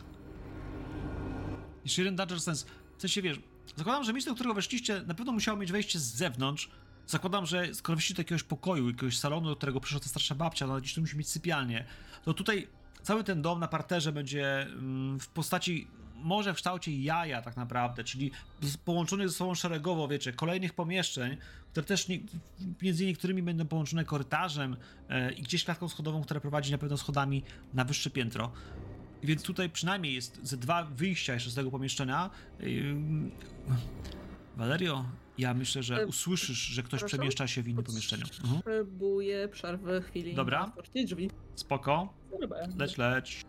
Jeszcze 1.85 2.01
jeden 2.01 2.15
Danger 2.15 2.41
Sense. 2.41 2.65
W 2.97 3.01
sensie, 3.01 3.21
wiesz, 3.21 3.39
zakładam, 3.75 4.03
że 4.03 4.13
miejsce, 4.13 4.31
do 4.31 4.35
którego 4.35 4.53
weszliście, 4.53 5.01
na 5.07 5.13
pewno 5.13 5.31
musiało 5.31 5.57
mieć 5.57 5.71
wejście 5.71 5.99
z 5.99 6.03
zewnątrz. 6.03 6.69
Zakładam, 7.07 7.45
że 7.45 7.75
skoro 7.75 7.95
weszliście 7.95 8.15
do 8.15 8.19
jakiegoś 8.19 8.43
pokoju, 8.43 8.87
jakiegoś 8.87 9.17
salonu, 9.17 9.49
do 9.49 9.55
którego 9.55 9.79
przyszła 9.79 9.99
ta 9.99 10.09
starsza 10.09 10.35
babcia, 10.35 10.67
no 10.67 10.77
gdzieś 10.77 10.93
tu 10.93 11.01
musi 11.01 11.17
mieć 11.17 11.29
sypialnię, 11.29 11.85
to 12.23 12.33
tutaj 12.33 12.67
cały 13.03 13.23
ten 13.23 13.41
dom 13.41 13.59
na 13.59 13.67
parterze 13.67 14.11
będzie 14.11 14.61
mm, 14.61 15.19
w 15.19 15.27
postaci 15.27 15.87
może 16.15 16.53
w 16.53 16.55
kształcie 16.55 17.01
jaja 17.01 17.41
tak 17.41 17.57
naprawdę, 17.57 18.03
czyli 18.03 18.31
połączonych 18.85 19.29
ze 19.29 19.35
sobą 19.35 19.55
szeregowo, 19.55 20.07
wiecie, 20.07 20.33
kolejnych 20.33 20.73
pomieszczeń, 20.73 21.37
które 21.71 21.85
też 21.85 22.07
nie, 22.07 22.19
między 22.81 23.05
niektórymi 23.05 23.43
będą 23.43 23.67
połączone 23.67 24.05
korytarzem 24.05 24.77
e, 25.09 25.31
i 25.31 25.41
gdzieś 25.41 25.63
klatką 25.63 25.89
schodową, 25.89 26.23
która 26.23 26.39
prowadzi 26.39 26.71
na 26.71 26.77
pewno 26.77 26.97
schodami 26.97 27.43
na 27.73 27.85
wyższe 27.85 28.09
piętro. 28.09 28.51
Więc 29.23 29.43
tutaj 29.43 29.69
przynajmniej 29.69 30.13
jest 30.13 30.39
ze 30.43 30.57
dwa 30.57 30.83
wyjścia 30.83 31.33
jeszcze 31.33 31.49
z 31.49 31.55
tego 31.55 31.71
pomieszczenia. 31.71 32.29
Valerio, 34.57 35.05
ja 35.37 35.53
myślę, 35.53 35.83
że 35.83 36.07
usłyszysz, 36.07 36.57
że 36.57 36.83
ktoś 36.83 36.99
proszę? 36.99 37.17
przemieszcza 37.17 37.47
się 37.47 37.61
w 37.61 37.67
innym 37.67 37.83
pomieszczeniu. 37.83 38.23
Mhm. 38.23 38.61
Potrzebuję 38.61 39.47
przerwy 39.47 40.01
chwili. 40.01 40.35
Dobra. 40.35 40.71
drzwi. 41.05 41.29
Spoko, 41.55 42.13
leć, 42.77 42.97
leć. 42.97 43.41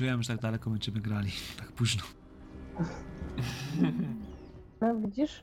Liczyłem, 0.00 0.22
że 0.22 0.28
tak 0.32 0.40
daleko 0.42 0.70
będziemy 0.70 1.00
grali, 1.00 1.30
tak 1.58 1.72
późno. 1.72 2.02
No 4.80 4.96
widzisz? 4.96 5.42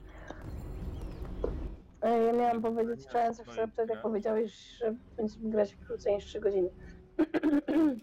Ja 2.04 2.34
miałam 2.34 2.62
powiedzieć 2.62 3.08
często, 3.12 3.54
że 3.54 3.68
wtedy 3.68 3.94
jak 3.94 4.02
powiedziałeś, 4.02 4.78
że 4.80 4.96
będziemy 5.18 5.50
grać 5.50 5.76
krócej 5.76 6.16
niż 6.16 6.26
3 6.26 6.40
godziny. 6.40 6.70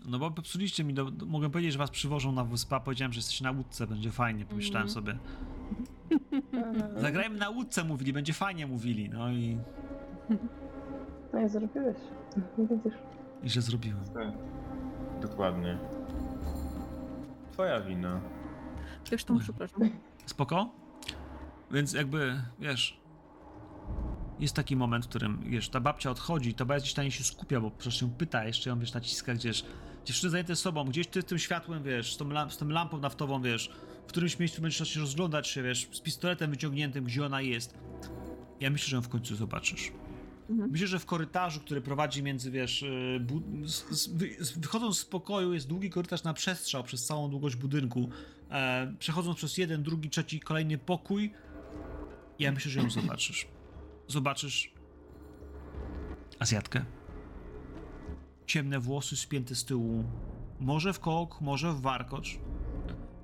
No 0.08 0.18
bo 0.18 0.30
popsuliście 0.30 0.84
mi, 0.84 0.94
do, 0.94 1.10
do, 1.10 1.26
mogę 1.26 1.50
powiedzieć, 1.50 1.72
że 1.72 1.78
was 1.78 1.90
przywożą 1.90 2.32
na 2.32 2.44
wyspę, 2.44 2.80
powiedziałem, 2.84 3.12
że 3.12 3.18
jesteście 3.18 3.44
na 3.44 3.50
łódce, 3.50 3.86
będzie 3.86 4.10
fajnie, 4.10 4.44
pomyślałem 4.44 4.88
Mhm. 4.88 4.94
sobie. 5.04 5.18
Mhm. 6.52 7.00
Zagrajmy 7.00 7.38
na 7.38 7.48
łódce, 7.50 7.84
mówili, 7.84 8.12
będzie 8.12 8.32
fajnie, 8.32 8.66
mówili, 8.66 9.08
no 9.10 9.30
i, 9.32 9.58
No 11.32 11.40
i 11.40 11.48
zrobiłeś. 11.48 11.96
Widzisz. 12.58 12.98
i 13.42 13.50
że 13.50 13.60
zrobiłem. 13.62 13.98
Tak. 14.14 14.28
Dokładnie. 15.22 15.78
Twoja 17.54 17.80
wina. 17.80 18.20
Zresztą 19.08 19.38
przepraszam. 19.38 19.90
Spoko? 20.26 20.70
Więc 21.70 21.92
jakby, 21.92 22.42
wiesz, 22.58 23.00
jest 24.40 24.54
taki 24.54 24.76
moment, 24.76 25.04
w 25.04 25.08
którym, 25.08 25.42
wiesz, 25.50 25.68
ta 25.68 25.80
babcia 25.80 26.10
odchodzi, 26.10 26.54
to 26.54 26.66
gdzieś 26.66 26.94
tam 26.94 27.10
się 27.10 27.24
skupia, 27.24 27.60
bo 27.60 27.70
przecież 27.70 28.02
ją 28.02 28.10
pyta, 28.10 28.44
jeszcze 28.44 28.70
ją, 28.70 28.78
wiesz, 28.78 28.94
naciska 28.94 29.34
gdzieś. 29.34 29.64
Dziewczyny 30.04 30.30
zajęte 30.30 30.56
sobą, 30.56 30.84
gdzieś 30.84 31.06
ty 31.06 31.22
z 31.22 31.24
tym 31.24 31.38
światłem, 31.38 31.82
wiesz, 31.82 32.14
z 32.14 32.16
tą, 32.16 32.28
lamp, 32.28 32.52
z 32.52 32.56
tą 32.56 32.68
lampą 32.68 32.98
naftową, 32.98 33.42
wiesz, 33.42 33.70
w 34.04 34.08
którymś 34.08 34.38
miejscu 34.38 34.62
będziesz 34.62 34.88
się 34.88 35.00
rozglądać 35.00 35.48
się, 35.48 35.62
wiesz, 35.62 35.88
z 35.92 36.00
pistoletem 36.00 36.50
wyciągniętym, 36.50 37.04
gdzie 37.04 37.26
ona 37.26 37.40
jest. 37.40 37.78
Ja 38.60 38.70
myślę, 38.70 38.88
że 38.88 38.96
ją 38.96 39.02
w 39.02 39.08
końcu 39.08 39.36
zobaczysz. 39.36 39.92
Mhm. 40.50 40.70
Myślę, 40.70 40.86
że 40.86 40.98
w 40.98 41.06
korytarzu, 41.06 41.60
który 41.60 41.80
prowadzi 41.80 42.22
między, 42.22 42.50
wiesz, 42.50 42.82
y, 42.82 43.26
z, 43.64 43.90
z, 44.40 44.58
wychodząc 44.58 44.98
z 44.98 45.04
pokoju 45.04 45.54
jest 45.54 45.66
długi 45.66 45.90
korytarz 45.90 46.22
na 46.22 46.34
przestrzał 46.34 46.84
przez 46.84 47.06
całą 47.06 47.30
długość 47.30 47.56
budynku. 47.56 48.08
E, 48.50 48.94
przechodząc 48.98 49.36
przez 49.36 49.58
jeden, 49.58 49.82
drugi, 49.82 50.10
trzeci, 50.10 50.40
kolejny 50.40 50.78
pokój, 50.78 51.32
ja 52.38 52.52
myślę, 52.52 52.70
że 52.70 52.80
ją 52.80 52.90
zobaczysz. 53.00 53.46
Zobaczysz 54.08 54.72
Azjatkę. 56.38 56.84
Ciemne 58.46 58.80
włosy 58.80 59.16
spięte 59.16 59.54
z 59.54 59.64
tyłu. 59.64 60.04
Może 60.60 60.92
w 60.92 61.00
kok, 61.00 61.40
może 61.40 61.72
w 61.72 61.80
warkocz. 61.80 62.38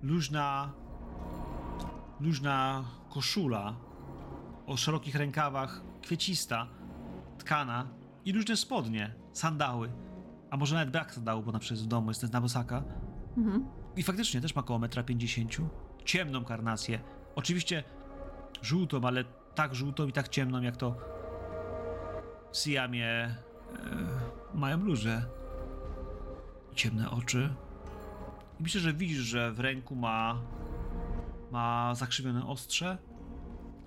Luźna, 0.02 0.72
luźna 2.20 2.84
koszula 3.10 3.76
o 4.66 4.76
szerokich 4.76 5.14
rękawach, 5.14 5.82
kwiecista, 6.02 6.66
tkana 7.50 7.88
i 8.24 8.32
luźne 8.32 8.56
spodnie, 8.56 9.14
sandały. 9.32 9.90
A 10.50 10.56
może 10.56 10.74
nawet 10.74 10.90
brak 10.90 11.14
sandału, 11.14 11.42
bo 11.42 11.52
na 11.52 11.58
przykład 11.58 11.84
w 11.84 11.86
domu 11.86 12.10
jest 12.10 12.32
na 12.32 12.40
bosaka. 12.40 12.82
Mhm. 13.36 13.66
I 13.96 14.02
faktycznie 14.02 14.40
też 14.40 14.54
ma 14.54 14.60
około 14.60 14.78
1,50 14.78 15.60
m. 15.60 15.68
Ciemną 16.04 16.44
karnację. 16.44 17.00
Oczywiście 17.34 17.84
żółtą, 18.62 19.00
ale 19.04 19.24
tak 19.54 19.74
żółtą 19.74 20.06
i 20.06 20.12
tak 20.12 20.28
ciemną, 20.28 20.62
jak 20.62 20.76
to 20.76 20.94
w 22.52 22.56
Siamie 22.56 23.06
e, 23.06 23.34
mają 24.54 24.76
ludzie. 24.76 25.22
Ciemne 26.74 27.10
oczy. 27.10 27.54
I 28.60 28.62
myślę, 28.62 28.80
że 28.80 28.92
widzisz, 28.92 29.18
że 29.18 29.52
w 29.52 29.60
ręku 29.60 29.96
ma 29.96 30.40
ma 31.50 31.94
zakrzywione 31.94 32.46
ostrze. 32.46 32.98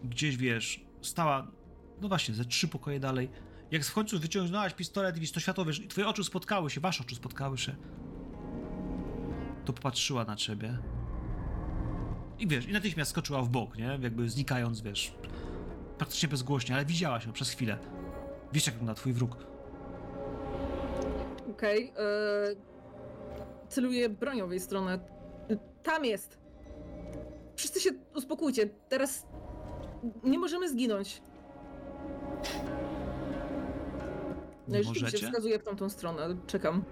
Gdzieś, 0.03 0.37
wiesz, 0.37 0.85
stała, 1.01 1.47
no 2.01 2.07
właśnie, 2.07 2.35
ze 2.35 2.45
trzy 2.45 2.67
pokoje 2.67 2.99
dalej. 2.99 3.29
Jak 3.73 3.83
w 3.83 3.93
końcu 3.93 4.19
wyciągnęłaś 4.19 4.73
pistolet 4.73 5.17
i 5.17 5.19
widzisz 5.19 5.33
to 5.33 5.39
światło, 5.39 5.65
wiesz, 5.65 5.79
i 5.79 5.87
twoje 5.87 6.07
oczy 6.07 6.23
spotkały 6.23 6.69
się, 6.69 6.81
wasze 6.81 7.03
oczy 7.03 7.15
spotkały 7.15 7.57
się 7.57 7.75
to 9.65 9.73
popatrzyła 9.73 10.25
na 10.25 10.35
ciebie. 10.35 10.77
I 12.39 12.47
wiesz, 12.47 12.67
i 12.67 12.71
natychmiast 12.71 13.11
skoczyła 13.11 13.41
w 13.41 13.49
bok, 13.49 13.77
nie? 13.77 13.99
Jakby 14.01 14.29
znikając, 14.29 14.81
wiesz, 14.81 15.13
praktycznie 15.97 16.29
bezgłośnie, 16.29 16.75
ale 16.75 16.85
widziałaś 16.85 17.25
ją 17.25 17.31
przez 17.33 17.49
chwilę. 17.49 17.77
Wiesz, 18.53 18.65
jak 18.65 18.75
wygląda 18.75 18.93
twój 18.93 19.13
wróg. 19.13 19.37
Okej. 21.51 21.93
e, 21.97 23.69
celuję 23.69 24.09
bronią 24.09 24.47
w 24.47 24.51
jej 24.51 24.59
stronę. 24.59 24.99
Tam 25.83 26.05
jest! 26.05 26.37
Wszyscy 27.55 27.79
się 27.79 27.89
uspokójcie. 28.15 28.69
Teraz 28.89 29.25
nie 30.23 30.39
możemy 30.39 30.69
zginąć. 30.69 31.21
No 34.67 34.73
Nie 34.77 34.83
rzeczywiście 34.83 35.05
możecie? 35.05 35.27
wskazuję 35.27 35.59
w 35.59 35.63
tamtą 35.63 35.89
stronę. 35.89 36.35
Czekam. 36.47 36.83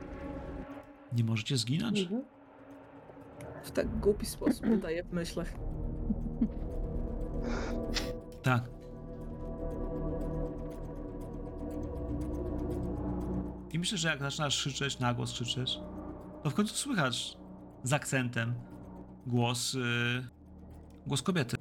Nie 1.13 1.23
możecie 1.23 1.57
zginąć? 1.57 1.99
Mhm. 1.99 2.23
W 3.63 3.71
tak 3.71 3.99
głupi 3.99 4.25
sposób 4.25 4.65
udaję 4.69 5.03
w 5.03 5.13
myślach. 5.13 5.53
Tak. 8.43 8.69
I 13.71 13.79
myślę, 13.79 13.97
że 13.97 14.09
jak 14.09 14.19
zaczynasz 14.19 14.57
krzyczeć, 14.57 14.99
na 14.99 15.13
głos 15.13 15.33
krzyczeć, 15.33 15.79
to 16.43 16.49
w 16.49 16.53
końcu 16.53 16.75
słychać 16.75 17.37
z 17.83 17.93
akcentem 17.93 18.53
głos, 19.27 19.73
yy, 19.73 20.27
głos 21.07 21.21
kobiety. 21.21 21.57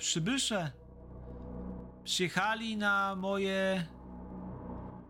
Przybysze 0.00 0.70
przyjechali 2.04 2.76
na 2.76 3.16
moje 3.16 3.86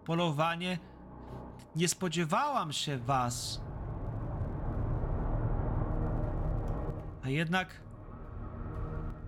polowanie. 0.05 0.79
Nie 1.77 1.89
spodziewałam 1.89 2.73
się 2.73 2.99
was. 2.99 3.61
A 7.23 7.29
jednak. 7.29 7.81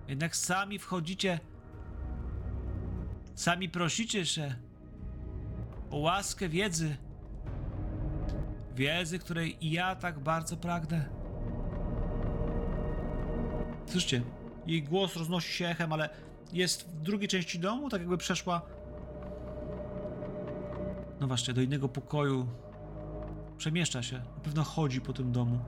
Jednak 0.07 0.35
sami 0.35 0.79
wchodzicie. 0.79 1.39
Sami 3.35 3.69
prosicie 3.69 4.25
się 4.25 4.55
o 5.91 5.97
łaskę 5.97 6.49
wiedzy. 6.49 6.97
Wiedzy, 8.75 9.19
której 9.19 9.57
ja 9.61 9.95
tak 9.95 10.19
bardzo 10.19 10.57
pragnę. 10.57 11.09
Słyszycie, 13.85 14.21
jej 14.67 14.83
głos 14.83 15.15
roznosi 15.15 15.53
się 15.53 15.67
echem, 15.67 15.93
ale 15.93 16.09
jest 16.53 16.89
w 16.89 17.01
drugiej 17.01 17.27
części 17.27 17.59
domu, 17.59 17.89
tak 17.89 18.01
jakby 18.01 18.17
przeszła. 18.17 18.61
No 21.19 21.27
właśnie, 21.27 21.53
do 21.53 21.61
innego 21.61 21.89
pokoju. 21.89 22.47
Przemieszcza 23.57 24.03
się. 24.03 24.15
Na 24.15 24.41
pewno 24.43 24.63
chodzi 24.63 25.01
po 25.01 25.13
tym 25.13 25.31
domu 25.31 25.59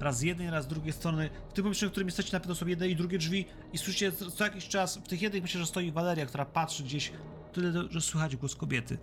raz 0.00 0.18
z 0.18 0.22
jednej, 0.22 0.50
raz 0.50 0.64
z 0.64 0.68
drugiej 0.68 0.92
strony. 0.92 1.30
W 1.48 1.52
tym 1.52 1.64
pomieszczeniu, 1.64 1.90
w 1.90 1.92
którym 1.92 2.08
jesteście, 2.08 2.32
na 2.32 2.40
pewno 2.40 2.54
są 2.54 2.66
jedne 2.66 2.88
i 2.88 2.96
drugie 2.96 3.18
drzwi 3.18 3.44
i 3.72 3.78
słyszycie 3.78 4.12
co 4.12 4.44
jakiś 4.44 4.68
czas, 4.68 4.96
w 4.96 5.08
tych 5.08 5.22
jednych 5.22 5.42
myślę, 5.42 5.60
że 5.60 5.66
stoi 5.66 5.92
Waleria, 5.92 6.26
która 6.26 6.44
patrzy 6.44 6.82
gdzieś, 6.82 7.12
tyle, 7.52 7.72
że 7.90 8.00
słychać 8.00 8.36
głos 8.36 8.56
kobiety. 8.56 8.98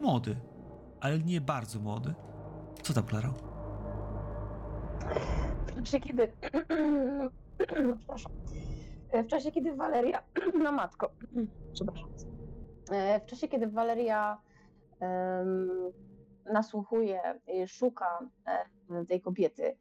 Młody, 0.00 0.36
ale 1.00 1.18
nie 1.18 1.40
bardzo 1.40 1.80
młody. 1.80 2.14
Co 2.82 2.92
tam, 2.92 3.04
Klaro? 3.04 3.34
Czasie 5.84 6.00
kiedy. 6.00 6.32
Przepraszam. 7.58 8.32
W 9.12 9.26
czasie 9.26 9.52
kiedy 9.52 9.74
Waleria 9.74 10.22
No 10.64 10.72
matko. 10.72 11.10
Przepraszam. 11.74 12.08
E, 12.90 13.20
W 13.20 13.26
czasie, 13.26 13.48
kiedy 13.48 13.66
Waleria 13.66 14.38
em, 15.00 15.70
nasłuchuje, 16.52 17.40
szuka 17.66 18.18
tej 19.08 19.20
kobiety, 19.20 19.76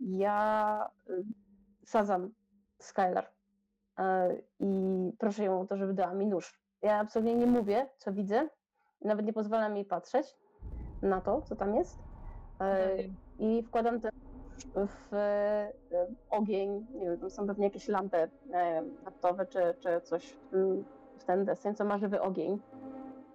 ja 0.00 0.90
sadzam 1.84 2.30
Skylar 2.78 3.30
e, 3.98 4.36
i 4.60 5.12
proszę 5.18 5.44
ją 5.44 5.60
o 5.60 5.66
to, 5.66 5.76
żeby 5.76 5.94
dała 5.94 6.14
mi 6.14 6.26
nóż. 6.26 6.60
Ja 6.82 6.98
absolutnie 6.98 7.34
nie 7.34 7.46
mówię, 7.46 7.88
co 7.98 8.12
widzę, 8.12 8.48
nawet 9.00 9.26
nie 9.26 9.32
pozwalam 9.32 9.76
jej 9.76 9.84
patrzeć 9.84 10.26
na 11.02 11.20
to, 11.20 11.42
co 11.42 11.56
tam 11.56 11.74
jest. 11.74 11.98
E, 12.60 12.96
I 13.38 13.62
wkładam 13.62 14.00
ten 14.00 14.10
w 14.76 15.16
ogień, 16.30 16.86
nie 16.94 17.04
wiem, 17.04 17.30
są 17.30 17.46
pewnie 17.46 17.64
jakieś 17.64 17.88
lampy 17.88 18.28
naftowe 19.04 19.46
czy, 19.46 19.60
czy 19.80 20.00
coś 20.00 20.36
w, 20.52 20.84
ten 21.26 21.44
deseń, 21.44 21.74
co 21.74 21.84
ma 21.84 21.98
żywy 21.98 22.20
ogień. 22.20 22.58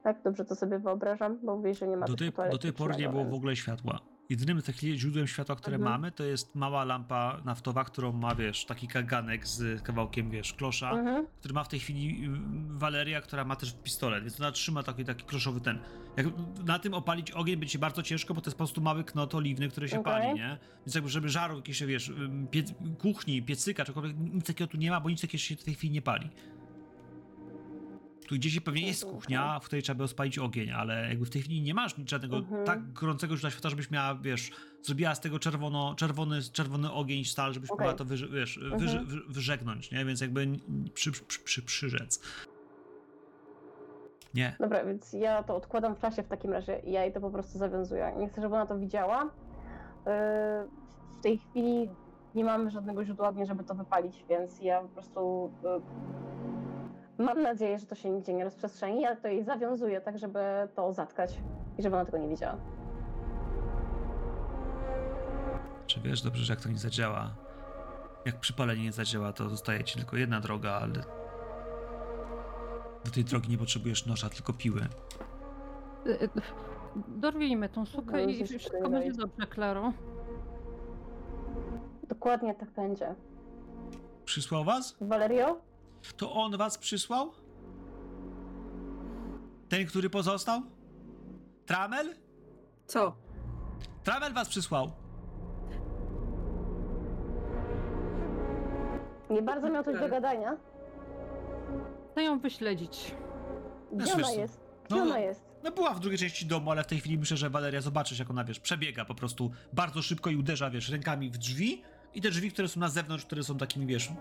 Tak, 0.04 0.22
dobrze 0.22 0.46
to 0.46 0.56
sobie 0.56 0.80
wyobrażam, 0.80 1.40
bo 1.44 1.56
mówisz, 1.56 1.80
że 1.80 1.88
nie 1.88 1.98
ma 1.98 2.06
Do 2.06 2.16
tej, 2.16 2.32
do 2.52 2.58
tej 2.58 2.74
pory 2.74 2.96
nie 2.96 3.10
było 3.10 3.26
w 3.26 3.34
ogóle 3.34 3.56
światła. 3.56 4.00
Jedynym 4.30 4.62
takich 4.62 5.00
źródłem 5.00 5.28
światła, 5.28 5.56
które 5.56 5.76
Mhm. 5.76 5.92
mamy, 5.94 6.12
to 6.12 6.24
jest 6.24 6.56
mała 6.56 6.84
lampa 6.86 7.42
naftowa, 7.46 7.84
którą 7.84 8.12
ma, 8.12 8.36
wiesz, 8.36 8.66
taki 8.66 8.88
kaganek 8.88 9.48
z 9.48 9.82
kawałkiem, 9.84 10.30
wiesz, 10.30 10.54
klosza, 10.54 10.92
Mhm. 10.92 11.26
który 11.40 11.54
ma 11.54 11.64
w 11.64 11.68
tej 11.68 11.80
chwili 11.80 12.26
y, 12.26 12.30
Waleria, 12.80 13.22
która 13.22 13.46
ma 13.46 13.56
też 13.56 13.76
pistolet, 13.84 14.24
więc 14.24 14.40
ona 14.40 14.52
trzyma 14.52 14.84
taki, 14.84 15.06
taki 15.06 15.24
kloszowy 15.26 15.62
ten. 15.62 15.80
Jak 16.18 16.28
na 16.66 16.80
tym 16.80 16.94
opalić 16.94 17.32
ogień 17.32 17.58
będzie 17.58 17.80
bardzo 17.80 18.04
ciężko, 18.04 18.34
bo 18.34 18.42
to 18.42 18.50
jest 18.50 18.56
po 18.58 18.64
prostu 18.64 18.82
mały 18.82 19.04
knot 19.04 19.36
oliwny, 19.36 19.70
który 19.70 19.90
się 19.90 20.00
Okej. 20.00 20.14
pali, 20.14 20.34
nie? 20.40 20.58
Więc 20.86 20.96
jakby, 20.96 21.10
żeby 21.10 21.30
żaru 21.30 21.56
jakieś, 21.56 21.84
wiesz, 21.84 22.12
pie, 22.52 22.64
kuchni, 23.00 23.42
piecyka, 23.44 23.86
czegokolwiek, 23.86 24.18
nic 24.20 24.46
takiego 24.46 24.68
tu 24.72 24.78
nie 24.78 24.92
ma, 24.92 25.00
bo 25.00 25.10
nic 25.10 25.22
takiego 25.22 25.42
się 25.42 25.56
w 25.56 25.64
tej 25.64 25.74
chwili 25.74 25.94
nie 25.94 26.02
pali. 26.02 26.30
Tu 28.28 28.36
gdzieś 28.36 28.60
pewnie 28.60 28.82
jest 28.88 29.04
Okej. 29.04 29.16
kuchnia, 29.16 29.60
w 29.60 29.66
której 29.66 29.84
trzeba 29.84 29.98
było 29.98 30.08
spalić 30.08 30.40
ogień, 30.40 30.72
ale 30.72 31.10
jakby 31.10 31.26
w 31.26 31.30
tej 31.30 31.42
chwili 31.42 31.62
nie 31.62 31.74
masz 31.74 31.96
żadnego 32.06 32.38
Mhm. 32.38 32.66
tak 32.66 32.94
gorącego 32.94 33.34
źródła 33.36 33.50
światła, 33.52 33.70
żebyś 33.70 33.92
miała, 33.92 34.16
wiesz, 34.16 34.52
zrobiła 34.84 35.16
z 35.16 35.20
tego 35.22 35.40
czerwono, 35.40 35.96
czerwony, 35.96 36.42
czerwony 36.54 36.92
ogień 36.92 37.26
stal, 37.26 37.54
żebyś 37.54 37.70
Okej. 37.72 37.86
mogła 37.88 37.98
to 37.98 38.06
wyż, 38.06 38.28
wiesz, 38.28 38.58
Mhm. 38.58 38.80
wyż, 38.82 38.96
wy, 39.06 39.34
wyżegnąć, 39.34 39.92
nie? 39.92 40.06
Więc 40.06 40.22
jakby 40.22 40.48
przy, 40.94 41.12
przy, 41.12 41.40
przy, 41.40 41.62
przyrzec. 41.62 42.22
Nie. 44.34 44.56
Dobra, 44.60 44.86
więc 44.86 45.14
ja 45.14 45.44
to 45.44 45.56
odkładam 45.56 45.96
w 45.96 46.00
czasie 46.00 46.24
w 46.24 46.28
takim 46.28 46.52
razie 46.54 46.80
i 46.80 46.92
ja 46.92 47.04
jej 47.04 47.14
to 47.14 47.22
po 47.22 47.30
prostu 47.30 47.58
zawiązuję. 47.58 48.14
Nie 48.18 48.30
chcę, 48.30 48.42
żeby 48.42 48.56
ona 48.56 48.66
to 48.66 48.78
widziała. 48.80 49.24
Yy, 49.24 49.32
W 51.20 51.24
tej 51.24 51.38
chwili 51.38 51.90
nie 52.36 52.44
mamy 52.44 52.72
żadnego 52.72 53.06
źródła 53.06 53.30
ognia, 53.30 53.46
żeby 53.46 53.64
to 53.64 53.76
wypalić, 53.76 54.26
więc 54.30 54.62
ja 54.62 54.82
po 54.82 54.88
prostu 54.88 55.52
yy, 55.64 55.82
mam 57.18 57.42
nadzieję, 57.42 57.80
że 57.80 57.86
to 57.86 57.96
się 57.96 58.10
nigdzie 58.10 58.34
nie 58.34 58.44
rozprzestrzeni. 58.44 59.02
Ja 59.02 59.16
to 59.16 59.28
jej 59.28 59.44
zawiązuję 59.44 60.02
tak, 60.02 60.18
żeby 60.18 60.40
to 60.76 60.94
zatkać 60.94 61.40
i 61.78 61.84
żeby 61.84 61.96
ona 61.96 62.06
tego 62.06 62.18
nie 62.18 62.30
widziała. 62.30 62.58
Czy 65.88 66.00
wiesz 66.02 66.22
dobrze, 66.22 66.44
że 66.44 66.54
jak 66.54 66.62
to 66.62 66.70
nie 66.70 66.78
zadziała, 66.78 67.36
jak 68.26 68.40
przypalenie 68.40 68.84
nie 68.84 68.92
zadziała, 68.92 69.34
to 69.34 69.50
zostaje 69.50 69.84
ci 69.84 69.98
tylko 69.98 70.18
jedna 70.18 70.40
droga, 70.40 70.72
ale 70.72 70.94
do 73.06 73.12
tej 73.14 73.24
drogi 73.24 73.50
nie 73.50 73.58
potrzebujesz 73.58 74.06
noża, 74.06 74.30
tylko 74.30 74.54
piły. 74.54 74.82
Y, 76.06 76.24
y, 76.24 76.30
Dorwijmy 77.08 77.70
tą 77.70 77.86
sukę 77.86 78.12
No, 78.12 78.20
i 78.30 78.46
wszystko 78.46 78.90
będzie 78.90 79.14
dobrze, 79.14 79.48
Klaro. 79.48 79.94
Dokładnie 82.08 82.56
tak 82.56 82.72
będzie. 82.72 83.16
Przysłał 84.26 84.64
was? 84.64 84.98
Valerio? 85.02 85.62
To 86.18 86.34
on 86.34 86.58
was 86.58 86.78
przysłał? 86.78 87.32
Ten, 89.70 89.86
który 89.88 90.10
pozostał? 90.10 90.62
Tramel? 91.66 92.16
Co? 92.86 93.16
Tramel 94.04 94.34
was 94.34 94.50
przysłał. 94.50 94.92
Nie 99.30 99.42
bardzo 99.42 99.70
miał 99.70 99.84
coś 99.84 100.00
do 100.00 100.10
gadania. 100.10 100.58
Chcę 102.12 102.24
ją 102.24 102.40
wyśledzić. 102.40 103.16
Gdzie 103.92 104.06
wiesz 104.06 104.14
ona 104.26 104.32
jest? 104.32 104.60
Gdzie 104.86 104.96
no- 104.96 105.02
ona 105.02 105.20
jest? 105.20 105.48
No 105.64 105.72
była 105.72 105.94
w 105.94 106.00
drugiej 106.00 106.20
części 106.20 106.46
domu, 106.46 106.72
ale 106.72 106.84
w 106.84 106.88
tej 106.88 107.00
chwili 107.00 107.18
myślę, 107.18 107.38
że 107.38 107.50
Waleria 107.50 107.82
zobaczysz, 107.82 108.20
jak 108.20 108.30
ona, 108.30 108.44
wiesz, 108.44 108.60
przebiega 108.60 109.06
po 109.06 109.16
prostu 109.16 109.52
bardzo 109.74 110.02
szybko 110.02 110.30
i 110.30 110.36
uderza, 110.36 110.70
wiesz, 110.70 110.90
rękami 110.90 111.30
w 111.30 111.38
drzwi 111.38 111.82
i 112.14 112.22
te 112.22 112.30
drzwi, 112.30 112.52
które 112.52 112.68
są 112.68 112.80
na 112.80 112.90
zewnątrz, 112.90 113.26
które 113.26 113.44
są 113.44 113.58
takimi, 113.58 113.86
wiesz, 113.86 114.12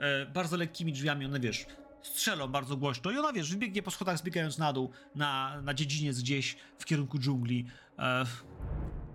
e, 0.00 0.26
bardzo 0.26 0.56
lekkimi 0.56 0.92
drzwiami, 0.92 1.26
one, 1.26 1.40
wiesz, 1.40 1.66
strzelą 2.02 2.48
bardzo 2.48 2.76
głośno 2.76 3.10
i 3.10 3.18
ona, 3.18 3.32
wiesz, 3.32 3.50
wybiegnie 3.50 3.82
po 3.82 3.90
schodach, 3.90 4.18
zbiegając 4.18 4.58
na 4.58 4.72
dół, 4.72 4.90
na, 5.14 5.60
na 5.62 5.74
dziedziniec 5.74 6.20
gdzieś 6.20 6.56
w 6.78 6.84
kierunku 6.84 7.18
dżungli. 7.18 7.66
E, 7.98 8.24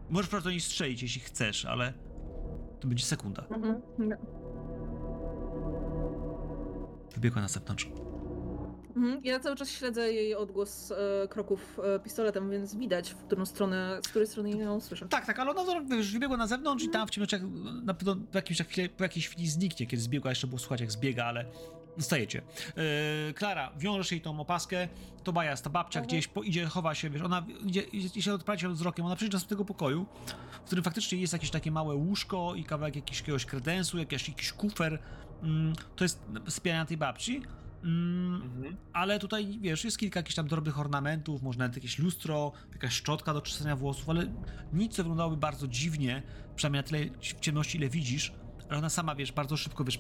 możesz 0.10 0.30
prawda 0.30 0.50
niej 0.50 0.62
strzelić, 0.62 1.02
jeśli 1.02 1.22
chcesz, 1.22 1.66
ale 1.66 1.94
to 2.80 2.88
będzie 2.88 3.06
sekunda. 3.06 3.46
Mhm. 3.50 3.82
Wybiegła 7.16 7.42
na 7.42 7.48
zewnątrz. 7.48 7.88
Mhm. 8.96 9.22
Ja 9.24 9.40
cały 9.40 9.56
czas 9.56 9.72
śledzę 9.72 10.14
jej 10.14 10.36
odgłos 10.36 10.92
e, 10.92 11.28
kroków 11.28 11.80
e, 11.96 12.00
pistoletem, 12.00 12.52
więc 12.52 12.76
widać, 12.76 13.10
w 13.10 13.16
którą 13.16 13.46
stronę, 13.46 14.00
z 14.06 14.08
której 14.08 14.28
strony 14.28 14.50
ją 14.50 14.82
słyszę. 14.82 15.08
Tak, 15.10 15.26
tak, 15.26 15.40
ale 15.40 15.52
ona 15.52 15.82
wiesz, 15.82 16.12
wybiegła 16.12 16.38
na 16.38 16.48
zewnątrz 16.48 16.84
i 16.84 16.90
tam 16.90 17.08
w 17.08 17.12
ciemnościach 17.12 17.42
na 17.84 17.94
pewno 17.94 18.16
po, 18.16 18.38
jakimś, 18.38 18.62
chwili, 18.62 18.90
po 18.90 19.04
jakiejś 19.04 19.28
chwili 19.30 19.48
zniknie, 19.48 19.88
kiedy 19.88 20.04
zbiegła, 20.04 20.32
jeszcze 20.32 20.48
było 20.48 20.60
słuchać 20.60 20.82
jak 20.82 20.92
zbiega, 20.92 21.26
ale 21.26 21.46
stajecie. 22.00 22.42
Yy, 23.28 23.34
Klara, 23.34 23.72
wiążesz 23.78 24.12
jej 24.12 24.22
tą 24.22 24.40
opaskę, 24.40 24.88
Tobias, 25.24 25.62
ta 25.62 25.70
babcia 25.70 26.00
Mhm. 26.00 26.08
gdzieś 26.08 26.28
po, 26.28 26.44
idzie, 26.44 26.66
chowa 26.66 26.96
się, 26.96 27.10
wiesz, 27.10 27.22
ona 27.22 27.46
idzie, 27.66 27.82
idzie 27.82 28.22
się 28.22 28.34
odpraci 28.34 28.68
wzrokiem, 28.68 29.06
ona 29.06 29.16
przyjdzie 29.16 29.38
do 29.38 29.46
tego 29.46 29.66
pokoju, 29.66 30.06
w 30.52 30.66
którym 30.66 30.84
faktycznie 30.84 31.18
jest 31.18 31.34
jakieś 31.34 31.50
takie 31.52 31.72
małe 31.72 31.96
łóżko 31.96 32.56
i 32.56 32.64
kawałek 32.64 32.96
jakiegoś, 32.96 33.20
jakiegoś 33.20 33.46
kredensu, 33.46 33.98
jakiś, 33.98 34.30
jakiś 34.30 34.54
kufer, 34.54 35.00
mm, 35.44 35.74
to 35.96 36.04
jest 36.04 36.20
sypialnia 36.48 36.86
tej 36.86 36.98
babci. 36.98 37.42
Mm, 37.84 38.42
Mhm. 38.42 38.78
ale 38.94 39.20
tutaj, 39.20 39.58
wiesz, 39.62 39.84
jest 39.84 39.98
kilka 39.98 40.20
jakichś 40.20 40.36
tam 40.36 40.48
drobnych 40.48 40.80
ornamentów, 40.80 41.42
może 41.42 41.60
nawet 41.60 41.76
jakieś 41.76 42.00
lustro, 42.00 42.52
jakaś 42.74 42.94
szczotka 42.94 43.34
do 43.34 43.42
czesania 43.42 43.76
włosów, 43.76 44.10
ale 44.10 44.26
nic, 44.74 44.94
co 44.96 45.04
wyglądałoby 45.04 45.38
bardzo 45.38 45.68
dziwnie, 45.68 46.24
przynajmniej 46.56 46.84
na 46.84 46.88
tyle 46.88 47.20
w 47.20 47.40
ciemności, 47.40 47.78
ile 47.78 47.90
widzisz, 47.90 48.34
ale 48.70 48.78
ona 48.78 48.90
sama, 48.90 49.16
wiesz, 49.16 49.32
bardzo 49.32 49.58
szybko, 49.58 49.84
wiesz, 49.84 50.00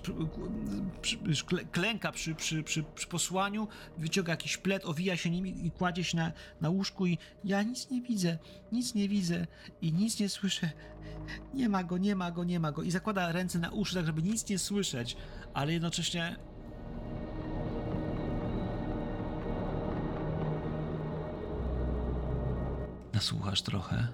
przy, 1.01 1.17
wiesz 1.17 1.45
klę- 1.45 1.65
klęka 1.71 2.11
przy, 2.11 2.35
przy, 2.35 2.63
przy, 2.63 2.83
przy 2.95 3.07
posłaniu, 3.07 3.67
wyciąga 3.97 4.31
jakiś 4.33 4.57
plet, 4.57 4.85
owija 4.85 5.17
się 5.17 5.29
nim 5.29 5.47
i, 5.47 5.67
i 5.67 5.71
kładzie 5.71 6.03
się 6.03 6.17
na, 6.17 6.31
na 6.61 6.69
łóżku 6.69 7.05
i 7.05 7.17
ja 7.43 7.63
nic 7.63 7.89
nie 7.89 8.01
widzę, 8.01 8.37
nic 8.71 8.95
nie 8.95 9.09
widzę 9.09 9.47
i 9.81 9.93
nic 9.93 10.19
nie 10.19 10.29
słyszę. 10.29 10.69
Nie 11.53 11.69
ma 11.69 11.83
go, 11.83 11.97
nie 11.97 12.15
ma 12.15 12.31
go, 12.31 12.43
nie 12.43 12.59
ma 12.59 12.71
go. 12.71 12.83
I 12.83 12.91
zakłada 12.91 13.31
ręce 13.31 13.59
na 13.59 13.69
uszy, 13.71 13.95
tak 13.95 14.05
żeby 14.05 14.21
nic 14.23 14.49
nie 14.49 14.59
słyszeć, 14.59 15.17
ale 15.53 15.73
jednocześnie 15.73 16.35
nasłuchasz 23.15 23.61
trochę 23.61 24.07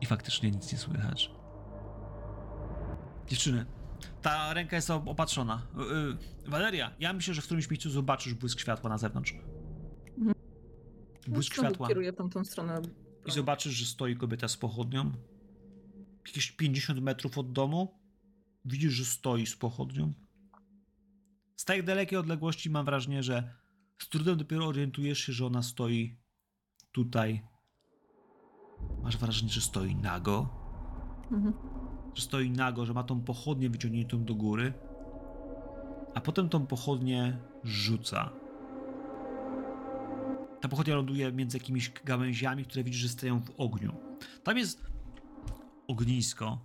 i 0.00 0.06
faktycznie 0.06 0.50
nic 0.50 0.72
nie 0.72 0.78
słychać. 0.78 1.30
Dziewczyny, 3.26 3.66
ta 4.22 4.54
ręka 4.54 4.76
jest 4.76 4.90
opatrzona. 4.90 5.66
Yy, 6.44 6.50
Waleria, 6.50 6.94
ja 6.98 7.12
myślę, 7.12 7.34
że 7.34 7.42
w 7.42 7.44
którymś 7.44 7.70
miejscu 7.70 7.90
zobaczysz 7.90 8.34
błysk 8.34 8.60
światła 8.60 8.90
na 8.90 8.98
zewnątrz. 8.98 9.34
Mhm. 10.18 10.34
Błysk 11.28 11.52
światła. 11.52 11.88
Kieruję 11.88 12.12
tamtą 12.12 12.44
stronę. 12.44 12.82
I 13.26 13.30
zobaczysz, 13.30 13.72
że 13.72 13.86
stoi 13.86 14.16
kobieta 14.16 14.48
z 14.48 14.56
pochodnią. 14.56 15.12
Jakieś 16.26 16.52
50 16.52 17.00
metrów 17.00 17.38
od 17.38 17.52
domu. 17.52 17.98
Widzisz, 18.64 18.92
że 18.92 19.04
stoi 19.04 19.46
z 19.46 19.56
pochodnią. 19.56 20.12
Z 21.56 21.64
tak 21.64 21.82
dalekiej 21.82 22.18
odległości 22.18 22.70
mam 22.70 22.84
wrażenie, 22.86 23.22
że 23.22 23.54
z 24.02 24.08
trudem 24.08 24.38
dopiero 24.38 24.66
orientujesz 24.66 25.18
się, 25.18 25.32
że 25.32 25.46
ona 25.46 25.62
stoi 25.62 26.23
tutaj. 26.94 27.42
Masz 29.02 29.16
wrażenie, 29.16 29.52
że 29.52 29.60
stoi 29.60 29.96
nago. 29.96 30.48
Mhm. 31.32 31.54
Że 32.14 32.22
stoi 32.22 32.50
nago, 32.50 32.86
że 32.86 32.94
ma 32.94 33.02
tą 33.02 33.20
pochodnię 33.20 33.70
wyciągniętą 33.70 34.24
do 34.24 34.34
góry. 34.34 34.72
A 36.14 36.20
potem 36.20 36.48
tą 36.48 36.66
pochodnię 36.66 37.38
rzuca. 37.64 38.30
Ta 40.60 40.68
pochodnia 40.68 40.96
ląduje 40.96 41.32
między 41.32 41.58
jakimiś 41.58 41.92
gałęziami, 42.04 42.64
które 42.64 42.84
widzisz, 42.84 43.00
że 43.00 43.08
stoją 43.08 43.40
w 43.40 43.50
ogniu. 43.56 43.94
Tam 44.42 44.58
jest 44.58 44.86
ognisko, 45.88 46.58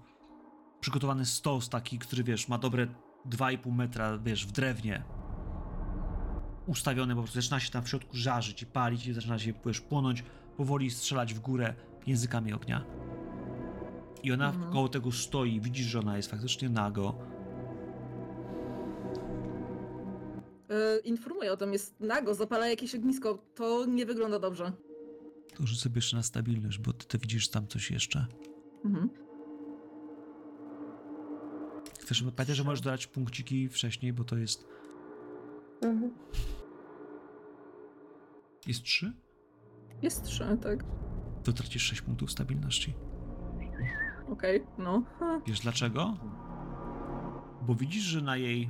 przygotowany 0.79 1.25
stos 1.25 1.69
taki, 1.69 1.99
który 1.99 2.23
wiesz, 2.23 2.47
ma 2.47 2.57
dobre 2.57 2.87
2,5 3.29 3.71
metra, 3.71 4.17
wiesz, 4.17 4.45
w 4.45 4.51
drewnie. 4.51 5.03
Ustawiony, 6.69 7.15
po 7.15 7.21
prostu 7.21 7.41
zaczyna 7.41 7.59
się 7.59 7.71
tam 7.71 7.83
w 7.83 7.89
środku 7.89 8.17
żarzyć 8.17 8.61
i 8.61 8.65
palić 8.65 9.07
i 9.07 9.13
zaczyna 9.13 9.39
się, 9.39 9.53
wiesz, 9.65 9.81
płonąć, 9.81 10.23
powoli 10.57 10.91
strzelać 10.91 11.33
w 11.33 11.39
górę 11.39 11.73
językami 12.07 12.53
ognia. 12.53 12.85
I 14.23 14.31
ona 14.31 14.49
Mhm. 14.49 14.73
koło 14.73 14.89
tego 14.89 15.11
stoi, 15.11 15.61
widzisz, 15.61 15.85
że 15.87 15.99
ona 15.99 16.17
jest 16.17 16.31
faktycznie 16.31 16.69
nago. 16.69 17.15
E, 20.69 20.99
informuję 20.99 21.53
o 21.53 21.57
tym, 21.57 21.73
jest 21.73 21.99
nago, 21.99 22.35
zapala 22.35 22.67
jakieś 22.67 22.95
ognisko. 22.95 23.37
To 23.55 23.85
nie 23.85 24.05
wygląda 24.05 24.39
dobrze. 24.39 24.71
To 25.55 25.67
rzuć 25.67 25.79
sobie 25.81 25.95
jeszcze 25.97 26.17
na 26.17 26.23
stabilność, 26.23 26.79
bo 26.79 26.93
ty, 26.93 27.05
ty 27.05 27.17
widzisz 27.17 27.49
tam 27.49 27.67
coś 27.67 27.91
jeszcze. 27.91 28.25
Mhm. 28.85 29.09
Chcesz, 31.99 32.21
pamiętaj, 32.21 32.55
że 32.55 32.63
możesz 32.63 32.81
dodać 32.81 33.07
punkciki 33.07 33.69
wcześniej, 33.69 34.13
bo 34.13 34.23
to 34.23 34.37
jest... 34.37 34.67
Mhm. 35.81 36.11
Jest 38.67 38.83
3? 38.83 39.13
Jest 40.01 40.23
trzy, 40.23 40.57
tak. 40.63 40.83
To 41.43 41.53
tracisz 41.53 41.83
6 41.83 42.01
punktów 42.01 42.31
stabilności. 42.31 42.93
Okej, 44.31 44.63
no. 44.77 45.03
Ha. 45.19 45.41
Wiesz 45.47 45.59
dlaczego? 45.59 46.17
Bo 47.61 47.75
widzisz, 47.75 48.03
że 48.03 48.21
na 48.21 48.37
jej. 48.37 48.69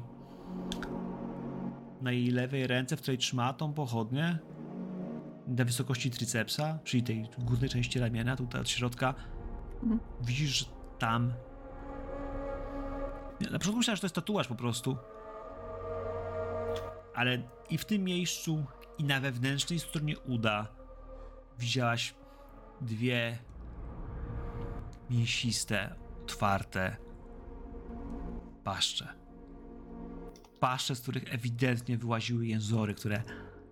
Na 2.02 2.12
jej 2.12 2.28
lewej 2.32 2.68
ręce, 2.68 2.98
w 2.98 3.02
której 3.02 3.18
trzyma 3.18 3.54
tą 3.54 3.74
pochodnię, 3.74 4.40
na 5.48 5.66
wysokości 5.66 6.12
tricepsa, 6.12 6.80
czyli 6.84 7.04
tej 7.04 7.30
górnej 7.40 7.70
części 7.70 8.00
ramienia, 8.00 8.36
tutaj 8.36 8.62
od 8.62 8.70
środka, 8.70 9.14
Mhm. 9.84 10.00
widzisz, 10.22 10.50
że 10.60 10.66
tam. 11.00 11.34
Na 13.52 13.60
początku 13.60 13.78
myślałem, 13.78 13.96
że 13.96 14.02
to 14.02 14.06
jest 14.06 14.16
tatuaż 14.16 14.48
po 14.48 14.56
prostu. 14.56 14.98
Ale 17.16 17.38
i 17.70 17.78
w 17.78 17.86
tym 17.86 18.04
miejscu, 18.04 18.66
i 19.00 19.04
na 19.04 19.20
wewnętrznej 19.20 19.80
stronie 19.80 20.20
uda 20.20 20.68
widziałaś 21.60 22.16
dwie 22.82 23.38
mięsiste, 25.10 25.96
otwarte 26.24 26.98
paszcze. 28.64 29.08
Paszcze, 30.60 30.96
z 30.96 31.02
których 31.02 31.34
ewidentnie 31.34 31.98
wyłaziły 31.98 32.48
jęzory, 32.48 32.94
które 32.94 33.24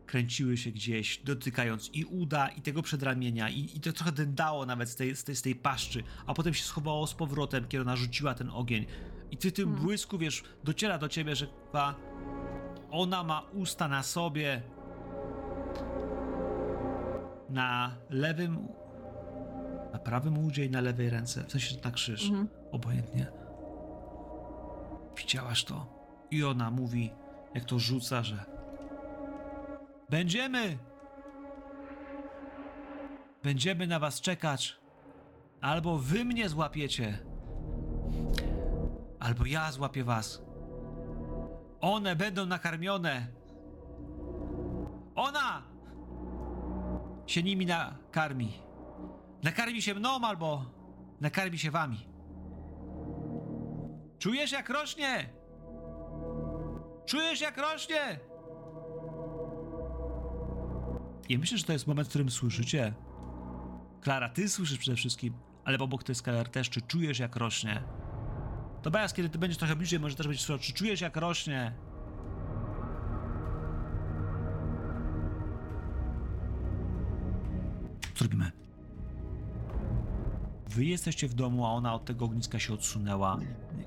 kręciły 0.06 0.57
się 0.57 0.72
gdzieś, 0.72 1.17
dotykając 1.17 1.89
i 1.93 2.06
uda, 2.06 2.47
i 2.47 2.61
tego 2.61 2.81
przedramienia, 2.81 3.49
i, 3.49 3.77
i 3.77 3.80
to 3.80 3.93
trochę 3.93 4.11
dędało 4.11 4.65
nawet 4.65 4.89
z 4.89 4.95
tej, 4.95 5.15
z, 5.15 5.23
tej, 5.23 5.35
z 5.35 5.41
tej 5.41 5.56
paszczy, 5.56 6.03
a 6.25 6.33
potem 6.33 6.53
się 6.53 6.64
schowało 6.64 7.07
z 7.07 7.14
powrotem, 7.14 7.67
kiedy 7.67 7.81
ona 7.81 7.95
rzuciła 7.95 8.33
ten 8.33 8.49
ogień. 8.49 8.85
I 9.31 9.38
ty 9.38 9.51
w 9.51 9.53
tym 9.53 9.65
Hmm. 9.65 9.85
błysku, 9.85 10.17
wiesz, 10.17 10.43
dociera 10.64 10.97
do 10.97 11.09
ciebie, 11.09 11.35
że 11.35 11.47
chyba 11.65 11.95
ona 12.91 13.23
ma 13.23 13.41
usta 13.41 13.88
na 13.88 14.03
sobie, 14.03 14.61
na 17.50 17.95
lewym, 18.09 18.67
na 19.93 20.00
prawym 20.00 20.38
udzie 20.45 20.66
i 20.66 20.69
na 20.69 20.82
lewej 20.82 21.09
ręce, 21.09 21.43
w 21.43 21.51
sensie 21.51 21.76
na 21.85 21.92
krzyż, 21.92 22.30
Mhm. 22.30 22.48
obojętnie. 22.72 23.26
Widziałaś 25.17 25.64
to? 25.64 25.85
I 26.32 26.43
ona 26.43 26.72
mówi, 26.72 27.11
jak 27.53 27.66
to 27.66 27.80
rzuca, 27.80 28.24
że 28.24 28.45
będziemy! 30.09 30.77
Będziemy 33.43 33.88
na 33.88 34.00
was 34.00 34.22
czekać. 34.22 34.80
Albo 35.61 35.98
wy 35.98 36.26
mnie 36.26 36.50
złapiecie. 36.50 37.19
Albo 39.19 39.45
ja 39.45 39.72
złapię 39.72 40.03
was. 40.03 40.42
One 41.82 42.16
będą 42.16 42.45
nakarmione. 42.45 43.27
Ona 45.16 45.61
się 47.27 47.43
nimi 47.43 47.65
nakarmi. 47.65 48.53
Nakarmi 49.43 49.81
się 49.81 49.95
mną 49.95 50.19
albo 50.22 50.65
nakarmi 51.22 51.57
się 51.57 51.72
wami. 51.72 52.07
Czujesz 54.19 54.51
jak 54.51 54.69
rośnie? 54.69 55.30
Czujesz 57.06 57.41
jak 57.41 57.57
rośnie? 57.57 58.19
I 61.30 61.38
myślę, 61.38 61.57
że 61.57 61.64
to 61.64 61.73
jest 61.73 61.88
moment, 61.88 62.07
w 62.07 62.09
którym 62.09 62.30
słyszycie. 62.30 62.93
Klara, 64.01 64.30
ty 64.30 64.49
słyszysz 64.49 64.77
przede 64.77 64.97
wszystkim, 64.97 65.33
ale 65.65 65.77
obok 65.77 66.03
to 66.03 66.11
jest 66.11 66.22
Klar 66.22 66.49
też, 66.49 66.69
czy 66.69 66.81
czujesz 66.81 67.19
jak 67.19 67.35
rośnie? 67.35 67.83
To 68.81 68.91
Bajas, 68.91 69.14
kiedy 69.14 69.30
ty 69.30 69.38
będziesz 69.38 69.57
trochę 69.57 69.75
bliżej, 69.75 69.99
może 69.99 70.15
też 70.15 70.27
będziesz 70.27 70.45
słyszał, 70.45 70.65
czy 70.65 70.73
czujesz 70.73 71.01
jak 71.01 71.17
rośnie? 71.17 71.73
Co 78.17 78.23
robimy? 78.23 78.51
Wy 80.69 80.85
jesteście 80.85 81.27
w 81.27 81.33
domu, 81.33 81.65
a 81.65 81.69
ona 81.69 81.93
od 81.93 82.05
tego 82.05 82.25
ogniska 82.25 82.59
się 82.59 82.73
odsunęła, 82.73 83.37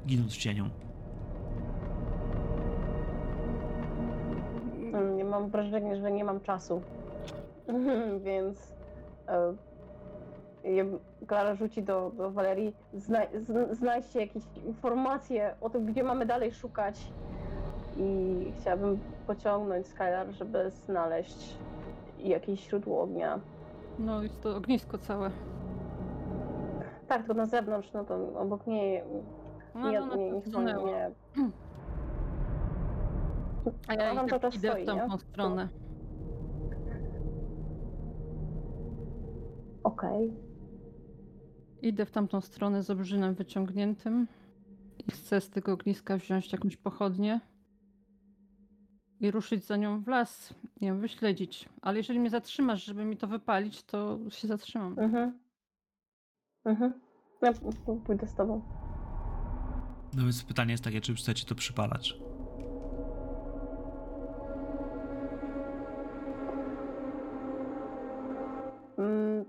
ginąc 0.07 0.33
w 0.33 0.37
cieniu. 0.37 0.65
Nie 5.17 5.25
mam 5.25 5.51
wrażenia, 5.51 5.97
że 5.97 6.13
nie 6.13 6.25
mam 6.25 6.41
czasu. 6.41 6.83
Więc 8.25 8.73
e, 9.29 9.55
Klara 11.27 11.55
rzuci 11.55 11.83
do, 11.83 12.13
do 12.17 12.31
Walerii. 12.31 12.73
Zna, 12.95 13.21
znajdźcie 13.73 14.21
jakieś 14.21 14.43
informacje 14.67 15.55
o 15.61 15.71
tym, 15.71 15.87
gdzie 15.87 16.03
mamy 16.03 16.27
dalej 16.27 16.53
szukać. 16.53 17.01
I 17.97 18.53
chciałabym 18.61 18.99
pociągnąć 19.27 19.87
Skylar, 19.87 20.27
żeby 20.33 20.71
znaleźć 20.71 21.57
jakieś 22.19 22.69
źródło 22.69 23.03
ognia. 23.03 23.41
No 23.99 24.23
jest 24.23 24.41
to 24.41 24.57
ognisko 24.57 24.99
całe. 24.99 25.31
Tak, 27.09 27.19
tylko 27.19 27.35
na 27.35 27.47
zewnątrz, 27.47 27.93
no 27.93 28.05
to 28.05 28.41
obok 28.41 28.67
niej 28.67 29.03
No, 29.75 29.91
nie, 29.91 29.99
nie, 30.01 30.09
to 30.09 30.17
niech 30.17 30.35
on 30.35 30.43
wsunęła. 30.43 30.91
nie. 30.91 31.11
A 33.89 33.95
ja 33.95 34.11
Ona 34.11 34.13
i 34.13 34.29
cały 34.29 34.31
tak 34.31 34.41
czas 34.41 34.55
idę 34.55 34.69
stoi, 34.71 34.83
w 34.83 34.87
tamtą 34.87 35.13
nie? 35.15 35.19
stronę. 35.19 35.69
Okej. 39.85 40.33
Idę 41.83 42.07
w 42.07 42.11
tamtą 42.11 42.41
stronę 42.41 42.83
z 42.83 42.91
obrzynem 42.91 43.35
wyciągniętym 43.35 44.27
i 45.07 45.11
chcę 45.11 45.41
z 45.41 45.51
tego 45.51 45.73
ogniska 45.73 46.17
wziąć 46.17 46.53
jakąś 46.53 46.77
pochodnię 46.77 47.41
i 49.21 49.31
ruszyć 49.31 49.65
za 49.65 49.77
nią 49.77 50.01
w 50.01 50.09
las, 50.09 50.55
nie 50.81 50.89
wiem, 50.89 51.01
wyśledzić. 51.01 51.69
Ale 51.83 51.97
jeżeli 51.97 52.21
mnie 52.21 52.31
zatrzymasz, 52.31 52.85
żeby 52.85 53.05
mi 53.05 53.17
to 53.17 53.27
wypalić, 53.27 53.83
to 53.83 54.19
się 54.29 54.49
zatrzymam. 54.49 54.99
Mhm. 54.99 55.39
Mhm. 56.65 56.93
Ja 57.43 57.53
p- 57.53 57.59
p- 57.87 58.01
pójdę 58.07 58.27
z 58.27 58.35
tobą. 58.35 58.63
No 60.17 60.23
więc 60.23 60.45
pytanie 60.45 60.71
jest 60.73 60.85
takie, 60.85 61.01
czy 61.01 61.15
chcecie 61.15 61.47
to 61.47 61.55
przypalać? 61.55 62.15
Mm, 68.99 69.45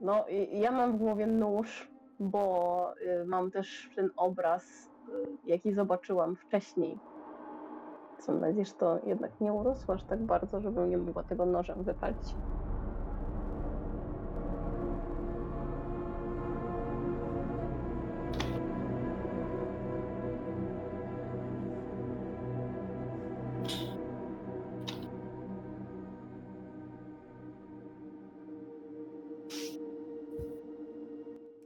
No, 0.00 0.24
i- 0.28 0.60
ja 0.60 0.72
mam 0.72 0.92
w 0.92 0.96
głowie 0.96 1.26
nóż, 1.26 1.88
bo 2.20 2.94
y, 3.22 3.24
mam 3.24 3.50
też 3.50 3.90
ten 3.96 4.10
obraz, 4.16 4.90
y, 5.08 5.26
jaki 5.44 5.72
zobaczyłam 5.74 6.36
wcześniej. 6.36 6.98
Mam 8.28 8.40
nadzieję, 8.40 8.64
że 8.64 8.72
to 8.72 8.98
jednak 9.06 9.40
nie 9.40 9.52
urosło 9.52 9.94
aż 9.94 10.02
tak 10.02 10.22
bardzo, 10.22 10.60
żebym 10.60 10.90
nie 10.90 10.98
mogła 10.98 11.22
tego 11.22 11.46
nożem 11.46 11.82
wypalić. 11.82 12.34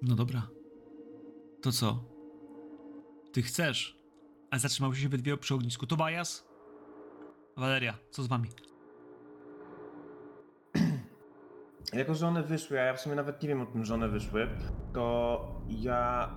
No 0.02 0.14
dobra. 0.16 0.48
To 1.62 1.72
co? 1.72 2.04
Ty 3.32 3.42
chcesz, 3.42 3.99
a 4.50 4.58
zatrzymały 4.58 4.96
się 4.96 5.08
we 5.08 5.18
dwie 5.18 5.36
przy 5.36 5.54
ognisku. 5.54 5.86
To 5.86 5.96
Bajas? 5.96 6.48
Waleria, 7.56 7.94
co 8.10 8.22
z 8.22 8.26
wami? 8.26 8.48
Jako, 11.92 12.14
że 12.14 12.28
one 12.28 12.42
wyszły, 12.42 12.80
a 12.80 12.84
ja 12.84 12.94
w 12.94 13.00
sumie 13.00 13.14
nawet 13.14 13.42
nie 13.42 13.48
wiem 13.48 13.60
o 13.60 13.66
tym, 13.66 13.84
że 13.84 13.94
one 13.94 14.08
wyszły, 14.08 14.48
to 14.92 15.46
ja... 15.68 16.30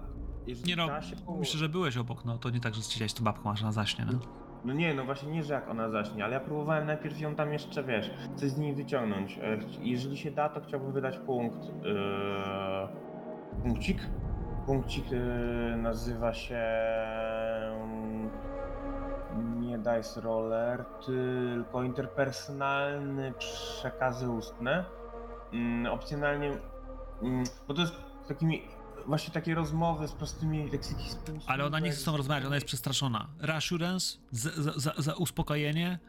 Nie 0.66 0.75
no, 0.75 0.88
poło- 1.25 1.40
myślę, 1.40 1.59
że 1.59 1.69
byłeś 1.69 1.98
obok, 1.98 2.25
no 2.25 2.38
to 2.38 2.50
nie 2.50 2.59
tak, 2.59 2.74
że 2.75 2.82
siedziałeś 2.82 3.14
tą 3.14 3.24
babką, 3.24 3.51
aż 3.51 3.61
na 3.61 3.72
zaśnie, 3.72 4.06
no. 4.06 4.19
No 4.66 4.74
nie, 4.74 4.93
no 4.93 5.06
właśnie 5.06 5.32
nie, 5.32 5.43
że 5.43 5.53
jak 5.53 5.69
ona 5.69 5.90
zaśnie, 5.90 6.24
ale 6.25 6.33
ja 6.33 6.40
próbowałem 6.40 6.85
najpierw 6.85 7.19
ją 7.19 7.35
tam 7.35 7.53
jeszcze, 7.53 7.83
wiesz, 7.83 8.11
coś 8.35 8.50
z 8.50 8.58
niej 8.58 8.75
wyciągnąć. 8.75 9.38
E, 9.38 9.59
Jeżeli 9.82 10.17
się 10.17 10.32
da, 10.32 10.50
to 10.50 10.61
chciałbym 10.61 10.92
wydać 10.93 11.17
punkt. 11.17 11.66
Yy, 11.66 13.64
punkcik. 13.64 13.98
Punkcik 14.66 15.11
yy, 15.11 15.77
nazywa 15.77 16.33
się... 16.33 16.61
Dice 19.83 20.21
Roller, 20.21 20.85
tylko 21.05 21.83
interpersonalny 21.83 23.33
przekazy 23.37 24.29
ustne. 24.29 24.85
Mm, 25.53 25.93
opcjonalnie... 25.93 26.51
Mm, 27.21 27.43
bo 27.67 27.73
to 27.73 27.81
jest 27.81 27.93
takimi... 28.27 28.61
Właśnie 29.05 29.33
takie 29.33 29.55
rozmowy 29.55 30.07
z 30.07 30.11
prostymi 30.11 30.71
leksyki 30.71 31.03
Ale 31.47 31.65
ona 31.65 31.79
nie 31.79 31.91
chce 31.91 31.99
z 31.99 32.03
tobą 32.03 32.17
rozmawiać, 32.17 32.45
ona 32.45 32.55
jest 32.55 32.67
przestraszona. 32.67 33.27
Reassurance, 33.39 34.17
za, 34.31 34.49
za, 34.75 34.93
za, 34.97 35.13
uspokojenie 35.13 35.99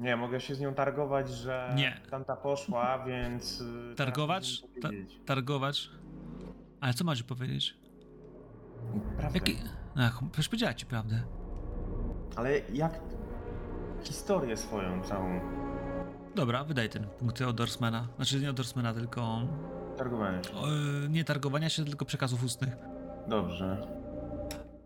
Nie, 0.00 0.16
mogę 0.16 0.40
się 0.40 0.54
z 0.54 0.60
nią 0.60 0.74
targować, 0.74 1.30
że 1.30 1.72
Nie. 1.76 2.00
tamta 2.10 2.36
poszła, 2.36 2.98
więc... 3.06 3.58
teraz 3.58 3.96
Targować? 3.96 4.62
Ta 4.82 4.88
targować? 5.26 5.90
Ale 6.80 6.94
co 6.94 7.04
macie 7.04 7.24
powiedzieć? 7.24 7.76
Prawda. 9.18 9.38
Jaki... 9.38 9.56
Ach, 9.96 10.20
przecież 10.32 10.48
powiedziała 10.48 10.74
ci 10.74 10.86
prawdę. 10.86 11.22
Ale 12.36 12.58
jak... 12.72 13.00
Historię 14.04 14.56
swoją 14.56 15.02
całą. 15.02 15.40
Dobra, 16.34 16.64
wydaj 16.64 16.88
ten 16.88 17.06
punkt 17.06 17.40
od 17.42 17.56
Dorsmana. 17.56 18.08
Znaczy 18.16 18.40
nie 18.40 18.50
od 18.50 18.56
Dorsmana, 18.56 18.94
tylko... 18.94 19.40
Targowanie 19.96 20.44
się. 20.44 20.54
O, 20.54 20.68
y, 21.04 21.08
nie 21.08 21.24
targowania 21.24 21.68
się, 21.68 21.84
tylko 21.84 22.04
przekazów 22.04 22.44
ustnych. 22.44 22.76
Dobrze. 23.28 23.86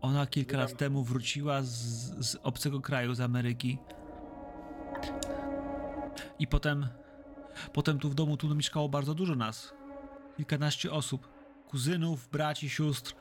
Ona 0.01 0.27
kilka 0.27 0.57
lat 0.57 0.77
temu 0.77 1.03
wróciła 1.03 1.61
z, 1.61 1.67
z 2.25 2.37
obcego 2.43 2.81
kraju, 2.81 3.13
z 3.13 3.21
Ameryki. 3.21 3.77
I 6.39 6.47
potem, 6.47 6.87
potem 7.73 7.99
tu 7.99 8.09
w 8.09 8.15
domu 8.15 8.37
tu 8.37 8.55
mieszkało 8.55 8.89
bardzo 8.89 9.13
dużo 9.13 9.35
nas. 9.35 9.73
Kilkanaście 10.37 10.91
osób. 10.91 11.29
Kuzynów, 11.67 12.29
braci, 12.29 12.69
sióstr. 12.69 13.15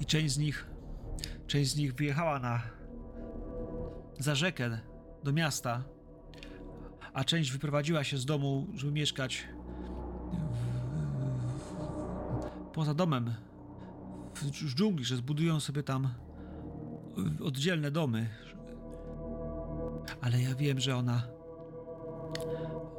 I 0.00 0.06
część 0.06 0.34
z 0.34 0.38
nich, 0.38 0.70
część 1.46 1.70
z 1.70 1.76
nich 1.76 1.94
wyjechała 1.94 2.38
na, 2.38 2.62
za 4.18 4.34
rzekę, 4.34 4.78
do 5.24 5.32
miasta. 5.32 5.82
A 7.12 7.24
część 7.24 7.52
wyprowadziła 7.52 8.04
się 8.04 8.18
z 8.18 8.24
domu, 8.26 8.66
żeby 8.74 8.92
mieszkać 8.92 9.48
poza 12.72 12.94
domem, 12.94 13.34
w 14.34 14.44
dż- 14.44 14.74
dżungli, 14.74 15.04
że 15.04 15.16
zbudują 15.16 15.60
sobie 15.60 15.82
tam 15.82 16.08
oddzielne 17.44 17.90
domy. 17.90 18.28
Ale 20.20 20.42
ja 20.42 20.54
wiem, 20.54 20.80
że 20.80 20.96
ona. 20.96 21.22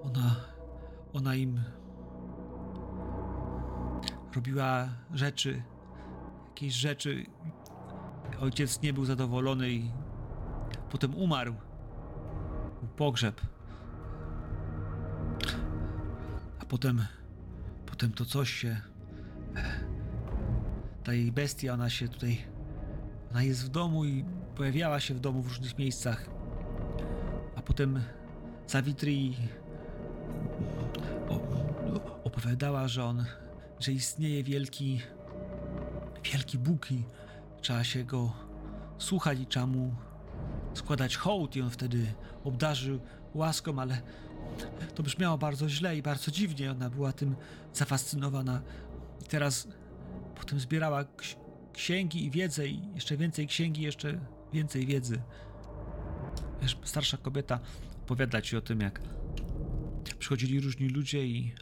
Ona. 0.03 0.35
Ona 1.13 1.35
im. 1.35 1.59
robiła 4.35 4.89
rzeczy. 5.13 5.63
Jakieś 6.47 6.73
rzeczy. 6.73 7.25
Ojciec 8.41 8.81
nie 8.81 8.93
był 8.93 9.05
zadowolony 9.05 9.69
i. 9.71 9.91
potem 10.89 11.15
umarł. 11.15 11.55
Pogrzeb. 12.97 13.41
A 16.59 16.65
potem. 16.65 17.05
potem 17.85 18.11
to 18.11 18.25
coś 18.25 18.49
się 18.49 18.81
ta 21.03 21.13
jej 21.13 21.31
bestia, 21.31 21.73
ona 21.73 21.89
się 21.89 22.07
tutaj. 22.07 22.37
Ona 23.31 23.43
jest 23.43 23.65
w 23.65 23.69
domu 23.69 24.05
i 24.05 24.25
pojawiała 24.55 24.99
się 24.99 25.13
w 25.13 25.19
domu 25.19 25.41
w 25.41 25.47
różnych 25.47 25.77
miejscach. 25.77 26.29
A 27.55 27.61
potem 27.61 28.01
Savitri 28.67 29.37
opowiadała, 32.23 32.87
że 32.87 33.05
on, 33.05 33.25
że 33.79 33.91
istnieje 33.91 34.43
wielki, 34.43 35.01
wielki 36.23 36.57
Bóg 36.57 36.91
i 36.91 37.03
trzeba 37.61 37.83
się 37.83 38.03
go 38.03 38.33
słuchać 38.97 39.39
i 39.39 39.45
trzeba 39.45 39.65
mu 39.65 39.95
składać 40.73 41.17
hołd 41.17 41.55
i 41.55 41.61
on 41.61 41.69
wtedy 41.69 42.13
obdarzył 42.43 42.99
łaską, 43.33 43.79
ale 43.79 44.01
to 44.95 45.03
brzmiało 45.03 45.37
bardzo 45.37 45.69
źle 45.69 45.97
i 45.97 46.01
bardzo 46.01 46.31
dziwnie. 46.31 46.71
Ona 46.71 46.89
była 46.89 47.13
tym 47.13 47.35
zafascynowana. 47.73 48.61
I 49.21 49.25
teraz 49.25 49.67
Potem 50.39 50.59
zbierała 50.59 51.03
ks- 51.03 51.35
księgi 51.73 52.25
i 52.25 52.31
wiedzę, 52.31 52.67
i 52.67 52.81
jeszcze 52.95 53.17
więcej 53.17 53.47
księgi, 53.47 53.81
jeszcze 53.81 54.19
więcej 54.53 54.85
wiedzy. 54.85 55.21
Wiesz, 56.61 56.77
starsza 56.83 57.17
kobieta 57.17 57.59
opowiada 58.01 58.41
ci 58.41 58.57
o 58.57 58.61
tym, 58.61 58.81
jak 58.81 59.01
przychodzili 60.19 60.59
różni 60.59 60.89
ludzie 60.89 61.25
i, 61.27 61.53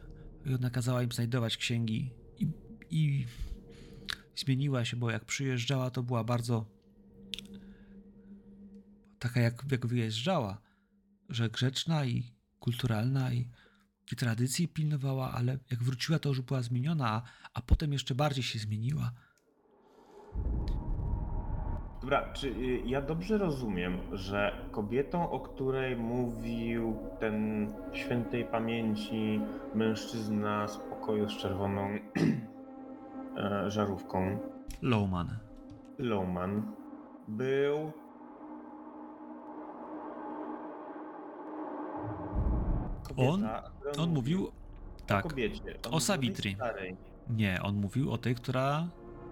i 0.45 0.53
ona 0.53 0.69
kazała 0.69 1.03
im 1.03 1.11
znajdować 1.11 1.57
księgi. 1.57 2.13
I, 2.39 2.47
I 2.89 3.25
zmieniła 4.35 4.85
się, 4.85 4.97
bo 4.97 5.11
jak 5.11 5.25
przyjeżdżała, 5.25 5.89
to 5.89 6.03
była 6.03 6.23
bardzo 6.23 6.65
taka, 9.19 9.39
jak, 9.39 9.63
jak 9.71 9.85
wyjeżdżała, 9.85 10.61
że 11.29 11.49
grzeczna 11.49 12.05
i 12.05 12.31
kulturalna 12.59 13.33
i 13.33 13.49
i 14.11 14.15
tradycji 14.15 14.67
pilnowała, 14.67 15.31
ale 15.31 15.57
jak 15.71 15.83
wróciła, 15.83 16.19
to 16.19 16.29
już 16.29 16.41
była 16.41 16.61
zmieniona, 16.61 17.07
a, 17.07 17.21
a 17.53 17.61
potem 17.61 17.93
jeszcze 17.93 18.15
bardziej 18.15 18.43
się 18.43 18.59
zmieniła. 18.59 19.11
Dobra, 22.01 22.33
czy 22.33 22.47
y, 22.47 22.81
ja 22.85 23.01
dobrze 23.01 23.37
rozumiem, 23.37 23.97
że 24.11 24.69
kobietą, 24.71 25.31
o 25.31 25.39
której 25.39 25.95
mówił 25.95 26.97
ten 27.19 27.67
świętej 27.93 28.45
pamięci 28.45 29.39
mężczyzna 29.75 30.67
z 30.67 30.77
pokoju 30.77 31.29
z 31.29 31.37
czerwoną 31.37 31.87
e, 33.37 33.71
żarówką, 33.71 34.39
Lowman. 34.81 35.37
Lowman, 35.97 36.71
był 37.27 37.91
kobieta, 43.07 43.71
On- 43.95 43.99
On 43.99 44.09
mówił. 44.13 44.51
Tak. 45.07 45.25
o 45.25 45.29
kobiecie. 45.29 45.61
On 45.87 45.93
o 45.93 45.99
Savitri. 45.99 46.57
Nie, 47.29 47.61
on 47.61 47.75
mówił 47.75 48.11
o 48.11 48.17
tej, 48.17 48.35
która. 48.35 48.87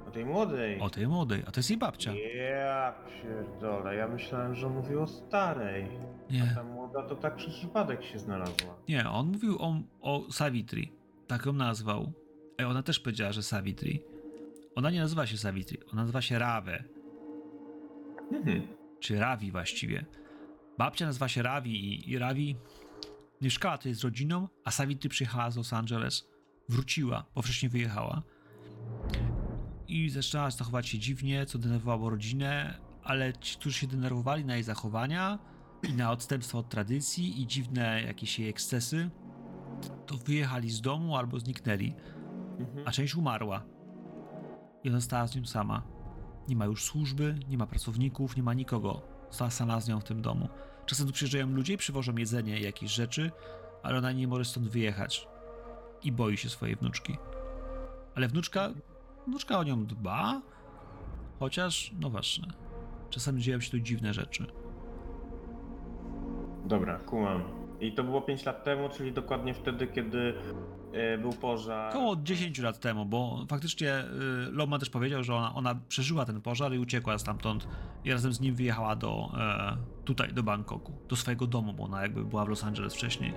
o 0.07 0.11
tej 0.11 0.25
młodej. 0.25 0.79
O 0.79 0.89
tej 0.89 1.07
młodej, 1.07 1.43
a 1.47 1.51
to 1.51 1.59
jest 1.59 1.69
jej 1.69 1.79
babcia. 1.79 2.11
Ja 2.13 2.93
pierdolę, 3.23 3.95
ja 3.95 4.07
myślałem, 4.07 4.55
że 4.55 4.69
mówił 4.69 5.01
o 5.01 5.07
starej. 5.07 5.87
Nie, 6.31 6.51
Ta 6.55 6.63
młoda 6.63 7.03
to 7.03 7.15
tak 7.15 7.35
przez 7.35 7.53
przypadek 7.53 8.03
się 8.03 8.19
znalazła. 8.19 8.75
nie, 8.89 9.09
on 9.09 9.27
mówił 9.31 9.57
o, 9.59 9.75
o 10.01 10.31
Savitri. 10.31 10.91
Tak 11.27 11.45
ją 11.45 11.53
nazwał. 11.53 12.11
E, 12.61 12.67
ona 12.67 12.83
też 12.83 12.99
powiedziała, 12.99 13.31
że 13.31 13.43
Savitri. 13.43 14.03
Ona 14.75 14.89
nie 14.91 14.99
nazywa 14.99 15.25
się 15.25 15.37
Savitri, 15.37 15.77
ona 15.93 16.01
nazywa 16.01 16.21
się 16.21 16.39
Rawe. 16.39 16.83
Mhm. 18.33 18.67
czy 18.99 19.19
Ravi 19.19 19.51
właściwie. 19.51 20.05
Babcia 20.77 21.05
nazywa 21.05 21.27
się 21.27 21.41
Ravi 21.43 21.71
i, 21.93 22.11
i 22.11 22.17
Ravi 22.17 22.55
mieszkała 23.41 23.77
tutaj 23.77 23.93
z 23.93 24.03
rodziną, 24.03 24.47
a 24.65 24.71
Savitri 24.71 25.09
przyjechała 25.09 25.51
z 25.51 25.57
Los 25.57 25.73
Angeles. 25.73 26.27
Wróciła, 26.69 27.25
bo 27.35 27.41
wcześniej 27.41 27.69
wyjechała. 27.69 28.21
I 29.87 30.09
zaczęła 30.09 30.51
zachować 30.51 30.87
się 30.87 30.99
dziwnie, 30.99 31.45
co 31.45 31.57
denerwowało 31.59 32.09
rodzinę, 32.09 32.79
ale 33.03 33.33
ci, 33.33 33.55
którzy 33.57 33.79
się 33.79 33.87
denerwowali 33.87 34.45
na 34.45 34.53
jej 34.53 34.63
zachowania 34.63 35.39
i 35.89 35.93
na 35.93 36.11
odstępstwo 36.11 36.59
od 36.59 36.69
tradycji 36.69 37.41
i 37.41 37.47
dziwne 37.47 38.01
jakieś 38.03 38.39
jej 38.39 38.49
ekscesy, 38.49 39.09
to 40.05 40.17
wyjechali 40.17 40.69
z 40.69 40.81
domu 40.81 41.17
albo 41.17 41.39
zniknęli, 41.39 41.93
Mhm. 42.59 42.87
a 42.87 42.91
część 42.91 43.15
umarła. 43.15 43.63
I 44.83 44.89
ona 44.89 44.99
została 44.99 45.27
z 45.27 45.35
nią 45.35 45.45
sama. 45.45 45.83
Nie 46.47 46.55
ma 46.55 46.65
już 46.65 46.83
służby, 46.83 47.39
nie 47.49 47.57
ma 47.57 47.67
pracowników, 47.67 48.37
nie 48.37 48.43
ma 48.43 48.53
nikogo. 48.53 49.01
Została 49.29 49.51
sama 49.51 49.81
z 49.81 49.87
nią 49.87 49.99
w 49.99 50.03
tym 50.03 50.21
domu. 50.21 50.49
Czasem 50.85 51.07
tu 51.07 51.13
przyjeżdżają 51.13 51.47
ludzie 51.47 51.73
i 51.73 51.77
przywożą 51.77 52.15
jedzenie 52.15 52.59
jakieś 52.59 52.91
rzeczy, 52.91 53.31
ale 53.83 53.97
ona 53.97 54.11
nie 54.11 54.27
może 54.27 54.45
stąd 54.45 54.67
wyjechać. 54.67 55.27
I 56.03 56.11
boi 56.11 56.37
się 56.37 56.49
swojej 56.49 56.75
wnuczki. 56.75 57.17
Ale 58.15 58.27
wnuczka, 58.27 58.69
wnuczka 59.27 59.59
o 59.59 59.63
nią 59.63 59.85
dba, 59.85 60.41
chociaż, 61.39 61.91
no 61.99 62.09
właśnie, 62.09 62.47
czasem 63.09 63.39
dzieją 63.39 63.59
się 63.59 63.71
tu 63.71 63.79
dziwne 63.79 64.13
rzeczy. 64.13 64.45
Dobra, 66.65 66.99
kumam. 66.99 67.43
I 67.79 67.91
to 67.91 68.03
było 68.03 68.21
5 68.21 68.45
lat 68.45 68.63
temu, 68.63 68.89
czyli 68.89 69.11
dokładnie 69.11 69.53
wtedy, 69.53 69.87
kiedy 69.87 70.33
był 71.21 71.33
pożar. 71.33 71.89
Około 71.89 72.15
10 72.15 72.59
lat 72.59 72.79
temu, 72.79 73.05
bo 73.05 73.45
faktycznie 73.49 73.99
y, 73.99 74.05
Loma 74.51 74.79
też 74.79 74.89
powiedział, 74.89 75.23
że 75.23 75.35
ona, 75.35 75.55
ona 75.55 75.75
przeżyła 75.87 76.25
ten 76.25 76.41
pożar 76.41 76.73
i 76.73 76.79
uciekła 76.79 77.17
stamtąd 77.17 77.67
i 78.03 78.11
razem 78.11 78.33
z 78.33 78.39
nim 78.39 78.55
wyjechała 78.55 78.95
do 78.95 79.31
e, 79.37 79.77
tutaj, 80.05 80.33
do 80.33 80.43
Bangkoku, 80.43 80.93
do 81.07 81.15
swojego 81.15 81.47
domu, 81.47 81.73
bo 81.73 81.83
ona 81.83 82.01
jakby 82.01 82.25
była 82.25 82.45
w 82.45 82.49
Los 82.49 82.63
Angeles 82.63 82.93
wcześniej. 82.93 83.33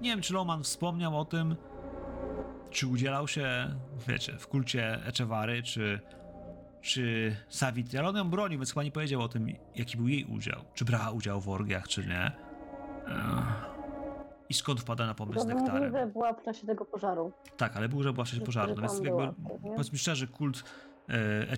Nie 0.00 0.10
wiem, 0.10 0.20
czy 0.20 0.34
Loman 0.34 0.62
wspomniał 0.62 1.18
o 1.18 1.24
tym, 1.24 1.56
czy 2.70 2.86
udzielał 2.86 3.28
się, 3.28 3.74
wiecie, 4.08 4.38
w 4.38 4.46
kulcie 4.46 5.06
Echevary, 5.06 5.62
czy, 5.62 6.00
czy 6.80 7.36
Savitri, 7.48 7.98
ale 7.98 8.08
on 8.08 8.16
ją 8.16 8.30
bronił, 8.30 8.58
więc 8.58 8.70
chyba 8.70 8.82
nie 8.82 8.92
powiedział 8.92 9.22
o 9.22 9.28
tym, 9.28 9.46
jaki 9.74 9.96
był 9.96 10.08
jej 10.08 10.24
udział. 10.24 10.64
Czy 10.74 10.84
brała 10.84 11.10
udział 11.10 11.40
w 11.40 11.48
orgiach, 11.48 11.88
czy 11.88 12.06
nie. 12.06 12.32
Ech. 13.06 13.71
I 14.52 14.54
skąd 14.54 14.80
wpada 14.80 15.06
na 15.06 15.14
pomysł 15.14 15.40
z 15.40 15.46
nektarem. 15.46 15.92
że 15.92 16.06
była 16.06 16.32
w 16.32 16.42
czasie 16.42 16.66
tego 16.66 16.84
pożaru. 16.84 17.32
Tak, 17.56 17.76
ale 17.76 17.88
był, 17.88 18.02
że 18.02 18.12
była 18.12 18.24
w 18.24 18.28
czasie 18.28 18.42
pożaru. 18.42 18.68
No 18.68 18.74
tam 18.74 18.82
więc 18.84 19.00
była 19.00 19.24
jakby, 19.24 19.44
aktywnie. 19.44 19.70
powiedzmy 19.70 19.98
szczerze, 19.98 20.26
kult 20.26 20.64
e, 21.08 21.56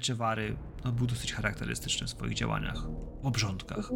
no, 0.85 0.93
był 0.93 1.07
dosyć 1.07 1.35
charakterystyczny 1.35 2.07
w 2.07 2.11
swoich 2.11 2.35
działaniach, 2.35 2.77
obrządkach. 3.23 3.91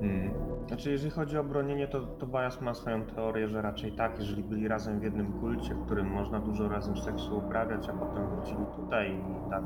Hmm. 0.00 0.30
Znaczy, 0.66 0.90
jeżeli 0.90 1.10
chodzi 1.10 1.38
o 1.38 1.44
bronienie, 1.44 1.88
to, 1.88 2.00
to 2.00 2.26
Bajas 2.26 2.60
ma 2.60 2.74
swoją 2.74 3.02
teorię, 3.06 3.48
że 3.48 3.62
raczej 3.62 3.92
tak, 3.92 4.18
jeżeli 4.18 4.42
byli 4.42 4.68
razem 4.68 5.00
w 5.00 5.02
jednym 5.02 5.32
kulcie, 5.32 5.74
w 5.74 5.84
którym 5.84 6.06
można 6.06 6.40
dużo 6.40 6.68
razem 6.68 6.96
seksu 6.96 7.38
uprawiać, 7.38 7.88
a 7.88 7.92
potem 7.92 8.30
wrócili 8.30 8.66
tutaj 8.76 9.14
i 9.14 9.50
tak 9.50 9.62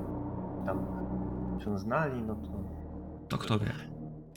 tam 0.67 0.87
się 1.65 1.79
znali, 1.79 2.23
no 2.23 2.35
to 2.35 2.49
To 3.29 3.39
kto 3.39 3.59
wie. 3.59 3.73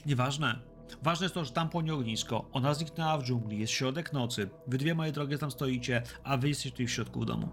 Nieważne. 0.06 0.71
Ważne 1.02 1.24
jest 1.24 1.34
to, 1.34 1.44
że 1.44 1.52
tam 1.52 1.68
płonie 1.68 1.94
ognisko, 1.94 2.48
ona 2.52 2.74
zniknęła 2.74 3.18
w 3.18 3.22
dżungli, 3.22 3.58
jest 3.58 3.72
środek 3.72 4.12
nocy, 4.12 4.50
wy 4.66 4.78
dwie 4.78 4.94
moje 4.94 5.12
drogie 5.12 5.38
tam 5.38 5.50
stoicie, 5.50 6.02
a 6.24 6.36
wy 6.36 6.48
jesteście 6.48 6.70
tutaj 6.70 6.86
w 6.86 6.90
środku 6.90 7.20
w 7.20 7.24
domu. 7.24 7.48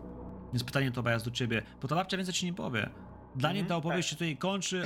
Więc 0.54 0.64
pytanie 0.64 0.92
to 0.92 1.10
jest 1.10 1.26
do 1.26 1.32
ciebie, 1.32 1.62
bo 1.82 1.88
ta 1.88 1.96
babcia 1.96 2.18
więcej 2.18 2.34
ci 2.34 2.46
nie 2.46 2.54
powie. 2.54 2.90
Dla 3.36 3.50
niej 3.50 3.62
Mhm, 3.62 3.70
ta 3.70 3.76
opowieść 3.76 4.10
tak. 4.10 4.10
się 4.10 4.16
tutaj 4.16 4.38
kończy, 4.38 4.84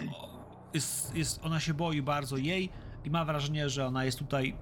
jest, 0.74 1.16
jest, 1.16 1.40
ona 1.44 1.60
się 1.60 1.74
boi 1.74 2.02
bardzo 2.02 2.38
jej 2.38 2.70
i 3.06 3.10
ma 3.10 3.26
wrażenie, 3.26 3.70
że 3.70 3.88
ona 3.88 4.06
jest 4.06 4.20
tutaj 4.20 4.56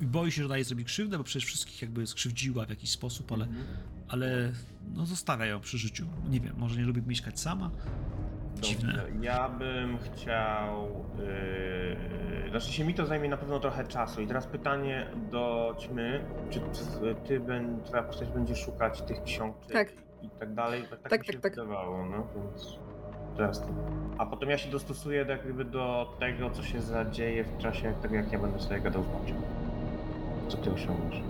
i 0.00 0.06
boi 0.06 0.32
się, 0.32 0.42
że 0.42 0.46
ona 0.46 0.56
jej 0.56 0.64
zrobi 0.64 0.84
krzywdę, 0.84 1.18
bo 1.18 1.24
przecież 1.24 1.44
wszystkich 1.44 1.82
jakby 1.82 2.06
skrzywdziła 2.06 2.66
w 2.66 2.70
jakiś 2.70 2.90
sposób, 2.90 3.32
ale, 3.32 3.48
ale 4.08 4.52
no 4.94 5.06
zostawia 5.06 5.46
ją 5.46 5.60
przy 5.60 5.78
życiu. 5.78 6.06
Nie 6.28 6.40
wiem, 6.40 6.54
może 6.56 6.76
nie 6.80 6.86
lubi 6.86 7.02
mieszkać 7.02 7.40
sama? 7.40 7.70
Dziwne. 8.60 8.92
Dobrze, 8.92 9.08
ja 9.20 9.48
bym 9.48 9.98
chciał. 9.98 10.88
Yy, 12.44 12.50
znaczy 12.50 12.72
się 12.72 12.84
mi 12.84 12.94
to 12.94 13.06
zajmie 13.06 13.28
na 13.28 13.36
pewno 13.36 13.60
trochę 13.60 13.84
czasu. 13.84 14.20
I 14.20 14.26
teraz 14.26 14.46
pytanie 14.46 15.06
do 15.30 15.74
ćmy. 15.78 16.24
Czy 16.50 16.60
ty, 17.26 17.40
ben, 17.40 17.82
twoja 17.84 18.02
postać 18.02 18.28
będzie 18.30 18.56
szukać 18.56 19.02
tych 19.02 19.22
książek 19.22 19.72
Tak. 19.72 19.88
i 20.22 20.30
tak 20.30 20.54
dalej? 20.54 20.82
Tak, 20.90 21.00
tak, 21.00 21.10
Tak, 21.10 21.20
mi 21.20 21.26
się 21.26 21.32
tak, 21.32 21.42
tak. 21.42 21.52
wydawało, 21.52 22.04
no 22.06 22.26
więc. 22.36 22.78
Teraz 23.36 23.60
to. 23.60 23.66
A 24.18 24.26
potem 24.26 24.50
ja 24.50 24.58
się 24.58 24.70
dostosuję 24.70 25.24
do, 25.24 25.32
jak 25.32 25.44
gdyby 25.44 25.64
do 25.64 26.16
tego, 26.18 26.50
co 26.50 26.62
się 26.62 26.80
zadzieje 26.80 27.44
w 27.44 27.58
czasie 27.58 27.94
tego, 28.02 28.14
jak 28.14 28.32
ja 28.32 28.38
będę 28.38 28.60
sobie 28.60 28.80
gadał 28.80 29.02
z 29.04 29.06
babcią. 29.06 29.34
Co 30.48 30.56
ty 30.56 30.72
osiągniesz? 30.72 31.22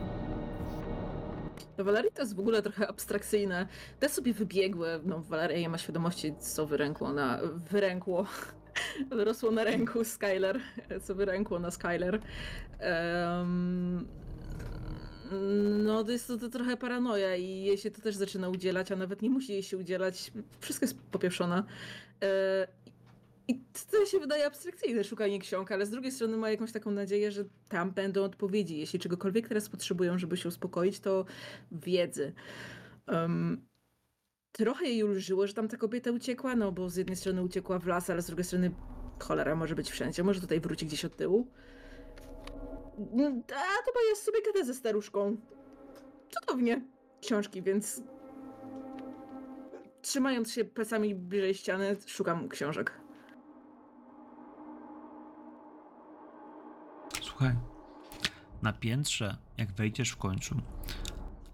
No 1.79 1.85
Valerii 1.85 2.13
to 2.13 2.23
jest 2.23 2.37
w 2.37 2.41
ogóle 2.41 2.63
trochę 2.63 2.89
abstrakcyjne. 2.89 3.67
Te 4.01 4.09
sobie 4.09 4.33
wybiegły, 4.33 5.01
no 5.05 5.21
Valeria 5.21 5.59
nie 5.59 5.69
ma 5.69 5.79
świadomości, 5.79 6.35
co 6.41 6.67
wyrękło 6.67 7.13
na... 7.13 7.41
wyrękło. 7.71 8.27
Wyrosło 9.11 9.51
na 9.51 9.65
ręku 9.65 10.05
Skyler, 10.05 10.61
co 11.03 11.15
wyrękło 11.15 11.59
na 11.59 11.71
Skyler. 11.71 12.21
Em, 12.79 14.07
no 15.85 16.05
to 16.05 16.11
jest 16.11 16.27
to, 16.27 16.39
to 16.39 16.49
trochę 16.49 16.77
paranoja 16.77 17.37
i 17.37 17.49
jej 17.49 17.79
się 17.79 17.91
to 17.91 18.03
też 18.03 18.15
zaczyna 18.15 18.49
udzielać, 18.49 18.93
a 18.93 18.97
nawet 18.97 19.23
nie 19.23 19.31
musi 19.31 19.53
jej 19.53 19.63
się 19.63 19.79
udzielać. 19.79 20.33
Wszystko 20.61 20.87
jest 20.87 20.99
popieprzone. 21.11 21.65
E, 22.23 22.69
I 23.49 23.65
to 23.91 24.07
się 24.07 24.19
wydaje 24.19 24.47
abstrakcyjne 24.47 25.05
szukanie 25.05 25.39
ksiąg, 25.39 25.73
ale 25.73 25.87
z 25.87 25.91
drugiej 25.91 26.13
strony 26.13 26.37
ma 26.37 26.51
jakąś 26.51 26.73
taką 26.73 26.91
nadzieję, 26.91 27.31
że 27.33 27.45
tam 27.69 27.91
będą 27.91 28.23
odpowiedzi. 28.23 28.79
Jeśli 28.79 28.99
czegokolwiek 28.99 29.49
teraz 29.49 29.69
potrzebują, 29.69 30.19
żeby 30.19 30.37
się 30.37 30.49
uspokoić, 30.49 31.01
to 31.01 31.25
wiedzy. 31.73 32.33
Um, 33.07 33.69
trochę 34.53 34.87
jej 34.87 35.05
ulżyło, 35.05 35.47
że 35.47 35.55
tam 35.55 35.69
ta 35.69 35.77
kobieta 35.77 36.11
uciekła, 36.11 36.57
no 36.57 36.73
bo 36.73 36.91
z 36.91 36.97
jednej 36.97 37.17
strony 37.17 37.43
uciekła 37.43 37.79
w 37.79 37.87
las, 37.87 38.11
ale 38.11 38.23
z 38.23 38.27
drugiej 38.27 38.45
strony 38.45 38.71
cholera 39.19 39.57
może 39.57 39.75
być 39.75 39.91
wszędzie. 39.91 40.25
Może 40.25 40.41
tutaj 40.41 40.61
wróci 40.61 40.87
gdzieś 40.87 41.05
od 41.05 41.17
tyłu. 41.17 41.51
Mm, 43.13 43.43
A 43.49 43.93
to 43.93 44.09
jest 44.09 44.23
sobie 44.23 44.39
gada 44.43 44.65
ze 44.65 44.75
staruszką. 44.75 45.37
Cudownie. 46.31 46.83
Książki, 47.21 47.63
więc 47.63 48.03
trzymając 50.03 50.53
się 50.53 50.65
plecami 50.65 51.15
bliżej 51.15 51.55
ściany, 51.55 51.97
szukam 52.07 52.49
książek. 52.49 52.98
Słuchaj, 57.39 57.57
na 58.63 58.73
piętrze, 58.73 59.37
jak 59.59 59.73
wejdziesz 59.73 60.11
w 60.11 60.17
końcu, 60.17 60.57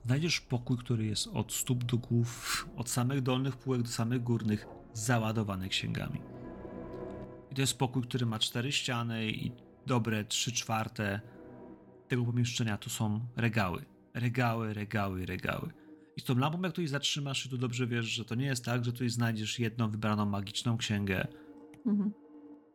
znajdziesz 0.04 0.40
pokój, 0.40 0.78
który 0.78 1.04
jest 1.06 1.26
od 1.26 1.52
stóp 1.52 1.84
do 1.84 1.98
głów, 1.98 2.68
od 2.76 2.90
samych 2.90 3.22
dolnych 3.22 3.56
półek 3.56 3.82
do 3.82 3.88
samych 3.88 4.22
górnych, 4.22 4.66
załadowany 4.92 5.68
księgami. 5.68 6.20
I 7.50 7.54
to 7.54 7.60
jest 7.60 7.78
pokój, 7.78 8.02
który 8.02 8.26
ma 8.26 8.38
cztery 8.38 8.72
ściany 8.72 9.30
i 9.30 9.52
dobre 9.86 10.24
trzy 10.24 10.52
czwarte 10.52 11.20
tego 12.08 12.24
pomieszczenia 12.24 12.78
to 12.78 12.90
są 12.90 13.20
regały. 13.36 13.84
Regały, 14.14 14.74
regały, 14.74 15.26
regały. 15.26 15.72
I 16.16 16.20
z 16.20 16.24
tą 16.24 16.38
lampą, 16.38 16.62
jak 16.62 16.72
tutaj 16.72 16.86
zatrzymasz, 16.86 17.48
to 17.48 17.56
dobrze 17.56 17.86
wiesz, 17.86 18.06
że 18.06 18.24
to 18.24 18.34
nie 18.34 18.46
jest 18.46 18.64
tak, 18.64 18.84
że 18.84 18.92
tutaj 18.92 19.08
znajdziesz 19.08 19.58
jedną 19.58 19.90
wybraną 19.90 20.26
magiczną 20.26 20.76
księgę, 20.76 21.26
Mhm. 21.86 22.12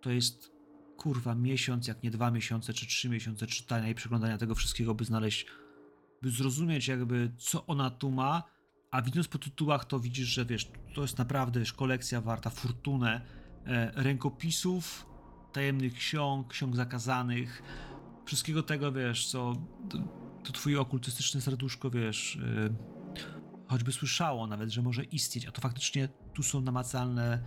to 0.01 0.11
jest 0.11 0.58
kurwa 0.99 1.35
miesiąc, 1.35 1.87
jak 1.87 2.03
nie 2.03 2.11
dwa 2.11 2.31
miesiące, 2.31 2.73
czy 2.73 2.87
trzy 2.87 3.09
miesiące 3.09 3.47
czytania 3.47 3.89
i 3.89 3.95
przeglądania 3.95 4.37
tego 4.37 4.55
wszystkiego, 4.55 4.95
by 4.95 5.05
znaleźć, 5.05 5.45
by 6.21 6.29
zrozumieć 6.29 6.87
jakby 6.87 7.31
co 7.37 7.65
ona 7.65 7.89
tu 7.89 8.11
ma, 8.11 8.43
a 8.91 9.01
widząc 9.01 9.27
po 9.27 9.37
tytułach 9.37 9.85
to 9.85 9.99
widzisz, 9.99 10.27
że 10.27 10.45
wiesz, 10.45 10.71
to 10.95 11.01
jest 11.01 11.17
naprawdę 11.17 11.59
wiesz, 11.59 11.73
kolekcja 11.73 12.21
warta 12.21 12.49
fortunę 12.49 13.21
e, 13.65 13.91
rękopisów, 14.03 15.05
tajemnych 15.53 15.93
ksiąg, 15.93 16.47
ksiąg 16.47 16.75
zakazanych, 16.75 17.63
wszystkiego 18.25 18.63
tego, 18.63 18.91
wiesz, 18.91 19.27
co 19.27 19.55
to, 19.89 19.97
to 20.43 20.53
twój 20.53 20.77
okultystyczne 20.77 21.41
serduszko, 21.41 21.89
wiesz, 21.89 22.35
e, 22.35 22.69
choćby 23.67 23.91
słyszało 23.91 24.47
nawet, 24.47 24.69
że 24.69 24.81
może 24.81 25.03
istnieć, 25.03 25.45
a 25.45 25.51
to 25.51 25.61
faktycznie 25.61 26.09
tu 26.33 26.43
są 26.43 26.61
namacalne 26.61 27.43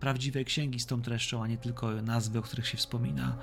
prawdziwe 0.00 0.44
księgi 0.44 0.80
z 0.80 0.86
tą 0.86 1.02
treścią, 1.02 1.42
a 1.42 1.46
nie 1.46 1.58
tylko 1.58 2.02
nazwy, 2.02 2.38
o 2.38 2.42
których 2.42 2.66
się 2.66 2.76
wspomina. 2.76 3.36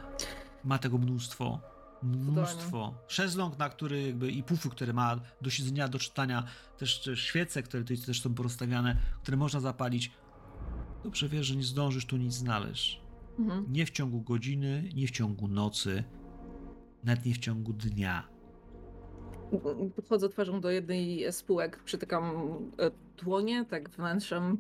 Ma 0.64 0.78
tego 0.78 0.98
mnóstwo. 0.98 1.60
Mnóstwo. 2.04 2.94
Szezlong, 3.08 3.60
na 3.60 3.70
który 3.70 4.02
jakby 4.08 4.32
i 4.32 4.44
pufy, 4.44 4.70
które 4.70 4.94
ma 4.94 5.20
do 5.42 5.50
siedzenia, 5.50 5.88
do 5.88 6.00
czytania, 6.00 6.44
też, 6.78 7.02
też 7.02 7.22
świece, 7.22 7.64
które 7.64 7.84
tutaj 7.84 7.98
też 7.98 8.22
są 8.22 8.34
porozstawiane, 8.34 8.98
które 9.22 9.38
można 9.38 9.60
zapalić. 9.60 10.12
Dobrze 11.04 11.30
wiesz, 11.30 11.48
że 11.48 11.56
nie 11.56 11.64
zdążysz 11.64 12.06
tu 12.06 12.18
nic 12.18 12.34
znaleźć. 12.34 13.02
Mhm. 13.40 13.66
Nie 13.74 13.86
w 13.86 13.90
ciągu 13.90 14.22
godziny, 14.22 14.90
nie 14.94 15.08
w 15.08 15.12
ciągu 15.12 15.48
nocy, 15.48 16.04
nawet 17.04 17.26
nie 17.26 17.34
w 17.34 17.38
ciągu 17.38 17.74
dnia. 17.74 18.33
Podchodzę 19.96 20.30
twarzą 20.30 20.62
do 20.62 20.72
jednej 20.72 21.32
z 21.32 21.36
spółek, 21.36 21.80
przytykam 21.84 22.26
e, 22.80 22.92
dłonie, 23.18 23.66
tak 23.70 23.90
wnętrzem 23.90 24.58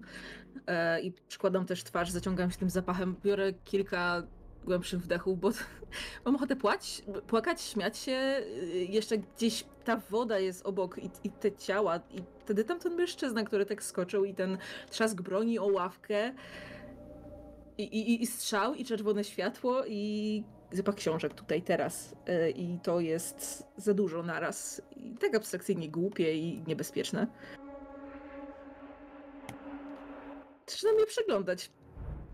e, 0.67 1.01
i 1.01 1.11
przykładam 1.11 1.65
też 1.65 1.83
twarz, 1.83 2.11
zaciągam 2.11 2.51
się 2.51 2.57
tym 2.57 2.69
zapachem, 2.69 3.15
biorę 3.23 3.53
kilka 3.53 4.23
głębszych 4.65 5.01
wdechów, 5.01 5.39
bo 5.39 5.51
mam 6.25 6.35
ochotę 6.35 6.55
płać, 6.55 7.03
płakać, 7.27 7.61
śmiać 7.61 7.97
się, 7.97 8.41
y, 8.63 8.88
jeszcze 8.89 9.17
gdzieś 9.17 9.65
ta 9.83 9.97
woda 9.97 10.39
jest 10.39 10.65
obok 10.65 10.97
i, 10.97 11.09
i 11.23 11.30
te 11.30 11.51
ciała 11.51 11.99
i 12.11 12.23
wtedy 12.39 12.63
tam 12.63 12.80
ten 12.80 12.95
mężczyzna, 12.95 13.43
który 13.43 13.65
tak 13.65 13.83
skoczył 13.83 14.25
i 14.25 14.33
ten 14.33 14.57
trzask 14.89 15.22
broni 15.22 15.59
o 15.59 15.65
ławkę 15.65 16.33
i, 17.77 17.83
i, 17.83 18.23
i 18.23 18.27
strzał 18.27 18.73
i 18.73 18.85
czerwone 18.85 19.23
światło 19.23 19.85
i 19.88 20.43
zapach 20.77 20.95
książek 20.95 21.34
tutaj 21.34 21.61
teraz 21.61 22.16
y, 22.30 22.52
i 22.52 22.80
to 22.80 23.00
jest 23.00 23.68
za 23.77 23.93
dużo 23.93 24.24
naraz 24.24 24.82
i 24.95 25.16
tak 25.16 25.35
abstrakcyjnie 25.35 25.90
głupie 25.90 26.38
i 26.38 26.64
niebezpieczne. 26.68 27.27
Zaczynam 30.68 31.00
je 31.00 31.06
przeglądać. 31.06 31.72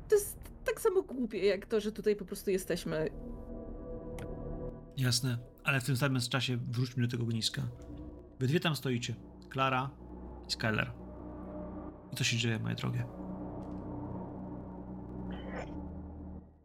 To 0.10 0.16
jest 0.16 0.38
tak 0.66 0.82
samo 0.82 1.02
głupie 1.02 1.46
jak 1.46 1.66
to, 1.66 1.80
że 1.80 1.92
tutaj 1.92 2.16
po 2.16 2.26
prostu 2.26 2.52
jesteśmy. 2.52 3.10
Jasne, 4.98 5.38
ale 5.64 5.82
w 5.82 5.86
tym 5.86 5.98
samym 5.98 6.22
czasie 6.22 6.58
wróćmy 6.72 7.08
do 7.08 7.12
tego 7.12 7.24
ogniska. 7.24 7.62
Wy 8.40 8.48
dwie 8.48 8.60
tam 8.60 8.76
stoicie. 8.76 9.16
Klara 9.50 9.90
i 10.48 10.52
Skyler. 10.52 10.92
I 12.14 12.16
co 12.16 12.24
się 12.24 12.38
dzieje, 12.38 12.60
moje 12.60 12.76
drogie? 12.76 13.19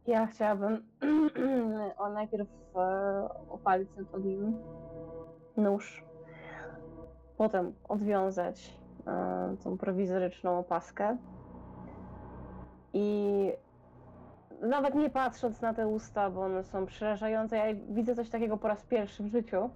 Ja 0.06 0.26
chciałabym 0.26 0.82
o 1.98 2.08
najpierw 2.08 2.48
e, 2.76 3.28
opalić 3.48 3.88
ten 3.96 4.06
ogniu 4.12 4.52
nóż, 5.56 6.04
potem 7.36 7.72
odwiązać 7.88 8.78
e, 9.06 9.56
tą 9.64 9.78
prowizoryczną 9.78 10.58
opaskę 10.58 11.16
i 12.92 13.52
nawet 14.60 14.94
nie 14.94 15.10
patrząc 15.10 15.60
na 15.60 15.74
te 15.74 15.88
usta, 15.88 16.30
bo 16.30 16.40
one 16.40 16.64
są 16.64 16.86
przerażające, 16.86 17.56
ja 17.56 17.64
widzę 17.88 18.14
coś 18.14 18.30
takiego 18.30 18.56
po 18.56 18.68
raz 18.68 18.86
pierwszy 18.86 19.22
w 19.22 19.26
życiu. 19.26 19.70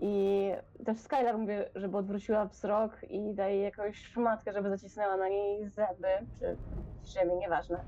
I 0.00 0.50
też 0.84 0.98
Skylar 0.98 1.38
mówię, 1.38 1.70
żeby 1.74 1.96
odwróciła 1.96 2.44
wzrok 2.44 3.04
i 3.10 3.34
daje 3.34 3.62
jakąś 3.62 3.96
szmatkę, 3.96 4.52
żeby 4.52 4.70
zacisnęła 4.70 5.16
na 5.16 5.28
niej 5.28 5.68
zęby, 5.68 6.08
czy 6.38 6.56
ziemię, 7.04 7.36
nieważne 7.36 7.84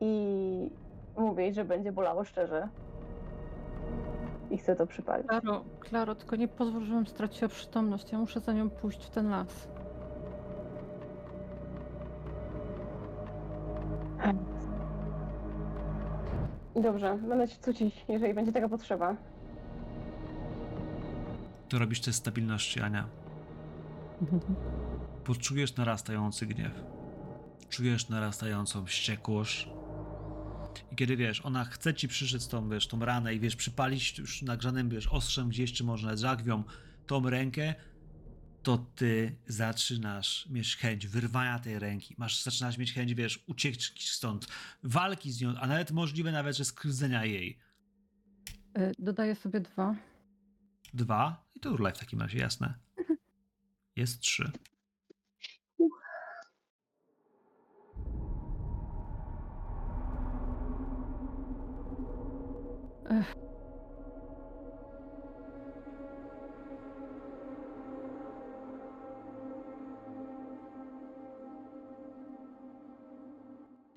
i 0.00 0.70
mówię 1.16 1.44
jej, 1.44 1.54
że 1.54 1.64
będzie 1.64 1.92
bolało 1.92 2.24
szczerze. 2.24 2.68
I 4.50 4.58
chcę 4.58 4.76
to 4.76 4.86
przypalić. 4.86 5.26
Klaro, 5.26 5.64
Klaro, 5.80 6.14
tylko 6.14 6.36
nie 6.36 6.48
pozwól, 6.48 6.84
żebym 6.84 7.06
straciła 7.06 7.48
przytomność. 7.48 8.12
Ja 8.12 8.18
muszę 8.18 8.40
za 8.40 8.52
nią 8.52 8.70
pójść 8.70 9.04
w 9.04 9.10
ten 9.10 9.30
las. 9.30 9.68
Dobrze, 16.76 17.18
będę 17.28 17.48
ci 17.48 17.58
cucić, 17.58 18.04
jeżeli 18.08 18.34
będzie 18.34 18.52
taka 18.52 18.68
potrzeba. 18.68 19.16
To 21.68 21.78
robisz 21.78 22.00
test 22.00 22.18
stabilności, 22.18 22.80
Ania. 22.80 23.06
Poczujesz 25.24 25.76
narastający 25.76 26.46
gniew. 26.46 26.84
czujesz 27.68 28.08
narastającą 28.08 28.84
wściekłość. 28.84 29.70
I 30.92 30.96
kiedy 30.96 31.16
wiesz, 31.16 31.40
ona 31.40 31.64
chce 31.64 31.94
ci 31.94 32.08
przyszedł 32.08 32.48
tą, 32.48 32.68
wiesz, 32.68 32.86
tą 32.86 33.00
ranę 33.00 33.34
i 33.34 33.40
wiesz, 33.40 33.56
przypalić 33.56 34.18
już 34.18 34.42
nagrzanym, 34.42 34.88
wiesz, 34.88 35.06
ostrzem 35.06 35.48
gdzieś, 35.48 35.72
czy 35.72 35.84
może 35.84 36.16
żagwią 36.16 36.64
tą 37.06 37.30
rękę, 37.30 37.74
to 38.62 38.78
ty 38.78 39.36
zaczynasz 39.46 40.48
mieć 40.50 40.76
chęć 40.76 41.06
wyrwania 41.06 41.58
tej 41.58 41.78
ręki. 41.78 42.14
Masz, 42.18 42.42
zaczynasz 42.42 42.78
mieć 42.78 42.92
chęć, 42.92 43.14
wiesz, 43.14 43.44
ucieczki 43.46 44.06
stąd, 44.06 44.46
walki 44.82 45.32
z 45.32 45.40
nią, 45.40 45.54
a 45.60 45.66
nawet 45.66 45.90
możliwe 45.90 46.32
nawet, 46.32 46.56
że 46.56 46.64
skrzywdzenia 46.64 47.24
jej. 47.24 47.58
Y, 48.78 48.92
Dodaję 48.98 49.34
sobie 49.34 49.60
dwa. 49.60 49.94
Dwa 50.94 51.44
i 51.54 51.60
to 51.60 51.70
urlaj 51.72 51.92
w 51.92 51.98
takim 51.98 52.20
razie, 52.20 52.38
jasne. 52.38 52.74
Jest 53.96 54.20
trzy. 54.20 54.50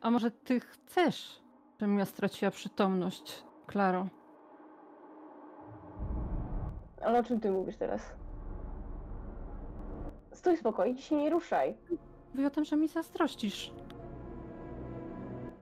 A 0.02 0.12
może 0.12 0.32
ty 0.32 0.60
chcesz, 0.60 1.42
żebym 1.80 2.00
ja 2.00 2.06
straciła 2.06 2.52
przytomność, 2.52 3.44
Klaro? 3.68 4.08
Ale 7.02 7.20
o 7.20 7.24
czym 7.24 7.40
ty 7.40 7.52
mówisz 7.52 7.78
teraz? 7.78 8.02
Stój 10.32 10.58
spokojnie, 10.58 11.02
się 11.02 11.16
nie 11.16 11.30
ruszaj. 11.30 11.78
Mówię 12.34 12.48
o 12.48 12.50
tym, 12.50 12.66
że 12.66 12.78
mi 12.78 12.88
zazdrościsz. 12.88 13.72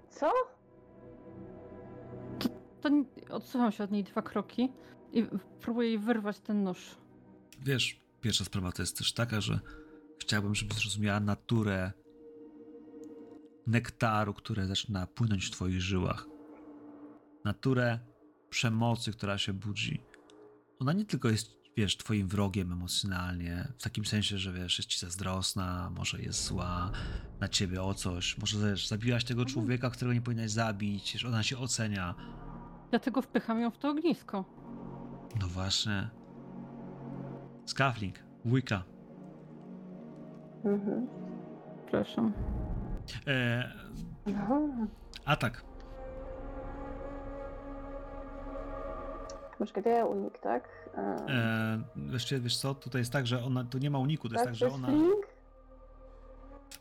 Co? 0.09 0.31
To 2.81 2.89
odsuwam 3.29 3.71
się 3.71 3.83
od 3.83 3.91
niej 3.91 4.03
dwa 4.03 4.21
kroki 4.21 4.69
i 5.13 5.25
próbuję 5.61 5.89
jej 5.89 5.99
wyrwać 5.99 6.39
ten 6.39 6.63
nóż. 6.63 6.95
Wiesz, 7.61 8.01
pierwsza 8.21 8.45
sprawa 8.45 8.71
to 8.71 8.81
jest 8.81 8.97
też 8.97 9.13
taka, 9.13 9.41
że 9.41 9.59
chciałbym, 10.19 10.55
żebyś 10.55 10.77
zrozumiała 10.77 11.19
naturę 11.19 11.91
nektaru, 13.67 14.33
które 14.33 14.67
zaczyna 14.67 15.07
płynąć 15.07 15.45
w 15.45 15.51
twoich 15.51 15.81
żyłach. 15.81 16.27
Naturę 17.45 17.99
przemocy, 18.49 19.11
która 19.11 19.37
się 19.37 19.53
budzi. 19.53 20.01
Ona 20.79 20.93
nie 20.93 21.05
tylko 21.05 21.29
jest, 21.29 21.57
wiesz, 21.77 21.97
twoim 21.97 22.27
wrogiem 22.27 22.71
emocjonalnie, 22.71 23.73
w 23.77 23.83
takim 23.83 24.05
sensie, 24.05 24.37
że 24.37 24.53
wiesz, 24.53 24.77
jest 24.77 24.89
ci 24.89 24.99
zazdrosna, 24.99 25.91
może 25.95 26.21
jest 26.21 26.43
zła 26.45 26.91
na 27.39 27.47
ciebie 27.47 27.83
o 27.83 27.93
coś, 27.93 28.37
może 28.37 28.69
wiesz, 28.69 28.87
zabiłaś 28.87 29.23
tego 29.23 29.45
człowieka, 29.45 29.89
którego 29.89 30.13
nie 30.13 30.21
powinnaś 30.21 30.51
zabić, 30.51 31.25
ona 31.25 31.43
się 31.43 31.57
ocenia. 31.57 32.15
Dlatego 32.89 33.21
wpycham 33.21 33.59
ją 33.61 33.71
w 33.71 33.77
to 33.77 33.89
ognisko. 33.89 34.45
No 35.41 35.47
właśnie. 35.47 36.09
Skafling, 37.65 38.15
wujka. 38.45 38.83
Mhm. 40.65 41.07
Przepraszam. 41.85 42.33
E, 43.27 43.71
No. 44.25 44.61
atak. 45.25 45.63
Ja 49.85 50.05
unik, 50.05 50.39
tak? 50.39 50.89
E, 50.97 50.99
E, 51.29 51.79
wiesz, 51.95 52.33
wiesz 52.39 52.57
co, 52.57 52.75
tutaj 52.75 53.01
jest 53.01 53.13
tak, 53.13 53.27
że 53.27 53.43
ona, 53.43 53.63
tu 53.63 53.77
nie 53.77 53.89
ma 53.89 53.99
uniku, 53.99 54.29
to 54.29 54.33
jest 54.35 54.45
tak, 54.45 54.51
tak, 54.53 54.55
że 54.55 54.65
jest 54.65 54.77
ona... 54.77 54.87
fling? 54.87 55.25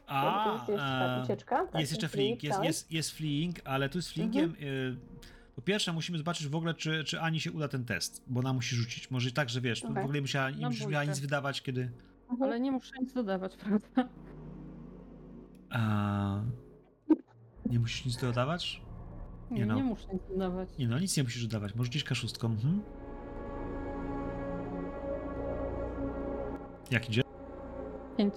A, 0.07 0.44
to 0.44 0.52
jest 0.52 0.68
jeszcze 0.68 0.85
ta 0.86 1.17
e, 1.17 1.23
ucieczka? 1.23 1.67
Tak, 1.67 1.81
jest 1.81 1.93
jeszcze 1.93 2.09
fleeing, 2.09 2.43
jest, 2.43 2.57
tak? 2.57 2.67
jest, 2.67 2.93
jest 2.93 3.10
fleeing, 3.10 3.55
ale 3.65 3.89
tu 3.89 4.02
z 4.02 4.12
fleeingiem... 4.12 4.44
Mhm. 4.44 4.68
e, 4.68 5.35
po 5.57 5.62
pierwsze 5.62 5.93
musimy 5.93 6.18
zobaczyć 6.18 6.49
w 6.49 6.55
ogóle, 6.55 6.75
czy, 6.75 7.05
czy 7.05 7.20
Ani 7.20 7.41
się 7.41 7.52
uda 7.52 7.68
ten 7.68 7.85
test, 7.85 8.25
bo 8.26 8.41
ona 8.41 8.52
musi 8.52 8.76
rzucić. 8.76 9.10
Może 9.10 9.28
i 9.28 9.33
tak, 9.33 9.49
że 9.49 9.60
wiesz, 9.60 9.83
tu 9.83 9.94
w 9.94 9.99
ogóle 9.99 10.20
musiała, 10.20 10.51
nie 10.51 10.62
będziesz 10.62 10.86
miała 10.86 11.05
nic 11.05 11.18
wydawać, 11.18 11.62
kiedy... 11.62 11.91
Mhm. 12.31 12.43
Ale 12.43 12.60
nie 12.60 12.73
muszę 12.73 12.93
nic 13.01 13.12
dodawać, 13.12 13.57
prawda? 13.57 14.09
A, 15.70 16.41
nie 17.70 17.78
musisz 17.78 18.05
nic 18.05 18.17
dodawać? 18.17 18.83
Nie 19.51 19.59
Nie, 19.59 19.67
no. 19.67 19.75
nie 19.75 19.83
muszę 19.83 20.07
nic 20.12 20.23
dodawać. 20.28 20.68
Nie 20.78 20.89
no, 20.89 20.99
nic 20.99 21.17
nie 21.17 21.23
musisz 21.23 21.47
dodawać, 21.47 21.75
możesz 21.75 21.91
gdzieś 21.91 22.05
kaszustką. 22.05 22.49
Mhm. 22.49 22.83
Jak 26.91 27.09
idzie? 27.09 27.23
Pięć. 28.17 28.35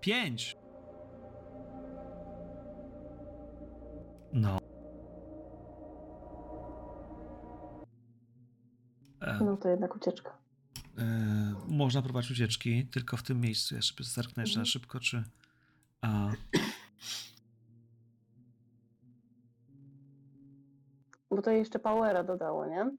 Pięć! 0.00 0.56
No. 4.32 4.61
No 9.40 9.56
to 9.56 9.68
jednak 9.68 9.96
ucieczka. 9.96 10.30
e, 10.98 11.54
można 11.68 12.02
próbować 12.02 12.30
ucieczki, 12.30 12.86
tylko 12.86 13.16
w 13.16 13.22
tym 13.22 13.40
miejscu. 13.40 13.74
Ja 13.74 13.82
sobie 13.82 14.04
zerknę 14.04 14.42
jeszcze 14.42 14.58
na 14.58 14.62
Mhm. 14.62 14.66
szybko, 14.66 15.00
czy... 15.00 15.24
A, 16.00 16.30
Bo 21.30 21.42
to 21.42 21.50
jeszcze 21.50 21.78
powera 21.78 22.24
dodało, 22.24 22.66
nie? 22.66 22.90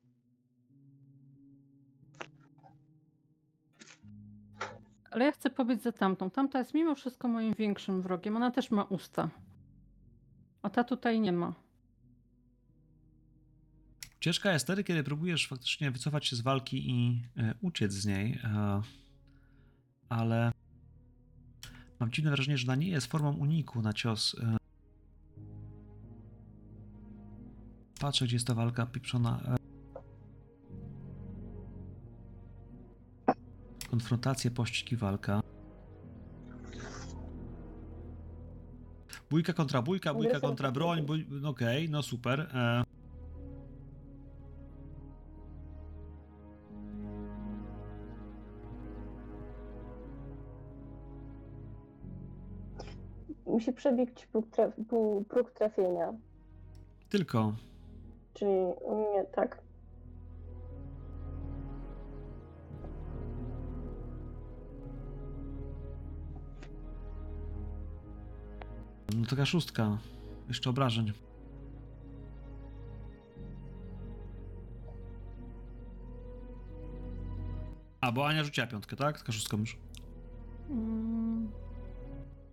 Ale 5.11 5.25
ja 5.25 5.31
chcę 5.31 5.49
pobiec 5.49 5.83
za 5.83 5.91
tamtą. 5.91 6.29
Tamta 6.29 6.59
jest 6.59 6.73
mimo 6.73 6.95
wszystko 6.95 7.27
moim 7.27 7.53
większym 7.53 8.01
wrogiem. 8.01 8.35
Ona 8.35 8.51
też 8.51 8.71
ma 8.71 8.83
usta. 8.83 9.29
A 10.61 10.69
ta 10.69 10.83
tutaj 10.83 11.19
nie 11.19 11.31
ma. 11.31 11.53
Ucieczka 14.23 14.53
jest 14.53 14.65
wtedy, 14.65 14.83
kiedy 14.83 15.03
próbujesz 15.03 15.47
faktycznie 15.47 15.91
wycofać 15.91 16.27
się 16.27 16.35
z 16.35 16.41
walki 16.41 16.89
i 16.89 17.23
e, 17.37 17.53
uciec 17.61 17.93
z 17.93 18.05
niej, 18.05 18.39
e, 18.43 18.81
ale 20.09 20.51
mam 21.99 22.11
dziwne 22.11 22.31
wrażenie, 22.31 22.57
że 22.57 22.67
ona 22.67 22.75
nie 22.75 22.87
jest 22.87 23.07
formą 23.07 23.31
uniku 23.33 23.81
na 23.81 23.93
cios. 23.93 24.35
E. 24.43 24.57
Patrzę, 27.99 28.25
gdzie 28.25 28.35
jest 28.35 28.47
ta 28.47 28.53
walka 28.53 28.85
pieprzona. 28.85 29.57
Konfrontacje, 33.89 34.51
pościgi, 34.51 34.95
walka. 34.95 35.41
Bójka 39.29 39.53
kontra 39.53 39.81
bójka, 39.81 40.13
bójka 40.13 40.39
kontra 40.39 40.71
broń, 40.71 41.05
bój... 41.05 41.27
okej, 41.43 41.89
no 41.89 42.03
super. 42.03 42.47
Musi 53.63 53.73
przebić 53.73 54.25
próg, 54.25 54.47
traf, 54.51 54.73
próg 55.29 55.51
trafienia. 55.51 56.13
Tylko. 57.09 57.53
Czyli 58.33 58.51
u 58.81 58.95
mnie 58.95 59.25
tak. 59.25 59.61
No 69.15 69.25
taka 69.29 69.45
szóstka. 69.45 69.97
Jeszcze 70.47 70.69
obrażeń. 70.69 71.13
A, 78.01 78.11
bo 78.11 78.27
Ania 78.27 78.43
rzuciła 78.43 78.67
piątkę, 78.67 78.95
tak? 78.95 79.19
Taka 79.19 79.31
szóstka 79.31 79.57
już. 79.57 79.77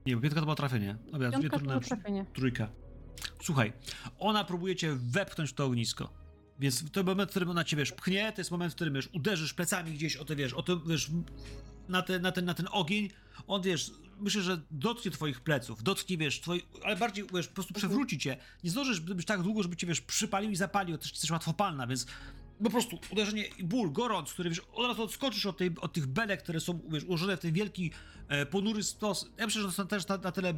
Nie, 0.06 0.16
bo 0.16 0.22
piątka 0.22 0.40
to 0.40 0.46
było 0.46 0.56
trafienie. 0.56 0.96
Dobra, 1.12 1.30
Piątka 1.30 1.58
to 1.58 1.64
było 1.64 1.80
trafienie. 1.80 2.26
trójka. 2.34 2.68
Słuchaj, 3.42 3.72
ona 4.18 4.44
próbuje 4.44 4.76
cię 4.76 4.96
wepchnąć 4.96 5.50
w 5.50 5.54
to 5.54 5.64
ognisko. 5.64 6.12
Więc 6.58 6.90
to 6.92 7.02
moment, 7.04 7.30
w 7.30 7.32
którym 7.32 7.50
ona 7.50 7.64
cię, 7.64 7.76
wiesz, 7.76 7.92
pchnie, 7.92 8.32
to 8.32 8.40
jest 8.40 8.50
moment, 8.50 8.72
w 8.72 8.74
którym, 8.76 8.94
wiesz, 8.94 9.08
uderzysz 9.12 9.54
plecami 9.54 9.92
gdzieś 9.92 10.16
o 10.16 10.24
te, 10.24 10.36
wiesz, 10.36 10.52
o 10.52 10.62
to, 10.62 10.80
wiesz, 10.80 11.10
na, 11.88 12.02
te, 12.02 12.18
na, 12.18 12.32
ten, 12.32 12.44
na 12.44 12.54
ten 12.54 12.66
ogień, 12.70 13.10
on, 13.46 13.62
wiesz, 13.62 13.90
myślę, 14.20 14.42
że 14.42 14.60
dotknie 14.70 15.10
twoich 15.10 15.40
pleców, 15.40 15.82
dotknie, 15.82 16.18
wiesz, 16.18 16.40
twoi, 16.40 16.62
ale 16.84 16.96
bardziej, 16.96 17.24
wiesz, 17.34 17.48
po 17.48 17.54
prostu 17.54 17.74
przewróci 17.74 18.18
cię. 18.18 18.36
Nie 18.64 18.70
zdążysz 18.70 19.00
być 19.00 19.26
tak 19.26 19.42
długo, 19.42 19.62
żeby 19.62 19.76
cię, 19.76 19.86
wiesz, 19.86 20.00
przypalił 20.00 20.50
i 20.50 20.56
zapalił, 20.56 20.98
też 20.98 21.10
jesteś 21.12 21.30
łatwopalna, 21.30 21.86
więc 21.86 22.06
po 22.64 22.70
prostu 22.70 22.98
uderzenie 23.12 23.44
i 23.44 23.64
ból, 23.64 23.92
gorąc, 23.92 24.32
który, 24.32 24.50
wiesz, 24.50 24.60
od 24.72 24.86
razu 24.86 25.02
odskoczysz 25.02 25.46
od, 25.46 25.56
tej, 25.56 25.70
od 25.80 25.92
tych 25.92 26.06
belek, 26.06 26.42
które 26.42 26.60
są, 26.60 26.80
wiesz, 26.88 27.04
ułożone 27.04 27.36
w 27.36 27.40
ten 27.40 27.52
wielki, 27.52 27.92
e, 28.28 28.46
ponury 28.46 28.82
stos. 28.82 29.30
Ja 29.38 29.46
myślę, 29.46 29.62
że 29.62 29.68
to 29.68 29.72
są 29.74 29.86
też 29.86 30.08
na, 30.08 30.16
na 30.16 30.32
tyle 30.32 30.54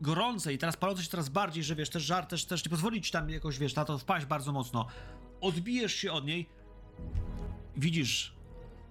gorące 0.00 0.54
i 0.54 0.58
teraz 0.58 0.76
palące 0.76 1.02
się 1.02 1.08
coraz 1.08 1.28
bardziej, 1.28 1.64
że 1.64 1.74
wiesz, 1.74 1.90
też 1.90 2.02
żar 2.02 2.26
też, 2.26 2.44
też 2.44 2.64
nie 2.64 2.70
pozwoli 2.70 3.02
ci 3.02 3.12
tam 3.12 3.30
jakoś, 3.30 3.58
wiesz, 3.58 3.74
na 3.74 3.84
to 3.84 3.98
wpaść 3.98 4.26
bardzo 4.26 4.52
mocno. 4.52 4.86
Odbijesz 5.40 5.94
się 5.94 6.12
od 6.12 6.26
niej, 6.26 6.48
widzisz, 7.76 8.34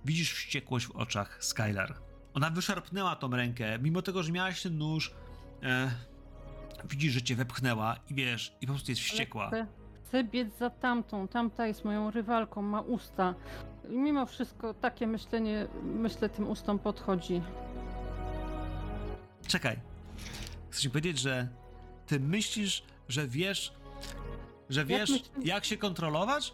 widzisz 0.06 0.34
wściekłość 0.34 0.86
w 0.86 0.92
oczach 0.92 1.46
Skylar. 1.46 1.96
Ona 2.34 2.50
wyszarpnęła 2.50 3.16
tą 3.16 3.30
rękę, 3.30 3.80
mimo 3.80 4.02
tego, 4.02 4.24
że 4.24 4.32
miałaś 4.32 4.62
ten 4.62 4.78
nóż. 4.78 5.14
E, 5.64 5.92
widzisz, 6.90 7.14
że 7.14 7.22
cię 7.22 7.36
wepchnęła 7.36 7.96
i 8.10 8.14
wiesz, 8.14 8.54
i 8.62 8.68
po 8.68 8.74
prostu 8.74 8.92
jest 8.92 9.02
wściekła. 9.02 9.52
Chcę 10.06 10.24
biec 10.24 10.58
za 10.58 10.70
tamtą. 10.70 11.28
Tamta 11.28 11.68
jest 11.68 11.86
moją 11.86 12.12
rywalką, 12.12 12.62
ma 12.62 12.82
usta. 12.82 13.36
I 13.90 13.98
mimo 13.98 14.26
wszystko 14.26 14.74
takie 14.74 15.08
myślenie, 15.08 15.68
myślę, 15.84 16.30
tym 16.30 16.50
ustom 16.50 16.80
podchodzi. 16.80 17.42
Czekaj. 19.48 19.80
Chcę 20.70 20.82
ci 20.82 20.90
powiedzieć, 20.90 21.20
że 21.20 21.48
ty 22.08 22.20
myślisz, 22.20 22.84
że 23.08 23.28
wiesz, 23.28 23.74
że 24.70 24.86
wiesz, 24.86 25.10
myślisz? 25.10 25.30
jak 25.44 25.66
się 25.66 25.78
kontrolować? 25.78 26.54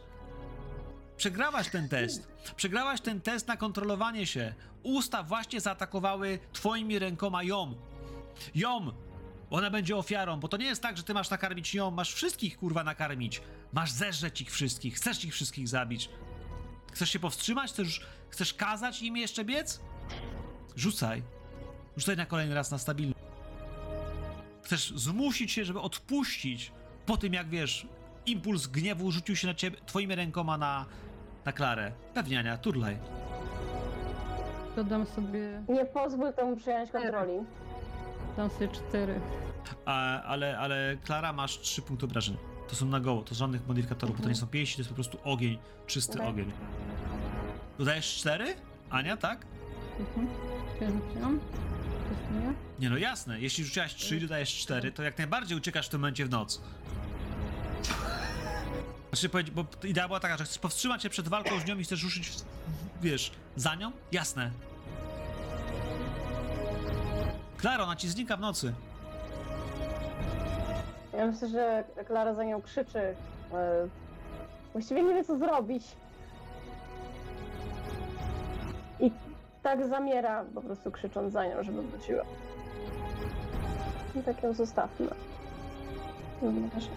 Przegrałaś 1.17 1.69
ten 1.69 1.89
test. 1.89 2.27
Przegrałaś 2.55 3.01
ten 3.01 3.21
test 3.21 3.47
na 3.47 3.57
kontrolowanie 3.57 4.25
się. 4.25 4.53
Usta 4.83 5.23
właśnie 5.23 5.61
zaatakowały 5.61 6.39
twoimi 6.53 6.99
rękoma 6.99 7.43
ją. 7.43 7.75
Ją! 8.55 8.91
Ona 9.51 9.69
będzie 9.69 9.95
ofiarą, 9.97 10.39
bo 10.39 10.47
to 10.47 10.57
nie 10.57 10.65
jest 10.65 10.81
tak, 10.81 10.97
że 10.97 11.03
ty 11.03 11.13
masz 11.13 11.29
nakarmić 11.29 11.75
ją, 11.75 11.91
masz 11.91 12.13
wszystkich 12.13 12.57
kurwa 12.57 12.83
nakarmić. 12.83 13.41
Masz 13.73 13.91
zeżreć 13.91 14.41
ich 14.41 14.51
wszystkich, 14.51 14.95
chcesz 14.95 15.25
ich 15.25 15.33
wszystkich 15.33 15.67
zabić. 15.67 16.09
Chcesz 16.91 17.09
się 17.09 17.19
powstrzymać? 17.19 17.71
Chcesz, 17.71 18.05
chcesz 18.29 18.53
kazać 18.53 19.01
im 19.01 19.17
jeszcze 19.17 19.45
biec? 19.45 19.81
Rzucaj. 20.75 21.23
Rzucaj 21.97 22.17
na 22.17 22.25
kolejny 22.25 22.55
raz 22.55 22.71
na 22.71 22.77
stabilny. 22.77 23.13
Chcesz 24.63 24.93
zmusić 24.95 25.51
się, 25.51 25.65
żeby 25.65 25.79
odpuścić 25.79 26.71
po 27.05 27.17
tym, 27.17 27.33
jak 27.33 27.49
wiesz, 27.49 27.87
impuls 28.25 28.67
gniewu 28.67 29.11
rzucił 29.11 29.35
się 29.35 29.47
na 29.47 29.53
ciebie, 29.53 29.77
twoimi 29.85 30.15
rękoma 30.15 30.57
na, 30.57 30.85
na 31.45 31.51
Klarę. 31.51 31.91
Pewnie, 32.13 32.39
Ania, 32.39 32.57
turlaj. 32.57 32.97
Dodam 34.75 35.05
sobie, 35.05 35.63
Nie 35.69 35.85
pozwól 35.85 36.33
temu 36.33 36.55
przejąć 36.55 36.91
kontroli. 36.91 37.33
Cztery. 38.49 39.19
A, 39.85 40.21
ale, 40.23 40.59
ale 40.59 40.97
Klara, 41.05 41.33
masz 41.33 41.59
trzy 41.59 41.81
punkty 41.81 42.05
obrażeń. 42.05 42.37
To 42.69 42.75
są 42.75 42.85
na 42.85 42.99
goło, 42.99 43.21
to 43.21 43.35
żadnych 43.35 43.67
modyfikatorów, 43.67 44.17
bo 44.17 44.23
to 44.23 44.29
nie 44.29 44.35
są 44.35 44.47
pięści, 44.47 44.75
to 44.75 44.81
jest 44.81 44.89
po 44.89 44.95
prostu 44.95 45.17
ogień, 45.23 45.57
czysty 45.87 46.13
Okej. 46.13 46.27
ogień. 46.29 46.51
Dodajesz 47.79 48.15
cztery? 48.15 48.55
Ania, 48.89 49.17
tak? 49.17 49.45
Mhm. 49.99 50.27
Pięcią. 50.79 51.39
Nie 52.79 52.89
no 52.89 52.97
jasne, 52.97 53.39
jeśli 53.39 53.63
rzuciłaś 53.63 53.95
trzy 53.95 54.17
i 54.17 54.21
dodajesz 54.21 54.55
cztery, 54.55 54.91
to 54.91 55.03
jak 55.03 55.17
najbardziej 55.17 55.57
uciekasz 55.57 55.87
w 55.87 55.89
tym 55.89 55.99
momencie 55.99 56.25
w 56.25 56.29
noc. 56.29 56.61
Znaczy, 59.13 59.29
bo 59.53 59.65
idea 59.83 60.07
była 60.07 60.19
taka, 60.19 60.37
że 60.37 60.45
chcesz 60.45 60.59
powstrzymać 60.59 61.03
się 61.03 61.09
przed 61.09 61.27
walką 61.27 61.59
z 61.59 61.65
nią 61.65 61.77
i 61.77 61.83
chcesz 61.83 62.03
ruszyć, 62.03 62.29
w, 62.29 62.43
wiesz, 63.01 63.31
za 63.55 63.75
nią? 63.75 63.91
Jasne. 64.11 64.51
Klaro, 67.61 67.83
ona 67.83 67.95
ci 67.95 68.09
znika 68.09 68.37
w 68.37 68.39
nocy. 68.39 68.73
Ja 71.13 71.27
myślę, 71.27 71.49
że 71.49 71.83
Klara 72.07 72.33
za 72.33 72.43
nią 72.43 72.61
krzyczy. 72.61 72.99
e, 73.53 73.87
Właściwie 74.73 75.03
nie 75.03 75.13
wie, 75.13 75.23
co 75.23 75.37
zrobić. 75.37 75.83
I 78.99 79.11
tak 79.63 79.87
zamiera, 79.87 80.45
po 80.55 80.61
prostu 80.61 80.91
krzycząc 80.91 81.33
za 81.33 81.45
nią, 81.45 81.63
żeby 81.63 81.81
wróciła. 81.81 82.23
I 84.15 84.23
tak 84.23 84.43
ją 84.43 84.53
zostawmy. 84.53 85.07
Dobra, 86.41 86.69
proszę. 86.71 86.89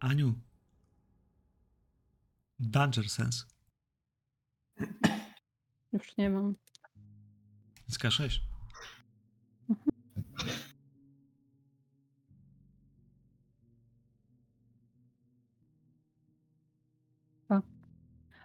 Aniu. 0.00 0.34
Danger 2.60 3.08
sense. 3.08 3.44
Już 5.92 6.16
nie 6.16 6.30
mam. 6.30 6.54
Więc 7.88 7.98
K6. 7.98 8.38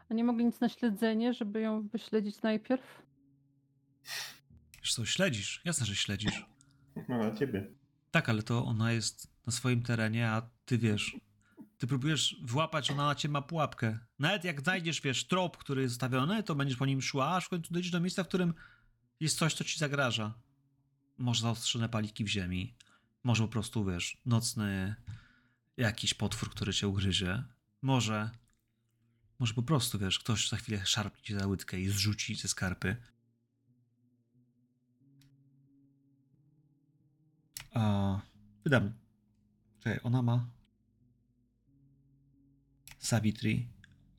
A 0.10 0.14
nie 0.14 0.24
mogli 0.24 0.46
nic 0.46 0.60
na 0.60 0.70
śledzenie, 0.70 1.34
żeby 1.34 1.62
ją 1.62 1.88
wyśledzić 1.88 2.42
najpierw? 2.42 3.02
Wiesz 4.80 4.94
co, 4.94 5.06
śledzisz. 5.06 5.62
Jasne, 5.66 5.86
że 5.86 5.96
śledzisz. 5.96 6.46
No 7.10 7.18
na 7.18 7.36
ciebie. 7.36 7.68
Tak, 8.12 8.30
ale 8.30 8.44
to 8.44 8.66
ona 8.66 8.92
jest 8.92 9.34
na 9.46 9.52
swoim 9.52 9.84
terenie, 9.84 10.30
a 10.30 10.50
ty 10.66 10.78
wiesz, 10.78 11.18
ty 11.78 11.88
próbujesz 11.88 12.36
włapać, 12.42 12.92
ona 12.92 13.06
na 13.06 13.16
ciebie 13.16 13.32
ma 13.32 13.42
pułapkę. 13.42 14.00
Nawet 14.20 14.44
jak 14.44 14.62
znajdziesz, 14.62 15.02
wiesz, 15.02 15.28
trop, 15.28 15.58
który 15.58 15.82
jest 15.82 15.96
stawiony, 15.96 16.44
to 16.44 16.56
będziesz 16.56 16.78
po 16.78 16.86
nim 16.86 17.02
szła, 17.02 17.36
aż 17.36 17.46
w 17.46 17.50
końcu 17.50 17.74
dojdziesz 17.74 17.92
do 17.92 18.00
miejsca, 18.00 18.24
w 18.24 18.28
którym 18.28 18.54
jest 19.20 19.38
coś, 19.38 19.54
co 19.54 19.64
ci 19.64 19.80
zagraża. 19.80 20.34
Może 21.18 21.42
zaostrzone 21.42 21.90
paliki 21.90 22.24
w 22.24 22.28
ziemi, 22.28 22.76
może 23.24 23.44
po 23.44 23.50
prostu, 23.50 23.86
wiesz, 23.86 24.22
nocny 24.26 24.96
jakiś 25.78 26.14
potwór, 26.14 26.50
który 26.50 26.74
cię 26.74 26.88
ugryzie. 26.88 27.44
Może, 27.82 28.30
może 29.40 29.54
po 29.54 29.64
prostu, 29.64 30.00
wiesz, 30.00 30.20
ktoś 30.20 30.50
za 30.50 30.58
chwilę 30.58 30.86
szarpnie 30.86 31.24
cię 31.24 31.40
za 31.40 31.48
łydkę 31.48 31.80
i 31.80 31.90
zrzuci 31.90 32.36
ze 32.36 32.48
skarpy. 32.48 32.96
A, 37.74 38.22
wydam. 38.64 38.94
Czekaj, 39.80 40.00
ona 40.04 40.22
ma. 40.22 40.57
Savitri. 43.08 43.68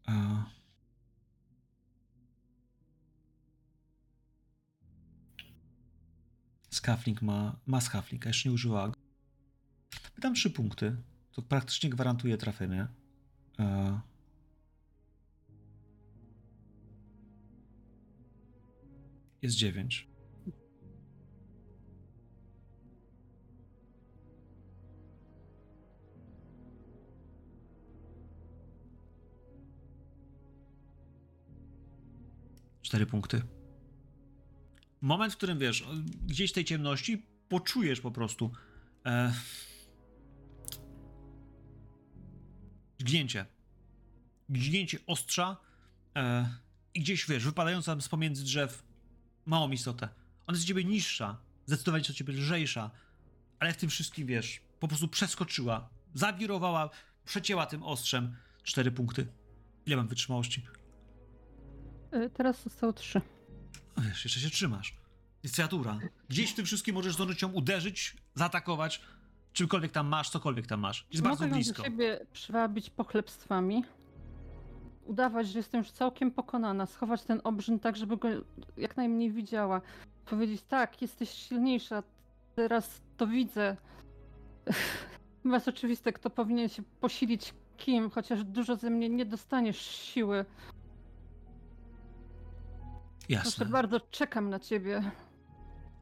A... 0.07 0.44
Skafling 6.70 7.23
ma. 7.23 7.60
Ma 7.67 7.81
skafling, 7.81 8.26
a 8.26 8.28
jeszcze 8.28 8.49
nie 8.49 8.55
użyła. 8.55 8.92
Wydam 10.15 10.34
trzy 10.34 10.50
punkty. 10.50 10.97
To 11.33 11.42
praktycznie 11.42 11.91
gwarantuje 11.91 12.39
trafienie. 12.39 12.86
A... 13.58 14.00
Jest 19.42 19.57
dziewięć. 19.57 20.07
Cztery 32.89 33.07
punkty. 33.07 33.42
Moment, 35.00 35.33
w 35.33 35.36
którym 35.36 35.58
wiesz, 35.58 35.84
gdzieś 36.26 36.50
w 36.50 36.55
tej 36.55 36.65
ciemności 36.65 37.26
poczujesz 37.49 38.00
po 38.00 38.10
prostu 38.10 38.52
e, 39.07 39.34
dźgnięcie. 42.99 43.47
Dźgnięcie 44.50 44.99
ostrza 45.07 45.57
e, 46.17 46.49
i 46.94 47.00
gdzieś 47.00 47.26
wiesz, 47.26 47.44
wypadająca 47.44 48.00
z 48.00 48.08
pomiędzy 48.08 48.44
drzew 48.44 48.83
małą 49.47 49.70
istotę. 49.70 50.08
Ona 50.47 50.57
jest 50.57 50.62
z 50.62 50.68
ciebie 50.68 50.84
niższa, 50.84 51.41
zdecydowanie 51.67 52.00
jest 52.00 52.10
od 52.10 52.17
ciebie 52.17 52.34
lżejsza, 52.34 52.91
ale 53.58 53.73
w 53.73 53.76
tym 53.76 53.91
wszystkim 53.91 54.26
wiesz, 54.26 54.60
po 54.81 54.89
prostu 54.89 55.08
przeskoczyła, 55.08 55.91
zawirowała, 56.15 56.91
przecięła 57.25 57.67
tym 57.67 57.83
ostrzem. 57.83 58.36
Cztery 58.62 58.91
punkty. 58.91 59.26
Ile 59.86 59.97
mam 59.97 60.08
wytrzymałości? 60.08 60.77
Y, 62.14 62.30
Teraz 62.30 62.62
zostało 62.62 62.92
trzy. 62.92 63.20
Wiesz, 63.98 64.24
jeszcze 64.24 64.40
się 64.40 64.50
trzymasz. 64.50 64.96
Jest 65.42 65.54
kreatura. 65.54 65.98
Gdzieś 66.28 66.52
w 66.52 66.54
tym 66.54 66.64
wszystkim 66.66 66.94
możesz 66.94 67.14
zdążyć 67.14 67.42
ją 67.42 67.52
uderzyć, 67.52 68.16
zaatakować, 68.34 69.00
czymkolwiek 69.52 69.92
tam 69.92 70.06
masz, 70.06 70.30
cokolwiek 70.30 70.66
tam 70.66 70.80
masz. 70.80 71.06
Jest 71.10 71.22
bardzo 71.24 71.44
Mogę 71.44 71.48
ją 71.50 71.54
blisko. 71.54 71.82
do 71.82 71.84
siebie 71.88 72.26
przywabić 72.32 72.90
pochlebstwami. 72.90 73.84
Udawać, 75.04 75.48
że 75.48 75.58
jestem 75.58 75.78
już 75.78 75.90
całkiem 75.90 76.30
pokonana. 76.30 76.86
Schować 76.86 77.22
ten 77.22 77.40
obrzyn 77.44 77.78
tak, 77.78 77.96
żeby 77.96 78.16
go 78.16 78.28
jak 78.76 78.96
najmniej 78.96 79.30
widziała. 79.32 79.80
Powiedzieć, 80.24 80.62
tak, 80.68 81.02
jesteś 81.02 81.30
silniejsza. 81.30 82.02
Teraz 82.56 83.00
to 83.16 83.26
widzę. 83.26 83.76
Chyba 85.42 85.54
jest 85.56 85.68
oczywiste, 85.68 86.12
kto 86.12 86.30
powinien 86.30 86.68
się 86.68 86.82
posilić 87.00 87.54
kim, 87.76 88.10
chociaż 88.10 88.44
dużo 88.44 88.76
ze 88.76 88.90
mnie 88.90 89.08
nie 89.08 89.26
dostaniesz 89.26 89.80
siły. 89.80 90.44
Proszę 93.28 93.48
Jasne, 93.48 93.66
bardzo, 93.66 94.00
czekam 94.00 94.50
na 94.50 94.58
ciebie. 94.60 95.10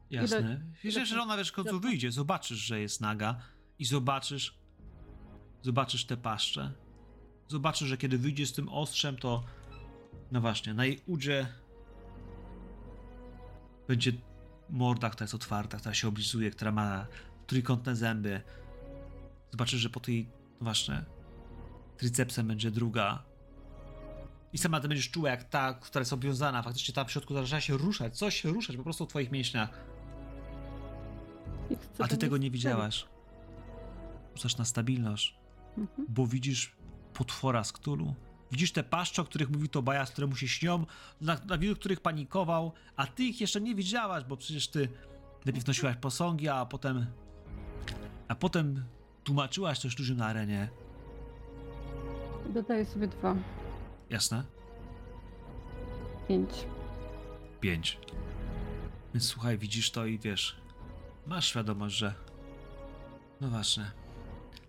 jasne. 0.09 0.61
Wiesz, 0.83 0.95
ile- 0.95 1.05
że 1.05 1.21
ona 1.21 1.37
wiesz, 1.37 1.49
w 1.49 1.53
końcu 1.53 1.79
wyjdzie, 1.79 2.11
zobaczysz, 2.11 2.57
że 2.57 2.79
jest 2.79 3.01
naga 3.01 3.35
i 3.79 3.85
zobaczysz, 3.85 4.57
zobaczysz 5.61 6.05
te 6.05 6.17
paszcze. 6.17 6.71
Zobaczysz, 7.47 7.87
że 7.87 7.97
kiedy 7.97 8.17
wyjdzie 8.17 8.45
z 8.47 8.53
tym 8.53 8.69
ostrzem, 8.69 9.17
to 9.17 9.43
no 10.31 10.41
właśnie, 10.41 10.73
na 10.73 10.85
jej 10.85 11.01
udzie 11.05 11.47
będzie 13.87 14.11
morda, 14.69 15.09
która 15.09 15.23
jest 15.23 15.35
otwarta, 15.35 15.77
która 15.77 15.93
się 15.93 16.07
oblizuje, 16.07 16.51
która 16.51 16.71
ma 16.71 17.07
trójkątne 17.47 17.95
zęby. 17.95 18.41
Zobaczysz, 19.51 19.79
że 19.79 19.89
po 19.89 19.99
tej, 19.99 20.25
no 20.59 20.63
właśnie, 20.63 21.03
tricepsem 21.97 22.47
będzie 22.47 22.71
druga. 22.71 23.23
I 24.57 24.59
sama 24.59 24.79
ty 24.79 24.87
będziesz 24.87 25.11
czuła 25.11 25.29
jak 25.29 25.43
ta, 25.43 25.73
która 25.73 26.01
jest 26.01 26.13
obwiązana, 26.13 26.63
faktycznie 26.63 26.93
tam 26.93 27.07
w 27.07 27.11
środku 27.11 27.33
zaczyna 27.33 27.61
się 27.61 27.77
ruszać, 27.77 28.17
coś 28.17 28.41
się 28.41 28.49
ruszać 28.49 28.77
po 28.77 28.83
prostu 28.83 29.05
w 29.05 29.09
twoich 29.09 29.31
mięśniach. 29.31 29.69
A 31.99 32.07
ty 32.07 32.17
tego 32.17 32.37
nie 32.37 32.51
widziałaś. 32.51 33.05
Rzucasz 34.35 34.57
na 34.57 34.65
stabilność, 34.65 35.35
Mhm. 35.77 36.07
bo 36.09 36.27
widzisz 36.27 36.75
potwora 37.13 37.63
z 37.63 37.71
Ktulu. 37.71 38.13
Widzisz 38.51 38.71
te 38.71 38.83
paszcze, 38.83 39.21
o 39.21 39.25
których 39.25 39.49
mówił 39.49 39.67
Tobias, 39.67 40.11
które 40.11 40.27
mu 40.27 40.35
się 40.35 40.47
śnią, 40.47 40.85
na, 41.21 41.37
na 41.45 41.57
widok 41.57 41.79
których 41.79 41.99
panikował, 42.01 42.71
a 42.95 43.07
ty 43.07 43.23
ich 43.23 43.41
jeszcze 43.41 43.61
nie 43.61 43.75
widziałaś, 43.75 44.23
bo 44.23 44.37
przecież 44.37 44.67
ty 44.67 44.89
najpierw 45.45 45.67
nosiłaś 45.67 45.95
posągi, 45.95 46.49
a 46.49 46.65
potem... 46.65 47.05
A 48.27 48.35
potem 48.35 48.83
tłumaczyłaś 49.23 49.79
coś 49.79 49.99
ludziom 49.99 50.17
na 50.17 50.25
arenie. 50.25 50.69
Dodaję 52.53 52.85
sobie 52.85 53.07
dwa. 53.07 53.35
Jasne? 54.09 54.43
Pięć. 56.27 56.49
Pięć. 57.61 57.99
Więc 59.13 59.25
słuchaj, 59.25 59.57
widzisz 59.57 59.91
to 59.91 60.05
i 60.05 60.19
wiesz, 60.19 60.61
masz 61.27 61.47
świadomość, 61.47 61.95
że. 61.97 62.13
No 63.41 63.47
właśnie. 63.47 63.91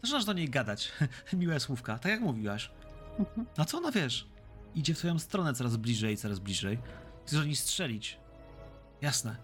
Zaczynasz 0.02 0.25
do 0.25 0.33
niej 0.33 0.50
gadać. 0.50 0.92
Miłe 1.33 1.60
słówka, 1.60 1.99
tak 1.99 2.12
jak 2.12 2.20
mówiłaś. 2.20 2.70
Mhm. 3.18 3.47
Na 3.57 3.65
co 3.65 3.78
ona 3.78 3.91
wiesz? 3.92 4.26
Idzie 4.75 4.94
w 4.94 4.99
twoją 4.99 5.18
stronę 5.18 5.55
coraz 5.55 5.76
bliżej, 5.76 6.17
coraz 6.17 6.39
bliżej. 6.39 6.78
Chcesz 7.26 7.39
do 7.39 7.44
niej 7.44 7.57
strzelić. 7.57 8.18
Jasne. 9.00 9.36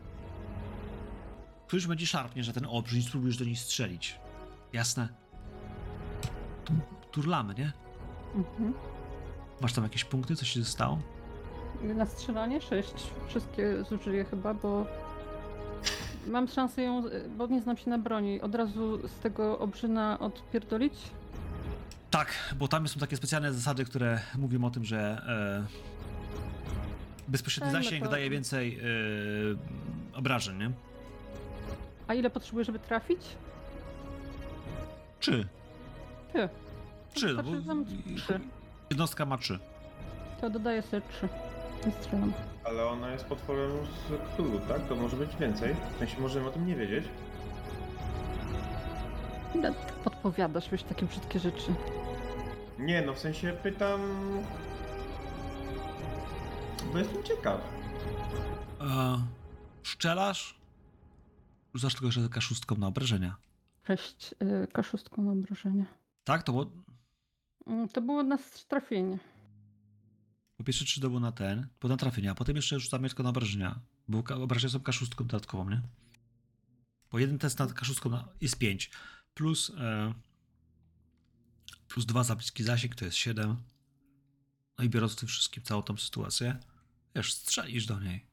Któryś 1.66 1.86
będzie 1.86 2.06
szarpnie, 2.06 2.44
że 2.44 2.52
ten 2.52 2.66
obrzyd 2.66 2.98
i 3.00 3.02
spróbujesz 3.02 3.36
do 3.36 3.44
niej 3.44 3.56
strzelić. 3.56 4.18
Jasne. 4.72 5.08
Tu- 6.64 6.72
Turlamy, 7.12 7.54
nie? 7.54 7.72
Mhm. 8.34 8.74
Masz 9.60 9.72
tam 9.72 9.84
jakieś 9.84 10.04
punkty? 10.04 10.36
Co 10.36 10.44
się 10.44 10.64
stało? 10.64 10.98
Na 11.82 12.06
strzelanie 12.06 12.60
sześć. 12.60 12.94
Wszystkie 13.28 13.84
zużyję 13.84 14.24
chyba, 14.24 14.54
bo 14.54 14.86
mam 16.26 16.48
szansę 16.48 16.82
ją, 16.82 17.02
bo 17.36 17.46
nie 17.46 17.60
znam 17.60 17.76
się 17.76 17.90
na 17.90 17.98
broni, 17.98 18.40
od 18.40 18.54
razu 18.54 19.08
z 19.08 19.18
tego 19.18 19.58
obrzyna 19.58 20.18
odpierdolić. 20.18 20.94
Tak, 22.10 22.54
bo 22.56 22.68
tam 22.68 22.88
są 22.88 23.00
takie 23.00 23.16
specjalne 23.16 23.52
zasady, 23.52 23.84
które 23.84 24.20
mówią 24.38 24.64
o 24.64 24.70
tym, 24.70 24.84
że 24.84 25.22
e, 25.68 27.26
bezpośredni 27.28 27.72
no 27.74 27.82
zasięg 27.82 28.04
to- 28.04 28.10
daje 28.10 28.30
więcej 28.30 28.78
e, 28.78 30.18
obrażeń, 30.18 30.58
nie? 30.58 30.70
A 32.08 32.14
ile 32.14 32.30
potrzebuję, 32.30 32.64
żeby 32.64 32.78
trafić? 32.78 33.20
Czy? 35.20 35.46
Ty. 36.32 36.48
Trzy, 37.14 37.34
no 37.34 37.42
Wystarczy 37.42 37.62
bo 37.66 38.16
trzy. 38.16 38.40
Jednostka 38.90 39.26
ma 39.26 39.38
trzy. 39.38 39.58
To 40.40 40.50
dodaję 40.50 40.82
sobie 40.82 41.02
trzy. 41.08 41.28
Strzelam. 42.00 42.32
Ale 42.64 42.86
ona 42.86 43.12
jest 43.12 43.24
potworem 43.24 43.70
z 43.86 44.32
Cthulhu, 44.32 44.60
tak? 44.68 44.88
To 44.88 44.96
może 44.96 45.16
być 45.16 45.36
więcej. 45.36 45.74
W 45.94 45.98
sensie 45.98 46.20
możemy 46.20 46.48
o 46.48 46.50
tym 46.50 46.66
nie 46.66 46.76
wiedzieć. 46.76 47.04
Ile 49.54 49.72
ty 49.74 49.92
podpowiadasz, 50.04 50.70
wiesz, 50.70 50.82
takie 50.82 51.06
brzydkie 51.06 51.38
rzeczy. 51.40 51.74
Nie, 52.78 53.02
no 53.02 53.14
w 53.14 53.18
sensie 53.18 53.52
pytam... 53.62 54.00
Bo 56.92 56.98
jestem 56.98 57.22
ciekaw. 57.22 57.60
E, 58.80 59.18
szczelasz? 59.82 60.58
Rzucasz 61.74 61.92
tylko 61.92 62.06
jeszcze 62.06 62.28
kaszustką 62.28 62.76
na 62.76 62.86
obrażenia. 62.86 63.36
Sześć 63.86 64.34
y, 64.42 64.66
kaszustką 64.72 65.22
na 65.22 65.32
obrażenia. 65.32 65.84
Tak, 66.24 66.42
to 66.42 66.52
było... 66.52 66.66
Mm, 67.66 67.88
To 67.88 68.00
było 68.00 68.22
na 68.22 68.38
trafienie. 68.68 69.18
Po 70.56 70.64
pierwsze 70.64 70.84
trzy 70.84 71.00
to 71.00 71.08
było 71.08 71.20
na 71.20 71.32
ten, 71.32 71.66
po 71.78 71.88
na 71.88 71.96
trafienia, 71.96 72.32
a 72.32 72.34
potem 72.34 72.56
jeszcze 72.56 72.80
rzucamy 72.80 73.08
tylko 73.08 73.22
na 73.22 73.28
obrażenia. 73.28 73.80
Bo 74.08 74.18
obrażenia 74.42 74.72
są 74.72 74.80
kaszustką 74.80 75.24
dodatkową, 75.24 75.70
nie? 75.70 75.82
Po 77.08 77.18
jeden 77.18 77.38
test 77.38 77.58
nad 77.58 77.72
kaszustką 77.72 78.10
na, 78.10 78.28
jest 78.40 78.58
5. 78.58 78.90
Plus, 79.34 79.72
e, 79.78 80.14
plus 81.88 82.06
dwa 82.06 82.24
za 82.24 82.36
bliski 82.36 82.64
zasięg 82.64 82.94
to 82.94 83.04
jest 83.04 83.16
7. 83.16 83.56
No 84.78 84.84
i 84.84 84.88
biorąc 84.88 85.16
tym 85.16 85.28
wszystkim 85.28 85.62
całą 85.62 85.82
tą 85.82 85.96
sytuację, 85.96 86.58
wiesz, 87.16 87.32
strzelisz 87.32 87.86
do 87.86 88.00
niej. 88.00 88.26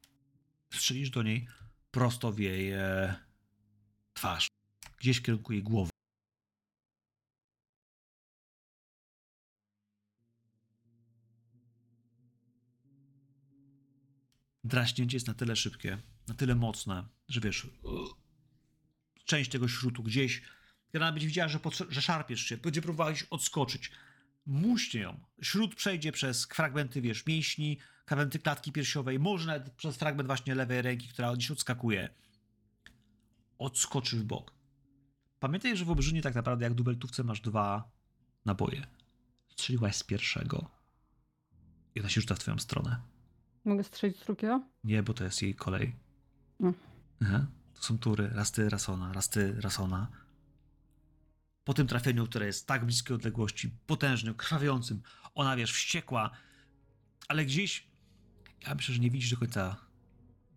Strzelisz 0.74 1.10
do 1.10 1.22
niej 1.22 1.48
prosto 1.90 2.32
w 2.32 2.38
jej 2.38 2.72
e, 2.72 3.14
twarz. 4.14 4.48
Gdzieś 4.98 5.18
w 5.18 5.22
kierunku 5.22 5.52
jej 5.52 5.62
głowy. 5.62 5.91
Draśnięcie 14.72 15.16
jest 15.16 15.26
na 15.26 15.34
tyle 15.34 15.56
szybkie, 15.56 15.98
na 16.28 16.34
tyle 16.34 16.54
mocne, 16.54 17.04
że 17.28 17.40
wiesz, 17.40 17.66
część 19.24 19.50
tego 19.50 19.68
śrutu 19.68 20.02
gdzieś, 20.02 20.42
która 20.88 21.12
będzie 21.12 21.26
widziała, 21.26 21.48
że, 21.48 21.58
że 21.88 22.02
szarpiesz 22.02 22.40
się, 22.40 22.56
będzie 22.56 22.82
próbowała 22.82 23.12
odskoczyć. 23.30 23.90
Muście 24.46 25.00
ją. 25.00 25.20
Śrut 25.42 25.74
przejdzie 25.74 26.12
przez 26.12 26.44
fragmenty, 26.46 27.00
wiesz, 27.00 27.26
mięśni, 27.26 27.78
fragmenty 28.06 28.38
klatki 28.38 28.72
piersiowej, 28.72 29.18
może 29.18 29.46
nawet 29.46 29.72
przez 29.72 29.96
fragment 29.96 30.26
właśnie 30.26 30.54
lewej 30.54 30.82
ręki, 30.82 31.08
która 31.08 31.36
gdzieś 31.36 31.50
odskakuje. 31.50 32.08
Odskoczy 33.58 34.16
w 34.16 34.24
bok. 34.24 34.54
Pamiętaj, 35.40 35.76
że 35.76 35.84
w 35.84 35.90
obrzynie 35.90 36.22
tak 36.22 36.34
naprawdę 36.34 36.64
jak 36.64 36.74
dubeltówce 36.74 37.24
masz 37.24 37.40
dwa 37.40 37.90
naboje. 38.44 38.86
Strzeliłaś 39.48 39.96
z 39.96 40.02
pierwszego 40.02 40.70
i 41.94 42.00
ona 42.00 42.08
się 42.08 42.20
rzuca 42.20 42.34
w 42.34 42.38
twoją 42.38 42.58
stronę. 42.58 43.11
Mogę 43.64 43.84
strzelić 43.84 44.20
z 44.20 44.24
drugiego? 44.24 44.62
Nie, 44.84 45.02
bo 45.02 45.14
to 45.14 45.24
jest 45.24 45.42
jej 45.42 45.54
kolej. 45.54 45.96
Mm. 46.60 46.74
Aha. 47.22 47.46
To 47.74 47.82
są 47.82 47.98
tury. 47.98 48.28
Raz 48.28 48.52
ty, 48.52 48.68
raz 48.68 48.88
ona, 48.88 49.12
raz 49.12 49.28
ty, 49.28 49.60
raz 49.60 49.80
ona. 49.80 50.08
Po 51.64 51.74
tym 51.74 51.86
trafieniu, 51.86 52.26
które 52.26 52.46
jest 52.46 52.66
tak 52.66 52.84
bliskiej 52.84 53.16
odległości, 53.16 53.70
potężnym, 53.86 54.34
krwawiącym, 54.34 55.02
ona 55.34 55.56
wiesz, 55.56 55.72
wściekła, 55.72 56.30
ale 57.28 57.44
gdzieś, 57.44 57.88
ja 58.66 58.74
myślę, 58.74 58.94
że 58.94 59.00
nie 59.00 59.10
widzisz 59.10 59.30
do 59.30 59.36
końca, 59.36 59.76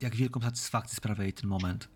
jak 0.01 0.16
wielką 0.16 0.42
satysfakcję 0.42 0.95
sprawia 0.95 1.24
jej 1.24 1.34
ten 1.34 1.50
moment. 1.50 1.90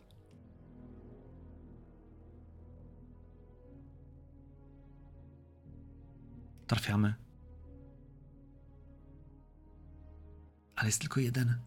Trafiamy. 6.67 7.28
Ale 10.79 10.87
jest 10.87 11.01
tylko 11.01 11.19
jeden. 11.19 11.57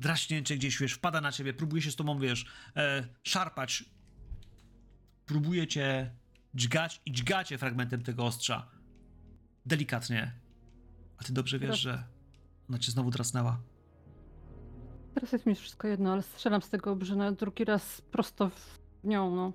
Draśnięcie 0.00 0.56
gdzieś, 0.56 0.78
wiesz, 0.78 0.92
wpada 0.92 1.20
na 1.20 1.32
ciebie, 1.32 1.54
próbuje 1.54 1.82
się 1.82 1.90
z 1.90 1.96
tobą, 1.96 2.18
wiesz, 2.18 2.46
e, 2.76 3.08
szarpać. 3.22 3.84
Próbuje 5.26 5.66
cię 5.66 6.10
dźgać 6.54 7.00
i 7.06 7.12
dźgacie 7.12 7.58
fragmentem 7.58 8.02
tego 8.02 8.26
ostrza. 8.26 8.66
Delikatnie. 9.66 10.32
A 11.18 11.24
ty 11.24 11.32
dobrze 11.32 11.58
wiesz, 11.58 11.68
Teraz- 11.68 11.80
że 11.80 12.04
ona 12.68 12.78
cię 12.78 12.92
znowu 12.92 13.10
drasnęła. 13.10 13.60
Teraz 15.14 15.32
jest 15.32 15.46
mi 15.46 15.54
wszystko 15.54 15.88
jedno, 15.88 16.12
ale 16.12 16.22
strzelam 16.22 16.62
z 16.62 16.68
tego 16.70 16.92
obrzyna 16.92 17.32
drugi 17.32 17.64
raz 17.64 18.00
prosto 18.00 18.50
w 18.50 18.78
nią, 19.04 19.36
no. 19.36 19.52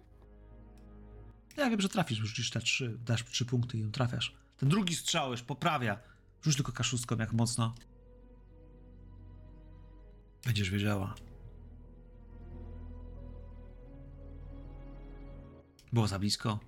Ja 1.58 1.70
wiem, 1.70 1.82
że 1.82 1.90
trafisz, 1.90 2.20
bo 2.22 2.26
rzucisz 2.26 2.50
te 2.50 2.60
trzy, 2.60 2.98
dasz 3.06 3.26
trzy 3.26 3.46
punkty 3.46 3.78
i 3.78 3.82
ją 3.82 3.92
trafiasz. 3.92 4.36
Ten 4.58 4.70
drugi 4.70 4.96
strzał 4.96 5.32
już 5.32 5.42
poprawia. 5.42 6.00
Rzuć 6.42 6.56
tylko 6.56 6.72
kaszustką, 6.72 7.18
jak 7.18 7.34
mocno. 7.34 7.74
Będziesz 10.46 10.70
wiedziała. 10.70 11.16
Było 15.94 16.08
za 16.08 16.20
blisko. 16.20 16.60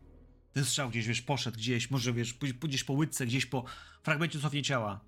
Ten 0.53 0.65
strzał 0.65 0.89
gdzieś, 0.89 1.07
wiesz, 1.07 1.21
poszedł 1.21 1.57
gdzieś, 1.57 1.91
może, 1.91 2.13
wiesz, 2.13 2.33
gdzieś 2.33 2.83
po 2.83 2.93
łydce, 2.93 3.25
gdzieś 3.25 3.45
po 3.45 3.63
fragmencie 4.03 4.39
cofnie 4.39 4.63
ciała. 4.63 4.99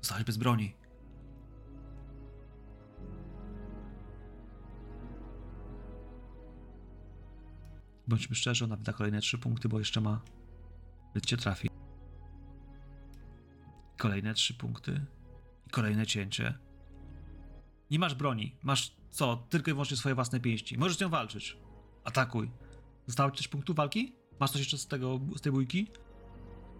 Zostałeś 0.00 0.24
bez 0.24 0.36
broni. 0.36 0.74
Bądźmy 8.08 8.36
szczerzy, 8.36 8.64
ona 8.64 8.76
wyda 8.76 8.92
kolejne 8.92 9.20
trzy 9.20 9.38
punkty, 9.38 9.68
bo 9.68 9.78
jeszcze 9.78 10.00
ma. 10.00 10.20
Więc 11.14 11.26
cię 11.26 11.36
trafi. 11.36 11.70
Kolejne 13.98 14.34
trzy 14.34 14.54
punkty. 14.54 15.06
I 15.66 15.70
kolejne 15.70 16.06
cięcie. 16.06 16.69
Nie 17.90 17.98
masz 17.98 18.14
broni. 18.14 18.54
Masz 18.62 18.92
co? 19.10 19.36
Tylko 19.50 19.70
i 19.70 19.74
wyłącznie 19.74 19.96
swoje 19.96 20.14
własne 20.14 20.40
pięści. 20.40 20.78
Możesz 20.78 20.96
z 20.96 21.00
nią 21.00 21.08
walczyć. 21.08 21.56
Atakuj. 22.04 22.50
Zostało 23.06 23.30
ci 23.30 23.36
też 23.36 23.48
punktów 23.48 23.76
walki? 23.76 24.12
Masz 24.40 24.50
coś 24.50 24.60
jeszcze 24.60 24.78
z, 24.78 24.86
tego, 24.86 25.20
z 25.36 25.40
tej 25.40 25.52
bójki? 25.52 25.86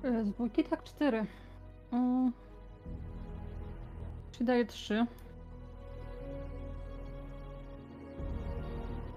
E, 0.04 0.24
Z 0.24 0.30
dwójki 0.30 0.64
tak 0.64 0.84
cztery. 0.84 1.26
Mm. 1.92 2.32
Czyli 4.32 4.46
daję 4.46 4.66
trzy. 4.66 5.06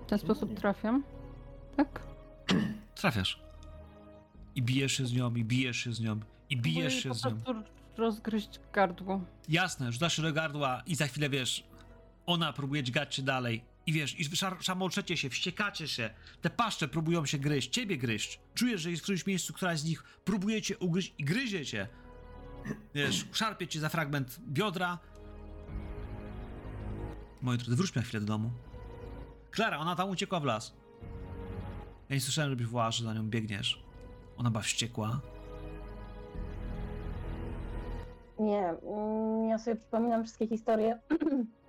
W 0.03 0.09
ten 0.09 0.19
sposób 0.19 0.53
trafiam. 0.59 1.03
Tak? 1.77 2.01
Trafiasz. 2.95 3.39
I 4.55 4.61
bijesz 4.61 4.91
się 4.93 5.05
z 5.05 5.13
nią, 5.13 5.35
i 5.35 5.43
bijesz 5.45 5.77
się 5.77 5.93
z 5.93 5.99
nią, 6.01 6.19
I 6.49 6.57
bijesz 6.57 7.03
się 7.03 7.13
z 7.13 7.25
nią. 7.25 7.31
rozgryźć 7.97 8.59
gardło. 8.73 9.21
Jasne, 9.49 9.91
rzucasz 9.91 10.15
się 10.15 10.21
do 10.21 10.33
gardła 10.33 10.81
i 10.85 10.95
za 10.95 11.07
chwilę, 11.07 11.29
wiesz, 11.29 11.63
ona 12.25 12.53
próbuje 12.53 12.83
dźgać 12.83 13.15
się 13.15 13.21
dalej. 13.21 13.63
I 13.85 13.93
wiesz, 13.93 14.19
i 14.19 14.23
szar- 14.25 15.15
się, 15.15 15.29
wściekacie 15.29 15.87
się, 15.87 16.09
te 16.41 16.49
paszcze 16.49 16.87
próbują 16.87 17.25
się 17.25 17.37
gryźć, 17.37 17.69
ciebie 17.69 17.97
gryźć. 17.97 18.39
Czujesz, 18.53 18.81
że 18.81 18.89
jest 18.91 19.01
w 19.01 19.03
którymś 19.03 19.25
miejscu 19.25 19.53
któraś 19.53 19.79
z 19.79 19.85
nich 19.85 20.03
próbuje 20.25 20.61
cię 20.61 20.77
ugryźć 20.77 21.13
i 21.17 21.23
gryzie 21.23 21.65
cię. 21.65 21.87
Wiesz, 22.95 23.25
szarpie 23.31 23.67
cię 23.67 23.79
za 23.79 23.89
fragment 23.89 24.39
biodra. 24.47 24.99
Moi 27.41 27.57
drodzy, 27.57 27.75
wróćmy 27.75 28.01
na 28.01 28.07
chwilę 28.07 28.21
do 28.21 28.27
domu. 28.27 28.51
Klara, 29.51 29.77
ona 29.77 29.95
tam 29.95 30.09
uciekła 30.09 30.39
w 30.39 30.43
las. 30.43 30.73
Ja 32.09 32.15
nie 32.15 32.21
słyszałem, 32.21 32.51
żebyś 32.51 32.67
wołała, 32.67 32.91
że 32.91 33.03
za 33.03 33.13
nią 33.13 33.29
biegniesz. 33.29 33.83
Ona 34.37 34.51
była 34.51 34.61
wściekła. 34.61 35.21
Nie, 38.39 38.69
mm, 38.69 39.49
ja 39.49 39.59
sobie 39.59 39.75
przypominam 39.75 40.23
wszystkie 40.23 40.47
historie. 40.47 40.99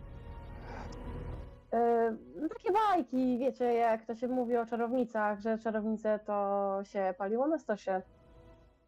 E, 1.74 2.16
Takie 2.48 2.72
bajki, 2.72 3.38
wiecie, 3.38 3.64
jak 3.64 4.06
to 4.06 4.14
się 4.14 4.28
mówi 4.28 4.56
o 4.56 4.66
czarownicach, 4.66 5.40
że 5.40 5.58
czarownice 5.58 6.20
to 6.26 6.78
się 6.82 7.14
paliło 7.18 7.46
na 7.46 7.58
stosie. 7.58 8.02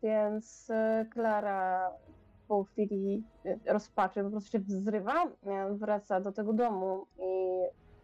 Więc 0.03 0.71
e, 0.71 1.07
Klara 1.13 1.91
po 2.49 2.65
chwili 2.65 3.25
e, 3.45 3.73
rozpaczy 3.73 4.25
po 4.25 4.31
prostu 4.31 4.51
się 4.51 4.59
wzrywa, 4.59 5.33
wraca 5.71 6.21
do 6.21 6.33
tego 6.33 6.53
domu 6.53 7.07
i 7.19 7.63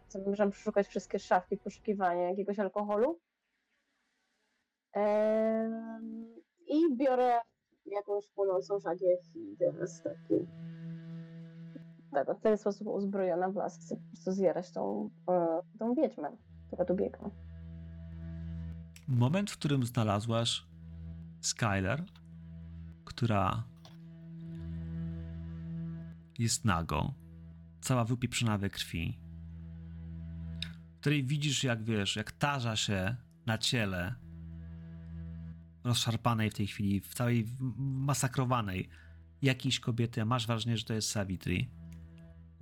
zamierzam 0.08 0.50
przeszukać 0.50 0.86
wszystkie 0.86 1.18
szafki 1.18 1.56
w 1.56 1.60
poszukiwaniu 1.60 2.22
jakiegoś 2.22 2.58
alkoholu. 2.58 3.18
I 6.66 6.96
biorę 6.96 7.40
jakąś 7.86 8.28
płonącą 8.28 8.78
żagiew 8.78 9.20
i 9.34 9.56
teraz 9.58 10.02
taki 10.02 10.46
tak, 12.12 12.38
w 12.38 12.40
ten 12.40 12.58
sposób 12.58 12.88
uzbrojona 12.88 13.48
w 13.48 13.56
las 13.56 13.78
chcę 13.78 13.96
po 13.96 14.02
prostu 14.02 14.32
zjarać 14.32 14.70
tą, 14.70 15.10
e, 15.28 15.60
tą 15.78 15.94
wiedźmę, 15.94 16.36
która 16.66 16.84
tu 16.84 16.94
biegła. 16.94 17.30
Moment, 19.08 19.50
w 19.50 19.58
którym 19.58 19.86
znalazłaś 19.86 20.66
Skylar, 21.40 22.04
która 23.04 23.64
jest 26.38 26.64
nago, 26.64 27.14
cała 27.80 28.04
wypieprzona 28.04 28.58
we 28.58 28.70
krwi, 28.70 29.18
której 31.00 31.24
widzisz, 31.24 31.64
jak 31.64 31.84
wiesz, 31.84 32.16
jak 32.16 32.32
tarza 32.32 32.76
się 32.76 33.16
na 33.46 33.58
ciele, 33.58 34.14
rozszarpanej 35.84 36.50
w 36.50 36.54
tej 36.54 36.66
chwili, 36.66 37.00
w 37.00 37.14
całej 37.14 37.46
masakrowanej 37.78 38.88
jakiejś 39.42 39.80
kobiety, 39.80 40.22
a 40.22 40.24
masz 40.24 40.46
wrażenie, 40.46 40.78
że 40.78 40.84
to 40.84 40.94
jest 40.94 41.10
Savitri. 41.10 41.81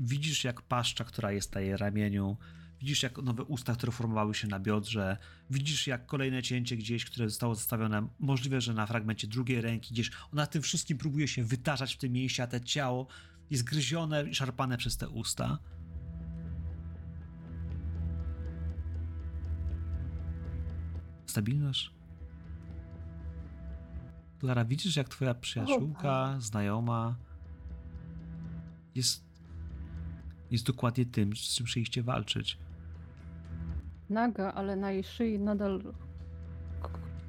Widzisz, 0.02 0.44
jak 0.44 0.62
paszcza, 0.62 1.04
która 1.04 1.32
jest 1.32 1.54
na 1.54 1.60
jej 1.60 1.76
ramieniu, 1.76 2.36
widzisz, 2.80 3.02
jak 3.02 3.18
nowe 3.18 3.44
usta, 3.44 3.74
które 3.74 3.92
formowały 3.92 4.34
się 4.34 4.48
na 4.48 4.60
biodrze, 4.60 5.16
widzisz, 5.50 5.86
jak 5.86 6.06
kolejne 6.06 6.42
cięcie 6.42 6.76
gdzieś, 6.76 7.04
które 7.04 7.28
zostało 7.28 7.54
zostawione, 7.54 8.08
możliwe, 8.18 8.60
że 8.60 8.74
na 8.74 8.86
fragmencie 8.86 9.26
drugiej 9.26 9.60
ręki, 9.60 9.94
gdzieś 9.94 10.10
ona 10.32 10.46
tym 10.46 10.62
wszystkim 10.62 10.98
próbuje 10.98 11.28
się 11.28 11.44
wytarzać 11.44 11.94
w 11.94 11.98
tym 11.98 12.12
miejscu, 12.12 12.42
a 12.42 12.46
te 12.46 12.60
ciało 12.60 13.06
jest 13.50 13.64
gryzione 13.64 14.24
i 14.24 14.34
szarpane 14.34 14.76
przez 14.76 14.96
te 14.96 15.08
usta. 15.08 15.58
Stabilność? 21.26 21.90
Klara, 24.38 24.64
widzisz, 24.64 24.96
jak 24.96 25.08
twoja 25.08 25.34
przyjaciółka, 25.34 26.36
znajoma 26.38 27.16
jest, 28.94 29.29
jest 30.50 30.66
dokładnie 30.66 31.06
tym, 31.06 31.36
z 31.36 31.40
czym 31.40 31.66
przyjście 31.66 32.02
walczyć. 32.02 32.58
Naga, 34.10 34.52
ale 34.52 34.76
na 34.76 34.90
jej 34.92 35.04
szyi 35.04 35.38
nadal 35.38 35.82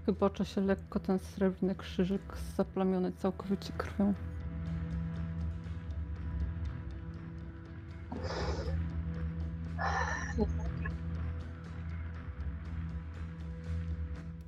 chybocze 0.05 0.45
się 0.45 0.61
lekko 0.61 0.99
ten 0.99 1.19
srebrny 1.19 1.75
krzyżyk 1.75 2.21
zaplamiony 2.57 3.11
całkowicie 3.11 3.73
krwią. 3.73 4.13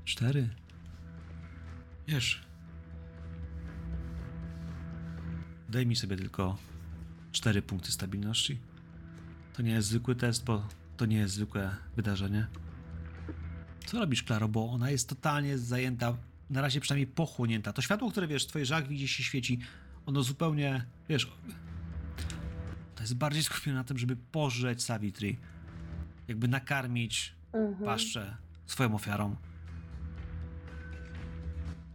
Cztery. 0.06 0.50
Wiesz. 2.08 2.46
Daj 5.70 5.86
mi 5.86 5.96
sobie 5.96 6.18
tylko 6.18 6.58
cztery 7.34 7.62
punkty 7.62 7.92
stabilności. 7.92 8.60
To 9.54 9.62
nie 9.62 9.72
jest 9.72 9.88
zwykły 9.88 10.16
test, 10.16 10.46
bo 10.46 10.68
to 10.98 11.06
nie 11.06 11.18
jest 11.18 11.34
zwykłe 11.34 11.76
wydarzenie. 11.96 12.48
Co 13.86 14.00
robisz, 14.00 14.24
Klaro? 14.24 14.48
Bo 14.48 14.72
ona 14.72 14.90
jest 14.92 15.10
totalnie 15.10 15.58
zajęta, 15.58 16.18
na 16.50 16.62
razie 16.62 16.80
przynajmniej 16.80 17.08
pochłonięta. 17.08 17.74
To 17.74 17.82
światło, 17.82 18.12
które 18.12 18.28
wiesz, 18.28 18.48
twoje 18.48 18.66
żag 18.66 18.88
widzi 18.88 19.08
się 19.08 19.24
świeci, 19.24 19.60
ono 20.06 20.24
zupełnie, 20.24 20.86
wiesz, 21.10 21.32
to 22.96 23.04
jest 23.04 23.16
bardziej 23.16 23.44
skupione 23.44 23.76
na 23.76 23.84
tym, 23.84 23.98
żeby 23.98 24.16
pożreć 24.16 24.84
Savitri. 24.84 25.38
Jakby 26.28 26.48
nakarmić 26.48 27.34
Mhm. 27.54 27.86
paszczę 27.86 28.38
swoją 28.66 28.96
ofiarą. 28.96 29.36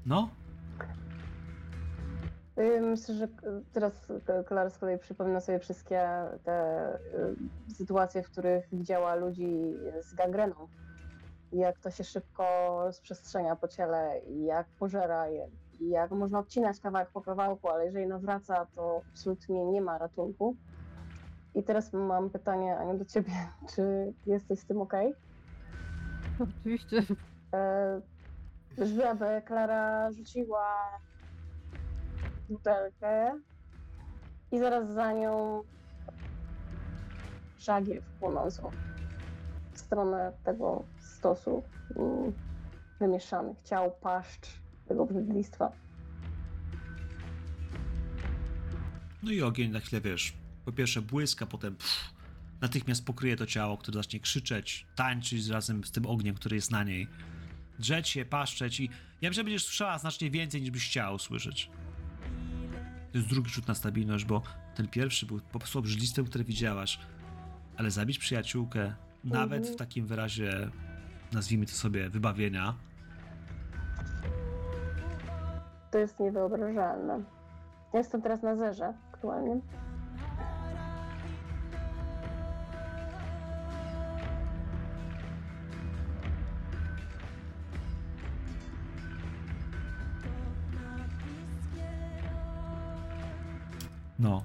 No, 0.07 0.31
Myślę, 2.81 3.15
że 3.15 3.29
teraz 3.73 4.07
Klara 4.47 4.71
z 4.71 4.79
kolei 4.79 4.99
przypomina 4.99 5.41
sobie 5.41 5.59
wszystkie 5.59 6.09
te 6.45 6.89
y, 7.69 7.75
sytuacje, 7.75 8.23
w 8.23 8.31
których 8.31 8.69
widziała 8.73 9.15
ludzi 9.15 9.75
z 10.01 10.15
gangreną. 10.15 10.55
Jak 11.53 11.79
to 11.79 11.91
się 11.91 12.05
szybko 12.05 12.45
rozprzestrzenia 12.85 13.57
po 13.57 13.69
ciele, 13.69 14.21
jak 14.27 14.67
pożera 14.79 15.29
je, 15.29 15.49
jak 15.81 16.11
można 16.11 16.39
odcinać 16.39 16.81
kawałek 16.81 17.11
po 17.11 17.21
kawałku, 17.21 17.69
ale 17.69 17.85
jeżeli 17.85 18.07
nawraca, 18.07 18.67
to 18.75 19.03
absolutnie 19.11 19.65
nie 19.65 19.81
ma 19.81 19.99
ratunku. 19.99 20.57
I 21.55 21.63
teraz 21.63 21.93
mam 21.93 22.31
pytanie, 22.31 22.79
Aniu, 22.79 22.99
do 22.99 23.05
ciebie. 23.05 23.33
Czy 23.75 24.13
jesteś 24.27 24.61
z 24.61 24.67
tym 24.67 24.81
okej? 24.81 25.15
Oczywiście 26.41 27.03
E, 27.55 28.01
aby 29.11 29.43
Klara 29.45 30.13
rzuciła 30.13 31.01
butelkę 32.49 33.41
i 34.53 34.59
zaraz 34.59 34.93
za 34.93 35.13
nią 35.13 35.63
żagiew 37.59 38.05
płonącą 38.21 38.71
w 39.73 39.79
stronę 39.79 40.33
tego 40.45 40.85
stosu 41.01 41.63
mm, 41.97 42.33
wymieszanych 43.01 43.63
ciał, 43.63 43.93
paszcz, 44.01 44.47
tego 44.89 45.07
brzydlistwa. 45.07 45.73
no 49.29 49.35
i 49.35 49.43
ogień 49.43 49.71
na 49.71 49.81
chwilę, 49.81 50.01
wiesz, 50.01 50.33
po 50.65 50.73
pierwsze 50.73 51.03
błyska, 51.03 51.47
potem 51.47 51.77
pff, 51.77 52.15
natychmiast 52.61 53.05
pokryje 53.05 53.37
to 53.37 53.47
ciało, 53.47 53.79
które 53.79 53.95
zacznie 53.95 54.21
krzyczeć, 54.21 54.87
tańczyć 54.97 55.49
razem 55.49 55.85
z 55.85 55.93
tym 55.93 56.07
ogniem, 56.07 56.35
który 56.35 56.57
jest 56.57 56.71
na 56.71 56.85
niej. 56.85 57.09
Drzeć 57.79 58.09
się, 58.09 58.25
paszczeć 58.25 58.81
i 58.81 58.91
ja 59.21 59.31
myślę, 59.31 59.35
że 59.35 59.45
będziesz 59.45 59.65
słyszała 59.65 59.99
znacznie 59.99 60.31
więcej 60.31 60.61
niż 60.61 60.71
byś 60.71 60.89
chciał 60.89 61.15
usłyszeć. 61.15 61.71
To 63.13 63.19
jest 63.19 63.31
drugi 63.31 63.51
rzut 63.51 63.69
na 63.69 63.75
stabilność, 63.75 64.25
bo 64.25 64.43
ten 64.75 64.89
pierwszy 64.89 65.27
był 65.27 65.41
po 65.53 65.59
prostu 65.59 65.79
obrzydlistwem, 65.79 66.25
które 66.25 66.45
widziałaś. 66.45 66.99
Ale 67.77 67.91
zabić 67.91 68.19
przyjaciółkę, 68.19 68.95
nawet 69.25 69.69
w 69.69 69.77
takim 69.77 70.07
wyrazie, 70.07 70.71
nazwijmy 71.33 71.67
to 71.67 71.73
sobie, 71.73 72.11
wybawienia, 72.11 72.75
To 75.91 75.99
jest 75.99 76.21
niewyobrażalne. 76.21 77.23
Ja 77.93 77.99
jestem 77.99 78.23
teraz 78.23 78.43
na 78.43 78.57
zerze 78.57 78.95
aktualnie. 79.13 79.61
No. 94.19 94.45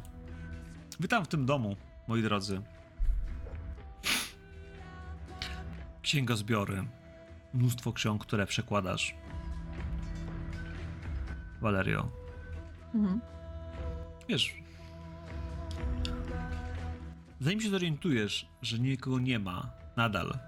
Witam 1.00 1.26
w 1.26 1.28
tym 1.28 1.46
domu, 1.46 1.76
moi 2.08 2.22
drodzy. 2.22 2.62
Księgozbiory. 6.02 6.84
Mnóstwo 7.54 7.94
ksiąg, 7.94 8.26
które 8.26 8.46
przekładasz. 8.46 9.16
Valerio. 11.62 12.12
Mhm. 12.96 13.22
Wiesz. 14.30 14.54
Zanim 17.40 17.62
się 17.62 17.70
zorientujesz, 17.70 18.48
że 18.62 18.80
nikogo 18.80 19.20
nie 19.20 19.40
ma 19.40 19.72
nadal, 19.98 20.40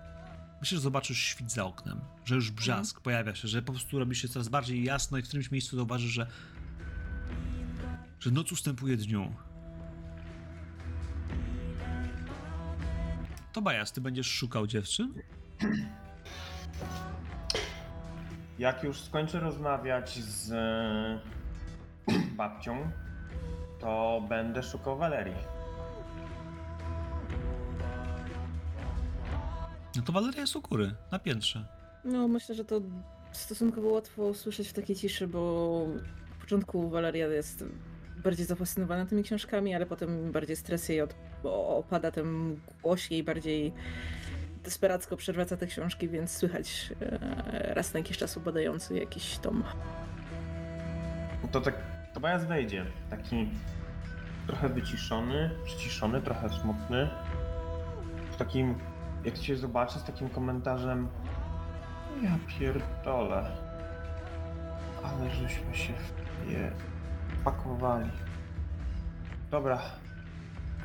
myślę, 0.61 0.77
że 0.77 0.81
zobaczysz 0.81 1.19
świt 1.19 1.51
za 1.51 1.65
oknem, 1.65 2.01
że 2.25 2.35
już 2.35 2.51
brzask 2.51 3.01
pojawia 3.01 3.35
się, 3.35 3.47
że 3.47 3.61
po 3.61 3.73
prostu 3.73 3.99
robi 3.99 4.15
się 4.15 4.27
coraz 4.27 4.49
bardziej 4.49 4.83
jasno 4.83 5.17
i 5.17 5.21
w 5.21 5.25
którymś 5.27 5.51
miejscu 5.51 5.75
zauważysz, 5.75 6.11
że 6.11 6.27
że 8.25 8.31
noc 8.31 8.51
ustępuje 8.51 8.97
dniu. 8.97 9.33
To 13.53 13.61
Bajas, 13.61 13.91
ty 13.91 14.01
będziesz 14.01 14.27
szukał 14.27 14.67
dziewczyn? 14.67 15.13
Jak 18.59 18.83
już 18.83 19.01
skończę 19.01 19.39
rozmawiać 19.39 20.19
z 20.19 20.51
e, 20.51 21.19
babcią, 22.37 22.91
to 23.79 24.21
będę 24.29 24.63
szukał 24.63 24.97
Walerii. 24.97 25.35
No 29.95 30.01
to 30.01 30.11
Waleria 30.11 30.41
jest 30.41 30.55
u 30.55 30.61
góry, 30.61 30.95
na 31.11 31.19
piętrze. 31.19 31.65
No, 32.05 32.27
myślę, 32.27 32.55
że 32.55 32.65
to 32.65 32.81
stosunkowo 33.31 33.89
łatwo 33.89 34.23
usłyszeć 34.23 34.67
w 34.67 34.73
takiej 34.73 34.95
ciszy, 34.95 35.27
bo 35.27 35.85
w 36.37 36.41
początku 36.41 36.89
Waleria 36.89 37.27
jest 37.27 37.63
bardziej 38.25 38.45
zafascynowana 38.45 39.05
tymi 39.05 39.23
książkami, 39.23 39.75
ale 39.75 39.85
potem 39.85 40.31
bardziej 40.31 40.55
stres 40.55 40.89
jej 40.89 41.01
od, 41.01 41.15
opada, 41.43 42.11
tym 42.11 42.59
głos 42.83 43.09
jej 43.09 43.23
bardziej 43.23 43.73
desperacko 44.63 45.17
przerwaca 45.17 45.57
te 45.57 45.67
książki, 45.67 46.09
więc 46.09 46.31
słychać 46.31 46.93
e, 47.01 47.73
raz 47.73 47.93
na 47.93 47.99
jakiś 47.99 48.17
czas 48.17 48.37
ubadający 48.37 48.95
jakiś 48.95 49.37
tom. 49.37 49.63
To 51.51 51.61
tak, 51.61 51.75
to 52.13 52.19
Bajas 52.19 52.45
wejdzie. 52.45 52.85
Taki 53.09 53.49
trochę 54.47 54.69
wyciszony, 54.69 55.49
przyciszony, 55.65 56.21
trochę 56.21 56.49
smutny. 56.49 57.09
W 58.31 58.35
takim, 58.37 58.75
jak 59.25 59.37
cię 59.39 59.57
zobaczy, 59.57 59.99
z 59.99 60.03
takim 60.03 60.29
komentarzem 60.29 61.07
Ja 62.23 62.37
pierdolę. 62.59 63.51
Ale 65.03 65.29
żeśmy 65.29 65.75
się 65.75 65.93
je 66.47 66.71
pakowali. 67.45 68.09
Dobra. 69.51 69.81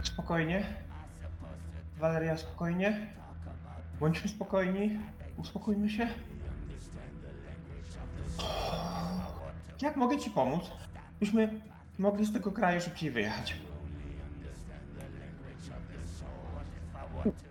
Spokojnie. 0.03 0.67
Waleria, 1.99 2.37
spokojnie. 2.37 3.07
Bądźmy 4.01 4.29
spokojni. 4.29 4.99
Uspokójmy 5.37 5.91
się. 5.91 6.09
Jak 9.83 9.97
mogę 9.97 10.19
ci 10.19 10.31
pomóc? 10.31 10.71
Byśmy 11.21 11.61
mogli 11.99 12.27
z 12.27 12.33
tego 12.33 12.53
kraju 12.53 12.81
szybciej 12.81 13.11
wyjechać. 13.11 13.57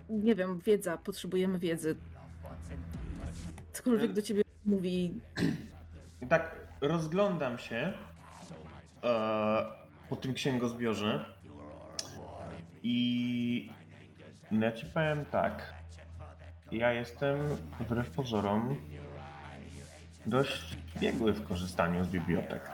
Nie 0.08 0.34
wiem, 0.34 0.58
wiedza, 0.58 0.96
potrzebujemy 0.96 1.58
wiedzy. 1.58 1.96
Cokolwiek 3.72 4.12
do 4.12 4.22
ciebie 4.22 4.42
mówi, 4.66 5.20
tak 6.28 6.56
rozglądam 6.80 7.58
się 7.58 7.92
e, 9.04 9.64
po 10.08 10.16
tym 10.16 10.34
księgozbiorze 10.34 11.24
i 12.82 13.70
no 14.50 14.66
ja 14.66 14.72
ci 14.72 14.86
powiem 14.86 15.24
tak. 15.24 15.74
Ja 16.72 16.92
jestem 16.92 17.38
wbrew 17.80 18.10
pozorom 18.10 18.76
dość 20.26 20.76
biegły 21.00 21.32
w 21.32 21.44
korzystaniu 21.44 22.04
z 22.04 22.08
bibliotek. 22.08 22.70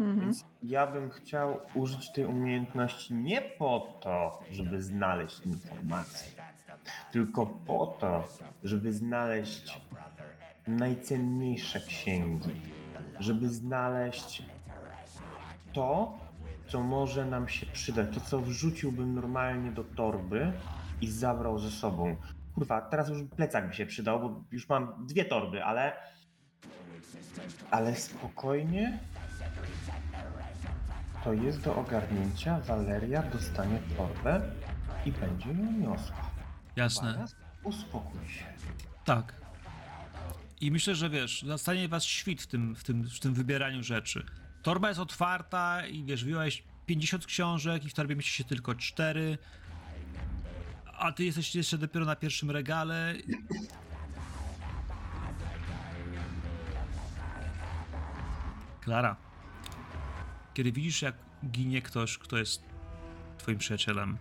mhm. 0.00 0.20
Więc 0.20 0.44
ja 0.62 0.86
bym 0.86 1.10
chciał 1.10 1.60
użyć 1.74 2.12
tej 2.12 2.24
umiejętności 2.24 3.14
nie 3.14 3.40
po 3.40 3.98
to, 4.00 4.42
żeby 4.50 4.82
znaleźć 4.82 5.40
informacje, 5.40 6.42
tylko 7.12 7.46
po 7.46 7.86
to, 7.86 8.24
żeby 8.64 8.92
znaleźć 8.92 9.80
najcenniejsze 10.66 11.80
księgi, 11.80 12.60
żeby 13.20 13.48
znaleźć 13.48 14.42
to, 15.72 16.18
co 16.66 16.82
może 16.82 17.26
nam 17.26 17.48
się 17.48 17.66
przydać, 17.66 18.14
to 18.14 18.20
co 18.20 18.40
wrzuciłbym 18.40 19.14
normalnie 19.14 19.72
do 19.72 19.84
torby 19.84 20.52
i 21.00 21.10
zabrał 21.10 21.58
ze 21.58 21.70
sobą. 21.70 22.16
Kurwa, 22.54 22.80
teraz 22.80 23.08
już 23.08 23.22
plecak 23.36 23.68
by 23.68 23.74
się 23.74 23.86
przydał, 23.86 24.20
bo 24.20 24.44
już 24.52 24.68
mam 24.68 25.06
dwie 25.06 25.24
torby, 25.24 25.64
ale. 25.64 25.92
Ale 27.70 27.96
spokojnie. 27.96 28.98
To 31.24 31.32
jest 31.32 31.60
do 31.60 31.76
ogarnięcia. 31.76 32.60
Waleria 32.60 33.22
dostanie 33.22 33.78
torbę 33.96 34.40
i 35.06 35.12
będzie 35.12 35.48
ją 35.48 35.72
niosła. 35.72 36.16
Jasne. 36.76 37.14
Bajas, 37.14 37.36
Uspokój 37.62 38.28
się. 38.28 38.44
Tak. 39.04 39.34
I 40.60 40.70
myślę, 40.70 40.94
że 40.94 41.10
wiesz, 41.10 41.42
nastanie 41.42 41.88
was 41.88 42.04
świt 42.04 42.42
w 42.42 42.46
tym, 42.46 42.74
w 42.74 42.84
tym, 42.84 43.08
w 43.08 43.20
tym 43.20 43.34
wybieraniu 43.34 43.82
rzeczy. 43.82 44.26
Torba 44.62 44.88
jest 44.88 45.00
otwarta 45.00 45.86
i 45.86 46.04
wiesz, 46.04 46.24
wyjąłeś 46.24 46.62
50 46.86 47.26
książek 47.26 47.84
i 47.84 47.90
w 47.90 47.94
torbie 47.94 48.16
mieści 48.16 48.32
się 48.32 48.44
tylko 48.44 48.74
4. 48.74 49.38
A 50.98 51.12
ty 51.12 51.24
jesteś 51.24 51.54
jeszcze 51.54 51.78
dopiero 51.78 52.04
na 52.06 52.16
pierwszym 52.16 52.50
regale. 52.50 53.14
Klara, 58.80 59.16
kiedy 60.54 60.72
widzisz, 60.72 61.02
jak 61.02 61.14
ginie 61.50 61.82
ktoś, 61.82 62.18
kto 62.18 62.38
jest 62.38 62.62
twoim 63.38 63.58
przyjacielem, 63.58 64.18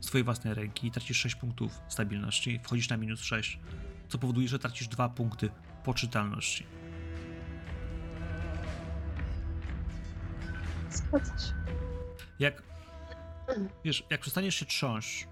z 0.00 0.06
twojej 0.06 0.24
własnej 0.24 0.54
ręki 0.54 0.86
i 0.86 0.90
tracisz 0.90 1.18
6 1.18 1.34
punktów 1.34 1.80
stabilności, 1.88 2.60
wchodzisz 2.62 2.88
na 2.88 2.96
minus 2.96 3.22
6, 3.22 3.58
co 4.08 4.18
powoduje, 4.18 4.48
że 4.48 4.58
tracisz 4.58 4.88
2 4.88 5.08
punkty 5.08 5.50
poczytalności. 5.84 6.66
Zgadza 10.92 11.38
się. 11.38 11.54
Jak 12.38 12.62
wiesz, 13.84 14.06
jak 14.10 14.20
przestaniesz 14.20 14.54
się 14.54 14.66
trząść, 14.66 15.28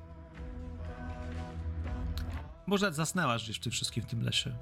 może 2.67 2.93
zasnęłaś 2.93 3.45
gdzieś 3.45 3.57
w 3.57 3.61
tym 3.61 3.73
wszystkim 3.73 4.03
w 4.03 4.07
tym 4.07 4.23
lesie. 4.23 4.53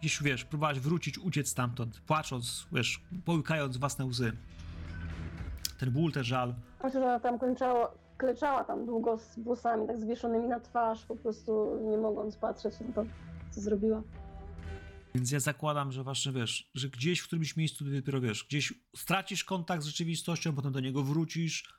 Gdzieś 0.00 0.22
wiesz, 0.22 0.44
próbowałaś 0.44 0.80
wrócić, 0.80 1.18
uciec 1.18 1.48
stamtąd, 1.48 2.00
płacząc, 2.00 2.66
wiesz, 2.72 3.02
połykając 3.24 3.76
własne 3.76 4.04
łzy. 4.04 4.32
Ten 5.78 5.90
ból, 5.90 6.12
ten 6.12 6.24
żal. 6.24 6.54
Znaczy, 6.80 6.98
że 6.98 7.04
ona 7.04 7.20
tam 7.20 7.38
kończyła, 7.38 7.90
kleczała 8.18 8.64
tam 8.64 8.86
długo 8.86 9.18
z 9.18 9.38
włosami 9.38 9.86
tak 9.86 10.00
zwieszonymi 10.00 10.48
na 10.48 10.60
twarz, 10.60 11.04
po 11.04 11.16
prostu 11.16 11.80
nie 11.90 11.98
mogąc 11.98 12.36
patrzeć 12.36 12.74
na 12.80 12.92
to, 12.94 13.04
co 13.50 13.60
zrobiła. 13.60 14.02
Więc 15.18 15.30
ja 15.30 15.40
zakładam, 15.40 15.92
że 15.92 16.04
właśnie 16.04 16.32
wiesz, 16.32 16.70
że 16.74 16.88
gdzieś 16.88 17.20
w 17.20 17.24
którymś 17.24 17.56
miejscu 17.56 17.84
ty 17.84 17.90
dopiero 17.90 18.20
wiesz, 18.20 18.44
gdzieś 18.44 18.72
stracisz 18.96 19.44
kontakt 19.44 19.82
z 19.82 19.86
rzeczywistością, 19.86 20.54
potem 20.54 20.72
do 20.72 20.80
niego 20.80 21.02
wrócisz. 21.02 21.74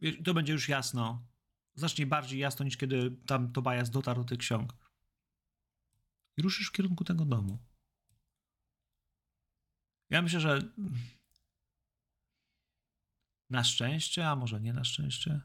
Wiesz, 0.00 0.16
to 0.24 0.34
będzie 0.34 0.52
już 0.52 0.68
jasno. 0.68 1.26
Znacznie 1.74 2.06
bardziej 2.06 2.38
jasno 2.38 2.64
niż 2.64 2.76
kiedy 2.76 3.16
tam 3.26 3.52
Tobias 3.52 3.90
dotarł 3.90 4.22
do 4.22 4.28
tych 4.28 4.38
ksiąg. 4.38 4.72
I 6.36 6.42
ruszysz 6.42 6.68
w 6.68 6.72
kierunku 6.72 7.04
tego 7.04 7.24
domu. 7.24 7.58
Ja 10.10 10.22
myślę, 10.22 10.40
że 10.40 10.58
na 13.50 13.64
szczęście, 13.64 14.28
a 14.28 14.36
może 14.36 14.60
nie 14.60 14.72
na 14.72 14.84
szczęście. 14.84 15.40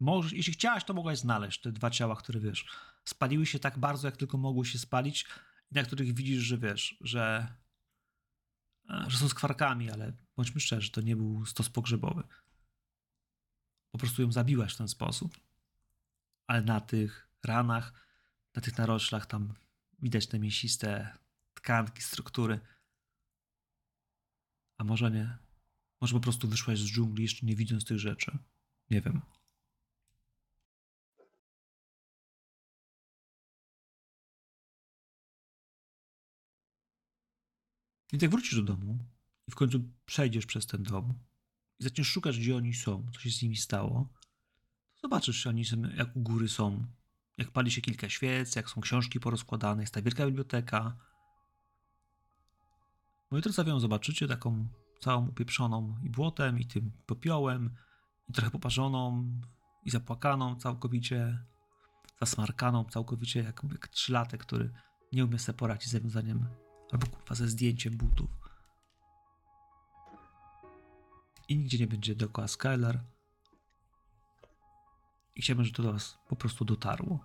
Możesz, 0.00 0.32
jeśli 0.32 0.52
chciałaś, 0.52 0.84
to 0.84 0.94
mogłaś 0.94 1.18
znaleźć 1.18 1.60
te 1.60 1.72
dwa 1.72 1.90
ciała, 1.90 2.16
które 2.16 2.40
wiesz, 2.40 2.66
spaliły 3.04 3.46
się 3.46 3.58
tak 3.58 3.78
bardzo, 3.78 4.08
jak 4.08 4.16
tylko 4.16 4.38
mogły 4.38 4.66
się 4.66 4.78
spalić, 4.78 5.26
na 5.70 5.82
których 5.82 6.14
widzisz, 6.14 6.42
że 6.42 6.58
wiesz, 6.58 6.96
że, 7.00 7.54
e, 8.90 9.04
że 9.08 9.18
są 9.18 9.28
skwarkami, 9.28 9.90
ale 9.90 10.12
bądźmy 10.36 10.60
szczerzy, 10.60 10.90
to 10.90 11.00
nie 11.00 11.16
był 11.16 11.46
stos 11.46 11.68
pogrzebowy. 11.68 12.22
Po 13.90 13.98
prostu 13.98 14.22
ją 14.22 14.32
zabiłaś 14.32 14.74
w 14.74 14.78
ten 14.78 14.88
sposób. 14.88 15.40
Ale 16.46 16.62
na 16.62 16.80
tych 16.80 17.28
ranach, 17.44 17.92
na 18.54 18.62
tych 18.62 18.78
naroślach 18.78 19.26
tam 19.26 19.54
widać 20.02 20.26
te 20.26 20.38
mięsiste 20.38 21.18
tkanki, 21.54 22.02
struktury. 22.02 22.60
A 24.78 24.84
może 24.84 25.10
nie? 25.10 25.38
Może 26.00 26.14
po 26.14 26.20
prostu 26.20 26.48
wyszłaś 26.48 26.78
z 26.78 26.92
dżungli 26.92 27.22
jeszcze 27.22 27.46
nie 27.46 27.56
widząc 27.56 27.84
tych 27.84 27.98
rzeczy? 27.98 28.38
Nie 28.90 29.00
wiem. 29.00 29.20
I 38.12 38.18
tak 38.18 38.30
wrócisz 38.30 38.54
do 38.54 38.62
domu 38.62 38.98
i 39.48 39.50
w 39.50 39.54
końcu 39.54 39.80
przejdziesz 40.06 40.46
przez 40.46 40.66
ten 40.66 40.82
dom 40.82 41.14
i 41.80 41.84
zaczniesz 41.84 42.08
szukać, 42.08 42.38
gdzie 42.38 42.56
oni 42.56 42.74
są, 42.74 43.06
co 43.12 43.20
się 43.20 43.30
z 43.30 43.42
nimi 43.42 43.56
stało, 43.56 44.08
to 44.94 45.00
zobaczysz, 45.02 45.46
oni 45.46 45.64
są, 45.64 45.76
jak 45.96 46.16
u 46.16 46.20
góry 46.20 46.48
są, 46.48 46.86
jak 47.38 47.50
pali 47.50 47.70
się 47.70 47.80
kilka 47.80 48.08
świec, 48.08 48.56
jak 48.56 48.70
są 48.70 48.80
książki 48.80 49.20
porozkładane, 49.20 49.82
jest 49.82 49.94
ta 49.94 50.02
wielka 50.02 50.26
biblioteka. 50.26 50.96
No 53.30 53.38
i 53.38 53.42
teraz 53.42 53.66
ją 53.66 53.80
zobaczycie 53.80 54.28
taką 54.28 54.68
całą 55.00 55.28
upieprzoną 55.28 55.96
i 56.04 56.10
błotem, 56.10 56.58
i 56.58 56.66
tym 56.66 56.92
popiołem, 57.06 57.70
i 58.28 58.32
trochę 58.32 58.50
poparzoną, 58.50 59.30
i 59.84 59.90
zapłakaną 59.90 60.56
całkowicie, 60.56 61.44
zasmarkaną 62.20 62.84
całkowicie, 62.84 63.42
jak, 63.42 63.62
jak 63.70 63.88
trzylatek, 63.88 64.40
który 64.40 64.72
nie 65.12 65.24
umie 65.24 65.38
sobie 65.38 65.58
poradzić 65.58 65.88
z 65.88 65.92
zawiązaniem 65.92 66.46
albo 66.92 67.06
kurwa 67.06 67.34
ze 67.34 67.48
zdjęciem 67.48 67.96
butów. 67.96 68.40
i 71.50 71.58
nigdzie 71.58 71.78
nie 71.78 71.86
będzie 71.86 72.14
dookoła 72.14 72.48
Skylar. 72.48 73.00
I 75.36 75.42
chciałbym, 75.42 75.64
żeby 75.64 75.76
to 75.76 75.82
do 75.82 75.92
was 75.92 76.18
po 76.28 76.36
prostu 76.36 76.64
dotarło. 76.64 77.24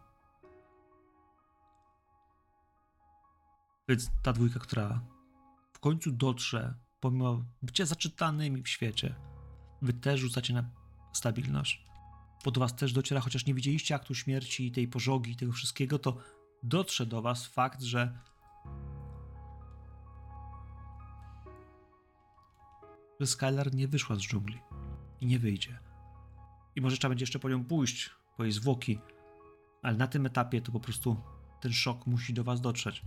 Więc 3.89 4.11
ta 4.23 4.33
dwójka, 4.33 4.59
która 4.59 5.01
w 5.73 5.79
końcu 5.79 6.11
dotrze, 6.11 6.73
pomimo 6.99 7.43
bycia 7.61 7.85
zaczytanymi 7.85 8.63
w 8.63 8.69
świecie, 8.69 9.15
wy 9.81 9.93
też 9.93 10.19
rzucacie 10.19 10.53
na 10.53 10.69
stabilność. 11.13 11.85
Bo 12.45 12.51
do 12.51 12.59
was 12.59 12.75
też 12.75 12.93
dociera, 12.93 13.21
chociaż 13.21 13.45
nie 13.45 13.53
widzieliście 13.53 13.95
aktu 13.95 14.15
śmierci, 14.15 14.71
tej 14.71 14.87
pożogi 14.87 15.31
i 15.31 15.35
tego 15.35 15.51
wszystkiego, 15.51 15.99
to 15.99 16.17
dotrze 16.63 17.05
do 17.05 17.21
was 17.21 17.47
fakt, 17.47 17.81
że 17.81 18.19
że 23.19 23.27
Skylar 23.27 23.73
nie 23.73 23.87
wyszła 23.87 24.15
z 24.15 24.19
dżungli 24.19 24.61
i 25.21 25.25
nie 25.25 25.39
wyjdzie. 25.39 25.79
I 26.75 26.81
może 26.81 26.97
trzeba 26.97 27.09
będzie 27.09 27.23
jeszcze 27.23 27.39
po 27.39 27.49
nią 27.49 27.65
pójść, 27.65 28.09
po 28.37 28.43
jej 28.43 28.51
zwłoki, 28.51 28.99
ale 29.81 29.97
na 29.97 30.07
tym 30.07 30.25
etapie 30.25 30.61
to 30.61 30.71
po 30.71 30.79
prostu 30.79 31.21
ten 31.61 31.73
szok 31.73 32.07
musi 32.07 32.33
do 32.33 32.43
was 32.43 32.61
dotrzeć. 32.61 33.01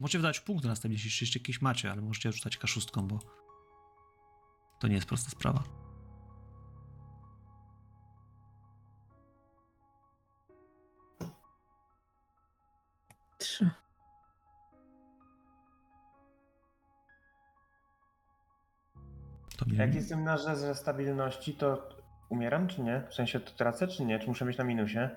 Możecie 0.00 0.18
wydać 0.18 0.40
punkty 0.40 0.68
następnie, 0.68 1.00
jeśli 1.04 1.24
jeszcze 1.24 1.38
jakieś 1.38 1.60
macie, 1.60 1.92
ale 1.92 2.02
możecie 2.02 2.32
rzucać 2.32 2.56
kaszustką, 2.56 3.08
bo 3.08 3.18
to 4.80 4.88
nie 4.88 4.94
jest 4.94 5.06
prosta 5.06 5.30
sprawa. 5.30 5.62
Trzy. 13.38 13.70
To 19.56 19.64
mnie... 19.64 19.78
Jak 19.78 19.94
jestem 19.94 20.24
na 20.24 20.36
rzece 20.36 20.74
stabilności, 20.74 21.54
to 21.54 21.88
umieram 22.28 22.68
czy 22.68 22.82
nie? 22.82 23.02
W 23.10 23.14
sensie 23.14 23.40
to 23.40 23.52
tracę 23.52 23.88
czy 23.88 24.04
nie? 24.04 24.18
Czy 24.18 24.28
muszę 24.28 24.44
być 24.44 24.58
na 24.58 24.64
minusie? 24.64 25.10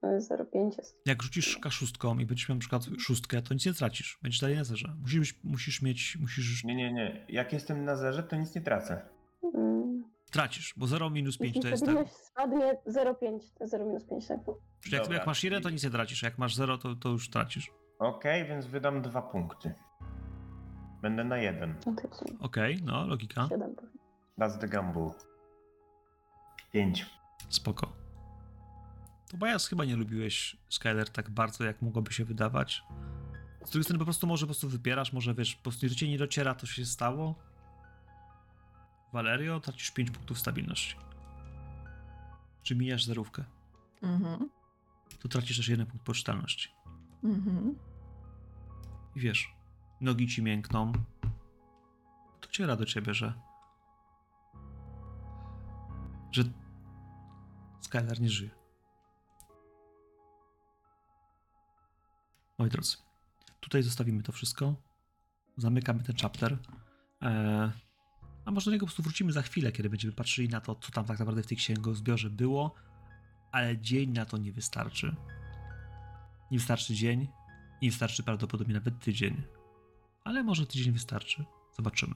To 0.00 0.12
jest 0.12 0.30
0,5 0.30 0.76
jest. 0.78 1.00
Jak 1.06 1.22
rzucisz 1.22 1.58
kaszustką 1.58 2.18
i 2.18 2.26
będziesz 2.26 2.48
miał 2.48 2.56
na 2.56 2.60
przykład 2.60 2.82
szóstkę, 2.98 3.42
to 3.42 3.54
nic 3.54 3.66
nie 3.66 3.72
tracisz. 3.72 4.18
Będziesz 4.22 4.40
dalej 4.40 4.56
na 4.56 4.64
zerze. 4.64 4.94
Musisz, 5.00 5.18
być, 5.18 5.44
musisz 5.44 5.82
mieć, 5.82 6.16
musisz... 6.20 6.64
Nie, 6.64 6.74
nie, 6.74 6.92
nie. 6.92 7.26
Jak 7.28 7.52
jestem 7.52 7.84
na 7.84 7.96
zerze, 7.96 8.22
to 8.22 8.36
nic 8.36 8.54
nie 8.54 8.60
tracę. 8.60 9.08
Mm. 9.54 10.04
Tracisz, 10.32 10.74
bo 10.76 10.86
0 10.86 11.10
minus 11.10 11.38
5 11.38 11.56
Jeśli 11.56 11.62
to 11.62 11.68
jest 11.68 11.84
tak. 11.84 11.90
stabilność 11.90 12.12
spadnie 12.12 12.74
0,5, 12.86 13.40
to 13.58 13.64
jest 13.64 13.70
0 13.70 13.86
minus 13.86 14.04
5, 14.04 14.26
tak? 14.26 14.38
Czyli 14.80 14.96
jak, 14.96 15.10
jak 15.10 15.26
masz 15.26 15.44
1, 15.44 15.62
to 15.62 15.70
nic 15.70 15.84
nie 15.84 15.90
tracisz, 15.90 16.24
a 16.24 16.26
jak 16.26 16.38
masz 16.38 16.54
0, 16.54 16.78
to, 16.78 16.94
to 16.94 17.08
już 17.08 17.30
tracisz. 17.30 17.70
Okej, 17.98 18.44
więc 18.44 18.66
wydam 18.66 19.02
dwa 19.02 19.22
punkty. 19.22 19.74
Będę 21.06 21.24
na 21.24 21.36
jeden. 21.36 21.74
Okej, 22.40 22.82
no, 22.82 23.06
logika. 23.06 23.46
7. 23.48 23.76
That's 24.38 24.58
the 24.58 24.68
gamble. 24.68 25.10
Pięć. 26.72 27.06
Spoko. 27.48 27.92
To 29.30 29.36
Bajas 29.36 29.66
chyba 29.68 29.84
nie 29.84 29.96
lubiłeś 29.96 30.56
Skyler 30.68 31.08
tak 31.10 31.30
bardzo, 31.30 31.64
jak 31.64 31.82
mogłoby 31.82 32.12
się 32.12 32.24
wydawać. 32.24 32.82
Z 33.64 33.70
drugiej 33.70 33.84
strony 33.84 33.98
po 33.98 34.04
prostu 34.04 34.26
może 34.26 34.46
po 34.46 34.48
prostu 34.48 34.68
wypierasz, 34.68 35.12
może 35.12 35.34
wiesz, 35.34 35.54
po 35.56 35.62
prostu 35.62 35.88
życie 35.88 36.08
nie 36.08 36.18
dociera, 36.18 36.54
to 36.54 36.66
się 36.66 36.84
stało. 36.84 37.34
Valerio, 39.12 39.60
tracisz 39.60 39.90
5 39.90 40.10
punktów 40.10 40.38
stabilności. 40.38 40.96
Czy 42.62 42.76
mijasz 42.76 43.04
zerówkę, 43.04 43.44
Mhm. 44.02 44.50
to 45.18 45.28
tracisz 45.28 45.56
też 45.56 45.68
jeden 45.68 45.86
punkt 45.86 46.06
poczytalności. 46.06 46.68
Mhm. 47.24 47.74
I 49.16 49.20
wiesz, 49.20 49.55
nogi 50.00 50.28
ci 50.28 50.42
miękną. 50.42 50.92
Dociera 52.42 52.76
do 52.76 52.84
ciebie, 52.84 53.14
że. 53.14 53.32
że. 56.32 56.42
Skylar 57.80 58.20
nie 58.20 58.30
żyje. 58.30 58.50
Moi 62.58 62.70
drodzy, 62.70 62.96
tutaj 63.60 63.82
zostawimy 63.82 64.22
to 64.22 64.32
wszystko. 64.32 64.74
Zamykamy 65.56 66.02
ten 66.02 66.16
chapter. 66.16 66.58
Eee, 67.20 67.70
a 68.44 68.50
może 68.50 68.64
do 68.64 68.70
niego 68.70 68.86
po 68.86 68.88
prostu 68.88 69.02
wrócimy 69.02 69.32
za 69.32 69.42
chwilę, 69.42 69.72
kiedy 69.72 69.90
będziemy 69.90 70.14
patrzyli 70.14 70.48
na 70.48 70.60
to, 70.60 70.74
co 70.74 70.92
tam 70.92 71.04
tak 71.04 71.18
naprawdę 71.18 71.42
w 71.42 71.46
tej 71.46 71.56
księgozbiorze 71.56 72.30
było. 72.30 72.74
Ale 73.52 73.78
dzień 73.78 74.10
na 74.10 74.24
to 74.24 74.38
nie 74.38 74.52
wystarczy. 74.52 75.16
Nie 76.50 76.58
wystarczy 76.58 76.94
dzień, 76.94 77.28
nie 77.82 77.90
wystarczy 77.90 78.22
prawdopodobnie 78.22 78.74
nawet 78.74 79.00
tydzień. 79.00 79.55
Ale 80.26 80.42
może 80.42 80.66
tydzień 80.66 80.92
wystarczy. 80.92 81.44
Zobaczymy. 81.72 82.14